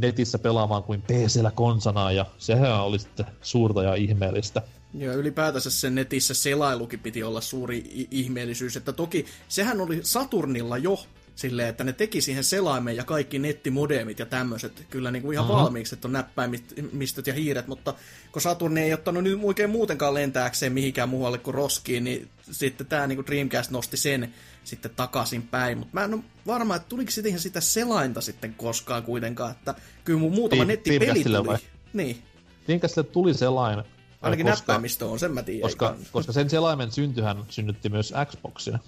netissä 0.00 0.38
pelaamaan 0.38 0.82
kuin 0.82 1.02
PCllä 1.02 1.50
konsanaan, 1.50 2.16
ja 2.16 2.26
sehän 2.38 2.80
oli 2.82 2.98
sitten 2.98 3.26
suurta 3.42 3.82
ja 3.82 3.94
ihmeellistä. 3.94 4.62
Ja 4.94 5.12
ylipäätänsä 5.12 5.70
sen 5.70 5.94
netissä 5.94 6.34
selailukin 6.34 7.00
piti 7.00 7.22
olla 7.22 7.40
suuri 7.40 7.78
i- 7.78 8.08
ihmeellisyys, 8.10 8.76
että 8.76 8.92
toki 8.92 9.26
sehän 9.48 9.80
oli 9.80 10.00
Saturnilla 10.02 10.78
jo 10.78 11.04
silleen, 11.34 11.68
että 11.68 11.84
ne 11.84 11.92
teki 11.92 12.20
siihen 12.20 12.44
selaimen 12.44 12.96
ja 12.96 13.04
kaikki 13.04 13.38
nettimodemit 13.38 14.18
ja 14.18 14.26
tämmöiset 14.26 14.86
kyllä 14.90 15.10
niin 15.10 15.22
kuin 15.22 15.34
ihan 15.34 15.50
Aha. 15.50 15.62
valmiiksi, 15.62 15.94
että 15.94 16.08
on 16.08 16.12
näppäimistöt 16.12 17.26
ja 17.26 17.34
hiiret, 17.34 17.66
mutta 17.66 17.94
kun 18.32 18.42
Saturni 18.42 18.80
ei 18.80 18.94
ottanut 18.94 19.22
nyt 19.22 19.38
oikein 19.42 19.70
muutenkaan 19.70 20.14
lentääkseen 20.14 20.72
mihinkään 20.72 21.08
muualle 21.08 21.38
kuin 21.38 21.54
roskiin, 21.54 22.04
niin 22.04 22.28
sitten 22.50 22.86
tämä 22.86 23.06
niin 23.06 23.16
kuin 23.16 23.26
Dreamcast 23.26 23.70
nosti 23.70 23.96
sen 23.96 24.34
sitten 24.64 24.90
takaisin 24.96 25.42
päin, 25.42 25.78
mutta 25.78 25.90
mä 25.92 26.04
en 26.04 26.14
ole 26.14 26.22
varma, 26.46 26.76
että 26.76 26.88
tuliko 26.88 27.10
siihen 27.10 27.40
sitä 27.40 27.60
selainta 27.60 28.20
sitten 28.20 28.54
koskaan 28.54 29.02
kuitenkaan, 29.02 29.50
että 29.50 29.74
kyllä 30.04 30.18
mun 30.18 30.32
muutama 30.34 30.62
Dream- 30.62 30.66
nettipeli 30.66 31.24
tuli. 31.24 31.46
vai? 31.46 31.58
Niin, 31.92 32.22
Dreamcastille 32.66 33.08
tuli 33.08 33.34
selain, 33.34 33.82
ainakin 34.22 34.46
koska, 34.46 34.60
näppäimistö 34.62 35.06
on, 35.06 35.18
sen 35.18 35.32
mä 35.32 35.42
tiedän. 35.42 35.62
koska, 35.62 35.96
koska 36.12 36.32
sen 36.32 36.50
selaimen 36.50 36.92
syntyhän 36.92 37.44
synnytti 37.48 37.88
myös 37.88 38.12
Xboxin. 38.30 38.78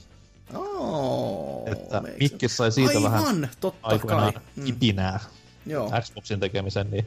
Oh, 0.54 1.68
Että 1.72 2.02
Mikki 2.20 2.48
sai 2.48 2.72
siitä 2.72 2.90
Aivan, 2.98 3.12
vähän 3.12 3.50
totta 3.60 3.86
aikoinaan 3.88 4.32
kai. 4.32 4.42
Mm, 4.56 4.64
kipinää 4.64 5.20
joo. 5.66 5.90
Xboxin 6.00 6.40
tekemisen, 6.40 6.90
niin 6.90 7.06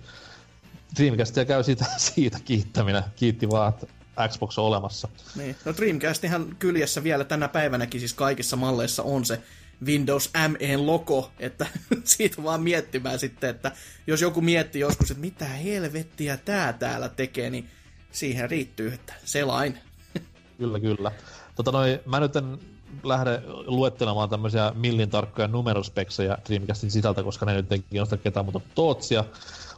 Dreamcastia 0.99 1.45
käy 1.45 1.63
siitä, 1.63 1.85
siitä 2.13 2.39
kiittäminen. 2.45 3.03
Kiitti 3.15 3.49
vaan, 3.49 3.69
että 3.73 3.87
Xbox 4.29 4.57
on 4.57 4.65
olemassa. 4.65 5.07
Niin. 5.35 5.55
No 5.65 5.73
Dreamcastihan 5.77 6.55
kyljessä 6.59 7.03
vielä 7.03 7.23
tänä 7.23 7.47
päivänäkin 7.47 8.01
siis 8.01 8.13
kaikissa 8.13 8.55
malleissa 8.55 9.03
on 9.03 9.25
se 9.25 9.41
Windows 9.85 10.29
MEn 10.47 10.87
logo, 10.87 11.31
että 11.39 11.67
siitä 12.03 12.43
vaan 12.43 12.63
miettimään 12.63 13.19
sitten, 13.19 13.49
että 13.49 13.71
jos 14.07 14.21
joku 14.21 14.41
miettii 14.41 14.81
joskus, 14.81 15.11
että 15.11 15.21
mitä 15.21 15.45
helvettiä 15.45 16.37
tää 16.37 16.73
täällä 16.73 17.09
tekee, 17.09 17.49
niin 17.49 17.69
siihen 18.11 18.49
riittyy, 18.49 18.93
että 18.93 19.13
selain. 19.25 19.79
Kyllä, 20.57 20.79
kyllä. 20.79 21.11
Tota 21.55 21.71
noi, 21.71 22.01
mä 22.05 22.19
nyt 22.19 22.35
en 22.35 22.59
lähde 23.03 23.41
luettelemaan 23.65 24.29
tämmöisiä 24.29 24.71
millin 24.75 25.09
tarkkoja 25.09 25.47
numerospeksejä 25.47 26.37
Dreamcastin 26.49 26.91
sisältä, 26.91 27.23
koska 27.23 27.45
ne 27.45 27.53
nyt 27.53 27.71
ei 27.71 27.83
kiinnosta 27.89 28.17
ketään 28.17 28.45
muuta 28.45 28.61
Tootsia. 28.75 29.23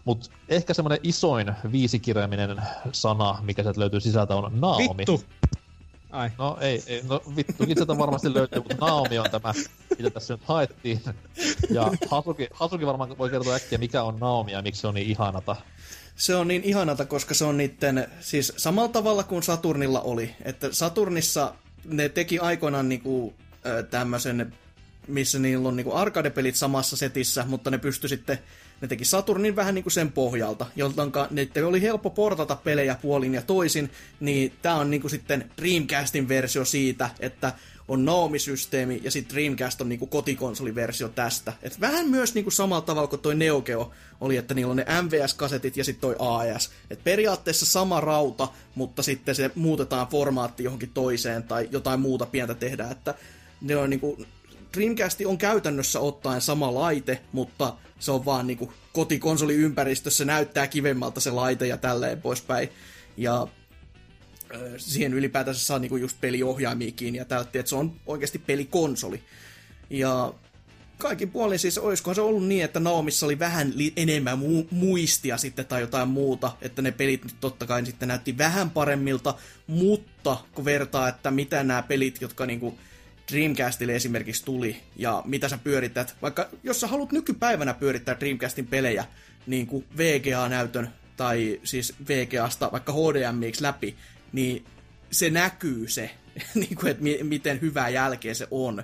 Mutta 0.07 0.29
ehkä 0.49 0.73
semmoinen 0.73 0.99
isoin 1.03 1.53
viisikirjaiminen 1.71 2.61
sana, 2.91 3.39
mikä 3.41 3.63
sieltä 3.63 3.79
löytyy 3.79 3.99
sisältä, 3.99 4.35
on 4.35 4.61
Naomi. 4.61 4.97
Vittu! 4.97 5.23
Ai. 6.09 6.29
No 6.37 6.57
ei, 6.61 6.83
ei 6.87 7.01
no 7.03 7.21
vittukin 7.35 7.77
sieltä 7.77 7.97
varmasti 7.97 8.33
löytyy, 8.33 8.61
mutta 8.61 8.85
Naomi 8.85 9.19
on 9.19 9.29
tämä, 9.31 9.53
mitä 9.97 10.09
tässä 10.09 10.33
nyt 10.33 10.43
haettiin. 10.43 11.01
Ja 11.69 11.91
Hasuki, 12.09 12.47
Hasuki 12.53 12.85
varmaan 12.85 13.17
voi 13.17 13.29
kertoa 13.29 13.55
äkkiä, 13.55 13.77
mikä 13.77 14.03
on 14.03 14.17
Naomi 14.19 14.51
ja 14.51 14.61
miksi 14.61 14.81
se 14.81 14.87
on 14.87 14.93
niin 14.93 15.07
ihanata. 15.07 15.55
Se 16.15 16.35
on 16.35 16.47
niin 16.47 16.63
ihanata, 16.63 17.05
koska 17.05 17.33
se 17.33 17.45
on 17.45 17.57
niitten, 17.57 18.07
siis 18.19 18.53
samalla 18.57 18.89
tavalla 18.89 19.23
kuin 19.23 19.43
Saturnilla 19.43 20.01
oli. 20.01 20.35
Että 20.45 20.73
Saturnissa 20.73 21.53
ne 21.85 22.09
teki 22.09 22.39
aikoinaan 22.39 22.89
niinku, 22.89 23.33
tämmöisen, 23.89 24.53
missä 25.07 25.39
niillä 25.39 25.67
on 25.67 25.75
niinku 25.75 25.93
arcade-pelit 25.93 26.55
samassa 26.55 26.97
setissä, 26.97 27.45
mutta 27.47 27.71
ne 27.71 27.77
pysty 27.77 28.07
sitten, 28.07 28.39
ne 28.81 28.87
teki 28.87 29.05
Saturnin 29.05 29.55
vähän 29.55 29.75
niinku 29.75 29.89
sen 29.89 30.11
pohjalta, 30.11 30.65
jolloin 30.75 31.11
niiden 31.31 31.65
oli 31.65 31.81
helppo 31.81 32.09
portata 32.09 32.55
pelejä 32.55 32.95
puolin 33.01 33.33
ja 33.33 33.41
toisin, 33.41 33.91
niin 34.19 34.53
tää 34.61 34.75
on 34.75 34.89
niinku 34.89 35.09
sitten 35.09 35.51
Dreamcastin 35.57 36.27
versio 36.27 36.65
siitä, 36.65 37.09
että 37.19 37.53
on 37.87 38.05
Naomi-systeemi 38.05 39.01
ja 39.03 39.11
sitten 39.11 39.35
Dreamcast 39.35 39.81
on 39.81 39.89
niinku 39.89 40.07
kotikonsoliversio 40.07 41.09
tästä. 41.09 41.53
Et 41.61 41.79
vähän 41.81 42.09
myös 42.09 42.33
niinku 42.33 42.51
samalla 42.51 42.81
tavalla 42.81 43.07
kuin 43.07 43.21
toi 43.21 43.35
Neo 43.35 43.61
Geo 43.61 43.91
oli, 44.21 44.37
että 44.37 44.53
niillä 44.53 44.71
on 44.71 44.77
ne 44.77 44.85
MVS-kasetit 45.01 45.77
ja 45.77 45.83
sitten 45.83 46.01
toi 46.01 46.15
AES. 46.19 46.71
Et 46.89 47.03
periaatteessa 47.03 47.65
sama 47.65 48.01
rauta, 48.01 48.47
mutta 48.75 49.03
sitten 49.03 49.35
se 49.35 49.51
muutetaan 49.55 50.07
formaatti 50.07 50.63
johonkin 50.63 50.91
toiseen 50.93 51.43
tai 51.43 51.69
jotain 51.71 51.99
muuta 51.99 52.25
pientä 52.25 52.53
tehdään, 52.53 52.91
että 52.91 53.13
ne 53.61 53.77
on 53.77 53.89
niinku 53.89 54.25
Dreamcast 54.73 55.21
on 55.25 55.37
käytännössä 55.37 55.99
ottaen 55.99 56.41
sama 56.41 56.73
laite, 56.73 57.21
mutta 57.31 57.73
se 57.99 58.11
on 58.11 58.25
vaan 58.25 58.47
niinku 58.47 58.73
kotikonsoliympäristössä 58.93 60.25
näyttää 60.25 60.67
kivemmalta 60.67 61.19
se 61.19 61.31
laite 61.31 61.67
ja 61.67 61.77
tälleen 61.77 62.21
poispäin. 62.21 62.69
Ja 63.17 63.47
siihen 64.77 65.13
ylipäätänsä 65.13 65.65
saa 65.65 65.79
niinku 65.79 65.97
just 65.97 66.17
peliohjaimia 66.21 66.91
kiinni 66.91 67.17
ja 67.19 67.25
tältä, 67.25 67.59
että 67.59 67.69
se 67.69 67.75
on 67.75 67.95
oikeasti 68.05 68.39
pelikonsoli. 68.39 69.23
Ja 69.89 70.33
kaikin 70.97 71.31
puolin 71.31 71.59
siis, 71.59 71.77
olisikohan 71.77 72.15
se 72.15 72.21
ollut 72.21 72.47
niin, 72.47 72.63
että 72.63 72.79
Naomissa 72.79 73.25
oli 73.25 73.39
vähän 73.39 73.73
li- 73.75 73.93
enemmän 73.95 74.39
mu- 74.39 74.67
muistia 74.71 75.37
sitten 75.37 75.65
tai 75.65 75.81
jotain 75.81 76.07
muuta, 76.07 76.51
että 76.61 76.81
ne 76.81 76.91
pelit 76.91 77.23
nyt 77.23 77.35
totta 77.39 77.65
kai 77.65 77.85
sitten 77.85 78.07
näytti 78.07 78.37
vähän 78.37 78.69
paremmilta, 78.69 79.35
mutta 79.67 80.37
kun 80.53 80.65
vertaa, 80.65 81.07
että 81.07 81.31
mitä 81.31 81.63
nämä 81.63 81.81
pelit, 81.81 82.21
jotka 82.21 82.45
niinku 82.45 82.77
Dreamcastille 83.31 83.95
esimerkiksi 83.95 84.45
tuli, 84.45 84.77
ja 84.95 85.23
mitä 85.25 85.49
sä 85.49 85.57
pyörität, 85.57 86.15
vaikka 86.21 86.49
jos 86.63 86.79
sä 86.79 86.87
haluat 86.87 87.11
nykypäivänä 87.11 87.73
pyörittää 87.73 88.19
Dreamcastin 88.19 88.67
pelejä, 88.67 89.05
niin 89.47 89.67
kuin 89.67 89.85
VGA-näytön, 89.97 90.89
tai 91.17 91.59
siis 91.63 91.93
VGAsta 92.07 92.71
vaikka 92.71 92.93
HDMIiksi 92.93 93.63
läpi, 93.63 93.95
niin 94.31 94.65
se 95.11 95.29
näkyy 95.29 95.87
se, 95.87 96.11
niin 96.55 96.75
kuin, 96.75 96.91
että 96.91 97.03
mi- 97.03 97.23
miten 97.23 97.61
hyvää 97.61 97.89
jälkeä 97.89 98.33
se 98.33 98.47
on. 98.51 98.83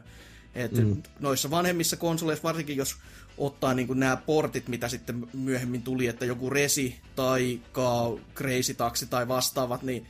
Et 0.56 0.72
mm. 0.72 1.03
Noissa 1.20 1.52
vanhemmissa 1.52 1.98
konsoleissa, 1.98 2.44
varsinkin 2.44 2.78
jos 2.78 2.95
ottaa 3.38 3.74
niin 3.74 3.99
nämä 3.99 4.18
portit, 4.18 4.68
mitä 4.68 4.90
sitten 4.90 5.28
myöhemmin 5.34 5.82
tuli, 5.82 6.07
että 6.07 6.26
joku 6.26 6.49
Resi 6.49 6.99
tai 7.15 7.60
Crazy 8.36 8.74
Taxi 8.74 9.06
tai 9.06 9.28
vastaavat, 9.28 9.84
niin 9.84 10.07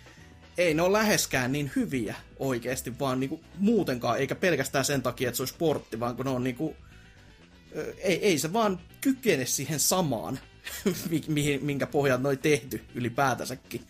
ei 0.57 0.73
ne 0.73 0.81
ole 0.81 0.97
läheskään 0.97 1.51
niin 1.51 1.71
hyviä 1.75 2.15
oikeasti, 2.39 2.99
vaan 2.99 3.19
niinku 3.19 3.43
muutenkaan, 3.57 4.19
eikä 4.19 4.35
pelkästään 4.35 4.85
sen 4.85 5.01
takia, 5.01 5.29
että 5.29 5.37
se 5.37 5.41
olisi 5.41 5.53
sportti, 5.53 5.99
vaan 5.99 6.15
kun 6.15 6.25
ne 6.25 6.31
on 6.31 6.43
niinku, 6.43 6.75
ei, 7.97 8.25
ei 8.25 8.39
se 8.39 8.53
vaan 8.53 8.79
kykene 9.01 9.45
siihen 9.45 9.79
samaan, 9.79 10.39
mi- 11.09 11.23
mihin, 11.27 11.65
minkä 11.65 11.87
pohjalta 11.87 12.23
ne 12.23 12.29
oli 12.29 12.37
tehty 12.37 12.83
ylipäätänsäkin. 12.95 13.81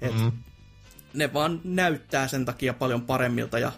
Et 0.00 0.14
Mm. 0.14 0.32
Ne 1.14 1.32
vaan 1.32 1.60
näyttää 1.64 2.28
sen 2.28 2.44
takia 2.44 2.74
paljon 2.74 3.02
paremmilta 3.02 3.58
ja 3.58 3.72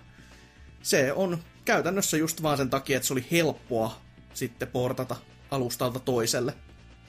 se 0.83 1.13
on 1.13 1.39
käytännössä 1.65 2.17
just 2.17 2.43
vaan 2.43 2.57
sen 2.57 2.71
takia, 2.71 2.97
että 2.97 3.07
se 3.07 3.13
oli 3.13 3.27
helppoa 3.31 4.01
sitten 4.35 4.69
portata 4.69 5.17
alustalta 5.51 5.99
toiselle. 5.99 6.55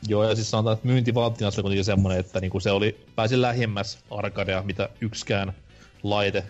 Joo, 0.08 0.24
ja 0.24 0.36
siis 0.36 0.52
sanotaan, 0.52 0.74
että 0.74 0.88
myyntivalttina 0.88 1.52
se 1.52 1.60
oli 1.62 1.64
kuitenkin 1.64 1.86
semmoinen, 1.86 2.20
että 2.20 2.40
niinku 2.40 2.60
se 2.60 2.72
oli, 2.72 3.06
pääsi 3.16 3.42
lähemmäs 3.42 4.00
arcadea, 4.12 4.64
mitä 4.64 4.90
yksikään 5.02 5.54
laite 6.04 6.44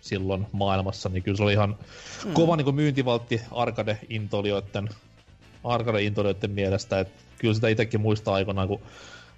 silloin 0.00 0.46
maailmassa, 0.52 1.08
niin 1.08 1.22
kyllä 1.22 1.36
se 1.36 1.42
oli 1.42 1.52
ihan 1.52 1.76
mm. 2.24 2.32
kova 2.32 2.56
niinku 2.56 2.72
myyntivaltti 2.72 3.42
arcade-intolioiden, 3.50 4.88
arcade-intolioiden 5.64 6.50
mielestä, 6.50 7.00
että 7.00 7.20
kyllä 7.38 7.54
sitä 7.54 7.68
itsekin 7.68 8.00
muistaa 8.00 8.34
aikoinaan, 8.34 8.68
kun 8.68 8.80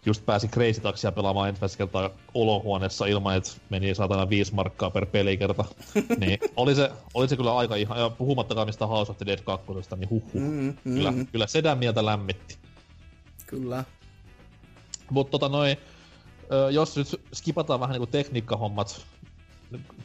just 0.06 0.26
pääsi 0.26 0.48
Crazy 0.48 0.80
Taxia 0.80 1.12
pelaamaan 1.12 1.48
ensimmäistä 1.48 1.78
kertaa 1.78 2.10
olohuoneessa 2.34 3.06
ilman, 3.06 3.36
että 3.36 3.50
meni 3.70 3.94
saatana 3.94 4.28
viisi 4.28 4.54
markkaa 4.54 4.90
per 4.90 5.06
pelikerta. 5.06 5.64
niin 6.20 6.38
oli 6.56 6.74
se, 6.74 6.90
oli 7.14 7.28
se 7.28 7.36
kyllä 7.36 7.56
aika 7.56 7.76
ihan, 7.76 7.98
ja 7.98 8.10
puhumattakaan 8.10 8.68
mistä 8.68 8.86
House 8.86 9.12
of 9.12 9.18
the 9.18 9.26
Dead 9.26 9.40
2, 9.44 9.66
niin 9.96 10.10
huh, 10.10 10.22
huh. 10.34 10.40
Mm, 10.40 10.74
mm, 10.84 10.94
Kyllä, 10.94 11.12
kyllä 11.32 11.46
sedän 11.46 11.78
mieltä 11.78 12.06
lämmitti. 12.06 12.65
Kyllä. 13.46 13.84
Mutta 15.10 15.30
tota 15.30 15.48
noin, 15.48 15.76
jos 16.70 16.96
nyt 16.96 17.20
skipataan 17.34 17.80
vähän 17.80 17.92
niinku 17.92 18.06
tekniikkahommat 18.06 19.06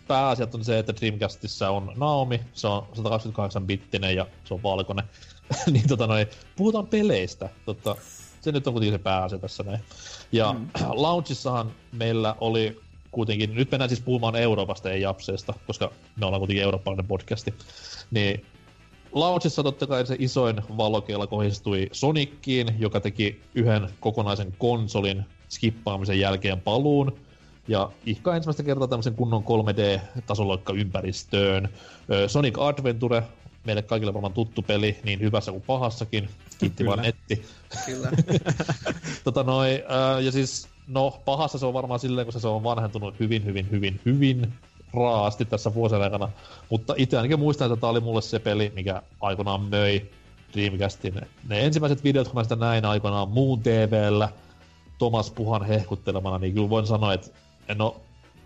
pääasiat 0.08 0.56
on 0.56 0.66
se, 0.66 0.80
että 0.80 0.94
Dreamcastissa 1.00 1.70
on 1.70 1.94
Naomi, 1.96 2.42
se 2.54 2.68
on 2.68 2.88
128-bittinen 2.98 4.16
ja 4.16 4.28
se 4.46 4.54
on 4.54 4.64
valkoinen. 4.64 5.06
niin 5.72 5.88
tota 5.88 6.08
noin, 6.08 6.28
puhutaan 6.56 6.88
peleistä. 6.88 7.50
Tota, 7.66 7.96
se 8.42 8.52
nyt 8.52 8.68
on 8.68 8.74
kuitenkin 8.74 9.00
se 9.00 9.04
pääasia 9.04 9.40
tässä 9.40 9.64
näin. 9.64 9.80
Ja 10.32 10.54
mm. 10.54 10.68
Launchissahan 10.90 11.72
meillä 11.92 12.36
oli 12.40 12.82
kuitenkin, 13.12 13.56
nyt 13.56 13.72
mennään 13.72 13.90
siis 13.90 14.02
puhumaan 14.02 14.36
Euroopasta, 14.36 14.92
ei 14.92 15.02
Japseesta, 15.02 15.54
koska 15.68 15.92
me 16.16 16.26
ollaan 16.26 16.42
kuitenkin 16.42 16.64
eurooppalainen 16.64 17.08
podcasti. 17.08 17.54
Niin 18.12 18.46
Launchissa 19.12 19.64
totta 19.64 19.88
kai 19.88 20.06
se 20.06 20.16
isoin 20.20 20.62
valokeila 20.78 21.28
kohdistui 21.28 21.90
Soniciin, 21.92 22.68
joka 22.80 23.00
teki 23.00 23.42
yhden 23.56 23.90
kokonaisen 24.00 24.54
konsolin 24.58 25.26
skippaamisen 25.50 26.20
jälkeen 26.20 26.62
paluun. 26.62 27.18
Ja 27.68 27.92
ihka 28.06 28.36
ensimmäistä 28.36 28.64
kertaa 28.64 28.88
tämmöisen 28.88 29.16
kunnon 29.16 29.44
3D-tasoloikka 29.44 30.74
ympäristöön. 30.74 31.70
Sonic 32.28 32.60
Adventure, 32.60 33.24
meille 33.66 33.82
kaikille 33.82 34.14
varmaan 34.14 34.34
tuttu 34.34 34.62
peli, 34.62 34.98
niin 35.04 35.20
hyvässä 35.20 35.52
kuin 35.52 35.64
pahassakin. 35.68 36.30
Kiitti 36.60 36.86
vaan 36.86 37.00
netti. 37.00 37.46
Kyllä. 37.86 38.12
tota 39.24 39.44
noi, 39.44 39.84
ää, 39.88 40.20
ja 40.20 40.32
siis, 40.32 40.68
no 40.88 41.20
pahassa 41.26 41.58
se 41.58 41.66
on 41.66 41.74
varmaan 41.74 42.00
silleen, 42.00 42.28
kun 42.28 42.42
se 42.42 42.48
on 42.48 42.64
vanhentunut 42.64 43.20
hyvin, 43.20 43.46
hyvin, 43.46 43.72
hyvin, 43.72 44.00
hyvin 44.06 44.54
raasti 44.94 45.46
tässä 45.46 45.74
vuosien 45.74 46.02
aikana. 46.02 46.30
Mutta 46.70 46.94
itse 46.98 47.18
ainakin 47.18 47.40
muistan, 47.40 47.72
että 47.72 47.82
tämä 47.82 47.92
oli 47.92 48.00
mulle 48.00 48.22
se 48.22 48.40
peli, 48.40 48.72
mikä 48.76 49.02
aikoinaan 49.22 49.62
möi 49.62 50.12
Dreamcastin. 50.54 51.22
Ne 51.48 51.66
ensimmäiset 51.66 52.04
videot, 52.04 52.28
kun 52.28 52.36
mä 52.36 52.44
sitä 52.44 52.56
näin 52.56 52.86
aikoinaan 52.86 53.30
muun 53.30 53.60
TVllä, 53.60 54.30
Thomas 54.98 55.32
Puhan 55.32 55.66
hehkuttelemana, 55.66 56.38
niin 56.38 56.54
kyllä 56.54 56.70
voin 56.70 56.88
sanoa, 56.88 57.14
että 57.14 57.32
en 57.68 57.82
ole 57.82 57.94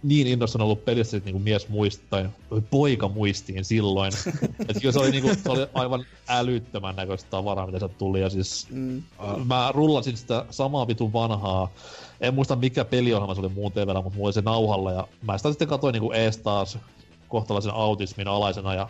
niin 0.04 0.28
innostunut 0.28 0.66
ollut 0.66 0.86
pelistä, 0.86 1.18
että 1.18 1.28
niinku 1.28 1.40
mies 1.40 1.70
muisti, 1.70 2.06
tai 2.10 2.30
poika 2.70 3.08
muistiin 3.08 3.66
silloin. 3.66 4.14
että 4.70 4.80
kyllä 4.80 4.92
se 4.92 5.00
oli, 5.00 5.12
niinku, 5.12 5.30
se 5.44 5.50
oli 5.50 5.68
aivan 5.74 6.06
älyttömän 6.28 6.96
näköistä 6.96 7.30
tavaraa, 7.30 7.66
mitä 7.66 7.80
se 7.80 7.90
tuli. 7.90 8.22
Ja 8.22 8.30
siis 8.30 8.68
mm. 8.70 9.04
mä 9.46 9.72
rullasin 9.74 10.18
sitä 10.18 10.46
samaa 10.50 10.88
vitun 10.88 11.14
vanhaa. 11.14 11.72
En 12.22 12.34
muista 12.34 12.56
mikä 12.56 12.86
peliohjelma 12.86 13.36
se 13.36 13.42
oli 13.42 13.50
muun 13.50 13.72
TVllä, 13.72 14.02
mutta 14.02 14.18
mulla 14.18 14.28
oli 14.28 14.34
se 14.34 14.42
nauhalla. 14.42 14.92
Ja 14.92 15.08
mä 15.22 15.38
sitä 15.38 15.50
sitten 15.50 15.68
katsoin 15.68 15.94
niinku 15.94 16.12
ees 16.12 16.38
taas 16.38 16.78
kohtalaisen 17.28 17.74
autismin 17.74 18.28
alaisena. 18.28 18.74
Ja 18.74 18.90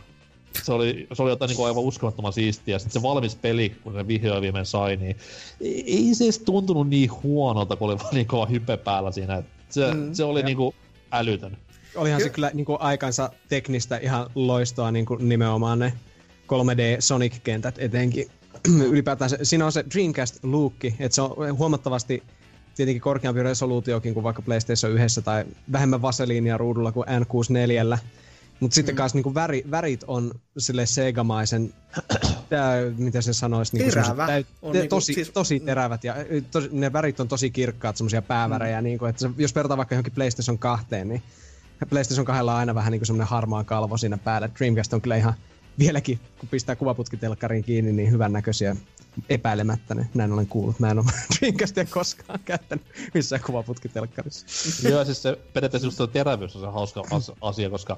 se 0.64 0.73
oli, 0.73 1.07
se 1.14 1.22
oli 1.22 1.31
jotain 1.31 1.49
niinku 1.49 1.64
aivan 1.64 1.84
uskomattoman 1.84 2.34
siistiä. 2.34 2.80
Sitten 2.80 3.02
se 3.02 3.07
valmis 3.07 3.35
peli, 3.35 3.76
kun 3.84 3.93
se 3.93 4.07
vihdoin 4.07 4.41
viimein 4.41 4.65
sai, 4.65 4.95
niin 4.95 5.18
ei, 5.61 6.10
se 6.14 6.23
edes 6.23 6.39
tuntunut 6.39 6.89
niin 6.89 7.10
huonolta, 7.23 7.76
kun 7.76 7.89
oli 7.89 7.99
vaan 7.99 8.15
niin 8.15 8.27
kova 8.27 8.45
hype 8.45 8.77
päällä 8.77 9.11
siinä. 9.11 9.43
Se, 9.69 9.93
mm, 9.93 10.14
se 10.14 10.23
oli 10.23 10.39
ja. 10.39 10.45
niinku 10.45 10.76
älytön. 11.11 11.57
Olihan 11.95 12.22
se 12.22 12.30
kyllä 12.30 12.52
niin 12.53 12.65
kuin 12.65 12.81
aikansa 12.81 13.30
teknistä 13.49 13.97
ihan 13.97 14.30
loistoa 14.35 14.91
niin 14.91 15.06
kuin 15.06 15.30
nimenomaan 15.30 15.80
ne 15.80 15.93
3D 16.47 16.81
Sonic-kentät 16.99 17.76
etenkin. 17.77 18.27
Ylipäätään 18.91 19.30
se, 19.30 19.38
siinä 19.43 19.65
on 19.65 19.72
se 19.72 19.85
Dreamcast-luukki, 19.93 20.95
että 20.99 21.15
se 21.15 21.22
on 21.22 21.57
huomattavasti 21.57 22.23
tietenkin 22.76 23.02
korkeampi 23.02 23.43
resoluutiokin 23.43 24.14
kuin 24.14 24.23
vaikka 24.23 24.41
PlayStation 24.41 24.97
1 24.97 25.22
tai 25.22 25.45
vähemmän 25.72 26.02
vaseliinia 26.02 26.57
ruudulla 26.57 26.91
kuin 26.91 27.07
N64. 27.07 27.97
Mutta 28.60 28.76
sitten 28.76 28.95
mm. 28.95 28.97
kanssa 28.97 29.18
niinku 29.18 29.34
väri, 29.34 29.64
värit 29.72 30.03
on 30.07 30.31
sille 30.57 30.85
Sega-maisen, 30.85 31.73
tää, 32.49 32.77
mitä 32.97 33.22
se 33.22 33.34
sanoisi? 33.34 33.77
Niinku 33.77 33.91
Terävä. 33.91 34.27
Täy, 34.27 34.43
on 34.61 34.72
te, 34.72 34.77
niinku, 34.77 34.95
tosi, 34.95 35.14
siis, 35.14 35.30
tosi 35.30 35.60
terävät 35.60 36.03
ja 36.03 36.15
tos, 36.52 36.72
ne 36.72 36.93
värit 36.93 37.19
on 37.19 37.27
tosi 37.27 37.49
kirkkaat, 37.49 37.97
semmoisia 37.97 38.22
päävärejä. 38.22 38.81
Mm. 38.81 38.84
Niinku, 38.84 39.06
että 39.06 39.19
se, 39.19 39.30
jos 39.38 39.56
vertaa 39.56 39.77
vaikka 39.77 39.95
johonkin 39.95 40.14
PlayStation 40.14 40.60
2, 40.60 40.85
niin 41.06 41.23
PlayStation 41.89 42.26
2 42.26 42.41
on 42.41 42.49
aina 42.49 42.76
vähän 42.76 42.91
niinku 42.91 43.06
semmoinen 43.06 43.27
harmaa 43.27 43.64
kalvo 43.64 43.97
siinä 43.97 44.18
päällä. 44.18 44.49
Dreamcast 44.57 44.93
on 44.93 45.02
kyllä 45.02 45.15
ihan 45.15 45.34
vieläkin, 45.80 46.19
kun 46.39 46.49
pistää 46.49 46.76
kuvaputkitelkkariin 46.76 47.64
kiinni, 47.64 47.91
niin 47.91 48.11
hyvän 48.11 48.34
näköisiä 48.34 48.76
epäilemättä 49.29 49.95
ne. 49.95 50.09
Näin 50.13 50.31
olen 50.31 50.47
kuullut. 50.47 50.79
Mä 50.79 50.89
en 50.89 50.99
ole 50.99 51.05
Dreamcastia 51.39 51.85
koskaan 51.85 52.39
käyttänyt 52.45 52.85
missään 53.13 53.41
kuvaputkitelkkarissa. 53.45 54.89
Joo, 54.89 55.05
siis 55.05 55.21
se 55.21 55.39
periaatteessa 55.53 55.87
just 55.87 56.01
terävyys 56.13 56.55
on 56.55 56.61
se 56.61 56.67
hauska 56.67 57.03
asia, 57.41 57.69
koska 57.69 57.97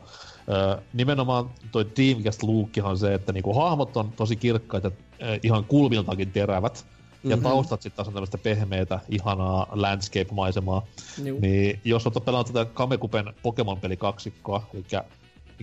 ö, 0.50 0.82
nimenomaan 0.94 1.50
toi 1.72 1.86
Dreamcast-luukkihan 1.86 2.92
on 2.92 2.98
se, 2.98 3.14
että 3.14 3.34
niinku 3.34 3.54
hahmot 3.54 3.98
on 3.98 4.12
tosi 4.12 4.36
kirkkaita, 4.36 4.92
ö, 5.22 5.40
ihan 5.44 5.64
kulmiltakin 5.64 6.32
terävät. 6.32 6.86
Ja 7.24 7.36
mm-hmm. 7.36 7.44
taustat 7.44 7.82
sitten 7.82 7.96
taas 7.96 8.08
on 8.08 8.14
tämmöistä 8.14 8.38
pehmeitä, 8.38 9.00
ihanaa 9.10 9.68
landscape-maisemaa. 9.72 10.88
Juh. 11.24 11.42
Niin 11.42 11.80
jos 11.84 12.08
olet 12.08 12.26
pelannut 12.26 12.48
tätä 12.48 12.66
Kamekupen 12.74 13.34
Pokemon-peli 13.44 13.98
kaksikkoa, 13.98 14.70
eli 14.74 14.86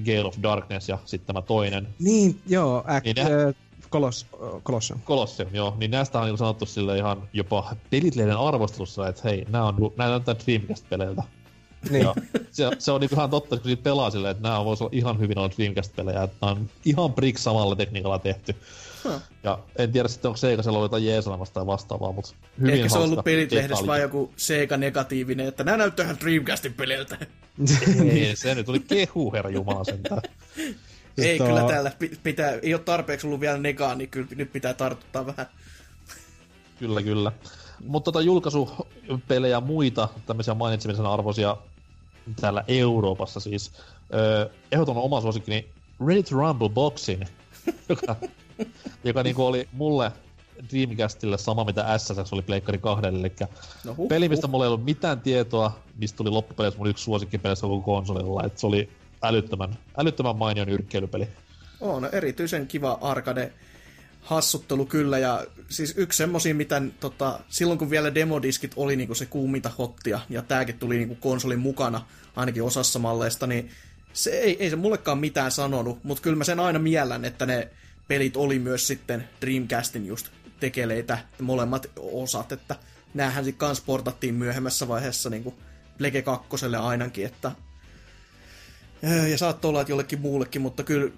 Gale 0.05 0.24
of 0.24 0.36
Darkness 0.43 0.89
ja 0.89 0.98
sitten 1.05 1.26
tämä 1.26 1.43
toinen. 1.43 1.89
Niin, 1.98 2.40
joo, 2.47 2.85
äk, 2.90 3.05
niin 3.05 3.18
äh, 3.18 3.55
Kolos, 3.95 4.27
Colosseum. 4.65 5.01
Colosseum, 5.03 5.49
joo. 5.53 5.75
Niin 5.79 5.91
näistä 5.91 6.21
on 6.21 6.27
niin 6.27 6.39
sanottu 6.39 6.66
sille 6.66 6.99
ihan 6.99 7.29
jopa 7.33 7.77
pelitleiden 7.91 8.37
arvostelussa, 8.37 9.09
että 9.09 9.21
hei, 9.25 9.47
nämä 9.49 9.65
on, 9.65 9.93
nämä 9.97 10.11
näyttää 10.11 10.35
Dreamcast-peleiltä. 10.45 11.23
Niin. 11.91 12.03
Ja 12.03 12.15
se, 12.53 12.71
se, 12.79 12.93
on 12.93 13.01
niinku 13.01 13.16
ihan 13.16 13.31
totta, 13.31 13.57
kun 13.57 13.65
siitä 13.65 13.83
pelaa 13.83 14.11
silleen, 14.11 14.31
että 14.31 14.43
nämä 14.43 14.65
voisi 14.65 14.85
olla 14.85 14.91
ihan 14.95 15.19
hyvin 15.19 15.39
olla 15.39 15.51
Dreamcast-pelejä, 15.57 16.23
että 16.23 16.37
nämä 16.41 16.53
on 16.53 16.71
ihan 16.85 17.12
brick 17.12 17.39
samalla 17.39 17.77
tekniikalla 17.77 18.19
tehty. 18.19 18.55
Hmm. 19.05 19.21
Ja 19.43 19.59
en 19.77 19.93
tiedä 19.93 20.09
sitten, 20.09 20.29
onko 20.29 20.37
Seikasella 20.37 20.79
ollut 20.79 20.93
jotain 20.93 21.49
tai 21.55 21.66
vastaavaa, 21.66 22.12
mutta 22.12 22.35
hyvin 22.61 22.75
Ehkä 22.75 22.89
se 22.89 22.99
on 22.99 23.05
ollut 23.05 23.25
pelitlehdessä 23.25 23.87
vaan 23.87 24.01
joku 24.01 24.33
Seika 24.37 24.77
negatiivinen, 24.77 25.47
että 25.47 25.65
nämä 25.65 25.77
näyttää 25.77 26.05
ihan 26.05 26.21
Dreamcastin 26.21 26.75
peliltä. 26.75 27.19
Ei, 28.11 28.37
se 28.37 28.55
nyt 28.55 28.66
tuli 28.66 28.81
kehu, 28.81 29.33
herra 29.33 29.51
Jumala 29.51 29.85
sentään. 29.85 30.23
ei 31.19 31.39
kyllä 31.39 31.65
täällä 31.65 31.93
pitää, 32.23 32.51
ei 32.62 32.74
ole 32.74 32.82
tarpeeksi 32.82 33.27
ollut 33.27 33.41
vielä 33.41 33.59
negaa, 33.59 33.95
niin 33.95 34.11
kyllä 34.11 34.28
nyt 34.36 34.53
pitää 34.53 34.74
tartuttaa 34.74 35.27
vähän. 35.27 35.47
Kyllä, 36.78 37.03
kyllä. 37.03 37.32
Mutta 37.86 38.12
tota 38.12 38.20
julkaisupelejä 38.20 39.57
ja 39.57 39.61
muita 39.61 40.09
tämmöisiä 40.27 40.55
mainitsemisen 40.55 41.07
arvoisia 41.07 41.57
täällä 42.41 42.65
Euroopassa 42.69 43.41
siis. 43.41 43.73
Öö, 44.15 44.51
ehdoton 44.73 44.97
oma 44.97 45.20
suosikkini 45.20 45.69
Ready 46.07 46.23
to 46.23 46.36
Rumble 46.36 46.69
Boxing, 46.69 47.23
joka, 47.89 48.16
joka 49.05 49.23
niinku 49.23 49.47
oli 49.47 49.69
mulle 49.73 50.12
Dreamcastille 50.73 51.39
sama 51.39 51.65
mitä 51.65 51.99
SSX 51.99 52.32
oli 52.32 52.43
Pleikkari 52.43 52.78
kahdelle, 52.78 53.20
eli 53.20 53.32
no 53.85 53.95
huh, 53.95 54.09
peli, 54.09 54.28
mistä 54.28 54.47
huh. 54.47 54.51
mulla 54.51 54.65
ei 54.65 54.69
ollut 54.69 54.85
mitään 54.85 55.20
tietoa, 55.20 55.78
mistä 55.97 56.16
tuli 56.16 56.31
loppupeleissä 56.31 56.78
mun 56.78 56.86
yksi 56.86 57.05
suosikkipelissä 57.05 57.66
koko 57.66 57.81
konsolilla, 57.81 58.45
että 58.45 58.61
se 58.61 58.66
oli 58.66 58.89
älyttömän, 59.25 59.79
älyttömän 59.97 60.37
mainion 60.37 60.69
yrkkeilypeli. 60.69 61.29
On 61.81 62.09
erityisen 62.13 62.67
kiva 62.67 62.99
arcade 63.01 63.53
hassuttelu 64.21 64.87
kyllä, 64.87 65.19
ja 65.19 65.47
siis 65.69 65.95
yksi 65.97 66.17
semmosia, 66.17 66.55
mitä 66.55 66.83
tota, 67.01 67.41
silloin 67.49 67.79
kun 67.79 67.91
vielä 67.91 68.15
demodiskit 68.15 68.73
oli 68.77 68.97
niinku 68.97 69.15
se 69.15 69.27
kuuminta 69.27 69.71
hottia, 69.79 70.21
ja 70.31 70.43
tääkin 70.43 70.79
tuli 70.79 70.97
niinku 70.99 71.15
konsolin 71.15 71.59
mukana, 71.59 72.07
ainakin 72.37 72.63
osassa 72.63 72.99
malleista, 72.99 73.47
niin 73.47 73.71
se 74.13 74.31
ei, 74.31 74.57
ei 74.61 74.71
se 74.71 74.77
mullekaan 74.77 75.19
mitään 75.19 75.51
sanonut, 75.51 76.05
mutta 76.05 76.23
kyllä 76.23 76.37
mä 76.37 76.45
sen 76.45 76.61
aina 76.61 76.79
miellän, 76.79 77.25
että 77.25 77.47
ne 77.47 77.69
pelit 78.09 78.37
oli 78.37 78.59
myös 78.59 78.87
sitten 78.87 79.29
Dreamcastin 79.41 80.07
just 80.07 80.29
tekeleitä, 80.61 81.19
molemmat 81.41 81.87
osat, 81.97 82.53
että 82.53 82.77
näähän 83.15 83.45
sitten 83.45 83.59
kans 83.59 83.81
portattiin 83.81 84.35
myöhemmässä 84.35 84.89
vaiheessa 84.89 85.31
niinku 85.31 85.55
Plege 85.99 86.23
2 86.23 86.49
ainakin, 86.81 87.27
että 87.27 87.53
ja 89.31 89.39
saattoi 89.39 89.68
olla, 89.68 89.81
että 89.81 89.93
jollekin 89.93 90.20
muullekin, 90.20 90.62
mutta 90.62 90.82
kyllä, 90.82 91.10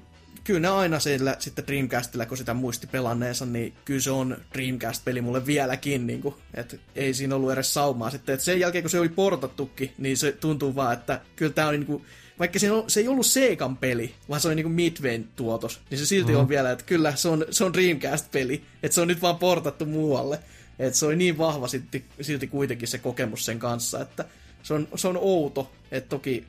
kyllä 0.45 0.61
ne 0.61 0.69
aina 0.69 1.01
siellä 1.01 1.37
sitten 1.39 1.67
Dreamcastilla, 1.67 2.27
kun 2.27 2.37
sitä 2.37 2.55
muisti 2.55 2.87
pelanneensa, 2.87 3.47
niin 3.47 3.73
kyllä 3.85 4.01
se 4.01 4.11
on 4.11 4.37
Dreamcast-peli 4.55 5.21
mulle 5.21 5.47
vieläkin, 5.47 6.07
niin 6.07 6.23
kuin, 6.23 6.35
että 6.55 6.77
ei 6.97 7.15
siinä 7.15 7.35
ollut 7.35 7.53
edes 7.53 7.75
saumaa 7.75 8.11
sitten. 8.11 8.33
Että 8.33 8.45
sen 8.45 8.61
jälkeen, 8.61 8.83
kun 8.83 8.91
se 8.91 9.01
oli 9.01 9.09
portattukin, 9.09 9.93
niin 9.99 10.17
se 10.17 10.33
tuntuu 10.33 10.75
vaan, 10.75 10.93
että 10.93 11.21
kyllä 11.37 11.53
tämä 11.53 11.69
on 11.69 11.75
niin 11.75 11.87
kuin, 11.87 12.05
vaikka 12.39 12.59
se, 12.59 12.71
on, 12.71 12.91
se 12.91 13.01
ei 13.01 13.09
ollut 13.09 13.27
Segan 13.27 13.77
peli, 13.77 14.15
vaan 14.29 14.41
se 14.41 14.49
oli 14.49 14.55
niinku 14.55 14.69
Midwayn 14.69 15.29
tuotos, 15.37 15.81
niin 15.91 15.99
se 15.99 16.07
silti 16.07 16.33
mm. 16.33 16.39
on 16.39 16.49
vielä, 16.49 16.71
että 16.71 16.85
kyllä 16.85 17.17
se 17.17 17.29
on, 17.29 17.45
se 17.51 17.65
on 17.65 17.73
Dreamcast-peli, 17.73 18.63
että 18.83 18.95
se 18.95 19.01
on 19.01 19.09
nyt 19.09 19.23
vaan 19.23 19.39
portattu 19.39 19.87
muualle. 19.87 20.39
Että 20.79 20.99
se 20.99 21.07
oli 21.07 21.17
niin 21.17 21.39
vahva 21.39 21.69
silti, 21.69 22.05
silti 22.21 22.47
kuitenkin 22.47 22.89
se 22.89 22.99
kokemus 22.99 23.45
sen 23.45 23.59
kanssa, 23.59 24.01
että 24.01 24.25
se 24.63 24.75
on, 24.75 24.89
se 24.95 25.09
on 25.09 25.19
outo, 25.21 25.73
että 25.91 26.09
toki 26.09 26.47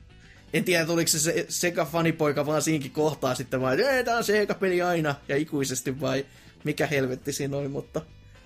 en 0.53 0.64
tiedä, 0.64 0.94
oliko 0.94 1.07
se, 1.07 1.19
se 1.19 1.45
Sega 1.49 1.86
fanipoika 1.86 2.45
vaan 2.45 2.61
siinkin 2.61 2.91
kohtaa 2.91 3.36
sitten 3.36 3.61
vai, 3.61 3.82
että 3.82 4.03
tämä 4.03 4.18
on 4.18 4.24
Sega-peli 4.24 4.82
aina 4.82 5.15
ja 5.28 5.38
ikuisesti 5.38 6.02
vai 6.02 6.26
mikä 6.64 6.88
helvetti 6.88 7.34
siinä 7.34 7.57
oli, 7.57 7.68
mutta... 7.68 8.02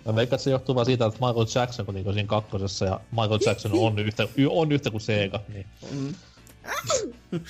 Mä 0.06 0.16
veikkaan, 0.16 0.38
että 0.38 0.44
se 0.44 0.52
johtuu 0.52 0.76
vaan 0.76 0.86
siitä, 0.86 1.06
että 1.06 1.20
Michael 1.26 1.46
Jackson 1.56 1.86
kun 1.86 1.96
siinä 1.96 2.24
kakkosessa 2.28 2.86
ja 2.86 3.00
Michael 3.12 3.40
Jackson 3.46 3.72
on 3.74 4.00
yhtä, 4.00 4.28
on 4.50 4.72
yhtä 4.72 4.92
kuin 4.92 5.02
Sega. 5.02 5.40
Niin. 5.54 5.66
Mm. 5.92 6.14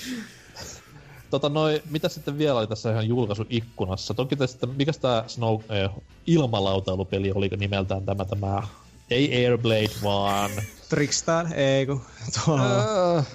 tota 1.32 1.49
noi, 1.49 1.82
mitä 1.90 2.10
sitten 2.10 2.38
vielä 2.38 2.60
oli 2.60 2.68
tässä 2.68 2.91
ihan 2.91 3.07
julkaisuikkunassa? 3.07 4.14
Toki 4.14 4.36
tästä, 4.36 4.68
mikä 4.68 4.91
tämä 5.02 5.23
Snow 5.28 5.61
eh, 5.69 5.90
ilmalautailupeli 6.28 7.32
oli 7.32 7.49
nimeltään 7.57 8.06
tämä, 8.06 8.26
tämä 8.26 8.68
ei 9.10 9.45
Airblade, 9.45 9.91
vaan... 10.03 10.52
Trickstar, 10.90 11.45
ei 11.53 11.86
kun 11.86 12.02
tuo... 12.45 12.56
Uh, 12.56 13.26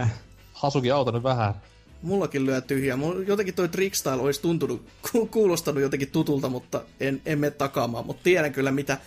eh 0.00 0.25
Hasuki 0.56 0.90
auta 0.90 1.12
nyt 1.12 1.22
vähän. 1.22 1.54
Mullakin 2.02 2.46
lyö 2.46 2.60
tyhjää. 2.60 2.96
Mulla 2.96 3.22
jotenkin 3.26 3.54
toi 3.54 3.68
Trickstyle 3.68 4.16
olisi 4.16 4.40
tuntunut, 4.40 4.86
ku- 5.12 5.26
kuulostanut 5.26 5.82
jotenkin 5.82 6.10
tutulta, 6.10 6.48
mutta 6.48 6.82
en, 7.00 7.22
en 7.26 7.38
mene 7.38 7.50
takaamaan. 7.50 8.06
Mutta 8.06 8.22
tiedän 8.22 8.52
kyllä, 8.52 8.72
mitä 8.72 8.98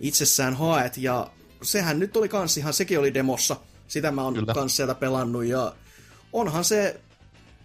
itsessään 0.00 0.54
haet. 0.54 0.96
Ja 0.96 1.30
sehän 1.62 1.98
nyt 1.98 2.16
oli 2.16 2.28
kans 2.28 2.56
ihan, 2.56 2.72
sekin 2.72 2.98
oli 2.98 3.14
demossa. 3.14 3.56
Sitä 3.88 4.10
mä 4.10 4.22
oon 4.22 4.34
Kyllä. 4.34 4.54
kans 4.54 4.76
sieltä 4.76 4.94
pelannut. 4.94 5.44
Ja 5.44 5.74
onhan 6.32 6.64
se 6.64 7.00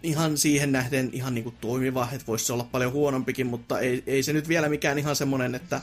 ihan 0.03 0.37
siihen 0.37 0.71
nähden 0.71 1.09
ihan 1.13 1.35
niinku 1.35 1.53
toimiva, 1.61 2.07
että 2.11 2.27
voisi 2.27 2.45
se 2.45 2.53
olla 2.53 2.67
paljon 2.71 2.91
huonompikin, 2.91 3.47
mutta 3.47 3.79
ei, 3.79 4.03
ei 4.07 4.23
se 4.23 4.33
nyt 4.33 4.47
vielä 4.47 4.69
mikään 4.69 4.99
ihan 4.99 5.15
semmonen, 5.15 5.55
että 5.55 5.81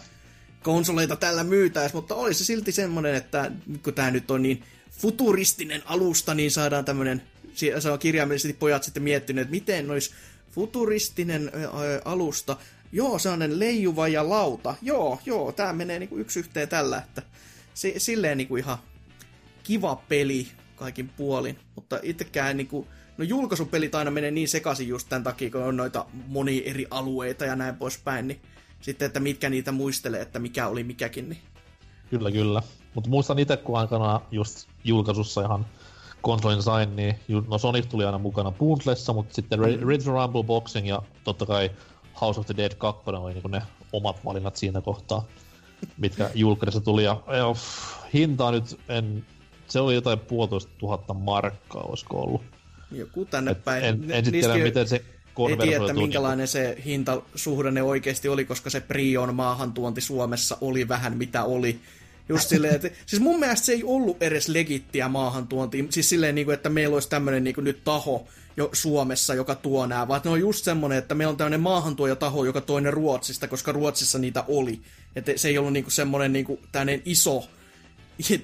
konsoleita 0.62 1.16
tällä 1.16 1.44
myytäisi, 1.44 1.94
mutta 1.94 2.14
oli 2.14 2.34
se 2.34 2.44
silti 2.44 2.72
semmonen, 2.72 3.14
että 3.14 3.50
kun 3.82 3.94
tämä 3.94 4.10
nyt 4.10 4.30
on 4.30 4.42
niin 4.42 4.64
futuristinen 4.90 5.82
alusta, 5.84 6.34
niin 6.34 6.50
saadaan 6.50 6.84
tämmönen, 6.84 7.22
se 7.78 7.90
on 7.90 7.98
kirjaimellisesti 7.98 8.58
pojat 8.58 8.82
sitten 8.82 9.02
miettinyt, 9.02 9.42
että 9.42 9.50
miten 9.50 9.90
olisi 9.90 10.10
futuristinen 10.50 11.50
ö, 11.54 12.02
alusta, 12.04 12.56
joo, 12.92 13.18
sellainen 13.18 13.58
leijuva 13.58 14.08
ja 14.08 14.28
lauta, 14.28 14.74
joo, 14.82 15.20
joo, 15.26 15.52
tämä 15.52 15.72
menee 15.72 15.98
niinku 15.98 16.18
yksi 16.18 16.38
yhteen 16.38 16.68
tällä, 16.68 16.98
että 16.98 17.22
si- 17.74 17.94
silleen 17.96 18.38
niinku 18.38 18.56
ihan 18.56 18.78
kiva 19.62 20.02
peli 20.08 20.48
kaikin 20.76 21.08
puolin, 21.08 21.58
mutta 21.74 22.00
itsekään 22.02 22.56
niinku, 22.56 22.86
no 23.18 23.24
julkaisupelit 23.24 23.94
aina 23.94 24.10
menee 24.10 24.30
niin 24.30 24.48
sekaisin 24.48 24.88
just 24.88 25.08
tämän 25.08 25.24
takia, 25.24 25.50
kun 25.50 25.62
on 25.62 25.76
noita 25.76 26.06
moni 26.26 26.62
eri 26.66 26.86
alueita 26.90 27.44
ja 27.44 27.56
näin 27.56 27.76
poispäin, 27.76 28.28
niin 28.28 28.40
sitten, 28.80 29.06
että 29.06 29.20
mitkä 29.20 29.50
niitä 29.50 29.72
muistelee, 29.72 30.20
että 30.20 30.38
mikä 30.38 30.68
oli 30.68 30.84
mikäkin, 30.84 31.28
niin 31.28 31.40
Kyllä, 32.10 32.30
kyllä. 32.32 32.62
Mutta 32.94 33.10
muistan 33.10 33.38
itse, 33.38 33.56
kun 33.56 33.78
aikanaan 33.78 34.20
just 34.30 34.68
julkaisussa 34.84 35.40
ihan 35.40 35.66
konsolin 36.22 36.62
sain, 36.62 36.96
niin 36.96 37.14
no 37.48 37.58
Sonic 37.58 37.88
tuli 37.88 38.04
aina 38.04 38.18
mukana 38.18 38.50
Boontlessa, 38.50 39.12
mutta 39.12 39.34
sitten 39.34 39.58
Re- 39.58 39.86
Ready 39.86 40.04
to 40.04 40.12
Rumble 40.12 40.42
Boxing 40.42 40.88
ja 40.88 41.02
totta 41.24 41.46
kai 41.46 41.70
House 42.20 42.40
of 42.40 42.46
the 42.46 42.56
Dead 42.56 42.74
2 42.74 43.10
oli 43.10 43.32
niinku 43.32 43.48
ne 43.48 43.62
omat 43.92 44.24
valinnat 44.24 44.56
siinä 44.56 44.80
kohtaa, 44.80 45.24
mitkä 45.98 46.30
julkaisussa 46.34 46.84
tuli. 46.84 47.04
Ja, 47.04 47.20
ja 47.26 47.52
pff, 47.52 48.12
hintaa 48.14 48.50
nyt 48.50 48.80
en, 48.88 49.24
se 49.68 49.80
oli 49.80 49.94
jotain 49.94 50.18
puolitoista 50.18 50.72
tuhatta 50.78 51.14
markkaa, 51.14 51.82
olisiko 51.82 52.20
ollut. 52.20 52.42
joku 52.92 53.24
tänne 53.24 53.50
Et 53.50 53.64
päin. 53.64 53.84
en, 53.84 54.10
en 54.10 54.24
sitten 54.24 54.40
tiedä, 54.40 54.64
miten 54.64 54.88
se 54.88 55.04
Ei 55.48 55.56
tiedä, 55.56 55.92
minkälainen 55.92 56.48
se 56.48 56.82
hintasuhdanne 56.84 57.82
oikeasti 57.82 58.28
oli, 58.28 58.44
koska 58.44 58.70
se 58.70 58.80
Prion 58.80 59.34
maahantuonti 59.34 60.00
Suomessa 60.00 60.58
oli 60.60 60.88
vähän 60.88 61.16
mitä 61.16 61.44
oli. 61.44 61.80
Just 62.28 62.48
silleen, 62.48 62.74
että, 62.74 62.90
siis 63.06 63.22
mun 63.22 63.40
mielestä 63.40 63.66
se 63.66 63.72
ei 63.72 63.84
ollut 63.84 64.22
edes 64.22 64.48
legittiä 64.48 65.08
maahantuontia. 65.08 65.84
Siis 65.90 66.08
silleen, 66.08 66.34
niin 66.34 66.44
kuin, 66.44 66.54
että 66.54 66.68
meillä 66.68 66.94
olisi 66.94 67.08
tämmöinen 67.08 67.44
niin 67.44 67.54
kuin 67.54 67.64
nyt 67.64 67.84
taho 67.84 68.26
jo 68.56 68.70
Suomessa, 68.72 69.34
joka 69.34 69.54
tuo 69.54 69.86
nämä, 69.86 70.08
vaan 70.08 70.20
ne 70.24 70.30
on 70.30 70.40
just 70.40 70.64
semmoinen, 70.64 70.98
että 70.98 71.14
meillä 71.14 71.30
on 71.30 71.36
tämmöinen 71.36 71.60
maahantuojataho, 71.60 72.44
joka 72.44 72.60
toinen 72.60 72.92
Ruotsista, 72.92 73.48
koska 73.48 73.72
Ruotsissa 73.72 74.18
niitä 74.18 74.44
oli. 74.48 74.80
Että 75.16 75.32
se 75.36 75.48
ei 75.48 75.58
ollut 75.58 75.72
niin 75.72 75.84
kuin 75.84 75.92
semmoinen 75.92 76.32
niin 76.32 76.44
kuin, 76.44 76.60
iso 77.04 77.44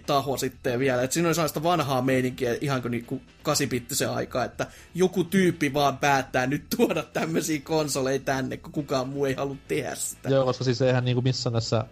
taho 0.07 0.37
sitten 0.37 0.79
vielä. 0.79 1.03
Et 1.03 1.13
siinä 1.13 1.29
on 1.29 1.35
sellaista 1.35 1.63
vanhaa 1.63 2.03
meininkiä 2.03 2.57
ihan 2.61 2.83
kuin 2.83 2.91
niinku 2.91 3.23
kasipittisen 3.43 4.11
aikaa, 4.11 4.45
että 4.45 4.67
joku 4.95 5.25
tyyppi 5.25 5.75
vaan 5.75 5.99
päättää 5.99 6.47
nyt 6.47 6.65
tuoda 6.77 7.03
tämmöisiä 7.03 7.61
konsoleita 7.61 8.25
tänne, 8.25 8.57
kun 8.57 8.73
kukaan 8.73 9.09
muu 9.09 9.25
ei 9.25 9.35
halua 9.35 9.57
tehdä 9.69 9.95
sitä. 9.95 10.29
Joo, 10.29 10.45
koska 10.45 10.65
siis 10.65 10.83
eihän 10.83 11.05
niinku 11.05 11.23
missään 11.23 11.53
näissä, 11.53 11.85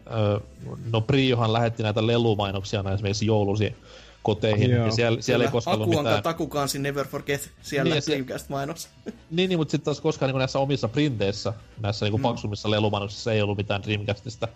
no 0.92 1.00
Priohan 1.00 1.52
lähetti 1.52 1.82
näitä 1.82 2.06
lelumainoksia 2.06 2.82
näissä 2.82 2.94
esimerkiksi 2.94 3.26
joulusi 3.26 3.74
koteihin, 4.22 4.70
Joo. 4.70 4.86
ja 4.86 4.92
siellä, 4.92 5.22
siellä 5.22 5.44
ei 5.44 5.50
koskaan 5.50 5.82
ollut 5.82 5.88
mitään... 5.88 6.22
Takukansi 6.22 6.78
Never 6.78 7.06
Forget 7.06 7.50
siellä 7.62 7.84
Niin, 7.84 7.94
ja 7.94 8.00
se- 8.00 8.12
Dreamcast-mainos. 8.12 8.88
Niin, 9.30 9.48
niin 9.48 9.58
mutta 9.58 9.70
sitten 9.70 9.84
taas 9.84 10.00
koskaan 10.00 10.30
niin 10.30 10.38
näissä 10.38 10.58
omissa 10.58 10.88
printeissä, 10.88 11.52
näissä 11.80 12.06
niin 12.06 12.20
paksummissa 12.20 12.70
lelumainoksissa 12.70 13.32
ei 13.32 13.42
ollut 13.42 13.56
mitään 13.56 13.82
Dreamcastista. 13.82 14.48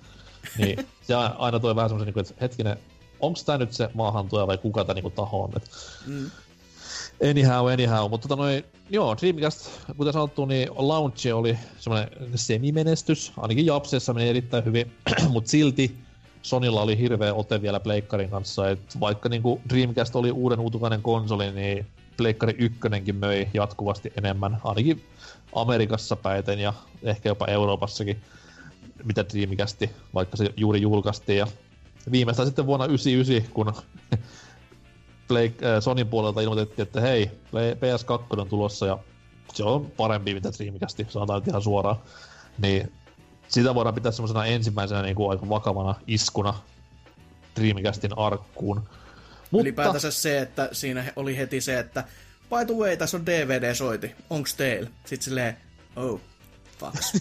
Niin 0.59 0.87
se 1.07 1.15
aina 1.15 1.61
toi 1.61 1.77
vähän 1.77 1.91
semmoisen, 1.91 2.15
niin 2.15 2.21
että 2.21 2.35
hetkinen, 2.41 2.79
onko 3.27 3.41
tämä 3.47 3.59
nyt 3.59 3.73
se 3.73 3.89
maahantuoja 3.95 4.47
vai 4.47 4.59
kuka 4.59 4.85
tämä 4.85 5.01
niin 5.01 5.13
taho 5.13 5.43
on? 5.43 5.51
Et... 5.57 5.71
Mm. 6.07 6.31
Anyhow, 7.31 7.73
anyhow. 7.73 8.11
Mutta 8.11 8.29
tota 8.29 8.43
noin, 8.43 8.65
joo, 8.91 9.17
Dreamcast, 9.21 9.71
kuten 9.97 10.13
sanottu, 10.13 10.45
niin 10.45 10.69
launch 10.77 11.35
oli 11.35 11.59
semmoinen 11.79 12.11
semimenestys. 12.35 13.33
Ainakin 13.37 13.67
Japsessa 13.67 14.15
meni 14.15 14.29
erittäin 14.29 14.65
hyvin, 14.65 14.93
mutta 15.33 15.51
silti 15.51 15.97
Sonilla 16.43 16.83
oli 16.83 16.99
hirveä 16.99 17.35
ote 17.35 17.63
vielä 17.63 17.81
Pleikkarin 17.81 18.31
kanssa. 18.31 18.71
Et 18.71 19.01
vaikka 19.01 19.29
niinku 19.29 19.61
Dreamcast 19.69 20.17
oli 20.17 20.31
uuden 20.31 20.61
uutukainen 20.61 21.03
konsoli, 21.03 21.53
niin 21.53 21.87
Pleikkari 22.17 22.55
ykkönenkin 22.59 23.17
möi 23.17 23.49
jatkuvasti 23.55 24.13
enemmän, 24.17 24.59
ainakin 24.65 25.05
Amerikassa 25.53 26.17
päiten 26.17 26.59
ja 26.59 26.73
ehkä 27.03 27.29
jopa 27.29 27.47
Euroopassakin, 27.47 28.21
mitä 29.05 29.25
Dreamcasti, 29.33 29.91
vaikka 30.15 30.37
se 30.37 30.51
juuri 30.57 30.81
julkaistiin. 30.81 31.39
Ja 31.39 31.47
viimeistään 32.13 32.47
sitten 32.47 32.67
vuonna 32.67 32.87
1999, 32.87 33.55
kun 33.55 33.73
Play, 35.29 35.45
äh, 35.47 35.83
Sonin 35.83 36.09
puolelta 36.09 36.41
ilmoitettiin, 36.41 36.87
että 36.87 37.01
hei, 37.01 37.31
Play, 37.51 37.75
PS2 37.75 38.41
on 38.41 38.49
tulossa 38.49 38.87
ja 38.87 38.99
se 39.55 39.65
on 39.65 39.91
parempi 39.91 40.35
mitä 40.35 40.51
Dreamcasti, 40.59 41.07
sanotaan 41.09 41.41
nyt 41.41 41.49
ihan 41.49 41.63
suoraan. 41.63 41.97
Niin 42.59 42.93
sitä 43.49 43.75
voidaan 43.75 43.95
pitää 43.95 44.13
semmoisena 44.13 44.47
ensimmäisenä 44.47 45.03
niin 45.03 45.17
kuin 45.17 45.31
aika 45.31 45.49
vakavana 45.49 45.95
iskuna 46.07 46.55
Dreamcastin 47.61 48.19
arkkuun. 48.19 48.89
Mutta 49.51 49.63
Ylipäätänsä 49.63 50.11
se, 50.11 50.39
että 50.39 50.69
siinä 50.73 51.13
oli 51.17 51.37
heti 51.37 51.61
se, 51.61 51.79
että 51.79 52.05
by 52.51 52.65
the 52.67 52.75
way, 52.75 52.97
tässä 52.97 53.17
on 53.17 53.27
DVD-soiti. 53.27 54.15
Onks 54.31 54.55
teillä? 54.55 54.91
Sitten 55.05 55.25
silleen, 55.25 55.57
oh, 55.97 56.21
fucks. 56.79 57.13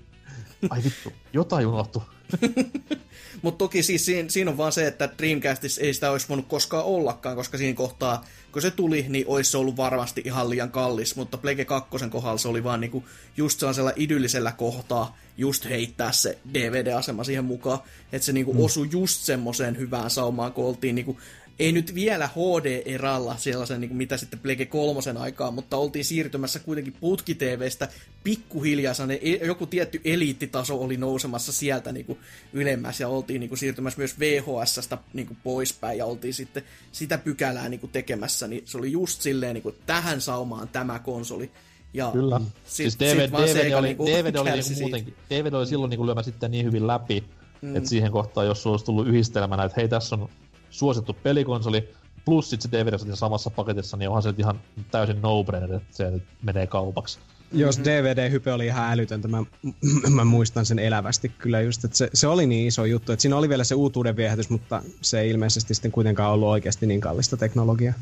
ai 0.70 0.84
vittu, 0.84 1.12
jotain 1.32 1.66
unohtu. 1.66 2.02
Mutta 3.42 3.58
toki 3.58 3.82
siis 3.82 4.06
siinä, 4.06 4.28
siinä 4.28 4.50
on 4.50 4.56
vaan 4.56 4.72
se, 4.72 4.86
että 4.86 5.08
Dreamcastissa 5.18 5.80
ei 5.80 5.94
sitä 5.94 6.10
olisi 6.10 6.28
voinut 6.28 6.48
koskaan 6.48 6.84
ollakaan, 6.84 7.36
koska 7.36 7.58
siinä 7.58 7.74
kohtaa, 7.74 8.24
kun 8.52 8.62
se 8.62 8.70
tuli, 8.70 9.06
niin 9.08 9.24
olisi 9.28 9.56
ollut 9.56 9.76
varmasti 9.76 10.22
ihan 10.24 10.50
liian 10.50 10.70
kallis, 10.70 11.16
mutta 11.16 11.38
Plege 11.38 11.64
2 11.64 11.90
kohdalla 12.10 12.38
se 12.38 12.48
oli 12.48 12.64
vaan 12.64 12.80
niinku 12.80 13.04
just 13.36 13.60
sellaisella 13.60 13.92
idyllisellä 13.96 14.52
kohtaa 14.52 15.16
just 15.38 15.64
heittää 15.64 16.12
se 16.12 16.38
DVD-asema 16.54 17.24
siihen 17.24 17.44
mukaan, 17.44 17.78
että 18.12 18.26
se 18.26 18.32
niinku 18.32 18.52
mm. 18.52 18.60
osui 18.60 18.88
just 18.92 19.22
semmoiseen 19.22 19.78
hyvään 19.78 20.10
saumaan, 20.10 20.52
kun 20.52 20.64
oltiin 20.64 20.94
niinku 20.94 21.18
ei 21.58 21.72
nyt 21.72 21.94
vielä 21.94 22.28
HD-eralla 22.28 23.36
sellaisen, 23.36 23.80
niin 23.80 23.88
kuin 23.88 23.98
mitä 23.98 24.16
sitten 24.16 24.38
Plege 24.38 24.66
kolmosen 24.66 25.16
aikaa, 25.16 25.50
mutta 25.50 25.76
oltiin 25.76 26.04
siirtymässä 26.04 26.58
kuitenkin 26.58 26.94
putki-TVstä 27.00 27.88
pikkuhiljaa, 28.24 28.94
e- 29.20 29.46
joku 29.46 29.66
tietty 29.66 30.00
eliittitaso 30.04 30.80
oli 30.80 30.96
nousemassa 30.96 31.52
sieltä 31.52 31.92
niin 31.92 32.06
kuin 32.06 32.18
ylemmäs, 32.52 33.00
ja 33.00 33.08
oltiin 33.08 33.40
niin 33.40 33.48
kuin 33.48 33.58
siirtymässä 33.58 33.98
myös 33.98 34.18
VHSstä 34.18 34.98
niin 35.12 35.26
kuin 35.26 35.38
poispäin, 35.44 35.98
ja 35.98 36.06
oltiin 36.06 36.34
sitten 36.34 36.62
sitä 36.92 37.18
pykälää 37.18 37.68
niin 37.68 37.80
kuin 37.80 37.92
tekemässä, 37.92 38.48
niin 38.48 38.62
se 38.64 38.78
oli 38.78 38.92
just 38.92 39.22
silleen, 39.22 39.54
niin 39.54 39.62
kuin, 39.62 39.74
tähän 39.86 40.20
saumaan 40.20 40.68
tämä 40.68 40.98
konsoli. 40.98 41.50
Ja 41.94 42.10
Kyllä. 42.12 42.38
Sit, 42.38 42.48
siis 42.64 42.92
sit 42.92 43.00
DVD, 43.00 43.32
vaan 43.32 43.44
DVD, 43.44 43.62
Sega 43.62 43.78
oli, 43.78 43.88
niinku 43.88 44.06
DVD 44.06 44.36
oli 44.36 44.50
niinku 44.50 44.66
siitä. 44.66 44.82
muutenkin, 44.82 45.14
DVD 45.30 45.52
oli 45.52 45.66
silloin 45.66 45.90
niinku 45.90 46.06
lyömä 46.06 46.22
sitten 46.22 46.50
niin 46.50 46.64
hyvin 46.64 46.86
läpi, 46.86 47.24
mm. 47.62 47.76
että 47.76 47.88
siihen 47.88 48.12
kohtaan, 48.12 48.46
jos 48.46 48.62
sulla 48.62 48.74
olisi 48.74 48.86
tullut 48.86 49.08
yhdistelmänä, 49.08 49.64
että 49.64 49.80
hei, 49.80 49.88
tässä 49.88 50.16
on 50.16 50.28
suosittu 50.70 51.16
pelikonsoli, 51.22 51.88
plus 52.24 52.50
sit 52.50 52.62
se 52.62 52.68
DVD 52.72 53.16
samassa 53.16 53.50
paketissa, 53.50 53.96
niin 53.96 54.08
onhan 54.08 54.22
se 54.22 54.28
nyt 54.28 54.38
ihan 54.38 54.60
täysin 54.90 55.22
no-brainer, 55.22 55.74
että 55.74 55.96
se 55.96 56.10
nyt 56.10 56.22
menee 56.42 56.66
kaupaksi. 56.66 57.18
Jos 57.52 57.78
DVD-hype 57.78 58.52
oli 58.52 58.66
ihan 58.66 58.92
älytöntä, 58.92 59.28
mä, 59.28 59.44
mä 60.16 60.24
muistan 60.24 60.66
sen 60.66 60.78
elävästi 60.78 61.28
kyllä 61.28 61.60
just, 61.60 61.84
että 61.84 61.96
se, 61.96 62.10
se 62.14 62.26
oli 62.26 62.46
niin 62.46 62.66
iso 62.66 62.84
juttu, 62.84 63.12
että 63.12 63.22
siinä 63.22 63.36
oli 63.36 63.48
vielä 63.48 63.64
se 63.64 63.74
uutuuden 63.74 64.16
viehätys, 64.16 64.50
mutta 64.50 64.82
se 65.00 65.20
ei 65.20 65.30
ilmeisesti 65.30 65.74
sitten 65.74 65.92
kuitenkaan 65.92 66.32
ollut 66.32 66.48
oikeasti 66.48 66.86
niin 66.86 67.00
kallista 67.00 67.36
teknologiaa. 67.36 67.94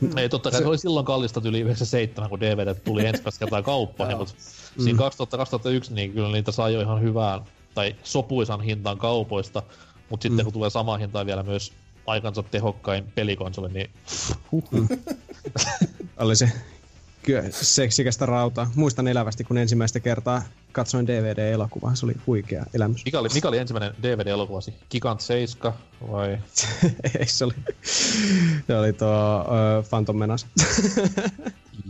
Mm. 0.00 0.18
Ei, 0.18 0.28
totta 0.28 0.50
kai 0.50 0.58
se... 0.58 0.62
se 0.62 0.68
oli 0.68 0.78
silloin 0.78 1.06
kallista 1.06 1.40
yli 1.44 1.60
97, 1.60 2.30
kun 2.30 2.40
DVD 2.40 2.74
tuli 2.74 3.06
ensimmäistä 3.06 3.38
kertaa 3.38 3.62
kauppaan, 3.62 4.08
niin, 4.08 4.18
mutta 4.18 4.34
siinä 4.78 4.98
2000-2001 5.90 5.94
niin 5.94 6.12
kyllä 6.12 6.32
niitä 6.32 6.52
sai 6.52 6.74
jo 6.74 6.80
ihan 6.80 7.02
hyvään 7.02 7.40
tai 7.74 7.96
sopuisan 8.02 8.60
hintaan 8.60 8.98
kaupoista, 8.98 9.62
mutta 10.10 10.22
sitten 10.22 10.40
mm. 10.40 10.44
kun 10.44 10.52
tulee 10.52 10.70
sama 10.70 10.96
hintaan 10.96 11.26
vielä 11.26 11.42
myös 11.42 11.72
aikansa 12.06 12.42
tehokkain 12.42 13.04
pelikonsoli, 13.14 13.68
niin 13.72 13.90
huh. 14.52 14.64
Oli 16.16 16.36
se 16.36 16.52
kyllä 17.22 17.42
seksikästä 17.50 18.26
rautaa. 18.26 18.70
Muistan 18.74 19.08
elävästi, 19.08 19.44
kun 19.44 19.58
ensimmäistä 19.58 20.00
kertaa 20.00 20.42
katsoin 20.72 21.06
DVD-elokuvaa. 21.06 21.94
Se 21.94 22.06
oli 22.06 22.14
huikea 22.26 22.66
elämys. 22.74 23.04
mikä 23.04 23.20
oli, 23.20 23.28
mikä 23.34 23.48
oli 23.48 23.58
ensimmäinen 23.58 23.94
DVD-elokuvasi? 24.02 24.74
Gigant 24.90 25.20
7 25.20 25.72
vai? 26.10 26.38
Ei, 27.18 27.26
se 27.26 27.44
oli, 27.44 27.54
se 28.66 28.78
oli 28.78 28.92
tuo 28.92 29.40
uh, 29.40 29.88
Phantom 29.88 30.16
Menace. 30.16 30.46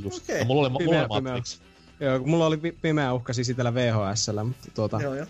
Just. 0.05 0.23
Okei. 0.23 0.39
No, 0.39 0.45
mulla 0.45 0.61
oli, 0.61 0.69
mulla 0.69 0.85
Pimeä- 0.85 1.07
oli 1.11 1.21
pimeä. 1.21 1.33
Matrix. 1.33 1.59
Joo, 2.01 2.19
mulla 2.19 2.47
oli 2.47 2.57
pi- 2.57 2.79
pimeä 2.83 3.13
uhka 3.13 3.33
siis 3.33 3.49
itellä 3.49 3.75
VHSllä, 3.75 4.45
mutta 4.45 4.69
tuota, 4.75 5.03
Joo, 5.03 5.15
joo. 5.15 5.27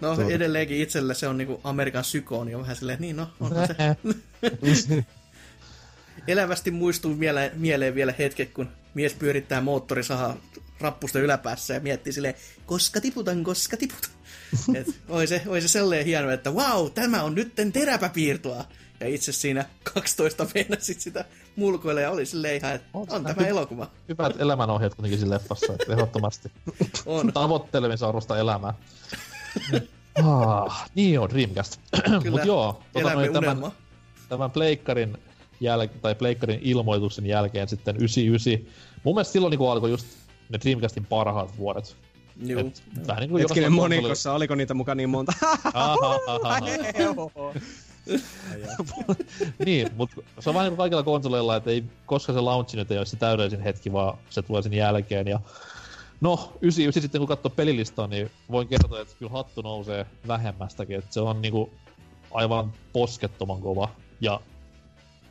No 0.00 0.16
Tuota. 0.16 0.32
edelleenkin 0.32 0.82
itselle 0.82 1.14
se 1.14 1.28
on 1.28 1.38
niinku 1.38 1.60
Amerikan 1.64 2.04
sykoon, 2.04 2.46
niin 2.46 2.56
on 2.56 2.62
vähän 2.62 2.76
silleen, 2.76 3.00
niin 3.00 3.16
no, 3.16 3.28
onhan 3.40 3.66
se. 3.66 3.74
elävästi 6.28 6.70
muistuu 6.70 7.14
mieleen, 7.14 7.52
mieleen 7.54 7.94
vielä 7.94 8.14
hetket, 8.18 8.50
kun 8.54 8.68
mies 8.94 9.14
pyörittää 9.14 9.60
moottorisahaa 9.60 10.36
rappusta 10.80 11.18
yläpäässä 11.18 11.74
ja 11.74 11.80
miettii 11.80 12.12
silleen, 12.12 12.34
koska 12.66 13.00
tiputan, 13.00 13.44
koska 13.44 13.76
tiputan. 13.76 14.10
Et 14.76 14.86
oi, 15.08 15.26
se, 15.26 15.42
oi 15.46 15.60
se 15.60 15.68
sellainen 15.68 16.06
hieno, 16.06 16.30
että 16.30 16.50
wow, 16.50 16.90
tämä 16.90 17.22
on 17.22 17.34
nytten 17.34 17.72
teräpäpiirtoa. 17.72 18.64
Ja 19.00 19.08
itse 19.08 19.32
siinä 19.32 19.64
12 19.94 20.46
mennäsit 20.54 21.00
sitä 21.00 21.24
mulkoille 21.56 22.02
ja 22.02 22.10
oli 22.10 22.26
silleen 22.26 22.56
ihan, 22.56 22.74
että 22.74 22.88
on 22.94 23.06
sä 23.10 23.20
tämä 23.20 23.42
hy- 23.42 23.46
elokuva. 23.46 23.90
Hyvät 24.08 24.40
elämänohjeet 24.40 24.94
kuitenkin 24.94 25.18
siinä 25.18 25.34
leffassa, 25.34 25.72
ehdottomasti. 25.88 26.52
On. 27.06 27.32
Tavoittelemisen 27.32 28.08
elämää. 28.40 28.74
ah, 30.24 30.90
niin 30.94 31.14
joo, 31.14 31.28
Dreamcast. 31.28 31.80
Kyllä, 32.22 32.30
Mut 32.30 32.44
joo, 32.44 32.82
tota, 32.92 33.14
noin, 33.14 33.32
tämän, 33.32 33.72
tämän 34.28 34.50
pleikkarin, 34.50 35.18
jäl- 35.60 35.98
tai 36.02 36.14
pleikkarin 36.14 36.60
ilmoituksen 36.62 37.26
jälkeen 37.26 37.68
sitten 37.68 37.96
99. 37.96 38.52
Mun 39.04 39.14
mielestä 39.14 39.32
silloin 39.32 39.50
niin 39.50 39.70
alkoi 39.70 39.90
just 39.90 40.06
ne 40.48 40.58
Dreamcastin 40.64 41.06
parhaat 41.06 41.58
vuodet. 41.58 41.96
Juu. 42.46 42.60
Et, 42.60 42.82
vähän 43.06 43.20
niin 43.20 43.30
kuin 43.30 43.40
Hetkinen 43.40 43.72
monikossa, 43.72 44.32
oliko 44.32 44.54
niitä 44.54 44.74
mukaan 44.74 44.96
niin 44.96 45.10
monta? 45.10 45.32
Aha, 45.74 46.18
aha, 46.26 46.58
niin, 49.66 49.88
mutta 49.96 50.22
se 50.40 50.50
on 50.50 50.54
vähän 50.54 50.64
niin 50.64 50.70
kuin 50.70 50.76
kaikilla 50.76 51.02
konsoleilla, 51.02 51.56
että 51.56 51.70
ei, 51.70 51.84
koska 52.06 52.32
se 52.32 52.40
launchi 52.40 52.76
nyt 52.76 52.90
ei 52.90 52.98
ole 52.98 53.06
se 53.06 53.16
täydellisin 53.16 53.60
hetki, 53.60 53.92
vaan 53.92 54.18
se 54.30 54.42
tulee 54.42 54.62
sen 54.62 54.72
jälkeen. 54.72 55.28
Ja 55.28 55.40
no, 56.20 56.52
99 56.62 57.02
sitten 57.02 57.18
kun 57.18 57.28
katsoo 57.28 57.50
pelilistaa, 57.50 58.06
niin 58.06 58.30
voin 58.50 58.68
kertoa, 58.68 59.00
että 59.00 59.14
kyllä 59.18 59.32
hattu 59.32 59.62
nousee 59.62 60.06
vähemmästäkin. 60.28 60.98
Että 60.98 61.14
se 61.14 61.20
on 61.20 61.42
niinku 61.42 61.70
aivan 62.30 62.72
poskettoman 62.92 63.60
kova. 63.60 63.88
Ja 64.20 64.40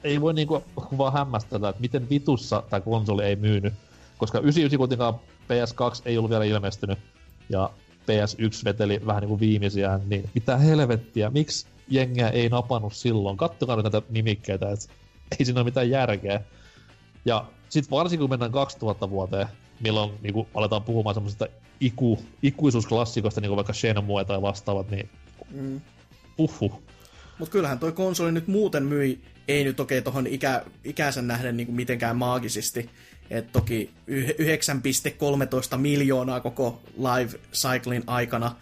ei 0.03 0.21
voi 0.21 0.33
niinku 0.33 0.63
vaan 0.97 1.13
hämmästellä, 1.13 1.69
että 1.69 1.81
miten 1.81 2.09
vitussa 2.09 2.63
tämä 2.69 2.81
konsoli 2.81 3.23
ei 3.23 3.35
myynyt. 3.35 3.73
Koska 4.17 4.39
99 4.39 4.77
kuitenkaan 4.77 5.13
PS2 5.43 6.01
ei 6.05 6.17
ollut 6.17 6.31
vielä 6.31 6.43
ilmestynyt. 6.43 6.99
Ja 7.49 7.69
PS1 8.03 8.63
veteli 8.65 9.01
vähän 9.05 9.21
niin 9.21 9.29
kuin 9.29 9.39
viimeisiään, 9.39 10.01
niin 10.05 10.29
mitä 10.33 10.57
helvettiä, 10.57 11.29
miksi 11.29 11.67
jengiä 11.89 12.29
ei 12.29 12.49
napannut 12.49 12.93
silloin? 12.93 13.37
Kattokaa 13.37 13.75
nyt 13.75 13.83
näitä 13.83 14.01
nimikkeitä, 14.09 14.71
että 14.71 14.85
ei 15.39 15.45
siinä 15.45 15.59
ole 15.59 15.65
mitään 15.65 15.89
järkeä. 15.89 16.41
Ja 17.25 17.45
sitten 17.69 17.91
varsinkin 17.91 18.23
kun 18.23 18.29
mennään 18.29 18.51
2000 18.51 19.09
vuoteen, 19.09 19.47
milloin 19.79 20.11
niin 20.21 20.33
kuin 20.33 20.47
aletaan 20.53 20.83
puhumaan 20.83 21.13
semmoisista 21.13 21.47
iku, 21.79 22.23
ikuisuusklassikoista, 22.43 23.41
niin 23.41 23.49
kuin 23.49 23.55
vaikka 23.55 23.73
Shenmue 23.73 24.25
tai 24.25 24.41
vastaavat, 24.41 24.89
niin 24.91 25.09
Mm. 25.51 25.81
uhuh. 26.37 26.81
Mutta 27.39 27.51
kyllähän 27.51 27.79
toi 27.79 27.91
konsoli 27.91 28.31
nyt 28.31 28.47
muuten 28.47 28.83
myi, 28.83 29.21
ei 29.47 29.63
nyt 29.63 29.79
okei 29.79 30.01
tohon 30.01 30.27
ikä, 30.27 30.63
ikänsä 30.83 31.21
nähden 31.21 31.57
niin 31.57 31.73
mitenkään 31.73 32.15
maagisesti. 32.17 32.89
Et 33.29 33.51
toki 33.51 33.89
y- 34.07 34.35
9,13 34.37 35.77
miljoonaa 35.77 36.39
koko 36.39 36.81
live 36.97 37.39
cyclin 37.53 38.03
aikana. 38.07 38.55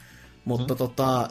Mutta 0.45 0.73
mm. 0.73 0.77
tota, 0.77 1.29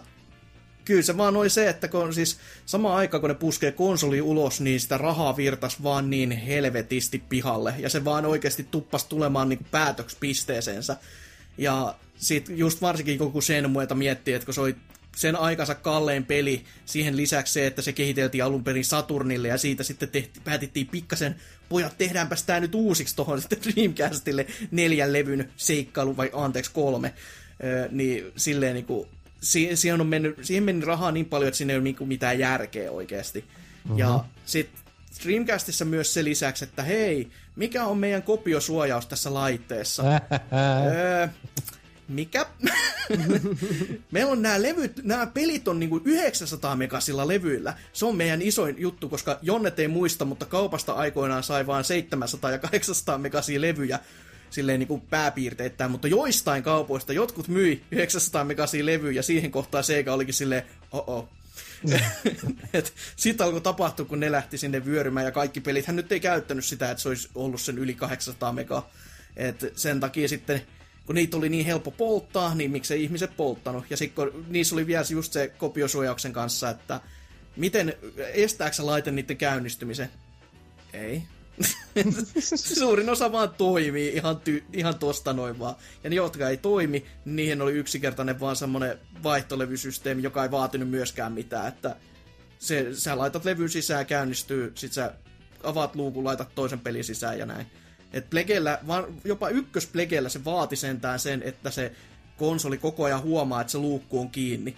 kyllä 0.84 1.02
se 1.02 1.16
vaan 1.16 1.36
oli 1.36 1.50
se, 1.50 1.68
että 1.68 1.88
kun 1.88 2.14
siis 2.14 2.38
sama 2.66 2.96
aika 2.96 3.20
kun 3.20 3.28
ne 3.28 3.34
puskee 3.34 3.72
konsoli 3.72 4.20
ulos, 4.20 4.60
niin 4.60 4.80
sitä 4.80 4.98
rahaa 4.98 5.36
virtas 5.36 5.82
vaan 5.82 6.10
niin 6.10 6.30
helvetisti 6.30 7.22
pihalle. 7.28 7.74
Ja 7.78 7.88
se 7.88 8.04
vaan 8.04 8.26
oikeasti 8.26 8.66
tuppas 8.70 9.04
tulemaan 9.04 9.48
niin 9.48 9.66
päätöksi 9.70 10.16
pisteeseensä. 10.20 10.96
Ja 11.58 11.94
sit 12.16 12.48
just 12.48 12.82
varsinkin 12.82 13.18
kun 13.18 13.42
Shenmueta 13.42 13.94
miettii, 13.94 14.34
että 14.34 14.44
kun 14.44 14.54
se 14.54 14.60
oli 14.60 14.76
sen 15.16 15.36
aikansa 15.36 15.74
kallein 15.74 16.26
peli, 16.26 16.64
siihen 16.84 17.16
lisäksi 17.16 17.52
se, 17.52 17.66
että 17.66 17.82
se 17.82 17.92
kehiteltiin 17.92 18.44
alun 18.44 18.64
perin 18.64 18.84
Saturnille 18.84 19.48
ja 19.48 19.58
siitä 19.58 19.82
sitten 19.82 20.08
tehti, 20.08 20.40
päätettiin 20.44 20.86
pikkasen, 20.86 21.36
pojat 21.68 21.98
tehdäänpäs 21.98 22.42
tää 22.42 22.60
nyt 22.60 22.74
uusiksi 22.74 23.16
tohon 23.16 23.40
sitten 23.40 23.58
Dreamcastille 23.62 24.46
neljän 24.70 25.12
levyn 25.12 25.50
seikkailu, 25.56 26.16
vai 26.16 26.30
anteeksi 26.32 26.70
kolme, 26.74 27.14
öö, 27.64 27.88
niin 27.90 28.32
silleen 28.36 28.74
niinku, 28.74 29.08
si- 29.44 29.76
siihen, 29.76 30.00
on 30.00 30.06
mennyt, 30.06 30.38
siihen 30.42 30.64
meni 30.64 30.84
rahaa 30.84 31.12
niin 31.12 31.26
paljon, 31.26 31.48
että 31.48 31.58
siinä 31.58 31.72
ei 31.72 31.76
ole 31.76 31.84
niinku 31.84 32.06
mitään 32.06 32.38
järkeä 32.38 32.90
oikeasti. 32.90 33.40
Mm-hmm. 33.84 33.98
Ja 33.98 34.24
sitten 34.46 34.80
Dreamcastissa 35.24 35.84
myös 35.84 36.14
se 36.14 36.24
lisäksi, 36.24 36.64
että 36.64 36.82
hei, 36.82 37.28
mikä 37.56 37.84
on 37.84 37.98
meidän 37.98 38.22
kopiosuojaus 38.22 39.06
tässä 39.06 39.34
laitteessa? 39.34 40.02
öö, 40.92 41.28
mikä? 42.08 42.46
Meillä 44.12 44.32
on 44.32 44.42
nämä 44.42 44.62
levyt, 44.62 45.00
nämä 45.04 45.26
pelit 45.26 45.68
on 45.68 45.80
niinku 45.80 46.00
900 46.04 46.76
megasilla 46.76 47.28
levyillä. 47.28 47.74
Se 47.92 48.06
on 48.06 48.16
meidän 48.16 48.42
isoin 48.42 48.74
juttu, 48.78 49.08
koska 49.08 49.38
Jonnet 49.42 49.78
ei 49.78 49.88
muista, 49.88 50.24
mutta 50.24 50.46
kaupasta 50.46 50.92
aikoinaan 50.92 51.42
sai 51.42 51.66
vain 51.66 51.84
700 51.84 52.50
ja 52.50 52.58
800 52.58 53.18
megasia 53.18 53.60
levyjä 53.60 53.98
silleen 54.54 54.78
niin 54.78 54.88
kuin 54.88 55.00
pääpiirteittäin, 55.00 55.90
mutta 55.90 56.08
joistain 56.08 56.62
kaupoista 56.62 57.12
jotkut 57.12 57.48
myi 57.48 57.84
900 57.90 58.44
megasia 58.44 58.86
levyjä 58.86 59.12
ja 59.12 59.22
siihen 59.22 59.50
kohtaan 59.50 59.84
Sega 59.84 60.12
olikin 60.12 60.34
silleen, 60.34 60.62
oh 60.92 61.28
Et 62.72 62.94
Sitten 63.16 63.46
alkoi 63.46 63.60
tapahtua, 63.60 64.06
kun 64.06 64.20
ne 64.20 64.32
lähti 64.32 64.58
sinne 64.58 64.84
vyörymään 64.84 65.26
ja 65.26 65.32
kaikki 65.32 65.60
pelit. 65.60 65.86
Hän 65.86 65.96
nyt 65.96 66.12
ei 66.12 66.20
käyttänyt 66.20 66.64
sitä, 66.64 66.90
että 66.90 67.02
se 67.02 67.08
olisi 67.08 67.28
ollut 67.34 67.60
sen 67.60 67.78
yli 67.78 67.94
800 67.94 68.52
mega. 68.52 68.88
Et 69.36 69.72
sen 69.76 70.00
takia 70.00 70.28
sitten, 70.28 70.62
kun 71.06 71.14
niitä 71.14 71.36
oli 71.36 71.48
niin 71.48 71.66
helppo 71.66 71.90
polttaa, 71.90 72.54
niin 72.54 72.70
miksei 72.70 73.02
ihmiset 73.02 73.36
polttanut. 73.36 73.84
Ja 73.90 73.96
sitten 73.96 74.30
niissä 74.48 74.74
oli 74.74 74.86
vielä 74.86 75.04
just 75.10 75.32
se 75.32 75.48
kopiosuojauksen 75.58 76.32
kanssa, 76.32 76.70
että 76.70 77.00
miten, 77.56 77.94
estääkö 78.16 78.76
laite 78.80 79.10
niiden 79.10 79.36
käynnistymisen? 79.36 80.08
Ei. 80.92 81.22
Suurin 82.78 83.10
osa 83.10 83.32
vaan 83.32 83.50
toimii 83.58 84.12
ihan, 84.14 84.36
ty- 84.36 84.64
ihan 84.72 84.98
tosta 84.98 85.32
noin 85.32 85.58
vaan. 85.58 85.74
Ja 86.04 86.10
ne, 86.10 86.16
jotka 86.16 86.48
ei 86.48 86.56
toimi, 86.56 87.06
niihin 87.24 87.62
oli 87.62 87.72
yksinkertainen 87.72 88.40
vaan 88.40 88.56
semmonen 88.56 88.98
vaihtolevysysteemi, 89.22 90.22
joka 90.22 90.42
ei 90.42 90.50
vaatinut 90.50 90.90
myöskään 90.90 91.32
mitään, 91.32 91.68
että 91.68 91.96
se, 92.58 92.94
sä 92.94 93.18
laitat 93.18 93.44
levyn 93.44 93.68
sisään, 93.68 94.06
käynnistyy, 94.06 94.72
sit 94.74 94.92
sä 94.92 95.14
avaat 95.62 95.96
luukun, 95.96 96.24
laitat 96.24 96.54
toisen 96.54 96.80
pelin 96.80 97.04
sisään 97.04 97.38
ja 97.38 97.46
näin. 97.46 97.66
Et 98.12 98.30
Plegellä, 98.30 98.78
vaan 98.86 99.04
jopa 99.24 99.48
ykkösplegellä 99.48 100.28
se 100.28 100.44
vaati 100.44 100.76
sentään 100.76 101.18
sen, 101.18 101.42
että 101.42 101.70
se 101.70 101.92
konsoli 102.36 102.78
koko 102.78 103.04
ajan 103.04 103.22
huomaa, 103.22 103.60
että 103.60 103.70
se 103.70 103.78
luukku 103.78 104.20
on 104.20 104.30
kiinni. 104.30 104.76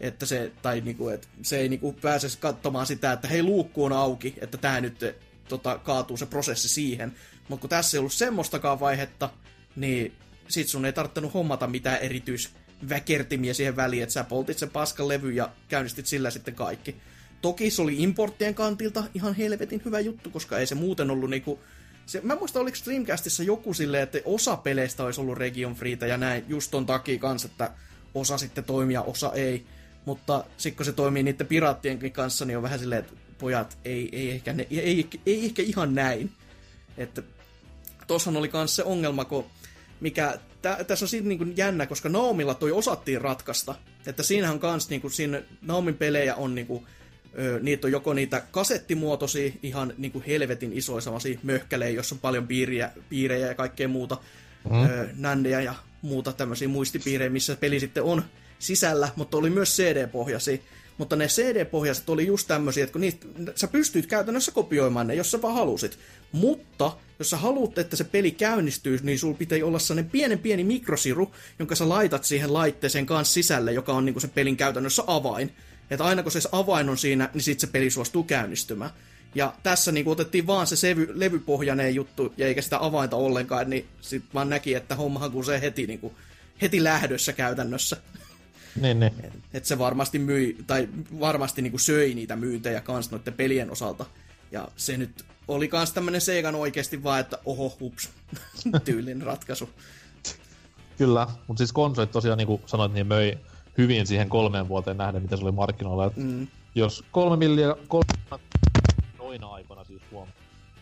Että 0.00 0.26
se, 0.26 0.52
tai 0.62 0.80
niinku, 0.80 1.08
et 1.08 1.28
se 1.42 1.58
ei 1.58 1.68
niinku 1.68 1.92
pääse 1.92 2.28
katsomaan 2.40 2.86
sitä, 2.86 3.12
että 3.12 3.28
hei 3.28 3.42
luukku 3.42 3.84
on 3.84 3.92
auki, 3.92 4.34
että 4.38 4.58
tää 4.58 4.80
nyt 4.80 5.16
tota, 5.48 5.78
kaatuu 5.78 6.16
se 6.16 6.26
prosessi 6.26 6.68
siihen. 6.68 7.14
Mutta 7.48 7.60
kun 7.60 7.70
tässä 7.70 7.96
ei 7.96 7.98
ollut 7.98 8.12
semmoistakaan 8.12 8.80
vaihetta, 8.80 9.30
niin 9.76 10.12
sit 10.48 10.68
sun 10.68 10.84
ei 10.84 10.92
tarvinnut 10.92 11.34
hommata 11.34 11.66
mitään 11.66 11.98
erityisväkertimiä 11.98 13.54
siihen 13.54 13.76
väliin, 13.76 14.02
että 14.02 14.12
sä 14.12 14.24
poltit 14.24 14.58
sen 14.58 14.70
paskan 14.70 15.08
levy 15.08 15.30
ja 15.30 15.50
käynnistit 15.68 16.06
sillä 16.06 16.30
sitten 16.30 16.54
kaikki. 16.54 16.96
Toki 17.42 17.70
se 17.70 17.82
oli 17.82 18.02
importtien 18.02 18.54
kantilta 18.54 19.04
ihan 19.14 19.34
helvetin 19.34 19.82
hyvä 19.84 20.00
juttu, 20.00 20.30
koska 20.30 20.58
ei 20.58 20.66
se 20.66 20.74
muuten 20.74 21.10
ollut 21.10 21.30
niinku... 21.30 21.60
Se, 22.06 22.20
mä 22.20 22.32
en 22.32 22.38
muista, 22.38 22.60
oliko 22.60 22.76
Dreamcastissa 22.84 23.42
joku 23.42 23.74
silleen, 23.74 24.02
että 24.02 24.18
osa 24.24 24.56
peleistä 24.56 25.04
olisi 25.04 25.20
ollut 25.20 25.38
region 25.38 25.74
freetä 25.74 26.06
ja 26.06 26.16
näin, 26.16 26.44
just 26.48 26.70
ton 26.70 26.86
takia 26.86 27.18
kanssa, 27.18 27.48
että 27.48 27.70
osa 28.14 28.38
sitten 28.38 28.64
toimia, 28.64 29.02
osa 29.02 29.32
ei. 29.32 29.66
Mutta 30.04 30.44
sitten 30.56 30.76
kun 30.76 30.86
se 30.86 30.92
toimii 30.92 31.22
niiden 31.22 31.46
piraattienkin 31.46 32.12
kanssa, 32.12 32.44
niin 32.44 32.56
on 32.56 32.62
vähän 32.62 32.78
silleen, 32.78 32.98
että 32.98 33.12
pojat, 33.38 33.78
ei, 33.84 34.08
ei, 34.12 34.30
ehkä, 34.30 34.52
ne, 34.52 34.66
ei, 34.70 35.08
ei, 35.26 35.44
ehkä 35.44 35.62
ihan 35.62 35.94
näin. 35.94 36.30
Että 36.98 37.22
tossahan 38.06 38.36
oli 38.36 38.50
myös 38.52 38.76
se 38.76 38.82
ongelma, 38.82 39.24
kun 39.24 39.44
mikä, 40.00 40.38
tä, 40.62 40.84
tässä 40.84 41.04
on 41.04 41.08
siitä 41.08 41.28
niin 41.28 41.56
jännä, 41.56 41.86
koska 41.86 42.08
Naomilla 42.08 42.54
toi 42.54 42.72
osattiin 42.72 43.20
ratkaista. 43.20 43.74
Että 44.06 44.22
siinähän 44.22 44.58
kans, 44.58 44.90
niin 44.90 45.00
kuin, 45.00 45.10
siinä 45.10 45.42
Naomin 45.62 45.94
pelejä 45.94 46.34
on 46.34 46.54
niin 46.54 46.66
kuin, 46.66 46.86
ö, 47.38 47.60
niitä 47.62 47.86
on 47.86 47.92
joko 47.92 48.14
niitä 48.14 48.42
kasettimuotoisia, 48.50 49.52
ihan 49.62 49.92
niin 49.98 50.12
kuin 50.12 50.24
helvetin 50.26 50.72
isoja 50.72 51.00
sellaisia 51.00 51.38
möhkälejä, 51.42 51.90
jossa 51.90 52.14
on 52.14 52.18
paljon 52.18 52.46
piiriä, 52.46 52.90
piirejä 53.08 53.46
ja 53.46 53.54
kaikkea 53.54 53.88
muuta, 53.88 54.16
mm. 54.70 54.84
ö, 54.84 55.08
nändejä 55.16 55.60
ja 55.60 55.74
muuta 56.02 56.32
tämmöisiä 56.32 56.68
muistipiirejä, 56.68 57.30
missä 57.30 57.56
peli 57.56 57.80
sitten 57.80 58.02
on 58.02 58.24
sisällä, 58.58 59.08
mutta 59.16 59.36
oli 59.36 59.50
myös 59.50 59.76
CD-pohjaisia. 59.76 60.58
Mutta 60.98 61.16
ne 61.16 61.26
CD-pohjaiset 61.26 62.08
oli 62.08 62.26
just 62.26 62.48
tämmöisiä, 62.48 62.84
että 62.84 62.92
kun 62.92 63.00
niitä, 63.00 63.26
sä 63.54 63.68
pystyit 63.68 64.06
käytännössä 64.06 64.52
kopioimaan 64.52 65.06
ne, 65.06 65.14
jos 65.14 65.30
sä 65.30 65.42
vaan 65.42 65.54
halusit. 65.54 65.98
Mutta 66.32 66.96
jos 67.18 67.30
sä 67.30 67.36
haluat, 67.36 67.78
että 67.78 67.96
se 67.96 68.04
peli 68.04 68.30
käynnistyy, 68.30 68.98
niin 69.02 69.18
sulla 69.18 69.36
pitää 69.36 69.58
olla 69.64 69.78
sellainen 69.78 70.10
pienen 70.10 70.38
pieni 70.38 70.64
mikrosiru, 70.64 71.34
jonka 71.58 71.74
sä 71.74 71.88
laitat 71.88 72.24
siihen 72.24 72.52
laitteeseen 72.52 73.06
kanssa 73.06 73.34
sisälle, 73.34 73.72
joka 73.72 73.92
on 73.92 74.04
niinku 74.04 74.20
se 74.20 74.28
pelin 74.28 74.56
käytännössä 74.56 75.02
avain. 75.06 75.52
Että 75.90 76.04
aina 76.04 76.22
kun 76.22 76.32
se 76.32 76.48
avain 76.52 76.88
on 76.88 76.98
siinä, 76.98 77.30
niin 77.34 77.42
sitten 77.42 77.68
se 77.68 77.72
peli 77.72 77.90
suostuu 77.90 78.22
käynnistymään. 78.22 78.90
Ja 79.34 79.54
tässä 79.62 79.92
niin 79.92 80.08
otettiin 80.08 80.46
vaan 80.46 80.66
se 80.66 80.76
sevy, 80.76 81.08
levypohjainen 81.14 81.94
juttu, 81.94 82.34
ja 82.36 82.46
eikä 82.46 82.62
sitä 82.62 82.78
avainta 82.80 83.16
ollenkaan, 83.16 83.70
niin 83.70 83.86
sitten 84.00 84.30
vaan 84.34 84.48
näki, 84.48 84.74
että 84.74 84.94
hommahan 84.94 85.32
kun 85.32 85.44
se 85.44 85.60
heti, 85.60 85.86
niin 85.86 85.98
kuin, 85.98 86.14
heti 86.62 86.84
lähdössä 86.84 87.32
käytännössä. 87.32 87.96
Niin, 88.80 89.00
niin. 89.00 89.12
Että 89.52 89.68
se 89.68 89.78
varmasti 89.78 90.18
myi, 90.18 90.56
tai 90.66 90.88
varmasti 91.20 91.62
niin 91.62 91.70
kuin 91.70 91.80
söi 91.80 92.14
niitä 92.14 92.36
myyntejä 92.36 92.80
kans 92.80 93.10
noiden 93.10 93.34
pelien 93.34 93.70
osalta. 93.70 94.06
Ja 94.52 94.68
se 94.76 94.96
nyt 94.96 95.24
oli 95.48 95.68
kans 95.68 95.92
tämmönen 95.92 96.20
Segan 96.20 96.54
oikeasti 96.54 97.02
vaan, 97.02 97.20
että 97.20 97.38
oho, 97.44 97.76
hups, 97.80 98.10
tyylin 98.84 99.22
ratkaisu. 99.22 99.70
Kyllä, 100.98 101.26
mutta 101.46 101.58
siis 101.58 101.72
konsolit 101.72 102.10
tosiaan, 102.10 102.38
niin 102.38 102.46
kuin 102.46 102.62
sanoit, 102.66 102.92
niin 102.92 103.06
möi 103.06 103.38
hyvin 103.78 104.06
siihen 104.06 104.28
kolmeen 104.28 104.68
vuoteen 104.68 104.96
nähden, 104.96 105.22
mitä 105.22 105.36
se 105.36 105.42
oli 105.42 105.52
markkinoilla. 105.52 106.06
Et 106.06 106.16
Mm. 106.16 106.46
Jos 106.74 107.04
kolme 107.12 107.36
milliä, 107.36 107.76
kolme 107.88 108.06
noina 109.18 109.46
aikoina 109.46 109.84
siis 109.84 110.02
huom 110.10 110.28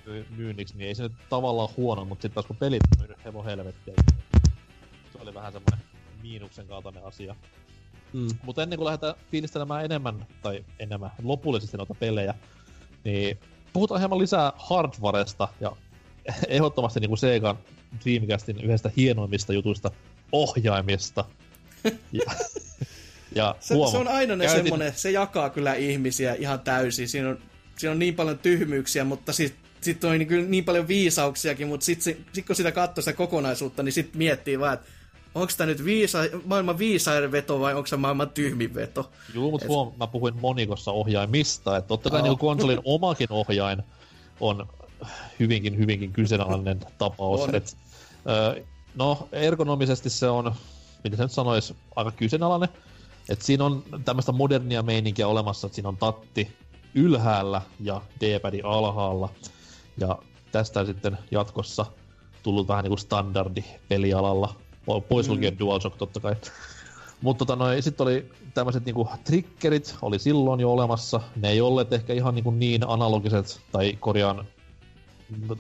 myy- 0.07 0.27
myynniksi, 0.37 0.77
niin 0.77 0.89
ei 0.89 0.95
se 0.95 1.03
nyt 1.03 1.13
tavallaan 1.31 1.69
huono, 1.77 2.05
mutta 2.05 2.23
sitten 2.23 2.35
taas 2.35 2.47
kun 2.47 2.57
pelit 2.57 2.83
on 2.97 2.99
myynyt 2.99 3.25
hevon 3.25 3.45
helvettiä, 3.45 3.95
se 5.13 5.19
oli 5.21 5.35
vähän 5.35 5.53
semmoinen 5.53 5.87
miinuksen 6.23 6.67
kaltainen 6.67 7.05
asia. 7.05 7.37
Mm. 8.15 8.29
Mutta 8.43 8.63
ennen 8.63 8.77
kuin 8.77 8.87
lähdetään 8.87 9.15
fiilistelemään 9.31 9.85
enemmän, 9.85 10.27
tai 10.43 10.65
enemmän 10.79 11.11
lopullisesti 11.23 11.77
noita 11.77 11.95
pelejä, 11.95 12.35
niin 13.05 13.39
puhutaan 13.73 14.01
hieman 14.01 14.19
lisää 14.19 14.53
hardwaresta 14.57 15.49
ja 15.61 15.73
ehdottomasti 16.49 17.01
niin 17.01 17.09
kuin 17.09 17.19
Sega 17.19 17.57
Dreamcastin 18.05 18.61
yhdestä 18.61 18.91
hienoimmista 18.97 19.53
jutuista, 19.53 19.91
ohjaimista. 20.33 21.25
Ja, 22.13 22.25
ja 23.35 23.57
Se, 23.61 23.75
huoma, 23.75 23.91
se 23.91 23.99
on 23.99 24.09
aina 24.09 24.37
ne 24.37 24.45
käytin- 24.47 24.65
semmonen, 24.65 24.93
se 24.97 25.11
jakaa 25.11 25.51
kyllä 25.51 25.75
ihmisiä 25.75 26.35
ihan 26.35 26.61
täysin. 26.61 27.09
Siinä 27.09 27.29
on, 27.29 27.39
siinä 27.79 27.93
on 27.93 27.99
niin 27.99 28.15
paljon 28.15 28.39
tyhmyyksiä, 28.39 29.05
mutta 29.05 29.33
sit, 29.33 29.55
sit 29.81 30.05
on 30.05 30.19
niin, 30.19 30.29
kyllä 30.29 30.49
niin 30.49 30.65
paljon 30.65 30.89
viisauksiakin, 30.89 31.69
mutta 31.69 31.87
sit, 31.87 32.03
sit 32.03 32.47
kun 32.47 32.57
sitä 32.57 32.73
katsoo 32.73 33.03
sitä 33.03 33.13
kokonaisuutta, 33.13 33.83
niin 33.83 33.93
sit 33.93 34.15
miettii 34.15 34.61
vaan, 34.61 34.75
että 34.75 34.87
onko 35.35 35.53
tämä 35.57 35.67
nyt 35.67 35.85
viisa, 35.85 36.19
maailman 36.45 36.79
viisain 36.79 37.33
veto 37.33 37.61
vai 37.61 37.75
onko 37.75 37.87
se 37.87 37.97
maailman 37.97 38.31
tyhmin 38.31 38.75
veto? 38.75 39.11
Juu, 39.35 39.51
mutta 39.51 39.67
huom, 39.67 39.93
mä 39.97 40.07
puhuin 40.07 40.35
monikossa 40.41 40.91
ohjaimista, 40.91 41.77
että 41.77 41.89
totta 41.89 42.11
kai 42.11 42.21
Joo. 42.21 42.29
niin 42.29 42.39
konsolin 42.39 42.81
omakin 42.95 43.33
ohjain 43.33 43.83
on 44.41 44.67
hyvinkin, 45.41 45.79
hyvinkin 45.79 46.13
kyseenalainen 46.13 46.81
tapaus. 46.99 47.41
On. 47.41 47.55
Et, 47.55 47.77
ö, 48.29 48.65
no, 48.95 49.29
ergonomisesti 49.33 50.11
se 50.11 50.29
on, 50.29 50.55
miten 51.05 51.17
se 51.17 51.23
nyt 51.23 51.33
sanoisi, 51.33 51.77
aika 51.97 52.11
kyseenalainen. 52.11 52.69
Et 53.29 53.43
siinä 53.43 53.65
on 53.65 53.83
tämmöistä 54.05 54.33
modernia 54.33 54.83
meininkiä 54.83 55.29
olemassa, 55.29 55.67
että 55.67 55.75
siinä 55.75 55.89
on 55.89 55.97
tatti 55.97 56.57
ylhäällä 56.95 57.63
ja 57.81 58.01
D-padi 58.21 58.61
alhaalla. 58.65 59.29
Ja 59.99 60.19
tästä 60.53 60.85
sitten 60.85 61.19
jatkossa 61.31 61.87
tullut 62.43 62.69
vähän 62.69 62.85
niinku 62.85 62.97
standardi 62.97 63.65
pelialalla. 63.89 64.55
Pois 65.09 65.29
lukien 65.29 65.59
DualShock 65.59 65.97
totta 65.97 66.21
kai. 66.21 66.37
Mutta 67.21 67.45
tota 67.45 67.83
sitten 67.83 68.05
oli 68.05 68.31
tämmöiset 68.55 68.85
niinku 68.85 69.09
triggerit, 69.25 69.97
oli 70.03 70.19
silloin 70.19 70.61
jo 70.61 70.73
olemassa. 70.73 71.21
Ne 71.37 71.51
ei 71.51 71.61
olleet 71.61 71.93
ehkä 71.93 72.13
ihan 72.13 72.35
niinku 72.35 72.51
niin 72.51 72.89
analogiset, 72.89 73.61
tai 73.73 73.97
korjaan, 74.01 74.47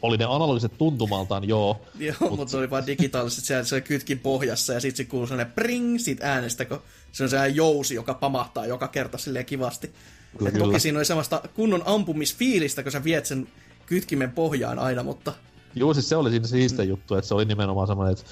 oli 0.02 0.16
ne 0.16 0.24
analogiset 0.24 0.78
tuntumaltaan, 0.78 1.48
joo. 1.48 1.80
Joo, 1.98 2.16
Mut... 2.20 2.36
mutta 2.36 2.50
se 2.50 2.56
oli 2.56 2.70
vaan 2.70 2.86
digitaaliset, 2.86 3.44
se, 3.44 3.64
se 3.64 3.80
kytkin 3.80 4.18
pohjassa 4.18 4.72
ja 4.72 4.80
sitten 4.80 4.96
se 5.06 5.10
kuuluu 5.10 5.26
sellainen 5.26 5.52
pring 5.52 5.98
siitä 5.98 6.32
äänestä, 6.32 6.64
kun 6.64 6.82
se 7.12 7.22
on 7.22 7.28
sellainen 7.28 7.56
jousi, 7.56 7.94
joka 7.94 8.14
pamahtaa 8.14 8.66
joka 8.66 8.88
kerta 8.88 9.18
silleen 9.18 9.46
kivasti. 9.46 9.90
Kyllä, 10.38 10.48
Et 10.48 10.54
toki 10.54 10.64
kyllä. 10.64 10.78
siinä 10.78 10.98
oli 10.98 11.04
semmoista 11.04 11.42
kunnon 11.54 11.82
ampumisfiilistä, 11.84 12.82
kun 12.82 12.92
sä 12.92 13.04
viet 13.04 13.26
sen 13.26 13.48
kytkimen 13.86 14.32
pohjaan 14.32 14.78
aina, 14.78 15.02
mutta 15.02 15.32
Joo, 15.74 15.94
siis 15.94 16.08
se 16.08 16.16
oli 16.16 16.30
siinä 16.30 16.46
siiste 16.46 16.84
juttu, 16.84 17.14
että 17.14 17.28
se 17.28 17.34
oli 17.34 17.44
nimenomaan 17.44 17.86
semmoinen, 17.86 18.12
että 18.12 18.24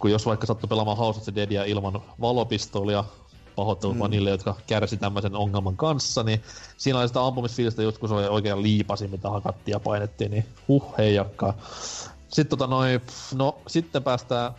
kun 0.00 0.10
jos 0.10 0.26
vaikka 0.26 0.46
sattui 0.46 0.68
pelaamaan 0.68 0.96
House 0.96 1.18
of 1.18 1.24
the 1.24 1.34
Deadia 1.34 1.64
ilman 1.64 2.02
valopistoolia, 2.20 3.04
pahoittelut 3.56 3.96
mm. 3.96 3.98
vaan 3.98 4.10
niille, 4.10 4.30
jotka 4.30 4.56
kärsi 4.66 4.96
tämmöisen 4.96 5.34
ongelman 5.34 5.76
kanssa, 5.76 6.22
niin 6.22 6.42
siinä 6.76 6.98
oli 6.98 7.08
sitä 7.08 7.26
ampumisfiilistä 7.26 7.82
just 7.82 7.98
kun 7.98 8.08
se 8.08 8.14
oli 8.14 8.26
oikein 8.26 8.62
liipasi, 8.62 9.08
mitä 9.08 9.30
hakattiin 9.30 9.72
ja 9.72 9.80
painettiin, 9.80 10.30
niin 10.30 10.46
huh, 10.68 10.94
heijakkaa. 10.98 11.54
Sitten 12.28 12.46
tota 12.58 12.66
noin, 12.66 13.00
no 13.34 13.58
sitten 13.66 14.02
päästään 14.02 14.52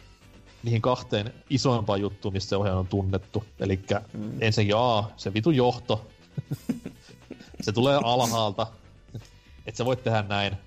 niihin 0.64 0.82
kahteen 0.82 1.34
isoimpaan 1.50 2.02
juttuun, 2.02 2.34
missä 2.34 2.50
se 2.50 2.56
ohjaaja 2.56 2.80
on 2.80 2.88
tunnettu. 2.88 3.44
Eli 3.60 3.80
mm. 4.14 4.42
ensinnäkin 4.42 4.76
A, 4.78 5.03
se 5.18 5.34
vitu 5.34 5.52
johto. 5.52 6.08
se 7.61 7.72
tulee 7.72 8.00
alhaalta. 8.03 8.68
Et 9.66 9.76
sä 9.76 9.86
voit 9.86 10.03
tehdä 10.03 10.22
näin. 10.22 10.58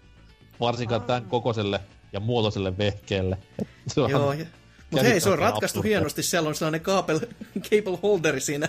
Varsinkaan 0.60 1.02
tämän 1.02 1.24
kokoiselle 1.24 1.80
ja 2.12 2.20
muotoiselle 2.20 2.78
vehkeelle. 2.78 3.38
Et 3.58 3.68
se 3.86 4.00
on 4.00 4.10
joo. 4.10 4.34
Mutta 4.94 5.08
hei, 5.08 5.20
se 5.20 5.28
on 5.28 5.38
ratkaistu 5.38 5.78
absurdia. 5.78 5.98
hienosti, 5.98 6.22
siellä 6.22 6.48
on 6.48 6.54
sellainen 6.54 6.80
cable, 6.90 7.20
cable 7.60 7.98
holderi 8.02 8.40
siinä 8.40 8.68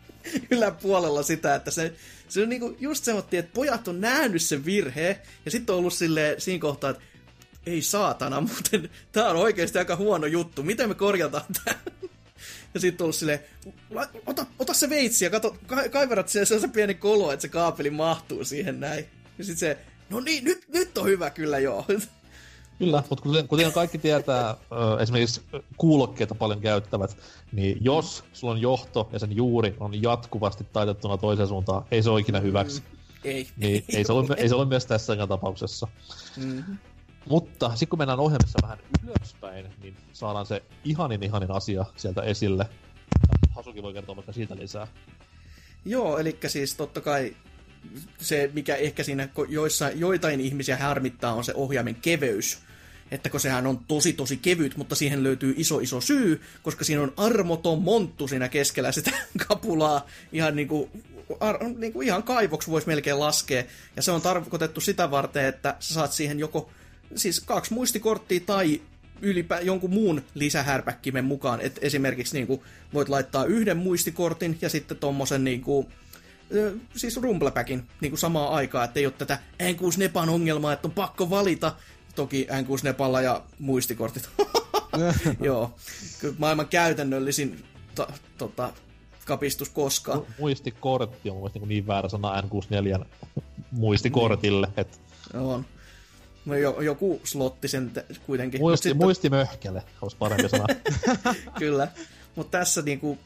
yläpuolella 0.50 1.22
sitä, 1.22 1.54
että 1.54 1.70
se, 1.70 1.92
se 2.28 2.42
on 2.42 2.48
niinku 2.48 2.76
just 2.80 3.04
semmoinen, 3.04 3.38
että 3.38 3.54
pojat 3.54 3.88
on 3.88 4.00
nähnyt 4.00 4.42
sen 4.42 4.64
virheen, 4.64 5.16
ja 5.44 5.50
sitten 5.50 5.72
on 5.72 5.78
ollut 5.78 5.92
silleen 5.94 6.40
siinä 6.40 6.60
kohtaa, 6.60 6.90
että 6.90 7.02
ei 7.66 7.82
saatana, 7.82 8.40
muuten 8.50 8.90
tää 9.12 9.30
on 9.30 9.36
oikeasti 9.36 9.78
aika 9.78 9.96
huono 9.96 10.26
juttu, 10.26 10.62
miten 10.62 10.88
me 10.88 10.94
korjataan 10.94 11.44
tää? 11.64 11.74
Ja 12.74 12.80
sitten 12.80 13.02
on 13.02 13.06
ollut 13.06 13.16
silleen, 13.16 13.40
"La- 13.90 14.08
ota, 14.26 14.46
ota 14.58 14.74
se 14.74 14.90
veitsi 14.90 15.24
ja 15.24 15.30
kato, 15.30 15.56
ka- 15.66 15.88
kaiverat 15.88 16.28
se 16.28 16.44
se 16.44 16.68
pieni 16.68 16.94
kolo, 16.94 17.32
että 17.32 17.42
se 17.42 17.48
kaapeli 17.48 17.90
mahtuu 17.90 18.44
siihen 18.44 18.80
näin. 18.80 19.04
Ja 19.38 19.44
sitten 19.44 19.58
se, 19.58 19.78
no 20.10 20.20
niin, 20.20 20.44
nyt, 20.44 20.64
nyt 20.68 20.98
on 20.98 21.06
hyvä 21.06 21.30
kyllä 21.30 21.58
joo. 21.58 21.86
Kyllä, 22.80 23.02
mutta 23.10 23.22
kuten, 23.22 23.48
kuten 23.48 23.72
kaikki 23.72 23.98
tietää, 23.98 24.56
esimerkiksi 25.00 25.42
kuulokkeita 25.76 26.34
paljon 26.34 26.60
käyttävät, 26.60 27.16
niin 27.52 27.78
jos 27.80 28.24
sulla 28.32 28.52
on 28.52 28.60
johto 28.60 29.08
ja 29.12 29.18
sen 29.18 29.36
juuri 29.36 29.76
on 29.80 30.02
jatkuvasti 30.02 30.66
taitettuna 30.72 31.16
toiseen 31.16 31.48
suuntaan, 31.48 31.84
ei 31.90 32.02
se 32.02 32.10
ole 32.10 32.20
ikinä 32.20 32.40
hyväksi. 32.40 32.82
Ei. 33.24 33.48
Niin 33.56 33.84
ei 33.88 34.04
se 34.04 34.12
ole, 34.12 34.34
ei 34.36 34.48
se 34.48 34.54
ole 34.54 34.64
myös 34.64 34.86
tässäkään 34.86 35.28
tapauksessa. 35.28 35.88
Mm-hmm. 36.36 36.76
Mutta 37.28 37.70
sitten 37.70 37.88
kun 37.88 37.98
mennään 37.98 38.20
ohjelmissa 38.20 38.58
vähän 38.62 38.78
ylöspäin, 39.04 39.66
niin 39.82 39.96
saadaan 40.12 40.46
se 40.46 40.62
ihanin 40.84 41.22
ihanin 41.22 41.50
asia 41.50 41.84
sieltä 41.96 42.22
esille. 42.22 42.66
Hasuki 43.50 43.82
voi 43.82 43.92
kertoa 43.92 44.16
vaikka 44.16 44.32
siitä 44.32 44.56
lisää. 44.56 44.86
Joo, 45.84 46.18
eli 46.18 46.38
siis 46.46 46.74
totta 46.74 47.00
kai 47.00 47.36
se, 48.18 48.50
mikä 48.52 48.76
ehkä 48.76 49.02
siinä 49.02 49.28
joissa, 49.48 49.90
joitain 49.90 50.40
ihmisiä 50.40 50.76
harmittaa, 50.76 51.34
on 51.34 51.44
se 51.44 51.54
ohjaimen 51.54 51.94
keveys. 51.94 52.69
Että 53.10 53.30
kun 53.30 53.40
sehän 53.40 53.66
on 53.66 53.78
tosi 53.88 54.12
tosi 54.12 54.36
kevyt, 54.36 54.76
mutta 54.76 54.94
siihen 54.94 55.22
löytyy 55.22 55.54
iso 55.56 55.78
iso 55.78 56.00
syy, 56.00 56.40
koska 56.62 56.84
siinä 56.84 57.02
on 57.02 57.12
armoton 57.16 57.82
monttu 57.82 58.28
siinä 58.28 58.48
keskellä 58.48 58.92
sitä 58.92 59.10
kapulaa. 59.48 60.06
Ihan 60.32 60.56
niinku, 60.56 60.90
ar, 61.40 61.64
niinku 61.64 62.02
ihan 62.02 62.22
kaivoksi 62.22 62.70
voisi 62.70 62.86
melkein 62.86 63.20
laskea. 63.20 63.64
Ja 63.96 64.02
se 64.02 64.10
on 64.10 64.22
tarkoitettu 64.22 64.80
sitä 64.80 65.10
varten, 65.10 65.44
että 65.44 65.76
sä 65.80 65.94
saat 65.94 66.12
siihen 66.12 66.38
joko 66.38 66.70
siis 67.14 67.40
kaksi 67.40 67.74
muistikorttia 67.74 68.40
tai 68.46 68.80
ylipä 69.22 69.60
jonkun 69.60 69.90
muun 69.90 70.22
lisähärpäkkimen 70.34 71.24
mukaan. 71.24 71.60
Et 71.60 71.78
esimerkiksi 71.82 72.36
niinku 72.36 72.64
voit 72.94 73.08
laittaa 73.08 73.44
yhden 73.44 73.76
muistikortin 73.76 74.58
ja 74.62 74.68
sitten 74.68 74.96
tommosen 74.96 75.44
niinku, 75.44 75.88
ö, 76.54 76.74
siis 76.96 77.16
rumblepäkin 77.16 77.86
niin 78.00 78.10
kuin 78.10 78.18
samaan 78.18 78.52
aikaan, 78.52 78.84
että 78.84 79.00
ei 79.00 79.06
ole 79.06 79.14
tätä 79.18 79.38
N6-nepan 79.62 80.28
ongelmaa, 80.28 80.72
että 80.72 80.88
on 80.88 80.94
pakko 80.94 81.30
valita. 81.30 81.76
Toki 82.20 82.46
N6-nepalla 82.50 83.20
ja 83.20 83.42
muistikortit. 83.58 84.28
Joo, 85.40 85.74
kyllä 86.20 86.34
maailman 86.38 86.68
käytännöllisin 86.68 87.64
ta, 87.94 88.12
tota, 88.38 88.72
kapistus 89.24 89.68
koskaan. 89.68 90.18
Mu- 90.18 90.32
Muistikortti 90.38 91.30
on 91.30 91.36
mun 91.36 91.42
mielestä 91.42 91.58
niin, 91.58 91.68
niin 91.68 91.86
väärä 91.86 92.08
sana 92.08 92.40
N64 92.40 93.04
muistikortille, 93.70 94.68
että 94.76 94.98
On. 95.34 95.64
No, 96.44 96.54
jo, 96.54 96.80
joku 96.80 97.20
slotti 97.24 97.68
sen 97.68 97.90
te- 97.90 98.06
kuitenkin. 98.26 98.60
Muisti, 98.60 98.88
sitten- 98.88 99.06
muistimöhkele 99.06 99.82
olisi 100.02 100.16
parempi 100.16 100.48
sana. 100.48 100.66
Kyllä. 101.58 101.88
Mutta 102.36 102.58
tässä 102.58 102.82
niinku 102.82 103.18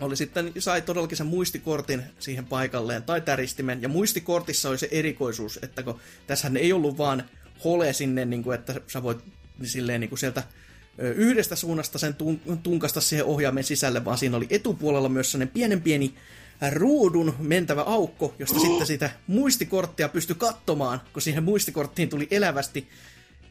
oli 0.00 0.16
sitten, 0.16 0.52
sai 0.58 0.82
todellakin 0.82 1.16
sen 1.16 1.26
muistikortin 1.26 2.02
siihen 2.18 2.46
paikalleen, 2.46 3.02
tai 3.02 3.20
täristimen, 3.20 3.82
ja 3.82 3.88
muistikortissa 3.88 4.68
oli 4.68 4.78
se 4.78 4.88
erikoisuus, 4.90 5.58
että 5.62 5.82
kun 5.82 6.00
tässähän 6.26 6.56
ei 6.56 6.72
ollut 6.72 6.98
vaan 6.98 7.24
hole 7.64 7.92
sinne, 7.92 8.24
niin 8.24 8.42
kuin, 8.42 8.54
että 8.54 8.74
sä 8.86 9.02
voit 9.02 9.18
silleen 9.62 10.00
niin 10.00 10.08
kuin 10.08 10.18
sieltä 10.18 10.42
yhdestä 10.98 11.56
suunnasta 11.56 11.98
sen 11.98 12.14
tun- 12.14 12.56
tunkasta 12.62 13.00
siihen 13.00 13.26
ohjaimen 13.26 13.64
sisälle, 13.64 14.04
vaan 14.04 14.18
siinä 14.18 14.36
oli 14.36 14.46
etupuolella 14.50 15.08
myös 15.08 15.32
sellainen 15.32 15.54
pienen 15.54 15.82
pieni 15.82 16.14
ruudun 16.72 17.34
mentävä 17.38 17.82
aukko, 17.82 18.34
josta 18.38 18.58
sitten 18.58 18.86
sitä 18.86 19.10
muistikorttia 19.26 20.08
pystyi 20.08 20.36
katsomaan, 20.38 21.00
kun 21.12 21.22
siihen 21.22 21.44
muistikorttiin 21.44 22.08
tuli 22.08 22.28
elävästi 22.30 22.88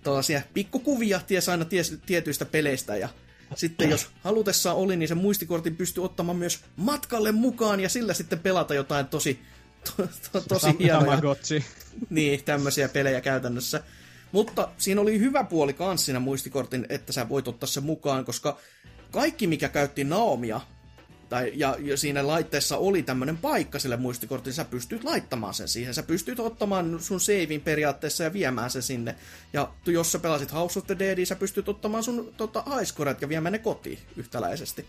tällaisia 0.03 0.41
pikkukuvia 0.53 1.21
ties 1.27 1.49
aina 1.49 1.65
ties, 1.65 1.97
tietyistä 2.05 2.45
peleistä. 2.45 2.97
Ja 2.97 3.09
sitten 3.55 3.89
jos 3.89 4.07
halutessaan 4.23 4.77
oli, 4.77 4.95
niin 4.95 5.07
sen 5.07 5.17
muistikortin 5.17 5.75
pystyi 5.75 6.03
ottamaan 6.03 6.37
myös 6.37 6.59
matkalle 6.75 7.31
mukaan 7.31 7.79
ja 7.79 7.89
sillä 7.89 8.13
sitten 8.13 8.39
pelata 8.39 8.73
jotain 8.73 9.07
tosi, 9.07 9.39
to, 9.97 10.07
to, 10.31 10.41
tosi 10.41 10.67
Tam- 10.67 10.75
hienoja 10.79 11.05
Tamagotchi. 11.05 11.65
niin, 12.09 12.43
tämmöisiä 12.43 12.89
pelejä 12.89 13.21
käytännössä. 13.21 13.83
Mutta 14.31 14.69
siinä 14.77 15.01
oli 15.01 15.19
hyvä 15.19 15.43
puoli 15.43 15.73
kans 15.73 16.05
siinä 16.05 16.19
muistikortin, 16.19 16.85
että 16.89 17.13
sä 17.13 17.29
voit 17.29 17.47
ottaa 17.47 17.67
sen 17.67 17.83
mukaan, 17.83 18.25
koska 18.25 18.57
kaikki 19.11 19.47
mikä 19.47 19.69
käytti 19.69 20.03
Naomia 20.03 20.61
tai, 21.29 21.51
ja, 21.55 21.75
ja 21.79 21.97
siinä 21.97 22.27
laitteessa 22.27 22.77
oli 22.77 23.03
tämmöinen 23.03 23.37
paikka 23.37 23.79
sille 23.79 23.97
muistikortille, 23.97 24.53
sä 24.55 24.65
pystyt 24.65 25.03
laittamaan 25.03 25.53
sen 25.53 25.67
siihen. 25.67 25.93
Sä 25.93 26.03
pystyt 26.03 26.39
ottamaan 26.39 26.99
sun 26.99 27.19
savein 27.19 27.61
periaatteessa 27.61 28.23
ja 28.23 28.33
viemään 28.33 28.69
sen 28.69 28.81
sinne. 28.83 29.15
Ja 29.53 29.71
jos 29.85 30.11
sä 30.11 30.19
pelasit 30.19 30.53
House 30.53 30.79
of 30.79 30.87
the 30.87 30.99
Deadia, 30.99 31.25
sä 31.25 31.35
pystyt 31.35 31.69
ottamaan 31.69 32.03
sun 32.03 32.33
tota, 32.37 32.63
aiskoret 32.65 33.21
ja 33.21 33.29
viemään 33.29 33.51
ne 33.53 33.59
kotiin 33.59 33.99
yhtäläisesti. 34.17 34.85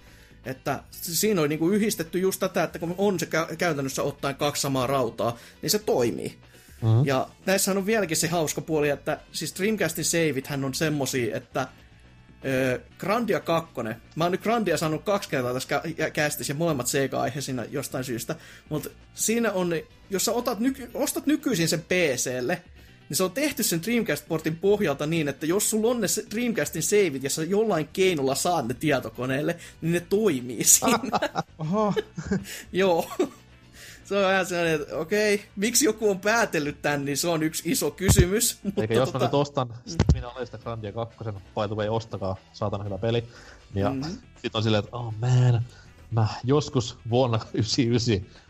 Että 0.47 0.83
siinä 0.91 1.41
oli 1.41 1.49
niinku 1.49 1.70
yhdistetty 1.70 2.18
just 2.18 2.41
tätä, 2.41 2.62
että 2.62 2.78
kun 2.78 2.94
on 2.99 3.20
se 3.20 3.26
kä- 3.26 3.57
käytännössä 3.57 4.02
ottaen 4.02 4.36
kaksi 4.36 4.62
samaa 4.62 4.86
rautaa, 4.86 5.39
niin 5.62 5.70
se 5.70 5.78
toimii. 5.78 6.39
Mm-hmm. 6.83 7.07
Ja 7.07 7.28
näissähän 7.47 7.78
on 7.78 7.86
vieläkin 7.86 8.17
se 8.17 8.28
hauska 8.28 8.60
puoli, 8.60 8.89
että 8.89 9.20
siis 9.33 9.55
Dreamcastin 9.58 10.05
saveit 10.05 10.49
on 10.65 10.75
semmosia, 10.75 11.36
että 11.36 11.68
Öö, 12.44 12.78
Grandia 12.99 13.41
2. 13.41 13.73
Mä 14.15 14.25
oon 14.25 14.33
nyt 14.33 14.42
Grandia 14.42 14.76
saanut 14.76 15.05
kaksi 15.05 15.28
kertaa 15.28 15.52
tässä 15.52 15.81
kä- 15.81 16.10
kästissä 16.10 16.50
ja 16.50 16.55
molemmat 16.55 16.86
Sega-aiheisina 16.86 17.65
jostain 17.70 18.05
syystä. 18.05 18.36
Mutta 18.68 18.91
siinä 19.15 19.52
on, 19.52 19.73
jos 20.10 20.25
sä 20.25 20.33
otat 20.33 20.60
nyky- 20.60 20.91
ostat 20.94 21.26
nykyisin 21.26 21.68
sen 21.68 21.81
PClle, 21.81 22.62
niin 23.09 23.17
se 23.17 23.23
on 23.25 23.31
tehty 23.31 23.62
sen 23.62 23.81
Dreamcast-portin 23.83 24.57
pohjalta 24.57 25.07
niin, 25.07 25.28
että 25.28 25.47
jos 25.47 25.70
sulla 25.70 25.91
on 25.91 26.01
ne 26.01 26.07
Dreamcastin 26.31 26.83
saveit 26.83 27.23
ja 27.23 27.31
sä 27.31 27.45
jollain 27.45 27.89
keinolla 27.93 28.35
saat 28.35 28.69
ne 28.69 28.75
tietokoneelle, 28.75 29.57
niin 29.81 29.93
ne 29.93 30.01
toimii 30.01 30.65
siinä. 30.65 30.99
Oho. 31.59 31.95
Joo. 32.73 33.11
Se 34.05 34.17
on 34.17 34.23
vähän 34.23 34.47
sellainen, 34.47 34.81
että 34.81 34.97
okei, 34.97 35.45
miksi 35.57 35.85
joku 35.85 36.11
on 36.11 36.20
päätellyt 36.20 36.83
tän, 36.83 37.05
niin 37.05 37.17
se 37.17 37.28
on 37.28 37.43
yksi 37.43 37.73
iso 37.73 37.91
kysymys. 37.91 38.59
Mutta 38.62 38.81
Eikä 38.81 38.95
jos 38.95 39.12
mä 39.12 39.20
tota- 39.20 39.23
nyt 39.23 39.35
ostan, 39.35 39.75
minä 40.15 40.28
olen 40.28 40.47
sitä 40.47 40.59
Grandia 40.59 40.93
2, 40.93 41.17
by 41.25 41.69
the 41.69 41.75
way, 41.77 41.89
ostakaa, 41.89 42.37
saatana 42.53 42.85
hyvä 42.85 42.99
peli. 42.99 43.25
Ja 43.75 43.91
mm-hmm. 43.91 44.19
sit 44.43 44.55
on 44.55 44.62
silleen, 44.62 44.85
että 44.85 44.97
oh 44.97 45.15
man, 45.20 45.62
mä 46.11 46.28
joskus 46.45 46.97
vuonna 47.11 47.41
99, 47.55 48.20
pä- 48.20 48.48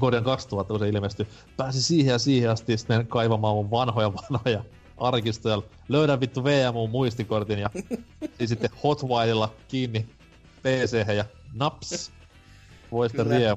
vuoden 0.00 0.24
2000, 0.24 0.72
kun 0.72 0.78
se 0.78 0.88
ilmestyi, 0.88 1.26
pääsin 1.56 1.82
siihen 1.82 2.12
ja 2.12 2.18
siihen 2.18 2.50
asti 2.50 2.76
sitten 2.78 3.06
kaivamaan 3.06 3.54
mun 3.56 3.70
vanhoja 3.70 4.12
vanhoja 4.14 4.64
arkistoja. 4.96 5.62
Löydän 5.88 6.20
vittu 6.20 6.44
VMU 6.44 6.88
muistikortin 6.88 7.58
ja 7.58 7.70
niin 8.38 8.48
sitten 8.48 8.70
Hotwirella 8.84 9.54
kiinni 9.68 10.06
pc 10.62 11.14
ja 11.16 11.24
naps. 11.52 12.12
Voi 12.92 13.08
sitten 13.08 13.26
Kyllä. 13.26 13.38
riemu. 13.38 13.56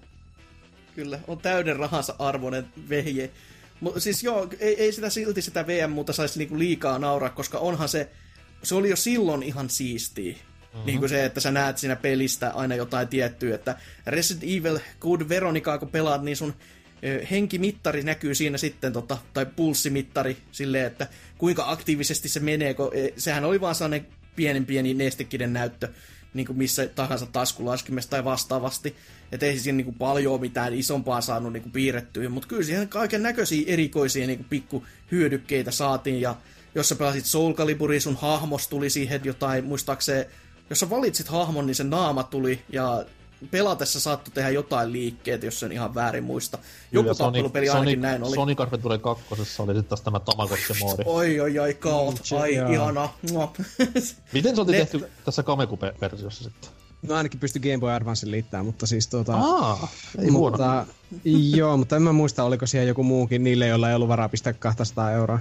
Kyllä, 0.95 1.19
on 1.27 1.37
täyden 1.37 1.75
rahansa 1.75 2.15
arvoinen 2.19 2.67
vehje. 2.89 3.31
Mutta 3.79 3.99
siis 3.99 4.23
joo, 4.23 4.47
ei, 4.59 4.83
ei 4.83 4.91
sitä 4.91 5.09
silti 5.09 5.41
sitä 5.41 5.67
VM-muuta 5.67 6.13
saisi 6.13 6.39
niinku 6.39 6.59
liikaa 6.59 6.99
nauraa, 6.99 7.29
koska 7.29 7.59
onhan 7.59 7.89
se, 7.89 8.11
se 8.63 8.75
oli 8.75 8.89
jo 8.89 8.95
silloin 8.95 9.43
ihan 9.43 9.69
siistiä. 9.69 10.37
Mm-hmm. 10.73 10.85
Niin 10.85 10.99
kuin 10.99 11.09
se, 11.09 11.25
että 11.25 11.39
sä 11.39 11.51
näet 11.51 11.77
siinä 11.77 11.95
pelistä 11.95 12.51
aina 12.51 12.75
jotain 12.75 13.07
tiettyä, 13.07 13.55
että 13.55 13.75
Resident 14.07 14.43
Evil 14.43 14.79
Code 14.99 15.29
Veronicaa 15.29 15.77
kun 15.77 15.89
pelaat, 15.89 16.23
niin 16.23 16.37
sun 16.37 16.53
henkimittari 17.31 18.03
näkyy 18.03 18.35
siinä 18.35 18.57
sitten, 18.57 18.93
tota, 18.93 19.17
tai 19.33 19.45
pulssimittari 19.45 20.37
silleen, 20.51 20.87
että 20.87 21.07
kuinka 21.37 21.71
aktiivisesti 21.71 22.29
se 22.29 22.39
menee, 22.39 22.73
kun 22.73 22.91
e, 22.93 23.07
sehän 23.17 23.45
oli 23.45 23.61
vaan 23.61 23.75
sellainen 23.75 24.07
pienen 24.35 24.65
pieni 24.65 24.93
nestekiden 24.93 25.53
näyttö, 25.53 25.87
niin 26.33 26.45
kuin 26.47 26.57
missä 26.57 26.87
tahansa 26.87 27.25
taskulaskimessa 27.25 28.09
tai 28.09 28.23
vastaavasti. 28.23 28.95
Että 29.31 29.45
ei 29.45 29.59
siinä 29.59 29.77
niin 29.77 29.85
kuin 29.85 29.97
paljon 29.97 30.41
mitään 30.41 30.73
isompaa 30.73 31.21
saanut 31.21 31.53
niin 31.53 31.63
kuin 31.63 31.73
piirrettyä, 31.73 32.29
mutta 32.29 32.47
kyllä 32.47 32.63
siihen 32.63 32.89
kaiken 32.89 33.23
näköisiä 33.23 33.63
erikoisia 33.67 34.27
niin 34.27 34.39
kuin 34.39 34.49
pikku 34.49 34.85
hyödykkeitä 35.11 35.71
saatiin, 35.71 36.21
ja 36.21 36.35
jos 36.75 36.89
sä 36.89 36.95
pelasit 36.95 37.25
Soul 37.25 37.53
Caliburia, 37.53 38.01
sun 38.01 38.17
hahmos 38.21 38.67
tuli 38.67 38.89
siihen 38.89 39.21
jotain, 39.23 39.65
muistaakseen, 39.65 40.25
jos 40.69 40.79
sä 40.79 40.89
valitsit 40.89 41.27
hahmon, 41.27 41.65
niin 41.67 41.75
se 41.75 41.83
naama 41.83 42.23
tuli, 42.23 42.61
ja 42.73 43.05
pelatessa 43.51 43.99
saattoi 43.99 44.33
tehdä 44.33 44.49
jotain 44.49 44.91
liikkeet, 44.91 45.43
jos 45.43 45.59
sen 45.59 45.71
ihan 45.71 45.95
väärin 45.95 46.23
muista. 46.23 46.57
Joku 46.91 47.03
Kyllä, 47.03 47.15
tappelupeli 47.15 47.69
ainakin 47.69 47.87
Sonic, 47.89 48.01
näin 48.01 48.23
oli. 48.23 48.35
Sonic 48.35 48.59
Adventure 48.61 48.97
2 48.97 49.25
oli 49.33 49.45
sitten 49.45 49.83
taas 49.85 50.01
tämä 50.01 50.19
Tamagotchi-moodi. 50.19 51.03
Oi, 51.05 51.39
oi, 51.39 51.59
oi, 51.59 51.73
kaut. 51.73 52.21
Mm, 52.31 52.37
Ai, 52.41 52.55
joo. 52.55 52.69
ihana. 52.73 53.09
Mua. 53.31 53.53
Miten 54.33 54.55
se 54.55 54.61
oli 54.61 54.71
Ne- 54.71 54.77
tehty 54.77 55.09
tässä 55.25 55.43
Kamekupe-versiossa 55.43 56.43
sitten? 56.43 56.69
No 57.01 57.15
ainakin 57.15 57.39
pystyi 57.39 57.61
Game 57.61 57.77
Boy 57.77 57.91
Advance 57.91 58.31
liittämään, 58.31 58.65
mutta 58.65 58.87
siis 58.87 59.07
tota... 59.07 59.35
Aa, 59.35 59.87
ei 60.17 60.29
huono. 60.29 60.57
mutta, 60.57 60.85
joo, 61.55 61.77
mutta 61.77 61.95
en 61.95 62.01
mä 62.01 62.13
muista, 62.13 62.43
oliko 62.43 62.65
siellä 62.67 62.87
joku 62.87 63.03
muukin 63.03 63.43
niille, 63.43 63.67
joilla 63.67 63.89
ei 63.89 63.95
ollut 63.95 64.07
varaa 64.09 64.29
pistää 64.29 64.53
200 64.53 65.11
euroa. 65.11 65.39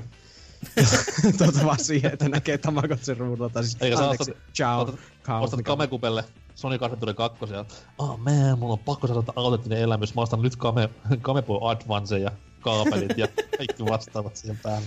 tuota 1.38 1.64
vaan 1.64 1.84
siihen, 1.84 2.12
että 2.12 2.28
näkee 2.28 2.58
Tamagotsin 2.58 3.16
ruudulta. 3.16 3.62
Siis, 3.62 3.76
Eikä 3.80 3.98
anteeksi, 3.98 4.30
ostat, 4.30 4.52
ciao. 4.54 4.82
ostat, 4.82 5.00
Kao, 5.22 5.44
ostat 5.44 5.62
Kamekupelle 5.62 6.24
Sonic 6.54 6.82
Adventure 6.82 7.14
2 7.14 7.44
ja 7.52 7.64
oh 7.98 8.18
man, 8.18 8.58
mulla 8.58 8.72
on 8.72 8.78
pakko 8.78 9.06
saada 9.06 9.32
autenttinen 9.36 9.78
elämys. 9.78 10.14
Mä 10.14 10.20
ostan 10.20 10.42
nyt 10.42 10.56
Kame, 10.56 10.88
Kameboy 11.22 11.70
Advance 11.70 12.18
ja 12.18 12.30
kaapelit 12.60 13.18
ja 13.18 13.28
kaikki 13.58 13.84
vastaavat 13.84 14.36
siihen 14.36 14.58
päälle. 14.62 14.86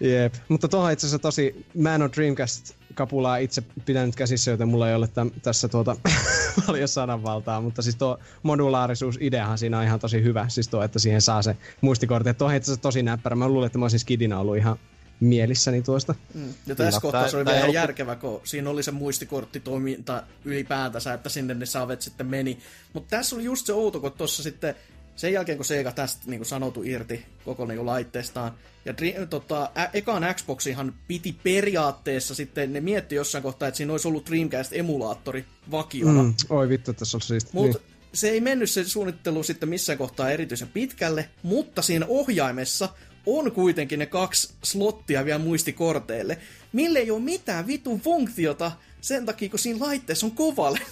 Jep, 0.00 0.34
mutta 0.48 0.68
tuohon 0.68 0.92
itse 0.92 1.06
asiassa 1.06 1.22
tosi, 1.22 1.66
mä 1.74 1.94
en 1.94 2.02
ole 2.02 2.10
Dreamcast-kapulaa 2.16 3.36
itse 3.36 3.62
pitänyt 3.84 4.16
käsissä, 4.16 4.50
joten 4.50 4.68
mulla 4.68 4.88
ei 4.88 4.94
ole 4.94 5.08
täm, 5.08 5.30
tässä 5.42 5.68
tuota 5.68 5.96
paljon 6.66 6.88
sananvaltaa, 6.88 7.60
mutta 7.60 7.82
siis 7.82 7.96
tuo 7.96 8.18
modulaarisuus 8.42 9.18
ideahan 9.20 9.58
siinä 9.58 9.78
on 9.78 9.84
ihan 9.84 10.00
tosi 10.00 10.22
hyvä, 10.22 10.48
siis 10.48 10.68
tuo, 10.68 10.82
että 10.82 10.98
siihen 10.98 11.22
saa 11.22 11.42
se 11.42 11.56
muistikortti. 11.80 12.34
Tuo 12.34 12.48
on 12.48 12.54
itse 12.54 12.66
asiassa 12.70 12.82
tosi 12.82 13.02
näppärä, 13.02 13.36
mä 13.36 13.48
luulen, 13.48 13.66
että 13.66 13.78
mä 13.78 13.84
olisin 13.84 14.00
skidina 14.00 14.40
ollut 14.40 14.56
ihan 14.56 14.78
mielissäni 15.20 15.82
tuosta. 15.82 16.14
Mm. 16.34 16.54
Ja 16.66 16.74
tässä 16.74 17.00
Kyllä. 17.00 17.00
kohtaa 17.00 17.28
se 17.28 17.36
oli 17.36 17.44
vielä 17.44 17.60
ollut- 17.60 17.74
järkevä, 17.74 18.16
kun 18.16 18.40
siinä 18.44 18.70
oli 18.70 18.82
se 18.82 18.90
muistikorttitoiminta 18.90 20.22
ylipäätänsä, 20.44 21.14
että 21.14 21.28
sinne 21.28 21.54
ne 21.54 21.66
saavet 21.66 22.02
sitten 22.02 22.26
meni. 22.26 22.58
Mutta 22.92 23.16
tässä 23.16 23.36
oli 23.36 23.44
just 23.44 23.66
se 23.66 23.72
outo, 23.72 24.00
kun 24.00 24.12
tuossa 24.12 24.42
sitten 24.42 24.74
sen 25.16 25.32
jälkeen, 25.32 25.58
kun 25.58 25.64
Sega 25.64 25.92
tästä 25.92 26.22
niin 26.26 26.38
kuin 26.38 26.46
sanoutu 26.46 26.82
irti 26.82 27.24
koko 27.44 27.66
niin 27.66 27.76
kuin 27.76 27.86
laitteestaan, 27.86 28.52
ja 28.84 28.94
tota, 29.26 29.70
ä- 29.78 29.90
ekaan 29.92 30.34
Xboxihan 30.34 30.94
piti 31.08 31.36
periaatteessa 31.42 32.34
sitten, 32.34 32.72
ne 32.72 32.80
mietti 32.80 33.14
jossain 33.14 33.42
kohtaa, 33.42 33.68
että 33.68 33.76
siinä 33.76 33.92
olisi 33.92 34.08
ollut 34.08 34.30
Dreamcast-emulaattori 34.30 35.44
vakiona. 35.70 36.22
Mm, 36.22 36.34
oi 36.48 36.68
vittu, 36.68 36.92
tässä 36.92 37.16
on 37.16 37.20
siis... 37.20 37.52
Mutta 37.52 37.78
se 38.14 38.28
ei 38.28 38.40
mennyt 38.40 38.70
se 38.70 38.84
suunnittelu 38.84 39.42
sitten 39.42 39.68
missään 39.68 39.98
kohtaa 39.98 40.30
erityisen 40.30 40.68
pitkälle, 40.68 41.28
mutta 41.42 41.82
siinä 41.82 42.06
ohjaimessa 42.08 42.88
on 43.36 43.52
kuitenkin 43.52 43.98
ne 43.98 44.06
kaksi 44.06 44.52
slottia 44.62 45.24
vielä 45.24 45.38
muistikorteille, 45.38 46.38
mille 46.72 46.98
ei 46.98 47.10
ole 47.10 47.20
mitään 47.20 47.66
vitun 47.66 48.00
funktiota 48.00 48.72
sen 49.00 49.26
takia, 49.26 49.48
kun 49.48 49.58
siinä 49.58 49.86
laitteessa 49.86 50.26
on 50.26 50.32
kovalevy. 50.32 50.84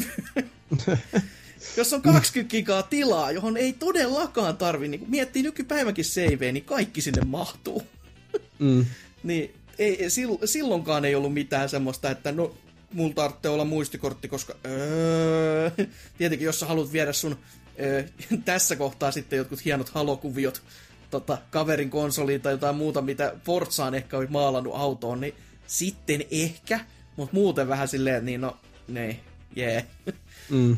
Jos 1.77 1.93
on 1.93 2.03
20 2.03 2.51
gigaa 2.51 2.83
tilaa, 2.83 3.33
johon 3.33 3.57
ei 3.57 3.73
todellakaan 3.73 4.57
tarvi, 4.57 4.89
niin 4.89 5.01
kun 5.01 5.11
miettii 5.11 5.43
nykypäivänkin 5.43 6.05
saveen, 6.05 6.55
niin 6.55 6.65
kaikki 6.65 7.01
sinne 7.01 7.23
mahtuu. 7.27 7.83
Mm. 8.59 8.85
Niin 9.23 9.55
ei, 9.79 10.03
ei, 10.03 10.09
sil- 10.17 10.47
silloinkaan 10.47 11.05
ei 11.05 11.15
ollut 11.15 11.35
mitään 11.35 11.69
semmoista, 11.69 12.11
että 12.11 12.33
no, 12.33 12.55
mulla 12.93 13.15
tarvitsee 13.15 13.51
olla 13.51 13.65
muistikortti, 13.65 14.29
koska 14.29 14.55
öö, 14.67 15.71
tietenkin 16.19 16.47
jos 16.47 16.61
sä 16.61 16.67
haluat 16.67 16.93
viedä 16.93 17.13
sun 17.13 17.39
öö, 17.81 18.05
tässä 18.45 18.77
kohtaa 18.77 19.11
sitten 19.13 19.37
jotkut 19.37 19.65
hienot 19.65 19.89
halokuviot 19.89 20.63
tota, 21.11 21.39
kaverin 21.51 21.91
konsoliin 21.91 22.41
tai 22.41 22.53
jotain 22.53 22.77
muuta, 22.77 23.03
mitä 23.03 23.33
Forzaan 23.45 23.95
ehkä 23.95 24.19
oli 24.19 24.27
maalannut 24.27 24.75
autoon, 24.77 25.21
niin 25.21 25.35
sitten 25.67 26.25
ehkä, 26.31 26.81
mutta 27.17 27.35
muuten 27.35 27.69
vähän 27.69 27.89
silleen, 27.89 28.25
niin 28.25 28.41
no, 28.41 28.57
ne, 28.89 29.21
jee. 29.57 29.73
Yeah. 29.73 29.85
Mm. 30.51 30.77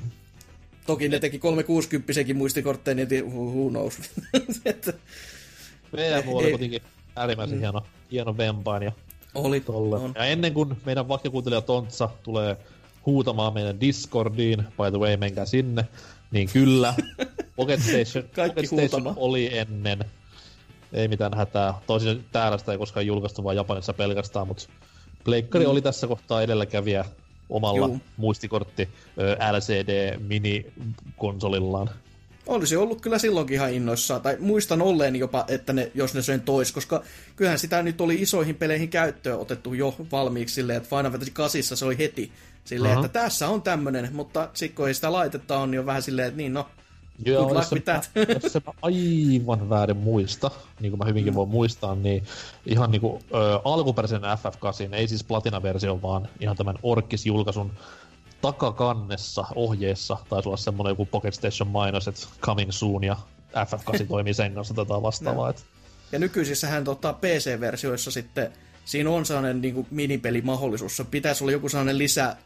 Toki 0.87 1.09
ne 1.09 1.19
teki 1.21 1.39
360 1.39 2.13
muistikortteja, 2.35 2.95
niin 2.95 3.09
tii- 3.09 3.25
who 3.31 3.45
who 3.45 3.71
knows. 3.71 3.99
Että 4.65 4.93
VMU 5.97 6.37
oli 6.37 6.45
Ei- 6.45 6.51
kuitenkin 6.53 6.83
äärimmäisen 7.17 7.59
hieno, 7.59 7.83
hieno 8.13 8.37
vempain 8.37 8.83
ja 8.83 8.93
oli, 9.35 9.61
tolle. 9.61 9.97
on. 9.97 10.13
Ja 10.17 10.25
ennen 10.25 10.55
kuin 10.55 10.77
meidän 10.87 11.09
vakiokuuntelija 11.09 11.61
Tontsa 11.61 12.09
tulee 12.23 12.57
huutamaan 13.07 13.55
meidän 13.55 13.81
Discordiin, 13.81 14.59
by 14.59 14.91
the 14.91 14.99
way, 14.99 15.17
menkää 15.17 15.47
sinne, 15.47 15.85
niin 16.31 16.49
kyllä, 16.53 16.95
Pocket 17.57 17.81
Station, 17.83 18.25
Kaikki 18.35 18.67
Pocket 18.69 18.89
Station 18.91 19.15
oli 19.17 19.59
ennen. 19.59 20.05
Ei 20.93 21.09
mitään 21.09 21.35
hätää. 21.35 21.75
Tosin 21.87 22.25
täällä 22.33 22.59
sitä 22.59 22.73
ei 22.73 22.79
koskaan 22.79 23.07
julkaistu, 23.07 23.45
vaan 23.45 23.57
Japanissa 23.57 23.93
pelkästään, 23.93 24.47
mutta 24.47 24.65
Pleikkari 25.25 25.65
mm. 25.65 25.71
oli 25.71 25.83
tässä 25.83 26.07
kohtaa 26.07 26.43
edelläkävijä 26.43 27.05
omalla 27.49 27.87
Juu. 27.87 28.01
muistikortti 28.17 28.89
ö, 29.19 29.37
LCD 29.53 30.19
mini-konsolillaan. 30.19 31.91
Olisi 32.47 32.77
ollut 32.77 33.01
kyllä 33.01 33.19
silloinkin 33.19 33.55
ihan 33.55 33.73
innoissaan, 33.73 34.23
tai 34.23 34.37
muistan 34.41 34.83
olleen 34.83 35.17
jopa, 35.17 35.45
että 35.49 35.73
ne, 35.73 35.91
jos 35.95 36.15
ne 36.15 36.23
sen 36.23 36.41
tois, 36.41 36.73
koska 36.73 37.03
kyllähän 37.37 37.59
sitä 37.59 37.83
nyt 37.83 38.01
oli 38.01 38.15
isoihin 38.15 38.55
peleihin 38.55 38.89
käyttöön 38.89 39.39
otettu 39.39 39.75
jo 39.75 39.97
valmiiksi 40.13 40.55
silleen, 40.55 40.77
että 40.77 40.89
Final 40.89 41.11
Fantasy 41.11 41.31
8 41.31 41.77
se 41.77 41.85
oli 41.85 41.99
heti 41.99 42.33
silleen, 42.65 42.97
Aha. 42.97 43.07
että 43.07 43.21
tässä 43.21 43.49
on 43.49 43.63
tämmönen, 43.63 44.09
mutta 44.13 44.49
sitten 44.55 44.77
kun 44.77 44.89
ei 44.89 44.95
sitä 44.95 45.13
laitetta 45.13 45.59
on, 45.59 45.71
niin 45.71 45.81
on 45.81 45.87
vähän 45.87 46.03
silleen, 46.03 46.29
että 46.29 46.37
niin 46.37 46.55
no, 46.55 46.67
Joo, 47.25 47.55
jos, 47.55 47.71
mä, 47.87 48.03
jos 48.43 48.53
se 48.53 48.63
mä 48.67 48.73
aivan 48.83 49.69
väärin 49.71 49.97
muista, 49.97 50.51
niin 50.81 50.93
kuin 50.93 50.99
mä 50.99 51.05
hyvinkin 51.05 51.33
mm. 51.33 51.37
voin 51.37 51.49
muistaa, 51.49 51.95
niin 51.95 52.25
ihan 52.67 52.91
niin 52.91 53.01
kuin, 53.01 53.23
ö, 53.35 53.61
alkuperäisen 53.65 54.23
FF8, 54.23 54.95
ei 54.95 55.09
siis 55.09 55.25
Platina-versio, 55.25 56.03
vaan 56.03 56.29
ihan 56.41 56.57
tämän 56.57 56.79
Orkis-julkaisun 56.83 57.71
takakannessa, 58.41 59.45
ohjeessa, 59.55 60.17
taisi 60.29 60.49
olla 60.49 60.57
semmoinen 60.57 60.91
joku 60.91 61.07
Pocket 61.07 61.35
Station 61.35 61.69
mainos, 61.69 62.09
että 62.09 62.27
coming 62.41 62.71
soon, 62.71 63.05
ja 63.05 63.17
FF8 63.55 64.07
toimii 64.09 64.35
sen 64.35 64.55
kanssa 64.55 64.75
tätä 64.75 65.03
vastaavaa. 65.03 65.51
et 65.51 65.65
Ja 66.13 66.19
nykyisissähän 66.19 66.85
tota, 66.85 67.13
PC-versioissa 67.13 68.11
sitten, 68.11 68.53
siinä 68.85 69.11
on 69.11 69.27
sellainen 69.27 69.61
niin 69.61 69.75
kuin 69.75 69.87
minipelimahdollisuus. 69.91 70.97
Se 70.97 71.05
pitäisi 71.05 71.45
olla 71.45 71.53
joku 71.53 71.69
sellainen 71.69 71.99
lisä, 71.99 72.37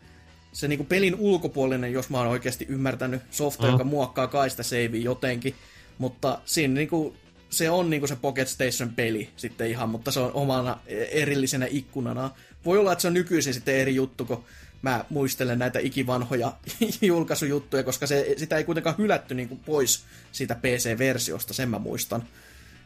se 0.52 0.68
niin 0.68 0.76
kuin 0.78 0.86
pelin 0.86 1.14
ulkopuolinen, 1.14 1.92
jos 1.92 2.10
mä 2.10 2.18
oon 2.18 2.26
oikeasti 2.26 2.66
ymmärtänyt, 2.68 3.22
softa, 3.30 3.66
Mm. 3.66 3.72
joka 3.72 3.84
muokkaa 3.84 4.26
kaista 4.26 4.62
savea 4.62 4.88
jotenkin. 5.02 5.54
Mutta 5.98 6.38
siinä 6.44 6.74
niin 6.74 6.88
kuin, 6.88 7.16
se 7.50 7.70
on 7.70 7.90
niin 7.90 8.00
kuin 8.00 8.08
se 8.08 8.16
Pocket 8.16 8.48
Station-peli 8.48 9.28
sitten 9.36 9.70
ihan, 9.70 9.88
mutta 9.88 10.10
se 10.10 10.20
on 10.20 10.32
omana 10.32 10.78
erillisenä 11.10 11.66
ikkunana. 11.70 12.30
Voi 12.64 12.78
olla, 12.78 12.92
että 12.92 13.02
se 13.02 13.08
on 13.08 13.14
nykyisin 13.14 13.54
sitten 13.54 13.74
eri 13.74 13.94
juttu, 13.94 14.24
kun 14.24 14.44
mä 14.82 15.04
muistelen 15.10 15.58
näitä 15.58 15.78
ikivanhoja 15.78 16.52
julkaisujuttuja, 17.02 17.82
koska 17.82 18.06
se, 18.06 18.34
sitä 18.36 18.56
ei 18.56 18.64
kuitenkaan 18.64 18.96
hylätty 18.98 19.34
niin 19.34 19.48
kuin 19.48 19.60
pois 19.66 20.04
siitä 20.32 20.54
PC-versiosta, 20.54 21.54
sen 21.54 21.68
mä 21.68 21.78
muistan. 21.78 22.22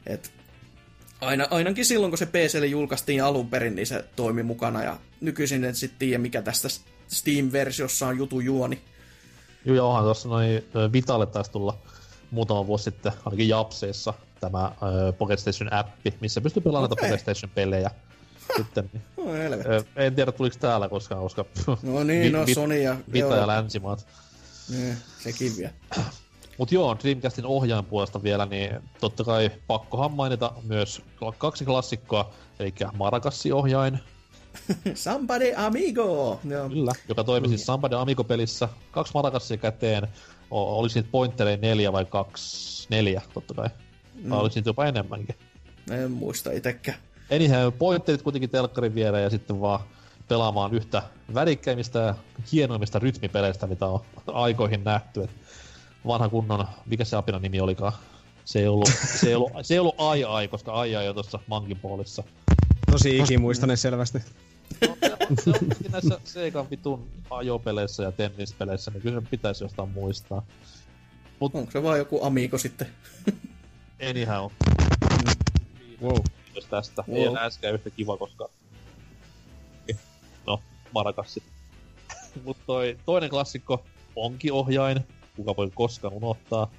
Et 0.07 0.31
aina, 1.21 1.49
ainakin 1.51 1.85
silloin, 1.85 2.11
kun 2.11 2.19
se 2.19 2.27
PClle 2.27 2.67
julkaistiin 2.67 3.25
alun 3.25 3.51
perin, 3.51 3.75
niin 3.77 3.87
se 3.87 4.05
toimi 4.17 4.43
mukana. 4.43 4.83
Ja 4.83 4.97
nykyisin 5.21 5.65
en 5.65 5.75
sitten 5.75 5.99
tiedä, 5.99 6.19
mikä 6.19 6.43
tästä 6.43 6.69
Steam-versiossa 7.09 8.07
on 8.07 8.19
jutu 8.19 8.41
juoni. 8.41 8.81
Joo, 9.65 9.77
ja 9.77 9.85
onhan 9.85 10.05
tuossa 10.05 10.29
noin 10.29 10.65
Vitalle 10.93 11.27
taisi 11.27 11.51
tulla 11.51 11.79
muutama 12.31 12.67
vuosi 12.67 12.85
sitten, 12.85 13.13
ainakin 13.25 13.49
Japseissa, 13.49 14.15
tämä 14.41 14.73
ö, 14.83 15.13
Pocket 15.13 15.39
Station-appi, 15.39 16.15
missä 16.21 16.41
pystyy 16.41 16.63
pelaamaan 16.63 16.91
näitä 16.91 17.03
Pocket 17.07 17.21
Station-pelejä. 17.21 17.91
Sitten, 18.57 18.91
niin, 18.93 19.03
No 19.17 19.25
ö, 19.73 19.85
en 19.97 20.15
tiedä, 20.15 20.33
tuliko 20.33 20.57
täällä 20.61 20.89
koskaan, 20.89 21.23
koska 21.23 21.45
No 21.83 22.05
niin, 22.05 22.33
no 22.33 22.47
Sony 22.55 22.83
ja... 22.83 22.97
Vita 23.13 23.19
joo. 23.19 23.37
ja 23.37 23.47
länsimaat. 23.47 24.07
Niin, 24.71 24.97
sekin 25.19 25.53
vielä. 25.57 25.73
Mut 26.59 26.73
joo, 26.73 26.97
Dreamcastin 27.03 27.47
ohjaajan 27.47 27.85
puolesta 27.85 28.23
vielä, 28.23 28.47
niin 28.47 28.81
totta 29.01 29.25
kai 29.25 29.51
pakkohan 29.67 30.13
mainita 30.13 30.53
myös 30.63 31.03
kaksi 31.39 31.65
klassikkoa, 31.65 32.31
eli 32.59 32.75
Maracassi-ohjain, 32.93 33.99
Somebody 34.95 35.53
amigo! 35.57 36.41
Joo. 36.45 36.69
Kyllä. 36.69 36.93
Joka 37.09 37.25
toimi 37.25 37.49
siis 37.49 37.67
Samba 37.67 37.91
de 37.91 37.97
Amigo-pelissä. 37.97 38.69
Kaksi 38.91 39.15
Maracassia 39.15 39.57
käteen. 39.57 40.09
O- 40.51 40.79
oliko 40.79 40.93
niitä 40.95 41.09
pointtereja 41.13 41.57
neljä 41.57 41.93
vai 41.93 42.05
kaksi? 42.05 42.87
Neljä, 42.91 43.23
totta 43.35 43.55
kai. 43.55 43.69
Mm. 44.15 44.31
Vai 44.31 44.41
oliko 44.41 44.55
niitä 44.55 44.69
jopa 44.69 44.87
enemmänkin? 44.87 45.37
En 45.91 46.11
muista 46.11 46.53
itekään. 46.53 46.99
Anyhow, 47.35 47.73
pointterit 47.79 48.23
kuitenkin 48.23 48.51
telkkarin 48.51 48.95
viereen 48.95 49.25
ja 49.25 49.31
sitten 49.31 49.61
vaan 49.61 49.81
pelaamaan 50.29 50.75
yhtä 50.75 51.03
värikkäimmistä 51.35 51.99
ja 51.99 52.15
hienoimmista 52.53 52.99
rytmipeleistä, 52.99 53.67
mitä 53.67 53.87
on 53.87 54.01
aikoihin 54.27 54.85
nähty. 54.85 55.23
Et 55.23 55.31
vanha 56.07 56.29
kunnon, 56.29 56.67
mikä 56.87 57.05
se 57.05 57.17
apina 57.17 57.39
nimi 57.39 57.61
olikaan? 57.61 57.93
Se 58.45 58.59
ei 58.59 58.69
ollut, 58.69 58.91
se 59.21 59.29
ei 59.29 59.35
ollut, 59.35 59.53
se 59.63 59.75
ei 59.75 59.79
ollut 59.79 59.95
ai 59.99 60.25
ai, 60.25 60.49
koska 60.49 60.73
ai 60.73 60.97
ai 60.97 61.09
on 61.09 61.15
tuossa 61.15 61.39
Monkey 61.47 61.75
Ballissa. 61.75 62.23
Tosi 62.97 63.19
ikimuistainen 63.19 63.77
selvästi. 63.77 64.19
No, 64.89 64.97
näissä 65.93 66.21
Segan 66.25 66.71
vitun 66.71 67.11
ajopeleissä 67.31 68.03
ja 68.03 68.13
tennispeleissä, 68.13 68.91
niin 68.91 69.03
kyllä 69.03 69.21
se 69.21 69.27
pitäisi 69.31 69.65
jostain 69.65 69.89
muistaa. 69.89 70.47
Onko 71.41 71.71
se 71.71 71.83
vaan 71.83 71.99
joku 71.99 72.25
amigo 72.25 72.59
sitten? 72.59 72.87
Anyhow, 74.11 74.51
Wow. 76.03 76.19
kiitos 76.45 76.65
tästä. 76.65 77.05
Wow. 77.09 77.17
Ei 77.17 77.25
enää 77.25 77.45
äsken 77.45 77.75
yhtä 77.75 77.91
kiva, 77.91 78.17
koska... 78.17 78.49
No, 80.47 80.63
Marakassi. 80.95 81.43
Mut 82.45 82.57
toi 82.67 82.99
toinen 83.07 83.31
klassikko, 83.31 83.85
Ponki-ohjain, 84.15 85.01
kuka 85.37 85.57
voi 85.57 85.71
koskaan 85.75 86.15
unohtaa. 86.15 86.71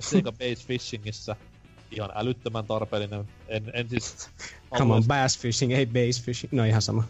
Sega 0.00 0.32
Base 0.32 0.66
Fishingissa 0.66 1.36
ihan 1.92 2.10
älyttömän 2.14 2.66
tarpeellinen. 2.66 3.28
En, 3.48 3.70
en 3.74 3.88
siis... 3.88 4.28
Come 4.78 4.94
on, 4.94 5.04
bass 5.04 5.38
fishing, 5.38 5.72
ei 5.72 5.86
base 5.86 6.22
fishing. 6.24 6.52
No 6.52 6.64
ihan 6.64 6.82
sama. 6.82 7.04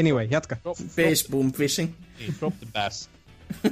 Anyway, 0.00 0.26
jatka. 0.30 0.56
Drop, 0.62 0.78
Base 0.78 1.28
boom 1.30 1.52
fishing. 1.52 1.92
niin, 2.18 2.34
drop 2.40 2.54
the 2.58 2.66
bass. 2.72 3.10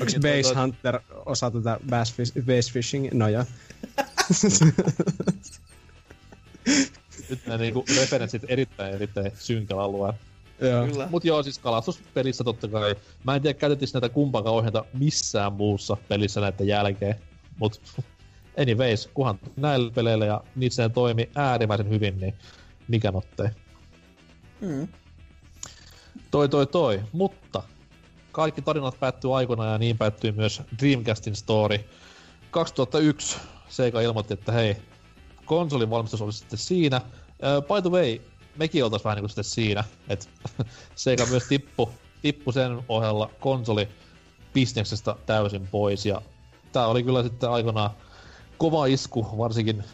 Onks 0.00 0.12
Niin, 0.12 0.22
base 0.22 0.42
toi- 0.42 0.54
hunter 0.62 1.00
osa 1.26 1.50
tätä 1.50 1.80
bass, 1.90 2.14
fish, 2.14 2.32
base 2.34 2.72
fishing? 2.72 3.08
No 3.12 3.28
joo. 3.28 3.44
Nyt 7.30 7.46
nämä 7.46 7.58
niinku 7.58 7.84
referenssit 7.96 8.42
erittäin 8.48 8.94
erittäin 8.94 9.32
synkällä 9.38 9.82
alueella. 9.82 10.18
Joo. 10.60 10.86
Kyllä. 10.86 11.08
Mut 11.10 11.24
joo, 11.24 11.42
siis 11.42 11.58
kalastuspelissä 11.58 12.44
totta 12.44 12.68
kai. 12.68 12.94
Mä 13.24 13.34
en 13.34 13.42
tiedä, 13.42 13.58
käytettis 13.58 13.94
näitä 13.94 14.08
kumpaakaan 14.08 14.56
ohjeita 14.56 14.84
missään 14.98 15.52
muussa 15.52 15.96
pelissä 16.08 16.40
näiden 16.40 16.66
jälkeen. 16.66 17.16
Mut 17.58 17.80
anyways, 18.60 19.10
kunhan 19.14 19.38
näillä 19.56 19.90
peleillä 19.90 20.26
ja 20.26 20.44
niissä 20.56 20.82
ne 20.82 20.88
toimi 20.88 21.30
äärimmäisen 21.34 21.88
hyvin, 21.88 22.20
niin 22.20 22.34
mikä 22.88 23.10
nottei. 23.10 23.48
Mm. 24.60 24.88
Toi 26.30 26.48
toi 26.48 26.66
toi, 26.66 27.00
mutta 27.12 27.62
kaikki 28.32 28.62
tarinat 28.62 29.00
päättyy 29.00 29.36
aikoinaan 29.38 29.72
ja 29.72 29.78
niin 29.78 29.98
päättyi 29.98 30.32
myös 30.32 30.62
Dreamcastin 30.78 31.36
story. 31.36 31.78
2001 32.50 33.38
Sega 33.68 34.00
ilmoitti, 34.00 34.34
että 34.34 34.52
hei, 34.52 34.76
konsolin 35.44 35.90
valmistus 35.90 36.22
olisi 36.22 36.38
sitten 36.38 36.58
siinä. 36.58 36.96
Uh, 36.96 37.76
by 37.76 37.82
the 37.82 37.90
way, 37.90 38.20
mekin 38.56 38.84
oltais 38.84 39.04
vähän 39.04 39.16
niinku 39.16 39.28
sitten 39.28 39.44
siinä, 39.44 39.84
että 40.08 40.26
Sega 40.94 41.26
myös 41.26 41.44
tippu, 41.48 41.90
tippu 42.22 42.52
sen 42.52 42.80
ohella 42.88 43.30
konsoli 43.40 43.88
bisneksestä 44.52 45.16
täysin 45.26 45.68
pois 45.68 46.06
ja 46.06 46.22
tää 46.72 46.86
oli 46.86 47.02
kyllä 47.02 47.22
sitten 47.22 47.50
aikanaan 47.50 47.90
kova 48.58 48.86
isku, 48.86 49.26
varsinkin 49.38 49.84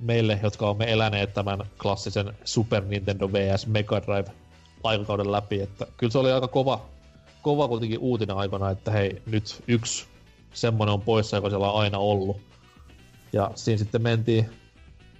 meille, 0.00 0.40
jotka 0.42 0.66
olemme 0.66 0.92
eläneet 0.92 1.34
tämän 1.34 1.58
klassisen 1.82 2.32
Super 2.44 2.84
Nintendo 2.84 3.28
vs 3.32 3.66
Mega 3.66 4.02
Drive 4.02 4.32
aikakauden 4.84 5.32
läpi, 5.32 5.60
että 5.60 5.86
kyllä 5.96 6.10
se 6.10 6.18
oli 6.18 6.32
aika 6.32 6.48
kova, 6.48 6.86
kova 7.42 7.68
kuitenkin 7.68 7.98
uutinen 7.98 8.36
aikana, 8.36 8.70
että 8.70 8.90
hei, 8.90 9.22
nyt 9.26 9.62
yksi 9.68 10.06
semmonen 10.54 10.92
on 10.92 11.00
poissa, 11.00 11.36
joka 11.36 11.48
siellä 11.48 11.72
on 11.72 11.80
aina 11.80 11.98
ollut. 11.98 12.40
Ja 13.32 13.50
siinä 13.54 13.78
sitten 13.78 14.02
mentiin, 14.02 14.50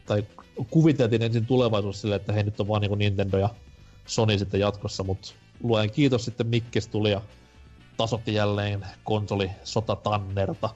tai 0.06 0.24
kuviteltiin 0.70 1.22
ensin 1.22 1.46
tulevaisuus 1.46 2.00
sille, 2.00 2.14
että 2.14 2.32
hei, 2.32 2.42
nyt 2.42 2.60
on 2.60 2.68
vaan 2.68 2.80
niin 2.80 2.98
Nintendo 2.98 3.38
ja 3.38 3.48
Sony 4.06 4.38
sitten 4.38 4.60
jatkossa, 4.60 5.04
mutta 5.04 5.32
luen 5.62 5.90
kiitos 5.90 6.24
sitten 6.24 6.46
Mikkis 6.46 6.88
tuli 6.88 7.10
ja 7.10 7.20
tasotti 7.96 8.34
jälleen 8.34 8.86
konsoli 9.04 9.50
sota 9.64 9.96
Tannerta. 9.96 10.70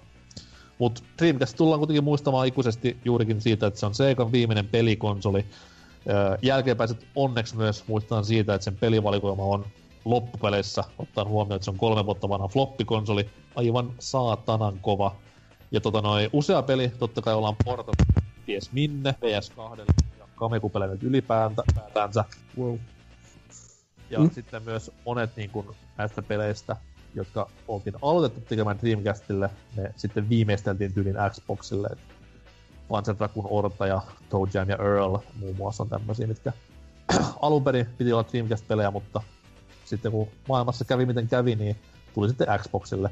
Mutta 0.79 1.03
Dreamcast 1.19 1.57
tullaan 1.57 1.81
kuitenkin 1.81 2.05
muistamaan 2.05 2.47
ikuisesti 2.47 2.97
juurikin 3.05 3.41
siitä, 3.41 3.67
että 3.67 3.81
se 3.81 3.87
on 3.87 3.95
Segan 3.95 4.33
viimeinen 4.33 4.69
pelikonsoli. 4.69 5.45
Jälkeenpäiset 6.43 7.07
onneksi 7.15 7.57
myös 7.57 7.89
muistetaan 7.89 8.25
siitä, 8.25 8.55
että 8.55 8.65
sen 8.65 8.77
pelivalikoima 8.77 9.43
on 9.43 9.65
loppupeleissä, 10.05 10.85
ottaen 10.99 11.29
huomioon, 11.29 11.57
että 11.57 11.65
se 11.65 11.71
on 11.71 11.79
kolme 11.79 12.07
vuotta 12.07 12.29
vanha 12.29 12.49
floppikonsoli, 12.49 13.31
aivan 13.55 13.93
saatanan 13.99 14.79
kova. 14.81 15.17
Ja 15.71 15.81
tota 15.81 16.01
noin, 16.01 16.31
usea 16.33 16.63
peli, 16.63 16.93
totta 16.99 17.23
kai 17.23 17.35
ollaan 17.35 17.57
portattu 17.65 18.05
ties 18.47 18.73
minne, 18.73 19.15
PS2 19.21 19.81
ja 20.19 20.27
Kamekupeleille 20.35 20.99
ylipäätänsä. 21.03 22.25
Wow. 22.59 22.77
Ja 24.11 24.19
Mm. 24.19 24.31
sitten 24.31 24.63
myös 24.63 24.91
monet 25.07 25.37
niin 25.37 25.51
kuin, 25.51 25.67
näistä 25.99 26.23
peleistä, 26.23 26.77
jotka 27.15 27.51
oltiin 27.69 27.95
aloitettu 28.03 28.49
tekemään 28.49 28.79
Dreamcastille, 28.83 29.51
ne 29.77 29.93
sitten 29.97 30.29
viimeisteltiin 30.29 30.93
tyylin 30.95 31.17
Xboxille. 31.31 31.89
Panzer 32.89 33.15
Dragoon 33.19 33.47
Orta 33.51 33.87
ja 33.87 34.01
Toe 34.29 34.49
Jam 34.55 34.69
ja 34.69 34.77
Earl 34.77 35.17
muun 35.41 35.57
muassa 35.57 35.83
on 35.83 35.89
tämmöisiä, 35.89 36.27
mitkä 36.27 36.53
alun 37.43 37.65
perin 37.65 37.87
piti 37.99 38.13
olla 38.13 38.25
Dreamcast-pelejä, 38.33 38.91
mutta 38.91 39.23
sitten 39.85 40.13
kun 40.13 40.29
maailmassa 40.49 40.85
kävi 40.85 41.07
miten 41.07 41.29
kävi, 41.29 41.55
niin 41.57 41.77
tuli 42.15 42.29
sitten 42.29 42.47
Xboxille. 42.59 43.11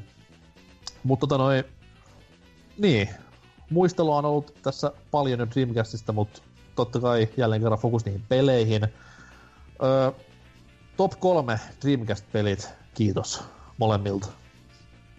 Mutta 1.04 1.26
tota 1.26 1.38
noin, 1.42 1.64
niin, 2.78 3.08
muistelua 3.70 4.16
on 4.16 4.24
ollut 4.24 4.54
tässä 4.62 4.92
paljon 5.10 5.50
Dreamcastista, 5.50 6.12
mutta 6.12 6.42
totta 6.76 7.00
kai 7.00 7.28
jälleen 7.36 7.62
kerran 7.62 7.80
fokus 7.80 8.04
niihin 8.04 8.22
peleihin. 8.28 8.82
Öö, 9.82 10.12
top 10.96 11.12
kolme 11.20 11.60
Dreamcast-pelit, 11.84 12.68
kiitos 12.94 13.42
molemmilta. 13.78 14.28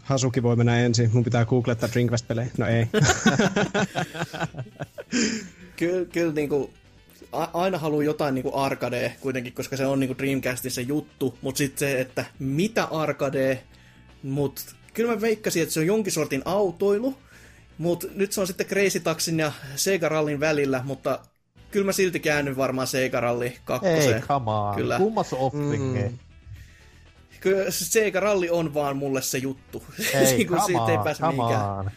Hasuki 0.03 0.43
voi 0.43 0.55
mennä 0.55 0.79
ensin. 0.79 1.09
Mun 1.13 1.23
pitää 1.23 1.45
googlettaa 1.45 1.89
Dreamcast-pelejä. 1.93 2.51
No 2.57 2.67
ei. 2.67 2.87
Kyllä, 5.77 6.05
kyllä 6.05 6.33
niinku, 6.33 6.69
aina 7.53 7.77
haluaa 7.77 8.03
jotain 8.03 8.35
niinku 8.35 8.51
arcadea 8.55 9.11
kuitenkin, 9.21 9.53
koska 9.53 9.77
se 9.77 9.85
on 9.85 9.99
niinku 9.99 10.17
Dreamcastin 10.17 10.71
se 10.71 10.81
juttu, 10.81 11.37
mutta 11.41 11.57
sitten 11.57 11.79
se, 11.79 12.01
että 12.01 12.25
mitä 12.39 12.83
arcadea, 12.83 13.55
mutta 14.23 14.61
kyllä 14.93 15.15
mä 15.15 15.21
veikkasin, 15.21 15.63
että 15.63 15.73
se 15.73 15.79
on 15.79 15.87
jonkin 15.87 16.13
sortin 16.13 16.41
autoilu, 16.45 17.17
mutta 17.81 18.07
nyt 18.15 18.31
se 18.31 18.41
on 18.41 18.47
sitten 18.47 18.67
Crazy 18.67 18.99
Taxin 18.99 19.39
ja 19.39 19.51
Sega 19.75 20.09
Rallin 20.09 20.39
välillä, 20.39 20.81
mutta 20.85 21.19
kyllä 21.71 21.85
mä 21.85 21.91
silti 21.91 22.19
käännyn 22.19 22.57
varmaan 22.57 22.87
Seikaralli 22.87 23.57
kakkoseen. 23.65 24.15
Ei, 24.15 24.21
come 24.21 24.51
on. 24.51 24.75
Kyllä. 24.75 24.97
Kummas 24.97 25.33
offspringi? 25.33 25.99
Mm. 26.03 26.17
Kyllä 27.39 27.71
se 27.71 27.85
Seikaralli 27.85 28.49
on 28.49 28.73
vaan 28.73 28.97
mulle 28.97 29.21
se 29.21 29.37
juttu. 29.37 29.83
Ei, 30.13 30.45
kun 30.45 30.57
come 30.57 30.65
siitä 30.65 30.91
ei 30.91 30.97
on, 30.97 31.03
pääse 31.03 31.21
come 31.21 31.33
mihinkään. 31.33 31.69
on. 31.69 31.91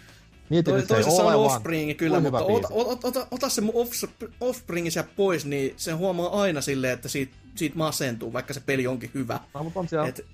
Mieti 0.50 0.70
Toi, 0.70 0.80
se 0.80 0.86
toisessa 0.86 1.22
on. 1.24 1.34
Offspring, 1.34 1.96
kyllä, 1.96 2.20
Kuinka 2.20 2.38
mutta 2.38 2.52
ota, 2.52 2.68
ota, 2.70 3.08
ota, 3.08 3.26
ota 3.30 3.48
se 3.48 3.60
mun 3.60 3.74
offs- 3.74 4.28
Offspring 4.40 4.90
sieltä 4.90 5.10
pois, 5.16 5.44
niin 5.46 5.74
sen 5.76 5.96
huomaa 5.96 6.40
aina 6.42 6.60
silleen, 6.60 6.92
että 6.92 7.08
siitä, 7.08 7.36
siitä 7.54 7.76
masentuu, 7.76 8.32
vaikka 8.32 8.54
se 8.54 8.60
peli 8.60 8.86
onkin 8.86 9.10
hyvä. 9.14 9.40
No, 9.54 9.64
mutta 9.64 9.80
on 9.80 9.88
siellä 9.88 10.08
Et, 10.08 10.26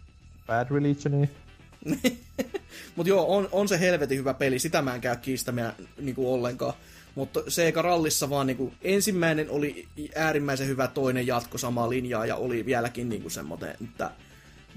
Bad 0.47 0.67
Religioni. 0.71 1.31
Mutta 2.97 3.09
joo, 3.09 3.37
on, 3.37 3.49
on 3.53 3.69
se 3.69 3.81
helvetin 3.81 4.19
hyvä 4.19 4.35
peli, 4.35 4.59
sitä 4.59 4.83
mä 4.83 4.95
en 4.95 5.01
käy 5.01 5.17
kiistämään 5.17 5.75
niinku 6.01 6.35
ollenkaan. 6.35 6.75
Mutta 7.15 7.43
Sega 7.49 7.83
Rallissa 7.83 8.31
vaan 8.31 8.47
niinku, 8.47 8.73
ensimmäinen 8.83 9.51
oli 9.51 9.89
äärimmäisen 10.15 10.67
hyvä, 10.67 10.87
toinen 10.87 11.27
jatko 11.27 11.59
samaa 11.59 11.91
linjaa 11.91 12.27
ja 12.27 12.37
oli 12.37 12.67
vieläkin 12.67 13.09
niinku 13.09 13.31
semmoinen, 13.31 13.77
että 13.85 14.11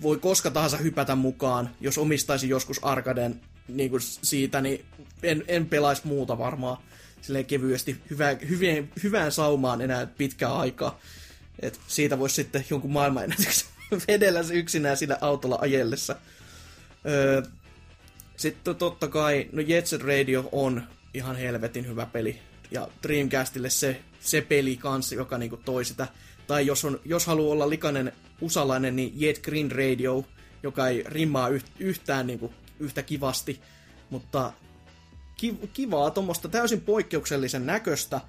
voi 0.01 0.17
koska 0.17 0.51
tahansa 0.51 0.77
hypätä 0.77 1.15
mukaan. 1.15 1.69
Jos 1.81 1.97
omistaisin 1.97 2.49
joskus 2.49 2.83
arkaden 2.83 3.41
niinku 3.67 3.97
siitä, 3.99 4.61
niin 4.61 4.85
en, 5.23 5.43
en 5.47 5.65
pelaisi 5.65 6.07
muuta 6.07 6.37
varmaan 6.37 6.77
silleen 7.21 7.45
kevyesti 7.45 8.01
hyvä, 8.09 8.37
hyvien, 8.49 8.91
hyvään 9.03 9.31
saumaan 9.31 9.81
enää 9.81 10.05
pitkää 10.05 10.55
aikaa. 10.55 10.99
Et 11.59 11.79
siitä 11.87 12.19
voisi 12.19 12.35
sitten 12.35 12.65
jonkun 12.69 12.91
maailmanennätyksen 12.91 13.67
vedellä 14.07 14.43
se 14.43 14.53
yksinään 14.53 14.97
sillä 14.97 15.17
autolla 15.21 15.57
ajellessa. 15.61 16.15
Öö, 17.05 17.41
sitten 18.37 18.75
totta 18.75 19.07
kai, 19.07 19.49
no 19.51 19.61
Jet 19.61 19.87
Set 19.87 20.01
Radio 20.01 20.49
on 20.51 20.83
ihan 21.13 21.35
helvetin 21.35 21.87
hyvä 21.87 22.05
peli. 22.05 22.39
Ja 22.71 22.87
Dreamcastille 23.03 23.69
se, 23.69 24.01
se 24.19 24.41
peli 24.41 24.77
kanssa, 24.77 25.15
joka 25.15 25.37
niinku 25.37 25.57
toi 25.57 25.85
sitä. 25.85 26.07
Tai 26.47 26.67
jos, 26.67 26.85
on, 26.85 26.99
jos 27.05 27.25
haluaa 27.25 27.53
olla 27.53 27.69
likainen 27.69 28.11
usalainen, 28.41 28.95
niin 28.95 29.13
Jet 29.15 29.41
Green 29.43 29.71
Radio, 29.71 30.25
joka 30.63 30.87
ei 30.87 31.03
rimmaa 31.07 31.49
yht, 31.49 31.65
yhtään 31.79 32.27
niinku, 32.27 32.53
yhtä 32.79 33.01
kivasti. 33.01 33.61
Mutta 34.09 34.53
ki, 35.37 35.57
kivaa, 35.73 36.11
tuommoista 36.11 36.49
täysin 36.49 36.81
poikkeuksellisen 36.81 37.65
näköistä. 37.65 38.21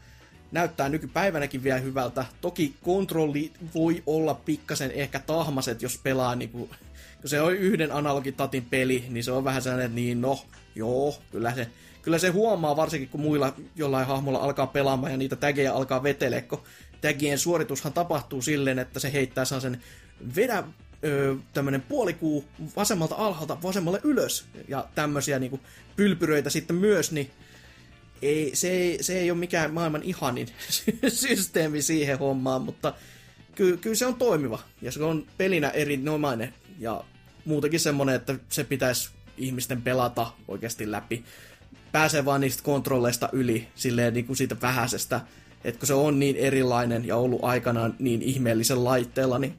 Näyttää 0.53 0.89
nykypäivänäkin 0.89 1.63
vielä 1.63 1.81
hyvältä. 1.81 2.25
Toki 2.41 2.75
kontrolli 2.83 3.53
voi 3.75 4.03
olla 4.07 4.35
pikkasen 4.35 4.91
ehkä 4.91 5.19
tahmaset, 5.19 5.83
jos 5.83 5.99
pelaa 5.99 6.35
niinku, 6.35 6.71
se 7.25 7.41
on 7.41 7.55
yhden 7.55 7.93
analogitatin 7.93 8.65
peli, 8.65 9.05
niin 9.09 9.25
se 9.25 9.33
on 9.33 9.45
vähän 9.45 9.63
sellainen, 9.63 9.87
että 9.87 9.95
niin 9.95 10.21
no, 10.21 10.45
joo, 10.75 11.19
kyllä 11.31 11.55
se, 11.55 11.67
kyllä 12.03 12.19
se 12.19 12.29
huomaa, 12.29 12.77
varsinkin 12.77 13.09
kun 13.09 13.21
muilla 13.21 13.55
jollain 13.77 14.07
hahmolla 14.07 14.39
alkaa 14.39 14.67
pelaamaan 14.67 15.13
ja 15.13 15.19
niitä 15.19 15.37
tägejä 15.37 15.73
alkaa 15.73 16.03
vetele, 16.03 16.43
kun 16.43 16.63
tägien 17.01 17.39
suoritushan 17.39 17.93
tapahtuu 17.93 18.43
silleen, 18.43 18.79
että 18.79 19.01
se 19.01 19.13
heittää 19.13 19.45
sen 19.45 19.83
vedä 20.37 20.65
öö, 21.05 21.35
tämmönen 21.53 21.83
puolikuu 21.83 22.45
vasemmalta 22.77 23.15
alhaalta 23.15 23.63
vasemmalle 23.63 24.01
ylös. 24.05 24.45
Ja 24.69 24.89
tämmöisiä 24.95 25.39
niinku 25.39 25.61
pylpyröitä 25.97 26.51
sitten 26.51 26.77
myös, 26.77 27.13
niin 27.13 27.31
ei, 28.23 28.51
se, 28.55 28.71
ei, 28.71 29.03
se 29.03 29.19
ei 29.19 29.31
ole 29.31 29.39
mikään 29.39 29.75
maailman 29.75 30.03
ihanin 30.03 30.49
systeemi 31.09 31.83
siihen 31.83 32.19
hommaan, 32.19 32.63
mutta 32.63 32.95
ky, 33.55 33.77
kyllä 33.77 33.97
se 33.97 34.07
on 34.07 34.15
toimiva. 34.15 34.59
Ja 34.83 34.93
se 34.93 35.03
on 35.03 35.27
pelinä 35.37 35.71
erinomainen. 35.71 36.55
Ja 36.79 37.05
muutenkin 37.45 37.81
semmonen, 37.81 38.15
että 38.15 38.35
se 38.49 38.65
pitäisi 38.65 39.11
ihmisten 39.37 39.83
pelata 39.83 40.27
oikeasti 40.49 40.91
läpi. 40.91 41.25
Pääsee 41.93 42.25
vaan 42.25 42.41
niistä 42.41 42.63
kontrolleista 42.63 43.29
yli 43.33 43.69
silleen 43.75 44.15
niin 44.15 44.27
kuin 44.27 44.37
siitä 44.37 44.57
vähäisestä, 44.63 45.21
että 45.65 45.79
kun 45.79 45.87
se 45.87 45.95
on 45.95 46.19
niin 46.19 46.37
erilainen 46.37 47.07
ja 47.07 47.17
ollut 47.17 47.45
aikanaan 47.45 47.95
niin 47.99 48.23
ihmeellisen 48.23 48.85
laitteella, 48.85 49.39
niin 49.39 49.55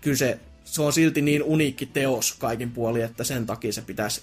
kyllä 0.00 0.16
se, 0.16 0.38
se 0.64 0.82
on 0.82 0.92
silti 0.92 1.22
niin 1.22 1.42
uniikki 1.42 1.86
teos 1.86 2.32
kaikin 2.38 2.70
puolin, 2.70 3.04
että 3.04 3.24
sen 3.24 3.46
takia 3.46 3.72
se 3.72 3.82
pitäisi 3.82 4.22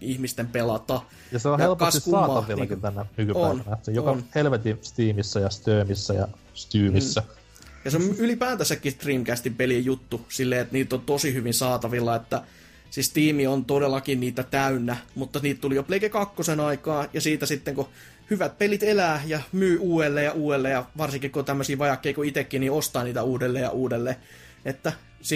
ihmisten 0.00 0.46
pelata. 0.48 1.00
Ja 1.32 1.38
se 1.38 1.48
on 1.48 1.60
Ja 1.60 1.64
helposti 1.66 2.00
saatavillakin 2.00 2.68
niinku- 2.68 2.82
tänä 2.82 3.06
nykypäivänä. 3.16 3.64
on, 3.66 3.76
se 3.82 3.92
joka 3.92 4.10
on. 4.10 4.24
helvetin 4.34 4.78
Steamissa 4.82 5.40
ja 5.40 5.50
Stömissä 5.50 6.14
ja 6.14 6.28
Styymissä. 6.54 7.20
Mm. 7.20 7.43
Ja 7.84 7.90
se 7.90 7.96
on 7.96 8.14
ylipäätänsäkin 8.18 8.94
Dreamcastin 9.04 9.54
pelien 9.54 9.84
juttu, 9.84 10.26
silleen, 10.28 10.60
että 10.60 10.72
niitä 10.72 10.96
on 10.96 11.02
tosi 11.02 11.34
hyvin 11.34 11.54
saatavilla, 11.54 12.16
että 12.16 12.42
siis 12.90 13.10
tiimi 13.10 13.46
on 13.46 13.64
todellakin 13.64 14.20
niitä 14.20 14.42
täynnä, 14.42 14.96
mutta 15.14 15.38
niitä 15.42 15.60
tuli 15.60 15.74
jo 15.74 15.82
Plege 15.82 16.08
2 16.08 16.52
aikaa, 16.66 17.06
ja 17.12 17.20
siitä 17.20 17.46
sitten 17.46 17.74
kun 17.74 17.88
hyvät 18.30 18.58
pelit 18.58 18.82
elää 18.82 19.22
ja 19.26 19.40
myy 19.52 19.78
uudelleen 19.80 20.24
ja 20.24 20.32
uudelleen, 20.32 20.72
ja 20.72 20.84
varsinkin 20.98 21.30
kun 21.30 21.44
tämmöisiä 21.44 21.78
vajakkeja 21.78 22.14
kuin 22.14 22.28
itsekin, 22.28 22.60
niin 22.60 22.72
ostaa 22.72 23.04
niitä 23.04 23.22
uudelleen 23.22 23.62
ja 23.62 23.70
uudelleen. 23.70 24.16
Että 24.64 24.92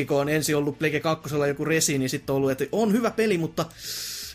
kun 0.08 0.20
on 0.20 0.28
ensin 0.28 0.56
ollut 0.56 0.78
Plege 0.78 1.00
2 1.00 1.34
joku 1.48 1.64
resi, 1.64 1.98
niin 1.98 2.10
sitten 2.10 2.32
on 2.32 2.36
ollut, 2.36 2.50
että 2.50 2.64
on 2.72 2.92
hyvä 2.92 3.10
peli, 3.10 3.38
mutta 3.38 3.64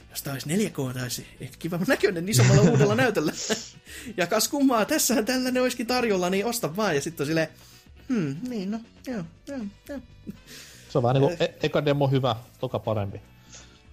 jos 0.09 0.21
tämä 0.23 0.33
olisi 0.33 0.49
4K, 0.49 0.93
tai 0.93 1.03
olisi 1.03 1.25
ehkä 1.39 1.57
kiva 1.59 1.79
näköinen 1.87 2.29
isommalla 2.29 2.61
uudella 2.71 2.95
näytöllä. 2.95 3.31
ja 4.17 4.27
kas 4.27 4.47
kummaa, 4.47 4.85
tässähän 4.85 5.25
tällainen 5.25 5.63
olisikin 5.63 5.87
tarjolla, 5.87 6.29
niin 6.29 6.45
osta 6.45 6.75
vaan. 6.75 6.95
Ja 6.95 7.01
sitten 7.01 7.23
on 7.23 7.27
silleen, 7.27 7.47
hmm, 8.09 8.35
niin 8.49 8.71
no, 8.71 8.79
joo, 9.07 9.23
joo, 9.47 9.59
joo. 9.89 9.99
Se 10.89 10.97
on 10.97 11.03
vähän 11.03 11.21
niin 11.21 11.37
kuin 11.37 11.37
e- 11.39 11.53
eka 11.63 11.85
demo 11.85 12.07
hyvä, 12.07 12.35
toka 12.59 12.79
parempi. 12.79 13.21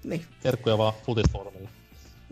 Niin, 0.05 0.25
Terkkuja 0.43 0.79
vaan 0.79 0.93
Footisformille. 1.07 1.69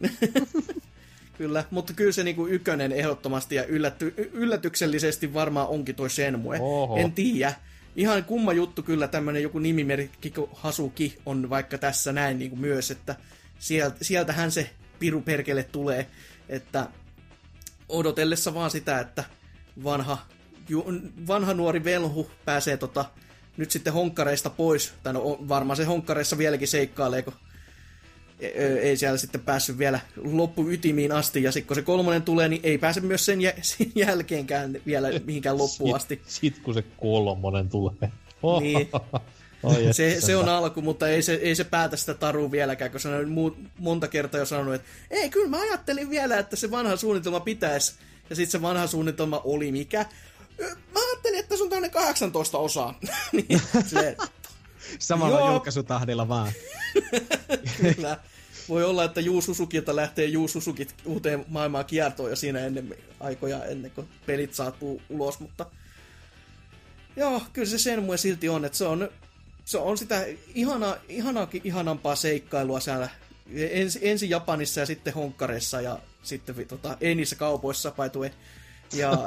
kyllä. 1.39 1.65
Mutta 1.71 1.93
kyllä 1.93 2.13
se 2.13 2.25
niinku 2.25 2.47
ykkönen 2.47 2.93
ehdottomasti 2.93 3.55
ja 3.55 3.65
yllätty, 3.65 4.15
y- 4.17 4.31
yllätyksellisesti 4.33 5.35
varmaan 5.35 5.69
onkin 5.69 5.95
toi 5.95 6.11
Shenmue. 6.11 6.59
Oho. 6.61 6.97
En 6.97 7.13
tiedä. 7.13 7.55
Ihan 7.97 8.25
kumma 8.25 8.53
juttu 8.53 8.83
kyllä 8.83 9.09
tämmönen 9.09 9.43
joku 9.43 9.59
nimimerkki 9.59 10.33
Hasuki 10.53 11.19
on 11.27 11.51
vaikka 11.51 11.79
tässä 11.79 12.13
näin 12.13 12.39
niinku 12.39 12.57
myös, 12.57 12.91
että 12.91 13.17
sieltä, 13.59 14.05
sieltähän 14.05 14.51
se 14.51 14.71
piru 14.99 15.21
perkele 15.21 15.63
tulee, 15.63 16.07
että 16.49 16.87
odotellessa 17.89 18.55
vaan 18.55 18.71
sitä, 18.71 19.01
että 19.01 19.25
vanha, 19.85 20.19
ju, 20.69 20.85
vanha 21.27 21.55
nuori 21.55 21.85
velhu 21.85 22.31
pääsee 22.45 22.77
tota, 22.77 23.05
nyt 23.57 23.71
sitten 23.71 23.93
honkkareista 23.93 24.51
pois, 24.51 24.93
tai 25.03 25.13
no 25.13 25.39
varmaan 25.49 25.77
se 25.77 25.85
honkkareissa 25.85 26.39
vieläkin 26.39 26.69
seikkailee, 26.69 27.23
kun 27.23 27.35
e- 28.41 28.65
ö, 28.65 28.81
ei 28.81 28.97
siellä 28.97 29.19
sitten 29.19 29.41
päässyt 29.41 29.79
vielä 29.79 30.01
loppuytimiin 30.17 31.13
asti, 31.13 31.43
ja 31.43 31.53
sitten 31.53 31.67
kun 31.67 31.75
se 31.75 31.83
kolmonen 31.83 32.23
tulee, 32.23 32.49
niin 32.49 32.61
ei 32.65 32.79
pääse 32.79 33.01
myös 33.01 33.25
sen, 33.25 33.39
sen 33.63 33.93
jälkeenkään 33.95 34.81
vielä 34.87 35.09
mihinkään 35.25 35.59
loppuun 35.59 35.97
asti. 35.97 36.23
Sit, 36.27 36.55
sit 36.55 36.63
kun 36.63 36.75
se 36.75 36.85
kolmonen 37.01 37.69
tulee. 37.69 38.11
Oh, 38.43 38.63
Niin. 38.63 38.89
Oi 39.63 39.89
Se, 39.93 40.21
se 40.21 40.37
on 40.37 40.49
alku, 40.49 40.83
mutta 40.83 41.09
ei 41.09 41.23
se, 41.23 41.35
ei 41.35 41.55
se 41.55 41.65
päätä 41.65 41.97
sitä 41.97 42.15
tarua 42.15 42.51
vieläkään, 42.51 42.91
kun 42.91 43.01
se 43.01 43.09
on 43.09 43.25
mu- 43.25 43.69
monta 43.79 44.09
kertaa 44.09 44.41
jo 44.41 44.47
sanonut, 44.47 44.75
että 44.75 44.89
ei, 45.11 45.31
kyllä 45.31 45.49
mä 45.49 45.61
ajattelin 45.61 46.11
vielä, 46.11 46.39
että 46.39 46.57
se 46.57 46.71
vanha 46.71 46.97
suunnitelma 46.97 47.41
pitäisi. 47.41 47.95
Ja 48.31 48.37
sitten 48.37 48.53
se 48.53 48.63
vanha 48.63 48.87
suunnitelma 48.87 49.41
oli 49.45 49.73
mikä? 49.73 50.07
"Ö, 50.61 50.77
Mä 50.95 51.01
ajattelin, 51.11 51.39
että 51.39 51.57
se 51.57 51.63
on 51.63 51.69
tämmöinen 51.69 51.91
18 51.91 52.59
osaa. 52.59 52.99
niin, 53.33 53.61
silleen, 53.87 54.17
Samalla 54.99 55.39
Joo. 55.39 55.51
julkaisutahdilla 55.51 56.29
vaan. 56.29 56.53
kyllä. 57.83 58.19
Voi 58.69 58.85
olla, 58.85 59.05
että 59.05 59.21
Juu 59.21 59.43
Susukilta 59.43 59.97
lähtee 59.97 60.25
Juu 60.27 60.49
Susukit 60.49 60.95
uuteen 61.05 61.45
maailmaan 61.49 61.85
kiertoon 61.85 62.31
jo 62.31 62.37
siinä 62.37 62.61
ennen 62.61 62.95
aikoja, 63.21 63.65
ennen 63.65 63.91
kuin 63.91 64.09
pelit 64.27 64.55
saapuu 64.55 65.03
ulos, 65.09 65.41
mutta 65.41 65.67
joo, 67.17 67.43
kyllä 67.53 67.69
se 67.69 67.79
sen 67.79 68.03
muuten 68.03 68.19
silti 68.19 68.49
on, 68.49 68.65
että 68.65 68.79
se 68.79 68.85
on, 68.85 69.09
se 69.65 69.79
on 69.79 69.99
sitä 69.99 70.27
ihana, 70.55 70.97
ihanaakin 71.09 71.63
ihanampaa 71.65 72.17
seikkailua 72.17 72.81
siellä 72.81 73.09
ensi, 73.55 73.99
ensin 74.03 74.31
Japanissa 74.31 74.81
ja 74.81 74.87
sitten 74.87 75.15
Honkkareissa 75.15 75.81
ja 75.81 75.99
sitten 76.23 76.67
tota, 76.69 76.97
ei 77.01 77.15
niissä 77.15 77.37
kaupoissa 77.37 77.93
way. 78.17 78.31
Ja 78.93 79.27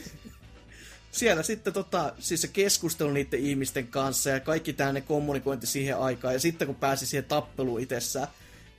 siellä 1.20 1.42
sitten 1.42 1.72
tota, 1.72 2.12
siis 2.18 2.40
se 2.40 2.48
keskustelu 2.48 3.10
niiden 3.10 3.40
ihmisten 3.40 3.88
kanssa 3.88 4.30
ja 4.30 4.40
kaikki 4.40 4.72
tänne 4.72 5.00
kommunikointi 5.00 5.66
siihen 5.66 5.98
aikaan. 5.98 6.34
Ja 6.34 6.40
sitten 6.40 6.66
kun 6.66 6.76
pääsi 6.76 7.06
siihen 7.06 7.24
tappeluun 7.24 7.80
itsessään. 7.80 8.28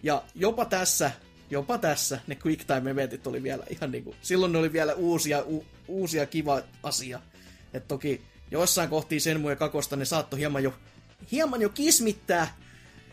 Ja 0.04 0.24
jopa 0.36 0.66
tässä, 0.66 1.12
jopa 1.50 1.78
tässä 1.78 2.20
ne 2.28 2.38
quick 2.46 2.66
time 2.68 2.92
eventit 2.92 3.28
oli 3.28 3.44
vielä 3.44 3.64
ihan 3.70 3.92
niinku, 3.92 4.16
silloin 4.22 4.52
ne 4.52 4.58
oli 4.58 4.74
vielä 4.74 4.94
uusia, 4.94 5.44
u, 5.44 5.66
uusia 5.88 6.26
kiva 6.26 6.62
asia. 6.84 7.20
Et 7.74 7.88
toki 7.88 8.22
joissain 8.52 8.90
kohtii 8.90 9.20
sen 9.20 9.44
ja 9.44 9.56
kakosta 9.56 9.96
ne 9.96 10.06
saattoi 10.06 10.40
hieman 10.40 10.64
jo, 10.64 10.74
hieman 11.32 11.62
jo 11.62 11.70
kismittää. 11.70 12.58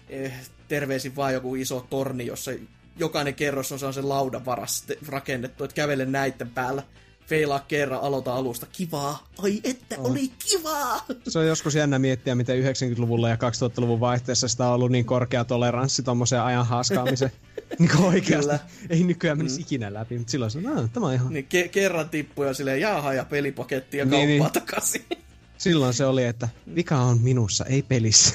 Eh, 0.09 0.33
terveisin 0.69 1.17
vaan 1.17 1.35
joku 1.35 1.55
iso 1.55 1.87
torni, 1.91 2.27
jossa 2.27 2.51
jokainen 2.99 3.35
kerros 3.35 3.73
on 3.73 3.79
sellaisen 3.79 4.09
laudan 4.09 4.45
varassa 4.45 4.85
rakennettu, 5.09 5.65
että 5.65 5.75
kävele 5.75 6.05
näiden 6.07 6.51
päällä. 6.51 6.83
feilaa 7.27 7.61
kerran, 7.69 8.01
aloita 8.01 8.35
alusta. 8.35 8.67
Kivaa. 8.73 9.27
Ai 9.39 9.61
että, 9.65 9.97
oli 9.99 10.31
kivaa. 10.49 11.07
Se 11.29 11.39
on 11.39 11.47
joskus 11.47 11.75
jännä 11.75 11.99
miettiä, 11.99 12.35
miten 12.35 12.65
90-luvulla 12.65 13.29
ja 13.29 13.35
2000-luvun 13.37 14.01
vaihteessa 14.01 14.49
sitä 14.49 14.69
on 14.69 14.75
ollut 14.75 14.91
niin 14.91 15.05
korkea 15.05 15.45
toleranssi 15.45 16.03
tommoseen 16.03 16.43
ajan 16.43 16.67
haaskaamiseen. 16.67 17.33
niin 17.79 17.97
oikeasti. 17.97 18.41
Kyllä. 18.47 18.59
Ei 18.91 19.05
nykyään 19.05 19.39
menisi 19.39 19.57
mm. 19.57 19.63
ikinä 19.63 19.95
läpi, 19.95 20.19
mutta 20.19 20.31
silloin 20.31 20.51
se 20.51 20.59
on, 20.59 20.67
"Aa, 20.79 20.89
tämä 20.93 21.07
on 21.07 21.15
ihan... 21.15 21.33
Niin 21.33 21.49
ke- 21.55 21.69
kerran 21.69 22.09
tippui 22.09 22.47
ja 22.47 22.55
silleen 22.55 22.81
jaha 22.81 23.15
ja 23.15 23.25
pelipaketti 23.25 23.97
ja 23.97 24.05
Niin, 24.05 24.41
kauppaa 24.41 24.61
niin. 24.61 24.67
takaisin. 24.67 25.05
Silloin 25.59 25.95
se 25.95 26.07
oli, 26.07 26.25
että 26.25 26.49
vika 26.75 26.97
on 26.99 27.21
minussa, 27.21 27.65
ei 27.65 27.83
pelissä. 27.83 28.35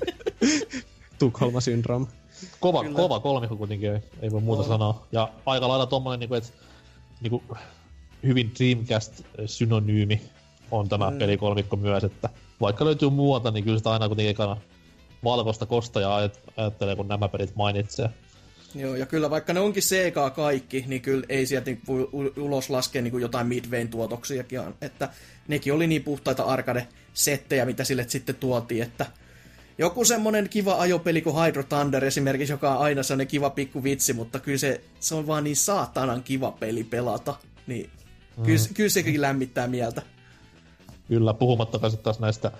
Tukholma-syndrooma. 1.18 2.06
Kova, 2.60 2.82
Kyllä. 2.82 2.96
kova 2.96 3.20
kolmikko 3.20 3.56
kuitenkin, 3.56 3.92
ei, 3.92 4.00
ei 4.22 4.30
voi 4.30 4.40
muuta 4.40 4.62
On. 4.62 4.68
sanoa. 4.68 5.06
Ja 5.12 5.28
aika 5.46 5.68
lailla 5.68 5.86
tommonen, 5.86 6.20
niinku, 6.20 6.34
että 6.34 6.50
niinku, 7.20 7.42
hyvin 8.22 8.52
Dreamcast-synonyymi 8.58 10.20
on 10.70 10.88
tämä 10.88 11.10
mm. 11.10 11.18
pelikolmikko 11.18 11.76
myös, 11.76 12.04
että 12.04 12.28
vaikka 12.60 12.84
löytyy 12.84 13.10
muualta, 13.10 13.50
niin 13.50 13.64
kyllä 13.64 13.78
sitä 13.78 13.90
aina 13.90 14.08
kuitenkin 14.08 14.30
ekana 14.30 14.56
valkoista 15.24 15.66
kostajaa 15.66 16.16
ajat- 16.20 16.52
ajattelee, 16.56 16.96
kun 16.96 17.08
nämä 17.08 17.28
pelit 17.28 17.56
mainitsee. 17.56 18.10
Joo, 18.74 18.94
ja 18.94 19.06
kyllä 19.06 19.30
vaikka 19.30 19.52
ne 19.52 19.60
onkin 19.60 19.82
CK 19.82 20.34
kaikki, 20.36 20.84
niin 20.86 21.02
kyllä 21.02 21.26
ei 21.28 21.46
sieltä 21.46 21.70
niinku 21.70 22.10
voi 22.12 22.32
ulos 22.36 22.70
laskea 22.70 23.02
niinku 23.02 23.18
jotain 23.18 23.46
Midwayn 23.46 23.88
tuotoksiakin, 23.88 24.60
että 24.80 25.08
nekin 25.48 25.72
oli 25.72 25.86
niin 25.86 26.04
puhtaita 26.04 26.42
arcade-settejä, 26.42 27.64
mitä 27.64 27.84
sille 27.84 28.04
sitten 28.08 28.34
tuotiin, 28.34 28.82
että 28.82 29.06
joku 29.80 30.04
semmonen 30.04 30.48
kiva 30.48 30.80
ajopeli 30.80 31.22
kuin 31.22 31.36
Hydro 31.36 31.62
Thunder 31.62 32.04
esimerkiksi, 32.04 32.52
joka 32.52 32.74
on 32.74 32.82
aina 32.84 33.02
sellainen 33.02 33.26
kiva 33.26 33.50
pikku 33.50 33.84
vitsi, 33.84 34.12
mutta 34.12 34.38
kyllä 34.38 34.58
se, 34.58 34.80
se 35.00 35.14
on 35.14 35.26
vaan 35.26 35.44
niin 35.44 35.56
saatanan 35.56 36.22
kiva 36.22 36.50
peli 36.52 36.84
pelata, 36.84 37.34
niin 37.66 37.90
kyllä, 38.44 38.58
mm. 38.68 38.74
kyllä 38.74 38.88
sekin 38.88 39.20
lämmittää 39.20 39.66
mieltä. 39.66 40.02
Kyllä, 41.08 41.34
puhumattakaan 41.34 41.90
sitten 41.90 42.04
taas 42.04 42.20
näistä 42.20 42.52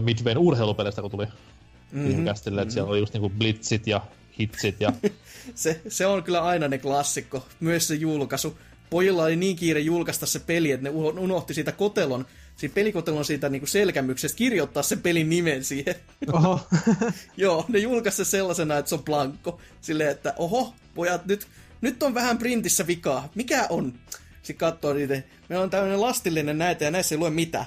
Midwayn 0.00 0.38
urheilupeleistä, 0.38 1.02
kun 1.02 1.10
tuli 1.10 1.26
mm-hmm. 1.26 2.10
Dreamcastille, 2.10 2.62
että 2.62 2.74
siellä 2.74 2.90
oli 2.90 2.98
just 2.98 3.12
niinku 3.12 3.30
blitzit 3.30 3.86
ja 3.86 4.00
hitsit 4.40 4.80
ja 4.80 4.92
Se, 5.54 5.80
se 5.88 6.06
on 6.06 6.22
kyllä 6.22 6.42
aina 6.42 6.68
ne 6.68 6.78
klassikko, 6.78 7.46
myös 7.60 7.88
se 7.88 7.94
julkaisu. 7.94 8.58
Pojilla 8.90 9.22
oli 9.22 9.36
niin 9.36 9.56
kiire 9.56 9.80
julkaista 9.80 10.26
se 10.26 10.38
peli, 10.38 10.72
että 10.72 10.84
ne 10.84 10.90
uno- 10.90 11.20
unohti 11.20 11.54
siitä 11.54 11.72
kotelon, 11.72 12.26
siitä 12.56 12.74
pelikotelon 12.74 13.24
siitä 13.24 13.48
niinku 13.48 13.66
selkämyksestä 13.66 14.36
kirjoittaa 14.36 14.82
sen 14.82 15.00
pelin 15.00 15.28
nimen 15.28 15.64
siihen. 15.64 15.94
Oho. 16.32 16.60
Joo, 17.36 17.64
ne 17.68 17.78
julkaisi 17.78 18.16
se 18.16 18.30
sellaisena, 18.30 18.78
että 18.78 18.88
se 18.88 18.94
on 18.94 19.04
blankko. 19.04 19.60
Silleen, 19.80 20.10
että 20.10 20.34
oho, 20.36 20.74
pojat, 20.94 21.26
nyt, 21.26 21.46
nyt 21.80 22.02
on 22.02 22.14
vähän 22.14 22.38
printissä 22.38 22.86
vikaa. 22.86 23.28
Mikä 23.34 23.66
on? 23.70 23.94
Sitten 24.42 24.56
katsoo 24.56 24.92
niitä. 24.92 25.22
Meillä 25.48 25.62
on 25.62 25.70
tämmöinen 25.70 26.00
lastillinen 26.00 26.58
näitä 26.58 26.84
ja 26.84 26.90
näissä 26.90 27.14
ei 27.14 27.18
lue 27.18 27.30
mitään. 27.30 27.66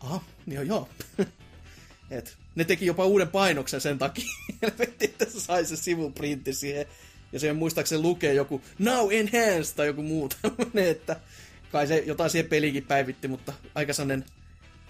Aha, 0.00 0.24
joo 0.46 0.62
joo. 0.62 0.88
Et, 2.10 2.36
ne 2.54 2.64
teki 2.64 2.86
jopa 2.86 3.04
uuden 3.04 3.28
painoksen 3.28 3.80
sen 3.80 3.98
takia. 3.98 4.28
Helvetti, 4.62 5.04
että 5.04 5.24
se 5.24 5.40
sai 5.40 5.64
se 5.64 5.76
sivuprintti 5.76 6.52
siihen. 6.52 6.86
Ja 7.32 7.40
siihen 7.40 7.56
muistaakseni 7.56 8.02
lukee 8.02 8.34
joku 8.34 8.62
Now 8.78 9.12
Enhanced 9.12 9.76
tai 9.76 9.86
joku 9.86 10.02
muu 10.02 10.28
tämmönen, 10.28 10.90
että 10.90 11.16
kai 11.72 11.86
se 11.86 12.02
jotain 12.06 12.30
siihen 12.30 12.50
pelikin 12.50 12.84
päivitti, 12.86 13.28
mutta 13.28 13.52
aika 13.74 13.92
sellainen 13.92 14.24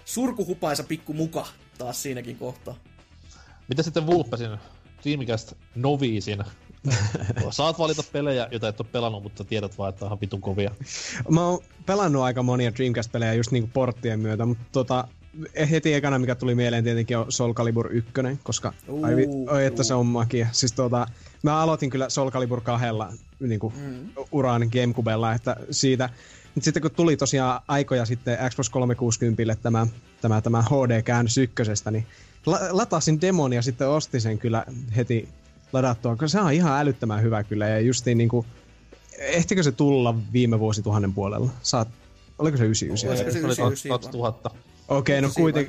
surkuhupaisa 0.05 0.83
pikku 0.83 1.13
muka 1.13 1.47
taas 1.77 2.03
siinäkin 2.03 2.37
kohtaa. 2.37 2.75
Mitä 3.67 3.83
sitten 3.83 4.05
Vulpesin 4.05 4.57
Dreamcast 5.03 5.53
noviisin? 5.75 6.43
Saat 7.49 7.79
valita 7.79 8.03
pelejä, 8.11 8.47
joita 8.51 8.67
et 8.67 8.79
ole 8.79 8.87
pelannut, 8.91 9.23
mutta 9.23 9.43
tiedät 9.43 9.77
vaan, 9.77 9.89
että 9.89 10.05
on 10.05 10.07
ihan 10.07 10.21
vitun 10.21 10.41
kovia. 10.41 10.71
Mä 11.29 11.47
oon 11.47 11.59
pelannut 11.85 12.23
aika 12.23 12.43
monia 12.43 12.71
Dreamcast-pelejä 12.75 13.33
just 13.33 13.51
niinku 13.51 13.69
porttien 13.73 14.19
myötä, 14.19 14.45
mutta 14.45 14.63
tota, 14.71 15.07
heti 15.71 15.93
ekana 15.93 16.19
mikä 16.19 16.35
tuli 16.35 16.55
mieleen 16.55 16.83
tietenkin 16.83 17.17
on 17.17 17.31
Soul 17.31 17.53
Calibur 17.53 17.87
1, 17.91 18.11
koska 18.43 18.73
Uu, 18.87 19.03
ai, 19.03 19.13
oi, 19.49 19.65
että 19.65 19.79
uu. 19.81 19.83
se 19.83 19.93
on 19.93 20.05
makia. 20.05 20.47
Siis 20.51 20.71
tota, 20.73 21.07
mä 21.43 21.61
aloitin 21.61 21.89
kyllä 21.89 22.09
Soul 22.09 22.31
Calibur 22.31 22.61
kahdella 22.61 23.13
niinku, 23.39 23.73
mm. 23.75 24.09
uraan 24.31 24.69
Gamecubella, 24.71 25.33
että 25.33 25.55
siitä 25.71 26.09
mutta 26.55 26.65
sitten 26.65 26.81
kun 26.81 26.91
tuli 26.91 27.17
tosiaan 27.17 27.61
aikoja 27.67 28.05
sitten 28.05 28.37
Xbox 28.49 28.69
360 28.69 29.55
tämä, 29.61 29.87
tämä, 30.21 30.41
tämä 30.41 30.61
HD-käännös 30.61 31.37
ykkösestä, 31.37 31.91
niin 31.91 32.05
la- 32.45 32.59
latasin 32.71 33.21
demon 33.21 33.53
ja 33.53 33.61
sitten 33.61 33.89
ostin 33.89 34.21
sen 34.21 34.37
kyllä 34.39 34.65
heti 34.95 35.29
ladattua, 35.73 36.11
koska 36.11 36.27
se 36.27 36.39
on 36.39 36.53
ihan 36.53 36.79
älyttömän 36.81 37.21
hyvä 37.21 37.43
kyllä 37.43 37.67
ja 37.67 37.79
justiin 37.79 38.17
niinku, 38.17 38.45
ehtikö 39.17 39.63
se 39.63 39.71
tulla 39.71 40.15
viime 40.33 40.59
vuosituhannen 40.59 41.13
puolella? 41.13 41.49
Saat, 41.61 41.87
oliko 42.39 42.57
se 42.57 42.63
99? 42.63 43.09
Olisiko 43.09 43.31
se 43.31 43.31
Se 43.31 43.45
oli 43.45 43.73
99 43.73 43.89
2000. 43.89 44.51
Okei, 44.87 45.21
no 45.21 45.29
Siinä 45.29 45.41
kuiten, 45.43 45.67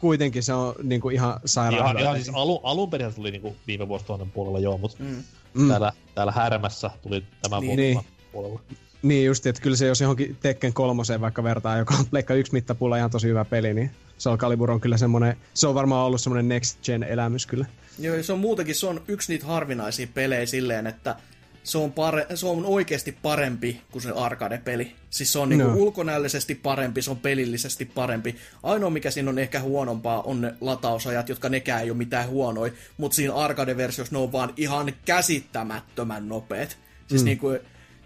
kuitenkin 0.00 0.42
se 0.42 0.52
on 0.52 0.74
niinku 0.82 1.08
ihan 1.10 1.40
sairaan 1.44 1.80
Ihan, 1.82 1.90
hyvä 1.90 2.00
ihan 2.00 2.16
siis 2.16 2.30
alu, 2.36 2.60
alun 2.62 2.90
perin 2.90 3.10
se 3.10 3.16
tuli 3.16 3.30
niinku 3.30 3.56
viime 3.66 3.88
vuosituhannen 3.88 4.30
puolella 4.30 4.58
joo, 4.58 4.78
mutta 4.78 4.96
Mm. 5.00 5.24
mm. 5.54 5.68
täällä, 5.68 5.92
täällä 6.14 6.32
härmässä 6.32 6.90
tuli 7.02 7.24
tämän 7.42 7.60
Niin. 7.60 7.76
niin, 7.76 7.96
Niin. 7.96 8.06
puolella. 8.32 8.60
Niin 9.02 9.26
just, 9.26 9.46
että 9.46 9.62
kyllä 9.62 9.76
se 9.76 9.86
jos 9.86 10.00
johonkin 10.00 10.36
Tekken 10.40 10.72
kolmoseen 10.72 11.20
vaikka 11.20 11.42
vertaa, 11.42 11.78
joka 11.78 11.94
on 11.98 12.06
Pleikka 12.06 12.34
yksi 12.34 12.52
mittapulla 12.52 12.96
ihan 12.96 13.10
tosi 13.10 13.28
hyvä 13.28 13.44
peli, 13.44 13.74
niin 13.74 13.90
Soul 14.18 14.36
Calibur 14.36 14.70
on 14.70 14.80
kyllä 14.80 14.96
semmonen, 14.96 15.36
se 15.54 15.66
on 15.66 15.74
varmaan 15.74 16.06
ollut 16.06 16.20
semmonen 16.20 16.48
next 16.48 16.78
gen 16.84 17.02
elämys 17.02 17.46
kyllä. 17.46 17.66
Joo, 17.98 18.22
se 18.22 18.32
on 18.32 18.38
muutenkin, 18.38 18.74
se 18.74 18.86
on 18.86 19.02
yksi 19.08 19.32
niitä 19.32 19.46
harvinaisia 19.46 20.06
pelejä 20.14 20.46
silleen, 20.46 20.86
että 20.86 21.16
se 21.62 21.78
on, 21.78 21.92
pare, 21.92 22.26
se 22.34 22.46
on 22.46 22.66
oikeasti 22.66 23.12
parempi 23.22 23.80
kuin 23.90 24.02
se 24.02 24.10
arcade-peli. 24.10 24.92
Siis 25.10 25.32
se 25.32 25.38
on 25.38 25.48
niinku 25.48 25.66
No. 25.66 25.74
ulkonäöllisesti 25.74 26.54
parempi, 26.54 27.02
se 27.02 27.10
on 27.10 27.16
pelillisesti 27.16 27.84
parempi. 27.84 28.36
Ainoa 28.62 28.90
mikä 28.90 29.10
siinä 29.10 29.30
on 29.30 29.38
ehkä 29.38 29.60
huonompaa 29.60 30.22
on 30.22 30.40
ne 30.40 30.54
latausajat, 30.60 31.28
jotka 31.28 31.48
nekään 31.48 31.82
ei 31.82 31.90
ole 31.90 31.98
mitään 31.98 32.28
huonoja, 32.28 32.72
mutta 32.96 33.14
siinä 33.16 33.34
arcade-versiossa 33.34 34.14
ne 34.14 34.18
on 34.18 34.32
vaan 34.32 34.52
ihan 34.56 34.92
käsittämättömän 35.04 36.28
nopeet. 36.28 36.78
Siis 37.06 37.22
mm. 37.22 37.24
niinku, 37.26 37.58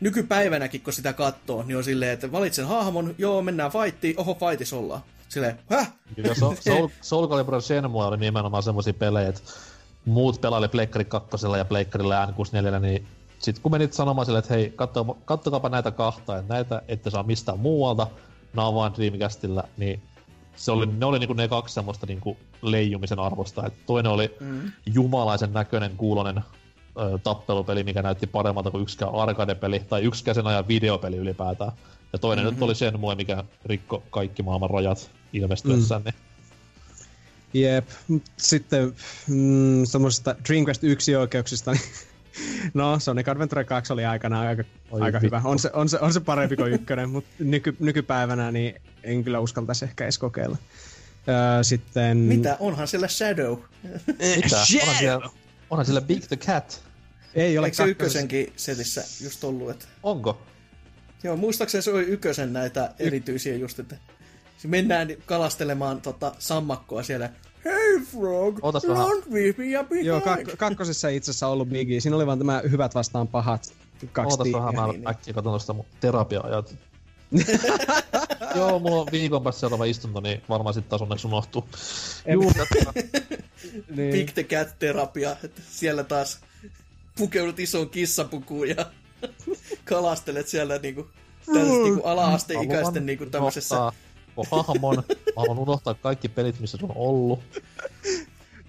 nykypäivänäkin 0.05 0.81
kun 0.81 0.93
sitä 0.93 1.13
katsoo, 1.13 1.63
niin 1.63 1.77
on 1.77 1.85
silleen, 1.85 2.13
että 2.13 2.33
valitsen 2.33 2.67
hahmon, 2.67 3.15
joo 3.19 3.43
mennään 3.43 3.71
fightiin, 3.73 4.21
oho 4.21 4.35
fightis 4.35 4.73
ollaan. 4.73 5.01
Silleen, 5.29 5.59
häh? 5.71 5.93
Ja 6.17 6.35
Soul, 6.35 6.55
Soul, 6.69 6.89
Soul 7.01 7.29
Calibur 7.29 7.63
Shenmue 7.63 8.05
oli 8.05 8.17
nimenomaan 8.17 8.63
semmosia 8.63 8.95
pelejä, 8.95 9.29
että 9.29 9.41
muut 10.05 10.41
pelaili 10.41 10.69
Pleikkari 10.69 11.05
2 11.05 11.47
ja 11.59 11.65
Pleikkarilla 11.65 12.27
N64, 12.27 12.79
niin 12.81 13.07
sit 13.39 13.59
kun 13.59 13.73
menit 13.73 13.93
sanomaan 13.93 14.27
sille, 14.27 14.39
että 14.39 14.55
hei, 14.55 14.73
katso, 14.77 15.05
kattokaapa 15.25 15.69
näitä 15.69 15.91
kahta, 15.91 16.39
että 16.39 16.55
näitä 16.55 16.83
ette 16.89 17.11
saa 17.11 17.23
mistään 17.23 17.59
muualta, 17.59 18.07
nää 18.55 18.67
on 18.67 18.75
vaan 18.75 18.95
Dreamcastilla, 18.95 19.65
niin 19.77 20.03
se 20.57 20.73
oli, 20.73 20.87
ne 20.87 21.07
oli 21.07 21.19
niinku 21.19 21.35
ne 21.35 21.49
kaksi 21.49 21.75
semmoista 21.75 22.07
niinku 22.07 22.37
leijumisen 22.63 23.19
arvosta. 23.19 23.67
Et 23.67 23.87
toinen 23.87 24.13
oli 24.13 24.37
mm. 24.41 24.73
jumalaisen 24.87 25.53
näköinen 25.53 25.97
kuulonen 25.97 26.41
ö, 26.99 27.19
tappelupeli, 27.19 27.85
mikä 27.85 28.03
näytti 28.03 28.27
paremmalta 28.27 28.71
kuin 28.71 28.83
yksikään 28.83 29.15
arcade-peli 29.15 29.81
tai 29.81 30.03
yksikään 30.03 30.35
sen 30.35 30.47
ajan 30.47 30.69
videopeli 30.69 31.17
ylipäätään. 31.17 31.73
Ja 32.13 32.19
toinen 32.19 32.45
mm-hmm. 32.45 32.55
nyt 32.55 32.63
oli 32.63 32.75
Shenmue, 32.75 33.15
mikä 33.15 33.45
rikko 33.65 34.03
kaikki 34.11 34.43
maailman 34.43 34.71
rajat 34.71 35.11
ilmestyessään. 35.33 36.03
Mm. 36.03 36.13
Jep. 37.55 37.89
Sitten 38.37 38.95
mm, 39.29 39.85
semmoisesta 39.85 40.35
Dreamcast 40.49 40.85
1 40.85 41.17
oikeuksista, 41.17 41.73
niin 41.73 41.83
No, 42.75 42.99
Sonic 42.99 43.29
Adventure 43.29 43.65
2 43.65 43.93
oli 43.93 44.05
aikanaan 44.05 44.47
aika, 44.47 44.65
Oi 44.91 45.01
aika 45.01 45.21
vittu. 45.21 45.27
hyvä. 45.37 45.49
On 45.49 45.59
se, 45.59 45.71
on, 45.73 45.89
se, 45.89 45.99
on 45.99 46.13
se 46.13 46.21
parempi 46.21 46.57
kuin 46.57 46.73
ykkönen, 46.73 47.11
mutta 47.11 47.31
nyky, 47.39 47.77
nykypäivänä 47.81 48.53
niin 48.53 48.81
en 49.03 49.25
kyllä 49.25 49.41
uskaltaisi 49.41 49.85
ehkä 49.85 50.05
edes 50.05 50.19
kokeilla. 50.19 50.57
Öö, 51.29 51.63
sitten... 51.63 52.17
Mitä? 52.17 52.57
Onhan 52.61 52.89
siellä 52.89 53.09
Shadow. 53.09 53.59
Mitä? 54.07 54.57
Onhan 54.57 54.97
siellä, 54.99 55.31
onhan 55.75 55.87
siellä 55.87 56.01
Big 56.01 56.25
the 56.25 56.37
Cat. 56.37 56.83
Ei 57.35 57.59
ole 57.59 57.67
Eikö 57.67 57.77
se 57.77 57.85
ykkösenkin 57.85 58.53
setissä 58.57 59.05
just 59.25 59.45
ollut? 59.45 59.71
Että... 59.71 59.87
Onko? 60.03 60.39
Joo, 61.23 61.37
muistaakseni 61.37 61.83
se 61.83 61.91
oli 61.91 62.03
ykkösen 62.03 62.53
näitä 62.53 62.95
erityisiä 62.99 63.57
just, 63.57 63.79
että 63.79 63.97
se 64.59 64.69
mennään 64.69 65.09
kalastelemaan 65.27 66.01
tota, 66.01 66.35
sammakkoa 66.39 67.03
siellä. 67.03 67.31
Hey 67.65 68.01
Frog, 68.01 68.59
Ootas 68.63 68.85
don't 68.85 69.25
leave 69.31 69.55
me 69.59 69.81
up. 69.81 69.89
Joo, 70.03 70.21
kak- 70.21 70.57
kakkosessa 70.57 71.09
ei 71.09 71.17
itse 71.17 71.31
asiassa 71.31 71.49
ollut 71.49 71.69
Biggie. 71.69 72.01
Siinä 72.01 72.17
oli 72.17 72.27
vaan 72.27 72.39
tämä 72.39 72.63
hyvät 72.71 72.95
vastaan 72.95 73.29
pahat 73.29 73.73
kaksi 74.13 74.33
Ootas 74.33 74.53
vähän, 74.53 74.75
mä 74.75 74.87
niin, 74.87 75.01
niin. 75.01 75.09
äkkiä 75.09 75.35
katon 75.35 75.51
tuosta 75.51 75.73
mun 75.73 75.87
terapia-ajat. 76.01 76.75
Joo, 78.57 78.79
mulla 78.79 79.01
on 79.01 79.09
viikon 79.13 79.43
päästä 79.43 79.61
seuraava 79.61 79.85
istunto, 79.85 80.21
niin 80.21 80.43
varmaan 80.49 80.75
sit 80.75 80.89
taas 80.89 81.03
onneksi 81.03 81.27
unohtuu. 81.27 81.69
Juu, 82.33 82.53
Niin. 83.97 84.13
Big 84.13 84.31
the 84.31 84.43
Cat 84.43 84.79
terapia, 84.79 85.37
että 85.45 85.63
siellä 85.71 86.05
taas 86.05 86.41
pukeudut 87.19 87.59
isoon 87.59 87.91
kissapukuun 87.91 88.69
ja 88.69 88.91
kalastelet 89.85 90.49
siellä 90.49 90.79
niinku, 90.79 91.09
tällaiset 91.47 91.83
niinku 91.83 92.03
ala-asteikäisten 92.03 93.07
niinku 93.07 93.27
tämmöisessä... 93.27 93.77
hahmon. 94.51 94.97
Mä 94.97 95.33
haluan 95.37 95.59
unohtaa 95.59 95.95
kaikki 95.95 96.29
pelit, 96.29 96.61
missä 96.61 96.79
se 96.79 96.85
on 96.85 96.93
ollut. 96.95 97.41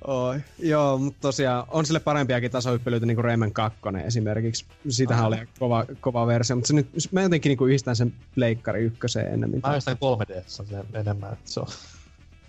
Oi. 0.08 0.40
Joo, 0.60 0.98
mutta 0.98 1.22
tosiaan 1.22 1.66
on 1.72 1.86
sille 1.86 2.00
parempiakin 2.00 2.52
tasohyppelyitä 2.52 3.06
niin 3.06 3.16
kuin 3.16 3.26
Rayman 3.26 3.52
2 3.54 3.80
esimerkiksi. 4.06 4.66
Siitähän 4.90 5.26
oli 5.26 5.36
kova, 5.60 5.86
kova 6.02 6.28
versio, 6.28 6.56
mutta 6.56 6.68
se 6.68 6.74
nyt, 6.74 6.88
mä 7.12 7.22
jotenkin 7.22 7.50
niin 7.50 7.58
kuin 7.58 7.70
yhdistän 7.70 7.96
sen 7.96 8.14
Pleikkari 8.36 8.84
ykköseen 8.84 9.34
ennemmin. 9.34 9.62
Mä 9.64 9.70
yhdistän 9.72 9.98
3D 9.98 10.44
sen 10.48 10.66
enemmän, 10.94 11.34
että 11.34 11.52
se 11.52 11.60
on... 11.60 11.68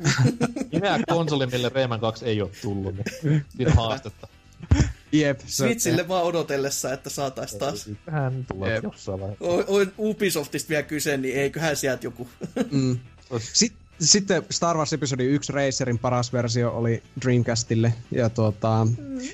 Nimeä 0.73 1.01
konsoli, 1.09 1.47
mille 1.47 1.69
Rayman 1.75 2.01
2 2.01 2.25
ei 2.25 2.43
ole 2.43 2.51
tullut, 2.63 2.95
niin 2.95 3.45
siinä 3.57 3.71
on 3.71 3.77
haastetta. 3.77 4.29
Jep. 5.13 5.41
se- 5.41 5.47
Switchille 5.49 6.09
vaan 6.09 6.25
odotellessa, 6.25 6.93
että 6.93 7.11
saatais 7.11 7.55
taas. 7.55 7.91
Hän 8.11 8.47
tulee 8.49 8.81
jossain 8.83 9.21
vaiheessa. 9.21 9.93
Ubisoftista 9.99 10.69
vielä 10.69 10.83
kyse, 10.83 11.17
niin 11.17 11.37
eiköhän 11.37 11.77
sieltä 11.77 12.07
joku... 12.07 12.29
Mm. 12.71 12.99
Sit, 13.39 13.73
sitten 14.01 14.43
Star 14.51 14.77
Wars 14.77 14.93
Episode 14.93 15.25
1 15.25 15.53
Racerin 15.53 15.99
paras 15.99 16.33
versio 16.33 16.71
oli 16.71 17.03
Dreamcastille. 17.23 17.95
Ja, 18.11 18.31
tuota, 18.31 18.87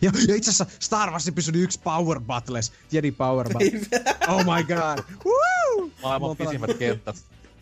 ja, 0.02 0.12
ja 0.28 0.34
itse 0.34 0.50
asiassa 0.50 0.66
Star 0.81 1.10
Wars 1.10 1.28
Episode 1.28 1.58
1 1.58 1.81
Power 1.84 2.20
Battles. 2.20 2.73
Jedi 2.92 3.12
Power 3.12 3.49
Battles. 3.52 3.89
oh 4.28 4.39
my 4.39 4.65
god. 4.65 5.05
Woo! 5.24 5.91
Maailman 6.02 6.36
pisimmät 6.36 6.78
kentät. 6.78 7.16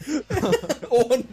on 0.91 1.25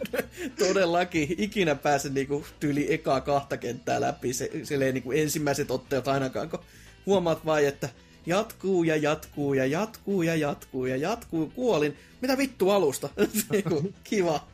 todellakin. 0.58 1.34
Ikinä 1.38 1.74
pääse 1.74 2.08
niinku 2.08 2.44
tyyli 2.60 2.92
ekaa 2.94 3.20
kahta 3.20 3.56
kenttää 3.56 4.00
läpi. 4.00 4.32
Se, 4.32 4.50
silleen 4.62 4.94
niinku 4.94 5.12
ensimmäiset 5.12 5.70
otteet 5.70 6.08
ainakaan, 6.08 6.50
kun 6.50 6.60
huomaat 7.06 7.46
vain, 7.46 7.68
että 7.68 7.88
jatkuu 8.26 8.84
ja 8.84 8.96
jatkuu 8.96 9.54
ja 9.54 9.66
jatkuu 9.66 10.22
ja 10.22 10.34
jatkuu 10.34 10.86
ja 10.86 10.96
jatkuu. 10.96 11.52
Kuolin. 11.54 11.96
Mitä 12.20 12.38
vittu 12.38 12.70
alusta? 12.70 13.08
Niinku, 13.50 13.94
Kiva. 14.04 14.48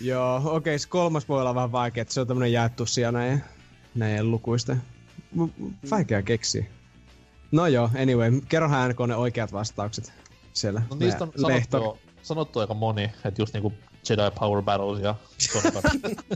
Joo, 0.00 0.36
okei, 0.36 0.56
okay, 0.56 0.78
se 0.78 0.88
kolmas 0.88 1.28
voi 1.28 1.40
olla 1.40 1.54
vähän 1.54 1.72
vaikea, 1.72 2.02
että 2.02 2.14
se 2.14 2.20
on 2.20 2.26
tämmönen 2.26 2.52
jaettu 2.52 2.86
siellä 2.86 3.18
näin, 3.18 3.42
näin 3.94 4.30
lukuista. 4.30 4.76
Vaikea 5.90 6.22
keksiä. 6.22 6.64
No 7.52 7.66
joo, 7.66 7.90
anyway, 8.02 8.40
kerrohan 8.48 8.90
NK 8.90 8.98
ne 9.06 9.16
oikeat 9.16 9.52
vastaukset 9.52 10.12
siellä. 10.52 10.82
No 10.90 10.96
niistä 10.96 11.24
on 11.24 11.32
sanottu, 11.36 11.76
jo- 11.76 11.98
sanottu 12.22 12.58
aika 12.58 12.74
moni, 12.74 13.04
että 13.24 13.42
just 13.42 13.52
niinku 13.54 13.72
Jedi 14.08 14.22
Power 14.40 14.62
Battles 14.62 15.02
ja 15.02 15.14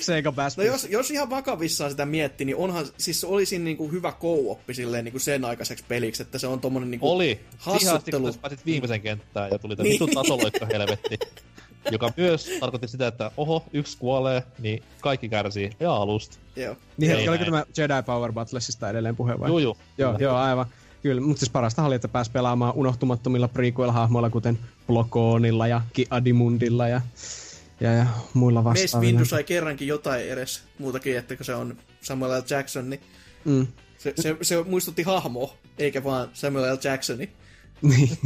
Sega 0.00 0.32
Bass. 0.32 0.56
No 0.56 0.64
jos, 0.64 0.86
jos 0.90 1.10
ihan 1.10 1.30
vakavissaan 1.30 1.90
sitä 1.90 2.06
miettii, 2.06 2.44
niin 2.44 2.56
onhan, 2.56 2.86
siis 2.98 3.24
olisi 3.24 3.58
niinku 3.58 3.88
hyvä 3.88 4.12
co-oppi 4.20 4.74
silleen 4.74 5.04
niinku 5.04 5.18
sen 5.18 5.44
aikaiseksi 5.44 5.84
peliksi, 5.88 6.22
että 6.22 6.38
se 6.38 6.46
on 6.46 6.60
tommonen 6.60 6.90
niinku 6.90 7.10
Oli. 7.10 7.26
Siihen 7.58 7.74
asti, 7.76 7.86
hassuttelu. 7.86 8.22
kun 8.32 8.38
pääsit 8.40 8.66
viimeisen 8.66 9.00
kenttään 9.00 9.50
ja 9.50 9.58
tuli 9.58 9.76
tämä 9.76 9.84
Niin. 9.84 9.92
vitun 9.92 10.10
tasoloikka 10.10 10.66
helvetti. 10.66 11.18
Joka 11.90 12.12
myös 12.16 12.50
tarkoitti 12.60 12.88
sitä, 12.88 13.06
että 13.06 13.30
oho, 13.36 13.64
yksi 13.72 13.98
kuolee, 13.98 14.42
niin 14.58 14.82
kaikki 15.00 15.28
kärsii. 15.28 15.70
Ja 15.80 15.92
alusta. 15.92 16.38
Joo. 16.56 16.76
Niin 16.96 17.10
Ei 17.10 17.16
hetki, 17.16 17.28
oliko 17.28 17.44
tämä 17.44 17.64
Jedi 17.76 18.02
Power 18.06 18.32
Battlesista 18.32 18.90
edelleen 18.90 19.16
puhe 19.16 19.40
vai? 19.40 19.48
Juu, 19.48 19.58
juu. 19.58 19.76
Joo, 19.98 20.16
joo, 20.18 20.36
aivan. 20.36 20.66
Kyllä, 21.02 21.20
mutta 21.20 21.40
siis 21.40 21.50
parasta 21.50 21.84
oli, 21.84 21.94
että 21.94 22.08
pääsi 22.08 22.30
pelaamaan 22.30 22.74
unohtumattomilla 22.74 23.48
prequel-hahmoilla, 23.48 24.30
kuten 24.30 24.58
Blokoonilla 24.86 25.66
ja 25.66 25.80
Ki 25.92 26.06
Adimundilla 26.10 26.88
ja, 26.88 27.00
ja, 27.80 27.92
ja 27.92 28.06
muilla 28.34 28.62
Mace 28.62 28.82
vastaavilla. 28.82 29.10
Windu 29.12 29.24
sai 29.24 29.44
kerrankin 29.44 29.88
jotain 29.88 30.28
edes 30.28 30.62
muutakin, 30.78 31.18
että 31.18 31.36
kun 31.36 31.46
se 31.46 31.54
on 31.54 31.76
Samuel 32.00 32.40
L. 32.40 32.42
Jackson, 32.50 32.90
niin 32.90 33.00
Mm. 33.44 33.66
se, 33.98 34.12
se, 34.20 34.36
se 34.42 34.62
muistutti 34.62 35.02
hahmoa, 35.02 35.54
eikä 35.78 36.04
vaan 36.04 36.28
Samuel 36.32 36.74
L. 36.74 36.78
Jacksoni. 36.84 37.30
Niin, 37.82 38.18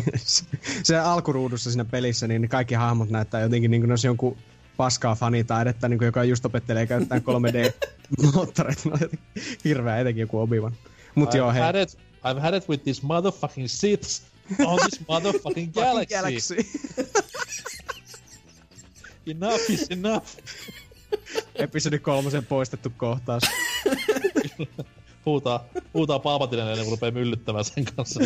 se- 0.82 0.98
alkuruudussa 0.98 1.70
siinä 1.70 1.84
pelissä, 1.84 2.28
niin 2.28 2.48
kaikki 2.48 2.74
hahmot 2.74 3.10
näyttää 3.10 3.40
jotenkin 3.40 3.70
niin 3.70 3.80
kuin 3.82 3.90
olisi 3.92 4.06
jonkun 4.06 4.36
paskaa 4.76 5.14
fanitaidetta, 5.14 5.88
niin 5.88 5.98
kuin 5.98 6.06
joka 6.06 6.24
just 6.24 6.44
opettelee 6.46 6.86
käyttää 6.86 7.18
3D-moottoreita. 7.28 8.80
Ne 8.84 8.92
on 8.92 8.98
jotenkin 9.00 9.18
hirveä, 9.64 9.98
etenkin 9.98 10.20
joku 10.20 10.40
Obi-Wan. 10.40 10.72
Mut 11.14 11.34
joo, 11.34 11.50
I've 11.50 11.54
hei. 11.54 11.62
had 11.62 11.74
it, 11.74 11.98
I've 12.24 12.40
had 12.40 12.54
it 12.54 12.68
with 12.68 12.84
these 12.84 13.00
motherfucking 13.02 13.68
Siths 13.68 14.22
on 14.64 14.78
this 14.78 15.00
motherfucking 15.08 15.72
galaxy. 15.72 16.14
Galaxy. 16.14 16.56
Enough 19.26 19.70
is 19.70 19.86
enough. 19.90 20.26
Episodi 21.54 21.98
kolmosen 21.98 22.46
poistettu 22.46 22.92
kohtaus. 22.96 23.42
Huutaa, 25.26 25.64
huutaa 25.94 26.18
Palpatinen 26.18 26.66
ennen 26.68 26.84
kuin 26.84 26.90
rupeaa 26.90 27.12
myllyttämään 27.12 27.64
sen 27.64 27.84
kanssa. 27.84 28.20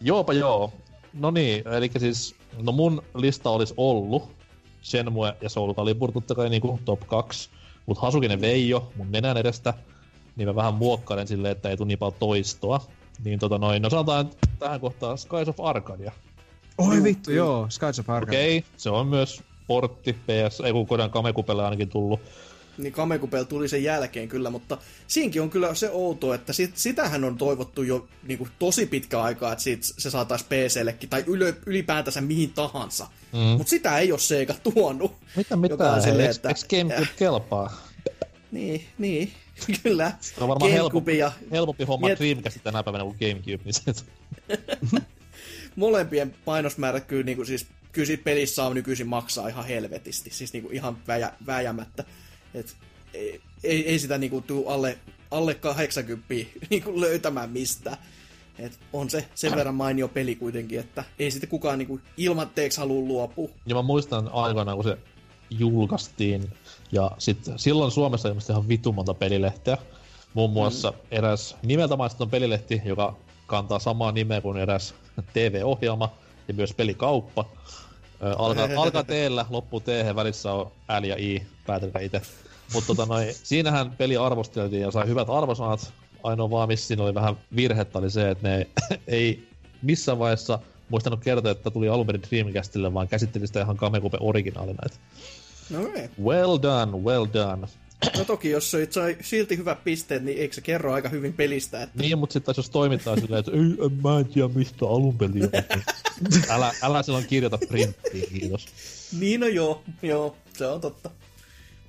Joopa 0.00 0.32
joo. 0.32 0.72
No 1.12 1.30
niin, 1.30 1.68
eli 1.68 1.90
siis, 1.98 2.34
no 2.62 2.72
mun 2.72 3.02
lista 3.14 3.50
olisi 3.50 3.74
ollut 3.76 4.30
Shenmue 4.82 5.36
ja 5.40 5.48
Soul 5.48 5.74
Calibur 5.74 6.12
totta 6.12 6.34
kai 6.34 6.50
niinku 6.50 6.80
top 6.84 7.00
2, 7.06 7.50
mut 7.86 7.98
Hasukinen 7.98 8.40
Veijo 8.40 8.92
mun 8.96 9.12
nenän 9.12 9.36
edestä, 9.36 9.74
niin 10.36 10.48
mä 10.48 10.54
vähän 10.54 10.74
muokkailen 10.74 11.28
silleen, 11.28 11.52
että 11.52 11.68
ei 11.68 11.76
tule 11.76 11.88
niin 11.88 11.98
paljon 11.98 12.20
toistoa. 12.20 12.80
Niin 13.24 13.38
tota 13.38 13.58
noin, 13.58 13.82
no 13.82 13.90
sanotaan 13.90 14.30
tähän 14.58 14.80
kohtaan 14.80 15.18
Skies 15.18 15.48
of 15.48 15.60
Arcadia. 15.60 16.12
Oi 16.78 17.02
vittu, 17.02 17.30
joo, 17.32 17.66
Skies 17.68 17.98
of 17.98 18.10
Arcadia. 18.10 18.40
Okei, 18.40 18.58
okay, 18.58 18.70
se 18.76 18.90
on 18.90 19.06
myös 19.06 19.42
portti 19.66 20.12
PS, 20.12 20.60
ei 20.60 20.72
kun 20.72 20.86
Kodan 20.86 21.10
Kamekupelle 21.10 21.64
ainakin 21.64 21.88
tullut. 21.88 22.20
Niin 22.82 22.92
Kamekupel 22.92 23.44
tuli 23.44 23.68
sen 23.68 23.84
jälkeen 23.84 24.28
kyllä, 24.28 24.50
mutta 24.50 24.78
siinkin 25.06 25.42
on 25.42 25.50
kyllä 25.50 25.74
se 25.74 25.90
outo, 25.90 26.34
että 26.34 26.52
sit, 26.52 26.76
sitähän 26.76 27.24
on 27.24 27.38
toivottu 27.38 27.82
jo 27.82 28.08
niin 28.22 28.38
kuin, 28.38 28.50
tosi 28.58 28.86
pitkä 28.86 29.22
aikaa, 29.22 29.52
että 29.52 29.64
siitä 29.64 29.86
se 29.98 30.10
saataisiin 30.10 30.48
PCllekin 30.48 31.08
tai 31.08 31.24
ylö, 31.26 31.52
ylipäätänsä 31.66 32.20
mihin 32.20 32.50
tahansa. 32.52 33.06
Mm. 33.32 33.38
Mutta 33.38 33.70
sitä 33.70 33.98
ei 33.98 34.12
ole 34.12 34.20
Sega 34.20 34.54
tuonut. 34.54 35.16
Mitä 35.36 35.56
mitä? 35.56 36.00
silleen, 36.00 36.28
Eikö 36.28 36.48
että- 36.48 36.76
Gamecube 36.76 37.08
kelpaa? 37.18 37.86
Niin, 38.52 38.84
niin, 38.98 39.32
kyllä. 39.82 40.12
Se 40.20 40.34
on 40.40 40.48
varmaan 40.48 40.72
helpompi, 40.72 41.18
ja 41.18 41.32
helpompi 41.50 41.84
homma 41.84 42.08
Miet- 42.08 42.18
Dreamcast 42.18 42.58
tänä 42.64 42.82
päivänä 42.82 43.04
kuin 43.04 43.16
Gamecube, 43.20 43.64
niin 43.64 43.74
se... 43.74 44.04
molempien 45.76 46.34
painosmäärät 46.44 47.04
kyllä, 47.04 47.22
niin 47.22 47.36
kuin, 47.36 47.46
siis, 47.46 47.66
kyllä 47.92 48.06
siitä 48.06 48.24
pelissä 48.24 48.64
on 48.64 48.74
nykyisin 48.74 49.06
maksaa 49.06 49.48
ihan 49.48 49.64
helvetisti, 49.66 50.30
siis 50.30 50.52
niin 50.52 50.62
kuin, 50.62 50.74
ihan 50.74 50.98
väjä, 51.08 51.32
väjämättä. 51.46 52.04
Et, 52.54 52.76
ei, 53.14 53.40
ei, 53.64 53.88
ei 53.88 53.98
sitä 53.98 54.18
niin 54.18 54.30
kuin, 54.30 54.42
tuu 54.42 54.68
alle, 54.68 54.98
alle 55.30 55.54
80 55.54 56.26
niin 56.70 56.82
kuin, 56.82 57.00
löytämään 57.00 57.50
mistään. 57.50 57.96
Et 58.58 58.78
on 58.92 59.10
se 59.10 59.28
sen 59.34 59.54
verran 59.54 59.74
mainio 59.74 60.08
peli 60.08 60.36
kuitenkin, 60.36 60.80
että 60.80 61.04
ei 61.18 61.30
sitten 61.30 61.50
kukaan 61.50 61.78
niin 61.78 61.88
kuin, 61.88 62.02
ilmatteeksi 62.16 62.78
halua 62.78 63.08
luopua. 63.08 63.48
Ja 63.66 63.74
mä 63.74 63.82
muistan 63.82 64.30
aikoinaan, 64.32 64.76
kun 64.76 64.84
se 64.84 64.98
julkaistiin, 65.50 66.52
ja 66.92 67.10
sitten 67.18 67.58
silloin 67.58 67.90
Suomessa 67.90 68.28
ilmestyi 68.28 68.52
ihan 68.52 68.68
vitu 68.68 68.92
monta 68.92 69.14
pelilehteä. 69.14 69.78
Muun 70.34 70.50
muassa 70.50 70.90
mm. 70.90 70.96
eräs 71.10 71.56
nimeltä 71.62 71.96
mainittu 71.96 72.26
pelilehti, 72.26 72.82
joka 72.84 73.16
kantaa 73.46 73.78
samaa 73.78 74.12
nimeä 74.12 74.40
kuin 74.40 74.58
eräs 74.58 74.94
TV-ohjelma 75.32 76.12
ja 76.48 76.54
myös 76.54 76.74
pelikauppa. 76.74 77.44
Ö, 78.22 78.34
Alkaa, 78.38 78.68
alkaa 78.82 79.04
teellä, 79.04 79.46
loppuu 79.50 79.80
t 79.80 79.86
välissä 80.14 80.52
on 80.52 80.70
L 81.00 81.04
ja 81.04 81.16
I, 81.18 81.46
päätelkää 81.70 82.02
itse. 82.02 82.22
Mutta 82.72 82.86
tota 82.86 83.06
noin, 83.06 83.34
siinähän 83.42 83.90
peli 83.90 84.16
arvosteltiin 84.16 84.82
ja 84.82 84.90
sai 84.90 85.06
hyvät 85.06 85.28
arvosanat. 85.30 85.92
Ainoa 86.22 86.50
vaan, 86.50 86.68
missä 86.68 86.86
siinä 86.86 87.02
oli 87.02 87.14
vähän 87.14 87.36
virhettä, 87.56 87.98
oli 87.98 88.10
se, 88.10 88.30
että 88.30 88.48
ne 88.48 88.66
ei 89.06 89.48
missään 89.82 90.18
vaiheessa 90.18 90.58
muistanut 90.88 91.20
kertoa, 91.20 91.50
että 91.52 91.70
tuli 91.70 91.88
alun 91.88 92.06
perin 92.06 92.22
Dreamcastille, 92.30 92.94
vaan 92.94 93.08
käsitteli 93.08 93.46
sitä 93.46 93.60
ihan 93.60 93.76
Kamekupe 93.76 94.18
originaalina. 94.20 94.78
Et 94.86 95.00
No, 95.70 95.88
ei. 95.94 96.08
well 96.22 96.58
done, 96.62 96.92
well 96.98 97.26
done. 97.34 97.68
no 98.18 98.24
toki, 98.24 98.50
jos 98.50 98.70
se 98.70 98.88
sai 98.90 99.16
silti 99.20 99.56
hyvät 99.56 99.84
pisteet, 99.84 100.24
niin 100.24 100.38
eikö 100.38 100.54
se 100.54 100.60
kerro 100.60 100.92
aika 100.92 101.08
hyvin 101.08 101.32
pelistä? 101.32 101.82
Että... 101.82 102.02
Niin, 102.02 102.18
mutta 102.18 102.32
sitten 102.32 102.54
jos 102.56 102.70
toimittaa 102.70 103.16
silleen, 103.16 103.40
että 103.40 103.52
ei, 103.52 103.58
en 103.58 103.98
mä 104.02 104.18
en 104.18 104.26
tiedä 104.26 104.48
mistä 104.48 104.86
alun 104.86 105.18
perin 105.18 105.42
on. 105.44 105.82
älä, 106.54 106.72
älä 106.82 107.02
silloin 107.02 107.26
kirjoita 107.26 107.58
printtiin, 107.68 108.28
kiitos. 108.38 108.66
Niin 109.18 109.40
no 109.40 109.46
joo, 109.46 109.82
joo, 110.02 110.36
se 110.58 110.66
on 110.66 110.80
totta. 110.80 111.10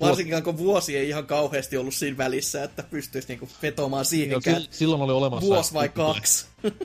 Varsinkin 0.08 0.42
kun 0.42 0.58
vuosi 0.58 0.96
ei 0.96 1.08
ihan 1.08 1.26
kauheasti 1.26 1.76
ollut 1.76 1.94
siinä 1.94 2.16
välissä, 2.16 2.64
että 2.64 2.82
pystyisi 2.82 3.28
niinku 3.28 3.48
vetomaan 3.62 4.00
Joo, 4.00 4.04
siihenkään. 4.04 4.60
sil, 4.62 4.70
silloin 4.70 5.02
oli 5.02 5.12
olemassa... 5.12 5.46
Vuosi 5.46 5.74
vai 5.74 5.88
kaksi. 5.88 6.46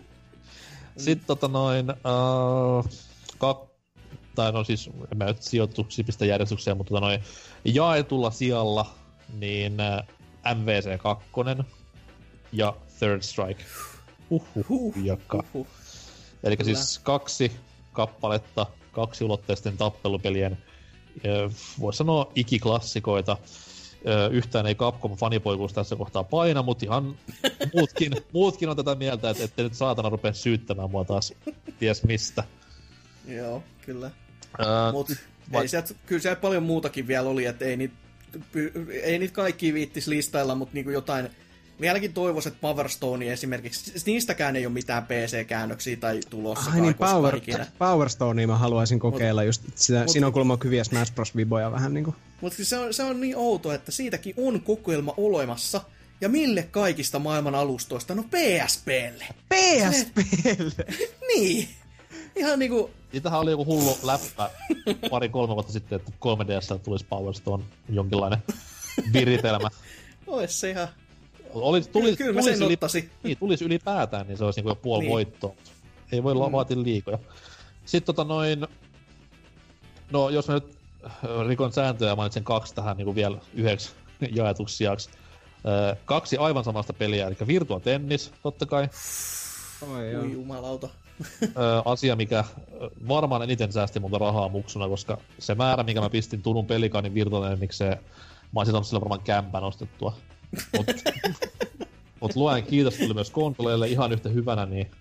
Sitten 0.97 1.27
tota 1.27 1.47
noin... 1.47 1.91
Uh, 1.91 2.89
kak, 3.37 3.57
tai 4.35 4.51
no 4.51 4.63
siis, 4.63 4.87
en 5.11 5.17
mä 5.17 5.25
nyt 5.25 5.41
sijoittu 5.41 5.85
sipistä 5.89 6.25
järjestykseen, 6.25 6.77
mutta 6.77 6.89
tota 6.89 7.05
noin, 7.05 7.23
jaetulla 7.65 8.31
sijalla, 8.31 8.93
niin 9.39 9.73
uh, 9.73 10.17
MVC2 10.45 11.63
ja 12.51 12.73
Third 12.99 13.21
Strike. 13.21 13.63
Huhhuh, 14.29 14.65
Huh, 14.69 14.93
jakka. 15.03 15.43
Eli 16.43 16.57
siis 16.63 16.99
kaksi 16.99 17.51
kappaletta, 17.93 18.65
kaksi 18.91 19.23
ulotteisten 19.23 19.77
tappelupelien, 19.77 20.57
voisi 21.79 21.97
sanoa 21.97 22.31
ikiklassikoita. 22.35 23.37
Yhtään 24.31 24.67
ei 24.67 24.75
Capcom 24.75 25.17
fanipoikuus 25.17 25.73
tässä 25.73 25.95
kohtaa 25.95 26.23
paina, 26.23 26.63
mutta 26.63 26.85
ihan 26.85 27.15
muutkin, 27.73 28.11
muutkin 28.33 28.69
on 28.69 28.75
tätä 28.75 28.95
mieltä, 28.95 29.29
että 29.29 29.43
ette 29.43 29.63
nyt 29.63 29.73
saatana 29.73 30.09
rupea 30.09 30.33
syyttämään 30.33 30.91
mua 30.91 31.05
taas 31.05 31.33
ties 31.79 32.03
mistä. 32.03 32.43
Joo, 33.27 33.63
kyllä. 33.85 34.11
Öö, 34.59 34.91
Mut 34.91 35.09
Vai- 35.51 35.61
Ei 35.61 35.67
sieltä, 35.67 35.93
kyllä 36.05 36.21
siellä 36.21 36.35
paljon 36.35 36.63
muutakin 36.63 37.07
vielä 37.07 37.29
oli, 37.29 37.45
että 37.45 37.65
ei 37.65 37.77
niitä, 37.77 37.95
ei 39.03 39.19
niitä 39.19 39.33
kaikki 39.33 39.73
viittis 39.73 40.07
listailla, 40.07 40.55
mutta 40.55 40.73
niinku 40.73 40.91
jotain... 40.91 41.29
Vieläkin 41.81 42.13
toivoisin, 42.13 42.51
että 42.51 42.61
Power 42.61 42.89
Stone 42.89 43.33
esimerkiksi, 43.33 43.91
niistäkään 44.05 44.55
ei 44.55 44.65
ole 44.65 44.73
mitään 44.73 45.03
PC-käännöksiä 45.03 45.97
tai 45.97 46.19
tulossa. 46.29 46.71
Ai 46.71 46.81
niin, 46.81 46.93
Power, 46.95 47.39
Power 47.79 48.09
Stonea 48.09 48.47
mä 48.47 48.57
haluaisin 48.57 48.99
kokeilla 48.99 49.43
just. 49.43 49.61
Sitä, 49.75 49.99
mut- 49.99 50.09
siinä 50.11 50.27
on 50.27 50.33
kuulemma 50.33 50.57
hyviä 50.63 50.83
Smash 50.83 51.13
Bros. 51.13 51.35
viboja 51.35 51.71
vähän 51.71 51.93
niinku. 51.93 52.15
Mutta 52.41 52.65
se 52.65 52.77
on, 52.77 52.93
se 52.93 53.03
on 53.03 53.21
niin 53.21 53.37
outo, 53.37 53.71
että 53.73 53.91
siitäkin 53.91 54.33
on 54.37 54.61
kokoelma 54.61 55.13
olemassa. 55.17 55.81
Ja 56.21 56.29
mille 56.29 56.63
kaikista 56.71 57.19
maailman 57.19 57.55
alustoista? 57.55 58.15
No 58.15 58.23
PSPlle. 58.23 59.25
PSPlle! 59.49 60.85
Niin. 61.35 61.67
Ihan 62.35 62.59
niinku, 62.59 62.89
Niitähän 63.13 63.39
oli 63.39 63.51
joku 63.51 63.65
hullu 63.65 63.97
läppä 64.03 64.49
pari-kolme 65.09 65.53
vuotta 65.53 65.73
sitten, 65.73 65.95
että 65.95 66.11
3DS 66.11 66.79
tulisi 66.79 67.05
Power 67.09 67.33
Stone 67.33 67.63
jonkinlainen 67.89 68.39
viritelmä. 69.13 69.69
ois 70.27 70.59
se 70.59 70.69
ihan... 70.69 70.87
Oli, 71.53 71.81
tuli, 71.81 72.15
Kyllä 72.15 72.33
mä 72.33 72.41
tulisi 72.41 72.57
sen 72.59 72.71
ottaisin. 72.71 73.09
Niin, 73.23 73.37
tulisi 73.37 73.65
ylipäätään, 73.65 74.27
niin 74.27 74.37
se 74.37 74.45
olisi 74.45 74.59
niinku 74.59 74.69
jo 74.69 74.75
puoli 74.75 74.99
Niin. 74.99 75.07
niin. 75.07 75.13
voittoa. 75.13 75.53
Ei 76.11 76.23
voi 76.23 76.33
mm. 76.33 76.51
vaatia 76.51 76.83
liikoja. 76.83 77.19
Sitten 77.85 78.15
tota 78.15 78.23
noin... 78.33 78.67
No, 80.11 80.29
jos 80.29 80.47
mä 80.47 80.53
nyt 80.53 80.77
äh, 81.05 81.47
rikon 81.47 81.73
sääntöjä 81.73 82.11
ja 82.11 82.15
mainitsen 82.15 82.43
kaksi 82.43 82.75
tähän 82.75 82.97
niinku 82.97 83.15
vielä 83.15 83.37
yhdeksi 83.53 83.91
jaetuksi 84.35 84.77
sijaksi. 84.77 85.09
Ö, 85.65 85.95
kaksi 86.05 86.37
aivan 86.37 86.63
samasta 86.63 86.93
peliä, 86.93 87.27
eli 87.27 87.35
Virtua 87.47 87.79
Tennis, 87.79 88.31
totta 88.43 88.65
kai. 88.65 88.89
Oi, 89.91 90.15
Ui 90.15 90.31
jumalauta. 90.33 90.89
Ö, 91.43 91.47
asia, 91.85 92.15
mikä 92.15 92.43
varmaan 93.07 93.41
eniten 93.41 93.71
säästi 93.71 93.99
multa 93.99 94.17
rahaa 94.17 94.49
muksuna, 94.49 94.87
koska 94.87 95.17
se 95.39 95.55
määrä, 95.55 95.83
mikä 95.83 96.01
mä 96.01 96.09
pistin 96.09 96.41
Turun 96.41 96.65
pelikaanin 96.65 97.13
Virtua 97.13 97.49
Tennikseen, 97.49 97.97
mä 98.53 98.59
olisin 98.59 98.71
saanut 98.71 98.87
sillä 98.87 99.01
varmaan 99.01 99.21
kämpän 99.21 99.63
ostettua. 99.63 100.17
Mut, 100.77 100.85
mut 102.21 102.35
luen 102.35 102.63
kiitos 102.63 102.95
tuli 102.95 103.13
myös 103.13 103.29
konsoleille 103.29 103.87
ihan 103.87 104.11
yhtä 104.11 104.29
hyvänä, 104.29 104.65
niin 104.65 104.91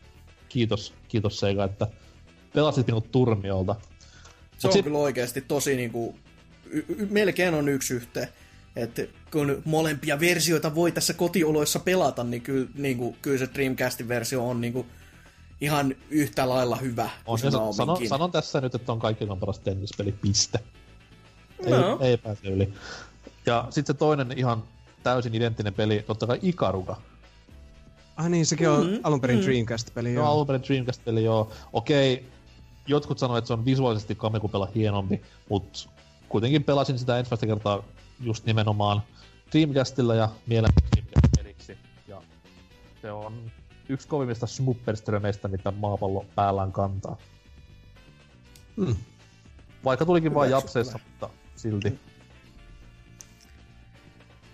kiitos, 0.48 0.94
kiitos 1.08 1.40
Sega, 1.40 1.64
että 1.64 1.86
pelasit 2.54 2.86
minut 2.86 3.12
turmiolta. 3.12 3.76
Se 4.58 4.66
on 4.66 4.72
sit- 4.72 4.84
kyllä 4.84 4.98
oikeasti 4.98 5.40
tosi 5.40 5.76
niinku... 5.76 6.14
Y- 6.70 6.84
y- 6.88 7.06
melkein 7.10 7.54
on 7.54 7.68
yksi 7.68 7.94
yhteen. 7.94 8.28
Että 8.76 9.02
kun 9.32 9.62
molempia 9.64 10.20
versioita 10.20 10.74
voi 10.74 10.92
tässä 10.92 11.14
kotioloissa 11.14 11.78
pelata, 11.78 12.24
niin 12.24 12.42
kyllä, 12.42 12.68
niinku, 12.74 13.16
kyllä 13.22 13.38
se 13.38 13.48
Dreamcastin 13.54 14.08
versio 14.08 14.48
on 14.48 14.60
niinku 14.60 14.86
ihan 15.60 15.94
yhtä 16.10 16.48
lailla 16.48 16.76
hyvä 16.76 17.04
On, 17.04 17.10
kuin 17.26 17.38
se 17.38 17.46
ja 17.46 17.50
sa- 17.50 17.58
sano, 17.72 17.86
Naominkin. 17.86 18.08
sanon 18.08 18.32
tässä 18.32 18.60
nyt, 18.60 18.74
että 18.74 18.92
on 18.92 18.98
kaikkein 18.98 19.38
paras 19.40 19.58
tennispeli, 19.58 20.12
piste. 20.12 20.58
Ei, 21.64 21.70
No. 21.70 21.98
ei 22.00 22.16
pääse 22.16 22.48
yli. 22.48 22.72
Ja 23.46 23.66
sitten 23.70 23.94
se 23.94 23.98
toinen 23.98 24.32
ihan 24.38 24.62
täysin 25.06 25.34
identtinen 25.34 25.74
peli, 25.74 26.04
totta 26.06 26.26
kai 26.26 26.38
Ikaruga. 26.42 26.96
Ah 28.16 28.28
niin, 28.28 28.46
sekin 28.46 28.68
on 28.68 28.86
Mm, 28.86 28.98
alun 29.02 29.20
perin 29.20 29.38
mm. 29.38 29.44
Dreamcast-peli. 29.44 30.14
Joo, 30.14 30.24
Joo. 30.24 30.32
alun 30.32 30.46
perin 30.46 30.62
Dreamcast-peli, 30.62 31.24
joo. 31.24 31.50
Okei, 31.72 32.26
jotkut 32.86 33.18
sanoivat, 33.18 33.38
että 33.38 33.46
se 33.46 33.52
on 33.52 33.64
visuaalisesti 33.64 34.14
Kamekupella 34.14 34.68
hienompi, 34.74 35.22
mutta 35.48 35.88
kuitenkin 36.28 36.64
pelasin 36.64 36.98
sitä 36.98 37.18
ensimmäistä 37.18 37.46
kertaa 37.46 37.82
just 38.20 38.44
nimenomaan 38.46 39.02
Dreamcastilla 39.52 40.14
ja 40.14 40.28
mielen 40.46 40.70
Dreamcast-peliksi. 40.96 41.78
Ja 42.08 42.22
se 43.02 43.12
on 43.12 43.50
yksi 43.88 44.08
kovimmista 44.08 44.46
smupperströmeistä, 44.46 45.48
mitä 45.48 45.70
maapallo 45.70 46.24
päällään 46.34 46.72
kantaa. 46.72 47.16
Mm. 48.76 48.96
Vaikka 49.84 50.06
tulikin 50.06 50.34
vain 50.34 50.48
Hyväksyttävää. 50.48 50.80
japseissa, 50.82 50.98
mutta 51.10 51.28
silti. 51.56 51.98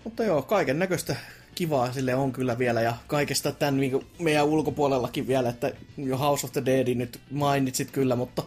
Mutta 0.04 0.24
joo, 0.24 0.42
kaiken 0.42 0.78
näköistä 0.78 1.16
kivaa 1.54 1.92
sille 1.92 2.14
on 2.14 2.32
kyllä 2.32 2.58
vielä, 2.58 2.80
ja 2.80 2.96
kaikesta 3.06 3.52
tämän 3.52 3.76
niinku 3.76 4.04
meidän 4.18 4.44
ulkopuolellakin 4.44 5.26
vielä, 5.26 5.48
että 5.48 5.72
jo 5.96 6.16
House 6.18 6.46
of 6.46 6.52
the 6.52 6.64
Deadin 6.66 6.98
nyt 6.98 7.20
mainitsit 7.30 7.90
kyllä, 7.90 8.16
mutta 8.16 8.42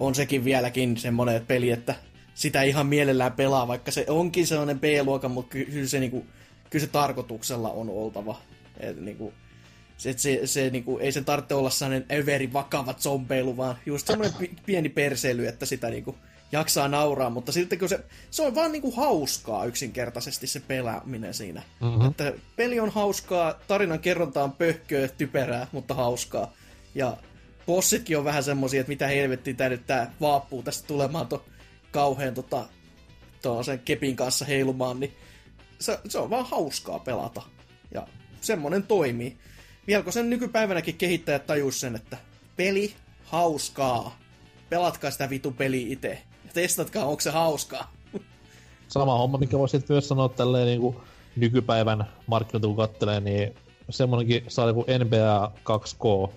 on 0.00 0.14
sekin 0.14 0.44
vieläkin 0.44 0.96
semmoinen 0.96 1.46
peli, 1.46 1.70
että 1.70 1.94
sitä 2.34 2.62
ihan 2.62 2.86
mielellään 2.86 3.32
pelaa, 3.32 3.68
vaikka 3.68 3.90
se 3.90 4.04
onkin 4.08 4.46
sellainen 4.46 4.80
B-luokan, 4.80 5.30
mutta 5.30 5.50
ky- 5.50 5.64
kyllä 5.64 5.88
se, 5.88 6.00
niinku, 6.00 6.26
kyllä 6.70 6.84
se 6.84 6.90
tarkoituksella 6.92 7.70
on 7.70 7.90
oltava. 7.90 8.40
Et 8.80 9.00
niinku, 9.00 9.32
se, 9.96 10.14
se, 10.16 10.40
se 10.44 10.70
niinku, 10.70 10.98
ei 10.98 11.12
sen 11.12 11.24
tarvitse 11.24 11.54
olla 11.54 11.70
sellainen 11.70 12.06
överi 12.12 12.52
vakava 12.52 12.94
zombeilu, 12.94 13.56
vaan 13.56 13.76
just 13.86 14.06
semmoinen 14.06 14.38
pi- 14.38 14.56
pieni 14.66 14.88
perseily, 14.88 15.46
että 15.46 15.66
sitä 15.66 15.90
niinku 15.90 16.16
jaksaa 16.52 16.88
nauraa, 16.88 17.30
mutta 17.30 17.52
sitten 17.52 17.78
kun 17.78 17.88
se, 17.88 18.00
se 18.30 18.42
on 18.42 18.54
vaan 18.54 18.72
niinku 18.72 18.90
hauskaa 18.90 19.64
yksinkertaisesti 19.64 20.46
se 20.46 20.60
pelaaminen 20.60 21.34
siinä. 21.34 21.62
Mhm. 21.80 22.06
Että 22.06 22.32
peli 22.56 22.80
on 22.80 22.90
hauskaa, 22.90 23.54
tarinan 23.68 23.98
kerronta 23.98 24.44
on 24.44 24.52
pöhköä, 24.52 25.08
typerää, 25.08 25.66
mutta 25.72 25.94
hauskaa. 25.94 26.52
Ja 26.94 27.16
bossitkin 27.66 28.18
on 28.18 28.24
vähän 28.24 28.44
semmosia, 28.44 28.80
että 28.80 28.88
mitä 28.88 29.06
helvettiä 29.06 29.54
tää 29.54 29.68
nyt 29.68 29.86
tää 29.86 30.12
vaappuu 30.20 30.62
tästä 30.62 30.86
tulemaan 30.86 31.26
to 31.26 31.44
kauheen 31.90 32.34
tota, 32.34 32.64
sen 33.64 33.78
kepin 33.78 34.16
kanssa 34.16 34.44
heilumaan, 34.44 35.00
niin 35.00 35.12
se, 35.78 35.98
se 36.08 36.18
on 36.18 36.30
vaan 36.30 36.46
hauskaa 36.46 36.98
pelata. 36.98 37.42
Ja 37.94 38.06
semmonen 38.40 38.82
toimii. 38.82 39.36
Vieläkö 39.86 40.12
sen 40.12 40.30
nykypäivänäkin 40.30 40.96
kehittäjät 40.96 41.46
tajus 41.46 41.80
sen, 41.80 41.96
että 41.96 42.16
peli 42.56 42.94
hauskaa. 43.24 44.18
Pelatkaa 44.68 45.10
sitä 45.10 45.30
vitu 45.30 45.50
peli 45.50 45.92
itse. 45.92 46.22
Testatkaa, 46.54 47.04
onko 47.04 47.20
se 47.20 47.30
hauskaa. 47.30 47.92
Sama 48.88 49.18
homma, 49.18 49.38
mikä 49.38 49.58
voisi 49.58 49.84
myös 49.88 50.08
sanoa 50.08 50.28
tälleen 50.28 50.66
niin 50.66 50.80
kuin 50.80 50.96
nykypäivän 51.36 52.04
markkinoita 52.26 52.66
kun 52.66 52.76
kattelee, 52.76 53.20
niin 53.20 53.54
semmonenkin 53.90 54.44
saa 54.48 54.66
joku 54.66 54.84
NBA 55.04 55.52
2K 55.64 56.32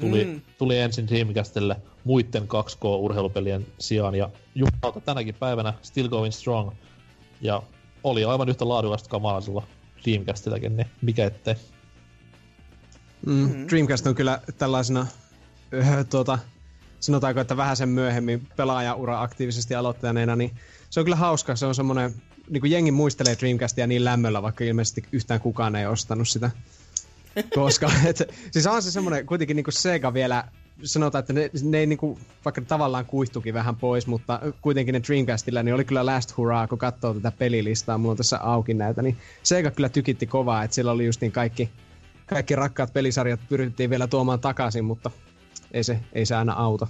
tuli, 0.00 0.24
Mm. 0.24 0.40
tuli 0.58 0.78
ensin 0.78 1.08
Dreamcastille 1.08 1.76
muiden 2.04 2.42
2K-urheilupelien 2.48 3.66
sijaan, 3.78 4.14
ja 4.14 4.30
jumalauta 4.54 5.00
tänäkin 5.00 5.34
päivänä 5.34 5.74
Still 5.82 6.08
Going 6.08 6.32
Strong, 6.34 6.70
ja 7.40 7.62
oli 8.04 8.24
aivan 8.24 8.48
yhtä 8.48 8.68
laadukasta 8.68 9.08
kamaa 9.08 9.40
sillä 9.40 9.62
Dreamcastillakin, 10.04 10.76
niin 10.76 10.86
mikä 11.02 11.26
ettei. 11.26 11.54
Mm, 13.26 13.68
Dreamcast 13.68 14.06
on 14.06 14.14
kyllä 14.14 14.40
tällaisena, 14.58 15.06
öö, 15.72 16.04
tuota, 16.04 16.38
sanotaanko, 17.04 17.40
että 17.40 17.56
vähän 17.56 17.76
sen 17.76 17.88
myöhemmin 17.88 18.48
pelaajaura 18.56 19.22
aktiivisesti 19.22 19.74
aloittaneena, 19.74 20.36
niin 20.36 20.50
se 20.90 21.00
on 21.00 21.06
kyllä 21.06 21.16
hauska. 21.16 21.56
Se 21.56 21.66
on 21.66 21.74
semmoinen, 21.74 22.14
niin 22.50 22.60
kuin 22.60 22.70
jengi 22.70 22.90
muistelee 22.90 23.36
Dreamcastia 23.40 23.86
niin 23.86 24.04
lämmöllä, 24.04 24.42
vaikka 24.42 24.64
ilmeisesti 24.64 25.04
yhtään 25.12 25.40
kukaan 25.40 25.76
ei 25.76 25.86
ostanut 25.86 26.28
sitä. 26.28 26.50
Koska, 27.54 27.90
et, 28.04 28.22
siis 28.50 28.66
on 28.66 28.82
se 28.82 28.90
semmoinen, 28.90 29.26
kuitenkin 29.26 29.56
niin 29.56 29.64
kuin 29.64 29.74
Sega 29.74 30.14
vielä, 30.14 30.44
sanotaan, 30.84 31.20
että 31.20 31.32
ne, 31.32 31.50
ne 31.62 31.78
ei 31.78 31.86
niin 31.86 31.98
kuin, 31.98 32.18
vaikka 32.44 32.60
ne 32.60 32.66
tavallaan 32.66 33.06
kuihtukin 33.06 33.54
vähän 33.54 33.76
pois, 33.76 34.06
mutta 34.06 34.40
kuitenkin 34.60 34.92
ne 34.92 35.02
Dreamcastilla, 35.08 35.62
niin 35.62 35.74
oli 35.74 35.84
kyllä 35.84 36.06
last 36.06 36.36
hurrah, 36.36 36.68
kun 36.68 36.78
katsoo 36.78 37.14
tätä 37.14 37.32
pelilistaa, 37.38 37.98
mulla 37.98 38.10
on 38.10 38.16
tässä 38.16 38.38
auki 38.38 38.74
näitä, 38.74 39.02
niin 39.02 39.16
Sega 39.42 39.70
kyllä 39.70 39.88
tykitti 39.88 40.26
kovaa, 40.26 40.64
että 40.64 40.74
siellä 40.74 40.92
oli 40.92 41.06
just 41.06 41.20
niin 41.20 41.32
kaikki, 41.32 41.70
kaikki 42.26 42.56
rakkaat 42.56 42.92
pelisarjat 42.92 43.40
pyrittiin 43.48 43.90
vielä 43.90 44.06
tuomaan 44.06 44.40
takaisin, 44.40 44.84
mutta 44.84 45.10
ei 45.74 45.84
se, 45.84 45.98
ei 46.12 46.26
se 46.26 46.34
aina 46.34 46.52
auta. 46.52 46.86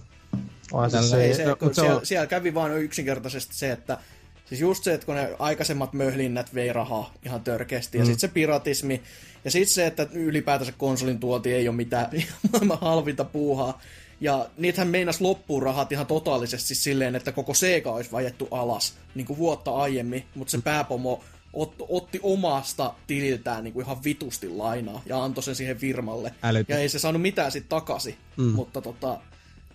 Onhan 0.73 0.91
se, 0.91 1.03
se, 1.03 1.25
Ei 1.25 1.35
se, 1.35 1.45
no, 1.45 1.57
kun 1.57 1.75
se 1.75 1.81
on- 1.81 1.87
siellä, 1.87 2.05
siellä 2.05 2.27
kävi 2.27 2.55
vaan 2.55 2.79
yksinkertaisesti 2.79 3.55
se, 3.55 3.73
että 3.73 3.99
siis 4.47 4.61
just 4.61 4.85
se, 4.85 4.95
että 4.95 5.07
kun 5.07 5.15
ne 5.15 5.31
aikaisemmat 5.39 5.93
möhlinnät 5.93 6.55
vei 6.55 6.73
rahaa 6.73 7.13
ihan 7.27 7.41
törkeästi, 7.41 7.99
ja 7.99 8.05
Mm. 8.05 8.07
sitten 8.07 8.21
se 8.29 8.35
piratismi, 8.35 9.03
ja 9.45 9.51
sitten 9.51 9.75
se, 9.75 9.87
että 9.87 10.07
ylipäätänsä 10.13 10.73
konsolin 10.79 11.21
tuoti 11.21 11.53
ei 11.53 11.69
ole 11.69 11.77
mitään 11.77 12.07
maailman 12.53 12.79
halvinta 12.81 13.25
puuhaa, 13.25 13.81
ja 14.21 14.49
niitähän 14.59 14.89
meinas 14.89 15.21
loppuun 15.21 15.63
rahat 15.63 15.93
ihan 15.93 16.07
totaalisesti 16.07 16.75
silleen, 16.75 17.15
että 17.17 17.33
koko 17.33 17.55
Sega 17.55 17.91
olisi 17.93 18.13
vajettu 18.13 18.49
alas, 18.51 18.95
niin 19.15 19.27
kuin 19.27 19.39
vuotta 19.39 19.71
aiemmin, 19.77 20.25
mutta 20.35 20.51
se 20.51 20.59
pääpomo 20.65 21.25
ot, 21.55 21.75
otti 21.89 22.21
omasta 22.23 22.95
tililtään 23.07 23.65
niin 23.65 23.75
kuin 23.75 23.85
ihan 23.85 24.05
vitusti 24.05 24.49
lainaa 24.49 25.03
ja 25.07 25.25
antoi 25.25 25.43
sen 25.43 25.55
siihen 25.55 25.77
firmalle. 25.77 26.35
Älytön. 26.43 26.75
Ja 26.75 26.81
ei 26.81 26.89
se 26.89 26.99
saanut 26.99 27.23
mitään 27.23 27.53
sitten 27.53 27.69
takaisin, 27.69 28.17
mm. 28.37 28.45
mutta 28.45 28.81
tota, 28.81 29.21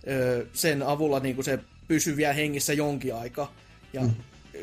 ö, 0.08 0.46
sen 0.52 0.82
avulla 0.82 1.20
niin 1.20 1.34
kuin 1.34 1.44
se 1.44 1.58
pysyi 1.88 2.16
vielä 2.16 2.32
hengissä 2.34 2.72
jonkin 2.72 3.14
aikaa. 3.14 3.54
Ja 3.92 4.00
mm. 4.00 4.14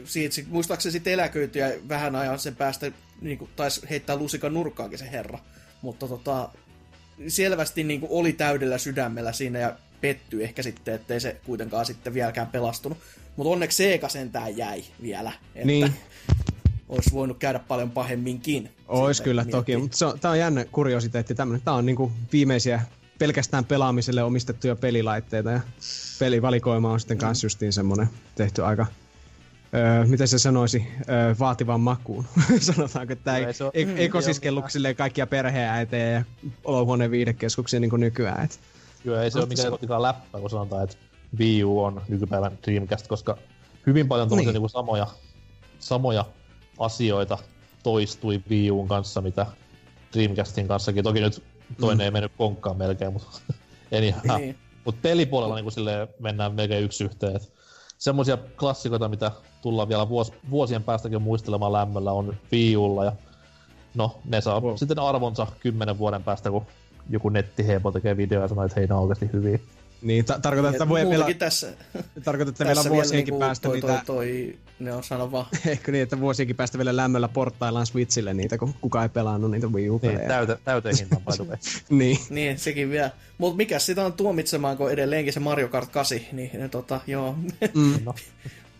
siitä, 0.05 0.35
sit- 0.35 0.49
muistaakseni 0.49 0.91
sitten 0.91 1.13
eläköityi 1.13 1.61
ja 1.61 1.67
vähän 1.89 2.15
ajan 2.15 2.39
sen 2.39 2.55
päästä 2.55 2.91
niin 3.21 3.37
kuin, 3.37 3.49
taisi 3.55 3.81
heittää 3.89 4.15
lusikan 4.15 4.53
nurkkaakin 4.53 4.99
se 4.99 5.11
herra. 5.11 5.39
Mutta 5.81 6.07
tota, 6.07 6.49
selvästi 7.27 7.83
niin 7.83 7.99
kuin, 7.99 8.11
oli 8.11 8.33
täydellä 8.33 8.77
sydämellä 8.77 9.33
siinä 9.33 9.59
ja 9.59 9.75
pettyi 10.01 10.43
ehkä 10.43 10.63
sitten, 10.63 10.95
ettei 10.95 11.19
se 11.19 11.37
kuitenkaan 11.45 11.85
sitten 11.85 12.13
vieläkään 12.13 12.47
pelastunut. 12.47 12.97
Mutta 13.35 13.49
onneksi 13.49 13.77
Sega 13.77 14.09
sentään 14.09 14.57
jäi 14.57 14.83
vielä. 15.01 15.31
Että 15.55 15.67
Niin. 15.67 15.93
Olisi 16.89 17.11
voinut 17.13 17.37
käydä 17.37 17.59
paljon 17.59 17.91
pahemminkin. 17.91 18.69
Ois 18.87 19.21
kyllä 19.21 19.41
miettii. 19.41 19.59
toki, 19.59 19.77
mutta 19.77 19.97
se 19.97 20.05
on, 20.05 20.19
tää 20.19 20.31
on 20.31 20.39
jännä 20.39 20.65
kuriositeetti 20.65 21.35
tämmönen. 21.35 21.61
Tää 21.61 21.73
on 21.73 21.85
niinku 21.85 22.11
viimeisiä 22.31 22.81
pelkästään 23.19 23.65
pelaamiselle 23.65 24.23
omistettuja 24.23 24.75
pelilaitteita 24.75 25.51
ja 25.51 25.61
pelivalikoima 26.19 26.91
on 26.91 26.99
sitten 26.99 27.17
kanssa 27.17 27.45
justiin 27.45 27.73
semmonen 27.73 28.09
tehty 28.35 28.63
aika 28.65 28.85
Öö, 29.73 30.05
miten 30.05 30.27
se 30.27 30.39
sanoisi, 30.39 30.87
öö, 31.09 31.35
vaativan 31.39 31.81
makuun. 31.81 32.25
Sanotaanko, 32.59 33.13
että 33.13 33.37
ei, 33.37 33.43
ei 33.45 33.53
se 33.53 33.63
oo- 33.63 33.71
ei, 33.73 33.85
mm, 33.85 33.97
ei 33.97 34.09
kosiskellut 34.09 34.61
joo, 34.63 34.69
silleen 34.69 34.95
kaikkia 34.95 35.27
perheenäitejä 35.27 36.09
ja 36.09 36.23
olohuoneen 36.63 37.11
viihdekeskuksia 37.11 37.79
niin 37.79 37.89
kuin 37.89 37.99
nykyään. 37.99 38.43
Et. 38.45 38.59
Kyllä 39.03 39.23
ei 39.23 39.31
se 39.31 39.39
ole 39.39 39.45
mikään 39.47 39.71
kotikaan 39.71 40.01
läppä, 40.01 40.39
kun 40.39 40.49
sanotaan, 40.49 40.83
että 40.83 40.95
Wii 41.39 41.63
U 41.63 41.83
on 41.83 42.01
nykypäivän 42.07 42.57
Dreamcast, 42.67 43.07
koska 43.07 43.37
hyvin 43.87 44.07
paljon 44.07 44.29
tommosia 44.29 44.45
Niin. 44.47 44.53
niin. 44.53 44.61
niinku 44.61 44.67
samoja, 44.69 45.07
samoja 45.79 46.25
asioita 46.79 47.37
toistui 47.83 48.43
Wii 48.49 48.71
Uun 48.71 48.87
kanssa, 48.87 49.21
mitä 49.21 49.45
Dreamcastin 50.13 50.67
kanssakin. 50.67 51.03
Toki 51.03 51.19
nyt 51.19 51.43
toinen 51.79 51.97
mm. 51.97 52.01
ei 52.05 52.11
mennyt 52.11 52.31
konkkaan 52.37 52.77
melkein, 52.77 53.13
mutta 53.13 53.29
anyhow. 53.97 54.41
Niin. 54.41 54.57
Mut 54.85 55.01
pelipuolella 55.01 55.55
niinku 55.55 55.71
silleen 55.71 56.07
mennään 56.19 56.53
melkein 56.53 56.83
yksi 56.83 57.03
yhteen. 57.03 57.35
Et 57.35 57.53
semmosia 57.97 58.37
klassikoita, 58.59 59.09
mitä 59.09 59.31
tullaan 59.61 59.89
vielä 59.89 60.09
vuos, 60.09 60.33
vuosien 60.49 60.83
päästäkin 60.83 61.21
muistelemaan 61.21 61.73
lämmöllä, 61.73 62.11
on 62.11 62.35
Wii 62.51 62.77
Ulla 62.77 63.05
ja 63.05 63.11
no, 63.95 64.19
ne 64.25 64.41
saa 64.41 64.59
Wow. 64.61 64.75
sitten 64.75 64.99
arvonsa 64.99 65.47
kymmenen 65.59 65.97
vuoden 65.97 66.23
päästä, 66.23 66.51
kun 66.51 66.65
joku 67.09 67.29
nettihepo 67.29 67.91
tekee 67.91 68.17
videoja 68.17 68.43
ja 68.43 68.47
sanoo, 68.47 68.65
että 68.65 68.79
hei, 68.79 68.87
ne 68.87 68.95
on 68.95 69.01
oikeasti 69.01 69.29
hyviä. 69.33 69.59
Niin, 70.01 70.25
ta- 70.25 70.39
tarkoitan, 70.39 70.73
että 70.73 70.89
voi 70.89 71.09
vielä, 71.09 71.25
tässä, 71.33 71.67
tarkoitan, 72.23 72.51
että 72.51 72.63
vielä 72.65 72.75
tässä 72.75 72.89
vuosienkin 72.89 73.31
niinku 73.31 73.39
päästä 73.45 73.67
toi, 73.67 73.75
niitä, 73.75 73.87
toi, 73.87 74.05
toi, 74.05 74.57
ne 74.79 74.93
on 74.93 75.03
sano 75.03 75.31
vaan. 75.31 75.45
ehkä 75.67 75.91
niin, 75.91 76.03
että 76.03 76.19
vuosienkin 76.19 76.55
päästä 76.55 76.77
vielä 76.77 76.95
lämmöllä 76.95 77.27
porttaillaan 77.27 77.85
Switchille 77.85 78.33
niitä, 78.33 78.57
kun 78.57 78.73
kukaan 78.81 79.03
ei 79.03 79.09
pelannut 79.09 79.51
niitä 79.51 79.67
Wii 79.67 79.81
Niin, 79.83 79.91
U-pelejä. 79.91 80.27
täyte, 80.27 80.57
täyteen 80.65 80.95
hintaan 80.99 81.21
by. 81.21 81.57
Niin. 81.97 82.19
Niin, 82.29 82.59
sekin 82.59 82.89
vielä. 82.89 83.11
Mutta 83.37 83.57
mikä 83.57 83.79
sitä 83.79 84.05
on 84.05 84.13
tuomitsemaan, 84.13 84.77
kun 84.77 84.91
edelleenkin 84.91 85.33
se 85.33 85.39
Mario 85.39 85.67
Kart 85.67 85.89
8, 85.89 86.19
niin 86.31 86.49
ne, 86.53 86.69
tota, 86.69 87.01
joo. 87.07 87.35
Mm. 87.73 87.93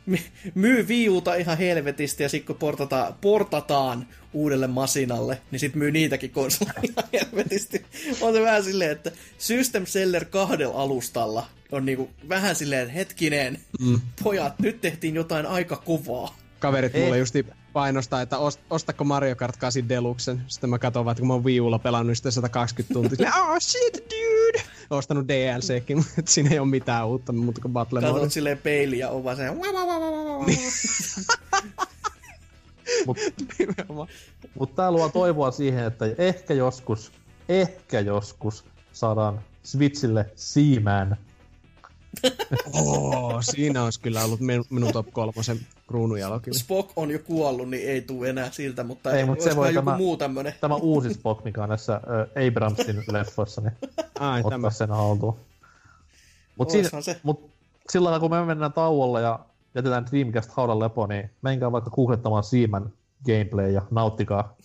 My- 0.07 0.19
myy 0.55 0.85
Wii 0.87 1.09
Uta 1.09 1.35
ihan 1.35 1.57
helvetisti 1.57 2.23
ja 2.23 2.29
sitten 2.29 2.47
kun 2.47 2.55
portata, 2.55 3.13
portataan 3.21 4.07
uudelle 4.33 4.67
masinalle, 4.67 5.41
niin 5.51 5.59
sitten 5.59 5.79
myy 5.79 5.91
niitäkin 5.91 6.31
konsoleja 6.31 6.81
ihan 6.83 7.03
helvetisti. 7.13 7.85
On 8.21 8.33
se 8.33 8.41
vähän 8.41 8.63
silleen, 8.63 8.91
että 8.91 9.11
System 9.37 9.85
Seller 9.85 10.25
kahdella 10.25 10.81
alustalla 10.81 11.47
on 11.71 11.85
niinku 11.85 12.09
vähän 12.29 12.55
silleen, 12.55 12.81
että 12.81 12.93
hetkinen, 12.93 13.59
mm. 13.79 14.01
pojat, 14.23 14.59
nyt 14.59 14.81
tehtiin 14.81 15.15
jotain 15.15 15.45
aika 15.45 15.75
kovaa. 15.75 16.37
Kaverit 16.59 16.95
Ei. 16.95 17.03
mulle 17.03 17.17
justi 17.17 17.45
painostaa, 17.77 18.21
että 18.21 18.37
ost, 18.37 18.59
ostako 18.69 19.03
Mario 19.03 19.35
Kart 19.35 19.57
8 19.57 19.89
Deluxen. 19.89 20.41
Sitten 20.47 20.69
mä 20.69 20.79
katson 20.79 21.05
vaan, 21.05 21.11
että 21.11 21.21
kun 21.21 21.27
mä 21.27 21.33
oon 21.33 21.43
Wii 21.43 21.61
Ulla 21.61 21.79
pelannut 21.79 22.17
sitä 22.17 22.31
120 22.31 22.93
tuntia. 22.93 23.15
Silleen, 23.15 23.33
oh 23.49 23.57
shit, 23.59 23.93
dude! 23.93 24.63
Ostanut 24.89 25.27
DLCkin, 25.27 25.97
mutta 25.97 26.21
siinä 26.33 26.49
ei 26.49 26.59
ole 26.59 26.67
mitään 26.67 27.07
uutta 27.07 27.33
muuta 27.33 27.61
kuin 27.61 27.71
Battle 27.71 28.01
Mode. 28.01 28.13
Katsot 28.13 28.31
silleen 28.31 28.57
peiliä 28.57 28.99
ja 28.99 29.09
on 29.09 29.23
vaan 29.23 29.37
se, 29.37 29.49
"Wah, 29.59 29.73
wah, 29.73 29.87
wah, 29.87 30.01
wah, 30.01 30.25
wah, 30.25 30.39
wah." 30.39 30.47
Mut, 33.05 33.17
Nimenomaan. 33.59 34.07
mut 34.59 34.75
tää 34.75 34.91
luo 34.91 35.09
toivoa 35.09 35.51
siihen, 35.51 35.83
että 35.85 36.05
ehkä 36.17 36.53
joskus, 36.53 37.11
ehkä 37.49 37.99
joskus 37.99 38.65
saadaan 38.93 39.41
Switchille 39.63 40.31
Seaman. 40.35 41.17
Oo, 42.73 43.41
siinä 43.41 43.83
olisi 43.83 43.99
kyllä 43.99 44.23
ollut 44.23 44.39
min, 44.39 44.63
minun 44.69 44.93
top 44.93 45.07
kolmosen 45.13 45.59
kruununjalokivi. 45.87 46.55
Spock 46.57 46.91
on 46.95 47.11
jo 47.11 47.19
kuollut, 47.19 47.69
niin 47.69 47.89
ei 47.89 48.01
tule 48.01 48.29
enää 48.29 48.51
siltä, 48.51 48.83
mutta 48.83 49.11
Ei, 49.11 49.19
ei, 49.19 49.25
mut 49.25 49.41
se 49.41 49.55
voi 49.55 49.73
joku 49.73 49.85
tämä- 49.85 49.97
muu 49.97 50.17
tämmönen. 50.17 50.53
Tämä 50.61 50.75
uusi 50.75 51.13
Spock, 51.13 51.43
mikä 51.43 51.63
on 51.63 51.69
näissä 51.69 51.93
äh, 51.95 52.47
Abramsin 52.47 53.03
leffoissa, 53.11 53.61
niin 53.61 53.73
Ai, 54.19 54.43
tämä. 54.43 54.55
ottaa 54.55 54.71
sen 54.71 54.89
haltuun. 54.89 55.35
Mut, 56.57 56.69
siinä, 56.69 56.85
Oishan 56.85 57.03
se. 57.03 57.19
mut 57.23 57.49
sillä 57.89 58.05
lailla, 58.05 58.19
kun 58.19 58.31
me 58.31 58.45
mennään 58.45 58.73
tauolle 58.73 59.21
ja 59.21 59.39
jätetään 59.75 60.05
Dreamcast 60.11 60.51
haudan 60.51 60.79
lepo, 60.79 61.07
niin 61.07 61.29
menkää 61.41 61.71
vaikka 61.71 61.89
googlettamaan 61.89 62.43
Seaman 62.43 62.93
gameplay 63.25 63.71
ja 63.71 63.81
nauttikaa. 63.91 64.55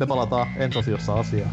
Me 0.00 0.06
palataan 0.06 0.48
ensi 0.56 0.78
osiossa 0.78 1.14
asiaan. 1.14 1.50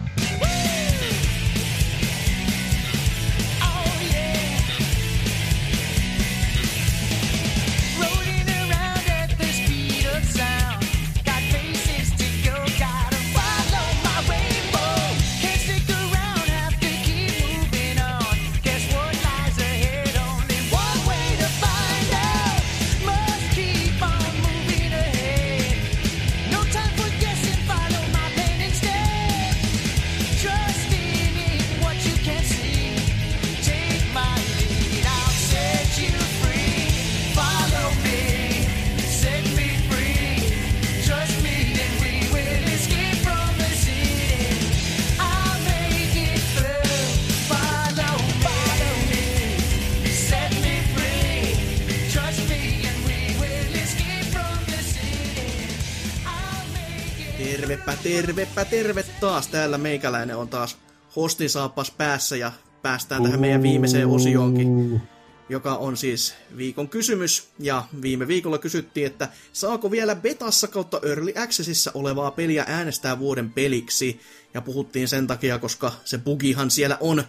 Tervepä, 58.64 59.04
terve 59.04 59.20
taas. 59.20 59.48
Täällä 59.48 59.78
meikäläinen 59.78 60.38
on 60.38 60.48
taas 60.48 60.78
hostin 61.16 61.50
saapas 61.50 61.92
päässä 61.92 62.38
ja 62.38 62.52
päästään 62.82 63.24
tähän 63.24 63.40
meidän 63.40 63.62
viimeiseen 63.62 64.08
osioonkin, 64.08 65.02
joka 65.50 65.76
on 65.76 65.98
siis 65.98 66.36
viikon 66.58 66.90
kysymys. 66.90 67.48
Ja 67.60 67.84
viime 68.02 68.28
viikolla 68.28 68.58
kysyttiin, 68.58 69.08
että 69.08 69.30
saako 69.54 69.92
vielä 69.92 70.16
betassa 70.16 70.68
kautta 70.68 71.00
Early 71.04 71.34
Accessissa 71.36 71.92
olevaa 71.94 72.32
peliä 72.32 72.66
äänestää 72.68 73.20
vuoden 73.20 73.52
peliksi. 73.52 74.20
Ja 74.54 74.62
puhuttiin 74.62 75.08
sen 75.08 75.28
takia, 75.28 75.60
koska 75.60 75.92
se 76.06 76.18
bugihan 76.18 76.72
siellä 76.72 76.98
on 77.02 77.24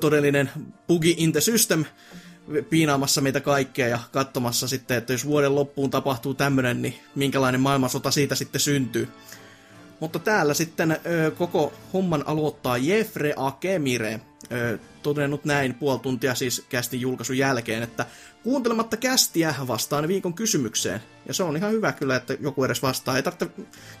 todellinen 0.00 0.50
bugi 0.88 1.14
in 1.18 1.32
the 1.32 1.40
system 1.40 1.84
piinaamassa 2.70 3.20
meitä 3.20 3.40
kaikkea 3.40 3.88
ja 3.88 3.98
katsomassa 4.12 4.68
sitten, 4.68 4.96
että 4.96 5.12
jos 5.12 5.26
vuoden 5.26 5.54
loppuun 5.54 5.90
tapahtuu 5.90 6.34
tämmönen, 6.34 6.82
niin 6.82 6.94
minkälainen 7.14 7.60
maailmansota 7.60 8.10
siitä 8.10 8.34
sitten 8.34 8.60
syntyy. 8.60 9.08
Mutta 10.02 10.18
täällä 10.18 10.54
sitten 10.54 10.90
ö, 11.06 11.30
koko 11.30 11.72
homman 11.92 12.24
aloittaa 12.26 12.76
Jeffre 12.76 13.34
Akemire, 13.36 14.20
ö, 14.52 14.78
todennut 15.02 15.44
näin 15.44 15.74
puoli 15.74 15.98
tuntia 15.98 16.34
siis 16.34 16.66
kästin 16.68 17.00
julkaisun 17.00 17.38
jälkeen, 17.38 17.82
että 17.82 18.06
kuuntelematta 18.42 18.96
kästiä 18.96 19.54
vastaan 19.66 20.08
viikon 20.08 20.34
kysymykseen. 20.34 21.00
Ja 21.26 21.34
se 21.34 21.42
on 21.42 21.56
ihan 21.56 21.72
hyvä 21.72 21.92
kyllä, 21.92 22.16
että 22.16 22.36
joku 22.40 22.64
edes 22.64 22.82
vastaa. 22.82 23.16
Ei 23.16 23.22
tarvitse... 23.22 23.48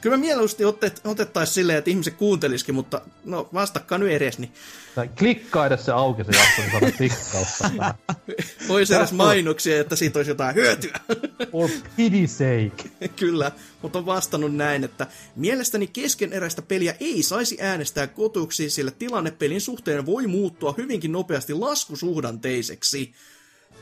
Kyllä 0.00 0.16
mä 0.16 0.20
mieluusti 0.20 0.64
otet, 0.64 1.00
otettaisiin 1.04 1.54
silleen, 1.54 1.78
että 1.78 1.90
ihmiset 1.90 2.14
kuuntelisikin, 2.14 2.74
mutta 2.74 3.00
no 3.24 3.48
vastakkaa 3.54 3.98
nyt 3.98 4.10
edes, 4.10 4.38
niin 4.38 4.52
Tai 4.94 5.08
Klikkaa 5.18 5.66
edes 5.66 5.84
se 5.84 5.92
auki 5.92 6.24
se 6.24 6.32
jakso, 6.38 6.80
niin 6.80 6.96
klikkausta. 6.96 7.70
olisi 8.68 8.94
edes 8.94 9.12
mainoksia, 9.12 9.80
että 9.80 9.96
siitä 9.96 10.18
olisi 10.18 10.30
jotain 10.30 10.54
hyötyä. 10.54 11.00
For 11.52 11.70
pity 11.96 12.26
sake. 12.26 12.90
Kyllä, 13.18 13.52
mutta 13.82 13.98
on 13.98 14.06
vastannut 14.06 14.54
näin, 14.54 14.84
että 14.84 15.06
mielestäni 15.36 15.86
keskeneräistä 15.86 16.62
peliä 16.62 16.94
ei 17.00 17.22
saisi 17.22 17.56
äänestää 17.60 18.06
kotuksi, 18.06 18.70
sillä 18.70 18.90
tilanne 18.90 19.30
pelin 19.30 19.60
suhteen 19.60 20.06
voi 20.06 20.26
muuttua 20.26 20.74
hyvinkin 20.76 21.12
nopeasti 21.12 21.54
laskusuhdanteiseksi. 21.54 23.12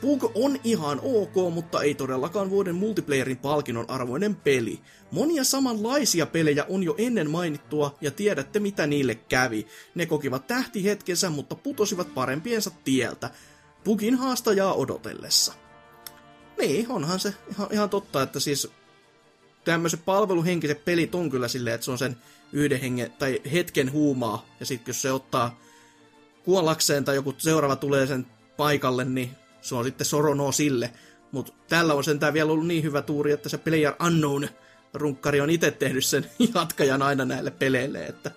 Pug 0.01 0.31
on 0.35 0.59
ihan 0.63 0.99
ok, 1.03 1.53
mutta 1.53 1.81
ei 1.81 1.95
todellakaan 1.95 2.49
vuoden 2.49 2.75
multiplayerin 2.75 3.37
palkinnon 3.37 3.89
arvoinen 3.89 4.35
peli. 4.35 4.79
Monia 5.11 5.43
samanlaisia 5.43 6.25
pelejä 6.25 6.65
on 6.69 6.83
jo 6.83 6.95
ennen 6.97 7.29
mainittua, 7.29 7.97
ja 8.01 8.11
tiedätte 8.11 8.59
mitä 8.59 8.87
niille 8.87 9.15
kävi. 9.15 9.67
Ne 9.95 10.05
kokivat 10.05 10.47
tähtihetkensä, 10.47 11.29
mutta 11.29 11.55
putosivat 11.55 12.13
parempiensa 12.13 12.71
tieltä. 12.83 13.29
Pugin 13.83 14.15
haastajaa 14.15 14.73
odotellessa. 14.73 15.53
Niin, 16.59 16.91
onhan 16.91 17.19
se 17.19 17.33
ihan, 17.51 17.67
ihan 17.71 17.89
totta, 17.89 18.21
että 18.21 18.39
siis 18.39 18.67
tämmöiset 19.63 20.05
palveluhenkiset 20.05 20.85
pelit 20.85 21.15
on 21.15 21.29
kyllä 21.29 21.47
silleen, 21.47 21.75
että 21.75 21.85
se 21.85 21.91
on 21.91 21.97
sen 21.97 22.17
yhden 22.53 22.79
hengen 22.79 23.11
tai 23.11 23.41
hetken 23.51 23.91
huumaa, 23.91 24.45
ja 24.59 24.65
sitten 24.65 24.89
jos 24.89 25.01
se 25.01 25.11
ottaa 25.11 25.59
kuollakseen 26.43 27.05
tai 27.05 27.15
joku 27.15 27.33
seuraava 27.37 27.75
tulee 27.75 28.07
sen 28.07 28.27
paikalle, 28.57 29.05
niin 29.05 29.40
se 29.61 29.75
on 29.75 29.83
sitten 29.83 30.05
sorono 30.05 30.51
sille. 30.51 30.91
Mutta 31.31 31.53
tällä 31.69 31.93
on 31.93 32.03
sentään 32.03 32.33
vielä 32.33 32.51
ollut 32.51 32.67
niin 32.67 32.83
hyvä 32.83 33.01
tuuri, 33.01 33.31
että 33.31 33.49
se 33.49 33.57
Player 33.57 33.93
Unknown 34.05 34.47
runkkari 34.93 35.41
on 35.41 35.49
itse 35.49 35.71
tehnyt 35.71 36.05
sen 36.05 36.25
jatkajan 36.55 37.01
aina 37.01 37.25
näille 37.25 37.51
peleille, 37.51 38.05
että 38.05 38.31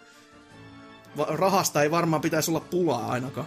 rahasta 1.29 1.83
ei 1.83 1.91
varmaan 1.91 2.23
pitäisi 2.23 2.51
olla 2.51 2.61
pulaa 2.61 3.13
ainakaan. 3.13 3.47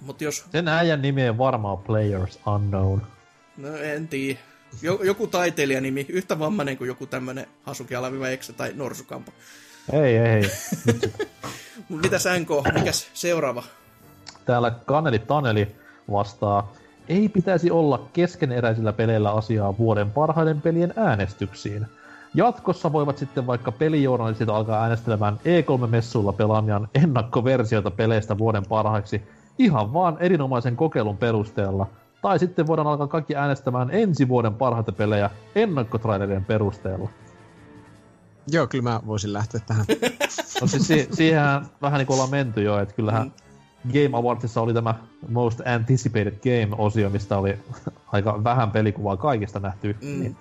Mutta 0.00 0.24
jos, 0.24 0.44
Sen 0.52 0.68
äijän 0.68 1.02
nimi 1.02 1.28
on 1.28 1.38
varmaan 1.38 1.78
Players 1.78 2.38
Unknown. 2.46 3.02
no 3.56 3.76
en 3.76 4.08
tiedä, 4.08 4.38
jo, 4.82 5.00
joku 5.02 5.26
taiteilijanimi, 5.26 6.06
yhtä 6.08 6.38
vammainen 6.38 6.78
kuin 6.78 6.88
joku 6.88 7.06
tämmönen 7.06 7.46
Hasuki 7.62 7.94
Alaviva 7.94 8.24
tai 8.56 8.72
Norsukampo. 8.74 9.32
Ei, 9.92 10.16
ei, 10.16 10.26
ei. 10.26 10.50
Mut 11.88 12.02
mitäs 12.02 12.24
NK, 12.24 12.74
mikäs 12.74 13.10
seuraava? 13.14 13.62
Täällä 14.44 14.70
Kaneli 14.70 15.18
Taneli 15.18 15.83
vastaa, 16.12 16.72
ei 17.08 17.28
pitäisi 17.28 17.70
olla 17.70 18.08
keskeneräisillä 18.12 18.92
peleillä 18.92 19.32
asiaa 19.32 19.78
vuoden 19.78 20.10
parhaiden 20.10 20.60
pelien 20.60 20.94
äänestyksiin. 20.96 21.86
Jatkossa 22.34 22.92
voivat 22.92 23.18
sitten 23.18 23.46
vaikka 23.46 23.72
pelijournalistit 23.72 24.48
alkaa 24.48 24.82
äänestelemään 24.82 25.34
E3-messuilla 25.36 26.32
pelaamiaan 26.32 26.88
ennakkoversioita 26.94 27.90
peleistä 27.90 28.38
vuoden 28.38 28.66
parhaiksi 28.68 29.22
ihan 29.58 29.92
vaan 29.92 30.16
erinomaisen 30.20 30.76
kokeilun 30.76 31.16
perusteella. 31.16 31.86
Tai 32.22 32.38
sitten 32.38 32.66
voidaan 32.66 32.86
alkaa 32.86 33.06
kaikki 33.06 33.36
äänestämään 33.36 33.88
ensi 33.90 34.28
vuoden 34.28 34.54
parhaita 34.54 34.92
pelejä 34.92 35.30
ennakkotrailerien 35.54 36.44
perusteella. 36.44 37.08
Joo, 38.50 38.66
kyllä 38.66 38.90
mä 38.90 39.00
voisin 39.06 39.32
lähteä 39.32 39.60
tähän. 39.66 39.84
No 40.60 40.66
siis 40.66 40.86
si- 40.86 41.08
siihen 41.12 41.42
vähän 41.82 41.98
niin 41.98 42.06
kuin 42.06 42.14
ollaan 42.14 42.30
menty 42.30 42.62
jo, 42.62 42.78
että 42.78 42.94
kyllähän 42.94 43.32
Game 43.92 44.16
Awardsissa 44.16 44.60
oli 44.60 44.74
tämä 44.74 44.94
Most 45.28 45.60
Anticipated 45.66 46.34
Game-osio, 46.34 47.10
mistä 47.10 47.38
oli 47.38 47.58
aika 48.12 48.44
vähän 48.44 48.70
pelikuvaa 48.70 49.16
kaikista 49.16 49.60
nähty. 49.60 49.96
Mm. 50.00 50.20
Niin, 50.20 50.36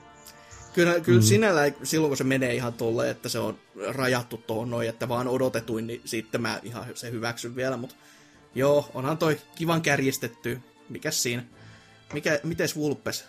Kyllä, 0.73 0.99
kyllä 0.99 1.19
mm. 1.19 1.23
sinällään 1.25 1.75
silloin, 1.83 2.09
kun 2.09 2.17
se 2.17 2.23
menee 2.23 2.55
ihan 2.55 2.73
tolleen, 2.73 3.11
että 3.11 3.29
se 3.29 3.39
on 3.39 3.57
rajattu 3.87 4.37
tuohon 4.37 4.69
noin, 4.69 4.89
että 4.89 5.09
vaan 5.09 5.27
odotetuin, 5.27 5.87
niin 5.87 6.01
sitten 6.05 6.41
mä 6.41 6.59
ihan 6.63 6.85
se 6.93 7.11
hyväksyn 7.11 7.55
vielä, 7.55 7.77
mutta 7.77 7.95
joo, 8.55 8.89
onhan 8.93 9.17
toi 9.17 9.37
kivan 9.55 9.81
kärjistetty. 9.81 10.59
Mikäs 10.89 11.23
siinä? 11.23 11.43
Mikä, 12.13 12.39
mites 12.43 12.75
Vulpes? 12.75 13.25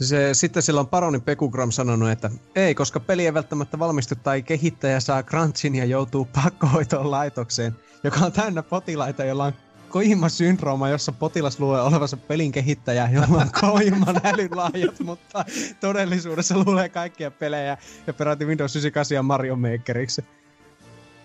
Se, 0.00 0.34
sitten 0.34 0.62
silloin 0.62 0.86
paroni 0.86 1.20
Pekugram 1.20 1.70
sanonut, 1.70 2.10
että 2.10 2.30
ei, 2.54 2.74
koska 2.74 3.00
peli 3.00 3.26
ei 3.26 3.34
välttämättä 3.34 3.78
valmistu 3.78 4.14
tai 4.14 4.42
kehittäjä 4.42 5.00
saa 5.00 5.22
crunchin 5.22 5.74
ja 5.74 5.84
joutuu 5.84 6.28
pakkohoitoon 6.44 7.10
laitokseen, 7.10 7.76
joka 8.04 8.20
on 8.20 8.32
täynnä 8.32 8.62
potilaita, 8.62 9.24
joilla 9.24 9.44
on 9.44 9.52
Koima-syndrooma, 9.94 10.88
jossa 10.88 11.12
potilas 11.12 11.60
luulee 11.60 11.80
olevansa 11.80 12.16
pelin 12.16 12.52
kehittäjä, 12.52 13.08
jolla 13.12 13.42
on 13.42 13.50
Koiman 13.60 14.20
älylahjat, 14.24 15.00
mutta 15.04 15.44
todellisuudessa 15.80 16.64
luulee 16.64 16.88
kaikkia 16.88 17.30
pelejä 17.30 17.78
ja 18.06 18.14
peräti 18.14 18.44
Windows 18.44 18.76
98 18.76 19.14
ja 19.14 19.22
Mario 19.22 19.56
Makeriksi. 19.56 20.24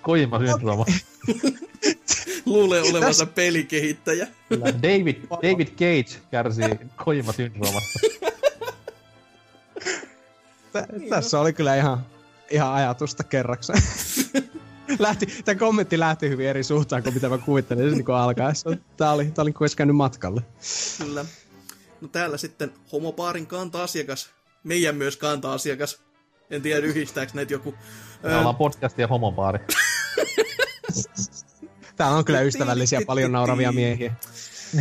Kojima 0.01 0.39
syndrooma. 0.39 0.85
Luulee 2.45 2.81
olevansa 2.81 3.25
pelikehittäjä. 3.25 4.27
Kyllä 4.49 4.65
David, 4.65 5.15
David 5.31 5.67
Cage 5.67 6.21
kärsii 6.31 6.79
Kojima 6.95 7.33
Tä, 10.73 10.87
tässä 11.09 11.39
oli 11.39 11.53
kyllä 11.53 11.75
ihan, 11.75 12.05
ihan 12.49 12.73
ajatusta 12.73 13.23
kerrakseen. 13.23 13.81
lähti, 14.99 15.25
tämä 15.45 15.59
kommentti 15.59 15.99
lähti 15.99 16.29
hyvin 16.29 16.47
eri 16.47 16.63
suuntaan 16.63 17.03
kuin 17.03 17.13
mitä 17.13 17.29
mä 17.29 17.37
kuvittelin 17.37 17.93
niin 17.93 18.09
alkaessa. 18.11 18.69
Tää 18.97 19.11
oli, 19.11 19.25
tää 19.25 19.43
oli 19.43 19.53
käynyt 19.77 19.95
matkalle. 19.95 20.41
Kyllä. 20.97 21.25
No 22.01 22.07
täällä 22.07 22.37
sitten 22.37 22.73
homopaarin 22.91 23.47
kanta-asiakas. 23.47 24.29
Meidän 24.63 24.95
myös 24.95 25.17
kanta-asiakas. 25.17 26.01
En 26.49 26.61
tiedä 26.61 26.85
yhdistääkö 26.85 27.31
näitä 27.35 27.53
joku. 27.53 27.73
Me 28.23 28.35
ollaan 28.35 28.55
podcast 28.55 28.97
ja 28.97 29.07
homopaari. 29.07 29.59
Täällä 31.95 32.17
on 32.17 32.25
kyllä 32.25 32.41
ystävällisiä, 32.41 33.01
paljon 33.07 33.31
nauravia 33.31 33.71
miehiä. 33.71 34.15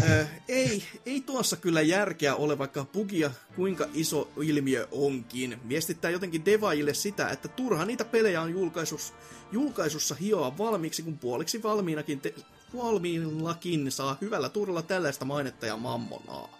Ö, 0.02 0.26
ei, 0.48 0.84
ei 1.06 1.20
tuossa 1.20 1.56
kyllä 1.56 1.80
järkeä 1.80 2.34
ole, 2.34 2.58
vaikka 2.58 2.86
bugia 2.92 3.30
kuinka 3.56 3.86
iso 3.94 4.30
ilmiö 4.42 4.88
onkin. 4.92 5.60
Viestittää 5.68 6.10
jotenkin 6.10 6.44
devaajille 6.44 6.94
sitä, 6.94 7.28
että 7.28 7.48
turha 7.48 7.84
niitä 7.84 8.04
pelejä 8.04 8.42
on 8.42 8.50
julkaisus, 8.50 9.14
julkaisussa 9.52 10.14
hioa 10.14 10.58
valmiiksi, 10.58 11.02
kun 11.02 11.18
puoliksi 11.18 11.62
valmiinakin 11.62 12.20
te, 12.20 12.34
valmiillakin 12.76 13.92
saa 13.92 14.16
hyvällä 14.20 14.48
turvalla 14.48 14.82
tällaista 14.82 15.24
mainetta 15.24 15.66
ja 15.66 15.76
mammonaa. 15.76 16.58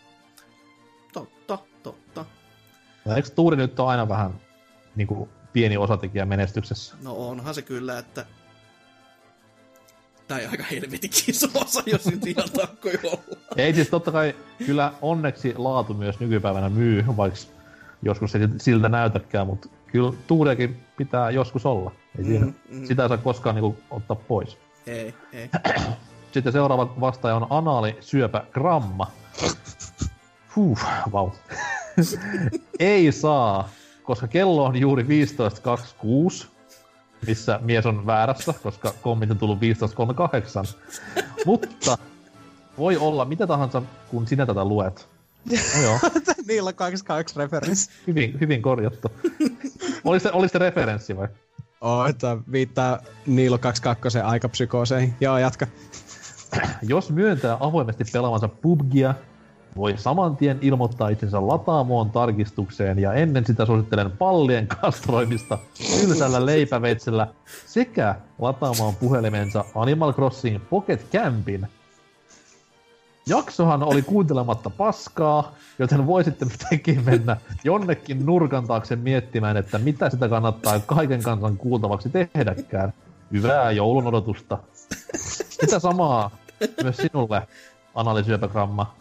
Totta, 1.12 1.58
totta. 1.82 2.24
Eikö 3.16 3.28
tuuri 3.31 3.57
nyt 3.57 3.81
ole 3.81 3.89
aina 3.89 4.08
vähän 4.08 4.40
niin 4.97 5.08
kuin, 5.08 5.28
pieni 5.52 5.76
osatekijä 5.76 6.24
menestyksessä? 6.24 6.97
No 7.02 7.28
onhan 7.28 7.55
se 7.55 7.62
kyllä, 7.62 7.98
että... 7.98 8.26
Tai 10.28 10.47
aika 10.47 10.65
helvetin 10.70 11.10
iso 11.28 11.47
osa, 11.55 11.82
jos 11.86 12.07
nyt 12.07 12.26
ihan 12.26 12.48
tarkkoja 12.50 12.98
olla. 13.05 13.23
Ei 13.57 13.74
siis 13.74 13.89
totta 13.89 14.12
kai, 14.12 14.34
kyllä 14.66 14.92
onneksi 15.02 15.55
laatu 15.57 15.94
myös 15.94 16.20
nykypäivänä 16.20 16.68
myy, 16.68 17.05
vaikka 17.16 17.39
joskus 18.02 18.32
se 18.32 18.48
siltä 18.57 18.89
näytäkään, 18.89 19.47
mutta 19.47 19.68
kyllä 19.92 20.12
tuuriakin 20.26 20.76
pitää 20.97 21.31
joskus 21.31 21.66
olla. 21.66 21.92
Ei 22.18 22.24
siinä, 22.24 22.47
Mm, 22.47 22.55
mm. 22.70 22.86
Sitä 22.86 23.02
ei 23.02 23.08
saa 23.08 23.18
koskaan 23.18 23.55
niinku 23.55 23.76
ottaa 23.90 24.16
pois. 24.16 24.58
Ei, 24.86 25.15
ei. 25.32 25.50
Sitten 26.32 26.52
seuraava 26.52 26.94
vastaaja 27.00 27.36
on 27.36 27.47
anaali 27.50 27.97
syöpä 28.00 28.44
gramma. 28.52 29.10
Huh, 30.57 30.78
vau. 31.12 31.31
ei 32.78 33.12
saa, 33.12 33.68
koska 34.02 34.28
kello 34.28 34.65
on 34.65 34.76
juuri 34.76 35.02
15.26, 35.02 36.47
missä 37.26 37.58
mies 37.62 37.86
on 37.86 38.06
väärässä, 38.06 38.55
koska 38.62 38.94
kommentti 39.02 39.32
on 39.32 39.38
tullut 39.38 39.58
15.38. 39.60 40.78
Mutta 41.47 41.98
voi 42.78 42.97
olla 42.97 43.24
mitä 43.24 43.47
tahansa, 43.47 43.82
kun 44.10 44.26
sinä 44.26 44.47
tätä 44.47 44.64
luet. 44.64 45.08
No 45.50 45.82
joo, 45.82 45.98
Niillä 46.48 46.68
on 46.68 46.74
22 46.74 47.38
referenssi. 47.38 47.90
hyvin, 48.06 48.40
hyvin 48.40 48.62
korjattu. 48.62 49.08
Olis 50.05 50.22
se, 50.22 50.32
olis 50.32 50.52
se 50.52 50.58
referenssi 50.58 51.16
vai? 51.16 51.28
Oo, 51.80 52.06
että 52.06 52.36
viittaa 52.52 52.98
Niilo 53.26 53.58
22 53.58 54.18
aikapsykooseihin. 54.18 55.14
Joo, 55.20 55.38
jatka. 55.38 55.66
Jos 56.82 57.10
myöntää 57.10 57.56
avoimesti 57.60 58.05
pelaavansa 58.12 58.48
PUBGia, 58.48 59.14
voi 59.76 59.94
saman 59.98 60.36
tien 60.36 60.58
ilmoittaa 60.62 61.08
itsensä 61.08 61.47
lataamoon 61.47 62.10
tarkistukseen 62.10 62.98
ja 62.98 63.12
ennen 63.12 63.47
sitä 63.47 63.66
suosittelen 63.66 64.10
pallien 64.10 64.66
kastroimista 64.80 65.58
tylsällä 66.00 66.47
leipäveitsellä 66.47 67.26
sekä 67.66 68.14
lataamaan 68.38 68.97
puhelimensa 68.97 69.64
Animal 69.74 70.12
Crossing 70.12 70.60
Pocket 70.70 71.06
Campin. 71.12 71.68
Jaksohan 73.26 73.82
oli 73.82 74.02
kuuntelematta 74.02 74.70
paskaa, 74.70 75.52
joten 75.78 76.06
voisitte 76.06 76.47
tekin 76.70 77.05
mennä 77.05 77.36
jonnekin 77.64 78.26
nurkan 78.26 78.66
taakse 78.66 78.97
miettimään, 78.97 79.56
että 79.56 79.78
mitä 79.78 80.10
sitä 80.10 80.28
kannattaa 80.28 80.80
kaiken 80.80 81.22
kansan 81.22 81.56
kuultavaksi 81.56 82.10
tehdäkään. 82.10 82.92
Hyvää 83.32 83.70
joulun 83.70 84.06
odotusta. 84.06 84.58
Sitä 85.48 85.78
samaa 85.78 86.30
myös 86.82 86.97
sinulle, 86.97 87.48
analysyöpägramma. 87.94 88.94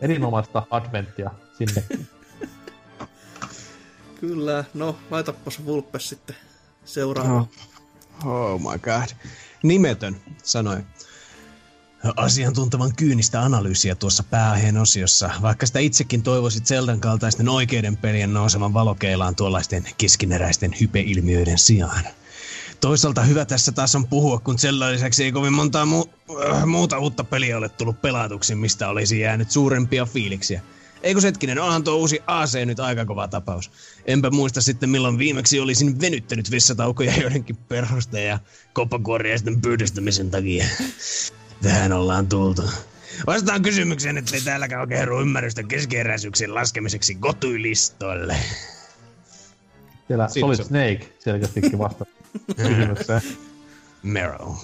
Erinomaista 0.00 0.66
adventtia 0.70 1.30
sinne. 1.58 1.84
Kyllä, 4.20 4.64
no 4.74 4.96
laitapas 5.10 5.64
Vulpes 5.64 6.08
sitten 6.08 6.36
seuraava. 6.84 7.46
Oh 8.24 8.60
my 8.60 8.78
god. 8.78 9.16
Nimetön, 9.62 10.16
sanoi. 10.42 10.82
Asiantuntevan 12.16 12.96
kyynistä 12.96 13.42
analyysiä 13.42 13.94
tuossa 13.94 14.22
pääaiheen 14.22 14.76
osiossa, 14.76 15.30
vaikka 15.42 15.66
sitä 15.66 15.78
itsekin 15.78 16.22
toivoisit 16.22 16.66
Zeldan 16.66 17.00
kaltaisten 17.00 17.48
oikeiden 17.48 17.96
pelien 17.96 18.34
nousevan 18.34 18.74
valokeilaan 18.74 19.36
tuollaisten 19.36 19.84
keskineräisten 19.98 20.74
hypeilmiöiden 20.80 21.58
sijaan. 21.58 22.04
Toisaalta 22.80 23.22
hyvä 23.22 23.44
tässä 23.44 23.72
taas 23.72 23.94
on 23.94 24.06
puhua, 24.06 24.38
kun 24.38 24.58
Zeldan 24.58 24.92
lisäksi 24.92 25.24
ei 25.24 25.32
kovin 25.32 25.52
montaa 25.52 25.84
mu- 25.84 26.34
äh, 26.46 26.66
muuta 26.66 26.98
uutta 26.98 27.24
peliä 27.24 27.58
ole 27.58 27.68
tullut 27.68 28.02
pelatuksi, 28.02 28.54
mistä 28.54 28.88
olisi 28.88 29.20
jäänyt 29.20 29.50
suurempia 29.50 30.06
fiiliksiä. 30.06 30.62
Eikö 31.02 31.20
hetkinen, 31.20 31.58
onhan 31.58 31.84
tuo 31.84 31.94
uusi 31.94 32.20
AC 32.26 32.58
nyt 32.64 32.80
aika 32.80 33.04
kova 33.04 33.28
tapaus. 33.28 33.70
Enpä 34.04 34.30
muista 34.30 34.60
sitten 34.60 34.90
milloin 34.90 35.18
viimeksi 35.18 35.60
olisin 35.60 36.00
venyttänyt 36.00 36.50
vessataukoja 36.50 37.12
joidenkin 37.22 37.56
perhosta 37.56 38.18
ja 38.18 38.38
koppakuoriaisten 38.72 39.60
pyydystämisen 39.60 40.30
takia. 40.30 40.64
Tähän 41.62 41.92
ollaan 41.92 42.26
tultu. 42.26 42.62
Vastaan 43.26 43.62
kysymykseen, 43.62 44.18
ettei 44.18 44.40
täälläkään 44.40 44.80
oikein 44.80 45.08
ymmärrystä 45.20 45.62
keskeeräisyyksien 45.62 46.54
laskemiseksi 46.54 47.14
gotuilistoille. 47.14 48.36
Siellä 50.10 50.28
Siinä 50.28 50.44
Solid 50.46 50.56
se 50.56 50.62
on. 50.62 50.68
Snake 50.68 51.12
selkeästikin 51.18 51.78
vasta 51.78 52.06
kysymykseen. 52.56 53.22
Marrow. 54.02 54.56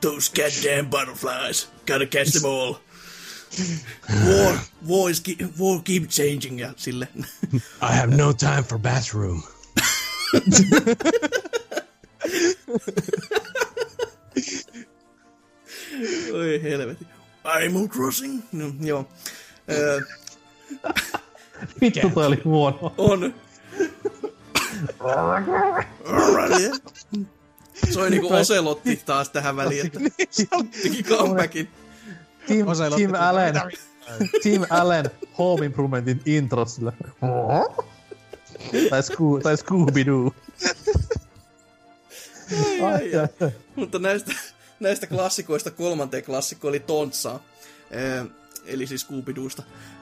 Those 0.00 0.32
goddamn 0.34 0.90
butterflies. 0.90 1.68
Gotta 1.86 2.06
catch 2.06 2.32
them 2.32 2.44
all. 2.44 2.74
War, 4.26 4.58
war, 4.88 5.10
is 5.10 5.20
ke- 5.20 5.48
war 5.60 5.80
keep 5.84 6.08
changing 6.08 6.60
ja 6.60 6.72
sille. 6.76 7.08
I 7.82 7.92
have 7.94 8.16
no 8.16 8.32
time 8.32 8.62
for 8.62 8.78
bathroom. 8.78 9.42
Oi 16.32 16.60
helvetti. 16.62 17.06
Animal 17.44 17.88
Crossing? 17.88 18.42
No, 18.52 18.72
joo. 18.80 19.08
Öö, 19.70 20.00
Vittu 21.80 22.10
toi 22.14 22.26
oli 22.26 22.40
huono. 22.44 22.94
on. 22.98 23.34
Soi 27.92 28.10
niinku 28.10 28.34
Oselotti 28.34 28.96
taas 29.06 29.28
tähän 29.30 29.56
väliin, 29.56 29.86
että 29.86 29.98
teki 30.82 31.02
comebackin. 31.02 31.68
Tim. 32.46 32.66
Allen. 33.18 33.54
Tim 34.42 34.62
Allen 34.70 35.10
Home 35.38 35.66
Improvementin 35.66 36.20
intro 36.26 36.64
sillä. 36.64 36.92
tai, 38.90 39.00
Scoo- 39.00 39.42
tai 39.42 39.56
Scooby-Doo. 39.56 40.34
Ai, 42.84 43.16
ai, 43.16 43.28
ai. 43.40 43.50
Mutta 43.76 43.98
näistä, 43.98 44.32
näistä 44.80 45.06
klassikoista 45.06 45.70
kolmanteen 45.70 46.24
klassikko 46.24 46.68
oli 46.68 46.80
Tontsaa. 46.80 47.42
Ö, 47.94 48.24
eli 48.64 48.86
siis. 48.86 49.06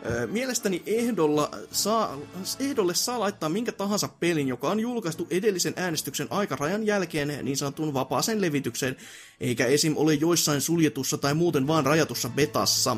Ö, 0.06 0.26
Mielestäni 0.26 0.82
ehdolla 0.86 1.50
saa, 1.70 2.18
ehdolle 2.60 2.94
saa 2.94 3.20
laittaa 3.20 3.48
minkä 3.48 3.72
tahansa 3.72 4.08
pelin, 4.08 4.48
joka 4.48 4.70
on 4.70 4.80
julkaistu 4.80 5.26
edellisen 5.30 5.72
äänestyksen 5.76 6.26
aikarajan 6.30 6.86
jälkeen 6.86 7.44
niin 7.44 7.56
sanotun 7.56 7.94
vapaaseen 7.94 8.40
levitykseen, 8.40 8.96
eikä 9.40 9.66
esim. 9.66 9.96
ole 9.96 10.14
joissain 10.14 10.60
suljetussa 10.60 11.18
tai 11.18 11.34
muuten 11.34 11.66
vaan 11.66 11.86
rajatussa 11.86 12.28
betassa. 12.28 12.96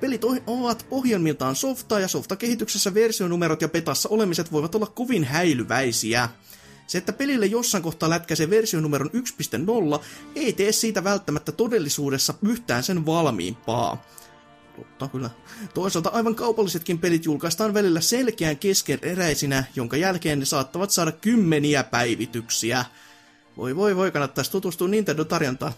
Pelit 0.00 0.24
ovat 0.46 0.86
ohjelmiltaan 0.90 1.56
softaa 1.56 2.00
ja 2.00 2.08
softakehityksessä 2.08 2.94
versionumerot 2.94 3.62
ja 3.62 3.68
betassa 3.68 4.08
olemiset 4.08 4.52
voivat 4.52 4.74
olla 4.74 4.86
kovin 4.86 5.24
häilyväisiä. 5.24 6.28
Se, 6.86 6.98
että 6.98 7.12
pelille 7.12 7.46
jossain 7.46 7.82
kohtaa 7.82 8.10
lätkäisee 8.10 8.50
versionumeron 8.50 9.10
1.0, 9.96 10.04
ei 10.34 10.52
tee 10.52 10.72
siitä 10.72 11.04
välttämättä 11.04 11.52
todellisuudessa 11.52 12.34
yhtään 12.42 12.82
sen 12.82 13.06
valmiimpaa. 13.06 14.04
Totta 14.78 15.08
kyllä. 15.08 15.30
Toisaalta 15.74 16.10
aivan 16.12 16.34
kaupallisetkin 16.34 16.98
pelit 16.98 17.24
julkaistaan 17.24 17.74
välillä 17.74 18.00
selkeän 18.00 18.58
keskeneräisinä, 18.58 19.64
jonka 19.76 19.96
jälkeen 19.96 20.38
ne 20.38 20.44
saattavat 20.44 20.90
saada 20.90 21.12
kymmeniä 21.12 21.84
päivityksiä. 21.84 22.84
Voi 23.56 23.76
voi 23.76 23.96
voi, 23.96 24.10
kannattaisi 24.10 24.50
tutustua 24.50 24.88
Nintendo-tarjontaan. 24.88 25.72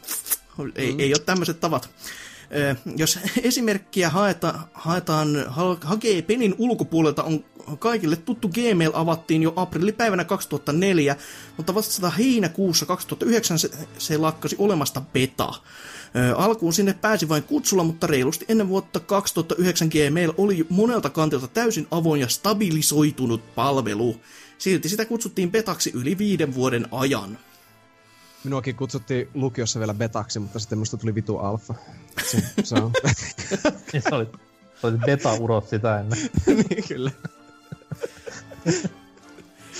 Ei, 0.74 0.94
ei 0.98 1.12
ole 1.14 1.18
tämmöiset 1.26 1.60
tavat. 1.60 1.90
Ö, 2.56 2.76
Jos 2.96 3.18
esimerkkiä 3.42 4.10
haeta, 4.10 4.54
haetaan, 4.74 5.44
ha- 5.48 5.78
hakee 5.84 6.22
pelin 6.22 6.54
ulkopuolelta, 6.58 7.22
on 7.22 7.44
kaikille 7.78 8.16
tuttu 8.16 8.48
Gmail 8.48 8.90
avattiin 8.94 9.42
jo 9.42 9.52
aprillipäivänä 9.56 10.24
2004, 10.24 11.16
mutta 11.56 11.74
vasta 11.74 12.10
heinäkuussa 12.10 12.86
2009 12.86 13.58
se, 13.58 13.70
se 13.98 14.16
lakkasi 14.16 14.56
olemasta 14.58 15.00
beta. 15.00 15.54
Ö, 16.16 16.36
Alkuun 16.36 16.72
sinne 16.72 16.94
pääsi 16.94 17.28
vain 17.28 17.42
kutsulla, 17.42 17.84
mutta 17.84 18.06
reilusti 18.06 18.44
ennen 18.48 18.68
vuotta 18.68 19.00
2009 19.00 19.88
Gmail 19.88 20.32
oli 20.36 20.66
monelta 20.68 21.10
kantilta 21.10 21.48
täysin 21.48 21.86
avoin 21.90 22.20
ja 22.20 22.28
stabilisoitunut 22.28 23.54
palvelu. 23.54 24.16
Silti 24.58 24.88
sitä 24.88 25.04
kutsuttiin 25.04 25.50
betaksi 25.50 25.90
yli 25.94 26.18
viiden 26.18 26.54
vuoden 26.54 26.86
ajan. 26.90 27.38
Minuakin 28.44 28.76
kutsuttiin 28.76 29.28
lukiossa 29.34 29.78
vielä 29.78 29.94
betaksi, 29.94 30.38
mutta 30.38 30.58
sitten 30.58 30.78
musta 30.78 30.96
tuli 30.96 31.14
vitu 31.14 31.38
alfa. 31.38 31.74
Se, 32.26 32.42
se 32.64 32.74
on. 32.74 32.92
Niin 33.92 34.02
sä 34.02 34.16
olit, 34.16 34.32
sä 34.82 34.86
olit 34.86 35.00
beta-urot 35.00 35.68
sitä 35.68 36.00
ennen. 36.00 36.18
niin, 36.46 36.88
kyllä. 36.88 37.10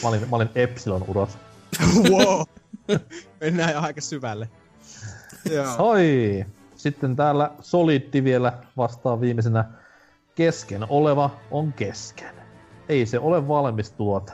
Mä 0.03 0.09
olin, 0.09 0.21
mä 0.31 0.37
olin 0.37 0.51
Epsilon-urot. 0.55 1.31
wow. 2.11 2.43
Mennään 3.41 3.73
jo 3.73 3.81
aika 3.81 4.01
syvälle. 4.01 4.51
Joo. 5.45 5.75
Oi! 5.91 6.45
Sitten 6.77 7.17
täällä 7.17 7.51
Soliddi 7.61 8.25
vielä 8.25 8.53
vastaa 8.77 9.21
viimeisenä. 9.21 9.65
Kesken 10.35 10.87
oleva 10.89 11.31
on 11.51 11.73
kesken. 11.73 12.35
Ei 12.89 13.07
se 13.07 13.19
ole 13.19 13.49
valmis 13.49 13.91
tuote. 13.93 14.33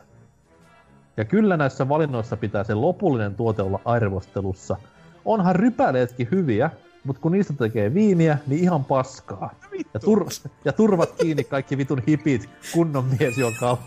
Ja 1.17 1.25
kyllä 1.25 1.57
näissä 1.57 1.89
valinnoissa 1.89 2.37
pitää 2.37 2.65
se 2.65 2.75
lopullinen 2.75 3.35
tuote 3.35 3.63
olla 3.63 3.81
arvostelussa. 3.85 4.77
Onhan 5.25 5.57
rypäleetkin 5.57 6.29
hyviä, 6.31 6.71
mutta 7.05 7.23
kun 7.23 7.33
niistä 7.33 7.53
tekee 7.53 7.95
viiniä, 7.95 8.39
niin 8.47 8.63
ihan 8.63 8.85
paskaa. 8.85 9.55
Ja, 9.95 10.01
tur- 10.01 10.51
ja 10.65 10.73
turvat 10.73 11.13
kiinni 11.13 11.45
kaikki 11.45 11.79
vitun 11.79 12.03
hipit, 12.09 12.51
kunnon 12.73 13.05
mies 13.05 13.35
kaljaa. 13.61 13.83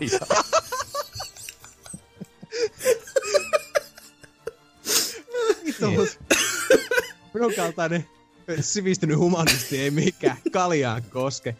Vittu, 5.64 5.90
mut 5.90 6.18
minun 7.34 7.54
kaltainen 7.54 8.06
sivistynyt 8.60 9.16
humanisti 9.18 9.80
ei 9.80 9.90
mikään 9.90 10.36
kaljaan 10.52 11.02
koske. 11.02 11.56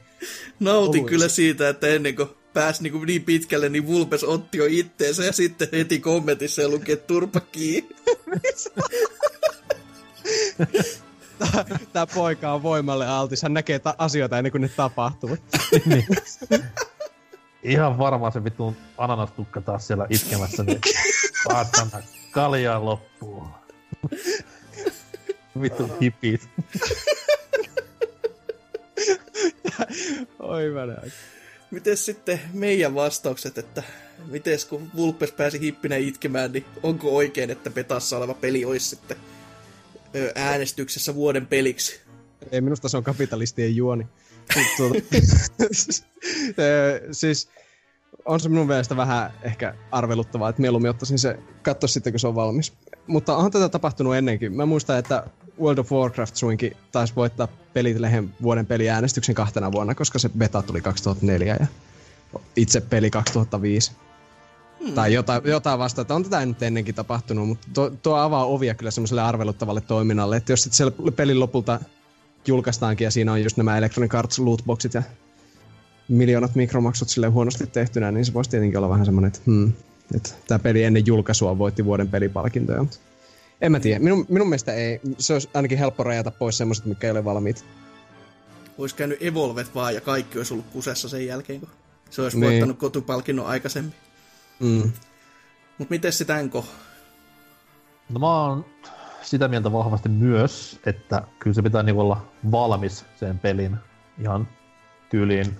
Nautin 0.60 1.00
Oluissa. 1.00 1.08
kyllä 1.08 1.28
siitä, 1.28 1.68
että 1.68 1.86
ennen 1.86 2.16
kuin 2.16 2.28
pääsi 2.52 2.82
niin, 2.82 3.06
niin 3.06 3.24
pitkälle, 3.24 3.68
niin 3.68 3.86
Vulpes 3.86 4.24
otti 4.24 4.58
jo 4.58 4.64
itteensä 4.68 5.24
ja 5.24 5.32
sitten 5.32 5.68
heti 5.72 5.98
kommentissa 5.98 6.68
luki, 6.68 6.92
että 6.92 7.06
turpa 7.06 7.40
kiinni. 7.40 7.96
Tää, 11.38 11.64
tää 11.92 12.06
poika 12.06 12.52
on 12.52 12.62
voimalle 12.62 13.08
altis. 13.08 13.42
Hän 13.42 13.54
näkee 13.54 13.78
ta- 13.78 13.94
asioita 13.98 14.38
ennen 14.38 14.52
kuin 14.52 14.62
ne 14.62 14.68
tapahtuvat. 14.68 15.40
niin. 15.86 16.06
Ihan 17.62 17.98
varmaan 17.98 18.32
se 18.32 18.44
vitun 18.44 18.76
ananastukka 18.98 19.60
taas 19.60 19.86
siellä 19.86 20.06
itkemässä, 20.10 20.62
niin 20.62 20.80
kaljaa 22.30 22.84
loppuu. 22.84 23.44
Vittu 25.62 25.90
hipit. 26.00 26.48
Oi 30.38 30.70
mä. 30.70 31.10
Miten 31.70 31.96
sitten 31.96 32.40
meidän 32.52 32.94
vastaukset, 32.94 33.58
että 33.58 33.82
miten 34.26 34.58
kun 34.68 34.90
Vulpes 34.96 35.32
pääsi 35.32 35.60
hippinä 35.60 35.96
itkemään, 35.96 36.52
niin 36.52 36.64
onko 36.82 37.16
oikein, 37.16 37.50
että 37.50 37.70
petassa 37.70 38.18
oleva 38.18 38.34
peli 38.34 38.64
olisi 38.64 38.88
sitten 38.88 39.16
äänestyksessä 40.34 41.14
vuoden 41.14 41.46
peliksi? 41.46 42.00
Ei, 42.52 42.60
minusta 42.60 42.88
se 42.88 42.96
on 42.96 43.04
kapitalistien 43.04 43.76
juoni. 43.76 44.06
Tuota, 44.76 44.94
siis 47.12 47.48
on 48.30 48.40
se 48.40 48.48
minun 48.48 48.66
mielestä 48.66 48.96
vähän 48.96 49.32
ehkä 49.42 49.74
arveluttavaa, 49.90 50.48
että 50.48 50.60
mieluummin 50.62 50.90
ottaisin 50.90 51.18
se 51.18 51.38
katsoa 51.62 51.88
sitten, 51.88 52.12
kun 52.12 52.20
se 52.20 52.26
on 52.26 52.34
valmis. 52.34 52.72
Mutta 53.06 53.36
onhan 53.36 53.50
tätä 53.50 53.68
tapahtunut 53.68 54.16
ennenkin. 54.16 54.52
Mä 54.52 54.66
muistan, 54.66 54.98
että 54.98 55.24
World 55.60 55.78
of 55.78 55.92
Warcraft 55.92 56.36
suinkin 56.36 56.76
taisi 56.92 57.16
voittaa 57.16 57.48
Pelilehen 57.72 58.34
vuoden 58.42 58.66
peliäänestyksen 58.66 59.34
kahtena 59.34 59.72
vuonna, 59.72 59.94
koska 59.94 60.18
se 60.18 60.28
beta 60.28 60.62
tuli 60.62 60.80
2004 60.80 61.56
ja 61.60 61.66
itse 62.56 62.80
peli 62.80 63.10
2005. 63.10 63.92
Hmm. 64.84 64.94
Tai 64.94 65.14
jotain, 65.14 65.42
jotain 65.44 65.78
vastaavaa. 65.78 66.16
On 66.16 66.22
tätä 66.22 66.46
nyt 66.46 66.62
ennenkin 66.62 66.94
tapahtunut, 66.94 67.48
mutta 67.48 67.68
tuo, 67.74 67.90
tuo 67.90 68.16
avaa 68.16 68.44
ovia 68.44 68.74
kyllä 68.74 68.90
semmoiselle 68.90 69.22
arveluttavalle 69.22 69.80
toiminnalle. 69.80 70.36
Että 70.36 70.52
jos 70.52 70.62
sitten 70.62 70.76
siellä 70.76 71.12
pelin 71.16 71.40
lopulta 71.40 71.80
julkaistaankin 72.46 73.04
ja 73.04 73.10
siinä 73.10 73.32
on 73.32 73.42
just 73.42 73.56
nämä 73.56 73.78
Electronic 73.78 74.14
Arts 74.14 74.38
lootboxit 74.38 74.94
ja 74.94 75.02
miljoonat 76.10 76.54
mikromaksut 76.54 77.08
sille 77.08 77.26
huonosti 77.28 77.66
tehtynä, 77.66 78.12
niin 78.12 78.24
se 78.24 78.34
voisi 78.34 78.50
tietenkin 78.50 78.78
olla 78.78 78.88
vähän 78.88 79.04
semmoinen, 79.04 79.28
että, 79.28 79.40
hmm, 79.46 79.72
että 80.14 80.30
tämä 80.48 80.58
peli 80.58 80.82
ennen 80.84 81.06
julkaisua 81.06 81.58
voitti 81.58 81.84
vuoden 81.84 82.08
pelipalkintoja. 82.08 82.84
En 83.60 83.72
mä 83.72 83.80
tiedä. 83.80 83.98
Minun, 83.98 84.26
minun 84.28 84.48
mielestä 84.48 84.72
ei. 84.74 85.00
Se 85.18 85.32
olisi 85.32 85.50
ainakin 85.54 85.78
helppo 85.78 86.02
rajata 86.02 86.30
pois 86.30 86.58
semmoiset, 86.58 86.84
mitkä 86.84 87.06
ei 87.06 87.10
ole 87.10 87.24
valmiit. 87.24 87.64
Olisi 88.78 88.94
käynyt 88.94 89.22
Evolvet 89.22 89.74
vaan 89.74 89.94
ja 89.94 90.00
kaikki 90.00 90.38
olisi 90.38 90.54
ollut 90.54 90.66
kusessa 90.72 91.08
sen 91.08 91.26
jälkeen, 91.26 91.60
kun 91.60 91.68
se 92.10 92.22
olisi 92.22 92.40
Niin. 92.40 92.50
voittanut 92.50 92.78
kotupalkinnon 92.78 93.46
aikaisemmin. 93.46 93.94
Mm. 94.60 94.92
Mutta 95.78 95.90
miten 95.94 96.12
se 96.12 96.24
Tänko? 96.24 96.64
No 98.08 98.20
mä 98.20 98.26
oon 98.26 98.64
sitä 99.22 99.48
mieltä 99.48 99.72
vahvasti 99.72 100.08
myös, 100.08 100.80
että 100.86 101.22
kyllä 101.38 101.54
se 101.54 101.62
pitää 101.62 101.82
niinku 101.82 102.00
olla 102.00 102.26
valmis 102.50 103.04
sen 103.20 103.38
pelin 103.38 103.76
ihan 104.20 104.48
tyyliin. 105.10 105.56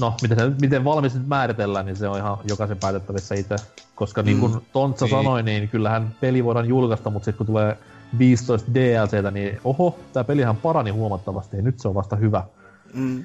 No, 0.00 0.14
miten, 0.22 0.38
se, 0.38 0.52
miten 0.60 0.84
valmis 0.84 1.14
nyt 1.14 1.28
määritellään, 1.28 1.86
niin 1.86 1.96
se 1.96 2.08
on 2.08 2.18
ihan 2.18 2.38
jokaisen 2.48 2.76
päätettävissä 2.76 3.34
itse. 3.34 3.56
Koska 3.94 4.22
niin 4.22 4.40
kuin 4.40 4.66
Tontsa 4.72 5.04
Niin. 5.04 5.10
sanoi, 5.10 5.42
niin 5.42 5.68
kyllähän 5.68 6.14
peli 6.20 6.44
voidaan 6.44 6.68
julkaista, 6.68 7.10
mutta 7.10 7.24
sitten 7.24 7.38
kun 7.38 7.46
tulee 7.46 7.76
15 8.18 8.74
DLCtä, 8.74 9.30
niin 9.30 9.60
oho, 9.64 9.98
tämä 10.12 10.24
pelihän 10.24 10.56
parani 10.56 10.90
huomattavasti 10.90 11.56
ja 11.56 11.62
nyt 11.62 11.80
se 11.80 11.88
on 11.88 11.94
vasta 11.94 12.16
hyvä. 12.16 12.44
Mm. 12.94 13.24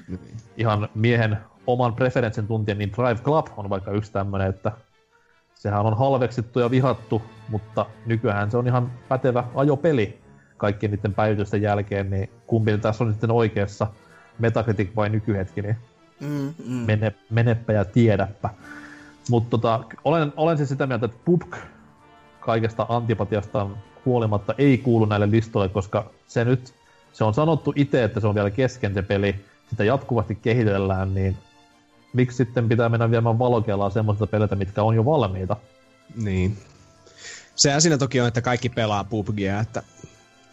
Ihan 0.56 0.88
miehen 0.94 1.38
oman 1.66 1.94
preferenssin 1.94 2.46
tuntien, 2.46 2.78
niin 2.78 2.92
Drive 2.92 3.20
Club 3.22 3.46
on 3.56 3.70
vaikka 3.70 3.90
yksi 3.90 4.12
tämmönen, 4.12 4.48
että 4.48 4.72
sehän 5.54 5.86
on 5.86 5.98
halveksittu 5.98 6.60
ja 6.60 6.70
vihattu, 6.70 7.22
mutta 7.48 7.86
nykyään 8.06 8.50
se 8.50 8.56
on 8.56 8.66
ihan 8.66 8.92
pätevä 9.08 9.44
ajopeli 9.54 10.18
kaikkien 10.56 10.92
niiden 10.92 11.14
päivitysten 11.14 11.62
jälkeen, 11.62 12.10
niin 12.10 12.30
kumpi 12.46 12.78
tässä 12.78 13.04
on 13.04 13.10
sitten 13.10 13.30
oikeassa, 13.30 13.86
Metacritic 14.38 14.96
vai 14.96 15.08
nykyhetki, 15.08 15.62
niin 15.62 15.76
Mm, 16.22 16.54
mm. 16.66 16.74
mene, 16.74 17.14
menepä 17.30 17.72
ja 17.72 17.84
tiedäpä. 17.84 18.50
Mutta 19.30 19.50
tota, 19.50 19.84
olen, 20.04 20.32
olen 20.36 20.56
siis 20.56 20.68
sitä 20.68 20.86
mieltä, 20.86 21.06
että 21.06 21.18
PUBG 21.24 21.54
kaikesta 22.40 22.86
antipatiastaan 22.88 23.76
huolimatta 24.06 24.54
ei 24.58 24.78
kuulu 24.78 25.04
näille 25.04 25.30
listoille, 25.30 25.68
koska 25.68 26.10
se 26.26 26.44
nyt, 26.44 26.74
se 27.12 27.24
on 27.24 27.34
sanottu 27.34 27.72
itse, 27.76 28.04
että 28.04 28.20
se 28.20 28.26
on 28.26 28.34
vielä 28.34 28.50
kesken 28.50 28.94
se 28.94 29.02
peli, 29.02 29.34
sitä 29.70 29.84
jatkuvasti 29.84 30.34
kehitellään, 30.34 31.14
niin 31.14 31.36
miksi 32.12 32.36
sitten 32.36 32.68
pitää 32.68 32.88
mennä 32.88 33.10
viemään 33.10 33.38
valokeilaa 33.38 33.90
semmoista 33.90 34.26
peleitä, 34.26 34.56
mitkä 34.56 34.82
on 34.82 34.94
jo 34.94 35.04
valmiita? 35.04 35.56
Niin. 36.16 36.56
Sehän 37.54 37.82
siinä 37.82 37.98
toki 37.98 38.20
on, 38.20 38.28
että 38.28 38.40
kaikki 38.40 38.68
pelaa 38.68 39.04
PUBGia, 39.04 39.60
että 39.60 39.82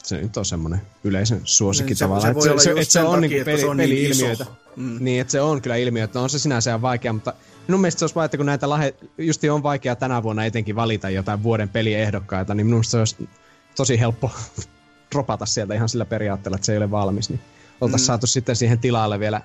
se 0.03 0.21
nyt 0.21 0.37
on 0.37 0.45
semmoinen 0.45 0.81
yleisön 1.03 1.41
suosikki 1.43 1.89
Niin, 1.89 1.97
se- 1.97 2.05
tavallaan. 2.05 2.41
se 2.41 2.49
että 2.49 2.63
se, 2.63 2.69
että 2.69 2.83
se 2.83 2.91
sen 2.91 3.05
on 3.05 3.11
takia, 3.21 3.29
niinku 3.29 3.45
peli, 3.45 3.59
se 3.59 3.65
on 3.67 3.77
niin 3.77 3.89
peli-ilmiöitä. 3.89 4.43
iso. 4.43 4.51
Mm. 4.75 4.97
Niin, 4.99 5.21
että 5.21 5.31
se 5.31 5.41
on 5.41 5.61
kyllä 5.61 5.75
ilmiö, 5.75 6.03
että 6.03 6.19
on 6.19 6.29
se 6.29 6.39
sinänsä 6.39 6.69
ihan 6.71 6.81
vaikea, 6.81 7.13
mutta 7.13 7.33
minun 7.67 7.81
mielestä 7.81 7.99
se 7.99 8.05
olisi 8.05 8.15
vaan, 8.15 8.25
että 8.25 8.37
kun 8.37 8.45
näitä 8.45 8.69
lahe, 8.69 8.93
justi 9.17 9.49
on 9.49 9.63
vaikea 9.63 9.95
tänä 9.95 10.23
vuonna 10.23 10.45
etenkin 10.45 10.75
valita 10.75 11.09
jotain 11.09 11.43
vuoden 11.43 11.69
peliehdokkaita, 11.69 12.53
niin 12.53 12.67
minusta 12.67 12.91
se 12.91 12.97
olisi 12.97 13.29
tosi 13.75 13.99
helppo 13.99 14.31
dropata 15.11 15.45
sieltä 15.45 15.73
ihan 15.73 15.89
sillä 15.89 16.05
periaatteella, 16.05 16.55
että 16.55 16.65
se 16.65 16.71
ei 16.71 16.77
ole 16.77 16.91
valmis, 16.91 17.29
niin 17.29 17.39
oltaisiin 17.81 18.05
Mm. 18.05 18.07
saatu 18.07 18.27
sitten 18.27 18.55
siihen 18.55 18.79
tilalle 18.79 19.19
vielä 19.19 19.41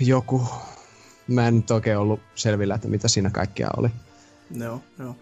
joku, 0.00 0.42
mä 1.28 1.48
en 1.48 1.56
nyt 1.56 1.70
oikein 1.70 1.98
ollut 1.98 2.20
selvillä, 2.34 2.74
että 2.74 2.88
mitä 2.88 3.08
siinä 3.08 3.30
kaikkea 3.30 3.68
oli. 3.76 3.88
Joo, 4.54 4.82
joo. 4.98 5.08
No, 5.08 5.16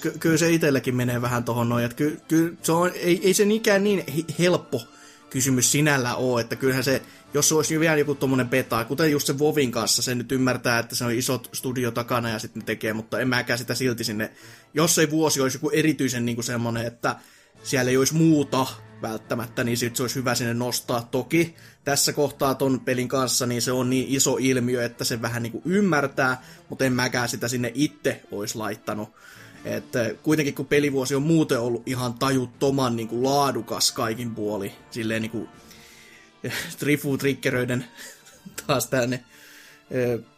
ky- 0.00 0.18
kyllä 0.20 0.36
se 0.36 0.52
itselläkin 0.52 0.96
menee 0.96 1.22
vähän 1.22 1.44
tohon 1.44 1.68
noin, 1.68 1.84
että 1.84 1.96
ky- 1.96 2.20
ky- 2.28 2.56
se 2.62 2.72
on, 2.72 2.90
ei, 2.94 3.20
ei 3.24 3.34
se 3.34 3.44
niinkään 3.44 3.84
niin 3.84 4.04
he- 4.16 4.34
helppo 4.38 4.82
kysymys 5.30 5.72
sinällä 5.72 6.14
ole, 6.14 6.40
että 6.40 6.56
kyllähän 6.56 6.84
se, 6.84 7.02
jos 7.34 7.48
se 7.48 7.54
olisi 7.54 7.80
vielä 7.80 7.96
joku 7.96 8.14
tommonen 8.14 8.48
beta, 8.48 8.84
kuten 8.84 9.10
just 9.10 9.26
se 9.26 9.38
Vovin 9.38 9.72
kanssa, 9.72 10.02
se 10.02 10.14
nyt 10.14 10.32
ymmärtää, 10.32 10.78
että 10.78 10.94
se 10.94 11.04
on 11.04 11.12
iso 11.12 11.42
studio 11.52 11.90
takana 11.90 12.30
ja 12.30 12.38
sitten 12.38 12.64
tekee, 12.64 12.92
mutta 12.92 13.20
en 13.20 13.28
mäkään 13.28 13.58
sitä 13.58 13.74
silti 13.74 14.04
sinne, 14.04 14.30
jos 14.74 14.98
ei 14.98 15.10
vuosi 15.10 15.40
olisi 15.40 15.56
joku 15.56 15.70
erityisen 15.70 16.26
niin 16.26 16.36
kuin 16.36 16.44
semmonen, 16.44 16.86
että 16.86 17.16
siellä 17.62 17.90
ei 17.90 17.96
olisi 17.96 18.14
muuta 18.14 18.66
välttämättä, 19.02 19.64
niin 19.64 19.76
sit 19.76 19.96
se 19.96 20.02
olisi 20.02 20.14
hyvä 20.14 20.34
sinne 20.34 20.54
nostaa. 20.54 21.08
Toki 21.10 21.54
tässä 21.84 22.12
kohtaa 22.12 22.54
ton 22.54 22.80
pelin 22.80 23.08
kanssa, 23.08 23.46
niin 23.46 23.62
se 23.62 23.72
on 23.72 23.90
niin 23.90 24.06
iso 24.08 24.36
ilmiö, 24.40 24.84
että 24.84 25.04
se 25.04 25.22
vähän 25.22 25.42
niin 25.42 25.52
kuin 25.52 25.62
ymmärtää, 25.66 26.42
mutta 26.68 26.84
en 26.84 26.92
mäkään 26.92 27.28
sitä 27.28 27.48
sinne 27.48 27.72
itse 27.74 28.22
olisi 28.30 28.58
laittanut. 28.58 29.08
Että 29.66 30.14
kuitenkin 30.22 30.54
kun 30.54 30.66
pelivuosi 30.66 31.14
on 31.14 31.22
muuten 31.22 31.60
ollut 31.60 31.82
ihan 31.88 32.14
tajuttoman 32.14 32.96
niin 32.96 33.08
kuin 33.08 33.22
laadukas 33.22 33.92
kaikin 33.92 34.34
puoli, 34.34 34.72
silleen 34.90 35.22
niin 35.22 35.30
kuin 35.30 35.48
Trifu 36.78 37.18
Triggeröiden 37.18 37.84
taas 38.66 38.86
tänne 38.86 39.24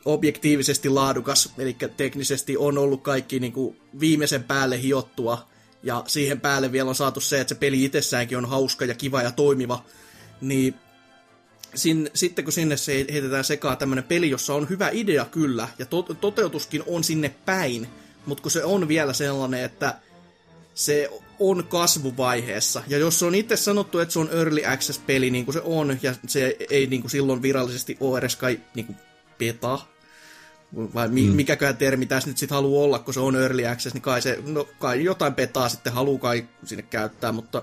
objektiivisesti 0.05 0.89
laadukas, 0.89 1.53
eli 1.59 1.77
teknisesti 1.97 2.57
on 2.57 2.79
ollut 2.79 3.03
kaikki 3.03 3.41
niin 3.41 3.53
kuin 3.53 3.81
viimeisen 4.01 4.45
päälle 4.45 4.83
hiottua, 4.83 5.49
ja 5.83 6.05
siihen 6.07 6.41
päälle 6.41 6.73
vielä 6.73 6.89
on 6.89 6.95
saatu 6.95 7.21
se, 7.21 7.41
että 7.41 7.55
se 7.55 7.59
peli 7.59 7.85
itsessäänkin 7.85 8.39
on 8.39 8.47
hauska 8.47 8.85
ja 8.85 8.95
kiva 8.95 9.23
ja 9.23 9.31
toimiva, 9.31 9.85
niin 10.41 10.75
sin, 11.75 12.11
sitten 12.15 12.45
kun 12.45 12.53
sinne 12.53 12.77
se 12.77 13.07
heitetään 13.13 13.45
sekaan 13.45 13.79
tämmöinen 13.79 14.05
peli, 14.05 14.31
jossa 14.31 14.55
on 14.55 14.69
hyvä 14.69 14.91
idea 14.93 15.25
kyllä, 15.25 15.69
ja 15.79 15.87
to, 15.87 16.03
toteutuskin 16.03 16.83
on 16.87 17.05
sinne 17.05 17.35
päin, 17.45 17.89
mutta 18.29 18.43
kun 18.43 18.51
se 18.51 18.65
on 18.65 18.89
vielä 18.89 19.13
sellainen, 19.13 19.65
että 19.65 19.95
se 20.75 21.11
on 21.39 21.65
kasvuvaiheessa. 21.65 22.83
Ja 22.89 22.99
jos 22.99 23.19
se 23.19 23.25
on 23.25 23.35
itse 23.35 23.57
sanottu, 23.57 23.99
että 23.99 24.13
se 24.13 24.19
on 24.19 24.31
early 24.33 24.65
access-peli, 24.67 25.31
niin 25.31 25.45
kuin 25.45 25.53
se 25.53 25.61
on, 25.65 25.99
ja 26.03 26.15
se 26.27 26.57
ei 26.71 26.87
niin 26.87 27.01
kuin 27.01 27.11
silloin 27.11 27.43
virallisesti 27.43 27.97
ole 28.01 28.19
edes 28.19 28.37
kai 28.37 28.61
niin 28.75 28.87
kuin 28.87 28.97
beta, 29.39 29.79
vai 30.75 31.09
mi- 31.09 31.29
mm. 31.29 31.37
mikäköhän 31.37 31.77
termi 31.77 32.07
tässä 32.07 32.29
nyt 32.29 32.39
sitten 32.39 32.57
haluaa 32.57 32.85
olla, 32.85 32.99
kun 32.99 33.15
se 33.15 33.21
on 33.21 33.37
early 33.37 33.67
access, 33.67 33.95
niin 33.95 34.03
kai, 34.03 34.23
se, 34.23 34.39
no, 34.47 34.69
kai 34.79 35.05
jotain 35.05 35.35
betaa 35.35 35.69
sitten 35.69 35.93
haluaa 35.93 36.21
kai 36.21 36.49
sinne 36.65 36.83
käyttää, 36.83 37.33
mutta 37.33 37.63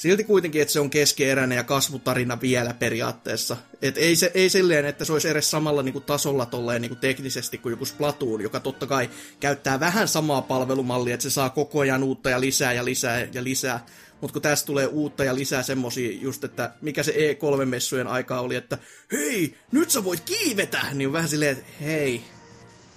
silti 0.00 0.24
kuitenkin, 0.24 0.62
että 0.62 0.72
se 0.72 0.80
on 0.80 0.90
keskeeräinen 0.90 1.56
ja 1.56 1.64
kasvutarina 1.64 2.40
vielä 2.40 2.74
periaatteessa. 2.74 3.56
Et 3.82 3.98
ei, 3.98 4.16
se, 4.16 4.30
ei 4.34 4.48
silleen, 4.48 4.84
että 4.84 5.04
se 5.04 5.12
olisi 5.12 5.28
edes 5.28 5.50
samalla 5.50 5.82
niinku 5.82 6.00
tasolla 6.00 6.46
tolleen 6.46 6.82
niinku 6.82 6.96
teknisesti 6.96 7.58
kuin 7.58 7.70
joku 7.70 7.84
Splatoon, 7.84 8.40
joka 8.40 8.60
totta 8.60 8.86
kai 8.86 9.10
käyttää 9.40 9.80
vähän 9.80 10.08
samaa 10.08 10.42
palvelumallia, 10.42 11.14
että 11.14 11.22
se 11.22 11.30
saa 11.30 11.50
koko 11.50 11.80
ajan 11.80 12.02
uutta 12.02 12.30
ja 12.30 12.40
lisää 12.40 12.72
ja 12.72 12.84
lisää 12.84 13.26
ja 13.32 13.44
lisää. 13.44 13.86
Mutta 14.20 14.32
kun 14.32 14.42
tässä 14.42 14.66
tulee 14.66 14.86
uutta 14.86 15.24
ja 15.24 15.34
lisää 15.34 15.62
semmosia 15.62 16.18
just, 16.20 16.44
että 16.44 16.72
mikä 16.80 17.02
se 17.02 17.12
E3-messujen 17.12 18.06
aika 18.06 18.40
oli, 18.40 18.56
että 18.56 18.78
hei, 19.12 19.54
nyt 19.72 19.90
sä 19.90 20.04
voit 20.04 20.20
kiivetä, 20.20 20.80
niin 20.92 21.06
on 21.08 21.12
vähän 21.12 21.28
silleen, 21.28 21.52
että 21.52 21.64
hei, 21.80 22.24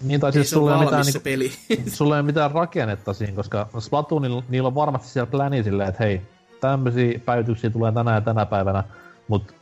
Niin, 0.01 0.19
tai 0.19 0.33
siis 0.33 0.49
sulla 0.49 0.71
ei, 0.71 0.77
ole 0.77 0.85
mitään, 0.85 1.49
niinku, 1.67 1.89
sulla 1.97 2.17
ei 2.17 2.23
mitään 2.23 2.51
rakennetta 2.51 3.13
siinä, 3.13 3.33
koska 3.33 3.69
Splatoonilla 3.79 4.43
niillä 4.49 4.67
on 4.67 4.75
varmasti 4.75 5.09
siellä 5.09 5.31
pläni 5.31 5.63
silleen, 5.63 5.89
että 5.89 6.03
hei, 6.03 6.21
tämmöisiä 6.67 7.19
päivityksiä 7.25 7.69
tulee 7.69 7.91
tänä 7.91 8.13
ja 8.13 8.21
tänä 8.21 8.45
päivänä, 8.45 8.83
mutta 9.27 9.53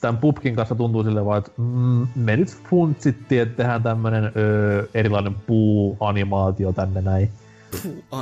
tämän 0.00 0.16
pubkin 0.16 0.56
kanssa 0.56 0.74
tuntuu 0.74 1.04
silleen 1.04 1.26
vaan, 1.26 1.38
että 1.38 1.50
mm, 1.56 2.06
me 2.14 2.36
nyt 2.36 2.48
funtsittiin, 2.70 3.42
että 3.42 3.56
tehdään 3.56 3.82
tämmönen 3.82 4.32
öö, 4.36 4.86
erilainen 4.94 5.34
puu-animaatio 5.34 6.72
tänne 6.72 7.00
näin. 7.00 7.30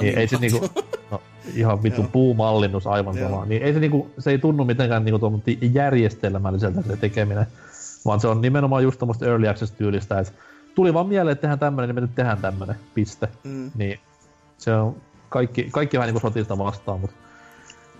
Niin 0.00 0.18
ei 0.18 0.28
se 0.28 0.36
niinku, 0.36 0.66
no, 1.10 1.20
ihan 1.54 1.82
vittu 1.82 2.02
puumallinnus 2.12 2.86
aivan 2.86 3.18
sama. 3.18 3.44
Niin 3.44 3.62
ei 3.62 3.74
se 3.74 3.80
niinku, 3.80 4.10
se 4.18 4.30
ei 4.30 4.38
tunnu 4.38 4.64
mitenkään 4.64 5.04
niinku 5.04 5.42
järjestelmälliseltä 5.72 6.82
se 6.82 6.96
tekeminen. 6.96 7.46
Vaan 8.04 8.20
se 8.20 8.28
on 8.28 8.40
nimenomaan 8.40 8.82
just 8.82 8.98
tuommoista 8.98 9.26
early 9.26 9.48
access 9.48 9.72
tyylistä, 9.72 10.18
että 10.18 10.32
tuli 10.74 10.94
vaan 10.94 11.08
mieleen, 11.08 11.32
että 11.32 11.40
tehdään 11.40 11.58
tämmönen, 11.58 11.88
niin 11.88 11.94
me 11.94 12.00
nyt 12.00 12.14
tehdään 12.14 12.38
tämmönen, 12.38 12.76
piste. 12.94 13.28
Mm. 13.44 13.70
Niin 13.74 13.98
se 14.58 14.74
on 14.74 14.96
kaikki, 15.28 15.68
kaikki 15.72 15.96
vähän 15.96 16.06
niinku 16.06 16.20
sotista 16.20 16.58
vastaan, 16.58 17.00
mutta 17.00 17.16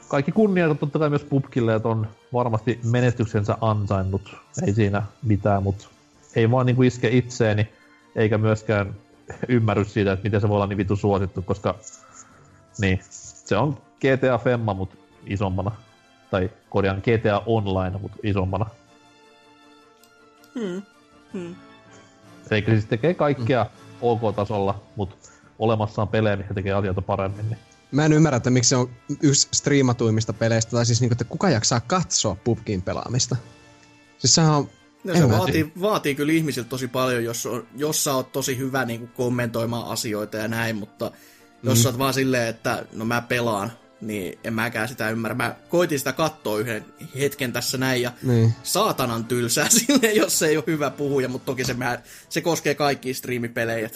kaikki 0.09 0.33
kunnia 0.33 0.75
totta 0.75 0.99
kai 0.99 1.11
myös 1.11 1.25
Pupkille, 1.25 1.75
että 1.75 1.89
on 1.89 2.09
varmasti 2.33 2.81
menestyksensä 2.85 3.59
ansainnut. 3.61 4.37
Ei 4.67 4.73
siinä 4.73 5.03
mitään, 5.23 5.63
mutta 5.63 5.89
ei 6.37 6.51
vaan 6.51 6.67
niinku 6.67 6.83
iske 6.83 7.09
itseeni, 7.09 7.69
eikä 8.17 8.39
myöskään 8.39 8.95
ymmärrys 9.49 9.93
siitä, 9.93 10.13
että 10.13 10.23
miten 10.23 10.41
se 10.41 10.49
voi 10.49 10.55
olla 10.55 10.67
niin 10.67 10.79
vitu 10.79 10.97
suosittu, 10.97 11.43
koska 11.43 11.75
niin, 12.79 13.01
se 13.45 13.57
on 13.57 13.79
GTA 14.01 14.39
Femma, 14.39 14.75
mutta 14.75 14.97
isommana. 15.27 15.71
Tai 16.31 16.51
korjaan 16.69 16.99
GTA 16.99 17.43
Online, 17.47 17.99
mutta 17.99 18.19
isommana. 18.23 18.67
Hmm. 20.55 20.83
Hmm. 21.33 21.55
Eikä 22.51 22.73
siis 22.73 22.85
tekee 22.85 23.15
kaikkea 23.15 23.67
OK-tasolla, 24.03 24.81
mutta 24.97 25.17
olemassaan 25.59 26.09
pelejä, 26.09 26.37
mikä 26.37 26.55
tekee 26.55 26.73
asioita 26.73 27.03
paremmin. 27.03 27.51
Niin. 27.51 27.68
Mä 27.91 28.05
en 28.05 28.13
ymmärrä, 28.13 28.37
että 28.37 28.51
miksi 28.51 28.69
se 28.69 28.77
on 28.77 28.91
yksi 29.23 29.49
striimatuimmista 29.55 30.33
peleistä, 30.33 30.71
tai 30.71 30.87
siis 30.87 31.01
niinku, 31.01 31.15
että 31.15 31.25
kuka 31.25 31.51
jaksaa 31.51 31.81
katsoa 31.81 32.35
PUBGin 32.35 32.83
pelaamista. 32.83 33.37
Siis 34.19 34.35
sehän 34.35 34.55
on... 34.55 34.71
No, 35.05 35.15
se 35.15 35.29
vaatii, 35.29 35.73
vaatii 35.81 36.15
kyllä 36.15 36.33
ihmisiltä 36.33 36.69
tosi 36.69 36.89
paljon, 36.89 37.25
jos, 37.25 37.47
on, 37.47 37.67
jos 37.77 38.05
sä 38.05 38.15
oot 38.15 38.33
tosi 38.33 38.59
hyvä 38.59 38.85
niin 38.85 39.01
kuin 39.01 39.11
kommentoimaan 39.17 39.89
asioita 39.89 40.37
ja 40.37 40.49
näin, 40.49 40.77
mutta 40.77 41.11
jos 41.63 41.79
mm. 41.79 41.83
sä 41.83 41.89
oot 41.89 41.99
vaan 41.99 42.15
silleen, 42.15 42.49
että 42.49 42.87
no 42.93 43.05
mä 43.05 43.23
pelaan, 43.23 43.73
niin 44.01 44.39
en 44.45 44.55
mäkään 44.55 44.89
sitä 44.89 45.11
ymmärrä. 45.11 45.35
Mä 45.35 45.57
koitin 45.69 45.99
sitä 45.99 46.13
katsoa 46.13 46.59
yhden 46.59 46.85
hetken 47.19 47.53
tässä 47.53 47.79
näin, 47.79 48.03
ja 48.03 48.13
Niin. 48.23 48.55
saatanan 48.63 49.25
tylsää 49.25 49.69
silleen, 49.87 50.17
jos 50.17 50.39
se 50.39 50.47
ei 50.47 50.57
ole 50.57 50.65
hyvä 50.67 50.91
puhuja, 50.91 51.29
mutta 51.29 51.47
toki 51.47 51.65
se, 51.65 51.75
mä, 51.75 51.99
se 52.29 52.41
koskee 52.41 52.75
kaikkia 52.75 53.15
striimipelejä. 53.15 53.91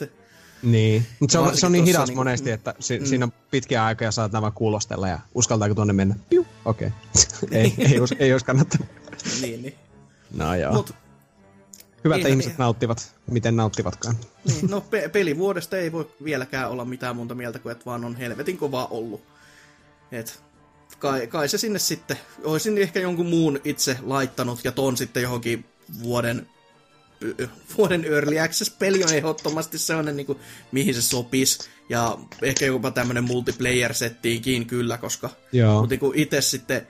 Niin. 0.62 1.06
Mutta 1.20 1.32
se 1.32 1.38
on, 1.38 1.56
se 1.56 1.66
on 1.66 1.72
niin 1.72 1.84
hidas 1.84 2.08
niinku- 2.08 2.20
monesti, 2.20 2.50
että 2.50 2.74
si, 2.80 2.98
mm. 2.98 3.06
siinä 3.06 3.24
on 3.24 3.32
pitkiä 3.50 3.84
aikaa 3.84 4.06
ja 4.06 4.12
saat 4.12 4.32
nämä 4.32 4.50
kuulostella 4.50 5.08
ja 5.08 5.18
uskaltaako 5.34 5.74
tuonne 5.74 5.92
mennä? 5.92 6.14
Piu. 6.30 6.46
Okei. 6.64 6.88
Okay. 6.88 7.58
ei, 7.60 7.74
ei, 7.78 8.00
us, 8.00 8.14
ei 8.18 8.32
olisi 8.32 8.46
kannattanut. 8.46 8.86
niin, 9.40 9.62
niin. 9.62 9.74
No 10.34 10.54
joo. 10.54 10.72
Mut, 10.72 10.94
Hyvä, 12.04 12.14
että 12.14 12.28
ihan- 12.28 12.30
ihmiset 12.30 12.58
nauttivat, 12.58 13.14
miten 13.30 13.56
nauttivatkaan. 13.56 14.16
niin, 14.44 14.70
no 14.70 14.80
pe- 14.80 15.08
pelivuodesta 15.08 15.76
ei 15.76 15.92
voi 15.92 16.10
vieläkään 16.24 16.70
olla 16.70 16.84
mitään 16.84 17.16
muuta 17.16 17.34
mieltä 17.34 17.58
kuin, 17.58 17.72
että 17.72 17.84
vaan 17.84 18.04
on 18.04 18.16
helvetin 18.16 18.56
kovaa 18.58 18.86
ollut. 18.86 19.22
Et, 20.12 20.42
kai, 20.98 21.26
kai 21.26 21.48
se 21.48 21.58
sinne 21.58 21.78
sitten, 21.78 22.16
olisin 22.44 22.78
ehkä 22.78 23.00
jonkun 23.00 23.26
muun 23.26 23.60
itse 23.64 23.96
laittanut 24.02 24.64
ja 24.64 24.72
ton 24.72 24.96
sitten 24.96 25.22
johonkin 25.22 25.64
vuoden 26.02 26.46
vuoden 27.78 28.04
Early 28.04 28.38
Access-peli 28.38 29.04
on 29.04 29.14
ehdottomasti 29.14 29.78
sellainen, 29.78 30.16
niin 30.16 30.26
kuin, 30.26 30.38
mihin 30.72 30.94
se 30.94 31.02
sopisi. 31.02 31.70
Ja 31.88 32.18
ehkä 32.42 32.66
jopa 32.66 32.90
tämmönen 32.90 33.24
multiplayer-settiinkin 33.24 34.66
kyllä, 34.66 34.98
koska 34.98 35.30
Joo. 35.52 35.80
mutta 35.80 35.94
niin 35.94 36.14
itse 36.14 36.40
sitten 36.40 36.86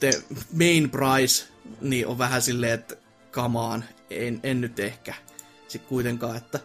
te 0.00 0.22
main 0.52 0.90
price 0.90 1.46
niin 1.80 2.06
on 2.06 2.18
vähän 2.18 2.42
silleen, 2.42 2.72
että 2.72 2.96
kamaan, 3.30 3.84
en, 4.10 4.40
en 4.42 4.60
nyt 4.60 4.80
ehkä 4.80 5.14
sitten 5.68 5.88
kuitenkaan, 5.88 6.36
että 6.36 6.60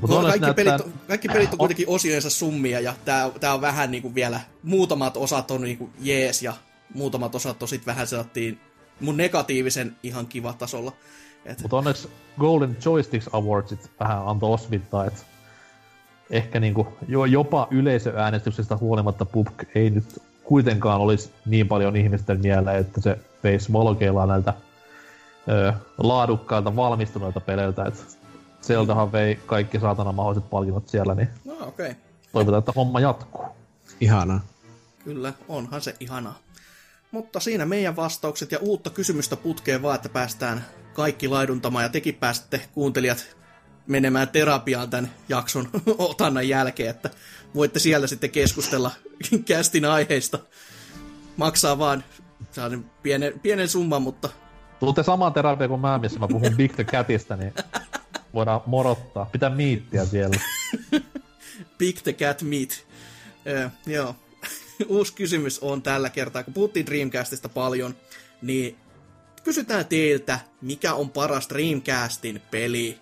Mutta 0.00 0.16
onneksi 0.16 0.40
kaikki, 0.40 0.62
näyttää... 0.62 0.78
pelit, 0.78 0.94
on- 0.94 1.08
kaikki 1.08 1.28
pelit 1.28 1.52
on 1.52 1.58
kuitenkin 1.58 1.88
osioensa 1.88 2.30
summia 2.30 2.80
ja 2.80 2.94
tää, 3.04 3.30
tää 3.40 3.54
on 3.54 3.60
vähän 3.60 3.90
niinku 3.90 4.14
vielä, 4.14 4.40
muutamat 4.62 5.16
osat 5.16 5.50
on 5.50 5.60
niinku 5.60 5.90
jees 6.00 6.42
ja 6.42 6.54
muutamat 6.94 7.34
osat 7.34 7.62
on 7.62 7.68
sit 7.68 7.86
vähän 7.86 8.06
sellainen 8.06 8.60
mun 9.00 9.16
negatiivisen 9.16 9.96
ihan 10.02 10.26
kiva 10.26 10.52
tasolla. 10.52 10.92
Et, 11.46 11.62
Mutta 11.62 11.76
onneksi 11.76 12.08
Golden 12.40 12.76
Joysticks 12.84 13.30
Awardsit 13.32 13.90
vähän 14.00 14.26
antoi 14.26 14.54
osvittaa, 14.54 15.04
että 15.04 15.22
ehkä 16.30 16.60
niinku, 16.60 16.88
jo, 17.08 17.24
jopa 17.24 17.68
yleisöäänestyksestä 17.70 18.76
huolimatta 18.76 19.24
PUBG 19.24 19.62
ei 19.74 19.90
nyt 19.90 20.22
kuitenkaan 20.44 21.00
olisi 21.00 21.32
niin 21.46 21.68
paljon 21.68 21.96
ihmisten 21.96 22.40
mieleen, 22.40 22.76
että 22.76 23.00
se 23.00 23.18
veisi 23.44 23.72
valkeilla 23.72 24.26
näiltä 24.26 24.54
ö, 25.48 25.72
laadukkailta 25.98 26.76
valmistuneilta 26.76 27.40
peleiltä. 27.40 27.84
Et 27.84 28.18
Zeldahan 28.62 29.12
vei 29.12 29.38
kaikki 29.46 29.80
saatana 29.80 30.12
mahdolliset 30.12 30.50
palkinnot 30.50 30.88
siellä, 30.88 31.14
niin 31.14 31.28
No 31.44 31.52
okei. 31.52 31.90
Okay. 31.90 31.94
toivotaan, 32.32 32.58
että 32.58 32.72
homma 32.76 33.00
jatkuu. 33.00 33.44
Ihanaa. 34.00 34.40
Kyllä, 35.04 35.32
onhan 35.48 35.80
se 35.80 35.94
ihanaa. 36.00 36.38
Mutta 37.12 37.40
siinä 37.40 37.66
meidän 37.66 37.96
vastaukset 37.96 38.52
ja 38.52 38.58
uutta 38.58 38.90
kysymystä 38.90 39.36
putkeen 39.36 39.82
vaan, 39.82 39.94
että 39.94 40.08
päästään 40.08 40.64
kaikki 40.94 41.28
laiduntamaan 41.28 41.82
ja 41.82 41.88
tekin 41.88 42.14
pääsette 42.14 42.60
kuuntelijat 42.72 43.36
menemään 43.86 44.28
terapiaan 44.28 44.90
tämän 44.90 45.10
jakson 45.28 45.68
otannan 45.98 46.48
jälkeen, 46.48 46.90
että 46.90 47.10
voitte 47.54 47.78
siellä 47.78 48.06
sitten 48.06 48.30
keskustella 48.30 48.90
kästin 49.44 49.84
aiheista. 49.84 50.38
Maksaa 51.36 51.78
vaan 51.78 52.04
sellainen 52.50 52.90
pienen, 53.02 53.40
pienen 53.40 53.68
summan, 53.68 54.02
mutta 54.02 54.28
Tuutte 54.80 55.02
samaan 55.02 55.32
terapiaan 55.32 55.68
kuin 55.68 55.80
mä, 55.80 55.98
missä 55.98 56.18
mä 56.18 56.28
puhun 56.28 56.56
Big 56.56 56.74
the 56.74 56.84
Catista, 56.84 57.36
niin 57.36 57.54
voidaan 58.34 58.60
morottaa. 58.66 59.26
Pitää 59.32 59.50
miittiä 59.50 60.04
siellä. 60.04 60.36
Big 61.78 61.98
the 62.02 62.12
Cat 62.12 62.42
Meat. 62.42 62.86
Ö, 63.46 63.70
joo. 63.86 64.16
Uusi 64.88 65.14
kysymys 65.14 65.58
on 65.58 65.82
tällä 65.82 66.10
kertaa, 66.10 66.42
kun 66.42 66.54
puhuttiin 66.54 66.86
Dreamcastista 66.86 67.48
paljon, 67.48 67.94
niin 68.42 68.76
kysytään 69.44 69.86
teiltä, 69.86 70.40
mikä 70.60 70.94
on 70.94 71.10
paras 71.10 71.48
Dreamcastin 71.48 72.42
peli. 72.50 72.98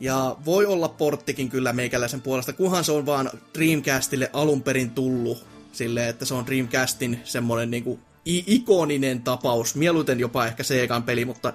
Ja 0.00 0.36
voi 0.44 0.66
olla 0.66 0.88
porttikin 0.88 1.48
kyllä 1.48 1.72
meikäläisen 1.72 2.22
puolesta, 2.22 2.52
kunhan 2.52 2.84
se 2.84 2.92
on 2.92 3.06
vaan 3.06 3.30
Dreamcastille 3.54 4.30
alun 4.32 4.62
perin 4.62 4.90
tullut. 4.90 5.44
Silleen, 5.72 6.08
että 6.08 6.24
se 6.24 6.34
on 6.34 6.46
Dreamcastin 6.46 7.20
semmonen 7.24 7.70
niinku 7.70 8.00
ikoninen 8.24 9.22
tapaus. 9.22 9.74
Mieluiten 9.74 10.20
jopa 10.20 10.46
ehkä 10.46 10.62
Segan 10.62 11.02
peli, 11.02 11.24
mutta 11.24 11.52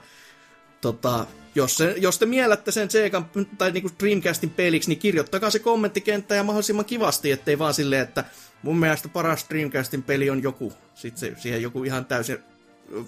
tota, 0.82 1.26
jos, 1.56 1.78
se, 1.78 1.96
jos 1.98 2.20
te 2.20 2.26
miellätte 2.26 2.72
sen 2.72 2.92
Segan 2.92 3.30
tai 3.58 3.72
niinku 3.72 3.90
Dreamcastin 4.00 4.50
peliksi, 4.50 4.90
niin 4.90 5.00
kirjoittakaa 5.00 5.50
se 5.50 5.60
kommenttikenttä 5.60 6.36
ja 6.36 6.44
mahdollisimman 6.44 6.86
kivasti, 6.86 7.32
ettei 7.32 7.60
vaan 7.60 7.74
silleen, 7.74 8.02
että 8.02 8.24
mun 8.64 8.78
mielestä 8.78 9.10
paras 9.10 9.46
Dreamcastin 9.50 10.04
peli 10.04 10.30
on 10.30 10.44
joku, 10.44 10.74
sit 10.96 11.18
se, 11.18 11.34
siihen 11.38 11.62
joku 11.62 11.84
ihan 11.84 12.06
täysin 12.06 12.38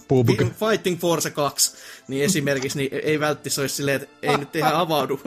PUBG. 0.08 0.38
Fi- 0.38 0.54
Fighting 0.70 1.00
Force 1.00 1.30
2, 1.30 1.78
niin 2.08 2.26
esimerkiksi 2.26 2.78
niin 2.78 2.90
ei 3.04 3.20
välttis 3.20 3.60
olisi 3.60 3.76
silleen, 3.76 4.02
että 4.02 4.16
ei 4.22 4.38
nyt 4.38 4.56
ihan 4.56 4.76
avaudu. 4.76 5.20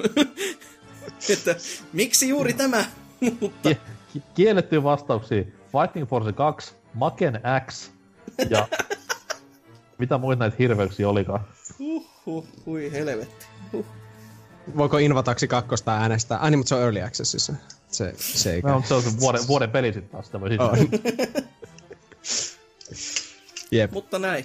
että 1.33 1.57
miksi 1.93 2.29
juuri 2.29 2.53
tämä? 2.53 2.85
Mutta 3.41 3.69
Kie- 3.71 3.77
ki- 4.13 4.23
kiellettyjä 4.35 4.83
vastauksia. 4.83 5.45
Fighting 5.73 6.09
Force 6.09 6.33
2, 6.33 6.75
Maken 6.95 7.41
X 7.71 7.91
ja 8.51 8.69
mitä 9.99 10.19
muita 10.19 10.39
näitä 10.45 10.57
hirveyksiä 10.59 11.09
olikaan. 11.09 11.41
huh, 11.79 12.07
huh, 12.27 12.47
hui 12.67 12.93
helvetti. 12.93 13.47
Huh. 13.73 13.85
Voiko 14.77 14.99
Invataksi 14.99 15.49
kakkosta 15.49 15.97
äänestää? 15.97 16.39
Ai 16.39 16.51
niin, 16.51 16.59
mutta 16.59 16.69
se 16.69 16.75
on 16.75 16.83
Early 16.83 17.03
Accessissa. 17.03 17.55
Se, 17.91 18.15
se 18.19 18.55
ei 18.55 18.61
No, 18.61 18.83
se 18.89 18.95
on 18.95 19.03
se 19.03 19.21
vuoden, 19.21 19.47
vuoden 19.47 19.71
peli 19.71 19.93
sitten 19.93 20.11
taas. 20.11 20.27
Sitä 20.27 20.41
voi 20.41 20.51
On. 20.59 20.79
Jep. 23.71 23.91
Mutta 23.91 24.19
näin. 24.19 24.45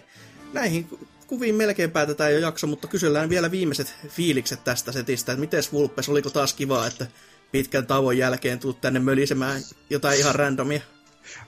Näihin 0.54 0.84
ku- 0.84 1.00
kuviin 1.28 1.56
melkein 1.56 1.92
päätetään 1.92 2.34
jo 2.34 2.40
jakso, 2.40 2.68
mutta 2.68 2.88
kysellään 2.88 3.30
vielä 3.30 3.52
viimeiset 3.52 3.96
fiilikset 4.08 4.64
tästä 4.64 4.92
setistä. 4.92 5.32
Että 5.32 5.40
mites 5.40 5.74
Vulpes, 5.74 6.10
oliko 6.10 6.30
taas 6.30 6.54
kivaa, 6.54 6.88
että 6.88 7.08
pitkän 7.52 7.88
tauon 7.88 8.18
jälkeen 8.18 8.60
tulet 8.60 8.82
tänne 8.82 9.00
mölisemään 9.00 9.62
jotain 9.90 10.20
ihan 10.20 10.36
randomia? 10.36 10.82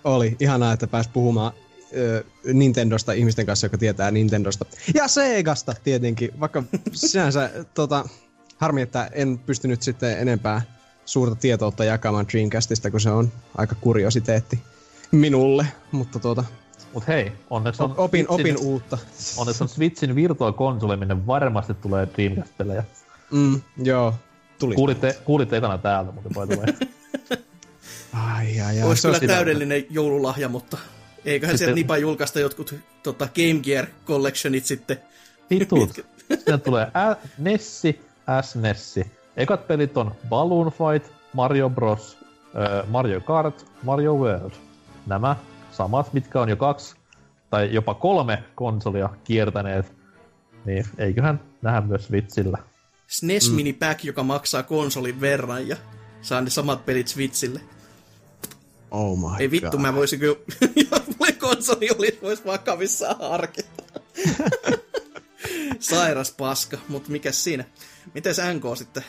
Oli. 0.04 0.36
Ihanaa, 0.40 0.74
että 0.74 0.88
pääs 0.88 1.08
puhumaan 1.08 1.54
ö, 1.98 2.24
Nintendosta 2.54 3.14
ihmisten 3.14 3.46
kanssa, 3.46 3.66
joka 3.66 3.78
tietää 3.78 4.12
Nintendosta. 4.12 4.66
Ja 4.94 5.08
Segasta 5.08 5.76
tietenkin, 5.84 6.40
vaikka 6.40 6.64
sinänsä 6.94 7.52
tota, 7.74 8.06
harmi, 8.60 8.82
että 8.82 9.10
en 9.14 9.40
pystynyt 9.46 9.82
sitten 9.82 10.20
enempää 10.20 10.62
suurta 11.06 11.36
tietoutta 11.36 11.84
jakamaan 11.84 12.28
Dreamcastista, 12.28 12.92
kun 12.92 13.02
se 13.02 13.10
on 13.12 13.32
aika 13.58 13.76
kuriositeetti 13.76 14.60
minulle, 15.12 15.66
mutta 15.92 16.20
tuota, 16.20 16.44
Mut 16.94 17.08
hei, 17.08 17.32
onneksi 17.50 17.84
on, 17.84 17.94
opin, 17.98 18.26
opin 18.30 18.56
Switchin- 18.56 18.64
uutta. 18.66 18.98
onneksi 19.38 19.64
on 19.64 19.70
Switchin 19.70 20.16
Virtual 20.16 20.54
Console, 20.54 20.96
minne 20.96 21.28
varmasti 21.28 21.74
tulee 21.74 22.08
Dreamcast-pelejä. 22.16 22.84
Mm, 23.32 23.62
joo, 23.78 24.16
tuli. 24.60 24.76
Kuulitte, 24.76 25.18
kuulitte 25.26 25.58
ekana 25.58 25.78
täältä, 25.78 26.12
mutta 26.12 26.30
by 26.30 26.56
the 26.56 26.62
way. 26.64 26.74
Ai, 28.14 28.60
ai, 28.62 28.82
ai. 28.82 28.88
Olisi 28.88 29.02
kyllä 29.08 29.20
sitä- 29.20 29.34
täydellinen 29.34 29.86
joululahja, 29.90 30.50
mutta 30.50 30.78
eiköhän 31.26 31.54
Sitten- 31.54 31.58
sieltä 31.68 31.76
nipa 31.76 31.98
julkaista 31.98 32.40
jotkut 32.40 32.76
tota, 33.04 33.26
Game 33.36 33.60
Gear 33.64 33.86
Collectionit 34.06 34.66
sitten. 34.66 35.00
Vitut. 35.50 35.94
Sinne 36.46 36.58
tulee 36.58 36.88
Ä- 36.98 37.16
Nessi, 37.38 38.02
S-Nessi. 38.42 39.12
Ekat 39.38 39.68
pelit 39.68 39.98
on 39.98 40.16
Balloon 40.30 40.72
Fight, 40.72 41.14
Mario 41.34 41.70
Bros, 41.70 42.18
äh, 42.56 42.88
Mario 42.88 43.22
Kart, 43.22 43.66
Mario 43.84 44.16
World. 44.16 44.52
Nämä 45.08 45.36
samat, 45.72 46.14
mitkä 46.14 46.42
on 46.42 46.50
jo 46.50 46.56
kaksi 46.56 46.96
tai 47.50 47.74
jopa 47.74 47.94
kolme 47.94 48.44
konsolia 48.56 49.10
kiertäneet. 49.24 49.94
Niin 50.66 50.86
eiköhän 50.98 51.40
nähdä 51.62 51.82
myös 51.82 52.06
Switchillä. 52.06 52.58
SNES 53.08 53.50
mm. 53.50 53.56
Mini 53.56 53.74
Pack, 53.74 54.04
joka 54.04 54.24
maksaa 54.24 54.64
konsolin 54.64 55.22
verran 55.22 55.68
ja 55.68 55.78
saa 56.22 56.42
ne 56.42 56.50
samat 56.50 56.86
pelit 56.86 57.08
Switchille. 57.08 57.62
Oh 58.92 59.18
my 59.18 59.26
Ei 59.40 59.52
vittu, 59.52 59.72
God. 59.72 59.80
mä 59.80 59.96
voisin 59.96 60.20
kyllä, 60.20 60.40
jos 60.92 61.18
mulle 61.20 61.32
konsoli 61.32 61.90
olisi, 61.98 62.20
vois 62.22 62.46
vakavissaan 62.46 63.16
harkita. 63.20 63.84
Sairas 65.80 66.32
paska, 66.32 66.78
mutta 66.88 67.12
mikä 67.12 67.32
siinä? 67.32 67.66
Miten 68.14 68.34
NK 68.56 68.78
sitten? 68.78 69.04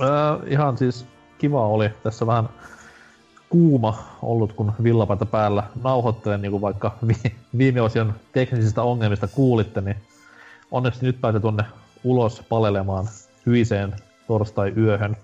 Öö, 0.00 0.08
ihan 0.46 0.78
siis 0.78 1.06
kiva 1.38 1.66
oli. 1.66 1.90
Tässä 2.02 2.26
vähän 2.26 2.48
kuuma 3.48 4.18
ollut, 4.22 4.52
kun 4.52 4.72
villapaita 4.82 5.26
päällä 5.26 5.62
nauhoittelen, 5.82 6.42
niin 6.42 6.50
kuin 6.50 6.60
vaikka 6.60 6.98
vi- 7.06 7.36
viime 7.58 7.80
osion 7.80 8.14
teknisistä 8.32 8.82
ongelmista 8.82 9.28
kuulitte, 9.28 9.80
niin 9.80 9.96
onneksi 10.70 11.04
nyt 11.06 11.20
pääsee 11.20 11.40
tuonne 11.40 11.64
ulos 12.04 12.42
palelemaan 12.48 13.08
hyiseen 13.46 13.96
torstai-yöhön. 14.26 15.16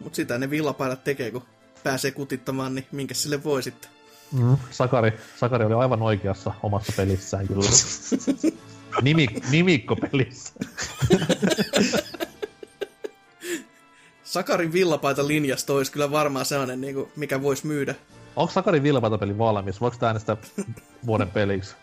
Mut 0.00 0.14
sitä 0.14 0.38
ne 0.38 0.50
villapaidat 0.50 1.04
tekee, 1.04 1.30
kun 1.30 1.42
pääsee 1.84 2.10
kutittamaan, 2.10 2.74
niin 2.74 2.86
minkä 2.92 3.14
sille 3.14 3.44
voi 3.44 3.62
sitten? 3.62 3.90
Mm. 4.32 4.56
Sakari, 4.70 5.12
Sakari 5.36 5.64
oli 5.64 5.74
aivan 5.74 6.02
oikeassa 6.02 6.54
omassa 6.62 6.92
pelissään 6.96 7.48
kyllä. 7.48 7.64
Nimi, 9.02 9.26
nimikkopelissä. 9.50 10.54
Sakarin 14.24 14.72
villapaita 14.72 15.26
linjasta 15.26 15.72
olisi 15.72 15.92
kyllä 15.92 16.10
varmaan 16.10 16.46
sellainen, 16.46 16.80
niin 16.80 16.94
kuin, 16.94 17.08
mikä 17.16 17.42
voisi 17.42 17.66
myydä. 17.66 17.94
Onko 18.36 18.52
Sakarin 18.52 18.82
villapaitapeli 18.82 19.38
valmis? 19.38 19.80
Voiko 19.80 19.96
tää 20.00 20.06
äänestää 20.06 20.36
vuoden 21.06 21.30
peliksi? 21.30 21.74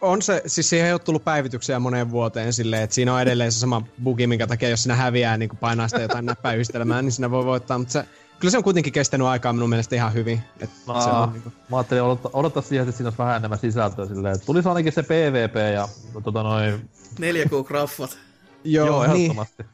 On 0.00 0.22
se, 0.22 0.42
siis 0.46 0.68
siihen 0.68 0.86
ei 0.86 0.92
ole 0.92 1.00
tullut 1.00 1.24
päivityksiä 1.24 1.78
moneen 1.78 2.10
vuoteen 2.10 2.52
silleen, 2.52 2.82
että 2.82 2.94
siinä 2.94 3.14
on 3.14 3.22
edelleen 3.22 3.52
se 3.52 3.58
sama 3.58 3.82
bugi, 4.02 4.26
minkä 4.26 4.46
takia 4.46 4.68
jos 4.68 4.82
sinä 4.82 4.94
häviää 4.94 5.36
niin 5.36 5.48
kuin 5.48 5.58
painaa 5.58 5.88
sitä 5.88 6.02
jotain 6.02 6.26
näppäyhdistelmää, 6.26 7.02
niin 7.02 7.12
sinä 7.12 7.30
voi 7.30 7.44
voittaa, 7.44 7.78
mutta 7.78 7.92
se, 7.92 8.04
kyllä 8.40 8.50
se 8.50 8.56
on 8.56 8.64
kuitenkin 8.64 8.92
kestänyt 8.92 9.26
aikaa 9.26 9.52
minun 9.52 9.68
mielestä 9.68 9.96
ihan 9.96 10.14
hyvin. 10.14 10.42
Että 10.60 10.76
se 10.86 10.92
on, 11.10 11.32
niin 11.32 11.42
kuin, 11.42 11.54
Mä 11.70 11.76
ajattelin 11.76 12.02
odottaa, 12.02 12.30
odottaa 12.34 12.62
siihen, 12.62 12.88
että 12.88 12.96
siinä 12.96 13.06
olisi 13.06 13.18
vähän 13.18 13.36
enemmän 13.36 13.58
sisältöä 13.58 14.06
silleen, 14.06 14.34
että 14.34 14.46
tulisi 14.46 14.68
ainakin 14.68 14.92
se 14.92 15.02
PvP 15.02 15.54
ja 15.74 15.88
tota 16.24 16.42
noin, 16.42 16.90
4K-graffat. 17.20 18.16
joo, 18.64 18.86
joo, 18.86 19.06
niin, 19.06 19.14
ehdottomasti. 19.14 19.64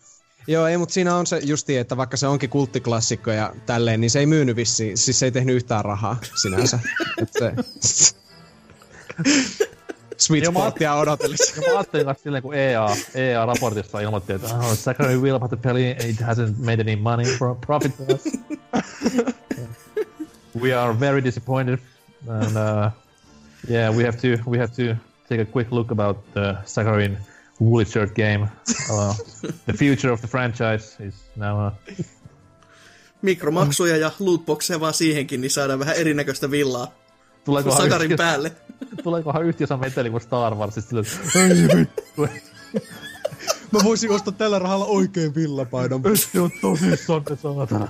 joo, 0.47 0.67
ei, 0.67 0.77
mutta 0.77 0.93
siinä 0.93 1.17
on 1.17 1.27
se 1.27 1.41
justi, 1.45 1.77
että 1.77 1.97
vaikka 1.97 2.17
se 2.17 2.27
onkin 2.27 2.51
kulttiklassikko 2.51 3.31
ja 3.31 3.55
tälleen, 3.67 4.01
niin 4.01 4.11
se 4.11 4.19
ei 4.19 4.27
myynyt 4.27 4.57
vissiin, 4.57 4.99
siis 4.99 5.19
se 5.19 5.27
ei 5.27 5.33
tehnyt 5.33 5.57
yhtään 5.57 5.85
rahaa 5.85 6.17
sinänsä. 6.43 6.79
se, 7.39 7.53
Sweet 10.19 10.45
mä- 10.53 10.61
Spotia 10.61 10.95
odotellessa. 10.95 11.61
Ja 11.61 11.69
mä 11.69 11.79
ajattelin 11.79 12.07
kanssa 12.07 12.23
silleen, 12.23 12.43
kun 12.43 12.55
EA, 12.55 12.87
EA-raportissa 13.15 14.01
ilmoitti, 14.01 14.33
että 14.33 14.55
oh, 14.55 14.77
Zachary 14.77 15.17
will 15.21 15.37
about 15.37 15.51
the 15.51 15.57
peli, 15.57 15.91
it 15.91 16.21
hasn't 16.21 16.55
made 16.65 16.81
any 16.81 16.97
money 16.97 17.27
for 17.39 17.57
profit 17.67 17.93
for 17.97 18.07
us. 18.15 18.23
we 20.63 20.75
are 20.75 21.01
very 21.01 21.25
disappointed, 21.25 21.79
and 22.29 22.57
uh, 22.57 22.91
yeah, 23.71 23.97
we 23.97 24.05
have 24.05 24.17
to 24.19 24.51
we 24.51 24.59
have 24.59 24.73
to 24.77 24.97
take 25.29 25.43
a 25.43 25.45
quick 25.53 25.73
look 25.73 25.91
about 25.91 26.17
the 26.35 26.57
Sakharin 26.65 27.17
Woolly 27.61 27.85
Shirt 27.85 28.15
game. 28.15 28.49
Uh, 28.91 29.15
the 29.67 29.73
future 29.73 30.13
of 30.13 30.21
the 30.21 30.27
franchise 30.29 30.97
is 31.09 31.15
now. 31.37 31.67
Uh, 31.67 31.73
Mikromaksuja 33.23 33.97
ja 33.97 34.11
lootboxeja 34.19 34.81
vaan 34.81 34.95
siihenkin, 34.95 35.41
niin 35.41 35.51
saadaan 35.51 35.79
vähän 35.79 35.97
erinäköistä 35.97 36.51
villaa. 36.51 36.93
Tuleekohan 37.45 37.83
Sakarin 37.83 38.05
yhtiössä- 38.11 38.23
päälle. 38.25 38.53
Tuleekohan 39.05 39.45
yhtiössä 39.45 39.77
meteli 39.77 40.11
kuin 40.11 40.21
Star 40.21 40.55
Wars, 40.55 40.75
siis 40.75 40.89
silleen, 40.89 41.07
"Ei 41.37 41.79
vittu." 41.79 42.29
Mä 43.73 43.81
voisin 43.85 44.11
ostaa 44.11 44.33
tällä 44.33 44.59
rahalla 44.59 44.85
oikein 44.85 45.35
villapaidan. 45.35 46.01
Se 46.33 46.41
on 46.41 46.51
tosissaan 46.61 47.25
te 47.25 47.37
saatana. 47.37 47.89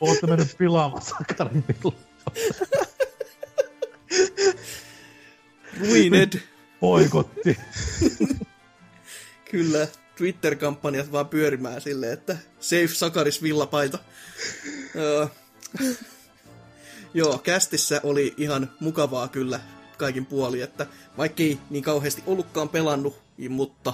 Ootte 0.00 0.26
mennyt 0.26 0.58
pilaamassa 0.58 1.16
Sakarin 1.28 1.64
villa. 1.68 1.96
Ruined. 5.80 6.40
Poikotti. 6.80 7.58
Kyllä, 9.50 9.88
Twitter-kampanjat 10.16 11.12
vaan 11.12 11.28
pyörimään 11.28 11.80
silleen, 11.80 12.12
että 12.12 12.36
Safe 12.60 12.86
Sakaris 12.88 13.42
villapaita. 13.42 13.98
Joo. 17.14 17.38
Kästissä 17.38 18.00
oli 18.04 18.34
ihan 18.36 18.70
mukavaa 18.80 19.28
kyllä 19.28 19.60
kaikin 19.98 20.26
puoli, 20.26 20.60
että 20.60 20.86
vaikkei 21.18 21.58
niin 21.70 21.84
kauheasti 21.84 22.22
ollutkaan 22.26 22.68
pelannut, 22.68 23.22
mutta 23.48 23.92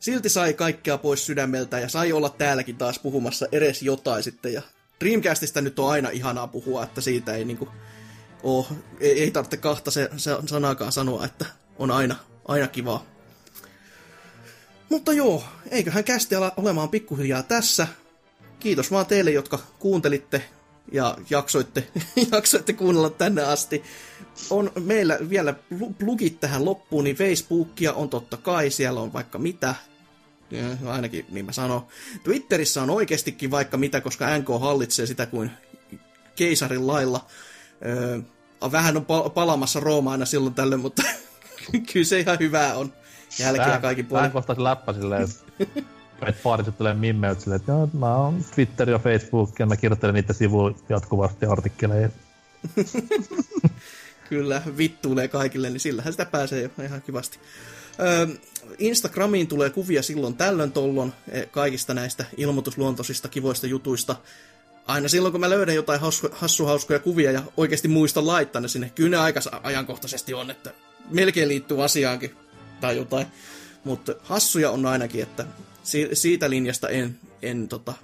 silti 0.00 0.28
sai 0.28 0.54
kaikkea 0.54 0.98
pois 0.98 1.26
sydämeltä 1.26 1.78
ja 1.78 1.88
sai 1.88 2.12
olla 2.12 2.28
täälläkin 2.28 2.76
taas 2.76 2.98
puhumassa 2.98 3.46
edes 3.52 3.82
jotain 3.82 4.22
sitten. 4.22 4.52
Ja 4.52 4.62
Dreamcastista 5.00 5.60
nyt 5.60 5.78
on 5.78 5.90
aina 5.90 6.10
ihanaa 6.10 6.46
puhua, 6.46 6.84
että 6.84 7.00
siitä 7.00 7.34
ei 7.34 7.44
niinku 7.44 7.68
oo, 8.42 8.66
ei, 9.00 9.22
ei 9.22 9.30
tarvitse 9.30 9.56
kahta 9.56 9.90
se, 9.90 10.10
se 10.16 10.30
sanaakaan 10.46 10.92
sanoa, 10.92 11.24
että 11.24 11.46
on 11.78 11.90
aina, 11.90 12.16
aina 12.44 12.68
kivaa. 12.68 13.06
Mutta 14.88 15.12
joo, 15.12 15.44
eiköhän 15.70 16.04
kästi 16.04 16.34
ala 16.34 16.52
olemaan 16.56 16.88
pikkuhiljaa 16.88 17.42
tässä. 17.42 17.88
Kiitos 18.60 18.90
vaan 18.90 19.06
teille, 19.06 19.30
jotka 19.30 19.58
kuuntelitte 19.78 20.44
ja 20.92 21.16
jaksoitte, 21.30 21.88
jaksoitte 22.32 22.72
kuunnella 22.72 23.10
tänne 23.10 23.42
asti. 23.42 23.82
On 24.50 24.72
meillä 24.80 25.18
vielä 25.30 25.54
plu- 25.74 25.94
plugit 25.98 26.40
tähän 26.40 26.64
loppuun, 26.64 27.04
niin 27.04 27.16
Facebookia 27.16 27.92
on 27.92 28.08
totta 28.08 28.36
kai, 28.36 28.70
siellä 28.70 29.00
on 29.00 29.12
vaikka 29.12 29.38
mitä. 29.38 29.74
Ja, 30.50 30.90
ainakin 30.92 31.26
niin 31.28 31.46
mä 31.46 31.52
sanon. 31.52 31.86
Twitterissä 32.24 32.82
on 32.82 32.90
oikeastikin 32.90 33.50
vaikka 33.50 33.76
mitä, 33.76 34.00
koska 34.00 34.38
NK 34.38 34.48
hallitsee 34.60 35.06
sitä 35.06 35.26
kuin 35.26 35.50
keisarin 36.36 36.86
lailla. 36.86 37.26
Öö, 37.86 38.18
vähän 38.72 38.96
on 38.96 39.04
pal- 39.04 39.30
palamassa 39.30 39.80
Rooma 39.80 40.12
aina 40.12 40.24
silloin 40.24 40.54
tällöin, 40.54 40.80
mutta 40.80 41.02
kyllä 41.92 42.06
se 42.06 42.20
ihan 42.20 42.38
hyvää 42.40 42.74
on. 42.74 42.92
Jälkeä 43.38 43.78
kaikin 43.80 44.06
puolin. 44.06 44.20
Vähän 44.20 44.32
kohtaisi 44.32 44.62
läppä 44.62 44.92
silleen, 44.92 45.28
paariset 46.42 46.78
tulee 46.78 46.94
mimmeet 46.94 47.40
silleen, 47.40 47.60
että 47.60 47.72
joo, 47.72 47.88
mä 47.92 48.16
oon 48.16 48.44
Twitter 48.54 48.90
ja 48.90 48.98
Facebook 48.98 49.58
ja 49.58 49.66
mä 49.66 49.76
kirjoittelen 49.76 50.14
niitä 50.14 50.32
sivuja 50.32 50.74
jatkuvasti 50.88 51.46
artikkeleja. 51.46 52.08
Kyllä, 54.28 54.62
vittuilee 54.76 55.28
kaikille, 55.28 55.70
niin 55.70 55.80
sillähän 55.80 56.12
sitä 56.12 56.24
pääsee 56.24 56.62
jo 56.62 56.84
ihan 56.84 57.02
kivasti. 57.02 57.38
Öö, 58.00 58.26
Instagramiin 58.78 59.46
tulee 59.46 59.70
kuvia 59.70 60.02
silloin 60.02 60.34
tällöin 60.34 60.72
tollon 60.72 61.12
eh, 61.28 61.50
kaikista 61.50 61.94
näistä 61.94 62.24
ilmoitusluontoisista 62.36 63.28
kivoista 63.28 63.66
jutuista. 63.66 64.16
Aina 64.86 65.08
silloin, 65.08 65.32
kun 65.32 65.40
mä 65.40 65.50
löydän 65.50 65.74
jotain 65.74 66.00
hassu, 66.00 66.28
hassuhauskoja 66.32 66.98
kuvia 66.98 67.32
ja 67.32 67.42
oikeasti 67.56 67.88
muistan 67.88 68.26
laittaa 68.26 68.60
ne 68.60 68.68
sinne. 68.68 68.92
Kyllä 68.94 69.10
ne 69.10 69.16
aika 69.16 69.40
ajankohtaisesti 69.62 70.34
on, 70.34 70.50
että 70.50 70.72
melkein 71.10 71.48
liittyy 71.48 71.84
asiaankin 71.84 72.36
tai 72.80 72.96
jotain. 72.96 73.26
Mutta 73.84 74.14
hassuja 74.22 74.70
on 74.70 74.86
ainakin, 74.86 75.22
että 75.22 75.44
si- 75.88 76.08
siitä 76.12 76.50
linjasta 76.50 76.88
en, 76.88 77.18
en 77.42 77.68
tota, 77.68 77.94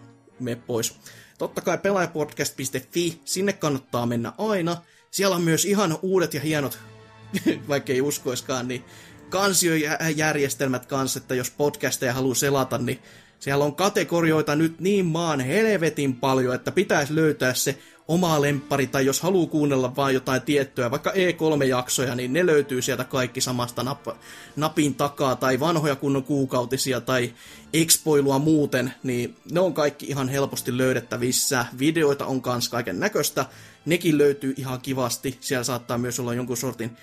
mene 0.40 0.56
pois. 0.66 0.94
Totta 1.38 1.60
kai 1.60 1.78
pelaajapodcast.fi, 1.78 3.20
sinne 3.24 3.52
kannattaa 3.52 4.06
mennä 4.06 4.32
aina. 4.38 4.76
Siellä 5.10 5.36
on 5.36 5.42
myös 5.42 5.64
ihan 5.64 5.98
uudet 6.02 6.34
ja 6.34 6.40
hienot, 6.40 6.78
vaikka 7.68 7.92
ei 7.92 8.00
uskoiskaan, 8.00 8.68
niin 8.68 8.84
kansiojärjestelmät 9.30 10.86
kanssa, 10.86 11.18
että 11.18 11.34
jos 11.34 11.50
podcasteja 11.50 12.12
haluaa 12.12 12.34
selata, 12.34 12.78
niin 12.78 12.98
siellä 13.38 13.64
on 13.64 13.76
kategorioita 13.76 14.56
nyt 14.56 14.80
niin 14.80 15.06
maan 15.06 15.40
helvetin 15.40 16.16
paljon, 16.16 16.54
että 16.54 16.72
pitäisi 16.72 17.14
löytää 17.14 17.54
se 17.54 17.78
oma 18.08 18.40
lemppari, 18.40 18.86
tai 18.86 19.06
jos 19.06 19.20
haluaa 19.20 19.46
kuunnella 19.46 19.96
vaan 19.96 20.14
jotain 20.14 20.42
tiettyä, 20.42 20.90
vaikka 20.90 21.10
E3-jaksoja, 21.10 22.14
niin 22.14 22.32
ne 22.32 22.46
löytyy 22.46 22.82
sieltä 22.82 23.04
kaikki 23.04 23.40
samasta 23.40 23.82
nap- 23.82 24.16
napin 24.56 24.94
takaa, 24.94 25.36
tai 25.36 25.60
vanhoja 25.60 25.96
kunnon 25.96 26.24
kuukautisia, 26.24 27.00
tai 27.00 27.34
expoilua 27.72 28.38
muuten, 28.38 28.94
niin 29.02 29.36
ne 29.50 29.60
on 29.60 29.74
kaikki 29.74 30.06
ihan 30.06 30.28
helposti 30.28 30.78
löydettävissä. 30.78 31.66
Videoita 31.78 32.26
on 32.26 32.42
kans 32.42 32.68
kaiken 32.68 33.00
näköistä, 33.00 33.46
nekin 33.86 34.18
löytyy 34.18 34.54
ihan 34.56 34.80
kivasti. 34.80 35.38
Siellä 35.40 35.64
saattaa 35.64 35.98
myös 35.98 36.20
olla 36.20 36.34
jonkun 36.34 36.56
sortin 36.56 36.96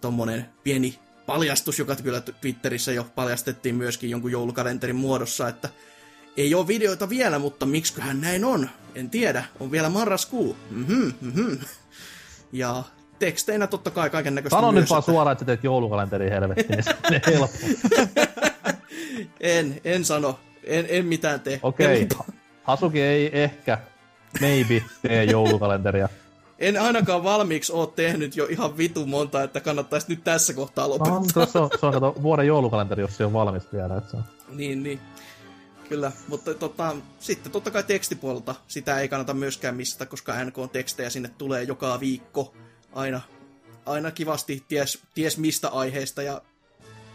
tommonen 0.00 0.46
pieni 0.64 0.98
paljastus, 1.26 1.78
joka 1.78 1.96
kyllä 1.96 2.20
Twitterissä 2.20 2.92
jo 2.92 3.06
paljastettiin 3.14 3.74
myöskin 3.74 4.10
jonkun 4.10 4.32
joulukalenterin 4.32 4.96
muodossa, 4.96 5.48
että 5.48 5.68
ei 6.36 6.54
ole 6.54 6.66
videoita 6.66 7.08
vielä, 7.08 7.38
mutta 7.38 7.66
miksiköhän 7.66 8.20
näin 8.20 8.44
on? 8.44 8.70
En 8.94 9.10
tiedä. 9.10 9.44
On 9.60 9.70
vielä 9.70 9.88
marraskuu. 9.88 10.56
Mhm, 10.70 11.08
mhm. 11.20 11.52
Ja 12.52 12.82
teksteinä 13.18 13.66
totta 13.66 13.90
kai 13.90 14.10
kaiken 14.10 14.34
näköistä 14.34 14.56
Sano 14.56 14.70
nyt 14.72 14.90
vaan 14.90 14.98
että- 14.98 15.12
suoraan, 15.12 15.32
että 15.32 15.44
teet 15.44 15.64
joulukalenteri 15.64 16.30
helvettiin, 16.30 16.84
niin 17.10 17.22
helppo. 17.26 17.56
En, 19.40 19.80
en 19.84 20.04
sano. 20.04 20.40
En, 20.64 20.86
en 20.88 21.06
mitään 21.06 21.40
tee. 21.40 21.60
Okei, 21.62 22.02
okay. 22.12 22.34
Hasuki 22.62 23.02
ei 23.02 23.42
ehkä, 23.42 23.78
maybe, 24.40 24.82
tee 25.02 25.24
joulukalenteria. 25.24 26.08
en 26.58 26.80
ainakaan 26.80 27.24
valmiiksi 27.24 27.72
ole 27.72 27.88
tehnyt 27.96 28.36
jo 28.36 28.46
ihan 28.46 28.76
vitu 28.76 29.06
monta, 29.06 29.42
että 29.42 29.60
kannattaisi 29.60 30.06
nyt 30.08 30.24
tässä 30.24 30.52
kohtaa 30.54 30.88
lopettaa. 30.88 31.18
No, 31.36 31.46
se 31.46 31.58
on, 31.58 31.70
se 31.80 31.86
on 31.86 31.92
kato, 31.92 32.14
vuoden 32.22 32.46
joulukalenteri, 32.46 33.00
jos 33.02 33.16
se 33.16 33.24
on 33.24 33.32
valmis 33.32 33.72
vielä. 33.72 33.96
Että 33.96 34.10
se 34.10 34.16
on. 34.16 34.24
Niin, 34.48 34.82
niin. 34.82 35.00
Kyllä, 35.88 36.12
mutta 36.28 36.54
tota, 36.54 36.96
sitten 37.18 37.52
totta 37.52 37.70
kai 37.70 37.82
tekstipuolelta 37.82 38.54
sitä 38.68 39.00
ei 39.00 39.08
kannata 39.08 39.34
myöskään 39.34 39.76
missata, 39.76 40.06
koska 40.06 40.44
NK-tekstejä 40.44 41.10
sinne 41.10 41.30
tulee 41.38 41.62
joka 41.62 42.00
viikko 42.00 42.54
aina, 42.92 43.20
aina 43.86 44.10
kivasti 44.10 44.64
ties, 44.68 45.02
ties 45.14 45.38
mistä 45.38 45.68
aiheesta 45.68 46.22
ja 46.22 46.42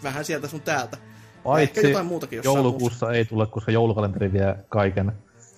vähän 0.03 0.25
sieltä 0.25 0.47
sun 0.47 0.61
täältä. 0.61 0.97
Ja 1.45 1.59
Ehkä 1.59 1.73
Paitsi 1.73 1.87
jotain 1.87 2.05
muutakin 2.05 2.41
joulukuussa 2.43 3.11
ei 3.11 3.25
tule, 3.25 3.47
koska 3.47 3.71
joulukalenteri 3.71 4.33
vie 4.33 4.55
kaiken 4.69 5.11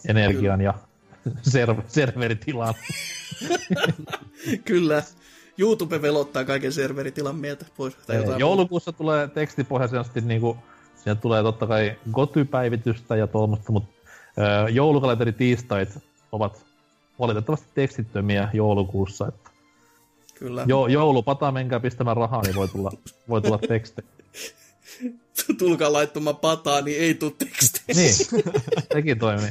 energian 0.09 0.61
ja 0.61 0.73
serv- 1.55 1.83
serveritilan. 1.87 2.73
Kyllä. 4.65 5.03
YouTube 5.57 6.01
velottaa 6.01 6.45
kaiken 6.45 6.73
serveritilan 6.73 7.35
meiltä 7.35 7.65
pois. 7.77 7.95
Tai 7.95 8.15
jotain 8.15 8.39
Joulukuussa 8.39 8.91
tulee 8.91 9.27
tekstipohjaisesti 9.27 10.21
niinku, 10.21 10.57
siinä 11.03 11.15
tulee 11.15 11.43
totta 11.43 11.67
kai 11.67 11.95
goty-päivitystä 12.11 13.15
ja 13.15 13.27
tuommoista, 13.27 13.71
mutta 13.71 13.93
joulukalenteri 14.71 15.33
tiistait 15.33 15.99
ovat 16.31 16.65
valitettavasti 17.19 17.67
tekstittömiä 17.73 18.49
joulukuussa. 18.53 19.27
Että. 19.27 19.49
Kyllä. 20.39 20.65
jo, 20.67 20.87
joulupata, 20.87 21.51
menkää 21.51 21.79
pistämään 21.79 22.17
rahaa, 22.17 22.41
niin 22.41 22.55
voi 22.55 22.67
tulla, 22.67 22.91
voi 23.29 23.41
tulla 23.41 23.57
teksti. 23.57 24.01
Tulkaa 25.59 25.93
laittamaan 25.93 26.35
pataa, 26.35 26.81
niin 26.81 27.01
ei 27.01 27.13
tule 27.13 27.31
tekstejä. 27.37 27.95
Niin, 27.95 28.13
sekin 28.93 29.19
toimii. 29.19 29.49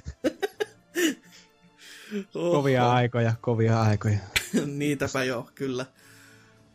Oho. 2.34 2.50
Kovia 2.50 2.92
aikoja, 2.92 3.34
kovia 3.40 3.82
aikoja. 3.82 4.18
Niitäpä 4.66 5.24
joo, 5.24 5.48
kyllä. 5.54 5.86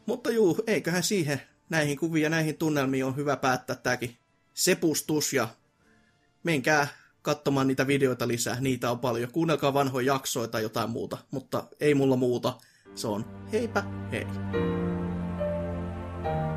Mutta 0.06 0.32
juu, 0.32 0.64
eiköhän 0.68 1.04
siihen 1.04 1.42
näihin 1.70 1.98
kuviin 1.98 2.24
ja 2.24 2.30
näihin 2.30 2.58
tunnelmiin 2.58 3.06
on 3.06 3.16
hyvä 3.16 3.36
päättää 3.36 3.76
tämäkin 3.76 4.18
sepustus 4.58 5.34
ja 5.34 5.48
menkää 6.44 6.88
katsomaan 7.22 7.68
niitä 7.68 7.88
videoita 7.88 8.27
lisää, 8.27 8.60
niitä 8.60 8.92
on 8.92 9.00
paljon. 9.00 9.32
Kuunnelkaa 9.32 9.74
vanhoja 9.74 10.14
jaksoja 10.14 10.48
tai 10.48 10.61
jotain 10.61 10.90
muuta, 10.90 11.18
mutta 11.32 11.68
ei 11.80 11.94
mulla 11.94 12.16
muuta. 12.16 12.58
Se 12.95 13.08
on 13.08 13.26
heipä 13.52 13.84
hei. 14.11 14.27
Thank 16.24 16.57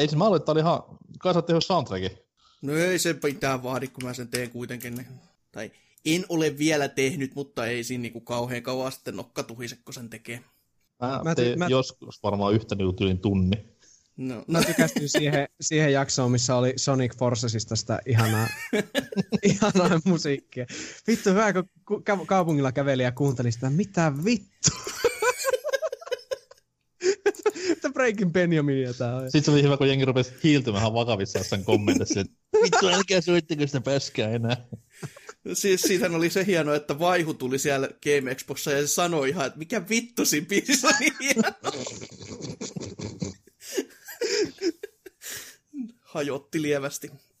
Ei 0.00 0.08
siis 0.08 0.18
mä 0.18 0.24
luulen, 0.24 0.40
että 0.40 0.52
oli 0.52 0.60
ihan... 0.60 0.82
Tehnyt 1.46 1.64
soundtrackin. 1.66 2.10
No 2.62 2.74
ei 2.74 2.98
se 2.98 3.14
pitää 3.14 3.62
vaadi, 3.62 3.88
kun 3.88 4.04
mä 4.04 4.14
sen 4.14 4.28
teen 4.28 4.50
kuitenkin. 4.50 4.94
Niin. 4.94 5.06
Tai 5.52 5.70
en 6.04 6.24
ole 6.28 6.58
vielä 6.58 6.88
tehnyt, 6.88 7.34
mutta 7.34 7.66
ei 7.66 7.84
siinä 7.84 8.02
niinku 8.02 8.20
kauhean 8.20 8.62
kauan 8.62 8.92
sitten 8.92 9.16
nokka 9.16 9.42
tuhise, 9.42 9.76
kun 9.84 9.94
sen 9.94 10.10
tekee. 10.10 10.40
Mä, 11.00 11.20
Mä 11.24 11.34
tein 11.34 11.58
mä- 11.58 11.66
joskus 11.68 12.22
varmaan 12.22 12.54
yhtä 12.54 12.74
niinku 12.74 12.92
tyylin 12.92 13.18
tunni. 13.18 13.64
No, 14.16 14.44
Mä 14.46 14.62
tykästyin 14.62 15.08
siihen, 15.08 15.48
siihen 15.60 15.92
jaksoon, 15.92 16.30
missä 16.30 16.56
oli 16.56 16.72
Sonic 16.76 17.16
Forcesista 17.16 17.76
sitä 17.76 17.98
ihanaa, 18.06 18.46
ihanaa 19.42 20.00
musiikkia. 20.04 20.66
Vittu, 21.06 21.30
hyvä, 21.30 21.52
kun 21.52 21.68
ku- 21.84 22.00
ka- 22.04 22.24
kaupungilla 22.26 22.72
käveli 22.72 23.02
ja 23.02 23.12
kuunteli 23.12 23.52
sitä, 23.52 23.70
mitä 23.70 24.12
vittu? 24.24 24.70
Mitä 27.80 27.92
Breaking 27.92 28.32
Benjaminia 28.32 28.94
tää 28.94 29.16
on? 29.16 29.22
Sitten 29.22 29.42
se 29.44 29.50
oli 29.50 29.62
hyvä, 29.62 29.76
kun 29.76 29.88
jengi 29.88 30.04
rupesi 30.04 30.32
hiiltymään 30.44 30.82
ihan 30.82 30.94
vakavissaan 30.94 31.44
sen 31.44 31.64
kommentissa, 31.64 32.20
että 32.20 32.32
vittu 32.62 32.88
älkää 32.94 33.20
soittako 33.20 33.66
sitä 33.66 33.80
päskää 33.80 34.30
enää. 34.30 34.56
siis 35.52 35.80
siitähän 35.82 36.14
oli 36.14 36.30
se 36.30 36.46
hieno, 36.46 36.74
että 36.74 36.98
Vaihu 36.98 37.34
tuli 37.34 37.58
siellä 37.58 37.88
Game 37.88 38.30
Expossa 38.30 38.70
ja 38.70 38.80
se 38.80 38.86
sanoi 38.86 39.28
ihan, 39.28 39.46
että 39.46 39.58
mikä 39.58 39.88
vittu 39.88 40.24
siinä 40.24 40.46
biisissä 40.46 40.88
on 40.88 40.94
niin 41.00 41.14
hieno. 41.20 41.42
Hajotti 46.00 46.62
lievästi. 46.62 47.10